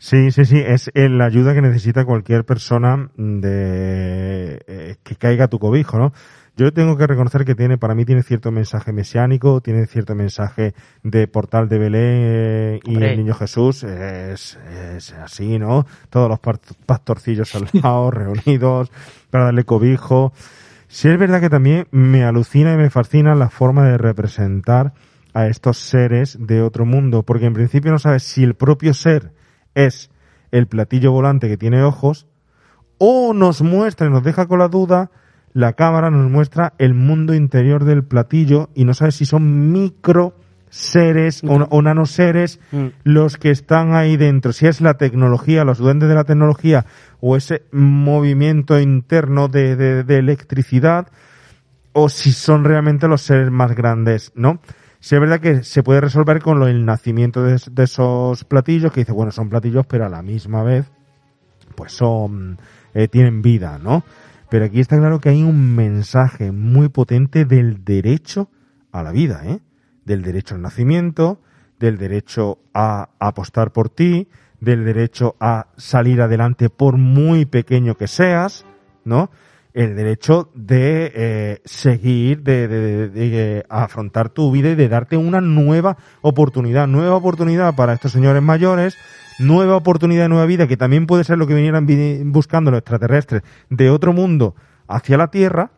Sí, 0.01 0.31
sí, 0.31 0.45
sí, 0.45 0.63
es 0.65 0.91
la 0.95 1.25
ayuda 1.25 1.55
que 1.55 1.61
necesita 1.61 2.05
cualquier 2.05 2.45
persona 2.45 3.11
de 3.17 4.63
eh, 4.69 4.97
que 5.03 5.17
caiga 5.17 5.47
a 5.47 5.49
tu 5.49 5.59
cobijo, 5.59 5.99
¿no? 5.99 6.13
Yo 6.59 6.73
tengo 6.73 6.97
que 6.97 7.07
reconocer 7.07 7.45
que 7.45 7.55
tiene, 7.55 7.79
para 7.79 7.95
mí 7.95 8.05
tiene 8.05 8.25
cierto 8.25 8.51
mensaje 8.51 8.93
mesiánico, 8.93 9.61
tiene 9.61 9.87
cierto 9.87 10.17
mensaje 10.17 10.75
de 11.05 11.29
portal 11.29 11.69
de 11.69 11.79
Belén 11.79 12.03
eh, 12.03 12.81
y 12.83 12.95
Hombre. 12.95 13.13
el 13.13 13.19
niño 13.19 13.35
Jesús, 13.35 13.85
es, 13.85 14.59
es 14.97 15.13
así, 15.13 15.61
¿no? 15.61 15.87
Todos 16.11 16.29
los 16.29 16.41
pastorcillos 16.85 17.55
al 17.55 17.69
lado, 17.81 18.11
reunidos, 18.11 18.91
para 19.31 19.45
darle 19.45 19.63
cobijo. 19.63 20.33
Sí 20.89 21.09
es 21.09 21.17
verdad 21.17 21.41
que 21.41 21.49
también 21.49 21.87
me 21.93 22.25
alucina 22.25 22.75
y 22.75 22.77
me 22.77 22.91
fascina 22.91 23.37
la 23.37 23.51
forma 23.51 23.87
de 23.87 23.97
representar 23.97 24.95
a 25.35 25.47
estos 25.47 25.79
seres 25.79 26.39
de 26.41 26.61
otro 26.61 26.85
mundo, 26.85 27.23
porque 27.23 27.47
en 27.47 27.55
principio 27.55 27.93
no 27.93 28.01
sabes 28.01 28.25
si 28.25 28.43
el 28.43 28.55
propio 28.55 28.95
ser 28.95 29.33
es 29.77 30.11
el 30.51 30.67
platillo 30.67 31.13
volante 31.13 31.47
que 31.47 31.57
tiene 31.57 31.85
ojos, 31.85 32.27
o 32.99 33.33
nos 33.33 33.63
muestra 33.63 34.09
y 34.09 34.11
nos 34.11 34.25
deja 34.25 34.49
con 34.49 34.59
la 34.59 34.67
duda 34.67 35.13
la 35.55 35.73
cámara 35.73 36.11
nos 36.11 36.31
muestra 36.31 36.75
el 36.79 36.95
mundo 36.95 37.35
interior 37.35 37.85
del 37.85 38.05
platillo 38.05 38.69
y 38.75 38.85
no 38.85 38.95
sabes 38.95 39.17
si 39.17 39.25
son 39.27 39.73
micro 39.73 40.35
seres 40.71 41.43
o, 41.45 41.55
o 41.71 41.83
nanoseres 41.83 42.61
Mm. 42.71 42.87
los 43.05 43.39
que 43.39 43.51
están 43.51 43.95
ahí 43.95 44.17
dentro. 44.19 44.53
Si 44.53 44.67
es 44.67 44.81
la 44.83 44.95
tecnología, 44.95 45.65
los 45.65 45.79
duendes 45.79 46.09
de 46.11 46.15
la 46.15 46.25
tecnología 46.25 46.85
o 47.21 47.37
ese 47.37 47.63
movimiento 47.73 48.79
interno 48.79 49.49
de, 49.49 49.77
de- 49.77 50.05
de 50.05 50.17
electricidad 50.19 51.09
o 51.93 52.09
si 52.11 52.33
son 52.33 52.65
realmente 52.65 53.09
los 53.09 53.23
seres 53.23 53.51
más 53.51 53.75
grandes, 53.75 54.31
¿no? 54.35 54.61
Si 55.01 55.15
es 55.15 55.21
verdad 55.21 55.41
que 55.41 55.63
se 55.65 55.83
puede 55.83 56.01
resolver 56.01 56.43
con 56.43 56.59
lo, 56.59 56.67
el 56.69 56.85
nacimiento 56.85 57.43
de, 57.43 57.59
de 57.71 57.85
esos 57.85 58.45
platillos, 58.45 58.93
que 58.93 59.01
dice, 59.01 59.13
bueno, 59.13 59.31
son 59.33 59.49
platillos, 59.49 59.87
pero 59.87 60.05
a 60.05 60.09
la 60.09 60.23
misma 60.23 60.63
vez, 60.63 60.87
pues 61.77 61.93
son, 61.93 62.59
eh, 62.95 63.09
tienen 63.09 63.41
vida, 63.41 63.79
¿no? 63.83 64.05
Pero 64.51 64.65
aquí 64.65 64.81
está 64.81 64.97
claro 64.97 65.21
que 65.21 65.29
hay 65.29 65.43
un 65.43 65.77
mensaje 65.77 66.53
muy 66.53 66.89
potente 66.89 67.45
del 67.45 67.85
derecho 67.85 68.51
a 68.93 69.03
la 69.03 69.13
vida, 69.13 69.43
¿eh? 69.45 69.61
Del 70.05 70.23
derecho 70.23 70.55
al 70.55 70.63
nacimiento, 70.63 71.41
del 71.79 71.99
derecho 71.99 72.59
a 72.73 73.11
apostar 73.19 73.73
por 73.73 73.91
ti, 73.91 74.29
del 74.61 74.85
derecho 74.85 75.37
a 75.39 75.69
salir 75.77 76.21
adelante 76.21 76.71
por 76.71 76.97
muy 76.97 77.45
pequeño 77.45 77.97
que 77.97 78.09
seas, 78.09 78.65
¿no? 79.05 79.31
El 79.75 79.95
derecho 79.95 80.51
de 80.55 81.13
eh, 81.15 81.61
seguir, 81.65 82.43
de, 82.43 83.65
afrontar 83.69 84.31
tu 84.31 84.51
vida 84.51 84.71
y 84.71 84.75
de 84.75 84.89
darte 84.89 85.17
una 85.17 85.41
nueva 85.41 85.99
oportunidad, 86.23 86.89
nueva 86.89 87.15
oportunidad 87.15 87.77
para 87.77 87.93
estos 87.93 88.13
señores 88.13 88.43
mayores, 88.43 88.97
nueva 89.39 89.77
oportunidad 89.77 90.23
de 90.25 90.29
nueva 90.29 90.47
vida, 90.47 90.67
que 90.67 90.77
también 90.77 91.07
puede 91.07 91.25
ser 91.25 91.39
lo 91.39 91.47
que 91.47 91.55
vinieran 91.55 91.87
vi- 91.87 92.23
buscando 92.25 92.71
los 92.71 92.79
extraterrestres 92.79 93.43
de 93.71 93.91
otro 93.91 94.13
mundo 94.13 94.55
hacia 94.87 95.17
la 95.17 95.29
Tierra, 95.29 95.71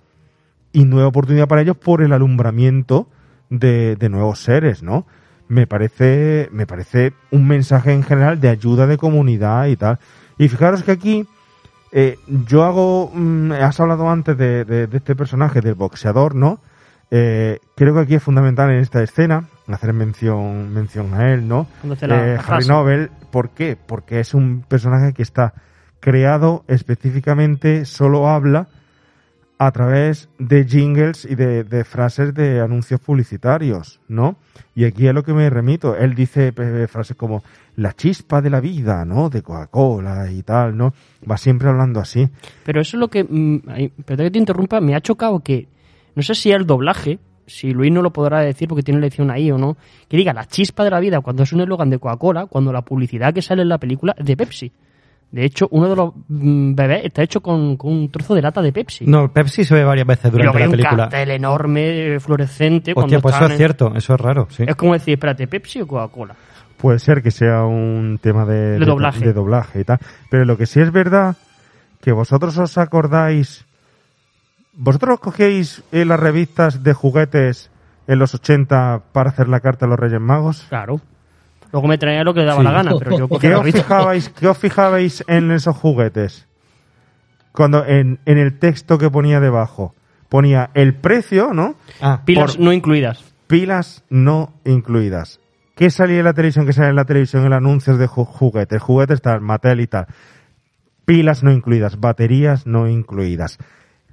y 0.73 0.85
nueva 0.85 1.09
oportunidad 1.09 1.49
para 1.49 1.63
ellos 1.63 1.77
por 1.77 2.01
el 2.01 2.13
alumbramiento 2.13 3.09
de, 3.49 3.97
de 3.97 4.09
nuevos 4.09 4.39
seres, 4.41 4.83
¿no? 4.85 5.05
Me 5.49 5.67
parece, 5.67 6.49
me 6.53 6.65
parece 6.65 7.13
un 7.33 7.49
mensaje 7.49 7.93
en 7.93 8.05
general 8.05 8.41
de 8.41 8.51
ayuda 8.51 8.87
de 8.87 8.97
comunidad 8.97 9.67
y 9.67 9.75
tal. 9.77 9.99
Y 10.39 10.47
fijaros 10.49 10.85
que 10.85 10.93
aquí 10.93 11.27
eh, 11.91 12.19
yo 12.47 12.63
hago, 12.63 13.11
mm, 13.13 13.51
has 13.51 13.81
hablado 13.81 14.09
antes 14.09 14.39
de, 14.39 14.65
de- 14.65 14.87
de 14.87 14.97
este 14.97 15.17
personaje, 15.17 15.61
del 15.61 15.75
boxeador, 15.75 16.37
¿no? 16.37 16.61
Eh, 17.11 17.59
creo 17.75 17.95
que 17.95 18.01
aquí 18.01 18.15
es 18.15 18.23
fundamental 18.23 18.71
en 18.71 18.79
esta 18.79 19.03
escena 19.03 19.49
hacer 19.67 19.93
mención, 19.93 20.73
mención 20.73 21.15
a 21.15 21.33
él, 21.33 21.47
¿no? 21.47 21.67
Eh, 22.03 22.39
Harry. 22.47 22.67
Nobel, 22.67 23.11
¿por 23.31 23.51
qué? 23.51 23.77
Porque 23.77 24.21
es 24.21 24.35
un 24.35 24.63
personaje 24.63 25.13
que 25.13 25.23
está 25.23 25.55
creado 26.01 26.65
específicamente, 26.67 27.85
solo 27.85 28.29
habla 28.29 28.69
a 29.59 29.71
través 29.73 30.31
de 30.39 30.65
jingles 30.65 31.27
y 31.27 31.35
de, 31.35 31.65
de 31.65 31.85
frases 31.85 32.33
de 32.33 32.61
anuncios 32.61 32.99
publicitarios, 32.99 34.01
¿no? 34.09 34.37
Y 34.75 34.85
aquí 34.85 35.07
es 35.07 35.13
lo 35.13 35.23
que 35.23 35.35
me 35.35 35.51
remito. 35.51 35.95
Él 35.95 36.15
dice 36.15 36.55
eh, 36.57 36.87
frases 36.89 37.15
como 37.15 37.43
la 37.77 37.93
chispa 37.93 38.41
de 38.41 38.49
la 38.49 38.61
vida, 38.61 39.05
¿no? 39.05 39.29
De 39.29 39.43
Coca-Cola 39.43 40.33
y 40.33 40.43
tal, 40.43 40.79
¿no? 40.79 40.95
Va 41.31 41.37
siempre 41.37 41.69
hablando 41.69 42.01
así. 42.01 42.27
Pero 42.65 42.81
eso 42.81 42.97
es 42.97 43.01
lo 43.01 43.09
que, 43.09 43.25
mm, 43.25 43.59
perdón 44.07 44.27
que 44.27 44.31
te 44.31 44.39
interrumpa, 44.39 44.81
me 44.81 44.95
ha 44.95 45.03
chocado 45.03 45.41
que, 45.41 45.69
no 46.15 46.23
sé 46.23 46.35
si 46.35 46.51
el 46.53 46.67
doblaje, 46.67 47.19
si 47.47 47.73
Luis 47.73 47.91
no 47.93 48.03
lo 48.03 48.13
podrá 48.13 48.41
decir 48.41 48.69
porque 48.69 48.83
tiene 48.83 49.01
lección 49.01 49.31
ahí 49.31 49.51
o 49.51 49.59
no, 49.59 49.77
que 50.09 50.17
diga 50.17 50.33
la 50.33 50.45
chispa 50.47 50.85
de 50.85 50.91
la 50.91 51.01
vida 51.01 51.21
cuando 51.21 51.43
es 51.43 51.53
un 51.53 51.61
eslogan 51.61 51.91
de 51.91 51.99
Coca-Cola, 51.99 52.47
cuando 52.47 52.73
la 52.73 52.83
publicidad 52.83 53.33
que 53.35 53.43
sale 53.43 53.63
en 53.63 53.69
la 53.69 53.79
película 53.79 54.15
es 54.17 54.25
de 54.25 54.37
Pepsi. 54.37 54.73
De 55.33 55.45
hecho, 55.45 55.69
uno 55.71 55.89
de 55.89 55.95
los 55.95 56.13
mm, 56.29 56.75
bebés 56.75 57.05
está 57.05 57.23
hecho 57.23 57.41
con, 57.41 57.77
con 57.77 57.93
un 57.93 58.11
trozo 58.11 58.35
de 58.35 58.43
lata 58.43 58.61
de 58.63 58.73
Pepsi. 58.73 59.07
No, 59.07 59.33
Pepsi 59.33 59.65
se 59.65 59.75
ve 59.77 59.85
varias 59.85 60.05
veces 60.07 60.33
durante 60.33 60.59
la 60.59 60.65
un 60.67 60.71
película. 60.73 60.97
cartel 61.05 61.31
enorme, 61.31 62.19
fluorescente. 62.19 62.91
Hostia, 62.91 62.95
cuando 62.95 63.21
pues 63.21 63.35
eso 63.37 63.45
es 63.45 63.51
en- 63.53 63.57
cierto, 63.57 63.93
eso 63.95 64.15
es 64.15 64.21
raro, 64.21 64.49
sí. 64.51 64.65
Es 64.67 64.75
como 64.75 64.93
decir, 64.93 65.15
espérate, 65.15 65.47
¿Pepsi 65.47 65.83
o 65.83 65.87
Coca-Cola? 65.87 66.35
Puede 66.77 66.99
ser 66.99 67.23
que 67.23 67.31
sea 67.31 67.65
un 67.65 68.19
tema 68.21 68.45
de, 68.45 68.79
De 68.81 68.85
doblaje. 68.87 69.25
de 69.25 69.33
doblaje 69.33 69.81
y 69.81 69.85
tal. 69.85 69.99
Pero 70.31 70.45
lo 70.45 70.57
que 70.57 70.67
sí 70.67 70.81
es 70.81 70.91
verdad, 70.91 71.37
que 72.01 72.11
vosotros 72.11 72.57
os 72.59 72.77
acordáis, 72.79 73.67
vosotros 74.83 75.21
cogéis 75.21 75.83
eh, 75.93 76.05
las 76.05 76.19
revistas 76.19 76.83
de 76.83 76.93
juguetes 76.95 77.71
en 78.07 78.19
los 78.19 78.35
80 78.35 79.03
para 79.13 79.31
hacer 79.31 79.49
la 79.49 79.61
carta 79.61 79.85
a 79.87 79.89
los 79.89 79.99
Reyes 79.99 80.21
Magos. 80.21 80.67
Claro. 80.69 81.01
Luego 81.73 81.87
me 81.87 81.99
traía 81.99 82.25
lo 82.25 82.35
que 82.35 82.41
le 82.41 82.47
daba 82.47 82.59
Sí. 82.61 82.65
la 82.65 82.73
gana, 82.73 82.93
pero 82.99 83.17
yo 83.19 83.39
¿Qué 83.39 83.51
la 83.51 83.59
os 83.61 83.65
fijabais, 83.71 84.29
qué 84.31 84.49
os 84.49 84.59
fijabais 84.59 85.25
en 85.29 85.51
esos 85.53 85.77
juguetes? 85.77 86.47
Cuando 87.53 87.85
en, 87.85 88.19
en 88.27 88.39
el 88.39 88.59
texto 88.59 88.99
que 88.99 89.11
ponía 89.11 89.39
debajo 89.41 89.95
ponía 90.29 90.71
el 90.75 90.95
precio, 90.95 91.53
¿no? 91.53 91.75
Pilas 92.25 92.57
Por- 92.57 92.65
no 92.65 92.73
incluidas. 92.73 93.23
pilas 93.49 94.05
no 94.11 94.53
incluidas. 94.65 95.41
¿Qué 95.75 95.91
salía 95.91 96.19
en 96.19 96.25
la 96.25 96.35
televisión? 96.35 96.67
¿Qué 96.67 96.73
salía 96.73 96.91
en 96.91 96.97
la 96.97 97.05
televisión? 97.05 97.45
El 97.45 97.53
anuncios 97.53 97.99
de 97.99 98.07
ju- 98.09 98.25
juguetes. 98.27 98.81
Juguetes 98.83 99.21
tal, 99.23 99.41
Mattel 99.41 99.81
y 99.81 99.87
tal. 99.87 100.07
Pilas 101.05 101.43
no 101.43 101.51
incluidas, 101.51 101.99
baterías 101.99 102.67
no 102.67 102.89
incluidas. 102.89 103.59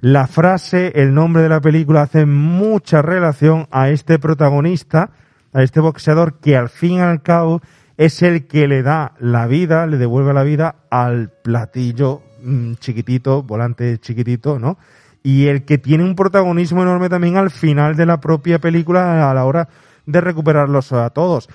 La 0.00 0.28
frase, 0.28 0.92
el 0.94 1.12
nombre 1.12 1.42
de 1.42 1.48
la 1.48 1.60
película 1.60 2.02
hace 2.02 2.24
mucha 2.24 3.02
relación 3.02 3.66
a 3.72 3.88
este 3.90 4.20
protagonista, 4.20 5.10
a 5.52 5.64
este 5.64 5.80
boxeador 5.80 6.38
que 6.38 6.56
al 6.56 6.68
fin 6.68 6.92
y 6.92 7.00
al 7.00 7.20
cabo 7.20 7.62
es 7.96 8.22
el 8.22 8.46
que 8.46 8.68
le 8.68 8.84
da 8.84 9.14
la 9.18 9.48
vida, 9.48 9.88
le 9.88 9.96
devuelve 9.96 10.32
la 10.32 10.44
vida 10.44 10.76
al 10.88 11.30
platillo 11.42 12.22
mm, 12.40 12.74
chiquitito, 12.74 13.42
volante 13.42 13.98
chiquitito, 13.98 14.60
¿no? 14.60 14.78
Y 15.24 15.46
el 15.48 15.64
que 15.64 15.78
tiene 15.78 16.04
un 16.04 16.14
protagonismo 16.14 16.82
enorme 16.82 17.08
también 17.08 17.36
al 17.36 17.50
final 17.50 17.96
de 17.96 18.06
la 18.06 18.20
propia 18.20 18.60
película 18.60 19.28
a 19.28 19.34
la 19.34 19.44
hora 19.44 19.68
de 20.06 20.20
recuperarlos 20.20 20.92
a 20.92 21.10
todos. 21.10 21.48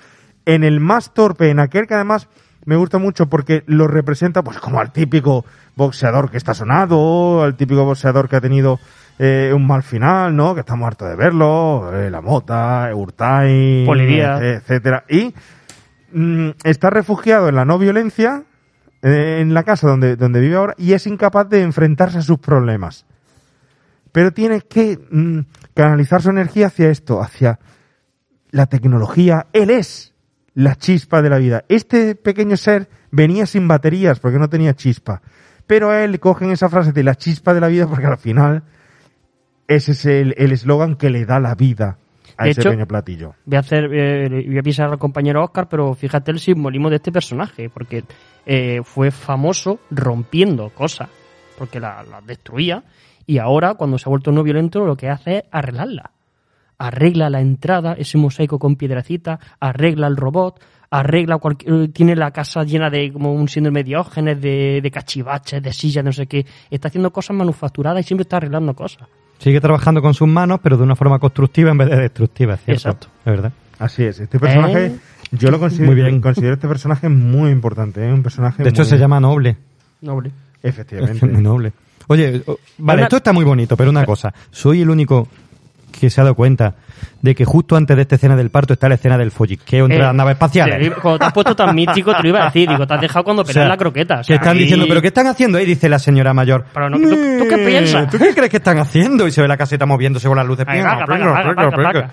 En 0.44 0.64
el 0.64 0.80
más 0.80 1.14
torpe, 1.14 1.48
en 1.48 1.60
aquel 1.60 1.86
que 1.86 1.94
además 1.94 2.28
me 2.64 2.76
gusta 2.76 2.98
mucho 2.98 3.26
porque 3.26 3.62
lo 3.66 3.86
representa 3.88 4.42
pues 4.42 4.58
como 4.58 4.80
al 4.80 4.92
típico 4.92 5.44
boxeador 5.76 6.30
que 6.30 6.36
está 6.36 6.54
sonado, 6.54 7.42
al 7.42 7.56
típico 7.56 7.84
boxeador 7.84 8.28
que 8.28 8.36
ha 8.36 8.40
tenido 8.40 8.78
eh, 9.18 9.52
un 9.54 9.66
mal 9.66 9.82
final, 9.82 10.34
¿no? 10.34 10.54
Que 10.54 10.60
estamos 10.60 10.86
hartos 10.86 11.08
de 11.08 11.16
verlo, 11.16 11.90
eh, 11.94 12.10
la 12.10 12.20
mota, 12.20 12.90
Urtai, 12.94 13.84
Polidía. 13.86 14.38
eh, 14.42 14.54
etcétera. 14.54 15.04
Y 15.08 15.34
mm, 16.12 16.50
está 16.64 16.90
refugiado 16.90 17.48
en 17.48 17.54
la 17.54 17.64
no 17.64 17.78
violencia, 17.78 18.44
eh, 19.02 19.38
en 19.40 19.52
la 19.54 19.62
casa 19.62 19.86
donde, 19.86 20.16
donde 20.16 20.40
vive 20.40 20.56
ahora, 20.56 20.74
y 20.78 20.94
es 20.94 21.06
incapaz 21.06 21.48
de 21.48 21.62
enfrentarse 21.62 22.18
a 22.18 22.22
sus 22.22 22.38
problemas. 22.38 23.06
Pero 24.12 24.32
tiene 24.32 24.62
que 24.62 24.98
mm, 25.10 25.40
canalizar 25.74 26.22
su 26.22 26.30
energía 26.30 26.68
hacia 26.68 26.90
esto, 26.90 27.20
hacia 27.20 27.58
la 28.50 28.66
tecnología. 28.66 29.46
Él 29.52 29.70
es 29.70 30.13
la 30.54 30.76
chispa 30.76 31.20
de 31.22 31.30
la 31.30 31.38
vida. 31.38 31.64
Este 31.68 32.14
pequeño 32.14 32.56
ser 32.56 32.88
venía 33.10 33.46
sin 33.46 33.68
baterías 33.68 34.20
porque 34.20 34.38
no 34.38 34.48
tenía 34.48 34.74
chispa. 34.74 35.22
Pero 35.66 35.90
a 35.90 36.04
él 36.04 36.12
le 36.12 36.20
cogen 36.20 36.50
esa 36.50 36.68
frase 36.68 36.92
de 36.92 37.02
la 37.02 37.14
chispa 37.14 37.54
de 37.54 37.60
la 37.60 37.68
vida 37.68 37.86
porque 37.88 38.06
al 38.06 38.18
final 38.18 38.62
ese 39.66 39.92
es 39.92 40.04
el 40.06 40.34
el 40.36 40.52
eslogan 40.52 40.96
que 40.96 41.10
le 41.10 41.24
da 41.24 41.40
la 41.40 41.54
vida 41.54 41.98
a 42.36 42.44
De 42.44 42.50
ese 42.50 42.60
hecho, 42.60 42.70
pequeño 42.70 42.86
platillo. 42.86 43.34
Voy 43.44 43.56
a 43.56 43.60
hacer, 43.60 43.88
eh, 43.92 44.44
voy 44.46 44.58
a 44.58 44.62
pisar 44.62 44.90
al 44.90 44.98
compañero 44.98 45.42
Oscar, 45.42 45.68
pero 45.68 45.94
fíjate 45.94 46.30
el 46.30 46.40
simbolismo 46.40 46.90
de 46.90 46.96
este 46.96 47.12
personaje, 47.12 47.70
porque 47.70 48.04
eh, 48.46 48.80
fue 48.82 49.10
famoso 49.10 49.78
rompiendo 49.90 50.70
cosas, 50.70 51.08
porque 51.58 51.80
las 51.80 52.06
la 52.08 52.20
destruía, 52.20 52.82
y 53.26 53.38
ahora 53.38 53.74
cuando 53.74 53.98
se 53.98 54.08
ha 54.08 54.10
vuelto 54.10 54.32
no 54.32 54.42
violento 54.42 54.84
lo 54.84 54.96
que 54.96 55.08
hace 55.08 55.38
es 55.38 55.44
arreglarla. 55.50 56.10
Arregla 56.78 57.30
la 57.30 57.40
entrada, 57.40 57.94
ese 57.94 58.18
mosaico 58.18 58.58
con 58.58 58.76
piedrecitas, 58.76 59.38
arregla 59.60 60.06
el 60.06 60.16
robot, 60.16 60.60
arregla 60.90 61.38
cualquier, 61.38 61.88
tiene 61.88 62.16
la 62.16 62.30
casa 62.30 62.62
llena 62.64 62.90
de 62.90 63.12
como 63.12 63.32
un 63.32 63.48
síndrome 63.48 63.80
de 63.80 63.84
diógenes, 63.84 64.40
de, 64.40 64.80
de 64.82 64.90
cachivaches, 64.90 65.62
de 65.62 65.72
sillas, 65.72 66.04
no 66.04 66.12
sé 66.12 66.26
qué. 66.26 66.44
Está 66.70 66.88
haciendo 66.88 67.12
cosas 67.12 67.36
manufacturadas 67.36 68.04
y 68.04 68.08
siempre 68.08 68.22
está 68.22 68.36
arreglando 68.38 68.74
cosas. 68.74 69.08
Sigue 69.38 69.60
trabajando 69.60 70.00
con 70.02 70.14
sus 70.14 70.28
manos, 70.28 70.60
pero 70.62 70.76
de 70.76 70.82
una 70.84 70.96
forma 70.96 71.18
constructiva 71.18 71.70
en 71.70 71.78
vez 71.78 71.90
de 71.90 71.96
destructiva, 71.96 72.54
es 72.54 72.60
¿cierto? 72.64 72.88
Exacto. 72.88 73.06
Es 73.20 73.24
verdad. 73.24 73.52
Así 73.78 74.04
es. 74.04 74.20
Este 74.20 74.38
personaje, 74.38 74.86
¿Eh? 74.86 74.96
yo 75.32 75.50
lo 75.50 75.58
considero, 75.58 75.92
Muy 75.92 76.00
bien. 76.00 76.20
considero 76.20 76.54
este 76.54 76.68
personaje 76.68 77.08
muy 77.08 77.50
importante. 77.50 78.06
¿eh? 78.08 78.12
Un 78.12 78.22
personaje 78.22 78.62
De 78.62 78.68
hecho, 78.68 78.82
muy- 78.82 78.88
se 78.88 78.98
llama 78.98 79.18
Noble. 79.20 79.56
Noble. 80.00 80.30
Efectivamente. 80.62 81.26
Muy 81.26 81.42
noble. 81.42 81.72
Oye, 82.06 82.42
vale, 82.78 82.98
Una- 82.98 83.02
esto 83.04 83.16
está 83.16 83.32
muy 83.32 83.44
bonito, 83.44 83.76
pero 83.76 83.90
una 83.90 84.04
cosa. 84.04 84.32
Soy 84.50 84.82
el 84.82 84.90
único 84.90 85.26
que 86.00 86.10
se 86.10 86.20
ha 86.20 86.24
dado 86.24 86.34
cuenta 86.34 86.74
de 87.22 87.34
que 87.34 87.44
justo 87.44 87.76
antes 87.76 87.96
de 87.96 88.02
esta 88.02 88.14
escena 88.16 88.36
del 88.36 88.50
parto 88.50 88.74
está 88.74 88.88
la 88.88 88.96
escena 88.96 89.16
del 89.16 89.30
folliqueo 89.30 89.84
entre 89.86 89.98
Eh, 89.98 90.02
las 90.02 90.14
naves 90.14 90.32
espaciales. 90.32 90.92
Cuando 91.00 91.18
te 91.18 91.24
has 91.26 91.32
puesto 91.32 91.56
tan 91.56 91.74
mítico, 91.74 92.14
te 92.14 92.22
lo 92.22 92.28
iba 92.28 92.42
a 92.42 92.44
decir. 92.46 92.68
Digo, 92.68 92.86
te 92.86 92.94
has 92.94 93.00
dejado 93.00 93.24
cuando 93.24 93.42
O 93.42 93.44
sea, 93.46 93.66
la 93.68 93.76
croqueta. 93.76 94.14
o 94.16 94.18
que 94.18 94.24
sea, 94.24 94.36
están 94.36 94.52
ahí- 94.56 94.58
diciendo, 94.62 94.86
¿pero 94.88 95.00
qué 95.00 95.08
están 95.08 95.26
haciendo 95.26 95.58
ahí? 95.58 95.64
Dice 95.66 95.88
la 95.88 95.98
señora 95.98 96.34
mayor. 96.34 96.64
Pero 96.74 96.90
no, 96.90 96.96
¿tú, 96.98 97.04
tú 97.08 97.48
qué 97.48 97.54
"Eh, 97.62 97.66
piensas? 97.66 98.10
¿Tú 98.10 98.18
qué 98.18 98.34
crees 98.34 98.50
que 98.50 98.56
están 98.58 98.78
haciendo? 98.78 99.26
Y 99.26 99.32
se 99.32 99.40
ve 99.42 99.48
la 99.48 99.56
caseta 99.56 99.86
moviéndose 99.86 100.28
con 100.28 100.36
las 100.36 100.46
luces. 100.46 100.66
Venga, 100.66 100.94
vaca, 100.96 101.04
venga, 101.12 102.10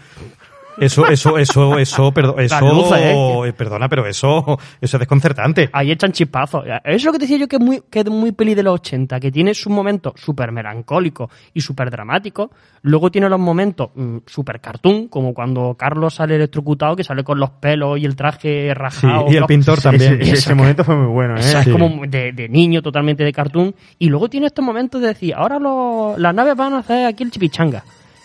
Eso, 0.77 1.07
eso, 1.07 1.37
eso, 1.37 1.77
eso, 1.77 2.11
perdo- 2.13 2.39
eso, 2.39 2.59
luces, 2.73 2.97
¿eh? 2.99 3.41
eh, 3.47 3.53
perdona, 3.53 3.87
pero 3.89 4.05
eso, 4.07 4.57
eso 4.79 4.97
es 4.97 4.99
desconcertante. 4.99 5.69
Ahí 5.73 5.91
echan 5.91 6.11
chispazos. 6.11 6.63
Es 6.83 7.03
lo 7.03 7.11
que 7.11 7.19
te 7.19 7.25
decía 7.25 7.37
yo 7.37 7.47
que 7.47 7.57
es 7.57 7.61
muy, 7.61 7.81
que 7.89 7.99
es 7.99 8.09
muy 8.09 8.31
peli 8.31 8.55
de 8.55 8.63
los 8.63 8.75
80, 8.75 9.19
que 9.19 9.31
tiene 9.31 9.53
sus 9.53 9.71
momentos 9.71 10.13
súper 10.15 10.51
melancólicos 10.51 11.29
y 11.53 11.61
súper 11.61 11.91
dramáticos. 11.91 12.49
Luego 12.83 13.11
tiene 13.11 13.29
los 13.29 13.39
momentos 13.39 13.89
mm, 13.93 14.17
súper 14.25 14.59
cartoon, 14.59 15.07
como 15.07 15.33
cuando 15.33 15.75
Carlos 15.77 16.15
sale 16.15 16.35
electrocutado, 16.35 16.95
que 16.95 17.03
sale 17.03 17.23
con 17.23 17.39
los 17.39 17.49
pelos 17.51 17.99
y 17.99 18.05
el 18.05 18.15
traje 18.15 18.73
rajado. 18.73 19.25
y 19.27 19.33
el 19.35 19.41
los- 19.41 19.47
pintor 19.47 19.81
también. 19.81 20.21
Ese, 20.21 20.33
ese 20.33 20.55
momento 20.55 20.83
fue 20.83 20.95
muy 20.95 21.11
bueno, 21.11 21.35
¿eh? 21.35 21.39
Eso 21.41 21.59
es 21.59 21.65
Sí. 21.65 21.71
como 21.71 22.05
de, 22.07 22.31
de 22.31 22.49
niño, 22.49 22.81
totalmente 22.81 23.23
de 23.23 23.31
cartoon. 23.33 23.75
Y 23.99 24.07
luego 24.09 24.29
tiene 24.29 24.47
estos 24.47 24.63
momentos 24.65 25.01
de 25.01 25.09
decir, 25.09 25.33
ahora 25.35 25.59
lo- 25.59 26.15
las 26.17 26.33
naves 26.33 26.55
van 26.55 26.73
a 26.73 26.79
hacer 26.79 27.05
aquí 27.05 27.23
el 27.23 27.31
chipichanga. 27.31 27.83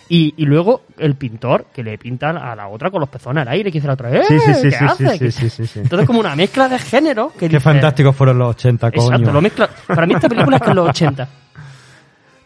Y, 0.09 0.35
y 0.37 0.45
luego 0.47 0.83
el 0.99 1.17
pintor 1.17 1.67
que 1.75 1.83
le 1.83 1.99
pinta 1.99 2.31
a 2.31 2.55
la 2.55 2.69
otra 2.69 2.91
con 2.93 3.01
los 3.01 3.09
pezones 3.09 3.43
al 3.43 3.49
aire, 3.49 3.73
que 3.73 3.79
dice 3.79 3.89
la 3.89 3.95
otra, 3.95 4.11
¡eh! 4.17 4.23
Sí, 4.29 4.39
sí, 4.39 4.55
sí, 4.55 4.63
¿Qué 4.63 4.71
sí, 4.71 4.85
hace? 4.85 5.09
sí, 5.19 5.19
sí, 5.19 5.31
sí, 5.33 5.51
sí, 5.51 5.67
sí. 5.67 5.81
Entonces 5.81 6.07
como 6.07 6.21
una 6.21 6.37
mezcla 6.37 6.69
de 6.69 6.79
género 6.79 7.33
que 7.33 7.41
Qué 7.41 7.49
dice- 7.49 7.61
fantásticos 7.61 8.15
fueron 8.15 8.39
los 8.39 8.51
80, 8.51 8.91
coño. 8.93 9.03
Exacto, 9.05 9.33
lo 9.33 9.41
mezcla. 9.41 9.69
Para 9.89 10.07
mí 10.07 10.15
esta 10.15 10.29
película 10.29 10.57
es 10.59 10.63
que 10.63 10.71
es 10.71 10.77
los 10.77 10.89
80. 10.91 11.29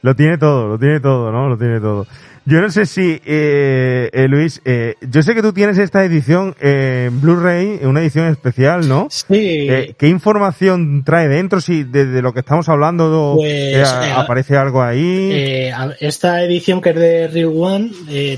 Lo 0.02 0.16
tiene 0.16 0.38
todo, 0.38 0.68
lo 0.68 0.78
tiene 0.78 1.00
todo, 1.00 1.30
¿no? 1.30 1.48
Lo 1.50 1.58
tiene 1.58 1.78
todo. 1.80 2.06
Yo 2.46 2.60
no 2.60 2.70
sé 2.70 2.86
si, 2.86 3.20
eh, 3.26 4.08
eh, 4.12 4.26
Luis, 4.28 4.60
eh, 4.64 4.94
yo 5.02 5.22
sé 5.22 5.34
que 5.34 5.42
tú 5.42 5.52
tienes 5.52 5.76
esta 5.78 6.04
edición 6.04 6.56
en 6.60 7.20
Blu-ray, 7.20 7.80
una 7.82 8.00
edición 8.00 8.26
especial, 8.28 8.88
¿no? 8.88 9.08
Sí. 9.10 9.24
Eh, 9.30 9.94
¿Qué 9.98 10.08
información 10.08 11.04
trae 11.04 11.28
dentro? 11.28 11.60
Si 11.60 11.84
de, 11.84 12.06
de 12.06 12.22
lo 12.22 12.32
que 12.32 12.40
estamos 12.40 12.68
hablando 12.68 13.34
Pues, 13.36 13.52
eh, 13.52 13.82
a- 13.84 14.08
eh, 14.08 14.12
aparece 14.12 14.56
algo 14.56 14.82
ahí. 14.82 15.30
Eh, 15.32 15.72
esta 16.00 16.42
edición 16.42 16.80
que 16.80 16.90
es 16.90 16.96
de 16.96 17.28
Real 17.28 17.52
One 17.54 17.90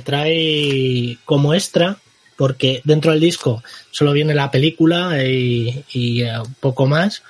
trae 0.05 1.17
como 1.25 1.55
extra, 1.55 1.97
porque 2.37 2.81
dentro 2.85 3.13
del 3.13 3.21
disco 3.21 3.63
solo 3.93 4.13
viene 4.13 4.35
la 4.35 4.51
película 4.51 5.23
y, 5.25 5.85
y, 5.93 6.25
poco 6.61 6.87
más. 6.87 7.23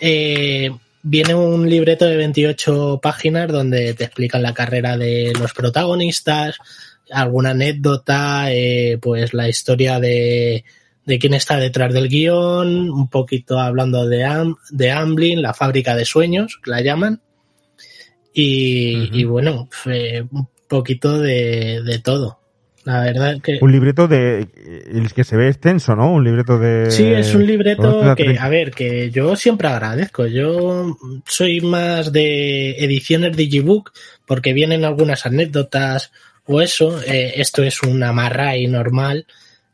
Eh, 0.00 0.70
viene 1.02 1.34
un 1.34 1.68
libreto 1.68 2.04
de 2.04 2.16
28 2.16 3.00
páginas 3.02 3.48
donde 3.48 3.94
te 3.94 4.04
explican 4.04 4.42
la 4.42 4.54
carrera 4.54 4.96
de 4.96 5.32
los 5.38 5.52
protagonistas, 5.52 6.56
alguna 7.10 7.50
anécdota, 7.50 8.52
eh, 8.52 8.98
pues 9.00 9.34
la 9.34 9.48
historia 9.48 10.00
de, 10.00 10.64
de 11.04 11.18
quién 11.18 11.34
está 11.34 11.56
detrás 11.56 11.92
del 11.92 12.08
guion, 12.08 12.90
un 12.90 13.08
poquito 13.08 13.58
hablando 13.58 14.06
de, 14.06 14.24
Am- 14.24 14.56
de 14.70 14.90
Amblin, 14.90 15.42
la 15.42 15.54
fábrica 15.54 15.94
de 15.96 16.04
sueños, 16.04 16.58
que 16.62 16.70
la 16.70 16.80
llaman. 16.80 17.20
Y, 18.34 19.10
y 19.12 19.24
bueno, 19.24 19.68
un 20.30 20.48
poquito 20.68 21.18
de, 21.18 21.82
de 21.82 21.98
todo. 21.98 22.40
La 22.84 23.00
verdad 23.04 23.40
que... 23.40 23.58
Un 23.60 23.70
libreto 23.70 24.08
de, 24.08 24.48
el 24.92 25.12
que 25.12 25.22
se 25.22 25.36
ve 25.36 25.48
extenso, 25.48 25.94
¿no? 25.94 26.12
Un 26.12 26.24
libreto 26.24 26.58
de... 26.58 26.90
Sí, 26.90 27.04
es 27.04 27.32
un 27.34 27.46
libreto 27.46 28.14
que, 28.16 28.36
a 28.38 28.48
ver, 28.48 28.72
que 28.72 29.10
yo 29.10 29.36
siempre 29.36 29.68
agradezco. 29.68 30.26
Yo 30.26 30.96
soy 31.26 31.60
más 31.60 32.10
de 32.12 32.72
ediciones 32.78 33.36
Digibook 33.36 33.92
porque 34.26 34.52
vienen 34.52 34.84
algunas 34.84 35.26
anécdotas 35.26 36.10
o 36.46 36.60
eso. 36.60 37.00
Eh, 37.02 37.34
esto 37.36 37.62
es 37.62 37.78
normal, 38.66 39.26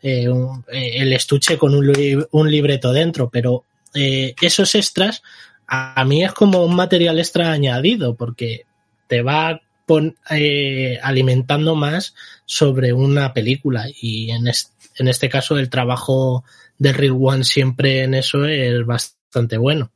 eh, 0.03 0.29
un- 0.29 0.65
eh, 0.71 0.93
el 0.97 1.13
estuche 1.15 1.57
con 1.57 1.75
un, 1.75 1.91
li- 1.91 2.23
un 2.33 2.51
libreto 2.51 2.93
dentro, 2.93 3.31
pero 3.31 3.65
eh, 3.95 4.35
esos 4.43 4.75
extras 4.75 5.23
a, 5.67 5.99
a 5.99 6.05
mí 6.05 6.23
es 6.25 6.33
como 6.33 6.63
un 6.63 6.77
material 6.77 7.19
extra 7.19 7.51
añadido 7.53 8.15
porque 8.15 8.65
te 9.07 9.23
va 9.23 9.63
pon- 9.89 10.15
eh, 10.31 11.01
alimentando 11.03 11.75
más 11.75 12.15
sobre 12.45 12.93
una 12.93 13.33
película 13.33 13.87
y 14.01 14.31
en, 14.31 14.47
es- 14.47 14.73
en 14.97 15.09
este 15.09 15.29
caso 15.29 15.59
el 15.59 15.69
trabajo 15.71 16.45
de 16.79 16.93
Real 16.93 17.17
One 17.21 17.43
siempre 17.43 18.05
en 18.05 18.15
eso 18.15 18.45
es 18.45 18.87
bastante 18.87 19.59
bueno. 19.59 19.91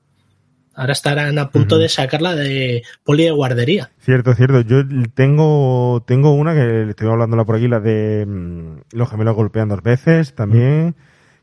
Ahora 0.74 0.92
estarán 0.94 1.38
a 1.38 1.50
punto 1.50 1.76
de 1.78 1.88
sacarla 1.90 2.34
de 2.34 2.82
poli 3.04 3.24
de 3.24 3.30
guardería. 3.30 3.90
Cierto, 4.00 4.34
cierto. 4.34 4.62
Yo 4.62 4.78
tengo, 5.14 6.02
tengo 6.06 6.32
una 6.32 6.54
que 6.54 6.64
le 6.64 6.90
estoy 6.90 7.08
hablándola 7.08 7.44
por 7.44 7.56
aquí, 7.56 7.68
la 7.68 7.78
de 7.78 8.24
mm, 8.26 8.80
Los 8.92 9.10
gemelos 9.10 9.36
golpean 9.36 9.68
dos 9.68 9.82
veces 9.82 10.34
también. 10.34 10.96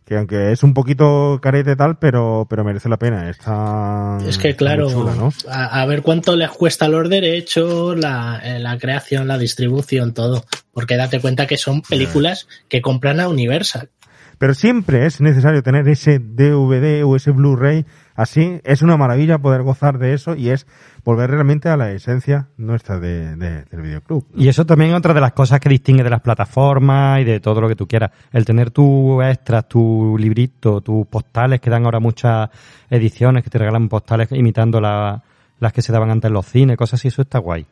Que 0.10 0.18
aunque 0.18 0.52
es 0.52 0.64
un 0.64 0.74
poquito 0.74 1.38
carete 1.40 1.76
tal, 1.76 2.00
pero, 2.00 2.48
pero 2.50 2.64
merece 2.64 2.90
la 2.90 2.98
pena. 2.98 3.30
Está, 3.30 4.18
Es 4.28 4.40
que 4.40 4.56
claro, 4.56 4.90
chula, 4.90 5.14
¿no? 5.14 5.32
a, 5.48 5.84
a 5.84 5.86
ver 5.86 6.02
cuánto 6.02 6.36
les 6.36 6.50
cuesta 6.50 6.88
los 6.88 7.08
derechos, 7.08 7.96
la, 7.96 8.42
eh, 8.44 8.58
la 8.58 8.80
creación, 8.80 9.28
la 9.28 9.38
distribución, 9.38 10.16
todo. 10.16 10.46
Porque 10.74 10.98
date 10.98 11.22
cuenta 11.22 11.46
que 11.46 11.58
son 11.58 11.84
películas 11.84 12.48
que 12.70 12.82
compran 12.82 13.20
a 13.20 13.28
Universal. 13.28 13.92
Pero 14.40 14.56
siempre 14.56 15.06
es 15.06 15.22
necesario 15.22 15.62
tener 15.62 15.88
ese 15.88 16.18
DVD 16.18 17.04
o 17.04 17.16
ese 17.16 17.30
Blu-ray 17.30 17.86
así. 18.22 18.60
Es 18.64 18.82
una 18.82 18.98
maravilla 18.98 19.38
poder 19.40 19.64
gozar 19.64 19.98
de 19.98 20.14
eso 20.14 20.36
y 20.36 20.50
es 20.50 20.68
volver 21.04 21.30
realmente 21.32 21.70
a 21.70 21.78
la 21.78 21.92
esencia 21.92 22.48
nuestra 22.58 23.00
de, 23.00 23.36
de- 23.36 23.64
del 23.64 23.82
videoclub. 23.82 24.26
Y 24.36 24.48
eso 24.48 24.66
también 24.66 24.92
es 24.92 24.98
otra 24.98 25.14
de 25.14 25.22
las 25.22 25.34
cosas 25.34 25.60
que 25.60 25.70
distingue 25.70 26.04
de 26.04 26.10
las 26.10 26.22
plataformas 26.22 27.22
y 27.22 27.24
de 27.24 27.40
todo 27.40 27.62
lo 27.62 27.68
que 27.68 27.76
tú 27.76 27.88
quieras. 27.88 28.12
El 28.32 28.46
tener 28.46 28.72
tus 28.72 29.24
extras, 29.24 29.68
tu 29.68 30.18
librito, 30.20 30.82
tus 30.82 31.08
postales, 31.08 31.62
que 31.62 31.70
dan 31.70 31.86
ahora 31.86 32.00
muchas 32.00 32.50
ediciones, 32.90 33.44
que 33.44 33.50
te 33.50 33.58
regalan 33.58 33.90
postales 33.90 34.32
imitando 34.32 34.80
la- 34.82 35.22
las 35.60 35.74
que 35.74 35.82
se 35.82 35.92
daban 35.92 36.10
antes 36.10 36.28
en 36.30 36.34
los 36.34 36.46
cines, 36.46 36.78
cosas 36.78 37.00
así, 37.00 37.08
eso 37.10 37.22
está 37.22 37.40
guay. 37.40 37.66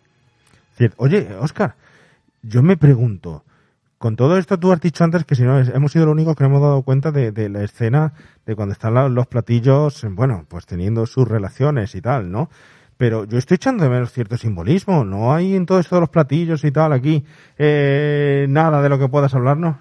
Oye, 0.98 1.28
Oscar, 1.40 1.76
yo 2.44 2.62
me 2.62 2.78
pregunto, 2.78 3.44
con 3.98 4.16
todo 4.16 4.38
esto 4.38 4.60
tú 4.60 4.72
has 4.72 4.80
dicho 4.80 5.04
antes 5.04 5.26
que 5.26 5.36
si 5.36 5.44
no 5.44 5.60
hemos 5.60 5.92
sido 5.92 6.06
los 6.06 6.14
únicos 6.14 6.36
que 6.36 6.44
nos 6.44 6.52
hemos 6.52 6.62
dado 6.62 6.84
cuenta 6.84 7.12
de, 7.12 7.50
la 7.50 7.64
escena 7.64 8.14
de 8.46 8.56
cuando 8.56 8.74
están 8.74 9.14
los 9.14 9.28
platillos, 9.28 10.06
bueno, 10.12 10.46
pues 10.48 10.66
teniendo 10.66 11.06
sus 11.06 11.28
relaciones 11.28 11.96
y 11.96 12.02
tal, 12.02 12.32
¿no? 12.32 12.50
Pero 12.98 13.26
yo 13.26 13.38
estoy 13.38 13.56
echando 13.56 13.84
de 13.84 13.90
menos 13.90 14.12
cierto 14.12 14.38
simbolismo, 14.38 15.04
¿no 15.04 15.34
hay 15.34 15.56
en 15.56 15.66
todo 15.66 15.80
esto 15.80 15.96
de 15.96 16.02
los 16.02 16.10
platillos 16.10 16.64
y 16.64 16.72
tal 16.72 16.94
aquí 16.94 17.24
eh, 17.58 18.48
nada 18.50 18.82
de 18.82 18.90
lo 18.90 18.98
que 18.98 19.08
puedas 19.08 19.34
hablarnos? 19.36 19.76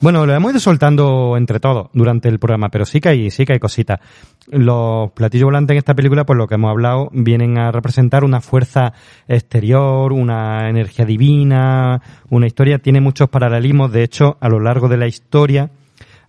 Bueno, 0.00 0.26
lo 0.26 0.32
hemos 0.32 0.52
ido 0.52 0.60
soltando 0.60 1.36
entre 1.36 1.58
todos 1.58 1.88
durante 1.92 2.28
el 2.28 2.38
programa, 2.38 2.68
pero 2.68 2.84
sí 2.84 3.00
que 3.00 3.08
hay, 3.08 3.30
sí 3.32 3.44
que 3.44 3.54
hay 3.54 3.58
cositas. 3.58 3.98
Los 4.46 5.10
platillos 5.10 5.46
volantes 5.46 5.74
en 5.74 5.78
esta 5.78 5.94
película, 5.94 6.24
por 6.24 6.36
lo 6.36 6.46
que 6.46 6.54
hemos 6.54 6.70
hablado, 6.70 7.10
vienen 7.12 7.58
a 7.58 7.72
representar 7.72 8.22
una 8.22 8.40
fuerza 8.40 8.92
exterior, 9.26 10.12
una 10.12 10.68
energía 10.70 11.04
divina, 11.04 12.00
una 12.30 12.46
historia, 12.46 12.78
tiene 12.78 13.00
muchos 13.00 13.28
paralelismos. 13.28 13.90
De 13.90 14.04
hecho, 14.04 14.36
a 14.40 14.48
lo 14.48 14.60
largo 14.60 14.88
de 14.88 14.98
la 14.98 15.08
historia 15.08 15.70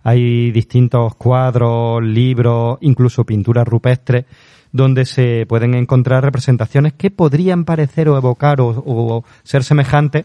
hay 0.02 0.50
distintos 0.50 1.14
cuadros, 1.14 2.02
libros, 2.02 2.78
incluso 2.80 3.24
pinturas 3.24 3.68
rupestres, 3.68 4.24
donde 4.72 5.04
se 5.04 5.46
pueden 5.46 5.74
encontrar 5.74 6.24
representaciones 6.24 6.94
que 6.94 7.12
podrían 7.12 7.64
parecer 7.64 8.08
o 8.08 8.16
evocar 8.16 8.60
o, 8.60 8.68
o 8.84 9.24
ser 9.44 9.62
semejantes 9.62 10.24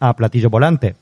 a 0.00 0.14
platillos 0.16 0.50
volantes 0.50 0.96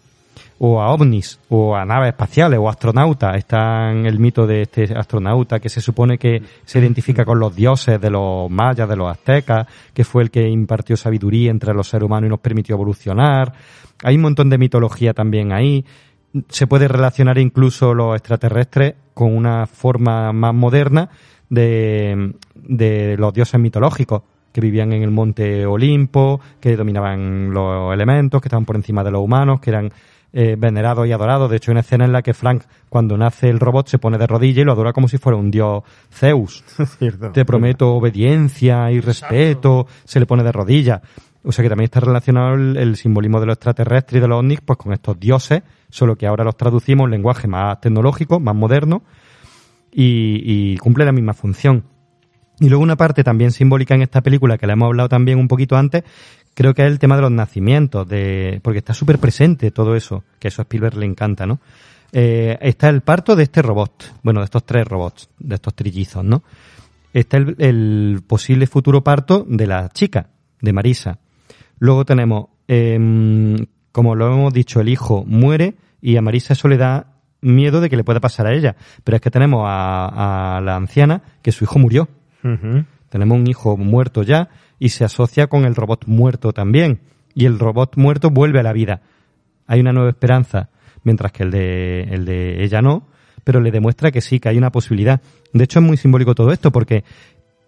o 0.60 0.80
a 0.80 0.92
ovnis, 0.92 1.38
o 1.48 1.76
a 1.76 1.84
naves 1.84 2.08
espaciales, 2.08 2.58
o 2.58 2.68
astronautas. 2.68 3.36
Está 3.36 3.90
en 3.90 4.06
el 4.06 4.18
mito 4.18 4.46
de 4.46 4.62
este 4.62 4.84
astronauta 4.96 5.60
que 5.60 5.68
se 5.68 5.80
supone 5.80 6.18
que 6.18 6.42
se 6.64 6.80
identifica 6.80 7.24
con 7.24 7.38
los 7.38 7.54
dioses 7.54 8.00
de 8.00 8.10
los 8.10 8.50
mayas, 8.50 8.88
de 8.88 8.96
los 8.96 9.10
aztecas, 9.10 9.66
que 9.94 10.04
fue 10.04 10.22
el 10.22 10.30
que 10.30 10.48
impartió 10.48 10.96
sabiduría 10.96 11.50
entre 11.50 11.74
los 11.74 11.88
seres 11.88 12.06
humanos 12.06 12.28
y 12.28 12.30
nos 12.30 12.40
permitió 12.40 12.74
evolucionar. 12.74 13.52
Hay 14.02 14.16
un 14.16 14.22
montón 14.22 14.50
de 14.50 14.58
mitología 14.58 15.14
también 15.14 15.52
ahí. 15.52 15.84
Se 16.48 16.66
puede 16.66 16.88
relacionar 16.88 17.38
incluso 17.38 17.94
los 17.94 18.16
extraterrestres 18.16 18.94
con 19.14 19.34
una 19.34 19.66
forma 19.66 20.32
más 20.32 20.54
moderna 20.54 21.08
de, 21.48 22.34
de 22.54 23.16
los 23.16 23.32
dioses 23.32 23.60
mitológicos 23.60 24.22
que 24.52 24.60
vivían 24.60 24.92
en 24.92 25.02
el 25.02 25.10
monte 25.10 25.66
Olimpo, 25.66 26.40
que 26.60 26.76
dominaban 26.76 27.52
los 27.52 27.92
elementos, 27.92 28.40
que 28.40 28.48
estaban 28.48 28.64
por 28.64 28.76
encima 28.76 29.04
de 29.04 29.10
los 29.10 29.22
humanos, 29.22 29.60
que 29.60 29.70
eran 29.70 29.90
eh, 30.32 30.56
venerados 30.58 31.06
y 31.06 31.12
adorados. 31.12 31.50
De 31.50 31.56
hecho, 31.56 31.70
hay 31.70 31.74
una 31.74 31.80
escena 31.80 32.04
en 32.04 32.12
la 32.12 32.22
que 32.22 32.34
Frank, 32.34 32.64
cuando 32.88 33.16
nace 33.16 33.48
el 33.48 33.60
robot, 33.60 33.88
se 33.88 33.98
pone 33.98 34.18
de 34.18 34.26
rodillas 34.26 34.62
y 34.62 34.64
lo 34.64 34.72
adora 34.72 34.92
como 34.92 35.08
si 35.08 35.18
fuera 35.18 35.36
un 35.36 35.50
dios 35.50 35.82
Zeus. 36.10 36.64
Cierto. 36.98 37.32
Te 37.32 37.44
prometo 37.44 37.94
obediencia 37.94 38.90
y 38.90 39.00
respeto, 39.00 39.86
se 40.04 40.20
le 40.20 40.26
pone 40.26 40.42
de 40.42 40.52
rodillas. 40.52 41.00
O 41.44 41.52
sea 41.52 41.62
que 41.62 41.68
también 41.68 41.84
está 41.84 42.00
relacionado 42.00 42.54
el, 42.54 42.76
el 42.76 42.96
simbolismo 42.96 43.40
de 43.40 43.46
los 43.46 43.54
extraterrestres 43.54 44.18
y 44.18 44.20
de 44.20 44.28
los 44.28 44.38
ovnis 44.38 44.60
pues 44.60 44.78
con 44.78 44.92
estos 44.92 45.18
dioses, 45.18 45.62
solo 45.88 46.16
que 46.16 46.26
ahora 46.26 46.44
los 46.44 46.56
traducimos 46.56 47.06
en 47.06 47.12
lenguaje 47.12 47.48
más 47.48 47.80
tecnológico, 47.80 48.38
más 48.38 48.54
moderno, 48.54 49.02
y, 49.90 50.42
y 50.44 50.76
cumple 50.78 51.04
la 51.04 51.12
misma 51.12 51.32
función. 51.32 51.84
Y 52.60 52.68
luego 52.68 52.82
una 52.82 52.96
parte 52.96 53.22
también 53.22 53.52
simbólica 53.52 53.94
en 53.94 54.02
esta 54.02 54.20
película, 54.20 54.58
que 54.58 54.66
la 54.66 54.72
hemos 54.72 54.86
hablado 54.86 55.08
también 55.08 55.38
un 55.38 55.46
poquito 55.46 55.76
antes, 55.76 56.02
creo 56.58 56.74
que 56.74 56.82
es 56.82 56.88
el 56.90 56.98
tema 56.98 57.14
de 57.14 57.22
los 57.22 57.30
nacimientos, 57.30 58.08
de, 58.08 58.58
porque 58.64 58.80
está 58.80 58.92
súper 58.92 59.20
presente 59.20 59.70
todo 59.70 59.94
eso, 59.94 60.24
que 60.40 60.48
eso 60.48 60.60
a 60.60 60.64
Spielberg 60.64 60.96
le 60.96 61.06
encanta, 61.06 61.46
¿no? 61.46 61.60
Eh, 62.10 62.58
está 62.60 62.88
el 62.88 63.02
parto 63.02 63.36
de 63.36 63.44
este 63.44 63.62
robot, 63.62 64.12
bueno, 64.24 64.40
de 64.40 64.46
estos 64.46 64.66
tres 64.66 64.84
robots, 64.84 65.30
de 65.38 65.54
estos 65.54 65.72
trillizos, 65.74 66.24
¿no? 66.24 66.42
Está 67.12 67.36
el, 67.36 67.54
el 67.58 68.22
posible 68.26 68.66
futuro 68.66 69.04
parto 69.04 69.46
de 69.48 69.68
la 69.68 69.88
chica, 69.90 70.30
de 70.60 70.72
Marisa. 70.72 71.20
Luego 71.78 72.04
tenemos, 72.04 72.46
em, 72.66 73.66
como 73.92 74.16
lo 74.16 74.26
hemos 74.26 74.52
dicho, 74.52 74.80
el 74.80 74.88
hijo 74.88 75.22
muere 75.24 75.76
y 76.02 76.16
a 76.16 76.22
Marisa 76.22 76.54
eso 76.54 76.66
le 76.66 76.76
da 76.76 77.06
miedo 77.40 77.80
de 77.80 77.88
que 77.88 77.96
le 77.96 78.02
pueda 78.02 78.18
pasar 78.18 78.48
a 78.48 78.52
ella. 78.52 78.74
Pero 79.04 79.14
es 79.14 79.20
que 79.20 79.30
tenemos 79.30 79.62
a, 79.64 80.56
a 80.56 80.60
la 80.60 80.74
anciana 80.74 81.22
que 81.40 81.52
su 81.52 81.62
hijo 81.62 81.78
murió. 81.78 82.08
Tenemos 83.10 83.38
un 83.38 83.46
hijo 83.46 83.76
muerto 83.76 84.22
ya 84.24 84.48
y 84.78 84.90
se 84.90 85.04
asocia 85.04 85.46
con 85.46 85.64
el 85.64 85.74
robot 85.74 86.06
muerto 86.06 86.52
también. 86.52 87.00
Y 87.34 87.46
el 87.46 87.58
robot 87.58 87.96
muerto 87.96 88.30
vuelve 88.30 88.60
a 88.60 88.62
la 88.62 88.72
vida. 88.72 89.02
Hay 89.66 89.80
una 89.80 89.92
nueva 89.92 90.10
esperanza, 90.10 90.70
mientras 91.04 91.32
que 91.32 91.42
el 91.42 91.50
de, 91.50 92.02
el 92.04 92.24
de 92.24 92.64
ella 92.64 92.82
no, 92.82 93.06
pero 93.44 93.60
le 93.60 93.70
demuestra 93.70 94.10
que 94.10 94.20
sí, 94.20 94.40
que 94.40 94.48
hay 94.48 94.58
una 94.58 94.72
posibilidad. 94.72 95.20
De 95.52 95.64
hecho, 95.64 95.78
es 95.78 95.84
muy 95.84 95.96
simbólico 95.96 96.34
todo 96.34 96.52
esto 96.52 96.70
porque 96.70 97.04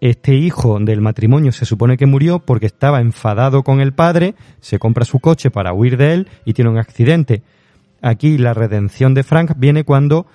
este 0.01 0.33
hijo 0.33 0.79
del 0.79 0.99
matrimonio 0.99 1.51
se 1.51 1.65
supone 1.65 1.95
que 1.95 2.07
murió 2.07 2.39
porque 2.39 2.65
estaba 2.65 3.01
enfadado 3.01 3.63
con 3.63 3.81
el 3.81 3.93
padre, 3.93 4.33
se 4.59 4.79
compra 4.79 5.05
su 5.05 5.19
coche 5.19 5.51
para 5.51 5.73
huir 5.73 5.95
de 5.95 6.13
él 6.13 6.27
y 6.43 6.53
tiene 6.53 6.71
un 6.71 6.79
accidente. 6.79 7.43
Aquí 8.01 8.39
la 8.39 8.55
redención 8.55 9.13
de 9.13 9.23
Frank 9.23 9.53
viene 9.57 9.83
cuando 9.83 10.25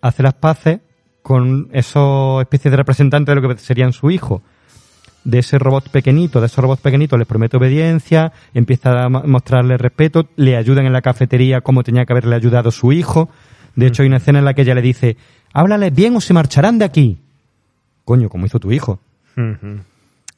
hace 0.00 0.22
las 0.22 0.34
paces 0.34 0.78
con 1.22 1.68
esos 1.72 2.40
especies 2.40 2.70
de 2.70 2.76
representantes 2.76 3.34
de 3.34 3.40
lo 3.40 3.48
que 3.48 3.58
serían 3.58 3.92
su 3.92 4.12
hijo. 4.12 4.42
De 5.26 5.40
ese 5.40 5.58
robot 5.58 5.88
pequeñito, 5.90 6.38
de 6.40 6.46
esos 6.46 6.62
robots 6.62 6.80
pequeñitos 6.80 7.18
les 7.18 7.26
promete 7.26 7.56
obediencia, 7.56 8.32
empieza 8.54 9.02
a 9.04 9.08
mo- 9.08 9.24
mostrarle 9.26 9.76
respeto, 9.76 10.28
le 10.36 10.56
ayudan 10.56 10.86
en 10.86 10.92
la 10.92 11.02
cafetería 11.02 11.62
como 11.62 11.82
tenía 11.82 12.04
que 12.06 12.12
haberle 12.12 12.36
ayudado 12.36 12.70
su 12.70 12.92
hijo. 12.92 13.28
De 13.74 13.86
hecho, 13.88 14.02
hay 14.02 14.08
una 14.08 14.18
escena 14.18 14.38
en 14.38 14.44
la 14.44 14.54
que 14.54 14.62
ella 14.62 14.76
le 14.76 14.82
dice, 14.82 15.16
háblales 15.52 15.92
bien 15.92 16.14
o 16.14 16.20
se 16.20 16.32
marcharán 16.32 16.78
de 16.78 16.84
aquí. 16.84 17.18
Coño, 18.04 18.28
como 18.28 18.46
hizo 18.46 18.60
tu 18.60 18.70
hijo. 18.70 19.00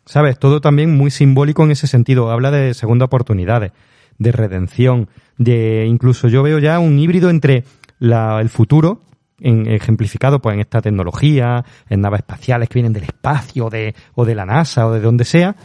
¿Sabes? 0.07 0.39
Todo 0.39 0.61
también 0.63 0.97
muy 0.97 1.11
simbólico 1.11 1.65
en 1.65 1.71
ese 1.73 1.87
sentido. 1.87 2.31
Habla 2.31 2.51
de 2.51 2.73
segunda 2.73 3.05
oportunidades, 3.05 3.73
de 4.19 4.33
redención, 4.33 5.09
de 5.37 5.85
incluso 5.87 6.29
yo 6.29 6.43
veo 6.43 6.59
ya 6.59 6.79
un 6.79 6.99
híbrido 6.99 7.29
entre 7.29 7.65
la- 7.99 8.41
el 8.41 8.49
futuro, 8.49 9.03
en- 9.41 9.67
ejemplificado 9.71 10.41
pues 10.41 10.55
en 10.55 10.61
esta 10.61 10.81
tecnología, 10.81 11.65
en 11.89 12.01
naves 12.01 12.21
espaciales 12.21 12.69
que 12.69 12.75
vienen 12.75 12.93
del 12.93 13.05
espacio 13.05 13.69
de, 13.71 13.95
o 14.15 14.25
de 14.25 14.35
la 14.35 14.45
NASA 14.45 14.87
o 14.87 14.93
de 14.93 15.01
donde 15.01 15.25
sea, 15.25 15.57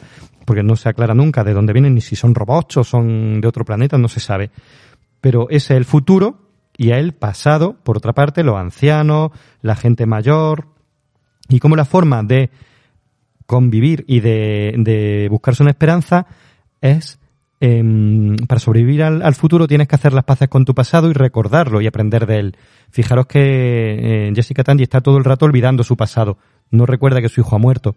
porque 0.45 0.64
no 0.64 0.76
se 0.76 0.90
aclara 0.90 1.14
nunca 1.14 1.43
de 1.43 1.53
dónde 1.53 1.74
vienen 1.74 1.95
ni 1.95 2.02
si 2.02 2.16
son 2.16 2.35
robots 2.35 2.77
o 2.77 2.84
son 2.84 3.42
de 3.42 3.48
otro 3.48 3.66
planeta, 3.66 3.98
no 3.98 4.08
se 4.08 4.19
sabe. 4.19 4.52
Pero 5.22 5.50
ese 5.50 5.74
es 5.74 5.77
el 5.77 5.85
futuro 5.85 6.50
y 6.76 6.92
el 6.92 7.14
pasado, 7.14 7.77
por 7.84 7.98
otra 7.98 8.14
parte, 8.14 8.43
los 8.43 8.58
ancianos, 8.58 9.32
la 9.61 9.76
gente 9.76 10.06
mayor, 10.06 10.68
y 11.50 11.60
como 11.60 11.76
la 11.76 11.85
forma 11.85 12.24
de 12.24 12.50
convivir 13.45 14.06
y 14.08 14.19
de, 14.22 14.74
de 14.77 15.27
buscarse 15.30 15.64
una 15.64 15.72
esperanza 15.72 16.26
es 16.82 17.19
em, 17.66 18.35
para 18.48 18.59
sobrevivir 18.59 19.03
al, 19.03 19.22
al 19.22 19.35
futuro 19.35 19.67
tienes 19.67 19.88
que 19.88 19.95
hacer 19.95 20.14
las 20.14 20.24
paces 20.24 20.50
con 20.50 20.66
tu 20.66 20.74
pasado 20.74 21.09
y 21.09 21.14
recordarlo 21.14 21.82
y 21.82 21.88
aprender 21.88 22.25
de 22.25 22.40
él. 22.40 22.58
Fijaros 22.92 23.27
que 23.27 24.27
eh, 24.27 24.33
Jessica 24.35 24.64
Tandy 24.64 24.83
está 24.83 25.01
todo 25.01 25.17
el 25.17 25.24
rato 25.24 25.45
olvidando 25.45 25.83
su 25.83 25.95
pasado. 25.95 26.38
No 26.72 26.85
recuerda 26.85 27.22
que 27.22 27.30
su 27.30 27.42
hijo 27.42 27.56
ha 27.56 27.59
muerto 27.59 27.95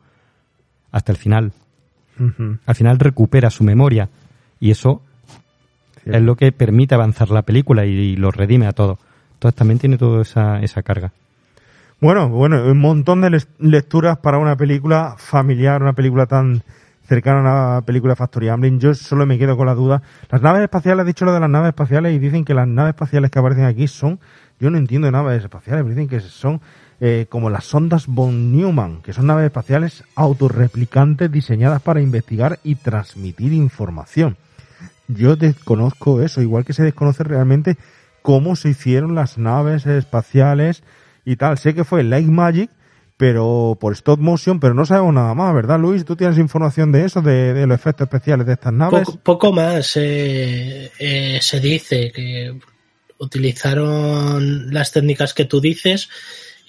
hasta 0.92 1.12
el 1.12 1.18
final. 1.18 1.52
Al 2.64 2.74
final 2.74 2.98
recupera 2.98 3.50
su 3.50 3.62
memoria 3.62 4.08
y 4.58 4.70
eso 4.70 5.02
es 6.06 6.22
lo 6.22 6.34
que 6.34 6.50
permite 6.50 6.94
avanzar 6.94 7.30
la 7.30 7.42
película 7.42 7.84
y, 7.84 7.90
y 7.90 8.16
lo 8.16 8.30
redime 8.30 8.66
a 8.66 8.72
todo. 8.72 8.98
Entonces 9.34 9.54
también 9.54 9.78
tiene 9.78 9.98
toda 9.98 10.22
esa, 10.22 10.60
esa 10.60 10.82
carga. 10.82 11.12
Bueno, 12.00 12.28
bueno, 12.28 12.62
un 12.64 12.78
montón 12.78 13.22
de 13.22 13.42
lecturas 13.58 14.18
para 14.18 14.38
una 14.38 14.56
película 14.56 15.14
familiar, 15.18 15.82
una 15.82 15.94
película 15.94 16.26
tan 16.26 16.62
cercana 17.06 17.38
a 17.38 17.40
una 17.40 17.86
película 17.86 18.16
Factory 18.16 18.48
Amblin. 18.48 18.78
Yo 18.78 18.94
solo 18.94 19.26
me 19.26 19.38
quedo 19.38 19.56
con 19.56 19.66
la 19.66 19.74
duda. 19.74 20.02
Las 20.30 20.42
naves 20.42 20.62
espaciales, 20.62 21.00
has 21.00 21.06
dicho 21.06 21.24
lo 21.24 21.32
de 21.32 21.40
las 21.40 21.50
naves 21.50 21.68
espaciales 21.68 22.14
y 22.14 22.18
dicen 22.18 22.44
que 22.44 22.54
las 22.54 22.68
naves 22.68 22.90
espaciales 22.90 23.30
que 23.30 23.38
aparecen 23.38 23.64
aquí 23.64 23.88
son, 23.88 24.20
yo 24.60 24.70
no 24.70 24.78
entiendo 24.78 25.10
naves 25.10 25.42
espaciales, 25.42 25.82
pero 25.84 25.94
dicen 25.94 26.08
que 26.08 26.20
son 26.20 26.60
eh, 27.00 27.26
como 27.28 27.50
las 27.50 27.64
sondas 27.64 28.06
von 28.06 28.56
Neumann, 28.56 29.02
que 29.02 29.12
son 29.12 29.26
naves 29.26 29.44
espaciales 29.44 30.04
autorreplicantes 30.14 31.30
diseñadas 31.30 31.82
para 31.82 32.00
investigar 32.00 32.58
y 32.64 32.76
transmitir 32.76 33.52
información. 33.52 34.36
Yo 35.08 35.36
desconozco 35.36 36.22
eso, 36.22 36.42
igual 36.42 36.64
que 36.64 36.72
se 36.72 36.82
desconoce 36.82 37.22
realmente 37.22 37.76
cómo 38.22 38.56
se 38.56 38.70
hicieron 38.70 39.14
las 39.14 39.38
naves 39.38 39.86
espaciales 39.86 40.82
y 41.24 41.36
tal. 41.36 41.58
Sé 41.58 41.74
que 41.74 41.84
fue 41.84 42.02
Light 42.02 42.26
Magic, 42.28 42.70
pero 43.16 43.76
por 43.80 43.92
stop 43.94 44.20
motion, 44.20 44.60
pero 44.60 44.74
no 44.74 44.84
sabemos 44.84 45.14
nada 45.14 45.34
más, 45.34 45.54
¿verdad, 45.54 45.80
Luis? 45.80 46.04
¿Tú 46.04 46.16
tienes 46.16 46.38
información 46.38 46.92
de 46.92 47.04
eso, 47.04 47.22
de, 47.22 47.54
de 47.54 47.66
los 47.66 47.76
efectos 47.76 48.06
especiales 48.06 48.46
de 48.46 48.52
estas 48.52 48.72
naves? 48.72 49.08
Poco, 49.22 49.52
más 49.52 49.96
eh, 49.96 50.90
eh, 50.98 51.38
se 51.40 51.60
dice 51.60 52.12
que 52.12 52.58
utilizaron 53.18 54.72
las 54.72 54.92
técnicas 54.92 55.32
que 55.32 55.46
tú 55.46 55.60
dices 55.60 56.10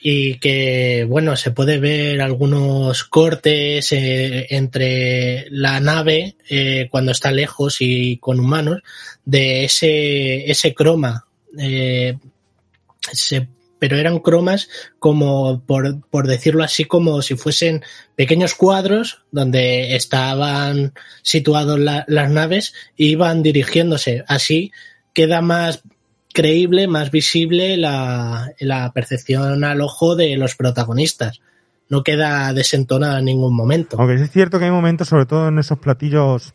y 0.01 0.35
que, 0.35 1.05
bueno, 1.09 1.35
se 1.35 1.51
puede 1.51 1.79
ver 1.79 2.21
algunos 2.21 3.03
cortes 3.03 3.91
eh, 3.91 4.47
entre 4.51 5.47
la 5.49 5.79
nave 5.79 6.37
eh, 6.49 6.87
cuando 6.89 7.11
está 7.11 7.31
lejos 7.31 7.77
y 7.79 8.17
con 8.17 8.39
humanos 8.39 8.81
de 9.25 9.65
ese, 9.65 10.49
ese 10.49 10.73
croma. 10.73 11.25
Eh, 11.59 12.17
se 13.11 13.47
pero 13.79 13.97
eran 13.97 14.19
cromas 14.19 14.69
como, 14.99 15.61
por, 15.65 16.01
por 16.09 16.27
decirlo 16.27 16.63
así, 16.63 16.85
como 16.85 17.21
si 17.21 17.35
fuesen 17.35 17.83
pequeños 18.15 18.55
cuadros 18.55 19.23
donde 19.31 19.95
estaban 19.95 20.93
situados 21.21 21.79
la- 21.79 22.05
las 22.07 22.29
naves 22.29 22.73
e 22.97 23.05
iban 23.05 23.43
dirigiéndose. 23.43 24.23
Así 24.27 24.71
queda 25.13 25.41
más 25.41 25.83
creíble, 26.33 26.87
más 26.87 27.09
visible 27.11 27.77
la, 27.77 28.51
la 28.59 28.91
percepción 28.93 29.63
al 29.63 29.81
ojo 29.81 30.15
de 30.15 30.37
los 30.37 30.55
protagonistas. 30.55 31.41
No 31.89 32.03
queda 32.03 32.53
desentonada 32.53 33.19
en 33.19 33.25
ningún 33.25 33.55
momento. 33.55 33.97
Aunque 33.99 34.15
es 34.21 34.29
cierto 34.31 34.59
que 34.59 34.65
hay 34.65 34.71
momentos, 34.71 35.07
sobre 35.07 35.25
todo 35.25 35.47
en 35.47 35.57
esos 35.57 35.79
platillos 35.79 36.53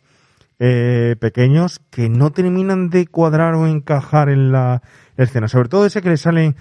eh, 0.59 1.15
pequeños, 1.19 1.81
que 1.89 2.07
no 2.07 2.31
terminan 2.31 2.89
de 2.89 3.07
cuadrar 3.07 3.55
o 3.55 3.65
encajar 3.67 4.29
en 4.29 4.51
la 4.51 4.83
escena. 5.17 5.47
Sobre 5.47 5.69
todo 5.69 5.85
ese 5.85 6.01
que 6.01 6.09
le 6.09 6.17
salen, 6.17 6.55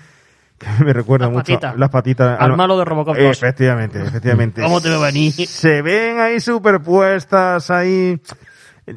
me 0.84 0.92
recuerda 0.92 1.26
Las 1.26 1.32
mucho, 1.34 1.52
patitas. 1.54 1.76
las 1.78 1.90
patitas. 1.90 2.40
Al 2.40 2.52
ah, 2.52 2.56
malo 2.56 2.78
de 2.78 2.84
Robocop 2.84 3.16
2. 3.16 3.24
Efectivamente, 3.24 4.02
efectivamente. 4.02 4.62
¿Cómo 4.62 4.80
te 4.80 4.88
veo 4.88 5.00
venir? 5.00 5.32
Se 5.32 5.82
ven 5.82 6.20
ahí 6.20 6.40
superpuestas, 6.40 7.70
ahí... 7.70 8.20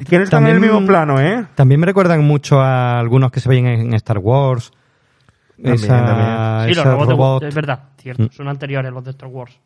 Que 0.08 0.18
no 0.18 0.24
están 0.24 0.46
en 0.46 0.54
el 0.54 0.60
mismo 0.60 0.84
plano, 0.84 1.20
¿eh? 1.20 1.46
También 1.54 1.78
me 1.80 1.86
recuerdan 1.86 2.24
mucho 2.24 2.60
a 2.60 2.98
algunos 2.98 3.30
que 3.30 3.38
se 3.38 3.48
veían 3.48 3.66
en 3.66 3.94
Star 3.94 4.18
Wars. 4.18 4.72
También, 5.56 5.74
Esa- 5.76 6.04
también. 6.04 6.74
Sí, 6.74 6.74
los 6.74 6.84
robots 6.84 7.06
de- 7.08 7.12
robot. 7.12 7.42
es 7.44 7.54
verdad, 7.54 7.80
cierto. 7.96 8.24
Mm. 8.24 8.30
Son 8.32 8.48
anteriores 8.48 8.92
los 8.92 9.04
de 9.04 9.10
Star 9.12 9.28
Wars. 9.28 9.58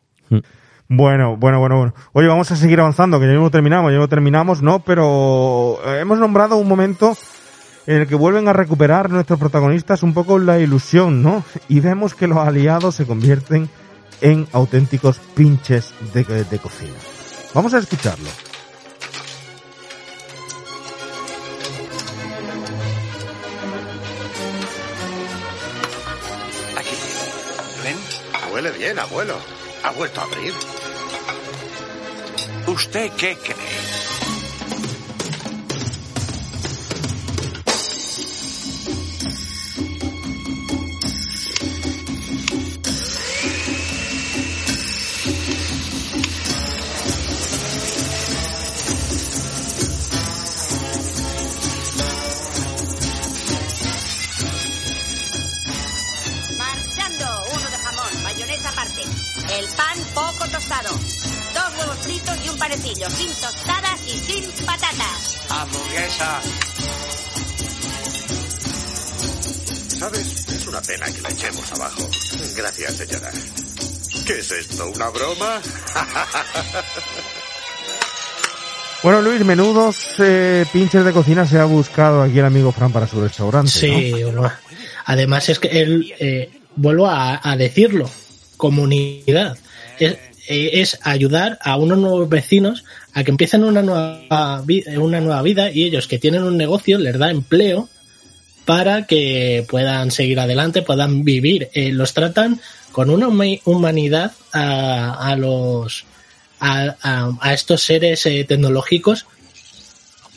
Bueno, 0.87 1.37
bueno, 1.37 1.59
bueno, 1.59 1.77
bueno. 1.77 1.93
Oye, 2.13 2.27
vamos 2.27 2.51
a 2.51 2.55
seguir 2.55 2.79
avanzando, 2.79 3.19
que 3.19 3.25
ya 3.25 3.31
mismo 3.31 3.49
terminamos, 3.49 3.91
ya 3.91 3.97
mismo 3.97 4.09
terminamos, 4.09 4.61
¿no? 4.61 4.79
Pero 4.79 5.79
eh, 5.85 5.99
hemos 6.01 6.19
nombrado 6.19 6.57
un 6.57 6.67
momento 6.67 7.15
en 7.87 8.01
el 8.01 8.07
que 8.07 8.15
vuelven 8.15 8.47
a 8.47 8.53
recuperar 8.53 9.09
nuestros 9.09 9.39
protagonistas 9.39 10.03
un 10.03 10.13
poco 10.13 10.39
la 10.39 10.59
ilusión, 10.59 11.23
¿no? 11.23 11.43
Y 11.67 11.79
vemos 11.79 12.13
que 12.13 12.27
los 12.27 12.37
aliados 12.37 12.95
se 12.95 13.05
convierten 13.05 13.69
en 14.21 14.47
auténticos 14.53 15.19
pinches 15.35 15.93
de, 16.13 16.23
de 16.23 16.59
cocina. 16.59 16.93
Vamos 17.53 17.73
a 17.73 17.79
escucharlo. 17.79 18.29
Aquí. 26.77 26.95
¿Ven? 27.83 27.97
Huele 28.53 28.71
bien, 28.71 28.99
abuelo. 28.99 29.35
Ha 29.83 29.91
vuelto 29.91 30.21
a 30.21 30.23
abrir. 30.25 30.53
¿Usted 32.67 33.11
qué 33.17 33.35
cree? 33.43 34.30
Panecillo, 62.61 63.09
sin 63.09 63.27
tostadas 63.27 63.99
y 64.05 64.19
sin 64.19 64.65
patatas. 64.67 65.37
Hamburguesa. 65.49 66.41
¿Sabes? 69.97 70.47
Es 70.47 70.67
una 70.67 70.79
pena 70.81 71.05
que 71.11 71.21
la 71.21 71.29
echemos 71.29 71.71
abajo. 71.71 72.07
Gracias, 72.55 72.93
señora. 72.97 73.31
¿Qué 74.27 74.33
es 74.39 74.51
esto? 74.51 74.91
¿Una 74.93 75.09
broma? 75.09 75.61
Bueno, 79.03 79.19
Luis, 79.19 79.43
menudos 79.43 80.13
eh, 80.19 80.63
pinches 80.71 81.03
de 81.03 81.11
cocina 81.11 81.47
se 81.47 81.57
ha 81.57 81.65
buscado 81.65 82.21
aquí 82.21 82.37
el 82.37 82.45
amigo 82.45 82.71
Fran 82.71 82.91
para 82.91 83.07
su 83.07 83.19
restaurante. 83.19 83.71
Sí, 83.71 84.11
¿no? 84.11 84.41
bueno, 84.41 84.51
además 85.05 85.49
es 85.49 85.57
que 85.57 85.69
él, 85.69 86.13
eh, 86.19 86.51
vuelvo 86.75 87.07
a, 87.07 87.41
a 87.41 87.57
decirlo, 87.57 88.07
comunidad. 88.57 89.57
Es, 89.97 90.17
eh, 90.47 90.81
es 90.81 90.99
ayudar 91.03 91.57
a 91.61 91.75
unos 91.77 91.97
nuevos 91.97 92.27
vecinos 92.29 92.83
a 93.13 93.23
que 93.23 93.31
empiecen 93.31 93.63
una 93.63 93.81
nueva, 93.81 94.61
vi- 94.65 94.83
una 94.97 95.19
nueva 95.21 95.41
vida 95.41 95.71
y 95.71 95.83
ellos 95.83 96.07
que 96.07 96.19
tienen 96.19 96.43
un 96.43 96.57
negocio 96.57 96.97
les 96.97 97.17
da 97.17 97.29
empleo 97.29 97.89
para 98.65 99.05
que 99.07 99.65
puedan 99.69 100.11
seguir 100.11 100.39
adelante, 100.39 100.81
puedan 100.83 101.23
vivir. 101.23 101.69
Eh, 101.73 101.91
los 101.91 102.13
tratan 102.13 102.61
con 102.91 103.09
una 103.09 103.27
huma- 103.27 103.59
humanidad 103.65 104.31
a, 104.53 105.29
a 105.31 105.35
los 105.35 106.05
a, 106.59 106.95
a- 107.01 107.31
a 107.41 107.53
estos 107.53 107.81
seres 107.83 108.25
eh, 108.27 108.43
tecnológicos 108.47 109.25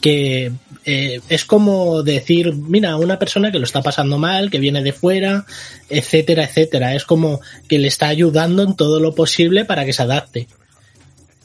que 0.00 0.52
eh, 0.84 1.20
es 1.28 1.44
como 1.44 2.02
decir, 2.02 2.52
mira, 2.52 2.96
una 2.96 3.18
persona 3.18 3.50
que 3.50 3.58
lo 3.58 3.64
está 3.64 3.82
pasando 3.82 4.18
mal, 4.18 4.50
que 4.50 4.58
viene 4.58 4.82
de 4.82 4.92
fuera, 4.92 5.46
etcétera, 5.88 6.44
etcétera. 6.44 6.94
Es 6.94 7.04
como 7.04 7.40
que 7.68 7.78
le 7.78 7.88
está 7.88 8.08
ayudando 8.08 8.62
en 8.62 8.76
todo 8.76 9.00
lo 9.00 9.14
posible 9.14 9.64
para 9.64 9.84
que 9.84 9.92
se 9.92 10.02
adapte. 10.02 10.46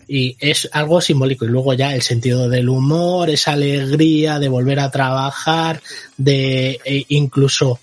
Y 0.08 0.36
es 0.40 0.68
algo 0.72 1.00
simbólico. 1.02 1.46
Y 1.46 1.50
luego 1.50 1.74
ya 1.74 1.94
el 1.96 2.02
sentido 2.02 2.50
del 2.50 2.68
humor, 2.68 3.30
esa 3.30 3.54
alegría 3.54 4.40
de 4.40 4.50
volver 4.50 4.80
a 4.80 4.92
trabajar, 4.92 5.82
de 6.18 6.80
eh, 6.84 7.06
incluso 7.10 7.80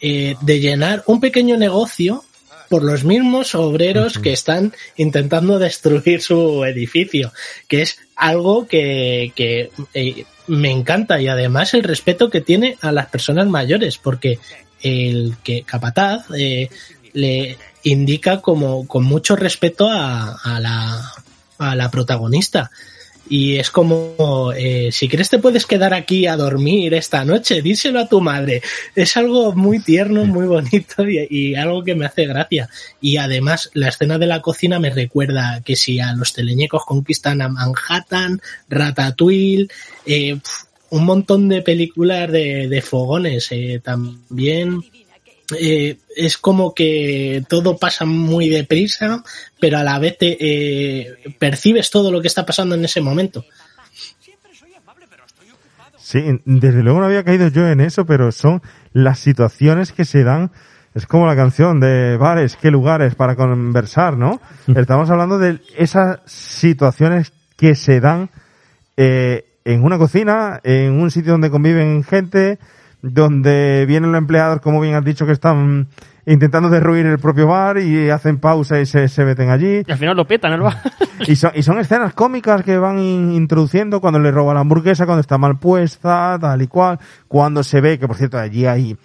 eh, 0.00 0.34
de 0.40 0.60
llenar 0.60 1.04
un 1.06 1.20
pequeño 1.20 1.56
negocio 1.56 2.24
por 2.70 2.84
los 2.84 3.04
mismos 3.04 3.54
obreros 3.56 4.18
que 4.18 4.32
están 4.32 4.72
intentando 4.96 5.58
destruir 5.58 6.22
su 6.22 6.64
edificio, 6.64 7.32
que 7.66 7.82
es 7.82 7.98
algo 8.20 8.66
que, 8.66 9.32
que 9.34 9.70
eh, 9.94 10.24
me 10.46 10.70
encanta 10.70 11.20
y 11.20 11.28
además 11.28 11.74
el 11.74 11.82
respeto 11.82 12.28
que 12.28 12.42
tiene 12.42 12.76
a 12.82 12.92
las 12.92 13.06
personas 13.06 13.46
mayores, 13.48 13.96
porque 13.98 14.38
el 14.82 15.36
que 15.42 15.62
Capataz 15.62 16.26
eh, 16.36 16.68
le 17.14 17.56
indica 17.82 18.40
como 18.40 18.86
con 18.86 19.04
mucho 19.04 19.36
respeto 19.36 19.88
a, 19.88 20.34
a 20.34 20.60
la, 20.60 21.12
a 21.58 21.74
la 21.74 21.90
protagonista. 21.90 22.70
Y 23.30 23.58
es 23.58 23.70
como, 23.70 24.52
eh, 24.56 24.88
si 24.90 25.08
quieres 25.08 25.30
te 25.30 25.38
puedes 25.38 25.64
quedar 25.64 25.94
aquí 25.94 26.26
a 26.26 26.36
dormir 26.36 26.94
esta 26.94 27.24
noche, 27.24 27.62
díselo 27.62 28.00
a 28.00 28.08
tu 28.08 28.20
madre. 28.20 28.60
Es 28.96 29.16
algo 29.16 29.52
muy 29.52 29.78
tierno, 29.78 30.24
muy 30.24 30.46
bonito 30.46 31.08
y, 31.08 31.54
algo 31.54 31.84
que 31.84 31.94
me 31.94 32.06
hace 32.06 32.26
gracia. 32.26 32.68
Y 33.00 33.18
además 33.18 33.70
la 33.72 33.88
escena 33.88 34.18
de 34.18 34.26
la 34.26 34.42
cocina 34.42 34.80
me 34.80 34.90
recuerda 34.90 35.62
que 35.64 35.76
si 35.76 36.00
a 36.00 36.12
los 36.12 36.32
teleñecos 36.32 36.84
conquistan 36.84 37.40
a 37.40 37.48
Manhattan, 37.48 38.40
Ratatouille, 38.68 39.68
eh, 40.06 40.36
un 40.90 41.04
montón 41.04 41.48
de 41.48 41.62
películas 41.62 42.32
de, 42.32 42.66
de 42.68 42.82
fogones. 42.82 43.46
eh, 43.52 43.80
también 43.82 44.82
eh, 45.58 45.98
es 46.16 46.38
como 46.38 46.74
que 46.74 47.42
todo 47.48 47.76
pasa 47.76 48.04
muy 48.04 48.48
deprisa, 48.48 49.22
pero 49.58 49.78
a 49.78 49.84
la 49.84 49.98
vez 49.98 50.18
te 50.18 50.36
eh, 50.40 51.34
percibes 51.38 51.90
todo 51.90 52.12
lo 52.12 52.20
que 52.20 52.28
está 52.28 52.44
pasando 52.44 52.74
en 52.74 52.84
ese 52.84 53.00
momento. 53.00 53.44
Sí, 56.10 56.24
desde 56.44 56.82
luego 56.82 56.98
no 56.98 57.06
había 57.06 57.22
caído 57.22 57.48
yo 57.48 57.68
en 57.68 57.80
eso, 57.80 58.04
pero 58.04 58.32
son 58.32 58.62
las 58.92 59.20
situaciones 59.20 59.92
que 59.92 60.04
se 60.04 60.24
dan. 60.24 60.50
Es 60.92 61.06
como 61.06 61.26
la 61.26 61.36
canción 61.36 61.78
de 61.78 62.16
bares, 62.16 62.56
qué 62.56 62.72
lugares 62.72 63.14
para 63.14 63.36
conversar, 63.36 64.16
¿no? 64.16 64.40
Estamos 64.74 65.08
hablando 65.10 65.38
de 65.38 65.60
esas 65.76 66.18
situaciones 66.26 67.32
que 67.56 67.76
se 67.76 68.00
dan 68.00 68.28
eh, 68.96 69.44
en 69.64 69.84
una 69.84 69.98
cocina, 69.98 70.60
en 70.64 70.92
un 70.92 71.10
sitio 71.10 71.32
donde 71.32 71.50
conviven 71.50 72.02
gente, 72.02 72.58
donde 73.02 73.84
vienen 73.88 74.12
los 74.12 74.18
empleados, 74.18 74.60
como 74.60 74.80
bien 74.80 74.94
has 74.94 75.04
dicho, 75.04 75.26
que 75.26 75.32
están 75.32 75.88
intentando 76.26 76.68
derruir 76.68 77.06
el 77.06 77.18
propio 77.18 77.46
bar 77.46 77.78
y 77.78 78.10
hacen 78.10 78.38
pausa 78.38 78.78
y 78.80 78.86
se, 78.86 79.08
se 79.08 79.24
meten 79.24 79.50
allí. 79.50 79.82
Y 79.86 79.90
al 79.92 79.98
final 79.98 80.16
lo 80.16 80.26
petan 80.26 80.52
el 80.52 80.60
bar. 80.62 80.76
Y 81.26 81.36
son, 81.36 81.52
y 81.54 81.62
son 81.62 81.78
escenas 81.78 82.12
cómicas 82.14 82.62
que 82.62 82.78
van 82.78 82.98
in- 82.98 83.32
introduciendo 83.32 84.00
cuando 84.00 84.18
le 84.20 84.30
roba 84.30 84.54
la 84.54 84.60
hamburguesa, 84.60 85.06
cuando 85.06 85.20
está 85.20 85.38
mal 85.38 85.58
puesta, 85.58 86.38
tal 86.40 86.60
y 86.62 86.66
cual. 86.66 86.98
Cuando 87.26 87.62
se 87.62 87.80
ve, 87.80 87.98
que 87.98 88.06
por 88.06 88.16
cierto 88.16 88.38
allí 88.38 88.66
hay 88.66 88.96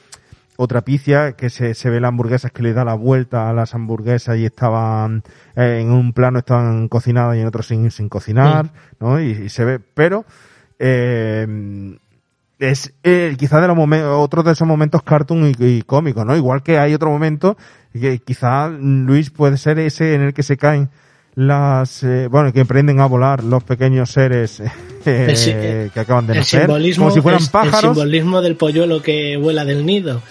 otra 0.57 0.82
picia, 0.82 1.33
que 1.33 1.49
se, 1.49 1.74
se 1.74 1.90
ve 1.90 1.99
la 1.99 2.07
hamburguesa 2.09 2.49
que 2.49 2.64
le 2.64 2.74
da 2.74 2.85
la 2.85 2.93
vuelta 2.93 3.49
a 3.49 3.53
las 3.53 3.74
hamburguesas 3.75 4.38
y 4.38 4.45
estaban, 4.45 5.24
eh, 5.56 5.80
en 5.82 5.91
un 5.91 6.14
plano 6.14 6.40
estaban 6.40 6.88
cocinadas 6.88 7.35
y 7.38 7.41
en 7.41 7.48
otro 7.48 7.61
sin, 7.64 7.91
sin 7.91 8.07
cocinar, 8.07 8.72
¿no? 8.99 9.19
Y, 9.19 9.32
y 9.32 9.49
se 9.49 9.65
ve, 9.65 9.80
pero, 9.80 10.24
eh, 10.80 11.98
es 12.59 12.93
eh, 13.03 13.35
quizá 13.38 13.59
de 13.61 13.67
los 13.67 13.77
otro 14.17 14.43
de 14.43 14.51
esos 14.53 14.67
momentos 14.67 15.03
cartoon 15.03 15.53
y, 15.59 15.66
y 15.66 15.82
cómicos, 15.82 16.25
¿no? 16.25 16.35
Igual 16.35 16.64
que 16.64 16.77
hay 16.80 16.93
otro 16.93 17.09
momento 17.09 17.58
que 17.93 18.19
quizá 18.19 18.69
Luis 18.69 19.30
puede 19.30 19.58
ser 19.58 19.80
ese 19.80 20.16
en 20.16 20.22
el 20.22 20.34
que 20.34 20.43
se 20.43 20.58
caen 20.58 20.90
las, 21.35 22.01
eh, 22.03 22.27
bueno, 22.32 22.53
que 22.53 22.61
emprenden 22.61 23.01
a 23.01 23.08
volar 23.08 23.43
los 23.43 23.61
pequeños 23.64 24.09
seres 24.11 24.61
eh, 24.61 24.72
El 25.06 25.35
eh, 25.48 25.90
que 25.93 26.00
acaban 26.00 26.27
de 26.27 26.34
el 26.34 26.40
nacer, 26.40 26.67
como 26.67 27.11
si 27.11 27.22
fueran 27.22 27.40
es- 27.42 27.48
el 27.48 27.51
pájaros. 27.51 27.82
simbolismo 27.95 28.42
del 28.42 28.56
polluelo 28.56 29.01
que 29.01 29.35
vuela 29.38 29.66
del 29.66 29.85
nido. 29.85 30.22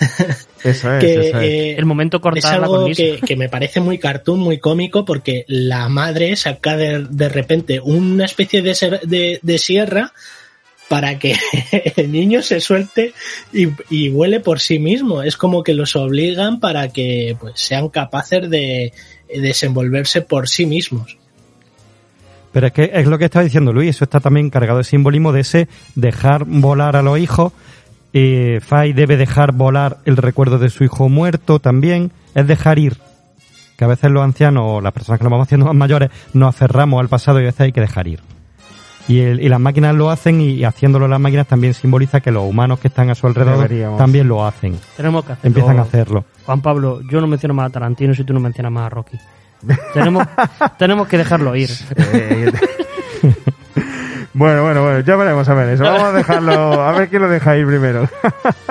Eso 0.64 0.92
es, 0.92 1.00
que, 1.00 1.28
eso 1.28 1.38
es. 1.38 1.44
eh, 1.44 1.74
El 1.78 1.86
momento 1.86 2.20
cortar 2.20 2.38
es 2.38 2.44
algo 2.60 2.86
que, 2.86 3.20
que 3.24 3.36
me 3.36 3.48
parece 3.48 3.80
muy 3.80 3.98
cartoon, 3.98 4.40
muy 4.40 4.58
cómico, 4.58 5.04
porque 5.04 5.44
la 5.48 5.88
madre 5.88 6.34
saca 6.36 6.76
de, 6.76 7.06
de 7.08 7.28
repente 7.28 7.80
una 7.80 8.24
especie 8.24 8.62
de, 8.62 8.74
ser- 8.74 9.00
de, 9.02 9.38
de 9.42 9.58
sierra 9.58 10.12
para 10.88 11.18
que 11.18 11.36
el 11.96 12.10
niño 12.10 12.42
se 12.42 12.60
suelte 12.60 13.12
y, 13.52 13.68
y 13.90 14.08
vuele 14.08 14.40
por 14.40 14.60
sí 14.60 14.78
mismo. 14.78 15.22
Es 15.22 15.36
como 15.36 15.62
que 15.62 15.74
los 15.74 15.96
obligan 15.96 16.60
para 16.60 16.88
que 16.88 17.36
pues, 17.38 17.54
sean 17.56 17.88
capaces 17.88 18.50
de 18.50 18.92
desenvolverse 19.28 20.22
por 20.22 20.48
sí 20.48 20.66
mismos. 20.66 21.18
Pero 22.52 22.66
es 22.68 22.72
que 22.72 22.90
es 22.92 23.06
lo 23.06 23.18
que 23.18 23.26
estaba 23.26 23.44
diciendo 23.44 23.72
Luis, 23.72 23.90
eso 23.90 24.04
está 24.04 24.20
también 24.20 24.50
cargado 24.50 24.78
de 24.78 24.84
simbolismo 24.84 25.32
de 25.32 25.40
ese 25.40 25.68
dejar 25.94 26.44
volar 26.44 26.96
a 26.96 27.02
los 27.02 27.18
hijos. 27.18 27.52
Eh, 28.12 28.60
Fay 28.62 28.94
debe 28.94 29.16
dejar 29.16 29.52
volar 29.52 29.98
el 30.06 30.16
recuerdo 30.16 30.58
de 30.58 30.70
su 30.70 30.82
hijo 30.82 31.08
muerto 31.08 31.58
también, 31.58 32.10
es 32.34 32.46
dejar 32.46 32.78
ir. 32.78 32.96
Que 33.76 33.84
a 33.84 33.88
veces 33.88 34.10
los 34.10 34.24
ancianos 34.24 34.64
o 34.66 34.80
las 34.80 34.92
personas 34.92 35.18
que 35.18 35.24
nos 35.24 35.30
vamos 35.30 35.46
haciendo 35.46 35.66
más 35.66 35.74
mayores 35.76 36.10
nos 36.32 36.48
aferramos 36.48 37.00
al 37.00 37.08
pasado 37.08 37.38
y 37.38 37.42
a 37.42 37.46
veces 37.46 37.60
hay 37.60 37.72
que 37.72 37.80
dejar 37.80 38.08
ir. 38.08 38.20
Y, 39.08 39.20
el- 39.20 39.40
y 39.40 39.48
las 39.48 39.58
máquinas 39.58 39.94
lo 39.94 40.10
hacen 40.10 40.40
y, 40.40 40.50
y 40.50 40.64
haciéndolo 40.64 41.08
las 41.08 41.18
máquinas 41.18 41.46
también 41.46 41.72
simboliza 41.74 42.20
que 42.20 42.30
los 42.30 42.44
humanos 42.44 42.78
que 42.78 42.88
están 42.88 43.08
a 43.10 43.14
su 43.14 43.26
alrededor 43.26 43.56
Deberíamos. 43.62 43.98
también 43.98 44.28
lo 44.28 44.46
hacen. 44.46 44.78
Tenemos 44.96 45.24
que 45.24 45.32
hacerlo. 45.32 45.48
Empiezan 45.48 45.78
a 45.78 45.82
hacerlo. 45.82 46.24
Juan 46.44 46.60
Pablo, 46.60 47.00
yo 47.10 47.20
no 47.20 47.26
menciono 47.26 47.54
más 47.54 47.66
a 47.68 47.70
Tarantino 47.70 48.14
si 48.14 48.22
tú 48.24 48.32
no 48.34 48.40
mencionas 48.40 48.70
más 48.70 48.86
a 48.86 48.90
Rocky. 48.90 49.18
tenemos, 49.94 50.24
tenemos 50.78 51.08
que 51.08 51.18
dejarlo 51.18 51.56
ir. 51.56 51.70
Bueno, 54.34 54.62
bueno, 54.62 54.82
bueno, 54.82 55.00
ya 55.00 55.16
veremos 55.16 55.48
a 55.48 55.54
ver 55.54 55.70
eso. 55.70 55.82
Vamos 55.82 56.02
a 56.04 56.12
dejarlo, 56.12 56.52
a 56.80 56.92
ver 56.92 57.08
quién 57.08 57.22
lo 57.22 57.28
deja 57.28 57.56
ir 57.56 57.66
primero. 57.66 58.08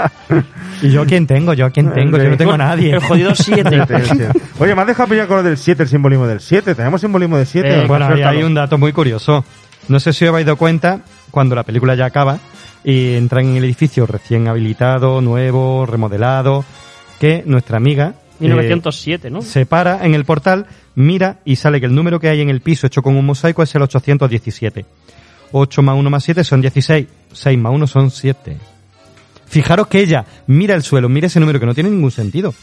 ¿Y 0.81 0.91
yo 0.91 1.05
quién 1.05 1.27
tengo? 1.27 1.51
¿Yo 1.53 1.65
a 1.65 1.71
quién 1.71 1.91
tengo? 1.91 2.17
Yo 2.17 2.29
no 2.29 2.37
tengo 2.37 2.53
a 2.53 2.57
nadie. 2.57 2.93
El 2.93 2.99
jodido 3.01 3.35
7. 3.35 3.83
Oye, 4.59 4.75
me 4.75 4.81
has 4.81 4.87
dejado 4.87 5.09
pillar 5.09 5.27
con 5.27 5.37
lo 5.37 5.43
del 5.43 5.57
7, 5.57 5.83
el 5.83 5.89
simbolismo 5.89 6.25
del 6.25 6.39
7. 6.39 6.73
Tenemos 6.73 7.01
simbolismo 7.01 7.35
del 7.35 7.47
7. 7.47 7.67
Eh, 7.83 7.85
bueno, 7.87 8.05
ahí 8.07 8.21
hay 8.21 8.43
un 8.43 8.53
dato 8.53 8.77
muy 8.77 8.93
curioso. 8.93 9.43
No 9.87 9.99
sé 9.99 10.13
si 10.13 10.25
os 10.25 10.29
habéis 10.29 10.45
dado 10.45 10.57
cuenta, 10.57 11.01
cuando 11.31 11.55
la 11.55 11.63
película 11.63 11.95
ya 11.95 12.05
acaba 12.05 12.39
y 12.83 13.15
entran 13.15 13.45
en 13.45 13.57
el 13.57 13.63
edificio 13.63 14.05
recién 14.05 14.47
habilitado, 14.47 15.21
nuevo, 15.21 15.85
remodelado, 15.85 16.65
que 17.19 17.43
nuestra 17.45 17.77
amiga 17.77 18.15
eh, 18.39 18.43
1907, 18.47 19.29
¿no? 19.29 19.41
se 19.41 19.65
para 19.65 20.05
en 20.05 20.13
el 20.13 20.25
portal, 20.25 20.67
mira 20.95 21.39
y 21.43 21.55
sale 21.55 21.79
que 21.79 21.87
el 21.87 21.95
número 21.95 22.19
que 22.19 22.29
hay 22.29 22.41
en 22.41 22.49
el 22.49 22.61
piso 22.61 22.87
hecho 22.87 23.01
con 23.01 23.15
un 23.15 23.25
mosaico 23.25 23.63
es 23.63 23.73
el 23.75 23.81
817. 23.81 24.85
8 25.51 25.81
más 25.81 25.95
1 25.97 26.09
más 26.09 26.23
7 26.23 26.43
son 26.43 26.61
16. 26.61 27.07
6 27.31 27.57
más 27.57 27.73
1 27.73 27.87
son 27.87 28.11
7. 28.11 28.57
Fijaros 29.47 29.87
que 29.87 30.01
ella 30.01 30.25
mira 30.47 30.75
el 30.75 30.83
suelo, 30.83 31.07
mira 31.09 31.27
ese 31.27 31.39
número 31.39 31.59
que 31.59 31.65
no 31.65 31.73
tiene 31.73 31.89
ningún 31.89 32.11
sentido. 32.11 32.53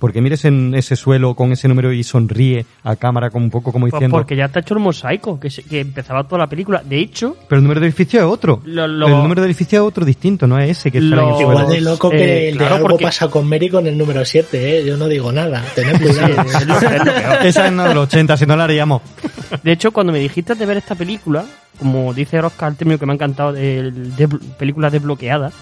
Porque 0.00 0.20
mires 0.20 0.44
en 0.46 0.74
ese 0.74 0.96
suelo 0.96 1.34
con 1.34 1.52
ese 1.52 1.68
número 1.68 1.92
y 1.92 2.02
sonríe 2.02 2.66
a 2.82 2.96
cámara 2.96 3.30
como 3.30 3.44
un 3.44 3.50
poco 3.50 3.70
como 3.70 3.84
Pues 3.84 3.92
diciendo... 3.92 4.16
porque 4.16 4.34
ya 4.34 4.46
está 4.46 4.58
hecho 4.60 4.74
el 4.74 4.80
mosaico, 4.80 5.38
que, 5.38 5.50
se- 5.50 5.62
que 5.62 5.78
empezaba 5.80 6.24
toda 6.24 6.38
la 6.38 6.46
película. 6.48 6.82
De 6.84 6.98
hecho, 6.98 7.36
Pero 7.48 7.58
el 7.58 7.62
número 7.64 7.80
de 7.80 7.86
edificio 7.86 8.18
es 8.18 8.26
otro. 8.26 8.62
Lo- 8.64 8.88
lo- 8.88 9.06
el 9.06 9.12
número 9.12 9.42
de 9.42 9.46
edificio 9.46 9.78
es 9.82 9.86
otro 9.86 10.04
distinto, 10.04 10.46
no 10.48 10.58
es 10.58 10.70
ese 10.78 10.90
que 10.90 10.98
sale 11.00 11.12
en 11.12 11.18
el 11.18 11.18
Lo- 11.20 11.36
suelo. 11.36 11.50
Igual 11.52 11.68
de 11.68 11.80
loco 11.82 12.10
que 12.10 12.16
Eh, 12.16 12.48
el 12.48 12.56
claro, 12.56 12.70
de 12.70 12.76
algo 12.78 12.88
porque- 12.88 13.04
pasa 13.04 13.28
con 13.28 13.46
Mary 13.48 13.68
con 13.68 13.86
el 13.86 13.96
número 13.96 14.24
7, 14.24 14.78
¿eh? 14.80 14.84
Yo 14.86 14.96
no 14.96 15.06
digo 15.06 15.30
nada. 15.30 15.62
Tened 15.74 16.00
cuidado. 16.00 16.28
es 16.42 16.66
lo- 16.66 16.74
es 16.78 17.04
lo 17.04 17.04
peor. 17.04 17.38
Esa 17.46 17.66
es 17.66 17.72
no 17.72 17.84
de 17.84 17.94
los 17.94 18.04
80, 18.08 18.36
si 18.38 18.46
no 18.46 18.56
la 18.56 18.64
haríamos. 18.64 19.02
De 19.62 19.72
hecho, 19.72 19.92
cuando 19.92 20.12
me 20.14 20.18
dijiste 20.18 20.54
de 20.54 20.64
ver 20.64 20.78
esta 20.78 20.94
película, 20.94 21.44
como 21.78 22.14
dice 22.14 22.40
Oscar, 22.40 22.70
el 22.70 22.76
término 22.76 22.98
que 22.98 23.04
me 23.04 23.12
ha 23.12 23.16
encantado 23.16 23.52
de, 23.52 23.90
de 23.90 24.28
película 24.58 24.88
desbloqueada, 24.88 25.52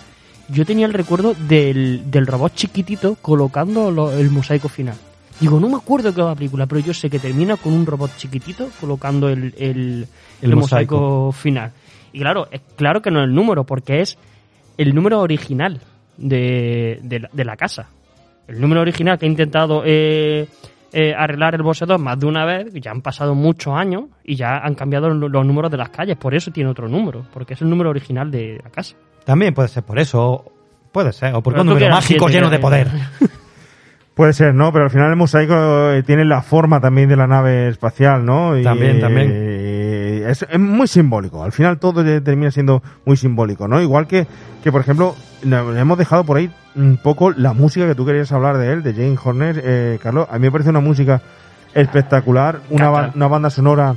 yo 0.49 0.65
tenía 0.65 0.87
el 0.87 0.93
recuerdo 0.95 1.35
del, 1.49 2.11
del 2.11 2.27
robot 2.27 2.55
chiquitito 2.55 3.17
colocando 3.21 3.91
lo- 3.91 4.13
el 4.13 4.31
mosaico 4.31 4.69
final. 4.69 4.97
Digo, 5.41 5.61
no 5.61 5.69
me 5.69 5.77
acuerdo 5.77 6.13
qué 6.15 6.21
va 6.23 6.31
la 6.31 6.35
película, 6.35 6.67
pero 6.67 6.81
yo 6.81 6.93
sé 6.93 7.09
que 7.09 7.19
termina 7.19 7.57
con 7.57 7.73
un 7.73 7.87
robot 7.87 8.11
chiquitito 8.17 8.69
colocando 8.81 9.29
el, 9.29 9.55
el, 9.59 10.07
El 10.43 10.51
el 10.51 10.57
mosaico. 10.57 10.97
mosaico 10.97 11.33
final. 11.33 11.73
Y 12.13 12.21
claro, 12.21 12.49
es 12.51 12.61
claro 12.77 13.01
que 13.03 13.11
no 13.11 13.21
es 13.21 13.29
el 13.29 13.35
número, 13.35 13.63
porque 13.65 14.01
es 14.01 14.19
el 14.79 14.95
número 14.95 15.21
original 15.21 15.81
de, 16.17 16.99
de, 17.03 17.21
la, 17.21 17.31
de 17.33 17.45
la 17.45 17.57
casa. 17.57 17.89
El 18.49 18.61
número 18.61 18.81
original 18.81 19.19
que 19.19 19.27
ha 19.27 19.29
intentado 19.29 19.83
eh, 19.85 20.49
eh, 20.93 21.15
arreglar 21.17 21.55
el 21.55 21.63
boceador 21.63 21.99
más 21.99 22.19
de 22.19 22.27
una 22.27 22.45
vez, 22.45 22.73
ya 22.75 22.91
han 22.91 23.03
pasado 23.03 23.35
muchos 23.35 23.75
años 23.75 24.05
y 24.25 24.37
ya 24.37 24.59
han 24.59 24.75
cambiado 24.75 25.11
lo- 25.11 25.29
los 25.29 25.45
números 25.47 25.71
de 25.71 25.77
las 25.77 25.91
calles, 25.91 26.17
por 26.17 26.35
eso 26.35 26.51
tiene 26.51 26.71
otro 26.71 26.89
número, 26.89 27.25
porque 27.33 27.55
es 27.55 27.63
el 27.63 27.69
número 27.71 27.91
original 27.91 28.31
de 28.31 28.61
la 28.65 28.71
casa. 28.71 28.97
También 29.25 29.53
puede 29.55 29.69
ser 29.69 29.83
por 29.83 29.99
eso. 29.99 30.23
o- 30.31 30.53
Puede 30.93 31.13
ser. 31.13 31.35
O 31.35 31.43
por 31.43 31.53
Pero 31.53 31.63
un 31.63 31.69
número 31.69 31.91
mágico 31.91 32.27
siete, 32.29 32.39
lleno 32.39 32.51
de 32.51 32.59
poder. 32.59 32.89
Puede 34.15 34.33
ser, 34.33 34.53
¿no? 34.53 34.73
Pero 34.73 34.87
al 34.87 34.91
final 34.91 35.11
el 35.11 35.17
mosaico 35.17 35.55
eh, 35.93 36.03
tiene 36.05 36.25
la 36.25 36.43
forma 36.43 36.81
también 36.81 37.09
de 37.09 37.15
la 37.17 37.29
nave 37.29 37.69
espacial, 37.69 38.25
¿no? 38.25 38.59
Y, 38.59 38.65
También, 38.65 38.99
también. 39.01 39.31
eh, 39.33 40.25
es, 40.29 40.45
es 40.51 40.59
muy 40.59 40.89
simbólico. 40.89 41.45
Al 41.45 41.53
final 41.53 41.79
todo 41.79 42.03
termina 42.21 42.51
siendo 42.51 42.83
muy 43.05 43.17
simbólico, 43.17 43.69
¿no? 43.69 43.81
Igual 43.81 44.09
que, 44.09 44.27
que 44.65 44.73
por 44.73 44.81
ejemplo, 44.81 45.15
no- 45.43 45.77
hemos 45.77 45.99
dejado 45.99 46.25
por 46.25 46.37
ahí 46.37 46.51
un 46.75 46.97
poco 46.97 47.31
la 47.33 47.53
música 47.53 47.87
que 47.87 47.95
tú 47.95 48.05
querías 48.07 48.31
hablar 48.33 48.59
de 48.59 48.73
él, 48.73 48.83
de 48.83 48.93
Jane 48.95 49.19
Horner, 49.23 49.61
eh, 49.65 49.99
Carlos. 50.03 50.27
A 50.31 50.35
mí 50.39 50.47
me 50.47 50.53
parece 50.53 50.71
una 50.71 50.81
música 50.81 51.21
espectacular, 51.75 52.61
una, 52.71 52.91
ba- 52.91 53.13
una 53.15 53.29
banda 53.29 53.51
sonora, 53.51 53.95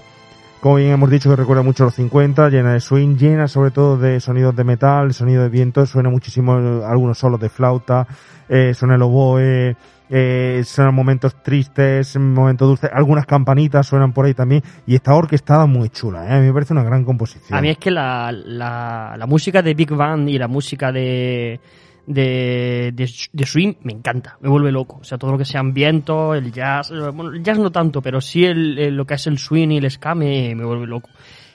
como 0.61 0.75
bien 0.75 0.91
hemos 0.91 1.09
dicho, 1.09 1.29
que 1.29 1.35
recuerda 1.35 1.63
mucho 1.63 1.83
a 1.83 1.87
los 1.87 1.95
50, 1.95 2.49
llena 2.49 2.73
de 2.73 2.79
swing, 2.79 3.15
llena 3.17 3.47
sobre 3.47 3.71
todo 3.71 3.97
de 3.97 4.19
sonidos 4.19 4.55
de 4.55 4.63
metal, 4.63 5.13
sonido 5.13 5.43
de 5.43 5.49
viento, 5.49 5.85
suena 5.85 6.09
muchísimo 6.09 6.57
eh, 6.59 6.81
algunos 6.85 7.17
solos 7.17 7.39
de 7.39 7.49
flauta, 7.49 8.07
eh, 8.51 8.73
suena 8.73 8.95
el 8.95 9.01
oboe, 9.01 9.77
eh, 10.09 10.61
suenan 10.65 10.93
momentos 10.93 11.41
tristes, 11.41 12.17
momentos 12.17 12.67
dulces, 12.67 12.89
algunas 12.93 13.25
campanitas 13.25 13.87
suenan 13.87 14.11
por 14.11 14.25
ahí 14.25 14.33
también, 14.33 14.61
y 14.85 14.95
está 14.95 15.15
orquestada 15.15 15.65
muy 15.65 15.87
chula, 15.87 16.27
¿eh? 16.27 16.33
a 16.33 16.39
mí 16.41 16.47
me 16.47 16.53
parece 16.53 16.73
una 16.73 16.83
gran 16.83 17.05
composición. 17.05 17.57
A 17.57 17.61
mí 17.61 17.69
es 17.69 17.77
que 17.77 17.91
la, 17.91 18.29
la, 18.29 19.25
música 19.25 19.61
de 19.61 19.73
Big 19.73 19.93
Band 19.93 20.27
y 20.27 20.37
la 20.37 20.49
música 20.49 20.91
de, 20.91 21.61
de, 22.05 22.91
de, 22.93 23.09
de 23.31 23.45
swing 23.45 23.75
me 23.83 23.93
encanta, 23.93 24.37
me 24.41 24.49
vuelve 24.49 24.69
loco. 24.69 24.97
O 24.99 25.03
sea, 25.05 25.17
todo 25.17 25.31
lo 25.31 25.37
que 25.37 25.45
sean 25.45 25.73
vientos, 25.73 26.35
el 26.35 26.51
jazz, 26.51 26.91
eh, 26.91 27.09
bueno, 27.13 27.31
el 27.31 27.41
jazz 27.41 27.57
no 27.57 27.71
tanto, 27.71 28.01
pero 28.01 28.19
sí 28.19 28.43
el, 28.43 28.93
lo 28.93 29.05
que 29.05 29.13
es 29.13 29.27
el 29.27 29.37
swing 29.37 29.69
y 29.69 29.77
el 29.77 29.89
ska 29.89 30.13
me, 30.13 30.53
me 30.55 30.65
vuelve 30.65 30.87
loco. 30.87 31.09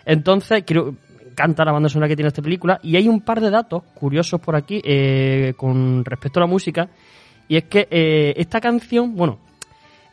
Entonces, 0.06 0.64
creo, 0.66 0.94
encanta 1.36 1.66
la 1.66 1.72
banda 1.72 1.90
sonora 1.90 2.08
que 2.08 2.16
tiene 2.16 2.28
esta 2.28 2.40
película 2.40 2.80
y 2.82 2.96
hay 2.96 3.08
un 3.08 3.20
par 3.20 3.42
de 3.42 3.50
datos 3.50 3.82
curiosos 3.94 4.40
por 4.40 4.56
aquí 4.56 4.80
eh, 4.82 5.52
con 5.54 6.02
respecto 6.02 6.40
a 6.40 6.44
la 6.44 6.46
música 6.46 6.88
y 7.46 7.56
es 7.56 7.64
que 7.64 7.86
eh, 7.90 8.32
esta 8.38 8.58
canción, 8.58 9.14
bueno, 9.14 9.38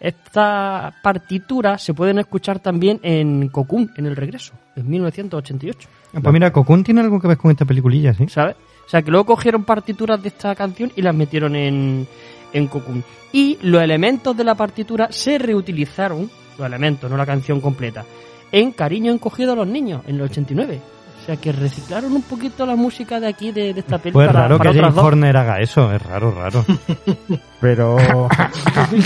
esta 0.02 0.94
partitura 1.02 1.78
se 1.78 1.94
pueden 1.94 2.20
escuchar 2.20 2.60
también 2.60 3.00
en 3.04 3.48
Cocoon, 3.48 3.92
en 3.96 4.06
El 4.06 4.18
Regreso, 4.18 4.54
en 4.76 4.90
1988. 4.90 5.90
Ah, 6.14 6.20
Pues 6.22 6.34
mira, 6.34 6.52
Cocoon 6.52 6.84
tiene 6.84 7.00
algo 7.00 7.22
que 7.22 7.30
ver 7.30 7.38
con 7.38 7.52
esta 7.52 7.64
peliculilla, 7.64 8.14
¿sí? 8.14 8.28
¿Sabes? 8.28 8.58
O 8.86 8.90
sea, 8.90 9.02
que 9.02 9.10
luego 9.10 9.26
cogieron 9.26 9.64
partituras 9.64 10.22
de 10.22 10.28
esta 10.28 10.54
canción 10.56 10.92
y 10.98 11.02
las 11.02 11.16
metieron 11.16 11.56
en, 11.56 12.06
en 12.52 12.68
Cocoon. 12.68 13.02
Y 13.32 13.58
los 13.62 13.82
elementos 13.82 14.36
de 14.36 14.44
la 14.44 14.56
partitura 14.56 15.08
se 15.10 15.38
reutilizaron, 15.38 16.30
los 16.58 16.68
elementos, 16.68 17.10
no 17.10 17.16
la 17.16 17.26
canción 17.26 17.62
completa, 17.62 18.04
en 18.52 18.72
Cariño 18.74 19.12
encogido 19.12 19.54
a 19.54 19.56
los 19.56 19.68
niños, 19.68 20.02
en 20.06 20.16
el 20.16 20.24
89. 20.24 20.82
O 21.24 21.26
sea, 21.26 21.38
que 21.38 21.54
reciclaron 21.54 22.12
un 22.12 22.22
poquito 22.22 22.66
la 22.66 22.76
música 22.76 23.18
de 23.18 23.28
aquí, 23.28 23.54
de, 23.54 23.74
de 23.74 23.80
esta 23.80 23.98
peli, 23.98 24.12
Pues 24.12 24.28
para, 24.28 24.42
raro 24.42 24.58
para 24.58 24.72
que 24.74 24.78
otras 24.78 24.94
Jane 24.94 25.02
dos. 25.02 25.06
Horner 25.06 25.38
haga 25.38 25.62
eso, 25.62 25.90
es 25.94 26.02
raro, 26.02 26.32
raro. 26.32 26.66
Pero. 27.62 27.96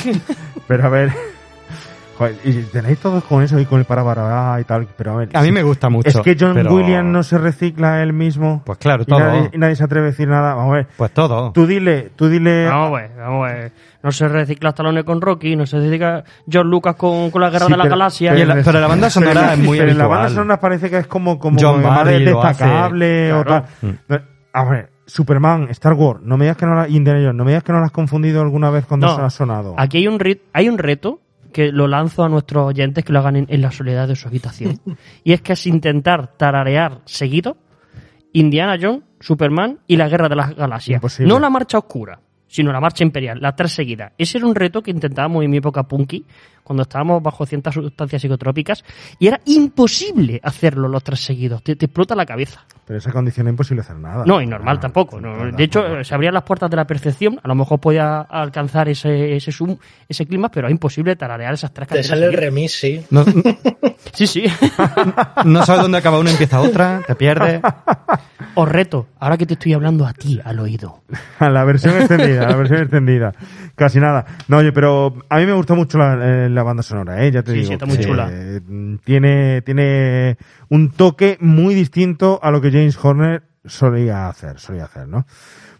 pero 0.67 0.85
a 0.85 0.89
ver. 0.89 1.11
Joder, 2.17 2.35
y 2.43 2.63
tenéis 2.63 2.99
todos 2.99 3.23
con 3.25 3.43
eso 3.43 3.59
y 3.59 3.65
con 3.65 3.79
el 3.79 3.85
para 3.85 4.03
para 4.03 4.59
y 4.59 4.63
tal, 4.63 4.87
pero 4.97 5.13
a 5.13 5.15
ver. 5.17 5.29
A 5.33 5.41
mí 5.41 5.51
me 5.51 5.61
gusta 5.61 5.89
mucho, 5.89 6.09
Es 6.09 6.19
que 6.21 6.35
John 6.39 6.53
pero- 6.55 6.73
Williams 6.73 7.07
no 7.09 7.21
se 7.21 7.37
recicla 7.37 8.01
él 8.01 8.11
mismo. 8.13 8.63
Pues 8.65 8.79
claro, 8.79 9.03
y 9.03 9.05
todo. 9.05 9.19
nadie, 9.19 9.49
y 9.53 9.57
nadie 9.59 9.75
se 9.75 9.83
atreve 9.83 10.07
a 10.07 10.09
decir 10.11 10.27
nada. 10.27 10.55
Vamos 10.55 10.71
a 10.73 10.75
ver. 10.77 10.87
Pues 10.97 11.11
todo. 11.11 11.51
Tú 11.51 11.67
dile, 11.67 12.09
tú 12.15 12.27
dile. 12.27 12.65
Vamos 12.65 12.89
a 12.97 13.01
ver, 13.01 13.11
vamos 13.17 13.47
a 13.49 13.53
ver. 13.53 13.71
No 14.01 14.11
se 14.11 14.27
recicla 14.27 14.69
Stallone 14.69 15.03
con 15.03 15.21
Rocky, 15.21 15.55
no 15.55 15.65
se 15.65 15.77
recicla 15.77 16.23
John 16.51 16.69
Lucas 16.69 16.95
con, 16.95 17.29
con 17.29 17.41
la 17.41 17.49
Guerra 17.49 17.65
Sí, 17.67 17.71
de 17.71 17.77
la 17.77 17.83
pero- 17.83 17.95
Galaxia. 17.95 18.31
pero 18.33 18.45
la- 18.45 18.63
pero 18.63 18.79
la 18.79 18.87
banda 18.87 19.09
sonora 19.09 19.53
es 19.53 19.59
muy 19.59 19.77
pero 19.77 19.91
en 19.91 19.97
la 19.97 20.03
habitual. 20.05 20.19
banda 20.23 20.35
sonora 20.35 20.59
parece 20.59 20.89
que 20.89 20.97
es 20.97 21.07
como, 21.07 21.37
como 21.37 21.57
John 21.61 21.81
más 21.83 21.97
Barry 21.97 22.15
hace. 22.15 22.25
destacable 22.25 23.33
o 23.33 23.43
Claro. 23.43 23.65
tal. 24.07 24.23
A 24.53 24.63
ver, 24.65 24.89
Superman, 25.05 25.67
Star 25.69 25.93
Wars, 25.93 26.21
no 26.23 26.35
me 26.37 26.45
digas 26.45 26.57
que 26.57 26.65
no 26.65 26.73
la, 26.75 26.87
Indiana 26.87 27.19
Jones, 27.19 27.35
no 27.35 27.43
me 27.45 27.51
digas 27.51 27.63
que 27.63 27.71
no 27.73 27.79
la 27.79 27.85
has 27.85 27.91
confundido 27.91 28.41
alguna 28.41 28.69
vez 28.71 28.85
cuando 28.85 29.07
No. 29.07 29.15
se 29.15 29.21
ha 29.21 29.29
sonado. 29.29 29.75
Aquí 29.77 29.97
hay 29.97 30.07
un, 30.07 30.19
rit- 30.19 30.41
hay 30.53 30.67
un 30.67 30.77
reto 30.79 31.19
que 31.51 31.71
lo 31.71 31.87
lanzo 31.87 32.23
a 32.23 32.29
nuestros 32.29 32.65
oyentes 32.65 33.03
que 33.03 33.13
lo 33.13 33.19
hagan 33.19 33.35
en, 33.35 33.45
en 33.49 33.61
la 33.61 33.71
soledad 33.71 34.07
de 34.07 34.15
su 34.15 34.27
habitación. 34.27 34.79
y 35.23 35.33
es 35.33 35.41
que 35.41 35.53
es 35.53 35.67
intentar 35.67 36.37
tararear 36.37 37.01
seguido 37.05 37.57
Indiana 38.33 38.77
Jones, 38.79 39.03
Superman 39.19 39.79
y 39.87 39.95
la 39.95 40.07
Guerra 40.07 40.29
de 40.29 40.35
las 40.35 40.55
Galaxias. 40.55 40.97
Imposible. 40.97 41.27
No 41.27 41.39
la 41.39 41.49
marcha 41.49 41.79
oscura, 41.79 42.19
sino 42.47 42.71
la 42.71 42.79
marcha 42.79 43.03
imperial, 43.03 43.39
las 43.41 43.55
tres 43.55 43.71
seguidas. 43.71 44.13
Ese 44.17 44.37
era 44.37 44.47
un 44.47 44.55
reto 44.55 44.81
que 44.81 44.91
intentábamos 44.91 45.43
en 45.43 45.49
mi 45.49 45.57
época 45.57 45.83
punky, 45.83 46.25
cuando 46.67 46.83
estábamos 46.83 47.23
bajo 47.23 47.45
ciertas 47.45 47.73
sustancias 47.73 48.21
psicotrópicas, 48.21 48.83
y 49.19 49.27
era 49.27 49.39
imposible 49.45 50.39
hacerlo 50.43 50.89
los 50.89 51.01
tres 51.03 51.21
seguidos. 51.21 51.63
Te, 51.63 51.75
te 51.77 51.85
explota 51.85 52.13
la 52.13 52.25
cabeza. 52.25 52.65
Pero 52.85 52.99
esa 52.99 53.11
condición 53.11 53.47
es 53.47 53.51
imposible 53.51 53.81
hacer 53.81 53.95
nada. 53.97 54.23
No, 54.25 54.41
y 54.41 54.45
normal 54.47 54.79
tampoco. 54.79 55.19
no. 55.21 55.51
De 55.51 55.63
hecho, 55.63 56.03
se 56.03 56.13
abrían 56.13 56.33
las 56.33 56.43
puertas 56.43 56.69
de 56.69 56.75
la 56.77 56.85
percepción. 56.85 57.39
A 57.43 57.47
lo 57.47 57.55
mejor 57.55 57.79
podía 57.79 58.21
alcanzar 58.21 58.89
ese, 58.89 59.35
ese 59.35 59.51
zoom, 59.51 59.77
ese 60.07 60.25
clima, 60.25 60.49
pero 60.49 60.67
es 60.67 60.71
imposible 60.71 61.15
tararear 61.15 61.53
esas 61.53 61.73
tres 61.73 61.87
Te 61.87 61.95
canciones. 61.95 62.19
sale 62.21 62.25
el 62.33 62.33
remix, 62.41 62.71
sí. 62.79 63.01
No, 63.09 63.23
Sí, 64.13 64.25
sí. 64.27 64.43
no 65.45 65.65
sabes 65.65 65.81
dónde 65.83 65.97
acaba 65.97 66.19
una 66.19 66.29
y 66.29 66.33
empieza 66.33 66.59
otra, 66.61 67.01
te 67.05 67.15
pierdes. 67.15 67.61
Os 68.55 68.67
reto, 68.67 69.07
ahora 69.19 69.37
que 69.37 69.45
te 69.45 69.53
estoy 69.53 69.73
hablando 69.73 70.05
a 70.07 70.13
ti, 70.13 70.39
al 70.43 70.59
oído. 70.59 71.01
la 71.39 71.63
versión 71.63 71.95
extendida, 71.97 72.49
la 72.49 72.55
versión 72.55 72.81
extendida. 72.81 73.31
Casi 73.75 73.99
nada. 73.99 74.25
No, 74.47 74.57
oye, 74.57 74.71
pero 74.71 75.13
a 75.29 75.37
mí 75.37 75.45
me 75.45 75.53
gusta 75.53 75.75
mucho 75.75 75.99
la, 75.99 76.45
eh, 76.45 76.49
la 76.57 76.63
banda 76.63 76.83
sonora, 76.83 77.23
¿eh? 77.23 77.31
Ya 77.31 77.43
te 77.43 77.51
Sí, 77.51 77.57
digo. 77.59 77.67
sí, 77.69 77.73
está 77.73 77.85
muy 77.85 77.99
chula. 77.99 78.29
eh, 78.31 78.59
Tiene, 79.05 79.61
tiene 79.61 80.37
un 80.69 80.91
toque 80.91 81.37
muy 81.39 81.73
distinto 81.75 82.39
a 82.43 82.51
lo 82.51 82.59
que 82.59 82.71
James 82.71 82.97
Horner 83.01 83.43
solía 83.65 84.27
hacer, 84.27 84.59
solía 84.59 84.85
hacer, 84.85 85.07
¿no? 85.07 85.25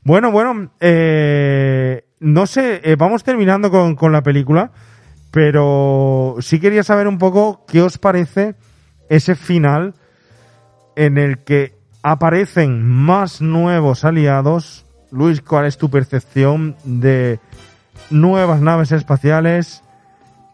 Bueno, 0.03 0.31
bueno, 0.31 0.71
eh, 0.79 2.05
no 2.21 2.45
sé, 2.47 2.79
eh, 2.83 2.95
vamos 2.97 3.23
terminando 3.23 3.69
con, 3.69 3.95
con 3.95 4.11
la 4.13 4.23
película, 4.23 4.71
pero 5.31 6.35
sí 6.39 6.59
quería 6.59 6.83
saber 6.83 7.07
un 7.07 7.17
poco 7.17 7.65
qué 7.67 7.81
os 7.81 7.97
parece 7.97 8.55
ese 9.09 9.35
final 9.35 9.93
en 10.95 11.17
el 11.17 11.39
que 11.43 11.75
aparecen 12.03 12.83
más 12.83 13.41
nuevos 13.41 14.05
aliados. 14.05 14.85
Luis, 15.11 15.41
¿cuál 15.41 15.65
es 15.65 15.77
tu 15.77 15.89
percepción 15.89 16.75
de 16.83 17.39
nuevas 18.09 18.61
naves 18.61 18.91
espaciales? 18.91 19.83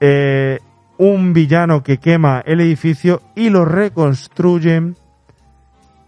Eh, 0.05 0.59
un 0.97 1.31
villano 1.31 1.81
que 1.81 1.97
quema 1.97 2.43
el 2.45 2.59
edificio 2.59 3.21
y 3.35 3.49
lo 3.49 3.63
reconstruyen. 3.63 4.97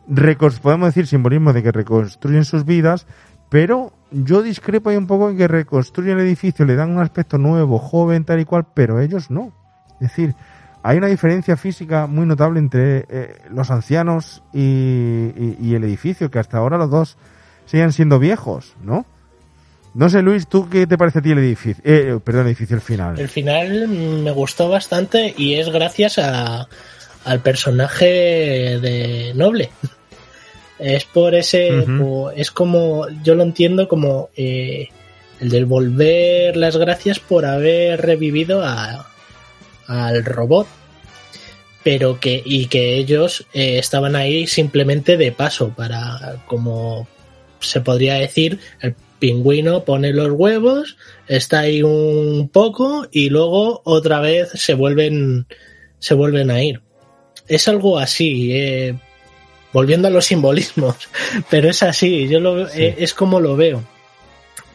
Recons- 0.09 0.59
podemos 0.59 0.87
decir 0.89 1.07
simbolismo 1.07 1.53
de 1.53 1.63
que 1.63 1.71
reconstruyen 1.71 2.43
sus 2.43 2.65
vidas, 2.65 3.07
pero 3.49 3.93
yo 4.11 4.41
discrepo 4.41 4.89
ahí 4.89 4.97
un 4.97 5.07
poco 5.07 5.29
en 5.29 5.37
que 5.37 5.47
reconstruyen 5.47 6.19
el 6.19 6.25
edificio, 6.25 6.65
le 6.65 6.75
dan 6.75 6.91
un 6.91 6.99
aspecto 6.99 7.37
nuevo, 7.37 7.79
joven, 7.79 8.25
tal 8.25 8.39
y 8.41 8.45
cual, 8.45 8.65
pero 8.73 8.99
ellos 8.99 9.31
no. 9.31 9.53
Es 10.01 10.09
decir, 10.09 10.35
hay 10.83 10.97
una 10.97 11.07
diferencia 11.07 11.55
física 11.55 12.05
muy 12.05 12.25
notable 12.25 12.59
entre 12.59 13.05
eh, 13.09 13.37
los 13.49 13.71
ancianos 13.71 14.43
y- 14.53 15.55
y 15.59 15.73
el 15.73 15.83
edificio, 15.85 16.29
que 16.29 16.39
hasta 16.39 16.57
ahora 16.57 16.77
los 16.77 16.89
dos 16.91 17.17
siguen 17.65 17.93
siendo 17.93 18.19
viejos, 18.19 18.75
¿no? 18.83 19.05
No 19.95 20.09
sé, 20.09 20.21
Luis, 20.21 20.45
¿tú 20.47 20.69
qué 20.69 20.85
te 20.85 20.97
parece 20.97 21.19
a 21.19 21.21
ti 21.21 21.31
el 21.31 21.37
edificio? 21.37 21.81
Eh, 21.85 22.19
perdón, 22.21 22.41
el 22.41 22.47
edificio, 22.47 22.75
el 22.75 22.81
final. 22.81 23.17
El 23.17 23.29
final 23.29 23.87
me 23.87 24.31
gustó 24.31 24.67
bastante 24.67 25.33
y 25.37 25.53
es 25.53 25.69
gracias 25.69 26.19
a, 26.19 26.67
al 27.23 27.39
personaje 27.39 28.05
de 28.05 29.31
Noble. 29.35 29.69
Es 30.79 31.05
por 31.05 31.33
ese, 31.33 31.85
es 32.35 32.51
como, 32.51 33.07
yo 33.23 33.35
lo 33.35 33.43
entiendo 33.43 33.87
como 33.87 34.29
eh, 34.35 34.89
el 35.39 35.49
devolver 35.49 36.57
las 36.57 36.75
gracias 36.75 37.19
por 37.19 37.45
haber 37.45 38.01
revivido 38.01 38.65
a, 38.65 39.07
al 39.87 40.25
robot, 40.25 40.67
pero 41.85 42.19
que, 42.19 42.43
y 42.43 42.65
que 42.65 42.97
ellos 42.97 43.47
eh, 43.53 43.79
estaban 43.79 44.17
ahí 44.17 44.45
simplemente 44.45 45.15
de 45.15 45.31
paso 45.31 45.69
para, 45.69 46.43
como 46.47 47.07
se 47.61 47.79
podría 47.79 48.15
decir, 48.15 48.59
el 48.81 48.93
pingüino 49.19 49.83
pone 49.83 50.13
los 50.13 50.31
huevos, 50.31 50.97
está 51.27 51.59
ahí 51.59 51.83
un 51.83 52.49
poco 52.51 53.07
y 53.11 53.29
luego 53.29 53.81
otra 53.85 54.19
vez 54.19 54.49
se 54.53 54.73
vuelven, 54.73 55.47
se 55.99 56.13
vuelven 56.13 56.51
a 56.51 56.63
ir. 56.63 56.81
Es 57.47 57.67
algo 57.67 57.99
así, 57.99 58.51
eh, 58.53 58.95
volviendo 59.71 60.07
a 60.07 60.11
los 60.11 60.25
simbolismos, 60.25 60.95
pero 61.49 61.69
es 61.69 61.83
así, 61.83 62.27
yo 62.27 62.39
lo 62.39 62.67
eh, 62.67 62.95
es 62.97 63.13
como 63.13 63.39
lo 63.39 63.55
veo. 63.55 63.83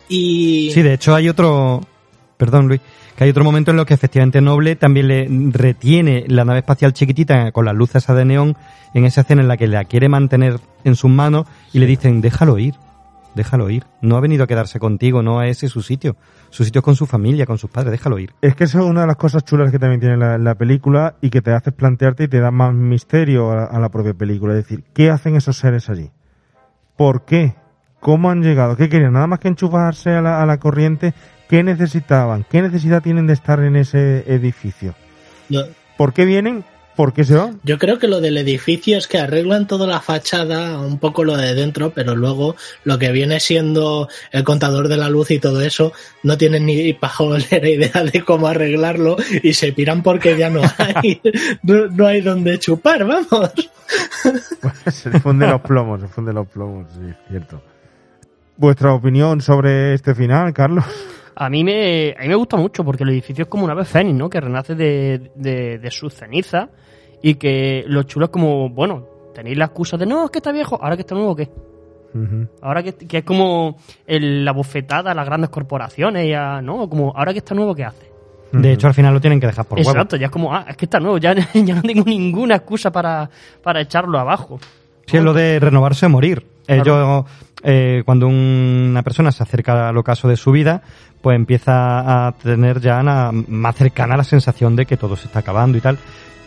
Y 0.08 0.70
Sí, 0.72 0.82
de 0.82 0.94
hecho 0.94 1.14
hay 1.14 1.28
otro, 1.28 1.80
perdón 2.36 2.66
Luis, 2.66 2.80
Que 3.16 3.24
hay 3.24 3.30
otro 3.30 3.44
momento 3.44 3.70
en 3.70 3.76
lo 3.76 3.86
que 3.86 3.94
efectivamente 3.94 4.40
Noble 4.40 4.74
también 4.74 5.08
le 5.08 5.28
retiene 5.52 6.24
la 6.26 6.44
nave 6.44 6.60
espacial 6.60 6.92
chiquitita 6.92 7.52
con 7.52 7.64
las 7.64 7.74
luces 7.76 8.06
de 8.06 8.24
neón 8.24 8.56
en 8.94 9.04
esa 9.04 9.20
escena 9.20 9.42
en 9.42 9.48
la 9.48 9.56
que 9.56 9.68
la 9.68 9.84
quiere 9.84 10.08
mantener 10.08 10.58
en 10.82 10.96
sus 10.96 11.10
manos 11.10 11.46
y 11.72 11.78
le 11.78 11.86
dicen, 11.86 12.20
déjalo 12.20 12.58
ir, 12.58 12.74
déjalo 13.34 13.70
ir. 13.70 13.84
No 14.02 14.16
ha 14.16 14.20
venido 14.20 14.44
a 14.44 14.46
quedarse 14.46 14.78
contigo, 14.78 15.22
no 15.22 15.42
es 15.42 15.58
ese 15.58 15.68
su 15.68 15.82
sitio. 15.82 16.16
Su 16.50 16.64
sitio 16.64 16.80
es 16.80 16.84
con 16.84 16.96
su 16.96 17.06
familia, 17.06 17.46
con 17.46 17.58
sus 17.58 17.70
padres, 17.70 17.92
déjalo 17.92 18.18
ir. 18.18 18.34
Es 18.40 18.54
que 18.54 18.64
eso 18.64 18.78
es 18.80 18.84
una 18.84 19.02
de 19.02 19.06
las 19.06 19.16
cosas 19.16 19.44
chulas 19.44 19.70
que 19.70 19.78
también 19.78 20.00
tiene 20.00 20.16
la, 20.16 20.38
la 20.38 20.54
película 20.54 21.14
y 21.20 21.30
que 21.30 21.42
te 21.42 21.52
hace 21.52 21.72
plantearte 21.72 22.24
y 22.24 22.28
te 22.28 22.40
da 22.40 22.50
más 22.50 22.74
misterio 22.74 23.50
a, 23.50 23.64
a 23.64 23.78
la 23.78 23.88
propia 23.88 24.14
película. 24.14 24.54
Es 24.54 24.64
decir, 24.64 24.84
¿qué 24.94 25.10
hacen 25.10 25.36
esos 25.36 25.56
seres 25.56 25.88
allí? 25.90 26.10
¿Por 26.96 27.24
qué? 27.24 27.54
¿Cómo 28.00 28.30
han 28.30 28.42
llegado? 28.42 28.76
¿Qué 28.76 28.88
querían? 28.88 29.12
Nada 29.12 29.26
más 29.26 29.40
que 29.40 29.48
enchufarse 29.48 30.10
a 30.10 30.22
la, 30.22 30.42
a 30.42 30.46
la 30.46 30.58
corriente. 30.58 31.14
¿Qué 31.48 31.62
necesitaban? 31.62 32.46
¿Qué 32.48 32.62
necesidad 32.62 33.02
tienen 33.02 33.26
de 33.26 33.32
estar 33.32 33.60
en 33.60 33.76
ese 33.76 34.24
edificio? 34.32 34.94
¿Por 35.98 36.12
qué 36.12 36.24
vienen? 36.24 36.64
¿Por 36.96 37.12
qué 37.12 37.24
se 37.24 37.34
van? 37.34 37.60
yo 37.62 37.78
creo 37.78 37.98
que 37.98 38.08
lo 38.08 38.20
del 38.20 38.36
edificio 38.36 38.98
es 38.98 39.06
que 39.06 39.18
arreglan 39.18 39.66
toda 39.66 39.86
la 39.86 40.00
fachada, 40.00 40.78
un 40.80 40.98
poco 40.98 41.24
lo 41.24 41.36
de 41.36 41.54
dentro, 41.54 41.90
pero 41.90 42.14
luego 42.14 42.56
lo 42.84 42.98
que 42.98 43.10
viene 43.12 43.40
siendo 43.40 44.08
el 44.32 44.44
contador 44.44 44.88
de 44.88 44.96
la 44.96 45.08
luz 45.08 45.30
y 45.30 45.38
todo 45.38 45.62
eso, 45.62 45.92
no 46.22 46.36
tienen 46.36 46.66
ni 46.66 46.92
pajolera 46.92 47.68
idea 47.68 48.04
de 48.04 48.22
cómo 48.22 48.48
arreglarlo 48.48 49.16
y 49.42 49.54
se 49.54 49.72
piran 49.72 50.02
porque 50.02 50.36
ya 50.36 50.50
no 50.50 50.62
hay, 50.78 51.20
no, 51.62 51.86
no 51.86 52.06
hay 52.06 52.20
donde 52.20 52.58
chupar, 52.58 53.04
vamos. 53.04 53.70
se 54.92 55.10
le 55.10 55.20
funden 55.20 55.50
los 55.50 55.60
plomos, 55.62 56.00
se 56.00 56.08
funden 56.08 56.34
los 56.34 56.48
plomos, 56.48 56.86
sí, 56.92 57.08
es 57.08 57.16
cierto. 57.28 57.62
¿Vuestra 58.56 58.92
opinión 58.92 59.40
sobre 59.40 59.94
este 59.94 60.14
final, 60.14 60.52
Carlos? 60.52 60.84
A 61.42 61.48
mí 61.48 61.64
me, 61.64 62.14
a 62.18 62.22
mí 62.22 62.28
me 62.28 62.34
gusta 62.34 62.56
mucho 62.58 62.84
porque 62.84 63.02
el 63.02 63.08
edificio 63.10 63.44
es 63.44 63.48
como 63.48 63.64
una 63.64 63.72
ave 63.72 63.84
fénix, 63.86 64.14
¿no? 64.16 64.28
Que 64.28 64.40
renace 64.40 64.74
de, 64.74 65.30
de, 65.34 65.78
de 65.78 65.90
sus 65.90 66.12
cenizas 66.14 66.68
y 67.22 67.36
que 67.36 67.82
lo 67.86 68.02
chulo 68.02 68.26
es 68.26 68.30
como, 68.30 68.68
bueno, 68.68 69.06
tenéis 69.34 69.56
la 69.56 69.64
excusa 69.66 69.96
de 69.96 70.04
no, 70.06 70.24
es 70.26 70.30
que 70.30 70.38
está 70.38 70.52
viejo, 70.52 70.78
ahora 70.82 70.96
que 70.96 71.02
está 71.02 71.14
nuevo, 71.14 71.34
¿qué? 71.34 71.48
Ahora 72.60 72.82
que, 72.82 72.92
que 72.92 73.18
es 73.18 73.24
como 73.24 73.76
el- 74.06 74.44
la 74.44 74.52
bofetada 74.52 75.12
a 75.12 75.14
las 75.14 75.24
grandes 75.24 75.48
corporaciones, 75.50 76.28
ya, 76.28 76.60
¿no? 76.60 76.88
Como, 76.90 77.12
ahora 77.16 77.32
que 77.32 77.38
está 77.38 77.54
nuevo, 77.54 77.74
¿qué 77.74 77.84
hace? 77.84 78.10
De 78.52 78.72
hecho, 78.72 78.88
al 78.88 78.94
final 78.94 79.14
lo 79.14 79.20
tienen 79.20 79.38
que 79.40 79.46
dejar 79.46 79.64
por 79.64 79.78
huevo. 79.78 79.90
Exacto, 79.92 80.16
ya 80.16 80.26
es 80.26 80.32
como, 80.32 80.52
ah, 80.54 80.66
es 80.68 80.76
que 80.76 80.86
está 80.86 80.98
nuevo, 80.98 81.18
ya, 81.18 81.32
ya 81.54 81.74
no 81.76 81.82
tengo 81.82 82.02
ninguna 82.04 82.56
excusa 82.56 82.90
para, 82.90 83.30
para 83.62 83.80
echarlo 83.80 84.18
abajo. 84.18 84.58
Sí, 85.06 85.16
es 85.16 85.22
lo 85.22 85.32
de 85.32 85.58
renovarse 85.60 86.04
o 86.06 86.08
morir. 86.08 86.44
Ellos, 86.66 87.24
eh, 87.62 88.02
cuando 88.04 88.26
un- 88.28 88.88
una 88.90 89.02
persona 89.02 89.30
se 89.32 89.42
acerca 89.42 89.88
al 89.88 89.96
ocaso 89.96 90.26
de 90.28 90.36
su 90.36 90.50
vida, 90.52 90.82
pues 91.20 91.36
empieza 91.36 92.26
a 92.26 92.32
tener 92.32 92.80
ya 92.80 93.00
una, 93.00 93.30
más 93.32 93.76
cercana 93.76 94.16
la 94.16 94.24
sensación 94.24 94.76
de 94.76 94.86
que 94.86 94.96
todo 94.96 95.16
se 95.16 95.26
está 95.26 95.40
acabando 95.40 95.78
y 95.78 95.80
tal. 95.80 95.98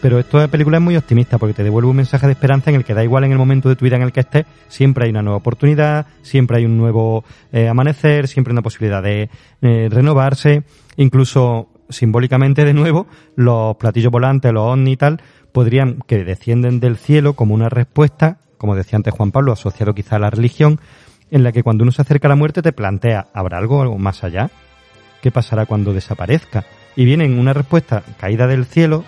Pero 0.02 0.20
esta 0.20 0.50
película 0.50 0.80
es 0.80 0.84
muy 0.84 0.98
optimista 0.98 1.38
porque 1.38 1.54
te 1.54 1.64
devuelve 1.64 1.90
un 1.90 1.96
mensaje 1.96 2.26
de 2.26 2.34
esperanza 2.34 2.70
en 2.70 2.76
el 2.76 2.84
que 2.84 2.94
da 2.94 3.06
igual 3.06 3.24
en 3.24 3.32
el 3.32 3.38
momento 3.38 3.70
de 3.70 3.78
tu 3.78 3.86
vida 3.86 3.96
en 3.96 4.02
el 4.02 4.12
que 4.12 4.20
estés, 4.20 4.46
siempre 4.68 5.06
hay 5.06 5.12
una 5.12 5.22
nueva 5.22 5.38
oportunidad, 5.38 6.08
siempre 6.22 6.58
hay 6.58 6.66
un 6.66 6.78
nuevo 6.78 7.24
eh, 7.54 7.70
amanecer, 7.70 8.28
siempre 8.28 8.52
hay 8.52 8.56
una 8.56 8.64
posibilidad 8.64 9.02
de 9.02 9.30
eh, 9.62 9.88
renovarse, 9.90 10.64
incluso 10.98 11.70
simbólicamente 11.88 12.66
de 12.66 12.74
nuevo, 12.74 13.08
los 13.38 13.78
platillos 13.78 14.12
volantes, 14.12 14.52
los 14.52 14.74
ovni 14.74 14.92
y 14.92 14.98
tal, 14.98 15.22
podrían, 15.54 16.00
que 16.06 16.26
descienden 16.26 16.82
del 16.82 16.98
cielo 16.98 17.34
como 17.36 17.54
una 17.54 17.70
respuesta, 17.70 18.40
como 18.58 18.76
decía 18.76 18.98
antes 18.98 19.14
Juan 19.14 19.32
Pablo, 19.32 19.54
asociado 19.54 19.96
quizá 19.96 20.18
a 20.18 20.20
la 20.20 20.30
religión, 20.30 20.82
en 21.32 21.44
la 21.44 21.54
que 21.54 21.64
cuando 21.64 21.84
uno 21.84 21.94
se 21.94 22.02
acerca 22.02 22.28
a 22.28 22.30
la 22.30 22.36
muerte 22.36 22.62
te 22.62 22.74
plantea, 22.74 23.28
¿habrá 23.34 23.58
algo, 23.58 23.82
algo 23.82 23.98
más 23.98 24.26
allá? 24.26 24.52
¿Qué 25.24 25.32
pasará 25.32 25.66
cuando 25.66 25.94
desaparezca? 25.94 26.66
Y 26.98 27.06
vienen 27.06 27.40
una 27.40 27.54
respuesta 27.54 28.04
caída 28.20 28.46
del 28.46 28.66
cielo, 28.66 29.06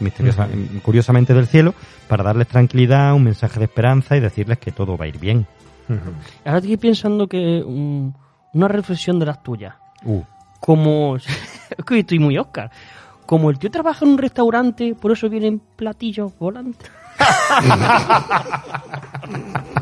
misteriosa, 0.00 0.48
curiosamente 0.82 1.34
del 1.34 1.46
cielo, 1.46 1.74
para 2.08 2.24
darles 2.24 2.48
tranquilidad, 2.48 3.12
un 3.12 3.24
mensaje 3.24 3.58
de 3.58 3.66
esperanza 3.66 4.16
y 4.16 4.20
decirles 4.20 4.56
que 4.56 4.72
todo 4.72 4.96
va 4.96 5.04
a 5.04 5.08
ir 5.08 5.18
bien. 5.18 5.46
Ahora 6.46 6.60
estoy 6.60 6.78
pensando 6.78 7.26
que 7.26 7.62
mm, 7.62 8.08
una 8.54 8.68
reflexión 8.68 9.18
de 9.18 9.26
las 9.26 9.42
tuyas. 9.42 9.74
Uh. 10.04 10.22
Como. 10.58 11.16
es 11.16 11.84
que 11.86 11.98
estoy 11.98 12.18
muy 12.18 12.38
Oscar. 12.38 12.70
Como 13.26 13.50
el 13.50 13.58
tío 13.58 13.70
trabaja 13.70 14.06
en 14.06 14.12
un 14.12 14.18
restaurante, 14.18 14.94
por 14.94 15.12
eso 15.12 15.28
vienen 15.28 15.60
platillos 15.76 16.32
volantes. 16.38 16.90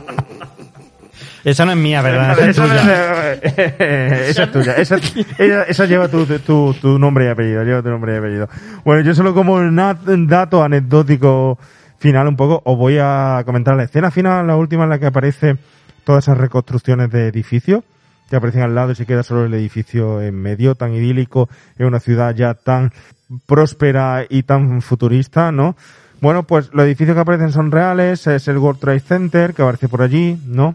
Esa 1.46 1.64
no 1.64 1.70
es 1.70 1.78
mía, 1.78 2.02
¿verdad? 2.02 2.36
Esa 2.40 2.48
es 2.50 2.56
tuya. 2.56 3.32
esa 4.28 4.42
es 4.42 4.52
tuya. 4.52 4.72
Esa, 4.74 4.96
esa- 4.96 5.62
esa 5.62 5.86
lleva 5.86 6.08
tu, 6.08 6.26
tu, 6.26 6.74
tu 6.74 6.98
nombre 6.98 7.26
y 7.26 7.28
apellido. 7.28 7.62
Lleva 7.62 7.82
tu 7.82 7.88
nombre 7.88 8.14
y 8.14 8.18
apellido. 8.18 8.48
Bueno, 8.84 9.02
yo 9.02 9.14
solo 9.14 9.32
como 9.32 9.60
na- 9.60 9.96
dato 10.04 10.64
anecdótico 10.64 11.56
final 11.98 12.26
un 12.26 12.36
poco, 12.36 12.60
os 12.64 12.76
voy 12.76 12.98
a 13.00 13.42
comentar 13.46 13.76
la 13.76 13.84
escena 13.84 14.10
final, 14.10 14.46
la 14.46 14.56
última 14.56 14.84
en 14.84 14.90
la 14.90 14.98
que 14.98 15.06
aparece 15.06 15.56
todas 16.04 16.24
esas 16.24 16.36
reconstrucciones 16.36 17.10
de 17.10 17.28
edificios 17.28 17.84
que 18.28 18.34
aparecen 18.36 18.62
al 18.62 18.74
lado 18.74 18.90
y 18.90 18.96
se 18.96 19.06
queda 19.06 19.22
solo 19.22 19.44
el 19.44 19.54
edificio 19.54 20.20
en 20.20 20.34
medio, 20.34 20.74
tan 20.74 20.92
idílico, 20.94 21.48
en 21.78 21.86
una 21.86 22.00
ciudad 22.00 22.34
ya 22.34 22.54
tan 22.54 22.92
próspera 23.46 24.24
y 24.28 24.42
tan 24.42 24.82
futurista, 24.82 25.52
¿no? 25.52 25.76
Bueno, 26.20 26.42
pues 26.42 26.70
los 26.72 26.86
edificios 26.86 27.14
que 27.14 27.20
aparecen 27.20 27.52
son 27.52 27.70
reales, 27.70 28.26
es 28.26 28.48
el 28.48 28.58
World 28.58 28.80
Trade 28.80 29.00
Center 29.00 29.54
que 29.54 29.62
aparece 29.62 29.88
por 29.88 30.02
allí, 30.02 30.38
¿no? 30.46 30.74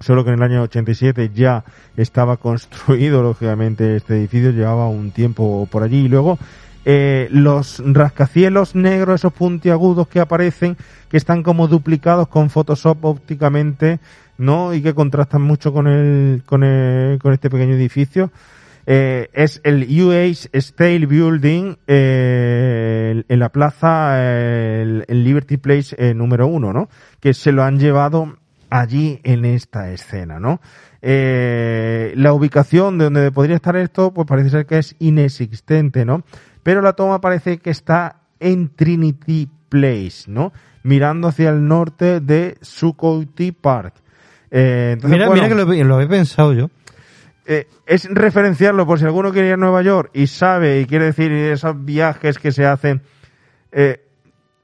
Solo 0.00 0.24
que 0.24 0.30
en 0.30 0.36
el 0.36 0.42
año 0.42 0.62
87 0.62 1.30
ya 1.34 1.64
estaba 1.96 2.38
construido, 2.38 3.22
lógicamente, 3.22 3.96
este 3.96 4.16
edificio, 4.16 4.50
llevaba 4.50 4.88
un 4.88 5.10
tiempo 5.10 5.68
por 5.70 5.82
allí. 5.82 6.06
Y 6.06 6.08
luego, 6.08 6.38
eh, 6.84 7.28
los 7.30 7.82
rascacielos 7.84 8.74
negros, 8.74 9.20
esos 9.20 9.32
puntiagudos 9.32 10.08
que 10.08 10.20
aparecen, 10.20 10.76
que 11.10 11.18
están 11.18 11.42
como 11.42 11.68
duplicados 11.68 12.28
con 12.28 12.48
Photoshop 12.48 13.04
ópticamente, 13.04 14.00
¿no? 14.38 14.72
Y 14.72 14.80
que 14.80 14.94
contrastan 14.94 15.42
mucho 15.42 15.72
con 15.72 15.86
el, 15.86 16.42
con 16.46 16.64
el, 16.64 17.18
con 17.18 17.34
este 17.34 17.50
pequeño 17.50 17.74
edificio. 17.74 18.30
Eh, 18.86 19.28
es 19.34 19.60
el 19.62 19.82
UH 19.84 20.48
Stale 20.58 21.06
Building 21.06 21.76
eh, 21.86 23.22
en 23.28 23.38
la 23.38 23.50
plaza, 23.50 24.18
el, 24.20 25.04
el 25.06 25.22
Liberty 25.22 25.58
Place 25.58 25.94
eh, 25.98 26.14
número 26.14 26.46
uno, 26.46 26.72
¿no? 26.72 26.88
Que 27.20 27.34
se 27.34 27.52
lo 27.52 27.62
han 27.62 27.78
llevado 27.78 28.39
allí 28.70 29.20
en 29.24 29.44
esta 29.44 29.90
escena, 29.92 30.38
¿no? 30.40 30.60
Eh, 31.02 32.12
la 32.16 32.32
ubicación 32.32 32.98
de 32.98 33.04
donde 33.04 33.32
podría 33.32 33.56
estar 33.56 33.76
esto, 33.76 34.12
pues 34.12 34.26
parece 34.26 34.50
ser 34.50 34.66
que 34.66 34.78
es 34.78 34.96
inexistente, 34.98 36.04
¿no? 36.04 36.22
Pero 36.62 36.82
la 36.82 36.92
toma 36.94 37.20
parece 37.20 37.58
que 37.58 37.70
está 37.70 38.22
en 38.38 38.74
Trinity 38.74 39.48
Place, 39.68 40.24
¿no? 40.28 40.52
Mirando 40.82 41.28
hacia 41.28 41.50
el 41.50 41.66
norte 41.66 42.20
de 42.20 42.56
Sukhoti 42.60 43.52
Park. 43.52 43.94
Eh, 44.50 44.90
entonces, 44.94 45.16
Mira, 45.16 45.26
bueno, 45.28 45.42
mira 45.42 45.54
que 45.76 45.84
lo, 45.84 45.98
lo 45.98 46.08
pensado 46.08 46.52
yo. 46.52 46.70
eh, 47.46 47.66
es 47.86 48.08
referenciarlo 48.10 48.86
por 48.86 48.98
si 48.98 49.04
alguno 49.04 49.32
quiere 49.32 49.48
ir 49.48 49.54
a 49.54 49.56
Nueva 49.56 49.82
York 49.82 50.10
y 50.12 50.26
sabe 50.26 50.80
y 50.80 50.86
quiere 50.86 51.06
decir 51.06 51.32
esos 51.32 51.84
viajes 51.84 52.38
que 52.38 52.52
se 52.52 52.66
hacen 52.66 53.02
eh, 53.72 54.04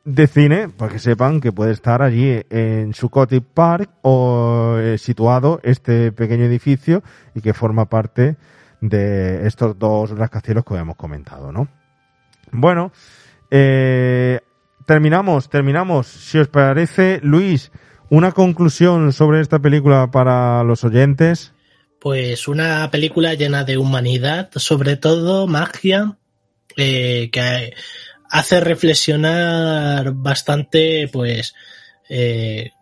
de 0.07 0.29
cine, 0.29 0.69
para 0.69 0.93
que 0.93 1.01
sepan 1.01 1.41
que 1.41 1.51
puede 1.51 1.73
estar 1.73 2.01
allí 2.01 2.41
en 2.49 2.95
Sukhoti 2.95 3.41
Park 3.41 3.91
o 4.03 4.77
eh, 4.79 4.99
situado 4.99 5.59
este 5.65 6.13
pequeño 6.13 6.45
edificio 6.45 7.03
y 7.35 7.41
que 7.41 7.53
forma 7.53 7.87
parte 7.87 8.37
de 8.81 9.49
estos 9.49 9.77
dos 9.77 10.11
rascacielos 10.11 10.65
que 10.65 10.77
hemos 10.77 10.95
comentado, 10.95 11.51
¿no? 11.51 11.67
Bueno, 12.53 12.93
eh, 13.51 14.39
terminamos, 14.87 15.51
terminamos. 15.51 16.07
Si 16.07 16.39
os 16.39 16.47
parece, 16.47 17.19
Luis, 17.25 17.73
una 18.09 18.31
conclusión 18.31 19.13
sobre 19.13 19.41
esta 19.41 19.59
película 19.59 20.13
para 20.13 20.63
los 20.63 20.85
oyentes. 20.85 21.53
Pues 22.01 22.47
una 22.47 22.89
película 22.93 23.35
llena 23.35 23.65
de 23.65 23.77
humanidad, 23.77 24.51
sobre 24.55 24.97
todo 24.97 25.49
magia, 25.49 26.17
eh, 26.77 27.29
que 27.33 27.75
hace 28.31 28.61
reflexionar 28.61 30.13
bastante, 30.13 31.09
pues, 31.13 31.55
eh, 32.09 32.73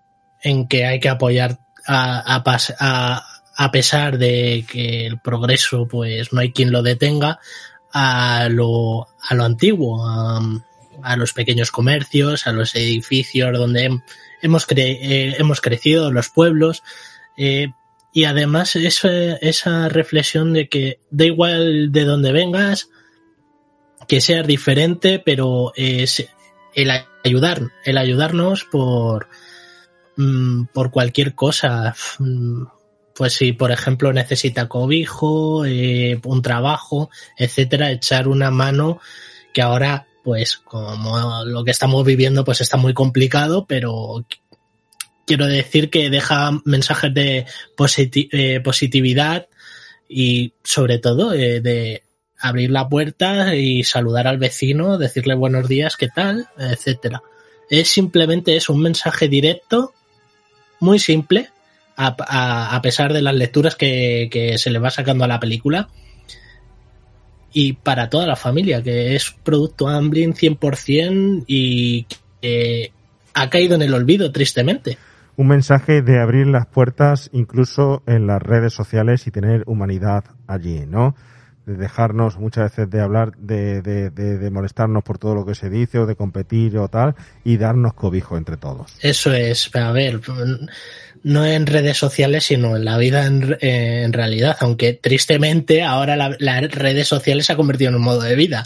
en 0.42 0.68
que 0.68 0.84
hay 0.86 1.00
que 1.00 1.08
apoyar 1.08 1.58
a, 1.86 2.34
a, 2.36 2.44
pas- 2.44 2.74
a- 2.78 3.24
a 3.56 3.70
pesar 3.70 4.18
de 4.18 4.64
que 4.70 5.06
el 5.06 5.20
progreso, 5.20 5.86
pues, 5.86 6.32
no 6.32 6.40
hay 6.40 6.52
quien 6.52 6.72
lo 6.72 6.82
detenga, 6.82 7.38
a 7.92 8.48
lo, 8.50 9.06
a 9.28 9.34
lo 9.34 9.44
antiguo, 9.44 10.04
a, 10.06 11.16
los 11.16 11.32
pequeños 11.32 11.70
comercios, 11.70 12.46
a 12.46 12.52
los 12.52 12.74
edificios 12.74 13.56
donde 13.56 13.88
hem- 13.90 14.02
hemos, 14.42 14.66
cre- 14.66 14.98
eh, 15.00 15.36
hemos 15.38 15.60
crecido, 15.60 16.10
los 16.10 16.28
pueblos, 16.30 16.82
eh, 17.36 17.68
y 18.12 18.24
además 18.24 18.74
esa, 18.76 19.08
esa 19.36 19.88
reflexión 19.88 20.52
de 20.52 20.68
que 20.68 20.98
da 21.10 21.24
igual 21.24 21.92
de 21.92 22.04
dónde 22.04 22.32
vengas, 22.32 22.88
que 24.06 24.20
seas 24.20 24.46
diferente, 24.46 25.18
pero 25.18 25.72
es 25.76 26.26
el 26.74 26.90
ayudar, 27.24 27.70
el 27.84 27.98
ayudarnos 27.98 28.64
por, 28.64 29.28
mm, 30.16 30.64
por 30.72 30.90
cualquier 30.90 31.34
cosa. 31.34 31.94
Mm, 32.18 32.64
pues 33.14 33.34
si 33.34 33.52
por 33.52 33.70
ejemplo 33.70 34.12
necesita 34.12 34.68
cobijo, 34.68 35.64
eh, 35.64 36.20
un 36.24 36.42
trabajo, 36.42 37.10
etcétera, 37.38 37.90
echar 37.90 38.28
una 38.28 38.50
mano 38.50 38.98
que 39.52 39.62
ahora 39.62 40.06
pues 40.24 40.56
como 40.56 41.44
lo 41.44 41.64
que 41.64 41.70
estamos 41.70 42.04
viviendo 42.04 42.44
pues 42.44 42.60
está 42.60 42.76
muy 42.76 42.94
complicado, 42.94 43.66
pero 43.66 44.24
quiero 45.26 45.46
decir 45.46 45.90
que 45.90 46.10
deja 46.10 46.50
mensajes 46.64 47.14
de 47.14 47.46
eh, 48.32 48.60
positividad 48.60 49.48
y 50.08 50.54
sobre 50.64 50.98
todo 50.98 51.32
eh, 51.34 51.60
de 51.60 52.03
abrir 52.44 52.70
la 52.70 52.88
puerta 52.90 53.54
y 53.54 53.84
saludar 53.84 54.26
al 54.26 54.36
vecino, 54.36 54.98
decirle 54.98 55.34
buenos 55.34 55.66
días, 55.66 55.96
qué 55.96 56.08
tal, 56.08 56.46
etcétera. 56.58 57.22
Es 57.70 57.88
simplemente 57.88 58.54
es 58.54 58.68
un 58.68 58.82
mensaje 58.82 59.28
directo, 59.28 59.94
muy 60.78 60.98
simple, 60.98 61.48
a, 61.96 62.80
pesar 62.82 63.14
de 63.14 63.22
las 63.22 63.34
lecturas 63.34 63.76
que, 63.76 64.28
que 64.30 64.58
se 64.58 64.68
le 64.70 64.78
va 64.78 64.90
sacando 64.90 65.24
a 65.24 65.28
la 65.28 65.40
película. 65.40 65.88
Y 67.50 67.74
para 67.74 68.10
toda 68.10 68.26
la 68.26 68.36
familia, 68.36 68.82
que 68.82 69.16
es 69.16 69.34
producto 69.42 69.88
Amblin 69.88 70.34
100% 70.34 71.44
y 71.46 72.06
que 72.42 72.92
ha 73.32 73.48
caído 73.48 73.76
en 73.76 73.82
el 73.82 73.94
olvido, 73.94 74.32
tristemente. 74.32 74.98
Un 75.36 75.46
mensaje 75.46 76.02
de 76.02 76.20
abrir 76.20 76.46
las 76.46 76.66
puertas 76.66 77.30
incluso 77.32 78.02
en 78.06 78.26
las 78.26 78.42
redes 78.42 78.74
sociales 78.74 79.26
y 79.26 79.30
tener 79.30 79.62
humanidad 79.66 80.24
allí, 80.46 80.84
¿no? 80.86 81.14
De 81.66 81.76
dejarnos 81.76 82.38
muchas 82.38 82.64
veces 82.70 82.90
de 82.90 83.00
hablar, 83.00 83.36
de, 83.38 83.80
de, 83.80 84.10
de, 84.10 84.36
de 84.38 84.50
molestarnos 84.50 85.02
por 85.02 85.16
todo 85.18 85.34
lo 85.34 85.46
que 85.46 85.54
se 85.54 85.70
dice 85.70 85.98
o 85.98 86.04
de 86.06 86.14
competir 86.14 86.76
o 86.76 86.88
tal 86.88 87.14
y 87.42 87.56
darnos 87.56 87.94
cobijo 87.94 88.36
entre 88.36 88.58
todos. 88.58 88.92
Eso 89.00 89.32
es, 89.32 89.74
a 89.74 89.90
ver, 89.92 90.20
no 91.22 91.46
en 91.46 91.66
redes 91.66 91.96
sociales, 91.96 92.44
sino 92.44 92.76
en 92.76 92.84
la 92.84 92.98
vida 92.98 93.24
en, 93.24 93.56
en 93.62 94.12
realidad, 94.12 94.56
aunque 94.60 94.92
tristemente 94.92 95.82
ahora 95.82 96.16
la- 96.16 96.36
las 96.38 96.70
redes 96.70 97.08
sociales 97.08 97.46
se 97.46 97.54
ha 97.54 97.56
convertido 97.56 97.88
en 97.88 97.96
un 97.96 98.02
modo 98.02 98.20
de 98.20 98.36
vida. 98.36 98.64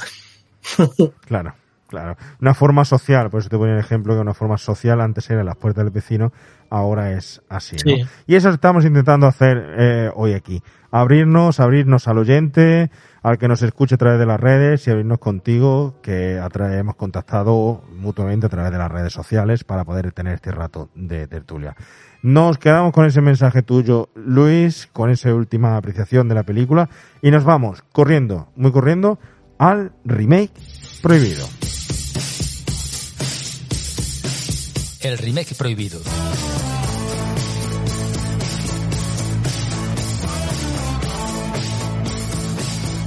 Claro, 1.26 1.54
claro. 1.88 2.16
Una 2.40 2.54
forma 2.54 2.84
social, 2.84 3.30
por 3.30 3.40
eso 3.40 3.48
te 3.48 3.56
ponía 3.56 3.74
el 3.74 3.80
ejemplo 3.80 4.14
que 4.14 4.20
una 4.20 4.34
forma 4.34 4.58
social 4.58 5.00
antes 5.00 5.28
era 5.30 5.40
en 5.40 5.46
las 5.46 5.56
puertas 5.56 5.84
del 5.84 5.92
vecino, 5.92 6.32
ahora 6.70 7.12
es 7.12 7.42
así. 7.48 7.76
¿no? 7.76 7.80
Sí. 7.82 8.04
Y 8.26 8.36
eso 8.36 8.50
estamos 8.50 8.84
intentando 8.84 9.26
hacer 9.26 9.74
eh, 9.78 10.10
hoy 10.14 10.34
aquí. 10.34 10.62
Abrirnos, 10.90 11.60
abrirnos 11.60 12.08
al 12.08 12.18
oyente, 12.18 12.90
al 13.22 13.36
que 13.38 13.48
nos 13.48 13.60
escuche 13.62 13.96
a 13.96 13.98
través 13.98 14.18
de 14.18 14.24
las 14.26 14.40
redes 14.40 14.86
y 14.86 14.90
abrirnos 14.90 15.18
contigo, 15.18 15.96
que 16.02 16.38
a 16.38 16.48
través- 16.48 16.78
hemos 16.78 16.94
contactado 16.96 17.82
mutuamente 17.96 18.46
a 18.46 18.48
través 18.48 18.70
de 18.72 18.78
las 18.78 18.90
redes 18.90 19.12
sociales 19.12 19.64
para 19.64 19.84
poder 19.84 20.12
tener 20.12 20.34
este 20.34 20.50
rato 20.50 20.88
de 20.94 21.26
tertulia. 21.26 21.74
Nos 22.22 22.58
quedamos 22.58 22.92
con 22.92 23.04
ese 23.04 23.20
mensaje 23.20 23.62
tuyo, 23.62 24.08
Luis, 24.14 24.88
con 24.92 25.10
esa 25.10 25.32
última 25.34 25.76
apreciación 25.76 26.28
de 26.28 26.34
la 26.34 26.42
película 26.42 26.88
y 27.22 27.30
nos 27.30 27.44
vamos 27.44 27.84
corriendo, 27.92 28.48
muy 28.56 28.72
corriendo, 28.72 29.18
al 29.58 29.92
remake 30.04 30.52
prohibido. 31.02 31.46
El 35.00 35.16
remake 35.16 35.54
prohibido. 35.54 36.00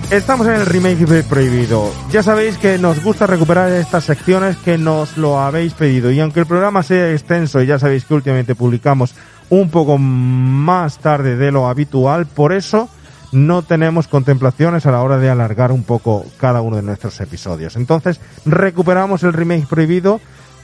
Estamos 0.09 0.47
en 0.47 0.53
el 0.53 0.65
remake 0.65 1.23
Prohibido. 1.23 1.91
Ya 2.11 2.23
sabéis 2.23 2.57
que 2.57 2.77
nos 2.77 3.03
gusta 3.03 3.27
recuperar 3.27 3.71
estas 3.71 4.05
secciones 4.05 4.55
que 4.57 4.77
nos 4.77 5.17
lo 5.17 5.39
habéis 5.39 5.73
pedido. 5.73 6.11
Y 6.11 6.19
aunque 6.21 6.41
el 6.41 6.45
programa 6.45 6.83
sea 6.83 7.11
extenso, 7.11 7.61
y 7.61 7.65
ya 7.65 7.77
sabéis 7.77 8.05
que 8.05 8.13
últimamente 8.13 8.55
publicamos 8.55 9.13
un 9.49 9.69
poco 9.69 9.97
más 9.97 10.97
tarde 10.97 11.35
de 11.35 11.51
lo 11.51 11.67
habitual, 11.67 12.25
por 12.25 12.53
eso 12.53 12.89
no 13.33 13.63
tenemos 13.63 14.07
contemplaciones 14.07 14.85
a 14.85 14.91
la 14.91 15.01
hora 15.01 15.17
de 15.17 15.29
alargar 15.29 15.71
un 15.71 15.83
poco 15.83 16.25
cada 16.37 16.61
uno 16.61 16.77
de 16.77 16.83
nuestros 16.83 17.19
episodios. 17.19 17.75
Entonces, 17.75 18.19
recuperamos 18.45 19.23
el 19.23 19.33
remake 19.33 19.67
prohibido. 19.67 20.21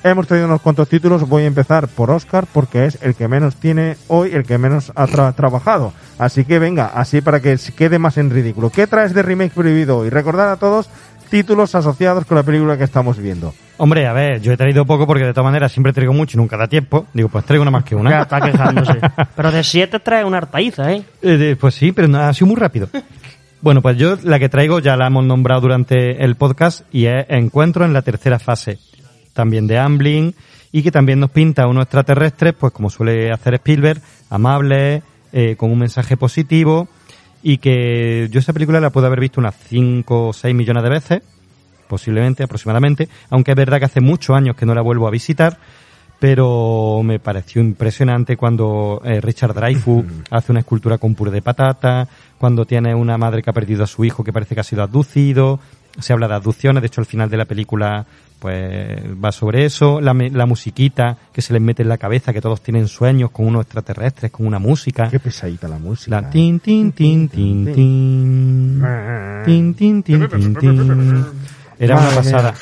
Hemos 0.10 0.28
traído 0.28 0.48
unos 0.48 0.62
cuantos 0.62 0.88
títulos. 0.90 1.28
Voy 1.28 1.44
a 1.44 1.48
empezar 1.48 1.88
por 1.88 2.10
Oscar 2.12 2.46
porque 2.52 2.86
es 2.86 2.98
el 3.02 3.16
que 3.16 3.28
menos 3.28 3.56
tiene 3.56 3.98
hoy, 4.08 4.32
el 4.34 4.44
que 4.44 4.58
menos 4.58 4.92
ha 4.96 5.06
tra- 5.08 5.34
trabajado. 5.36 5.94
Así 6.18 6.46
que 6.46 6.60
venga, 6.60 6.88
así 6.94 7.22
para 7.22 7.40
que 7.42 7.58
se 7.58 7.74
quede 7.74 8.00
más 8.00 8.18
en 8.18 8.30
ridículo. 8.30 8.70
¿Qué 8.70 8.88
traes 8.88 9.14
de 9.14 9.22
remake 9.22 9.54
prohibido 9.54 9.98
hoy? 10.00 10.10
Recordad 10.10 10.52
a 10.52 10.58
todos 10.58 10.90
títulos 11.30 11.76
asociados 11.76 12.26
con 12.26 12.36
la 12.38 12.44
película 12.44 12.78
que 12.78 12.86
estamos 12.86 13.18
viendo. 13.18 13.54
Hombre, 13.80 14.08
a 14.08 14.14
ver, 14.14 14.42
yo 14.42 14.54
he 14.54 14.58
traído 14.58 14.86
poco 14.86 15.06
porque 15.06 15.26
de 15.26 15.34
todas 15.34 15.46
maneras 15.46 15.72
siempre 15.72 15.92
traigo 15.94 16.14
mucho 16.14 16.38
y 16.38 16.40
nunca 16.40 16.58
da 16.58 16.68
tiempo. 16.68 17.06
Digo, 17.14 17.30
pues 17.30 17.44
traigo 17.46 17.62
una 17.62 17.70
más 17.72 17.84
que 17.84 17.96
una. 17.96 18.10
Ya 18.10 18.22
está 18.22 18.40
quejándose. 18.42 18.94
Pero 19.36 19.52
de 19.52 19.64
siete 19.64 20.00
trae 20.00 20.24
una 20.24 20.38
hartaiza, 20.38 20.92
¿eh? 20.94 21.04
Eh, 21.22 21.38
de- 21.38 21.56
pues 21.58 21.76
sí, 21.76 21.92
pero 21.92 22.08
no, 22.08 22.20
ha 22.20 22.34
sido 22.34 22.48
muy 22.48 22.56
rápido. 22.56 22.88
Bueno, 23.62 23.82
pues 23.82 23.98
yo 23.98 24.18
la 24.24 24.40
que 24.40 24.50
traigo 24.50 24.80
ya 24.80 24.96
la 24.96 25.08
hemos 25.08 25.26
nombrado 25.26 25.62
durante 25.62 26.24
el 26.24 26.36
podcast 26.36 26.82
y 26.92 27.08
es 27.08 27.26
Encuentro 27.28 27.86
en 27.86 27.92
la 27.94 28.04
tercera 28.04 28.40
fase. 28.40 28.80
También 29.38 29.68
de 29.68 29.78
Amblin 29.78 30.34
y 30.72 30.82
que 30.82 30.92
también 30.92 31.20
nos 31.20 31.30
pinta 31.30 31.64
a 31.64 31.68
unos 31.68 31.84
extraterrestres, 31.84 32.56
pues 32.60 32.74
como 32.74 32.90
suele 32.90 33.32
hacer 33.32 33.54
Spielberg, 33.54 34.02
amables, 34.32 35.04
eh, 35.32 35.56
con 35.56 35.72
un 35.72 35.78
mensaje 35.78 36.18
positivo 36.18 36.88
y 37.44 37.60
que 37.60 38.30
yo 38.32 38.40
esa 38.40 38.52
película 38.52 38.80
la 38.80 38.90
puedo 38.90 39.06
haber 39.06 39.20
visto 39.20 39.40
unas 39.40 39.54
5 39.70 40.30
o 40.30 40.34
6 40.34 40.56
millones 40.56 40.82
de 40.82 40.90
veces, 40.90 41.22
posiblemente, 41.88 42.42
aproximadamente, 42.42 43.10
aunque 43.30 43.52
es 43.52 43.58
verdad 43.58 43.78
que 43.78 43.86
hace 43.86 44.02
muchos 44.02 44.36
años 44.36 44.56
que 44.56 44.66
no 44.66 44.74
la 44.74 44.82
vuelvo 44.82 45.08
a 45.08 45.12
visitar, 45.12 45.60
pero 46.18 47.02
me 47.04 47.20
pareció 47.20 47.62
impresionante 47.62 48.38
cuando 48.38 49.02
eh, 49.06 49.22
Richard 49.22 49.54
Dreyfuss 49.54 50.04
hace 50.32 50.52
una 50.52 50.62
escultura 50.62 50.98
con 50.98 51.14
puré 51.14 51.30
de 51.30 51.44
patata, 51.44 52.08
cuando 52.40 52.66
tiene 52.66 52.96
una 52.96 53.20
madre 53.20 53.44
que 53.44 53.52
ha 53.52 53.54
perdido 53.54 53.84
a 53.84 53.88
su 53.88 54.04
hijo 54.04 54.24
que 54.24 54.34
parece 54.34 54.56
que 54.56 54.62
ha 54.62 54.64
sido 54.64 54.82
abducido, 54.82 55.60
se 56.00 56.14
habla 56.14 56.28
de 56.28 56.34
abducciones, 56.34 56.82
de 56.82 56.88
hecho 56.88 57.02
al 57.02 57.08
final 57.08 57.30
de 57.30 57.38
la 57.38 57.46
película 57.46 58.06
pues 58.40 59.00
va 59.24 59.32
sobre 59.32 59.66
eso, 59.66 60.00
la, 60.00 60.14
la, 60.14 60.46
musiquita 60.46 61.18
que 61.34 61.42
se 61.42 61.54
les 61.54 61.62
mete 61.62 61.82
en 61.84 61.90
la 61.90 61.98
cabeza, 61.98 62.34
que 62.34 62.42
todos 62.42 62.62
tienen 62.62 62.88
sueños 62.88 63.32
con 63.32 63.48
unos 63.48 63.64
extraterrestres, 63.64 64.32
con 64.32 64.46
una 64.46 64.60
música. 64.60 65.10
Qué 65.10 65.20
pesadita 65.20 65.68
la 65.68 65.80
música. 65.80 66.22
La 66.22 66.28
¿eh? 66.28 66.32
tin, 66.32 66.60
tin, 66.60 66.92
tin, 66.92 67.30
tin, 67.30 67.74
tin. 67.74 68.84
Tin, 69.46 69.74
tin, 69.74 70.04
tin, 70.04 70.28
tin, 70.28 70.56
tin. 70.56 71.26
Era 71.80 71.98
una 71.98 72.10
pasada. 72.10 72.54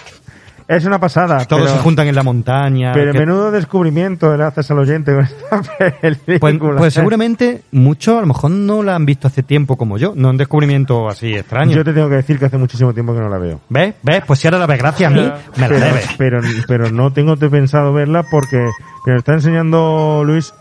Es 0.68 0.84
una 0.85 1.00
pasada. 1.00 1.45
Todos 1.45 1.64
pero- 1.64 1.76
se 1.76 1.80
juntan 1.84 2.08
en 2.08 2.16
la 2.16 2.24
montaña. 2.24 2.92
Pero 2.94 3.11
que- 3.11 3.19
menudo 3.19 3.52
descubrimiento 3.52 4.35
le 4.35 4.44
haces 4.45 4.69
al 4.72 4.80
oyente 4.80 5.14
con 5.14 5.24
esta 5.24 5.61
película. 6.02 6.40
Pues, 6.40 6.58
pues 6.77 6.94
seguramente 6.95 7.61
muchos 7.72 8.18
a 8.18 8.22
lo 8.22 8.27
mejor 8.27 8.50
no 8.52 8.82
la 8.82 8.95
han 8.95 9.06
visto 9.06 9.27
hace 9.27 9.44
tiempo 9.44 9.77
como 9.77 9.98
yo, 10.00 10.14
no 10.16 10.32
un 10.32 10.38
descubrimiento 10.38 11.08
así 11.08 11.34
extraño. 11.35 11.72
Yo 11.76 11.84
te 11.84 11.94
tengo 11.94 12.10
que 12.10 12.16
decir 12.16 12.40
que 12.40 12.45
hace 12.45 12.58
muchísimo 12.58 12.94
tiempo 12.94 13.14
que 13.14 13.19
no 13.19 13.30
la 13.30 13.38
veo. 13.38 13.61
¿Ves? 13.69 13.94
¿Ves? 14.02 14.24
Pues 14.26 14.40
si 14.40 14.48
ahora 14.48 14.58
la 14.58 14.66
ves 14.66 14.80
gracias 14.80 15.11
a 15.11 15.14
mí, 15.14 15.32
me 15.58 15.69
la 15.69 15.80
debes. 15.80 16.10
pero, 16.18 16.40
pero 16.68 16.90
no 16.90 17.14
tengo 17.14 17.35
pensado 17.38 17.94
verla 17.94 18.24
porque 18.24 18.58
me 19.06 19.14
lo 19.14 19.19
está 19.19 19.34
enseñando 19.34 20.24
Luis. 20.26 20.52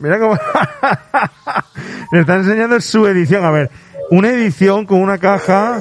Mira 0.00 0.18
cómo. 0.18 0.36
me 2.12 2.20
está 2.20 2.36
enseñando 2.36 2.80
su 2.80 3.06
edición. 3.06 3.44
A 3.44 3.50
ver, 3.50 3.70
una 4.10 4.30
edición 4.30 4.84
con 4.84 5.00
una 5.00 5.18
caja 5.18 5.80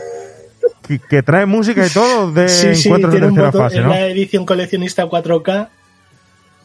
que, 0.87 0.99
que 0.99 1.23
trae 1.23 1.45
música 1.45 1.85
y 1.85 1.89
todo 1.89 2.31
de 2.31 2.49
sí, 2.49 2.75
sí, 2.75 2.87
encuentros 2.87 3.13
de 3.13 3.19
tiene 3.19 3.27
un 3.31 3.35
tercera 3.35 3.51
botón 3.51 3.61
fase, 3.69 3.77
en 3.77 3.83
¿no? 3.83 3.89
la 3.89 4.07
edición 4.07 4.45
coleccionista 4.45 5.05
4K 5.05 5.67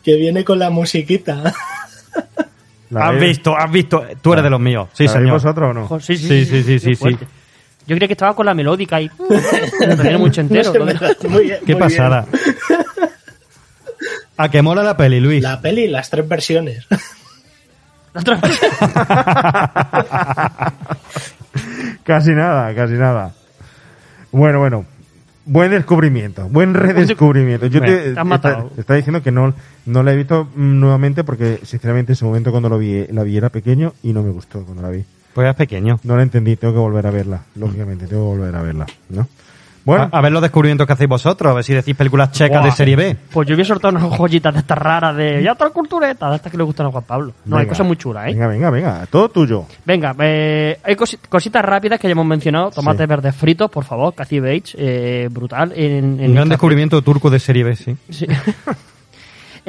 que 0.02 0.16
viene 0.16 0.44
con 0.44 0.58
la 0.58 0.70
musiquita. 0.70 1.55
La 2.90 3.08
Has 3.10 3.20
visto, 3.20 3.55
has 3.55 3.70
visto. 3.70 4.02
Tú 4.22 4.32
eres 4.32 4.42
de 4.42 4.48
los 4.48 4.58
míos. 4.60 4.88
Sí, 4.94 5.05
¿La 5.05 5.12
veis 5.12 5.20
señor. 5.20 5.32
vosotros 5.34 5.70
o 5.70 5.74
no? 5.74 6.00
Sí, 6.00 6.16
sí, 6.16 6.47
Sí, 6.47 6.62
sí, 6.62 6.78
sí, 6.80 6.94
sí, 6.94 7.16
qué. 7.18 7.26
Yo 7.86 7.94
creía 7.97 8.06
que 8.08 8.14
estaba 8.14 8.34
con 8.34 8.47
la 8.47 8.55
melódica 8.55 8.98
y 8.98 9.10
me 9.86 9.94
tenía 9.97 10.16
mucho 10.16 10.40
entero. 10.40 10.72
No 10.72 10.86
sé, 10.86 10.92
entonces- 10.92 11.30
muy 11.30 11.42
bien, 11.44 11.58
Qué 11.66 11.74
muy 11.74 11.80
pasada. 11.82 12.24
A 14.38 14.48
que 14.50 14.62
mola 14.62 14.82
la 14.82 14.97
peli, 14.97 15.20
Luis. 15.20 15.42
La 15.42 15.60
peli, 15.60 15.86
las 15.88 16.08
tres 16.08 16.26
versiones. 16.26 16.86
Casi 22.05 22.30
nada, 22.30 22.74
casi 22.74 22.94
nada. 22.94 23.32
Bueno, 24.32 24.58
bueno. 24.58 24.84
Buen 25.50 25.70
descubrimiento, 25.70 26.47
buen 26.50 26.74
redescubrimiento. 26.74 27.66
Yo 27.68 27.81
te, 27.81 27.86
te 27.86 27.92
has 28.00 28.07
está, 28.08 28.24
matado. 28.24 28.70
te 28.74 28.82
estaba 28.82 28.98
diciendo 28.98 29.23
que 29.23 29.32
no, 29.32 29.55
no 29.86 30.02
la 30.02 30.12
he 30.12 30.16
visto 30.16 30.47
nuevamente 30.55 31.24
porque, 31.24 31.60
sinceramente, 31.62 32.12
en 32.12 32.15
ese 32.15 32.26
momento 32.26 32.50
cuando 32.50 32.68
lo 32.68 32.78
vi, 32.78 33.07
la 33.07 33.23
vi 33.23 33.39
era 33.39 33.48
pequeño 33.48 33.94
y 34.02 34.12
no 34.12 34.23
me 34.23 34.28
gustó 34.31 34.62
cuando 34.65 34.82
la 34.82 34.90
vi. 34.90 35.05
Pues 35.32 35.48
es 35.48 35.55
pequeño. 35.55 36.00
No 36.05 36.16
la 36.16 36.23
entendí, 36.23 36.57
tengo 36.57 36.74
que 36.74 36.81
volver 36.81 37.07
a 37.07 37.10
verla. 37.10 37.44
Lógicamente, 37.55 38.07
tengo 38.07 38.31
que 38.31 38.39
volver 38.39 38.55
a 38.57 38.62
verla, 38.62 38.86
¿no? 39.08 39.26
Bueno, 39.89 40.08
A, 40.12 40.18
a 40.18 40.20
ver 40.20 40.33
los 40.33 40.42
descubrimientos 40.42 40.86
que 40.86 40.92
hacéis 40.92 41.08
vosotros, 41.08 41.50
a 41.50 41.55
ver 41.55 41.65
si 41.65 41.75
decís 41.75 41.94
películas 41.97 42.31
checas 42.33 42.62
de 42.65 42.70
serie 42.73 42.94
B. 42.97 43.17
Pues 43.33 43.49
yo 43.49 43.55
voy 43.55 43.62
a 43.62 43.65
soltar 43.65 43.94
unas 43.94 44.17
joyitas 44.17 44.52
de 44.55 44.60
estas 44.60 44.78
raras 44.78 45.17
de. 45.17 45.42
Ya 45.42 45.52
otra 45.52 45.70
cultureta, 45.70 46.28
de 46.31 46.36
estas 46.36 46.50
que 46.52 46.58
le 46.58 46.65
gustan 46.65 46.86
a 46.86 46.91
Juan 46.91 47.05
Pablo. 47.05 47.33
No, 47.44 47.57
hay 47.57 47.67
cosas 47.67 47.86
muy 47.86 47.97
chulas, 47.97 48.25
¿eh? 48.28 48.33
Venga, 48.33 48.47
venga, 48.49 48.70
venga, 48.70 49.07
todo 49.10 49.28
tuyo. 49.28 49.65
Venga, 49.84 50.15
eh, 50.20 50.78
hay 50.84 50.94
cosi- 50.94 51.18
cositas 51.28 51.65
rápidas 51.65 51.99
que 51.99 52.07
ya 52.08 52.12
hemos 52.12 52.26
mencionado. 52.26 52.70
Tomates 52.70 53.00
Sí. 53.05 53.07
verdes 53.08 53.34
fritos, 53.34 53.70
por 53.70 53.84
favor. 53.84 54.15
Cathy 54.15 54.41
Bates, 54.41 54.76
eh, 54.78 55.28
brutal. 55.31 55.73
En, 55.75 56.20
en 56.20 56.28
Un 56.31 56.34
gran 56.34 56.49
descubrimiento 56.49 57.00
turco 57.02 57.31
de 57.31 57.39
serie 57.41 57.65
B, 57.65 57.76
sí. 57.76 57.97
Sí. 58.10 58.26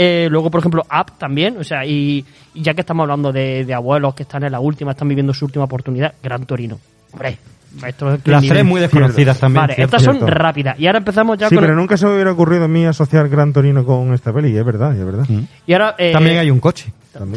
Eh, 0.01 0.27
luego, 0.30 0.49
por 0.49 0.59
ejemplo, 0.59 0.83
Up 0.83 1.17
también, 1.17 1.57
o 1.57 1.64
sea, 1.64 1.85
y, 1.85 2.23
y 2.53 2.61
ya 2.61 2.73
que 2.73 2.81
estamos 2.81 3.03
hablando 3.03 3.33
de, 3.33 3.65
de 3.65 3.73
abuelos 3.73 4.15
que 4.15 4.23
están 4.23 4.43
en 4.45 4.51
la 4.53 4.61
última, 4.61 4.91
están 4.91 5.09
viviendo 5.09 5.33
su 5.33 5.43
última 5.43 5.65
oportunidad, 5.65 6.14
Gran 6.23 6.45
Torino. 6.45 6.80
Hombre, 7.11 7.38
esto 7.85 8.14
es 8.14 8.22
que 8.23 8.31
Las 8.31 8.45
tres 8.45 8.65
muy 8.65 8.81
desconocidas 8.81 9.39
también. 9.39 9.61
Vale, 9.61 9.75
cierto. 9.75 9.95
estas 9.98 10.03
son 10.06 10.17
Cierto. 10.17 10.33
rápidas. 10.35 10.80
Y 10.80 10.88
ahora 10.88 10.99
empezamos 10.99 11.38
ya 11.38 11.49
Sí, 11.49 11.56
con. 11.56 11.64
pero 11.64 11.75
nunca 11.75 11.98
se 11.98 12.06
me 12.06 12.14
hubiera 12.14 12.31
ocurrido 12.31 12.65
a 12.65 12.67
mí 12.67 12.85
asociar 12.85 13.30
Gran 13.30 13.53
Torino 13.53 13.85
con 13.85 14.14
esta 14.14 14.33
peli, 14.33 14.56
es 14.57 14.65
verdad, 14.65 14.95
es 14.98 15.06
verdad. 15.06 15.25
Y 15.67 15.73
ahora, 15.73 15.95
eh, 15.98 16.11
También 16.11 16.38
hay 16.39 16.49
un 16.51 16.59
coche. 16.59 16.91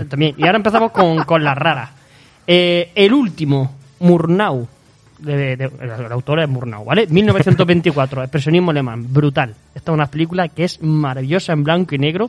También. 0.09 0.35
Y 0.39 0.45
ahora 0.47 0.57
empezamos 0.57 0.91
con, 0.93 1.25
con 1.25 1.43
las 1.45 1.57
raras. 1.57 1.91
Eh, 2.47 2.91
el 2.95 3.13
último, 3.13 3.75
Murnau. 4.01 4.67
De, 5.19 5.57
de- 5.57 5.71
el 5.81 6.11
autor 6.13 6.41
es 6.41 6.49
Murnau, 6.49 6.85
¿vale? 6.85 7.07
1924, 7.09 8.23
expresionismo 8.25 8.73
alemán, 8.73 9.07
brutal. 9.13 9.55
Esta 9.73 9.93
es 9.93 9.95
una 9.95 10.07
película 10.07 10.49
que 10.49 10.65
es 10.65 10.83
maravillosa 10.83 11.53
en 11.53 11.63
blanco 11.63 11.95
y 11.95 11.99
negro, 11.99 12.29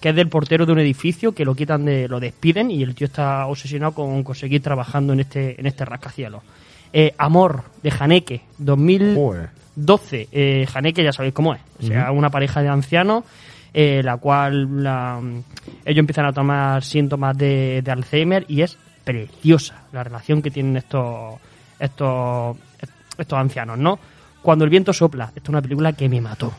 que 0.00 0.08
es 0.08 0.16
del 0.16 0.28
portero 0.28 0.66
de 0.66 0.72
un 0.72 0.80
edificio 0.80 1.32
que 1.32 1.44
lo 1.44 1.54
quitan 1.54 1.84
de, 1.84 2.08
lo 2.08 2.18
despiden 2.18 2.72
y 2.72 2.82
el 2.82 2.96
tío 2.96 3.06
está 3.06 3.46
obsesionado 3.46 3.92
con 3.92 4.24
conseguir 4.24 4.60
trabajando 4.60 5.12
en 5.12 5.20
este, 5.20 5.60
en 5.60 5.66
este 5.66 5.84
rascacielos. 5.84 6.42
Eh, 6.92 7.14
Amor, 7.18 7.62
de 7.82 7.92
Haneke, 7.98 8.42
2012. 8.58 10.28
Eh, 10.32 10.66
Haneke 10.74 11.02
ya 11.02 11.12
sabéis 11.12 11.34
cómo 11.34 11.54
es. 11.54 11.60
O 11.80 11.86
sea, 11.86 12.10
una 12.12 12.30
pareja 12.30 12.62
de 12.62 12.68
ancianos, 12.68 13.24
eh, 13.72 14.02
la 14.04 14.16
cual 14.18 14.82
la- 14.82 15.20
ellos 15.84 15.98
empiezan 15.98 16.26
a 16.26 16.32
tomar 16.32 16.82
síntomas 16.84 17.36
de, 17.36 17.80
de 17.82 17.90
Alzheimer 17.90 18.44
y 18.48 18.62
es 18.62 18.76
preciosa 19.04 19.82
la 19.92 20.04
relación 20.04 20.42
que 20.42 20.50
tienen 20.50 20.76
estos, 20.76 21.34
estos, 21.78 22.56
estos 23.18 23.38
ancianos, 23.38 23.78
¿no? 23.78 23.98
Cuando 24.42 24.64
el 24.64 24.70
viento 24.70 24.92
sopla, 24.92 25.26
esta 25.34 25.40
es 25.40 25.48
una 25.48 25.62
película 25.62 25.92
que 25.94 26.08
me 26.08 26.20
mató. 26.20 26.52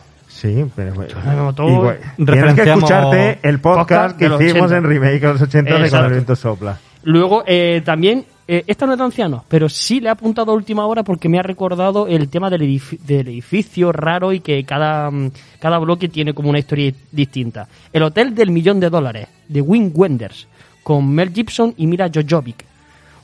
Sí, 0.43 0.65
pero 0.75 0.93
mató. 0.93 1.69
igual, 1.69 1.99
tienes 2.17 2.53
que 2.53 2.63
escucharte 2.63 3.39
el 3.43 3.61
podcast, 3.61 4.17
podcast 4.17 4.17
que 4.17 4.25
hicimos 4.25 4.69
80. 4.69 4.75
en 4.75 4.83
remake 4.83 5.22
de 5.22 5.27
los 5.31 5.41
80 5.41 5.80
de 5.80 5.89
Cuando 5.89 6.07
el 6.07 6.11
viento 6.11 6.35
sopla. 6.35 6.77
Luego, 7.03 7.45
eh, 7.47 7.81
también, 7.85 8.25
eh, 8.45 8.65
esta 8.67 8.85
no 8.85 8.91
es 8.91 8.97
de 8.97 9.05
ancianos, 9.05 9.43
pero 9.47 9.69
sí 9.69 10.01
le 10.01 10.09
he 10.09 10.11
apuntado 10.11 10.51
a 10.51 10.55
última 10.55 10.85
hora 10.85 11.03
porque 11.03 11.30
me 11.30 11.39
ha 11.39 11.43
recordado 11.43 12.07
el 12.07 12.27
tema 12.27 12.49
del, 12.49 12.59
del 12.59 13.27
edificio 13.30 13.93
raro 13.93 14.33
y 14.33 14.41
que 14.41 14.65
cada, 14.65 15.09
mm, 15.09 15.31
cada 15.61 15.77
bloque 15.77 16.09
tiene 16.09 16.33
como 16.33 16.49
una 16.49 16.59
historia 16.59 16.93
distinta. 17.09 17.69
El 17.93 18.03
Hotel 18.03 18.35
del 18.35 18.51
Millón 18.51 18.81
de 18.81 18.89
Dólares, 18.89 19.30
de 19.47 19.61
Wim 19.61 19.93
Wenders, 19.95 20.49
con 20.83 21.09
Mel 21.09 21.31
Gibson 21.31 21.73
y 21.77 21.88
Mira 21.88 22.11
Jojovic. 22.13 22.65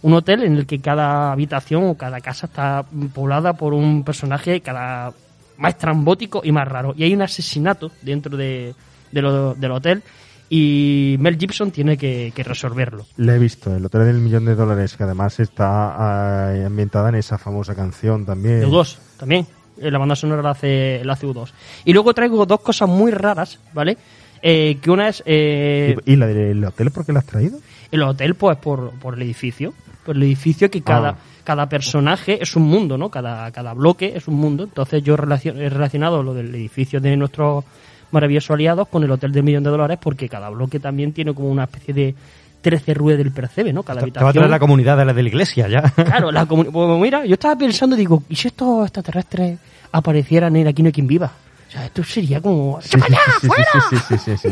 Un 0.04 0.14
hotel 0.14 0.44
en 0.44 0.56
el 0.56 0.66
que 0.66 0.80
cada 0.80 1.34
habitación 1.34 1.84
o 1.84 1.96
cada 1.96 2.22
casa 2.22 2.46
está 2.46 2.86
poblada 3.14 3.52
por 3.58 3.74
un 3.74 4.06
personaje 4.06 4.62
cada 4.62 5.12
más 5.60 5.74
estrambótico 5.74 6.42
y 6.44 6.52
más 6.52 6.68
raro. 6.68 6.94
Y 6.98 7.04
hay 7.04 7.14
un 7.14 7.22
asesinato 7.22 7.92
dentro 8.02 8.36
de, 8.38 8.74
de 9.12 9.22
lo- 9.22 9.54
del 9.54 9.72
hotel 9.72 10.02
y 10.50 11.16
Mel 11.20 11.38
Gibson 11.38 11.70
tiene 11.72 11.98
que- 11.98 12.32
que 12.36 12.44
resolverlo. 12.44 13.06
Le 13.18 13.36
he 13.36 13.40
visto, 13.40 13.76
el 13.76 13.86
Hotel 13.86 14.06
del 14.06 14.18
Millón 14.20 14.46
de 14.46 14.56
Dólares, 14.56 14.96
que 14.98 15.04
además 15.04 15.40
está 15.40 16.54
eh, 16.56 16.66
ambientada 16.66 17.10
en 17.10 17.16
esa 17.16 17.38
famosa 17.38 17.76
canción 17.76 18.26
también. 18.26 18.62
De 18.62 18.68
U2 18.68 18.98
también. 19.18 19.46
Eh, 19.80 19.92
La 19.92 20.00
banda 20.00 20.16
sonora 20.16 20.42
la 20.42 20.52
hace, 20.52 21.02
la 21.04 21.14
hace 21.14 21.28
U2. 21.28 21.52
Y 21.86 21.94
luego 21.94 22.14
traigo 22.14 22.46
dos 22.46 22.62
cosas 22.62 22.90
muy 22.90 23.12
raras, 23.12 23.60
¿vale? 23.74 23.98
Eh, 24.42 24.78
que 24.82 24.90
una 24.90 25.10
es 25.10 25.22
eh, 25.26 25.96
¿Y, 26.06 26.14
y 26.14 26.16
la 26.16 26.26
del 26.26 26.64
hotel 26.64 26.92
por 26.92 27.06
qué 27.06 27.12
la 27.14 27.20
has 27.20 27.26
traído? 27.26 27.60
el 27.92 28.02
hotel, 28.04 28.36
pues 28.36 28.58
por, 28.58 28.92
por 29.00 29.16
el 29.16 29.22
edificio. 29.24 29.74
Por 30.06 30.16
el 30.16 30.24
edificio 30.24 30.70
que 30.72 30.82
cada, 30.82 31.10
Ah 31.10 31.18
cada 31.50 31.68
personaje 31.68 32.38
es 32.40 32.56
un 32.56 32.62
mundo, 32.62 32.96
¿no? 32.96 33.10
Cada, 33.10 33.50
cada 33.50 33.74
bloque 33.74 34.14
es 34.16 34.28
un 34.28 34.36
mundo. 34.36 34.66
Entonces 34.66 35.02
yo 35.02 35.18
relacion, 35.18 35.60
he 35.60 35.68
relacionado 35.68 36.22
lo 36.22 36.36
del 36.36 36.54
edificio 36.54 37.02
de 37.02 37.18
nuestros 37.18 37.66
maravillosos 38.12 38.52
aliados 38.52 38.88
con 38.88 39.04
el 39.04 39.10
Hotel 39.10 39.32
del 39.32 39.42
Millón 39.42 39.64
de 39.64 39.72
Dólares 39.72 39.98
porque 40.00 40.30
cada 40.30 40.52
bloque 40.52 40.80
también 40.80 41.12
tiene 41.12 41.34
como 41.34 41.50
una 41.50 41.64
especie 41.64 41.92
de 41.92 42.16
13 42.62 42.94
ruedas 42.94 43.18
del 43.18 43.32
percebe, 43.32 43.74
¿no? 43.74 43.82
Cada 43.82 44.02
habitación. 44.02 44.22
Te 44.22 44.24
va 44.26 44.30
a 44.30 44.34
traer 44.34 44.50
la 44.52 44.60
comunidad 44.60 44.96
de 44.96 45.06
la 45.06 45.14
de 45.14 45.24
la 45.24 45.30
iglesia 45.30 45.68
ya. 45.68 45.82
Claro, 45.82 46.32
la 46.32 46.46
comunidad. 46.46 46.72
Pues 46.88 47.02
mira, 47.02 47.26
yo 47.26 47.34
estaba 47.34 47.56
pensando, 47.56 47.96
digo, 47.96 48.22
¿y 48.30 48.36
si 48.36 48.50
estos 48.50 48.84
extraterrestres 48.84 49.58
aparecieran 49.92 50.56
en 50.56 50.68
Aquí 50.68 50.84
no 50.84 50.90
hay 50.90 50.94
quien 50.94 51.08
viva? 51.08 51.32
O 51.68 51.72
sea, 51.72 51.84
esto 51.84 52.04
sería 52.04 52.40
como. 52.42 52.80
Sí, 52.80 52.90
sí, 52.92 53.48
fuera! 53.48 53.66
sí, 54.08 54.18
sí, 54.20 54.38
sí. 54.38 54.50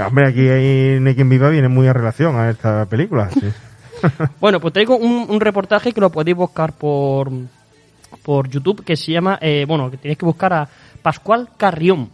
Hombre, 0.00 0.28
aquí 0.28 0.48
hay, 0.48 1.00
no 1.00 1.12
viva 1.28 1.50
viene 1.50 1.68
muy 1.68 1.86
a 1.86 1.92
relación 1.92 2.34
a 2.36 2.48
esta 2.48 2.86
película. 2.86 3.28
Sí. 3.28 3.52
Bueno, 4.40 4.60
pues 4.60 4.72
traigo 4.72 4.96
un, 4.96 5.26
un 5.28 5.40
reportaje 5.40 5.92
que 5.92 6.00
lo 6.00 6.10
podéis 6.10 6.36
buscar 6.36 6.72
por, 6.72 7.30
por 8.22 8.48
YouTube 8.48 8.84
que 8.84 8.96
se 8.96 9.12
llama, 9.12 9.38
eh, 9.40 9.64
bueno, 9.66 9.90
que 9.90 9.96
tenéis 9.96 10.18
que 10.18 10.26
buscar 10.26 10.52
a 10.52 10.68
Pascual 11.02 11.48
Carrión. 11.56 12.10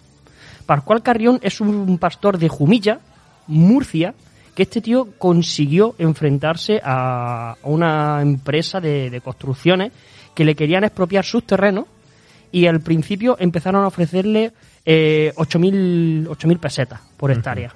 Pascual 0.65 1.03
Carrión 1.03 1.39
es 1.43 1.61
un 1.61 1.99
pastor 1.99 2.39
de 2.39 2.49
Jumilla, 2.49 3.01
Murcia, 3.47 4.15
que 4.55 4.65
este 4.65 4.81
tío 4.81 5.09
consiguió 5.19 5.95
enfrentarse 5.99 6.81
a 6.83 7.57
una 7.63 8.21
empresa 8.23 8.81
de, 8.81 9.11
de 9.11 9.21
construcciones 9.21 9.93
que 10.35 10.45
le 10.45 10.55
querían 10.55 10.85
expropiar 10.85 11.25
sus 11.25 11.45
terrenos 11.45 11.87
y 12.53 12.67
al 12.67 12.81
principio 12.81 13.37
empezaron 13.39 13.85
a 13.85 13.89
ofrecerle 13.89 14.53
eh, 14.85 15.33
8.000 15.37 16.29
8.000 16.29 16.59
pesetas 16.59 17.01
por 17.17 17.31
hectárea. 17.31 17.75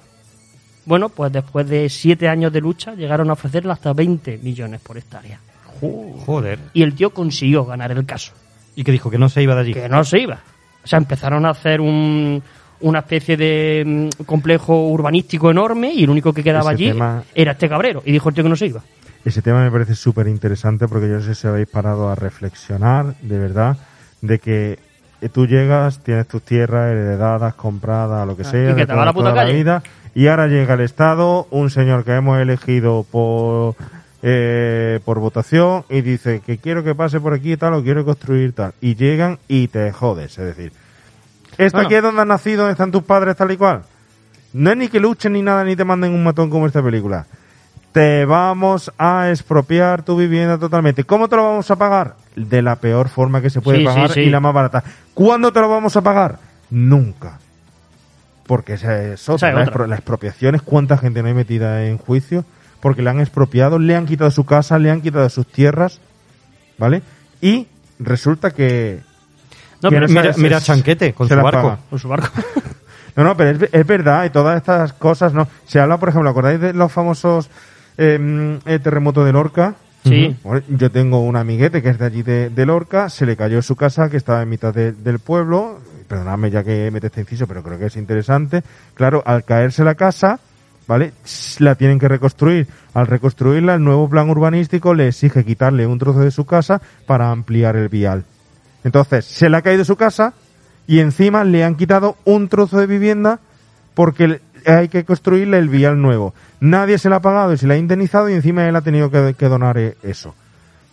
Bueno, 0.85 1.09
pues 1.09 1.31
después 1.31 1.67
de 1.69 1.87
siete 1.89 2.27
años 2.27 2.51
de 2.51 2.61
lucha 2.61 2.95
llegaron 2.95 3.29
a 3.29 3.33
ofrecerle 3.33 3.71
hasta 3.71 3.93
20 3.93 4.39
millones 4.41 4.81
por 4.81 4.97
hectárea. 4.97 5.39
Joder. 6.25 6.59
Y 6.73 6.83
el 6.83 6.93
tío 6.95 7.11
consiguió 7.11 7.65
ganar 7.65 7.91
el 7.91 8.05
caso. 8.05 8.33
Y 8.75 8.83
que 8.83 8.91
dijo 8.91 9.09
que 9.09 9.17
no 9.17 9.29
se 9.29 9.41
iba 9.41 9.55
de 9.55 9.61
allí. 9.61 9.73
Que 9.73 9.89
no 9.89 10.03
se 10.03 10.19
iba. 10.19 10.39
O 10.83 10.87
sea, 10.87 10.97
empezaron 10.97 11.45
a 11.45 11.49
hacer 11.51 11.81
un, 11.81 12.41
una 12.81 12.99
especie 12.99 13.37
de 13.37 14.09
mm, 14.19 14.23
complejo 14.23 14.87
urbanístico 14.89 15.51
enorme 15.51 15.91
y 15.93 16.03
el 16.03 16.09
único 16.09 16.33
que 16.33 16.43
quedaba 16.43 16.71
Ese 16.71 16.83
allí 16.83 16.91
tema- 16.91 17.23
era 17.35 17.51
este 17.53 17.69
cabrero. 17.69 18.01
Y 18.05 18.11
dijo 18.11 18.29
el 18.29 18.35
tío 18.35 18.43
que 18.43 18.49
no 18.49 18.55
se 18.55 18.67
iba. 18.67 18.81
Ese 19.23 19.41
tema 19.41 19.63
me 19.63 19.71
parece 19.71 19.93
súper 19.95 20.27
interesante 20.27 20.87
porque 20.87 21.07
yo 21.07 21.15
no 21.15 21.21
sé 21.21 21.35
si 21.35 21.47
habéis 21.47 21.67
parado 21.67 22.09
a 22.09 22.15
reflexionar, 22.15 23.15
de 23.21 23.37
verdad, 23.37 23.77
de 24.21 24.39
que 24.39 24.79
tú 25.31 25.45
llegas, 25.45 25.99
tienes 26.03 26.27
tus 26.27 26.41
tierras 26.41 26.91
heredadas, 26.91 27.53
compradas, 27.53 28.25
lo 28.25 28.35
que 28.35 28.41
Ah, 28.41 28.49
sea, 28.51 28.71
y 28.71 28.75
que 28.75 28.87
te 28.87 28.93
va 28.93 29.03
a 29.03 29.05
la 29.05 29.13
puta 29.13 29.31
calle. 29.33 29.53
vida, 29.53 29.83
y 30.13 30.27
ahora 30.27 30.47
llega 30.47 30.73
el 30.73 30.81
Estado, 30.81 31.47
un 31.51 31.69
señor 31.69 32.03
que 32.03 32.13
hemos 32.15 32.39
elegido 32.39 33.05
por 33.09 33.75
eh, 34.23 34.99
por 35.05 35.19
votación 35.19 35.83
y 35.89 36.01
dice 36.01 36.41
que 36.45 36.57
quiero 36.59 36.83
que 36.83 36.93
pase 36.93 37.19
por 37.19 37.33
aquí 37.33 37.53
y 37.53 37.57
tal 37.57 37.73
o 37.73 37.81
quiero 37.83 38.05
construir 38.05 38.53
tal 38.53 38.73
y 38.81 38.95
llegan 38.95 39.39
y 39.47 39.67
te 39.67 39.91
jodes, 39.91 40.37
es 40.37 40.45
decir, 40.45 40.71
¿esto 41.57 41.77
Bueno. 41.77 41.87
aquí 41.87 41.95
es 41.95 42.03
donde 42.03 42.21
has 42.21 42.27
nacido, 42.27 42.57
donde 42.59 42.73
están 42.73 42.91
tus 42.91 43.03
padres 43.03 43.35
tal 43.35 43.51
y 43.51 43.57
cual? 43.57 43.81
No 44.53 44.69
es 44.71 44.77
ni 44.77 44.89
que 44.89 44.99
luchen 44.99 45.33
ni 45.33 45.41
nada 45.41 45.63
ni 45.63 45.75
te 45.75 45.85
manden 45.85 46.13
un 46.13 46.23
matón 46.23 46.49
como 46.49 46.67
esta 46.67 46.83
película 46.83 47.25
te 47.93 48.23
vamos 48.23 48.89
a 48.97 49.29
expropiar 49.31 50.03
tu 50.03 50.15
vivienda 50.15 50.57
totalmente. 50.57 51.03
¿Cómo 51.03 51.27
te 51.27 51.35
lo 51.35 51.43
vamos 51.43 51.69
a 51.71 51.75
pagar? 51.75 52.15
De 52.37 52.61
la 52.61 52.77
peor 52.77 53.09
forma 53.09 53.41
que 53.41 53.49
se 53.49 53.59
puede 53.59 53.79
Sí, 53.79 53.83
sí, 53.83 53.87
pagar 53.89 54.11
sí. 54.11 54.19
y 54.21 54.29
la 54.29 54.39
más 54.39 54.53
barata. 54.53 54.81
¿Cuándo 55.13 55.51
te 55.51 55.59
lo 55.59 55.67
vamos 55.67 55.97
a 55.97 56.01
pagar? 56.01 56.37
Nunca. 56.69 57.37
Porque 58.51 58.73
esa 58.73 59.01
es 59.01 59.29
otra. 59.29 59.35
Esa 59.35 59.49
es 59.49 59.55
la, 59.55 59.61
otra. 59.61 59.73
expro- 59.73 59.87
la 59.87 59.95
expropiación 59.95 60.55
es 60.55 60.61
cuánta 60.61 60.97
gente 60.97 61.21
no 61.21 61.29
hay 61.29 61.33
metida 61.33 61.85
en 61.85 61.97
juicio 61.97 62.43
porque 62.81 63.01
le 63.01 63.09
han 63.09 63.21
expropiado, 63.21 63.79
le 63.79 63.95
han 63.95 64.05
quitado 64.05 64.29
su 64.29 64.43
casa, 64.45 64.77
le 64.77 64.91
han 64.91 64.99
quitado 64.99 65.29
sus 65.29 65.47
tierras, 65.47 65.99
¿vale? 66.77 67.01
Y 67.39 67.67
resulta 67.99 68.51
que... 68.51 68.99
No, 69.81 69.89
que 69.89 69.95
pero 69.95 70.05
esa- 70.07 70.13
mira- 70.19 70.29
esa- 70.31 70.41
mira 70.41 70.57
a 70.57 70.61
Chanquete 70.61 71.13
con 71.13 71.29
su 71.29 71.35
barco. 71.35 71.61
paga. 71.61 71.79
Con 71.89 71.97
su 71.99 72.09
barco. 72.09 72.27
No, 73.15 73.23
no, 73.23 73.37
pero 73.37 73.51
es, 73.51 73.69
es 73.73 73.87
verdad, 73.87 74.25
y 74.25 74.31
todas 74.31 74.57
estas 74.57 74.93
cosas, 74.93 75.33
¿no? 75.33 75.47
Se 75.65 75.79
habla, 75.79 75.97
por 75.97 76.09
ejemplo, 76.09 76.29
¿acordáis 76.29 76.59
de 76.59 76.73
los 76.73 76.91
famosos 76.91 77.49
eh, 77.97 78.59
eh, 78.65 78.79
terremotos 78.79 79.25
de 79.25 79.31
Lorca? 79.33 79.75
Sí. 80.03 80.35
Bueno, 80.43 80.65
yo 80.69 80.89
tengo 80.91 81.19
un 81.23 81.35
amiguete 81.35 81.81
que 81.81 81.89
es 81.89 81.99
de 81.99 82.05
allí 82.05 82.23
de, 82.23 82.49
de 82.49 82.65
Lorca, 82.65 83.09
se 83.09 83.25
le 83.25 83.37
cayó 83.37 83.61
su 83.61 83.75
casa 83.75 84.09
que 84.09 84.17
estaba 84.17 84.41
en 84.41 84.49
mitad 84.49 84.73
de- 84.73 84.93
del 84.93 85.19
pueblo, 85.19 85.79
perdonadme 86.11 86.51
ya 86.51 86.61
que 86.61 86.91
mete 86.91 87.07
este 87.07 87.21
inciso, 87.21 87.47
pero 87.47 87.63
creo 87.63 87.79
que 87.79 87.85
es 87.85 87.95
interesante. 87.95 88.63
Claro, 88.95 89.23
al 89.25 89.45
caerse 89.45 89.85
la 89.85 89.95
casa, 89.95 90.41
¿vale? 90.85 91.13
La 91.59 91.75
tienen 91.75 91.99
que 91.99 92.09
reconstruir. 92.09 92.67
Al 92.93 93.07
reconstruirla, 93.07 93.75
el 93.75 93.83
nuevo 93.85 94.09
plan 94.09 94.29
urbanístico 94.29 94.93
le 94.93 95.07
exige 95.07 95.45
quitarle 95.45 95.87
un 95.87 95.99
trozo 95.99 96.19
de 96.19 96.31
su 96.31 96.45
casa 96.45 96.81
para 97.05 97.31
ampliar 97.31 97.77
el 97.77 97.87
vial. 97.87 98.25
Entonces, 98.83 99.23
se 99.23 99.49
le 99.49 99.55
ha 99.55 99.61
caído 99.61 99.85
su 99.85 99.95
casa 99.95 100.33
y 100.85 100.99
encima 100.99 101.45
le 101.45 101.63
han 101.63 101.75
quitado 101.75 102.17
un 102.25 102.49
trozo 102.49 102.77
de 102.77 102.87
vivienda 102.87 103.39
porque 103.93 104.41
hay 104.65 104.89
que 104.89 105.05
construirle 105.05 105.59
el 105.59 105.69
vial 105.69 106.01
nuevo. 106.01 106.33
Nadie 106.59 106.97
se 106.97 107.07
le 107.07 107.15
ha 107.15 107.21
pagado 107.21 107.53
y 107.53 107.57
se 107.57 107.67
le 107.67 107.75
ha 107.75 107.77
indemnizado 107.77 108.29
y 108.29 108.33
encima 108.33 108.67
él 108.67 108.75
ha 108.75 108.81
tenido 108.81 109.09
que, 109.09 109.47
donar 109.47 109.77
eh, 109.77 109.95
eso. 110.03 110.35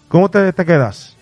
¿Cómo 0.06 0.30
te 0.30 0.52
quedas? 0.64 1.17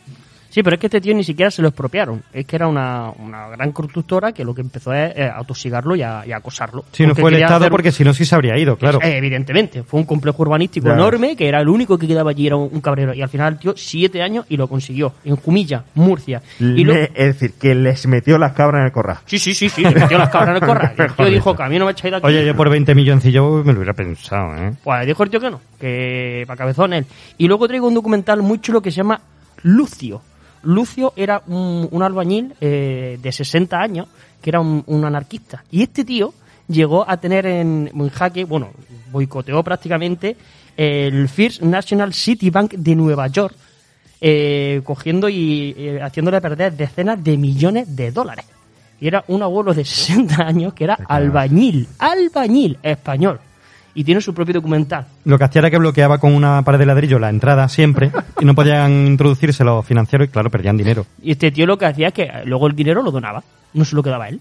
Sí, 0.56 0.62
pero 0.62 0.72
es 0.76 0.80
que 0.80 0.86
este 0.86 1.02
tío 1.02 1.12
ni 1.14 1.22
siquiera 1.22 1.50
se 1.50 1.60
lo 1.60 1.68
expropiaron. 1.68 2.22
Es 2.32 2.46
que 2.46 2.56
era 2.56 2.66
una, 2.66 3.10
una 3.10 3.46
gran 3.50 3.72
constructora 3.72 4.32
que 4.32 4.42
lo 4.42 4.54
que 4.54 4.62
empezó 4.62 4.90
es 4.94 5.14
eh, 5.14 5.24
a 5.24 5.38
atosigarlo 5.40 5.94
y 5.96 6.00
a, 6.02 6.22
y 6.26 6.32
a 6.32 6.38
acosarlo. 6.38 6.86
Si 6.92 7.06
no 7.06 7.14
fue 7.14 7.28
el 7.30 7.42
Estado, 7.42 7.56
hacer 7.56 7.70
porque 7.70 7.92
si 7.92 8.04
no, 8.04 8.14
sí 8.14 8.24
se 8.24 8.34
habría 8.34 8.56
ido, 8.56 8.76
claro. 8.76 8.98
Eh, 9.02 9.18
evidentemente, 9.18 9.82
fue 9.82 10.00
un 10.00 10.06
complejo 10.06 10.42
urbanístico 10.42 10.88
enorme 10.90 11.36
que 11.36 11.46
era 11.46 11.60
el 11.60 11.68
único 11.68 11.98
que 11.98 12.06
quedaba 12.08 12.30
allí, 12.30 12.46
era 12.46 12.56
un, 12.56 12.70
un 12.72 12.80
cabrero. 12.80 13.12
Y 13.12 13.20
al 13.20 13.28
final 13.28 13.52
el 13.52 13.58
tío, 13.58 13.74
siete 13.76 14.22
años 14.22 14.46
y 14.48 14.56
lo 14.56 14.66
consiguió. 14.66 15.12
En 15.26 15.36
Jumilla, 15.36 15.84
Murcia. 15.94 16.40
Y 16.58 16.84
lo- 16.84 16.94
es 16.94 17.12
decir, 17.14 17.52
que 17.60 17.74
les 17.74 18.06
metió 18.06 18.38
las 18.38 18.54
cabras 18.54 18.80
en 18.80 18.86
el 18.86 18.92
corral. 18.92 19.18
Sí, 19.26 19.38
sí, 19.38 19.52
sí, 19.52 19.68
sí, 19.68 19.82
le 19.82 19.90
metió 19.94 20.16
las 20.16 20.30
cabras 20.30 20.56
en 20.56 20.62
el 20.62 20.66
corral. 20.66 20.94
El 20.96 21.12
tío 21.12 21.26
dijo 21.26 21.54
que 21.54 21.62
a 21.64 21.68
mí 21.68 21.78
no 21.78 21.84
me 21.84 21.90
echáis 21.90 22.12
de 22.12 22.16
aquí. 22.16 22.26
Oye, 22.28 22.46
yo 22.46 22.56
por 22.56 22.70
20 22.70 22.94
milloncillos 22.94 23.62
me 23.62 23.74
lo 23.74 23.80
hubiera 23.80 23.92
pensado, 23.92 24.56
¿eh? 24.56 24.72
Pues 24.82 25.06
dijo 25.06 25.22
el 25.22 25.28
tío 25.28 25.38
que 25.38 25.50
no, 25.50 25.60
que 25.78 26.44
para 26.46 26.56
cabezón 26.56 26.94
él. 26.94 27.04
Y 27.36 27.46
luego 27.46 27.68
traigo 27.68 27.86
un 27.88 27.92
documental 27.94 28.40
muy 28.40 28.58
chulo 28.58 28.80
que 28.80 28.90
se 28.90 28.96
llama 28.96 29.20
Lucio. 29.62 30.22
Lucio 30.62 31.12
era 31.16 31.42
un, 31.46 31.88
un 31.90 32.02
albañil 32.02 32.54
eh, 32.60 33.18
de 33.20 33.32
60 33.32 33.78
años, 33.78 34.08
que 34.40 34.50
era 34.50 34.60
un, 34.60 34.82
un 34.86 35.04
anarquista. 35.04 35.64
Y 35.70 35.82
este 35.82 36.04
tío 36.04 36.32
llegó 36.68 37.08
a 37.08 37.16
tener 37.16 37.46
en, 37.46 37.90
en 37.94 38.08
jaque, 38.10 38.44
bueno, 38.44 38.70
boicoteó 39.10 39.62
prácticamente 39.62 40.36
el 40.76 41.28
First 41.28 41.62
National 41.62 42.12
City 42.12 42.50
Bank 42.50 42.74
de 42.74 42.94
Nueva 42.94 43.28
York, 43.28 43.54
eh, 44.20 44.80
cogiendo 44.84 45.28
y 45.28 45.74
eh, 45.76 46.00
haciéndole 46.02 46.40
perder 46.40 46.72
decenas 46.74 47.22
de 47.22 47.36
millones 47.36 47.94
de 47.94 48.10
dólares. 48.10 48.46
Y 49.00 49.08
era 49.08 49.24
un 49.28 49.42
abuelo 49.42 49.74
de 49.74 49.84
60 49.84 50.42
años 50.42 50.72
que 50.72 50.84
era 50.84 50.94
albañil, 51.08 51.86
albañil 51.98 52.78
español. 52.82 53.40
Y 53.98 54.04
tiene 54.04 54.20
su 54.20 54.34
propio 54.34 54.52
documental. 54.54 55.06
Lo 55.24 55.38
que 55.38 55.44
hacía 55.44 55.60
era 55.60 55.70
que 55.70 55.78
bloqueaba 55.78 56.18
con 56.18 56.34
una 56.34 56.60
pared 56.62 56.78
de 56.78 56.84
ladrillo 56.86 57.18
la 57.18 57.30
entrada 57.30 57.66
siempre 57.68 58.12
y 58.38 58.44
no 58.44 58.54
podían 58.54 58.92
introducirse 59.06 59.64
los 59.64 59.84
financieros 59.86 60.28
y 60.28 60.30
claro, 60.30 60.50
perdían 60.50 60.76
dinero. 60.76 61.06
Y 61.22 61.32
este 61.32 61.50
tío 61.50 61.64
lo 61.66 61.78
que 61.78 61.86
hacía 61.86 62.08
es 62.08 62.12
que 62.12 62.30
luego 62.44 62.66
el 62.66 62.76
dinero 62.76 63.02
lo 63.02 63.10
donaba, 63.10 63.42
no 63.72 63.84
se 63.86 63.96
lo 63.96 64.02
quedaba 64.02 64.28
él. 64.28 64.38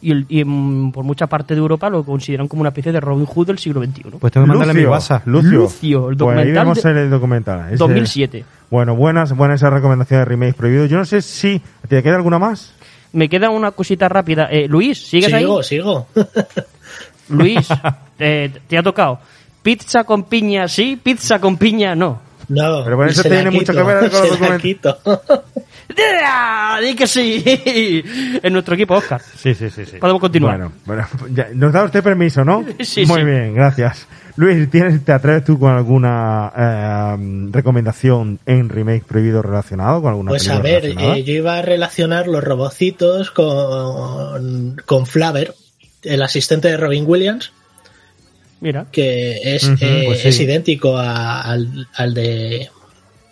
Y, 0.00 0.12
el- 0.12 0.26
y, 0.28 0.44
mm, 0.44 0.92
por 0.92 1.02
mucha 1.02 1.26
parte 1.26 1.54
de 1.54 1.60
Europa 1.60 1.88
lo 1.90 2.04
consideran 2.04 2.46
como 2.46 2.60
una 2.60 2.68
especie 2.68 2.92
de 2.92 3.00
Robin 3.00 3.26
Hood 3.26 3.46
del 3.48 3.58
siglo 3.58 3.82
XXI. 3.82 4.02
Pues 4.20 4.32
tengo 4.32 4.44
que 4.46 4.48
mandarle 4.50 4.70
a 4.72 4.74
mi 4.76 4.84
WhatsApp. 4.84 5.26
Lucio. 5.26 5.50
Lucio, 5.50 6.10
el 6.10 6.16
Pues 6.16 6.36
ahí 6.38 6.52
documental 6.52 6.64
vemos 6.64 6.82
de- 6.82 7.02
el 7.02 7.10
documental. 7.10 7.66
Ese- 7.68 7.76
2007. 7.78 8.44
Bueno, 8.70 8.94
buenas, 8.94 9.34
buenas 9.34 9.60
esa 9.60 9.70
recomendación 9.70 10.20
de 10.20 10.24
remakes 10.26 10.54
prohibidos. 10.54 10.88
Yo 10.88 10.98
no 10.98 11.04
sé 11.04 11.20
si... 11.20 11.60
¿Te 11.88 12.00
queda 12.02 12.14
alguna 12.16 12.38
más? 12.38 12.74
Me 13.12 13.28
queda 13.28 13.50
una 13.50 13.70
cosita 13.72 14.08
rápida. 14.08 14.46
Eh, 14.50 14.66
Luis, 14.68 15.04
¿sigues 15.06 15.32
sigo, 15.32 15.58
ahí? 15.58 15.64
sigo. 15.64 16.06
Luis, 17.28 17.68
te, 18.16 18.48
te 18.68 18.78
ha 18.78 18.82
tocado. 18.82 19.18
Pizza 19.62 20.04
con 20.04 20.24
piña 20.24 20.68
sí, 20.68 20.98
pizza 21.02 21.38
con 21.40 21.56
piña 21.56 21.94
no. 21.94 22.20
No, 22.48 22.84
Pero 22.84 22.96
bueno, 22.96 23.10
eso 23.10 23.22
tiene 23.22 23.50
mucho 23.50 23.72
que 23.72 23.82
ver 23.82 24.10
con 24.10 24.20
los 24.20 24.38
documentos. 24.38 24.96
¡Di 26.82 26.94
que 26.94 27.06
sí! 27.06 28.02
En 28.42 28.52
nuestro 28.52 28.74
equipo, 28.74 28.94
Oscar. 28.94 29.20
Sí, 29.36 29.54
sí, 29.54 29.70
sí. 29.70 29.84
sí. 29.84 29.96
Podemos 29.98 30.20
continuar. 30.20 30.58
Bueno, 30.58 30.72
bueno 30.84 31.06
ya, 31.32 31.48
nos 31.54 31.72
da 31.72 31.84
usted 31.84 32.02
permiso, 32.02 32.44
¿no? 32.44 32.64
Sí, 32.80 33.06
Muy 33.06 33.20
sí. 33.20 33.24
bien, 33.24 33.54
gracias. 33.54 34.06
Luis, 34.36 34.68
¿tienes, 34.68 35.04
¿te 35.04 35.12
atreves 35.12 35.44
tú 35.44 35.58
con 35.58 35.72
alguna 35.72 36.52
eh, 36.56 37.48
recomendación 37.52 38.40
en 38.44 38.68
remake 38.68 39.04
prohibido 39.04 39.42
relacionado 39.42 40.02
con 40.02 40.10
alguna 40.10 40.30
Pues 40.30 40.48
a 40.48 40.58
ver, 40.58 40.86
eh, 40.86 41.22
yo 41.22 41.32
iba 41.32 41.58
a 41.58 41.62
relacionar 41.62 42.26
los 42.26 42.42
robocitos 42.42 43.30
con, 43.30 44.76
con 44.84 45.06
Flaver, 45.06 45.54
el 46.04 46.22
asistente 46.22 46.68
de 46.68 46.76
Robin 46.76 47.04
Williams, 47.06 47.52
Mira. 48.60 48.86
que 48.92 49.40
es, 49.56 49.64
eh, 49.80 50.02
pues 50.06 50.20
sí. 50.20 50.28
es 50.28 50.40
idéntico 50.40 50.96
a- 50.96 51.40
al, 51.42 51.88
al 51.94 52.14
de 52.14 52.70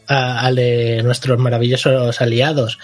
a- 0.09 0.41
al 0.41 0.57
de 0.57 1.03
nuestros 1.03 1.39
maravillosos 1.39 2.21
aliados. 2.21 2.79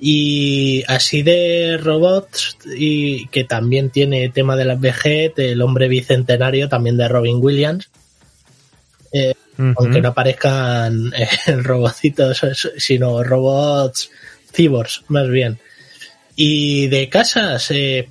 Y 0.00 0.84
así 0.86 1.22
de 1.22 1.76
robots, 1.82 2.56
y 2.76 3.26
que 3.28 3.42
también 3.42 3.90
tiene 3.90 4.28
tema 4.28 4.54
de 4.54 4.64
la 4.64 4.76
vejez, 4.76 5.32
el 5.38 5.60
hombre 5.60 5.88
bicentenario 5.88 6.68
también 6.68 6.96
de 6.96 7.08
Robin 7.08 7.38
Williams. 7.40 7.88
Eh, 9.12 9.34
aunque 9.76 10.00
no 10.00 10.10
aparezcan 10.10 11.12
eh, 11.16 11.28
robocitos, 11.62 12.40
sino 12.76 13.24
robots 13.24 14.10
cyborgs, 14.54 15.02
más 15.08 15.28
bien. 15.28 15.58
Y 16.40 16.86
de 16.86 17.08
casas, 17.08 17.68
eh, 17.72 18.08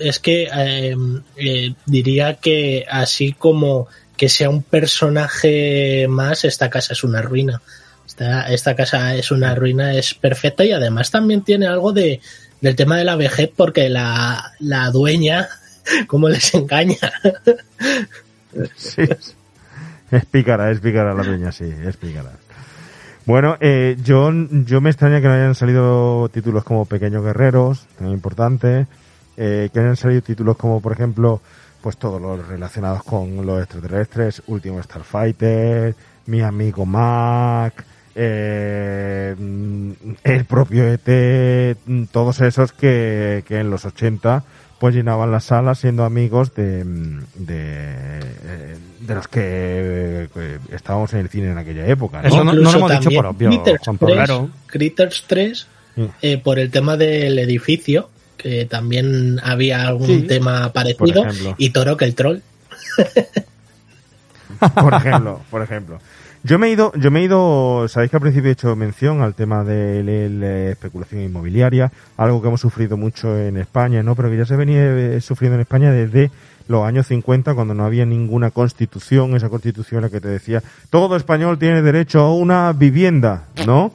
es 0.00 0.18
que 0.18 0.48
eh, 0.52 0.96
eh, 1.36 1.72
diría 1.86 2.34
que 2.34 2.84
así 2.90 3.32
como 3.32 3.86
que 4.16 4.28
sea 4.28 4.50
un 4.50 4.64
personaje 4.64 6.06
más, 6.08 6.44
esta 6.44 6.68
casa 6.68 6.94
es 6.94 7.04
una 7.04 7.22
ruina. 7.22 7.62
Esta, 8.04 8.52
esta 8.52 8.74
casa 8.74 9.14
es 9.14 9.30
una 9.30 9.54
ruina, 9.54 9.94
es 9.94 10.14
perfecta 10.14 10.64
y 10.64 10.72
además 10.72 11.12
también 11.12 11.42
tiene 11.42 11.68
algo 11.68 11.92
de, 11.92 12.20
del 12.60 12.74
tema 12.74 12.98
de 12.98 13.04
la 13.04 13.14
vejez 13.14 13.52
porque 13.56 13.88
la, 13.88 14.52
la 14.58 14.90
dueña, 14.90 15.48
como 16.08 16.28
les 16.28 16.52
engaña. 16.54 16.98
Sí, 18.76 19.02
es- 19.02 19.36
pícara, 20.32 20.72
es 20.72 20.80
pícara 20.80 21.14
la 21.14 21.22
peña, 21.22 21.52
sí, 21.52 21.72
es 21.86 21.96
pícara. 21.96 22.32
Bueno, 23.26 23.56
eh, 23.60 23.96
yo, 24.02 24.32
yo 24.32 24.80
me 24.80 24.90
extraña 24.90 25.20
que 25.20 25.28
no 25.28 25.34
hayan 25.34 25.54
salido 25.54 26.28
títulos 26.30 26.64
como 26.64 26.86
Pequeños 26.86 27.22
Guerreros, 27.22 27.86
tan 27.98 28.08
importante, 28.08 28.86
eh, 29.36 29.68
que 29.72 29.78
hayan 29.78 29.96
salido 29.96 30.22
títulos 30.22 30.56
como, 30.56 30.80
por 30.80 30.92
ejemplo, 30.92 31.40
pues 31.82 31.96
todos 31.96 32.20
los 32.20 32.46
relacionados 32.48 33.04
con 33.04 33.44
los 33.44 33.62
extraterrestres, 33.62 34.42
Último 34.46 34.82
Starfighter, 34.82 35.94
Mi 36.26 36.40
Amigo 36.40 36.86
Mac, 36.86 37.84
eh, 38.14 39.36
el 40.24 40.44
propio 40.46 40.84
ET, 40.88 41.76
todos 42.10 42.40
esos 42.40 42.72
que, 42.72 43.44
que 43.46 43.60
en 43.60 43.70
los 43.70 43.84
80 43.84 44.42
pues 44.80 44.94
llenaban 44.94 45.30
las 45.30 45.44
salas 45.44 45.78
siendo 45.78 46.04
amigos 46.04 46.54
de, 46.54 46.82
mm, 46.84 47.20
de, 47.36 47.54
eh, 47.58 48.76
de 49.00 49.14
los 49.14 49.28
que 49.28 49.40
eh, 50.34 50.58
estábamos 50.72 51.12
en 51.12 51.20
el 51.20 51.28
cine 51.28 51.50
en 51.52 51.58
aquella 51.58 51.86
época. 51.86 52.22
¿no? 52.22 52.28
Eso 52.28 52.42
no, 52.42 52.52
no 52.54 52.60
lo 52.62 52.70
hemos 52.78 52.90
dicho 52.98 53.10
por 53.10 53.26
obvio, 53.26 53.50
Critters 53.50 53.84
Juan 53.84 53.98
3, 53.98 54.16
Pablo. 54.16 54.50
Critters 54.66 55.24
3, 55.28 55.66
Mm. 55.96 56.04
eh, 56.22 56.38
por 56.38 56.58
el 56.60 56.70
tema 56.70 56.96
del 56.96 57.38
edificio, 57.40 58.08
que 58.36 58.64
también 58.64 59.38
había 59.42 59.86
algún 59.86 60.06
Sí. 60.06 60.22
tema 60.22 60.72
parecido, 60.72 61.24
y 61.58 61.70
Toro 61.70 61.96
que 61.96 62.04
el 62.06 62.14
troll. 62.14 62.38
por 64.74 64.94
ejemplo, 64.94 65.40
por 65.50 65.62
ejemplo. 65.62 66.00
Yo 66.42 66.58
me 66.58 66.68
he 66.68 66.72
ido, 66.72 66.90
yo 66.94 67.10
me 67.10 67.20
he 67.20 67.24
ido, 67.24 67.86
sabéis 67.88 68.10
que 68.10 68.16
al 68.16 68.22
principio 68.22 68.48
he 68.48 68.52
hecho 68.52 68.74
mención 68.74 69.20
al 69.20 69.34
tema 69.34 69.62
de 69.62 70.02
la- 70.02 70.46
la 70.46 70.70
especulación 70.70 71.20
inmobiliaria, 71.20 71.92
algo 72.16 72.40
que 72.40 72.48
hemos 72.48 72.62
sufrido 72.62 72.96
mucho 72.96 73.36
en 73.38 73.58
España, 73.58 74.02
¿no? 74.02 74.16
Pero 74.16 74.30
que 74.30 74.38
ya 74.38 74.46
se 74.46 74.56
venía 74.56 74.80
eh, 74.82 75.20
sufriendo 75.20 75.56
en 75.56 75.60
España 75.60 75.90
desde 75.92 76.30
los 76.66 76.86
años 76.86 77.06
50 77.08 77.52
cuando 77.54 77.74
no 77.74 77.84
había 77.84 78.06
ninguna 78.06 78.50
constitución, 78.52 79.36
esa 79.36 79.50
constitución 79.50 80.00
la 80.02 80.08
que 80.08 80.20
te 80.20 80.28
decía, 80.28 80.62
todo 80.88 81.14
español 81.16 81.58
tiene 81.58 81.82
derecho 81.82 82.20
a 82.20 82.34
una 82.34 82.72
vivienda, 82.72 83.44
¿no? 83.66 83.92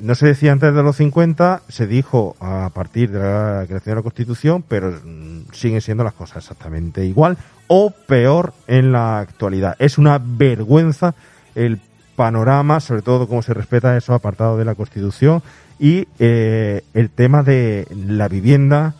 No 0.00 0.14
se 0.16 0.26
decía 0.28 0.50
antes 0.50 0.74
de 0.74 0.82
los 0.82 0.96
50, 0.96 1.62
se 1.68 1.86
dijo 1.86 2.34
a 2.40 2.70
partir 2.74 3.10
de 3.10 3.18
la 3.20 3.64
creación 3.68 3.92
de 3.92 3.96
la 3.96 4.02
Constitución, 4.02 4.64
pero 4.66 4.90
mm, 5.04 5.52
siguen 5.52 5.82
siendo 5.82 6.02
las 6.02 6.14
cosas 6.14 6.38
exactamente 6.38 7.04
igual 7.04 7.36
o 7.68 7.90
peor 7.90 8.54
en 8.66 8.92
la 8.92 9.18
actualidad. 9.20 9.76
Es 9.78 9.98
una 9.98 10.18
vergüenza 10.18 11.14
el 11.54 11.80
panorama, 12.16 12.80
sobre 12.80 13.02
todo 13.02 13.26
cómo 13.26 13.42
se 13.42 13.54
respeta 13.54 13.96
esos 13.96 14.14
apartados 14.14 14.58
de 14.58 14.64
la 14.64 14.74
Constitución 14.74 15.42
y 15.78 16.06
eh, 16.18 16.82
el 16.92 17.08
tema 17.10 17.42
de 17.42 17.86
la 17.90 18.28
vivienda, 18.28 18.94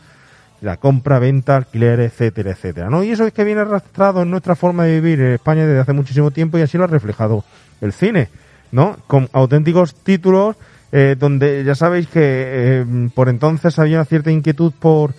la 0.62 0.78
compra, 0.78 1.18
venta, 1.18 1.56
alquiler, 1.56 2.00
etcétera, 2.00 2.52
etcétera. 2.52 2.88
¿no? 2.88 3.02
Y 3.04 3.10
eso 3.10 3.26
es 3.26 3.32
que 3.32 3.44
viene 3.44 3.60
arrastrado 3.60 4.22
en 4.22 4.30
nuestra 4.30 4.56
forma 4.56 4.84
de 4.84 5.00
vivir 5.00 5.20
en 5.20 5.32
España 5.34 5.66
desde 5.66 5.80
hace 5.80 5.92
muchísimo 5.92 6.30
tiempo 6.30 6.58
y 6.58 6.62
así 6.62 6.78
lo 6.78 6.84
ha 6.84 6.86
reflejado 6.86 7.44
el 7.80 7.92
cine, 7.92 8.28
¿no? 8.72 8.96
Con 9.06 9.28
auténticos 9.32 9.94
títulos 9.94 10.56
eh, 10.92 11.16
donde 11.18 11.62
ya 11.64 11.74
sabéis 11.74 12.08
que 12.08 12.20
eh, 12.22 13.10
por 13.14 13.28
entonces 13.28 13.78
había 13.78 13.98
una 13.98 14.04
cierta 14.04 14.30
inquietud 14.30 14.72
por 14.78 15.12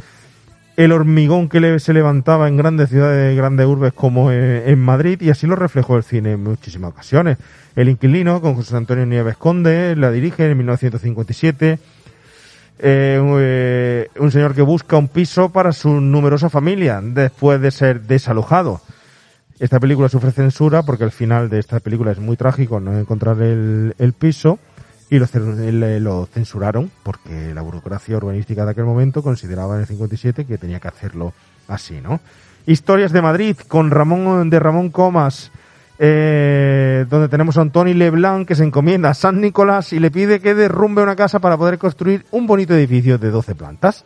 el 0.84 0.94
hormigón 0.94 1.48
que 1.48 1.80
se 1.80 1.94
levantaba 1.94 2.48
en 2.48 2.58
grandes 2.58 2.90
ciudades, 2.90 3.38
grandes 3.38 3.68
urbes 3.68 3.94
como 3.94 4.32
eh, 4.32 4.72
en 4.72 4.80
Madrid 4.80 5.22
y 5.22 5.30
así 5.30 5.46
lo 5.46 5.56
reflejó 5.56 5.96
el 5.96 6.04
cine 6.04 6.32
en 6.32 6.44
muchísimas 6.44 6.90
ocasiones. 6.90 7.38
El 7.76 7.88
inquilino 7.88 8.42
con 8.42 8.56
José 8.56 8.76
Antonio 8.78 9.06
Nieves 9.06 9.38
Conde 9.38 9.96
la 9.96 10.10
dirige 10.10 10.50
en 10.50 10.58
1957. 10.58 11.78
Eh, 12.80 13.22
eh, 13.40 14.08
un 14.18 14.32
señor 14.32 14.56
que 14.56 14.64
busca 14.64 14.98
un 14.98 15.08
piso 15.08 15.50
para 15.50 15.72
su 15.72 16.02
numerosa 16.02 16.50
familia 16.50 17.00
después 17.04 17.62
de 17.62 17.70
ser 17.70 18.02
desalojado. 18.02 18.82
Esta 19.60 19.80
película 19.80 20.10
sufre 20.10 20.32
censura 20.32 20.82
porque 20.82 21.04
el 21.04 21.12
final 21.12 21.48
de 21.48 21.60
esta 21.60 21.80
película 21.80 22.12
es 22.12 22.18
muy 22.18 22.38
trágico, 22.38 22.80
no 22.80 22.98
encontrar 22.98 23.40
el 23.40 24.14
piso 24.18 24.58
y 25.12 25.72
le- 25.72 26.00
lo 26.00 26.26
censuraron 26.26 26.90
porque 27.04 27.54
la 27.54 27.62
burocracia 27.62 28.18
urbanística 28.18 28.66
de 28.66 28.72
aquel 28.72 28.86
momento 28.86 29.22
consideraba 29.22 29.76
en 29.76 29.82
el 29.82 29.88
57 29.88 30.46
que 30.46 30.58
tenía 30.58 30.80
que 30.80 30.88
hacerlo 30.88 31.34
así, 31.68 32.00
¿no? 32.02 32.20
Historias 32.66 33.12
de 33.12 33.22
Madrid 33.22 33.58
con 33.68 33.92
Ramón 33.92 34.50
de 34.50 34.60
Ramón 34.60 34.90
Comas 34.90 35.52
eh, 36.04 37.06
donde 37.10 37.28
tenemos 37.30 37.58
a 37.58 37.62
un 37.62 37.70
Tony 37.70 37.94
Leblanc 37.94 38.48
que 38.48 38.56
se 38.56 38.64
encomienda 38.64 39.10
a 39.10 39.14
San 39.14 39.40
Nicolás 39.40 39.94
y 39.94 40.00
le 40.00 40.10
pide 40.10 40.40
que 40.40 40.56
derrumbe 40.56 41.04
una 41.04 41.16
casa 41.16 41.38
para 41.40 41.58
poder 41.58 41.78
construir 41.78 42.26
un 42.32 42.48
bonito 42.48 42.74
edificio 42.74 43.20
de 43.20 43.30
12 43.30 43.54
plantas. 43.54 44.04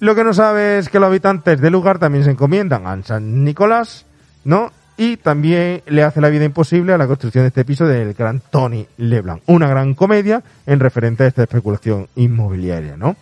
Lo 0.00 0.14
que 0.16 0.24
no 0.24 0.34
sabe 0.34 0.78
es 0.78 0.88
que 0.88 0.98
los 0.98 1.06
habitantes 1.08 1.60
del 1.60 1.72
lugar 1.74 1.98
también 2.00 2.24
se 2.24 2.30
encomiendan 2.32 2.86
a 2.88 3.00
San 3.04 3.44
Nicolás, 3.44 4.04
¿no? 4.44 4.72
Y 5.00 5.16
también 5.16 5.80
le 5.86 6.02
hace 6.02 6.20
la 6.20 6.28
vida 6.28 6.44
imposible 6.44 6.92
a 6.92 6.98
la 6.98 7.06
construcción 7.06 7.44
de 7.44 7.48
este 7.48 7.64
piso 7.64 7.86
del 7.86 8.12
gran 8.12 8.42
Tony 8.50 8.86
Leblanc. 8.98 9.40
Una 9.46 9.66
gran 9.66 9.94
comedia 9.94 10.42
en 10.66 10.78
referente 10.78 11.24
a 11.24 11.26
esta 11.26 11.44
especulación 11.44 12.08
inmobiliaria, 12.16 12.98
¿no? 12.98 13.16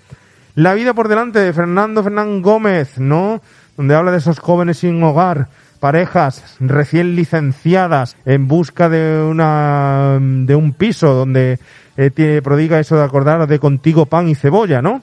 La 0.57 0.75
vida 0.75 0.93
por 0.93 1.07
delante 1.07 1.39
de 1.39 1.53
Fernando 1.53 2.03
Fernán 2.03 2.43
Gómez, 2.43 2.99
¿no? 2.99 3.41
Donde 3.77 3.95
habla 3.95 4.11
de 4.11 4.19
esos 4.19 4.41
jóvenes 4.41 4.79
sin 4.79 5.01
hogar, 5.05 5.51
parejas 5.79 6.57
recién 6.59 7.15
licenciadas 7.15 8.17
en 8.25 8.49
busca 8.49 8.89
de 8.89 9.23
una 9.23 10.19
de 10.21 10.57
un 10.57 10.73
piso 10.73 11.15
donde 11.15 11.61
eh, 11.97 12.41
prodiga 12.43 12.81
eso 12.81 12.97
de 12.97 13.05
acordar 13.05 13.47
de 13.47 13.61
contigo 13.61 14.07
pan 14.07 14.29
y 14.29 14.35
cebolla, 14.35 14.83
¿no? 14.83 15.01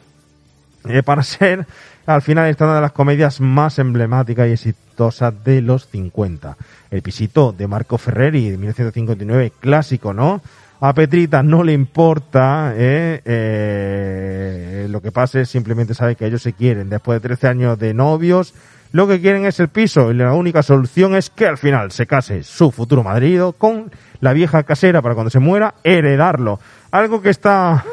Eh, 0.87 1.03
para 1.03 1.23
ser 1.23 1.65
al 2.05 2.21
final 2.21 2.47
esta 2.47 2.65
una 2.65 2.75
de 2.75 2.81
las 2.81 2.91
comedias 2.91 3.41
más 3.41 3.79
emblemáticas 3.79 4.47
y 4.47 4.51
exitosas 4.51 5.33
de 5.43 5.61
los 5.61 5.87
50. 5.87 6.55
El 6.91 7.01
pisito 7.01 7.51
de 7.51 7.67
Marco 7.67 7.97
Ferreri 7.97 8.49
de 8.49 8.57
1959, 8.57 9.53
clásico, 9.59 10.13
¿no? 10.13 10.41
A 10.81 10.93
Petrita 10.93 11.41
no 11.41 11.63
le 11.63 11.73
importa 11.73 12.73
eh, 12.75 13.21
eh, 13.25 14.87
lo 14.89 15.01
que 15.01 15.11
pase, 15.11 15.45
simplemente 15.45 15.93
sabe 15.93 16.15
que 16.15 16.27
ellos 16.27 16.41
se 16.41 16.53
quieren. 16.53 16.89
Después 16.89 17.21
de 17.21 17.27
13 17.27 17.47
años 17.47 17.79
de 17.79 17.93
novios, 17.93 18.53
lo 18.91 19.07
que 19.07 19.19
quieren 19.19 19.45
es 19.45 19.59
el 19.59 19.69
piso 19.69 20.11
y 20.11 20.15
la 20.15 20.33
única 20.33 20.63
solución 20.63 21.15
es 21.15 21.29
que 21.29 21.47
al 21.47 21.57
final 21.57 21.91
se 21.91 22.05
case 22.05 22.43
su 22.43 22.71
futuro 22.71 23.03
marido 23.03 23.53
con 23.53 23.91
la 24.19 24.33
vieja 24.33 24.63
casera 24.63 25.01
para 25.01 25.15
cuando 25.15 25.31
se 25.31 25.39
muera 25.39 25.75
heredarlo. 25.83 26.59
Algo 26.91 27.21
que 27.21 27.29
está 27.29 27.83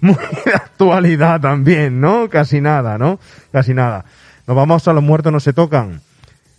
muy 0.00 0.16
de 0.44 0.52
actualidad 0.52 1.40
también, 1.40 2.00
¿no? 2.00 2.28
Casi 2.28 2.60
nada, 2.60 2.98
¿no? 2.98 3.18
Casi 3.52 3.74
nada. 3.74 4.04
Nos 4.46 4.56
vamos 4.56 4.86
a 4.88 4.92
Los 4.92 5.02
muertos 5.02 5.32
no 5.32 5.40
se 5.40 5.52
tocan. 5.52 6.00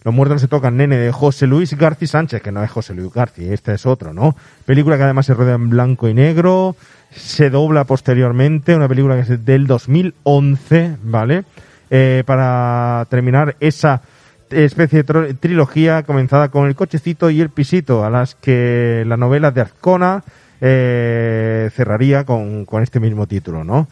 Los 0.03 0.13
muertos 0.15 0.35
no 0.35 0.39
se 0.39 0.47
tocan, 0.47 0.77
nene, 0.77 0.97
de 0.97 1.11
José 1.11 1.45
Luis 1.45 1.77
García 1.77 2.07
Sánchez, 2.07 2.41
que 2.41 2.51
no 2.51 2.63
es 2.63 2.71
José 2.71 2.95
Luis 2.95 3.13
García, 3.13 3.53
este 3.53 3.75
es 3.75 3.85
otro, 3.85 4.13
¿no? 4.13 4.35
Película 4.65 4.97
que 4.97 5.03
además 5.03 5.27
se 5.27 5.35
rodea 5.35 5.53
en 5.53 5.69
blanco 5.69 6.07
y 6.07 6.15
negro, 6.15 6.75
se 7.11 7.51
dobla 7.51 7.83
posteriormente, 7.83 8.75
una 8.75 8.87
película 8.87 9.13
que 9.15 9.33
es 9.33 9.45
del 9.45 9.67
2011, 9.67 10.97
¿vale? 11.03 11.43
Eh, 11.91 12.23
para 12.25 13.05
terminar 13.09 13.55
esa 13.59 14.01
especie 14.49 15.03
de 15.03 15.33
trilogía 15.35 16.01
comenzada 16.01 16.49
con 16.49 16.67
El 16.67 16.75
cochecito 16.75 17.29
y 17.29 17.39
El 17.39 17.49
pisito, 17.49 18.03
a 18.03 18.09
las 18.09 18.33
que 18.33 19.03
la 19.05 19.17
novela 19.17 19.51
de 19.51 19.61
Azcona 19.61 20.23
eh, 20.61 21.69
cerraría 21.73 22.23
con, 22.23 22.65
con 22.65 22.83
este 22.83 22.99
mismo 22.99 23.27
título, 23.27 23.63
¿no? 23.63 23.87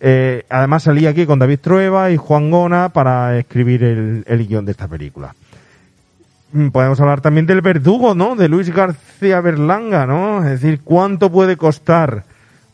Eh, 0.00 0.44
además 0.48 0.84
salía 0.84 1.10
aquí 1.10 1.26
con 1.26 1.38
David 1.38 1.60
Trueba 1.60 2.10
y 2.10 2.16
Juan 2.16 2.50
Gona 2.50 2.90
para 2.90 3.38
escribir 3.38 3.82
el, 3.82 4.24
el 4.26 4.46
guion 4.46 4.64
de 4.64 4.72
esta 4.72 4.86
película. 4.88 5.34
Mm, 6.52 6.68
Podemos 6.68 7.00
hablar 7.00 7.20
también 7.20 7.46
del 7.46 7.60
verdugo, 7.60 8.14
¿no? 8.14 8.36
De 8.36 8.48
Luis 8.48 8.72
García 8.74 9.40
Berlanga, 9.40 10.06
¿no? 10.06 10.44
Es 10.44 10.60
decir, 10.60 10.80
¿cuánto 10.82 11.30
puede 11.30 11.56
costar 11.56 12.24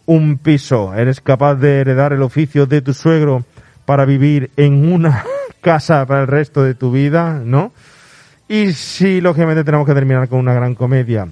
un 0.07 0.39
piso? 0.39 0.95
¿Eres 0.95 1.21
capaz 1.21 1.57
de 1.57 1.81
heredar 1.81 2.13
el 2.13 2.23
oficio 2.23 2.67
de 2.67 2.83
tu 2.83 2.93
suegro 2.93 3.45
para 3.85 4.05
vivir 4.05 4.51
en 4.57 4.93
una 4.93 5.25
casa 5.61 6.07
para 6.07 6.23
el 6.23 6.29
resto 6.29 6.63
de 6.63 6.75
tu 6.75 6.93
vida, 6.93 7.41
¿no? 7.45 7.73
Y 8.49 8.73
si, 8.73 9.21
lógicamente, 9.21 9.65
tenemos 9.65 9.87
que 9.87 9.95
terminar 9.95 10.29
con 10.29 10.39
una 10.39 10.53
gran 10.53 10.75
comedia, 10.75 11.27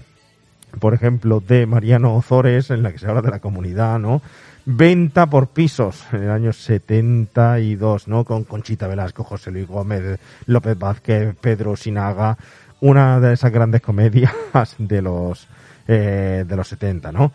por 0.79 0.95
ejemplo, 0.95 1.41
de 1.41 1.67
Mariano 1.67 2.17
Ozores, 2.17 2.71
en 2.71 2.83
la 2.83 2.93
que 2.93 2.99
se 2.99 3.07
habla 3.07 3.23
de 3.23 3.31
la 3.31 3.41
comunidad, 3.41 3.99
¿no? 3.99 4.23
Venta 4.65 5.27
por 5.27 5.49
pisos 5.49 6.05
en 6.13 6.23
el 6.23 6.31
año 6.31 6.53
72, 6.53 8.09
¿no? 8.09 8.25
Con 8.25 8.45
Conchita 8.45 8.87
Velasco, 8.87 9.25
José 9.25 9.51
Luis 9.51 9.67
Gómez, 9.67 10.21
López 10.47 10.79
Vázquez, 10.79 11.35
Pedro 11.41 11.77
Sinaga, 11.77 12.37
una 12.81 13.21
de 13.21 13.35
esas 13.35 13.53
grandes 13.53 13.81
comedias 13.81 14.33
de 14.79 15.03
los, 15.03 15.49
eh, 15.89 16.45
de 16.47 16.57
los 16.57 16.69
70, 16.69 17.13
¿no? 17.13 17.33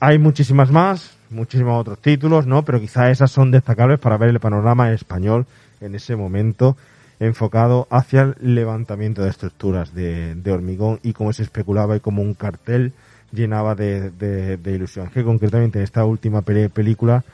Hay 0.00 0.18
muchísimas 0.18 0.70
más, 0.70 1.16
muchísimos 1.30 1.80
otros 1.80 1.98
títulos, 1.98 2.46
¿no? 2.46 2.64
Pero 2.64 2.80
quizá 2.80 3.10
esas 3.10 3.30
son 3.30 3.50
destacables 3.50 3.98
para 3.98 4.16
ver 4.16 4.28
el 4.28 4.40
panorama 4.40 4.92
español 4.92 5.46
en 5.80 5.94
ese 5.94 6.16
momento 6.16 6.76
enfocado 7.20 7.86
hacia 7.90 8.22
el 8.40 8.54
levantamiento 8.54 9.22
de 9.22 9.30
estructuras 9.30 9.94
de, 9.94 10.34
de 10.34 10.52
hormigón 10.52 11.00
y 11.02 11.12
cómo 11.12 11.32
se 11.32 11.42
especulaba 11.42 11.96
y 11.96 12.00
cómo 12.00 12.22
un 12.22 12.34
cartel 12.34 12.92
llenaba 13.32 13.74
de, 13.74 14.10
de- 14.10 14.56
de 14.56 14.72
ilusión. 14.74 15.10
Que 15.10 15.24
concretamente 15.24 15.78
en 15.78 15.84
esta 15.84 16.04
última 16.04 16.42
película 16.42 17.24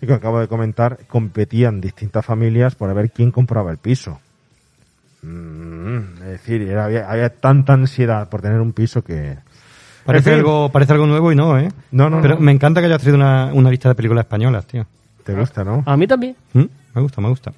que 0.00 0.12
acabo 0.12 0.38
de 0.40 0.48
comentar 0.48 0.98
competían 1.08 1.80
distintas 1.80 2.26
familias 2.26 2.74
por 2.74 2.92
ver 2.92 3.10
quién 3.10 3.30
compraba 3.30 3.70
el 3.70 3.78
piso. 3.78 4.20
Mm, 5.22 5.98
es 6.22 6.28
decir, 6.30 6.62
era- 6.62 6.84
había, 6.84 7.10
había 7.10 7.30
tanta 7.30 7.72
ansiedad 7.72 8.28
por 8.28 8.42
tener 8.42 8.60
un 8.60 8.72
piso 8.72 9.02
que... 9.02 9.36
Parece 10.04 10.30
En 10.30 10.34
fin. 10.36 10.44
algo, 10.44 10.68
parece 10.70 10.92
algo 10.92 11.06
nuevo 11.06 11.32
y 11.32 11.36
no, 11.36 11.58
¿eh? 11.58 11.70
No, 11.90 12.10
no, 12.10 12.20
Pero 12.20 12.34
no. 12.34 12.40
me 12.42 12.52
encanta 12.52 12.80
que 12.80 12.86
hayas 12.86 13.00
traído 13.00 13.16
una, 13.16 13.46
una 13.54 13.70
lista 13.70 13.88
de 13.88 13.94
películas 13.94 14.24
españolas, 14.26 14.66
tío. 14.66 14.84
¿Te 15.24 15.32
gusta, 15.34 15.64
no? 15.64 15.82
A 15.86 15.96
mí 15.96 16.06
también. 16.06 16.36
¿Mm? 16.52 16.64
Me 16.94 17.00
gusta, 17.00 17.22
me 17.22 17.28
gusta. 17.30 17.52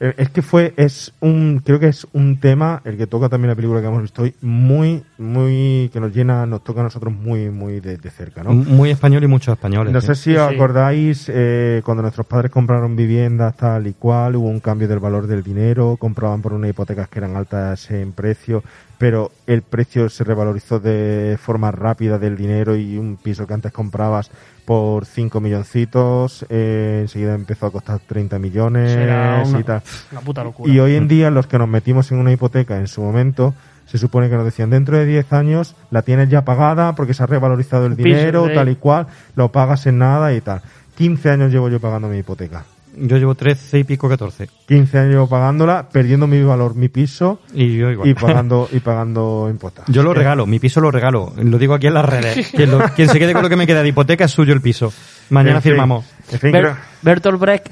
Eh, 0.00 0.14
Es 0.16 0.28
que 0.30 0.42
fue, 0.42 0.74
es 0.76 1.12
un, 1.20 1.62
creo 1.64 1.78
que 1.78 1.88
es 1.88 2.06
un 2.12 2.40
tema, 2.40 2.82
el 2.84 2.96
que 2.96 3.06
toca 3.06 3.28
también 3.28 3.50
la 3.50 3.54
película 3.54 3.80
que 3.80 3.86
hemos 3.86 4.02
visto 4.02 4.22
hoy, 4.22 4.34
muy, 4.42 5.02
muy, 5.18 5.90
que 5.92 6.00
nos 6.00 6.14
llena, 6.14 6.46
nos 6.46 6.64
toca 6.64 6.80
a 6.80 6.84
nosotros 6.84 7.12
muy, 7.12 7.50
muy 7.50 7.80
de, 7.80 7.96
de 7.96 8.10
cerca, 8.10 8.42
¿no? 8.42 8.52
Muy 8.52 8.90
español 8.90 9.22
y 9.24 9.26
muchos 9.26 9.52
españoles. 9.52 9.92
No 9.92 10.00
sé 10.00 10.14
si 10.14 10.34
os 10.36 10.52
acordáis 10.52 11.30
eh, 11.32 11.82
cuando 11.84 12.02
nuestros 12.02 12.26
padres 12.26 12.50
compraron 12.50 12.96
viviendas 12.96 13.56
tal 13.56 13.86
y 13.86 13.92
cual, 13.92 14.36
hubo 14.36 14.48
un 14.48 14.60
cambio 14.60 14.88
del 14.88 14.98
valor 14.98 15.26
del 15.26 15.42
dinero, 15.42 15.96
compraban 15.98 16.42
por 16.42 16.52
unas 16.52 16.70
hipotecas 16.70 17.08
que 17.08 17.20
eran 17.20 17.36
altas 17.36 17.90
en 17.90 18.12
precio, 18.12 18.62
pero 18.98 19.30
el 19.46 19.62
precio 19.62 20.08
se 20.08 20.24
revalorizó 20.24 20.78
de 20.80 21.38
forma 21.40 21.70
rápida 21.70 22.18
del 22.18 22.36
dinero 22.36 22.76
y 22.76 22.96
un 22.98 23.16
piso 23.16 23.46
que 23.46 23.54
antes 23.54 23.72
comprabas 23.72 24.30
por 24.64 25.04
5 25.04 25.40
milloncitos, 25.40 26.46
eh, 26.48 27.00
enseguida 27.02 27.34
empezó 27.34 27.66
a 27.66 27.70
costar 27.72 27.98
30 28.00 28.38
millones 28.38 28.94
una- 28.96 29.60
y 29.60 29.62
tal. 29.64 29.82
una 30.12 30.20
puta 30.20 30.44
locura. 30.44 30.72
Y 30.72 30.78
hoy 30.78 30.94
en 30.94 31.08
día 31.08 31.30
los 31.30 31.46
que 31.46 31.58
nos 31.58 31.68
metimos 31.68 32.10
en 32.12 32.18
una 32.18 32.32
hipoteca 32.32 32.78
en 32.78 32.86
su 32.86 33.02
momento, 33.02 33.54
se 33.86 33.98
supone 33.98 34.30
que 34.30 34.36
nos 34.36 34.44
decían 34.46 34.70
dentro 34.70 34.96
de 34.96 35.04
10 35.04 35.30
años 35.34 35.76
la 35.90 36.02
tienes 36.02 36.30
ya 36.30 36.44
pagada 36.44 36.94
porque 36.94 37.12
se 37.14 37.22
ha 37.22 37.26
revalorizado 37.26 37.84
el 37.86 37.96
dinero, 37.96 38.44
tal 38.54 38.68
y 38.70 38.76
cual, 38.76 39.06
lo 39.36 39.52
pagas 39.52 39.86
en 39.86 39.98
nada 39.98 40.32
y 40.32 40.40
tal. 40.40 40.62
15 40.96 41.28
años 41.30 41.52
llevo 41.52 41.68
yo 41.68 41.80
pagando 41.80 42.08
mi 42.08 42.18
hipoteca. 42.18 42.64
Yo 42.96 43.16
llevo 43.18 43.34
13 43.34 43.80
y 43.80 43.84
pico 43.84 44.08
14. 44.08 44.48
15 44.68 44.98
años 44.98 45.28
pagándola, 45.28 45.88
perdiendo 45.90 46.26
mi 46.26 46.42
valor, 46.42 46.74
mi 46.76 46.88
piso 46.88 47.40
Y 47.52 47.76
yo 47.76 47.90
igual. 47.90 48.08
y 48.08 48.14
pagando 48.14 48.68
y 48.70 48.80
pagando 48.80 49.48
impuestos. 49.50 49.84
Yo 49.88 50.02
lo 50.02 50.14
regalo, 50.14 50.46
mi 50.46 50.58
piso 50.60 50.80
lo 50.80 50.90
regalo. 50.90 51.32
Lo 51.36 51.58
digo 51.58 51.74
aquí 51.74 51.88
en 51.88 51.94
las 51.94 52.04
redes. 52.04 52.50
Quien, 52.54 52.70
lo- 52.70 52.78
quien 52.94 53.08
se 53.08 53.18
quede 53.18 53.32
con 53.32 53.42
lo 53.42 53.48
que 53.48 53.56
me 53.56 53.66
queda 53.66 53.82
de 53.82 53.88
hipoteca 53.88 54.24
es 54.26 54.30
suyo 54.30 54.52
el 54.54 54.60
piso. 54.60 54.92
Mañana 55.30 55.56
En 55.56 55.62
fin, 55.62 55.72
firmamos. 55.72 56.04
en 56.32 56.38
fin, 56.38 56.52
Ber- 56.52 56.62
creo- 56.62 56.76
Bertolt 57.02 57.40
Brecht, 57.40 57.66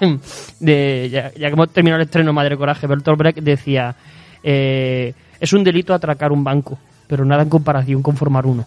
de, 0.60 1.08
ya, 1.10 1.32
ya 1.32 1.48
que 1.48 1.52
hemos 1.52 1.72
terminado 1.72 2.00
el 2.00 2.06
estreno 2.06 2.32
Madre 2.32 2.56
Coraje, 2.56 2.86
Bertolt 2.86 3.18
Brecht 3.18 3.38
decía, 3.40 3.94
eh, 4.42 5.12
es 5.40 5.52
un 5.52 5.64
delito 5.64 5.94
atracar 5.94 6.32
un 6.32 6.44
banco, 6.44 6.78
pero 7.06 7.24
nada 7.24 7.42
en 7.42 7.48
comparación 7.48 8.02
con 8.02 8.16
formar 8.16 8.46
uno. 8.46 8.64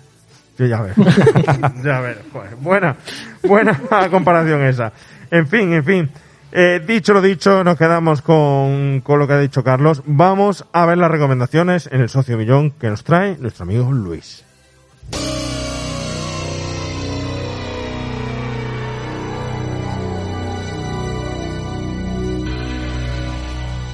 Sí, 0.57 0.67
ya 0.69 0.81
ver. 0.81 0.93
ya 1.83 1.99
ver. 1.99 2.21
Joder, 2.31 2.55
buena, 2.55 2.95
buena 3.43 3.77
comparación 4.11 4.63
esa. 4.63 4.91
En 5.35 5.47
fin, 5.47 5.73
en 5.73 5.83
fin. 5.83 6.09
Eh, 6.53 6.81
dicho 6.87 7.13
lo 7.13 7.21
dicho, 7.21 7.61
nos 7.61 7.77
quedamos 7.77 8.21
con, 8.21 9.01
con 9.01 9.19
lo 9.19 9.27
que 9.27 9.33
ha 9.33 9.39
dicho 9.39 9.65
Carlos. 9.65 10.01
Vamos 10.05 10.65
a 10.71 10.85
ver 10.85 10.97
las 10.97 11.11
recomendaciones 11.11 11.89
en 11.91 11.99
el 11.99 12.07
socio 12.07 12.37
millón 12.37 12.71
que 12.71 12.87
nos 12.87 13.03
trae 13.03 13.35
nuestro 13.37 13.63
amigo 13.63 13.91
Luis. 13.91 14.45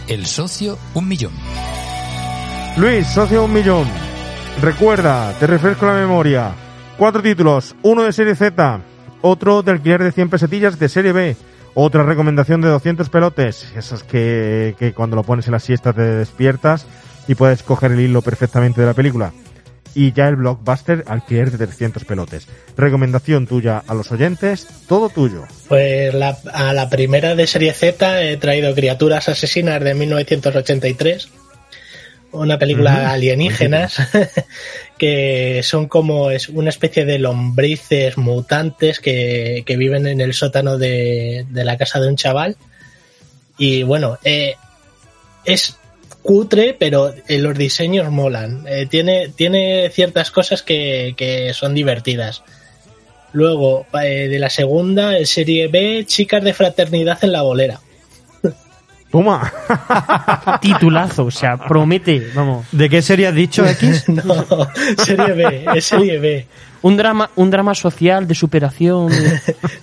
El 0.07 0.27
socio, 0.27 0.77
un 0.93 1.07
millón. 1.07 1.33
Luis, 2.77 3.07
socio 3.07 3.45
un 3.45 3.53
millón. 3.53 3.87
Recuerda, 4.61 5.33
te 5.39 5.47
refresco 5.47 5.87
la 5.87 5.93
memoria. 5.93 6.51
Cuatro 6.99 7.23
títulos, 7.23 7.75
uno 7.81 8.03
de 8.03 8.13
serie 8.13 8.35
Z, 8.35 8.81
otro 9.21 9.61
de 9.63 9.71
alquiler 9.71 10.03
de 10.03 10.11
100 10.11 10.29
pesetillas 10.29 10.79
de 10.79 10.89
serie 10.89 11.11
B, 11.11 11.35
otra 11.73 12.03
recomendación 12.03 12.61
de 12.61 12.67
200 12.69 13.09
pelotes, 13.09 13.71
esos 13.75 14.03
que, 14.03 14.75
que 14.77 14.93
cuando 14.93 15.15
lo 15.15 15.23
pones 15.23 15.45
en 15.47 15.53
la 15.53 15.59
siesta 15.59 15.93
te 15.93 16.01
despiertas 16.01 16.85
y 17.27 17.35
puedes 17.35 17.63
coger 17.63 17.91
el 17.93 17.99
hilo 18.01 18.21
perfectamente 18.21 18.81
de 18.81 18.87
la 18.87 18.93
película. 18.93 19.31
Y 19.93 20.13
ya 20.13 20.29
el 20.29 20.37
blockbuster 20.37 21.03
alquiler 21.07 21.51
de 21.51 21.65
300 21.67 22.05
pelotes. 22.05 22.47
Recomendación 22.77 23.45
tuya 23.45 23.83
a 23.85 23.93
los 23.93 24.09
oyentes, 24.13 24.65
todo 24.87 25.09
tuyo. 25.09 25.43
Pues 25.67 26.13
la- 26.13 26.37
a 26.53 26.71
la 26.73 26.89
primera 26.89 27.35
de 27.35 27.45
serie 27.45 27.73
Z 27.73 28.21
he 28.23 28.37
traído 28.37 28.73
Criaturas 28.73 29.27
Asesinas 29.27 29.83
de 29.83 29.93
1983. 29.93 31.29
Una 32.31 32.57
película 32.57 32.93
Ujú. 32.93 33.11
alienígenas 33.13 33.97
que 34.97 35.61
son 35.63 35.87
como 35.87 36.31
es 36.31 36.49
una 36.49 36.69
especie 36.69 37.05
de 37.05 37.19
lombrices 37.19 38.17
mutantes 38.17 38.99
que, 38.99 39.63
que 39.65 39.77
viven 39.77 40.07
en 40.07 40.21
el 40.21 40.33
sótano 40.33 40.77
de, 40.77 41.45
de 41.49 41.65
la 41.65 41.77
casa 41.77 41.99
de 41.99 42.07
un 42.07 42.15
chaval. 42.15 42.55
Y 43.57 43.83
bueno, 43.83 44.17
eh, 44.23 44.55
es 45.45 45.77
cutre, 46.21 46.75
pero 46.77 47.13
eh, 47.27 47.39
los 47.39 47.57
diseños 47.57 48.11
molan. 48.11 48.65
Eh, 48.67 48.87
tiene, 48.89 49.29
tiene 49.29 49.89
ciertas 49.89 50.31
cosas 50.31 50.63
que, 50.63 51.13
que 51.17 51.53
son 51.53 51.73
divertidas. 51.73 52.43
Luego, 53.33 53.85
de 53.93 54.39
la 54.39 54.49
segunda, 54.49 55.17
en 55.17 55.25
serie 55.25 55.69
B, 55.69 56.03
Chicas 56.05 56.43
de 56.43 56.53
Fraternidad 56.53 57.23
en 57.23 57.31
la 57.31 57.43
Bolera. 57.43 57.79
Toma. 59.11 59.51
Titulazo, 60.61 61.25
o 61.25 61.31
sea, 61.31 61.57
promete, 61.57 62.31
vamos. 62.33 62.65
¿De 62.71 62.89
qué 62.89 63.01
serie 63.01 63.27
has 63.27 63.35
dicho, 63.35 63.65
X? 63.65 64.05
no, 64.09 64.45
serie 65.03 65.33
B, 65.33 65.65
es 65.75 65.85
serie 65.85 66.17
B. 66.19 66.47
Un 66.83 66.97
drama, 66.97 67.29
un 67.35 67.51
drama 67.51 67.75
social 67.75 68.27
de 68.27 68.35
superación. 68.35 69.11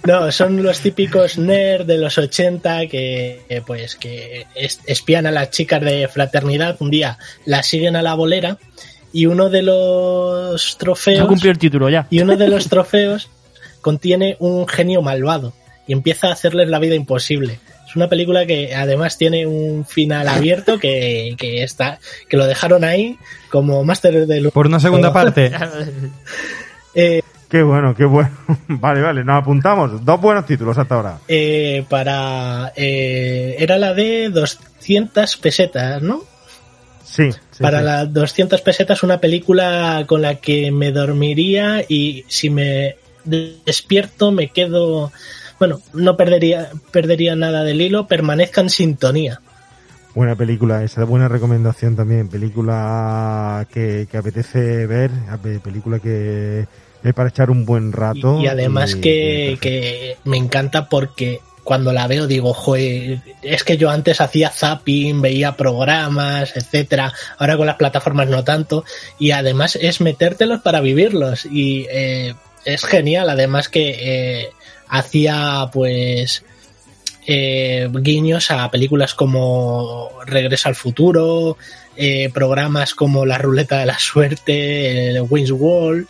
No, 0.04 0.32
son 0.32 0.62
los 0.62 0.80
típicos 0.80 1.36
nerds 1.36 1.86
de 1.86 1.98
los 1.98 2.16
80 2.16 2.86
que, 2.86 3.42
que, 3.46 3.60
pues 3.60 3.94
que 3.96 4.46
es- 4.54 4.80
espían 4.86 5.26
a 5.26 5.30
las 5.30 5.50
chicas 5.50 5.82
de 5.82 6.08
fraternidad. 6.08 6.76
Un 6.80 6.90
día 6.90 7.18
las 7.44 7.66
siguen 7.66 7.94
a 7.94 8.00
la 8.00 8.14
bolera 8.14 8.56
y 9.12 9.26
uno 9.26 9.50
de 9.50 9.60
los 9.62 10.74
Ha 10.74 10.78
trofeos 10.78 11.28
cumplido 11.28 11.52
el 11.52 11.58
título 11.58 11.90
ya. 11.90 12.06
y 12.08 12.20
uno 12.20 12.36
de 12.36 12.48
los 12.48 12.68
trofeos 12.70 13.28
contiene 13.82 14.36
un 14.40 14.66
genio 14.66 15.02
malvado 15.02 15.52
y 15.86 15.92
empieza 15.92 16.28
a 16.28 16.32
hacerles 16.32 16.68
la 16.70 16.78
vida 16.78 16.94
imposible. 16.94 17.60
Es 17.88 17.96
una 17.96 18.08
película 18.08 18.44
que 18.44 18.74
además 18.74 19.16
tiene 19.16 19.46
un 19.46 19.84
final 19.86 20.28
abierto 20.28 20.78
que, 20.78 21.34
que 21.38 21.62
está 21.62 21.98
que 22.28 22.36
lo 22.36 22.46
dejaron 22.46 22.84
ahí 22.84 23.16
como 23.50 23.82
Master 23.82 24.26
del 24.26 24.50
Por 24.50 24.66
una 24.66 24.80
segunda 24.80 25.12
parte. 25.12 25.50
Eh, 26.94 27.22
Qué 27.48 27.62
bueno, 27.62 27.94
qué 27.94 28.04
bueno. 28.04 28.30
Vale, 28.68 29.00
vale, 29.00 29.22
nos 29.24 29.40
apuntamos. 29.42 30.04
Dos 30.04 30.20
buenos 30.20 30.44
títulos 30.46 30.76
hasta 30.76 30.94
ahora. 30.96 31.18
eh, 31.28 31.84
para 31.88 32.72
eh, 32.76 33.56
era 33.58 33.78
la 33.78 33.94
de 33.94 34.28
200 34.30 35.36
pesetas, 35.36 36.02
¿no? 36.02 36.24
Sí. 37.04 37.30
sí, 37.32 37.38
para 37.62 37.78
sí. 37.78 37.84
las 37.84 38.12
200 38.12 38.60
pesetas 38.62 39.02
una 39.02 39.18
película 39.20 40.04
con 40.06 40.22
la 40.22 40.34
que 40.36 40.70
me 40.72 40.90
dormiría 40.92 41.84
y 41.88 42.24
si 42.28 42.50
me 42.50 42.96
despierto 43.24 44.30
me 44.32 44.48
quedo 44.48 45.12
bueno 45.58 45.80
no 45.92 46.16
perdería 46.16 46.70
perdería 46.90 47.36
nada 47.36 47.64
del 47.64 47.80
hilo 47.80 48.06
permanezca 48.06 48.60
en 48.60 48.70
sintonía 48.70 49.40
Buena 50.14 50.34
película, 50.34 50.82
esa 50.82 51.04
buena 51.04 51.28
recomendación 51.28 51.94
también. 51.94 52.28
Película 52.28 53.66
que, 53.72 54.08
que 54.10 54.16
apetece 54.16 54.86
ver, 54.86 55.12
película 55.62 56.00
que 56.00 56.66
es 57.04 57.14
para 57.14 57.28
echar 57.28 57.50
un 57.50 57.64
buen 57.64 57.92
rato. 57.92 58.40
y 58.40 58.48
además 58.48 58.96
y- 58.96 59.00
que, 59.00 59.58
que 59.60 60.16
me 60.24 60.36
encanta 60.36 60.88
porque 60.88 61.40
cuando 61.62 61.92
la 61.92 62.08
veo 62.08 62.26
digo, 62.26 62.52
joder, 62.52 63.20
es 63.42 63.62
que 63.62 63.76
yo 63.76 63.90
antes 63.90 64.20
hacía 64.20 64.50
zapping, 64.50 65.20
veía 65.20 65.54
programas, 65.56 66.56
etcétera, 66.56 67.12
ahora 67.36 67.56
con 67.56 67.66
las 67.66 67.76
plataformas 67.76 68.26
no 68.28 68.42
tanto, 68.42 68.84
y 69.20 69.30
además 69.32 69.76
es 69.80 70.00
metértelos 70.00 70.62
para 70.62 70.80
vivirlos, 70.80 71.44
y 71.46 71.86
eh, 71.90 72.34
es 72.64 72.84
genial, 72.84 73.28
además 73.30 73.68
que 73.68 73.96
eh, 74.00 74.50
hacía 74.88 75.68
pues 75.72 76.44
eh, 77.26 77.88
guiños 77.92 78.50
a 78.50 78.70
películas 78.70 79.14
como 79.14 80.10
Regreso 80.26 80.68
al 80.68 80.74
futuro, 80.74 81.56
eh, 81.96 82.30
programas 82.32 82.94
como 82.94 83.26
La 83.26 83.38
ruleta 83.38 83.78
de 83.80 83.86
la 83.86 83.98
suerte, 83.98 85.10
el 85.10 85.22
Wings 85.28 85.50
Wall, 85.52 86.06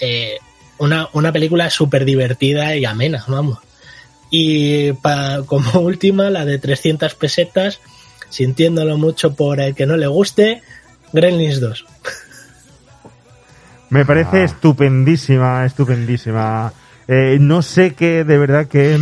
eh, 0.00 0.36
una, 0.78 1.08
una 1.12 1.32
película 1.32 1.70
súper 1.70 2.04
divertida 2.04 2.76
y 2.76 2.84
amena, 2.84 3.24
vamos. 3.28 3.58
Y 4.30 4.92
pa- 4.94 5.42
como 5.46 5.80
última, 5.80 6.30
la 6.30 6.44
de 6.44 6.58
300 6.58 7.14
pesetas, 7.14 7.80
sintiéndolo 8.30 8.98
mucho 8.98 9.34
por 9.34 9.60
el 9.60 9.74
que 9.74 9.86
no 9.86 9.96
le 9.96 10.06
guste, 10.08 10.62
Gremlins 11.12 11.60
2. 11.60 11.84
Me 13.90 14.04
parece 14.04 14.38
Ah. 14.40 14.44
estupendísima, 14.44 15.64
estupendísima. 15.66 16.72
Eh, 17.08 17.38
no 17.40 17.62
sé 17.62 17.94
qué, 17.94 18.24
de 18.24 18.38
verdad, 18.38 18.66
qué 18.66 18.98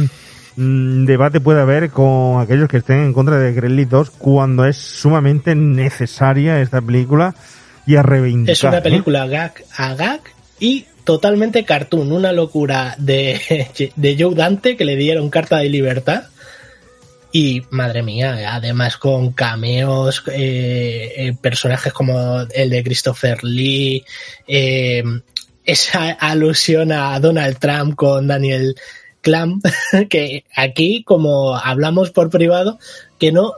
mm, 0.57 1.05
debate 1.05 1.41
puede 1.41 1.61
haber 1.61 1.91
con 1.91 2.41
aquellos 2.41 2.69
que 2.69 2.79
estén 2.79 3.01
en 3.01 3.13
contra 3.13 3.39
de 3.39 3.53
Gremlins 3.53 3.91
2 3.91 4.11
cuando 4.11 4.65
es 4.65 4.77
sumamente 4.77 5.55
necesaria 5.55 6.61
esta 6.61 6.81
película 6.81 7.35
y 7.87 7.97
a 7.97 8.03
reivindicar. 8.03 8.53
Es 8.53 8.65
una 8.65 8.79
¿eh? 8.79 8.83
película 8.83 9.27
gag 9.27 9.55
a 9.77 9.95
gag 9.95 10.21
y 10.59 10.87
totalmente 11.05 11.65
cartoon, 11.65 12.13
una 12.13 12.33
locura 12.33 12.95
de, 12.99 13.93
de 13.97 14.17
Joe 14.19 14.35
Dante 14.35 14.77
que 14.77 14.85
le 14.85 14.97
dieron 14.97 15.31
carta 15.31 15.59
de 15.59 15.69
libertad. 15.69 16.25
Y 17.35 17.63
madre 17.71 18.03
mía, 18.03 18.55
además 18.55 18.99
con 18.99 19.33
cameos, 19.33 20.23
eh, 20.31 21.15
eh, 21.17 21.35
personajes 21.41 21.91
como 21.91 22.43
el 22.55 22.69
de 22.69 22.85
Christopher 22.85 23.43
Lee, 23.43 24.05
eh, 24.47 25.03
esa 25.65 26.11
alusión 26.11 26.93
a 26.93 27.19
Donald 27.21 27.59
Trump 27.59 27.95
con 27.95 28.27
Daniel 28.27 28.77
Clam, 29.21 29.61
que 30.11 30.45
aquí, 30.55 31.05
como 31.05 31.57
hablamos 31.57 32.11
por 32.11 32.31
privado, 32.31 32.79
que 33.19 33.33
no, 33.33 33.55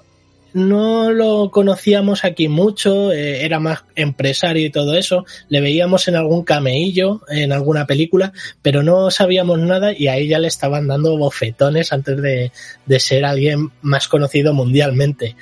no 0.53 1.11
lo 1.11 1.51
conocíamos 1.51 2.25
aquí 2.25 2.49
mucho, 2.49 3.13
eh, 3.13 3.45
era 3.45 3.59
más 3.59 3.85
empresario 3.97 4.67
y 4.67 4.71
todo 4.71 4.95
eso, 4.95 5.25
le 5.49 5.61
veíamos 5.61 6.07
en 6.07 6.17
algún 6.17 6.45
cameillo, 6.45 7.23
en 7.29 7.53
alguna 7.53 7.87
película, 7.87 8.33
pero 8.63 8.83
no 8.83 9.11
sabíamos 9.11 9.59
nada 9.59 9.93
y 9.93 10.07
a 10.09 10.17
ella 10.17 10.39
le 10.39 10.49
estaban 10.49 10.87
dando 10.87 11.17
bofetones 11.17 11.93
antes 11.93 12.21
de, 12.21 12.53
de 12.87 13.01
ser 13.01 13.25
alguien 13.25 13.73
más 13.83 14.07
conocido 14.07 14.53
mundialmente. 14.53 15.35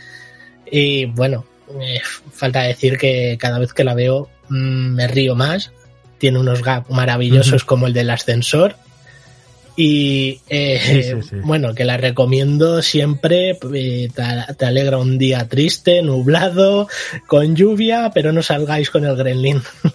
Y 0.71 1.05
bueno, 1.07 1.45
eh, 1.81 2.01
falta 2.33 2.63
decir 2.63 2.97
que 2.97 3.37
cada 3.39 3.59
vez 3.59 3.73
que 3.73 3.85
la 3.85 3.95
veo 3.95 4.31
mm, 4.49 4.95
me 4.95 5.09
río 5.09 5.35
más, 5.35 5.73
tiene 6.23 6.39
unos 6.39 6.63
gags 6.63 6.89
maravillosos 6.89 7.65
como 7.65 7.89
el 7.89 7.93
del 7.93 8.11
ascensor. 8.11 8.77
Y 9.75 10.41
eh, 10.49 10.79
Sí, 10.81 11.03
sí, 11.03 11.29
sí. 11.31 11.37
bueno, 11.43 11.75
que 11.75 11.85
la 11.85 11.97
recomiendo 11.97 12.81
siempre. 12.81 13.59
eh, 13.75 14.09
te, 14.15 14.55
te 14.55 14.65
alegra 14.67 14.99
un 14.99 15.19
día 15.19 15.49
triste, 15.49 16.01
nublado, 16.01 16.87
con 17.27 17.57
lluvia, 17.57 18.13
pero 18.15 18.31
no 18.33 18.41
salgáis 18.45 18.89
con 18.91 19.05
el 19.05 19.17
gremlin. 19.17 19.61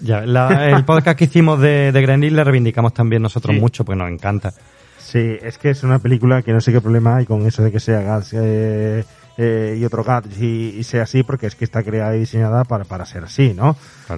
Ya, 0.00 0.22
la- 0.22 0.70
el 0.70 0.84
podcast 0.84 1.16
que 1.18 1.24
hicimos 1.24 1.60
de, 1.60 1.90
de 1.92 2.02
Gremlins 2.02 2.32
le 2.34 2.44
reivindicamos 2.44 2.92
también 2.92 3.22
nosotros 3.22 3.54
Sí. 3.54 3.60
mucho, 3.60 3.84
porque 3.84 3.98
nos 3.98 4.10
encanta. 4.10 4.52
Sí, 4.98 5.36
es 5.42 5.56
que 5.56 5.70
es 5.70 5.82
una 5.82 5.98
película 5.98 6.42
que 6.42 6.52
no 6.52 6.60
sé 6.60 6.72
qué 6.72 6.80
problema 6.80 7.16
hay 7.16 7.24
con 7.26 7.46
eso 7.46 7.62
de 7.62 7.70
que 7.72 7.80
sea 7.80 8.00
gas 8.02 8.32
eh, 8.34 9.04
eh, 9.36 9.76
y 9.80 9.84
otro 9.84 10.04
gas 10.04 10.24
y, 10.40 10.76
y 10.78 10.84
sea 10.84 11.02
así, 11.04 11.22
porque 11.22 11.46
es 11.46 11.54
que 11.56 11.64
está 11.64 11.82
creada 11.82 12.14
y 12.16 12.20
diseñada 12.20 12.64
para, 12.64 12.84
para 12.84 13.04
ser 13.04 13.24
así, 13.24 13.52
¿no? 13.54 13.76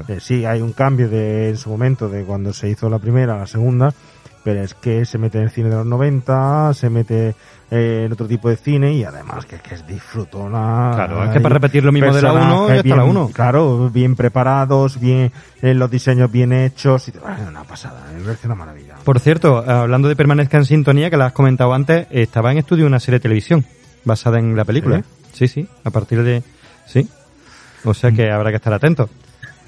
Eh, 0.09 0.19
sí, 0.20 0.45
hay 0.45 0.61
un 0.61 0.73
cambio 0.73 1.09
de 1.09 1.49
en 1.51 1.57
su 1.57 1.70
momento 1.70 2.09
de 2.09 2.23
cuando 2.25 2.53
se 2.53 2.69
hizo 2.69 2.89
la 2.91 2.99
primera 2.99 3.35
a 3.35 3.39
la 3.39 3.47
segunda, 3.47 3.93
pero 4.45 4.62
es 4.62 4.75
que 4.75 5.05
se 5.05 5.19
mete 5.19 5.39
en 5.39 5.45
el 5.45 5.51
cine 5.51 5.70
de 5.70 5.77
los 5.77 5.86
90, 5.86 6.73
se 6.75 6.89
mete 6.89 7.35
eh, 7.69 8.05
en 8.07 8.12
otro 8.12 8.28
tipo 8.28 8.49
de 8.49 8.57
cine 8.57 8.93
y 8.93 9.03
además 9.03 9.45
que, 9.45 9.57
que 9.59 9.75
es 9.75 9.85
disfrutona. 9.86 10.93
Claro, 10.95 11.25
es 11.25 11.31
que 11.31 11.41
para 11.41 11.55
repetir 11.55 11.83
lo 11.85 11.91
mismo 11.93 12.15
de 12.15 12.23
la 12.23 12.33
uno, 12.33 12.41
personajes 12.41 12.69
ya 12.69 12.75
está 12.77 12.89
la 12.97 13.03
bien- 13.03 13.17
uno. 13.17 13.31
Claro, 13.33 13.91
bien 13.91 14.15
preparados, 14.17 15.01
bien 15.01 15.33
eh, 15.62 15.75
los 15.75 15.91
diseños 15.91 16.31
bien 16.31 16.53
hechos 16.53 17.09
y 17.09 17.12
bueno, 17.12 17.39
una 17.49 17.65
pasada, 17.65 18.05
parece 18.25 18.47
una 18.47 18.55
maravilla. 18.55 18.95
Por 19.03 19.19
cierto, 19.19 19.59
hablando 19.69 20.09
de 20.09 20.15
Permanezca 20.15 20.59
en 20.59 20.65
Sintonía, 20.65 21.11
que 21.11 21.17
la 21.17 21.27
has 21.27 21.33
comentado 21.33 21.73
antes, 21.75 22.07
estaba 22.11 22.53
en 22.53 22.59
estudio 22.59 22.86
una 22.86 23.01
serie 23.01 23.19
de 23.19 23.23
televisión 23.23 23.65
basada 24.07 24.39
en 24.39 24.57
la 24.57 24.65
película. 24.65 25.02
Sí, 25.35 25.47
sí, 25.49 25.68
a 25.85 25.91
partir 25.91 26.23
de... 26.23 26.43
Sí. 26.86 27.07
O 27.85 27.93
sea 27.93 28.10
que 28.12 28.31
habrá 28.31 28.49
que 28.51 28.57
estar 28.57 28.73
atento. 28.73 29.10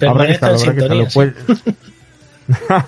Habrá 0.00 0.26
que 0.26 0.33
estarlo, 0.33 0.58
habrá 0.58 0.75
que. 0.75 1.08
Pues- 1.12 1.34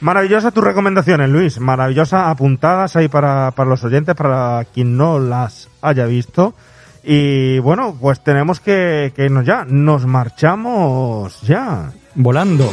Maravillosas 0.00 0.52
tus 0.54 0.62
recomendaciones, 0.62 1.28
Luis. 1.28 1.58
Maravillosas 1.58 2.28
apuntadas 2.28 2.94
ahí 2.96 3.08
para, 3.08 3.50
para 3.52 3.70
los 3.70 3.82
oyentes, 3.82 4.14
para 4.14 4.64
quien 4.72 4.96
no 4.96 5.18
las 5.18 5.68
haya 5.82 6.04
visto. 6.06 6.54
Y 7.02 7.58
bueno, 7.60 7.96
pues 8.00 8.22
tenemos 8.22 8.60
que, 8.60 9.12
que 9.16 9.24
irnos 9.24 9.44
ya. 9.46 9.64
Nos 9.66 10.06
marchamos 10.06 11.40
ya. 11.42 11.90
Volando. 12.14 12.70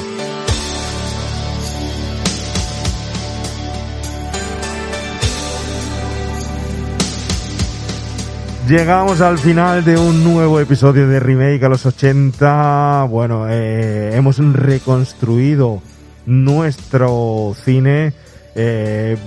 Llegamos 8.68 9.22
al 9.22 9.38
final 9.38 9.86
de 9.86 9.96
un 9.96 10.24
nuevo 10.24 10.60
episodio 10.60 11.08
de 11.08 11.20
Remake 11.20 11.64
a 11.64 11.70
los 11.70 11.86
80. 11.86 13.06
Bueno, 13.08 13.46
eh, 13.48 14.16
hemos 14.16 14.40
reconstruido 14.40 15.84
nuestro 16.26 17.56
cine. 17.64 18.14
Eh, 18.56 19.18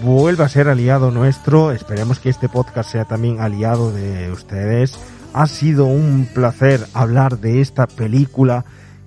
a 0.41 0.49
ser 0.49 0.69
aliado 0.69 1.13
nuestro. 1.13 1.71
Esperemos 1.71 2.19
que 2.19 2.31
este 2.31 2.49
podcast 2.49 2.91
sea 2.91 3.05
también 3.05 3.39
aliado 3.39 3.93
de 3.93 4.33
ustedes. 4.33 4.99
Ha 5.33 5.47
sido 5.47 5.85
un 5.85 6.29
placer 6.35 6.85
hablar 6.93 7.39
de 7.39 7.61
esta 7.61 7.87
película 7.87 8.65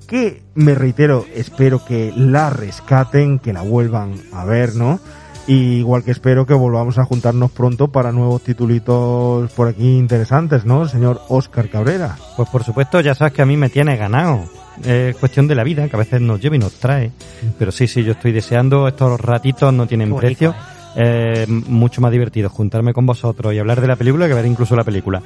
que, 0.07 0.43
me 0.55 0.75
reitero, 0.75 1.25
espero 1.35 1.83
que 1.83 2.13
la 2.15 2.49
rescaten, 2.49 3.37
que 3.37 3.51
la 3.51 3.63
vuelvan 3.63 4.13
a 4.31 4.45
ver, 4.45 4.75
¿no? 4.75 5.01
Y 5.47 5.79
igual 5.79 6.03
que 6.03 6.11
espero 6.11 6.45
que 6.45 6.53
volvamos 6.53 6.97
a 6.97 7.05
juntarnos 7.05 7.51
pronto 7.51 7.87
para 7.87 8.11
nuevos 8.11 8.43
titulitos 8.43 9.51
por 9.51 9.67
aquí 9.67 9.97
interesantes, 9.97 10.65
¿no? 10.65 10.87
Señor 10.87 11.21
Oscar 11.29 11.69
Cabrera. 11.69 12.15
Pues 12.37 12.47
por 12.49 12.63
supuesto, 12.63 13.01
ya 13.01 13.15
sabes 13.15 13.33
que 13.33 13.41
a 13.41 13.45
mí 13.45 13.57
me 13.57 13.69
tiene 13.69 13.97
ganado. 13.97 14.45
Es 14.85 15.15
cuestión 15.17 15.47
de 15.47 15.55
la 15.55 15.63
vida, 15.63 15.87
que 15.87 15.95
a 15.95 15.99
veces 15.99 16.21
nos 16.21 16.39
lleva 16.39 16.55
y 16.55 16.59
nos 16.59 16.73
trae. 16.73 17.11
Pero 17.57 17.71
sí, 17.71 17.87
sí, 17.87 18.03
yo 18.03 18.13
estoy 18.13 18.31
deseando, 18.31 18.87
estos 18.87 19.19
ratitos 19.19 19.73
no 19.73 19.87
tienen 19.87 20.09
bonito, 20.09 20.27
precio. 20.27 20.55
Eh, 20.95 21.45
mucho 21.47 22.01
más 22.01 22.11
divertido 22.11 22.49
juntarme 22.49 22.93
con 22.93 23.05
vosotros 23.05 23.53
y 23.53 23.59
hablar 23.59 23.79
de 23.81 23.87
la 23.87 23.95
película 23.95 24.27
que 24.27 24.33
ver 24.33 24.45
incluso 24.45 24.75
la 24.75 24.83
película. 24.83 25.21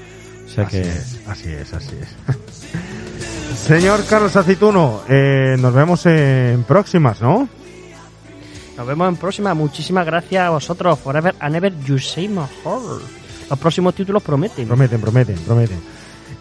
O 0.45 0.49
sea 0.49 0.65
Así 0.65 0.77
que... 0.77 0.87
es, 0.87 1.21
así 1.27 1.49
es, 1.49 1.73
así 1.73 1.95
es. 2.01 3.57
Señor 3.59 4.05
Carlos 4.05 4.35
Aceituno, 4.35 5.01
eh, 5.09 5.55
nos 5.59 5.73
vemos 5.73 6.05
en 6.05 6.63
próximas, 6.63 7.21
¿no? 7.21 7.47
Nos 8.77 8.85
vemos 8.85 9.07
en 9.07 9.15
próxima. 9.15 9.53
Muchísimas 9.53 10.05
gracias 10.05 10.43
a 10.43 10.49
vosotros. 10.49 10.99
Forever 10.99 11.35
and 11.39 11.55
ever 11.55 11.73
you 11.85 11.97
say 11.97 12.27
my 12.27 12.41
heart. 12.63 13.03
Los 13.49 13.59
próximos 13.59 13.93
títulos 13.93 14.23
prometen. 14.23 14.67
Prometen, 14.67 14.99
prometen, 14.99 15.35
prometen. 15.37 15.79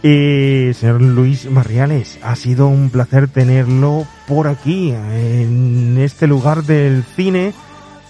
Y 0.03 0.75
señor 0.75 1.01
Luis 1.01 1.51
Marriales, 1.51 2.19
ha 2.23 2.37
sido 2.37 2.67
un 2.67 2.91
placer 2.91 3.29
tenerlo 3.29 4.07
por 4.27 4.49
aquí, 4.49 4.91
en 4.91 5.97
este 5.99 6.27
lugar 6.27 6.65
del 6.65 7.05
cine, 7.17 7.55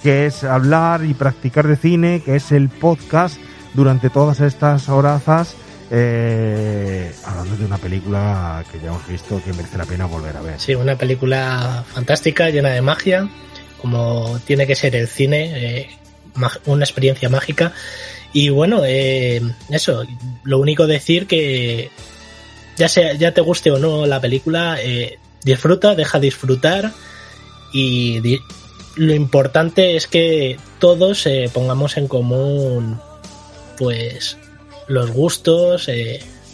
que 0.03 0.27
es 0.27 0.43
hablar 0.43 1.05
y 1.05 1.15
practicar 1.15 1.69
de 1.69 1.77
cine, 1.77 2.21
que 2.25 2.35
es 2.35 2.51
el 2.51 2.69
podcast 2.69 3.39
durante 3.75 4.11
todas 4.11 4.41
estas 4.41 4.89
horazas, 4.89 5.55
eh, 5.91 7.15
hablando 7.25 7.57
de 7.57 7.65
una 7.65 7.79
película 7.79 8.65
que 8.73 8.81
ya 8.81 8.89
hemos 8.89 9.07
visto 9.07 9.41
que 9.45 9.53
merece 9.53 9.79
la 9.79 9.85
pena 9.85 10.07
volver 10.07 10.37
a 10.37 10.41
ver. 10.41 10.59
Sí, 10.59 10.75
una 10.75 10.97
película 10.97 11.85
fantástica, 11.87 12.51
llena 12.51 12.71
de 12.71 12.83
magia, 12.83 13.29
como 13.85 14.41
tiene 14.47 14.67
que 14.67 14.77
ser 14.77 14.97
el 14.97 15.09
cine, 15.09 15.53
eh, 15.57 15.91
una 16.65 16.85
experiencia 16.87 17.29
mágica. 17.29 17.75
Y 18.33 18.49
bueno, 18.49 18.81
eh, 18.83 19.43
eso, 19.69 20.05
lo 20.43 20.59
único 20.59 20.87
decir 20.87 21.27
que 21.27 21.91
ya 22.79 22.89
sea, 22.89 23.13
ya 23.13 23.35
te 23.35 23.43
guste 23.43 23.71
o 23.71 23.79
no 23.79 24.07
la 24.07 24.23
película, 24.23 24.79
eh, 24.81 25.19
disfruta, 25.43 25.95
deja 25.95 26.19
disfrutar 26.19 26.93
y 27.75 28.41
lo 28.97 29.13
importante 29.13 29.97
es 29.97 30.07
que 30.07 30.57
todos 30.79 31.29
pongamos 31.53 31.99
en 31.99 32.09
común 32.09 32.99
pues 33.77 34.39
los 34.89 35.11
gustos, 35.11 35.91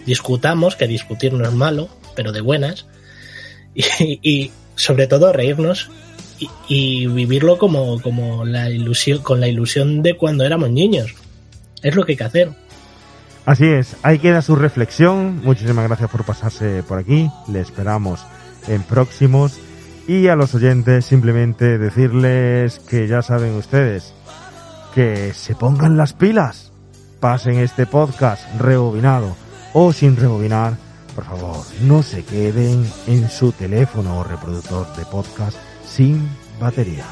discutamos, 0.04 0.74
que 0.74 0.88
discutir 0.88 1.32
no 1.32 1.44
es 1.44 1.54
malo, 1.54 1.90
pero 2.16 2.32
de 2.32 2.40
buenas, 2.40 2.86
y 4.00 4.50
sobre 4.74 5.06
todo 5.06 5.32
reírnos 5.32 5.90
y, 6.68 7.06
vivirlo 7.06 7.58
como, 7.58 8.00
como 8.00 8.44
la 8.44 8.70
ilusión, 8.70 9.22
con 9.22 9.40
la 9.40 9.48
ilusión 9.48 10.02
de 10.02 10.16
cuando 10.16 10.44
éramos 10.44 10.70
niños. 10.70 11.14
Es 11.82 11.94
lo 11.94 12.04
que 12.04 12.12
hay 12.12 12.16
que 12.16 12.24
hacer. 12.24 12.50
Así 13.46 13.66
es, 13.66 13.96
ahí 14.02 14.18
queda 14.18 14.42
su 14.42 14.54
reflexión. 14.56 15.40
Muchísimas 15.42 15.86
gracias 15.86 16.10
por 16.10 16.24
pasarse 16.24 16.82
por 16.82 16.98
aquí. 16.98 17.28
Le 17.48 17.60
esperamos 17.60 18.24
en 18.68 18.82
próximos. 18.82 19.58
Y 20.06 20.28
a 20.28 20.36
los 20.36 20.54
oyentes 20.54 21.04
simplemente 21.04 21.78
decirles 21.78 22.80
que 22.80 23.06
ya 23.06 23.22
saben 23.22 23.54
ustedes 23.54 24.14
que 24.94 25.32
se 25.34 25.54
pongan 25.54 25.96
las 25.96 26.12
pilas. 26.12 26.72
Pasen 27.20 27.58
este 27.58 27.86
podcast 27.86 28.42
rebobinado 28.58 29.36
o 29.72 29.92
sin 29.92 30.16
rebobinar. 30.16 30.74
Por 31.14 31.24
favor, 31.24 31.64
no 31.82 32.02
se 32.02 32.24
queden 32.24 32.84
en 33.06 33.28
su 33.28 33.52
teléfono 33.52 34.18
o 34.18 34.24
reproductor 34.24 34.86
de 34.96 35.04
podcast 35.04 35.56
sin 35.90 36.28
batería. 36.60 37.06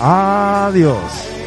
Adiós. 0.00 1.43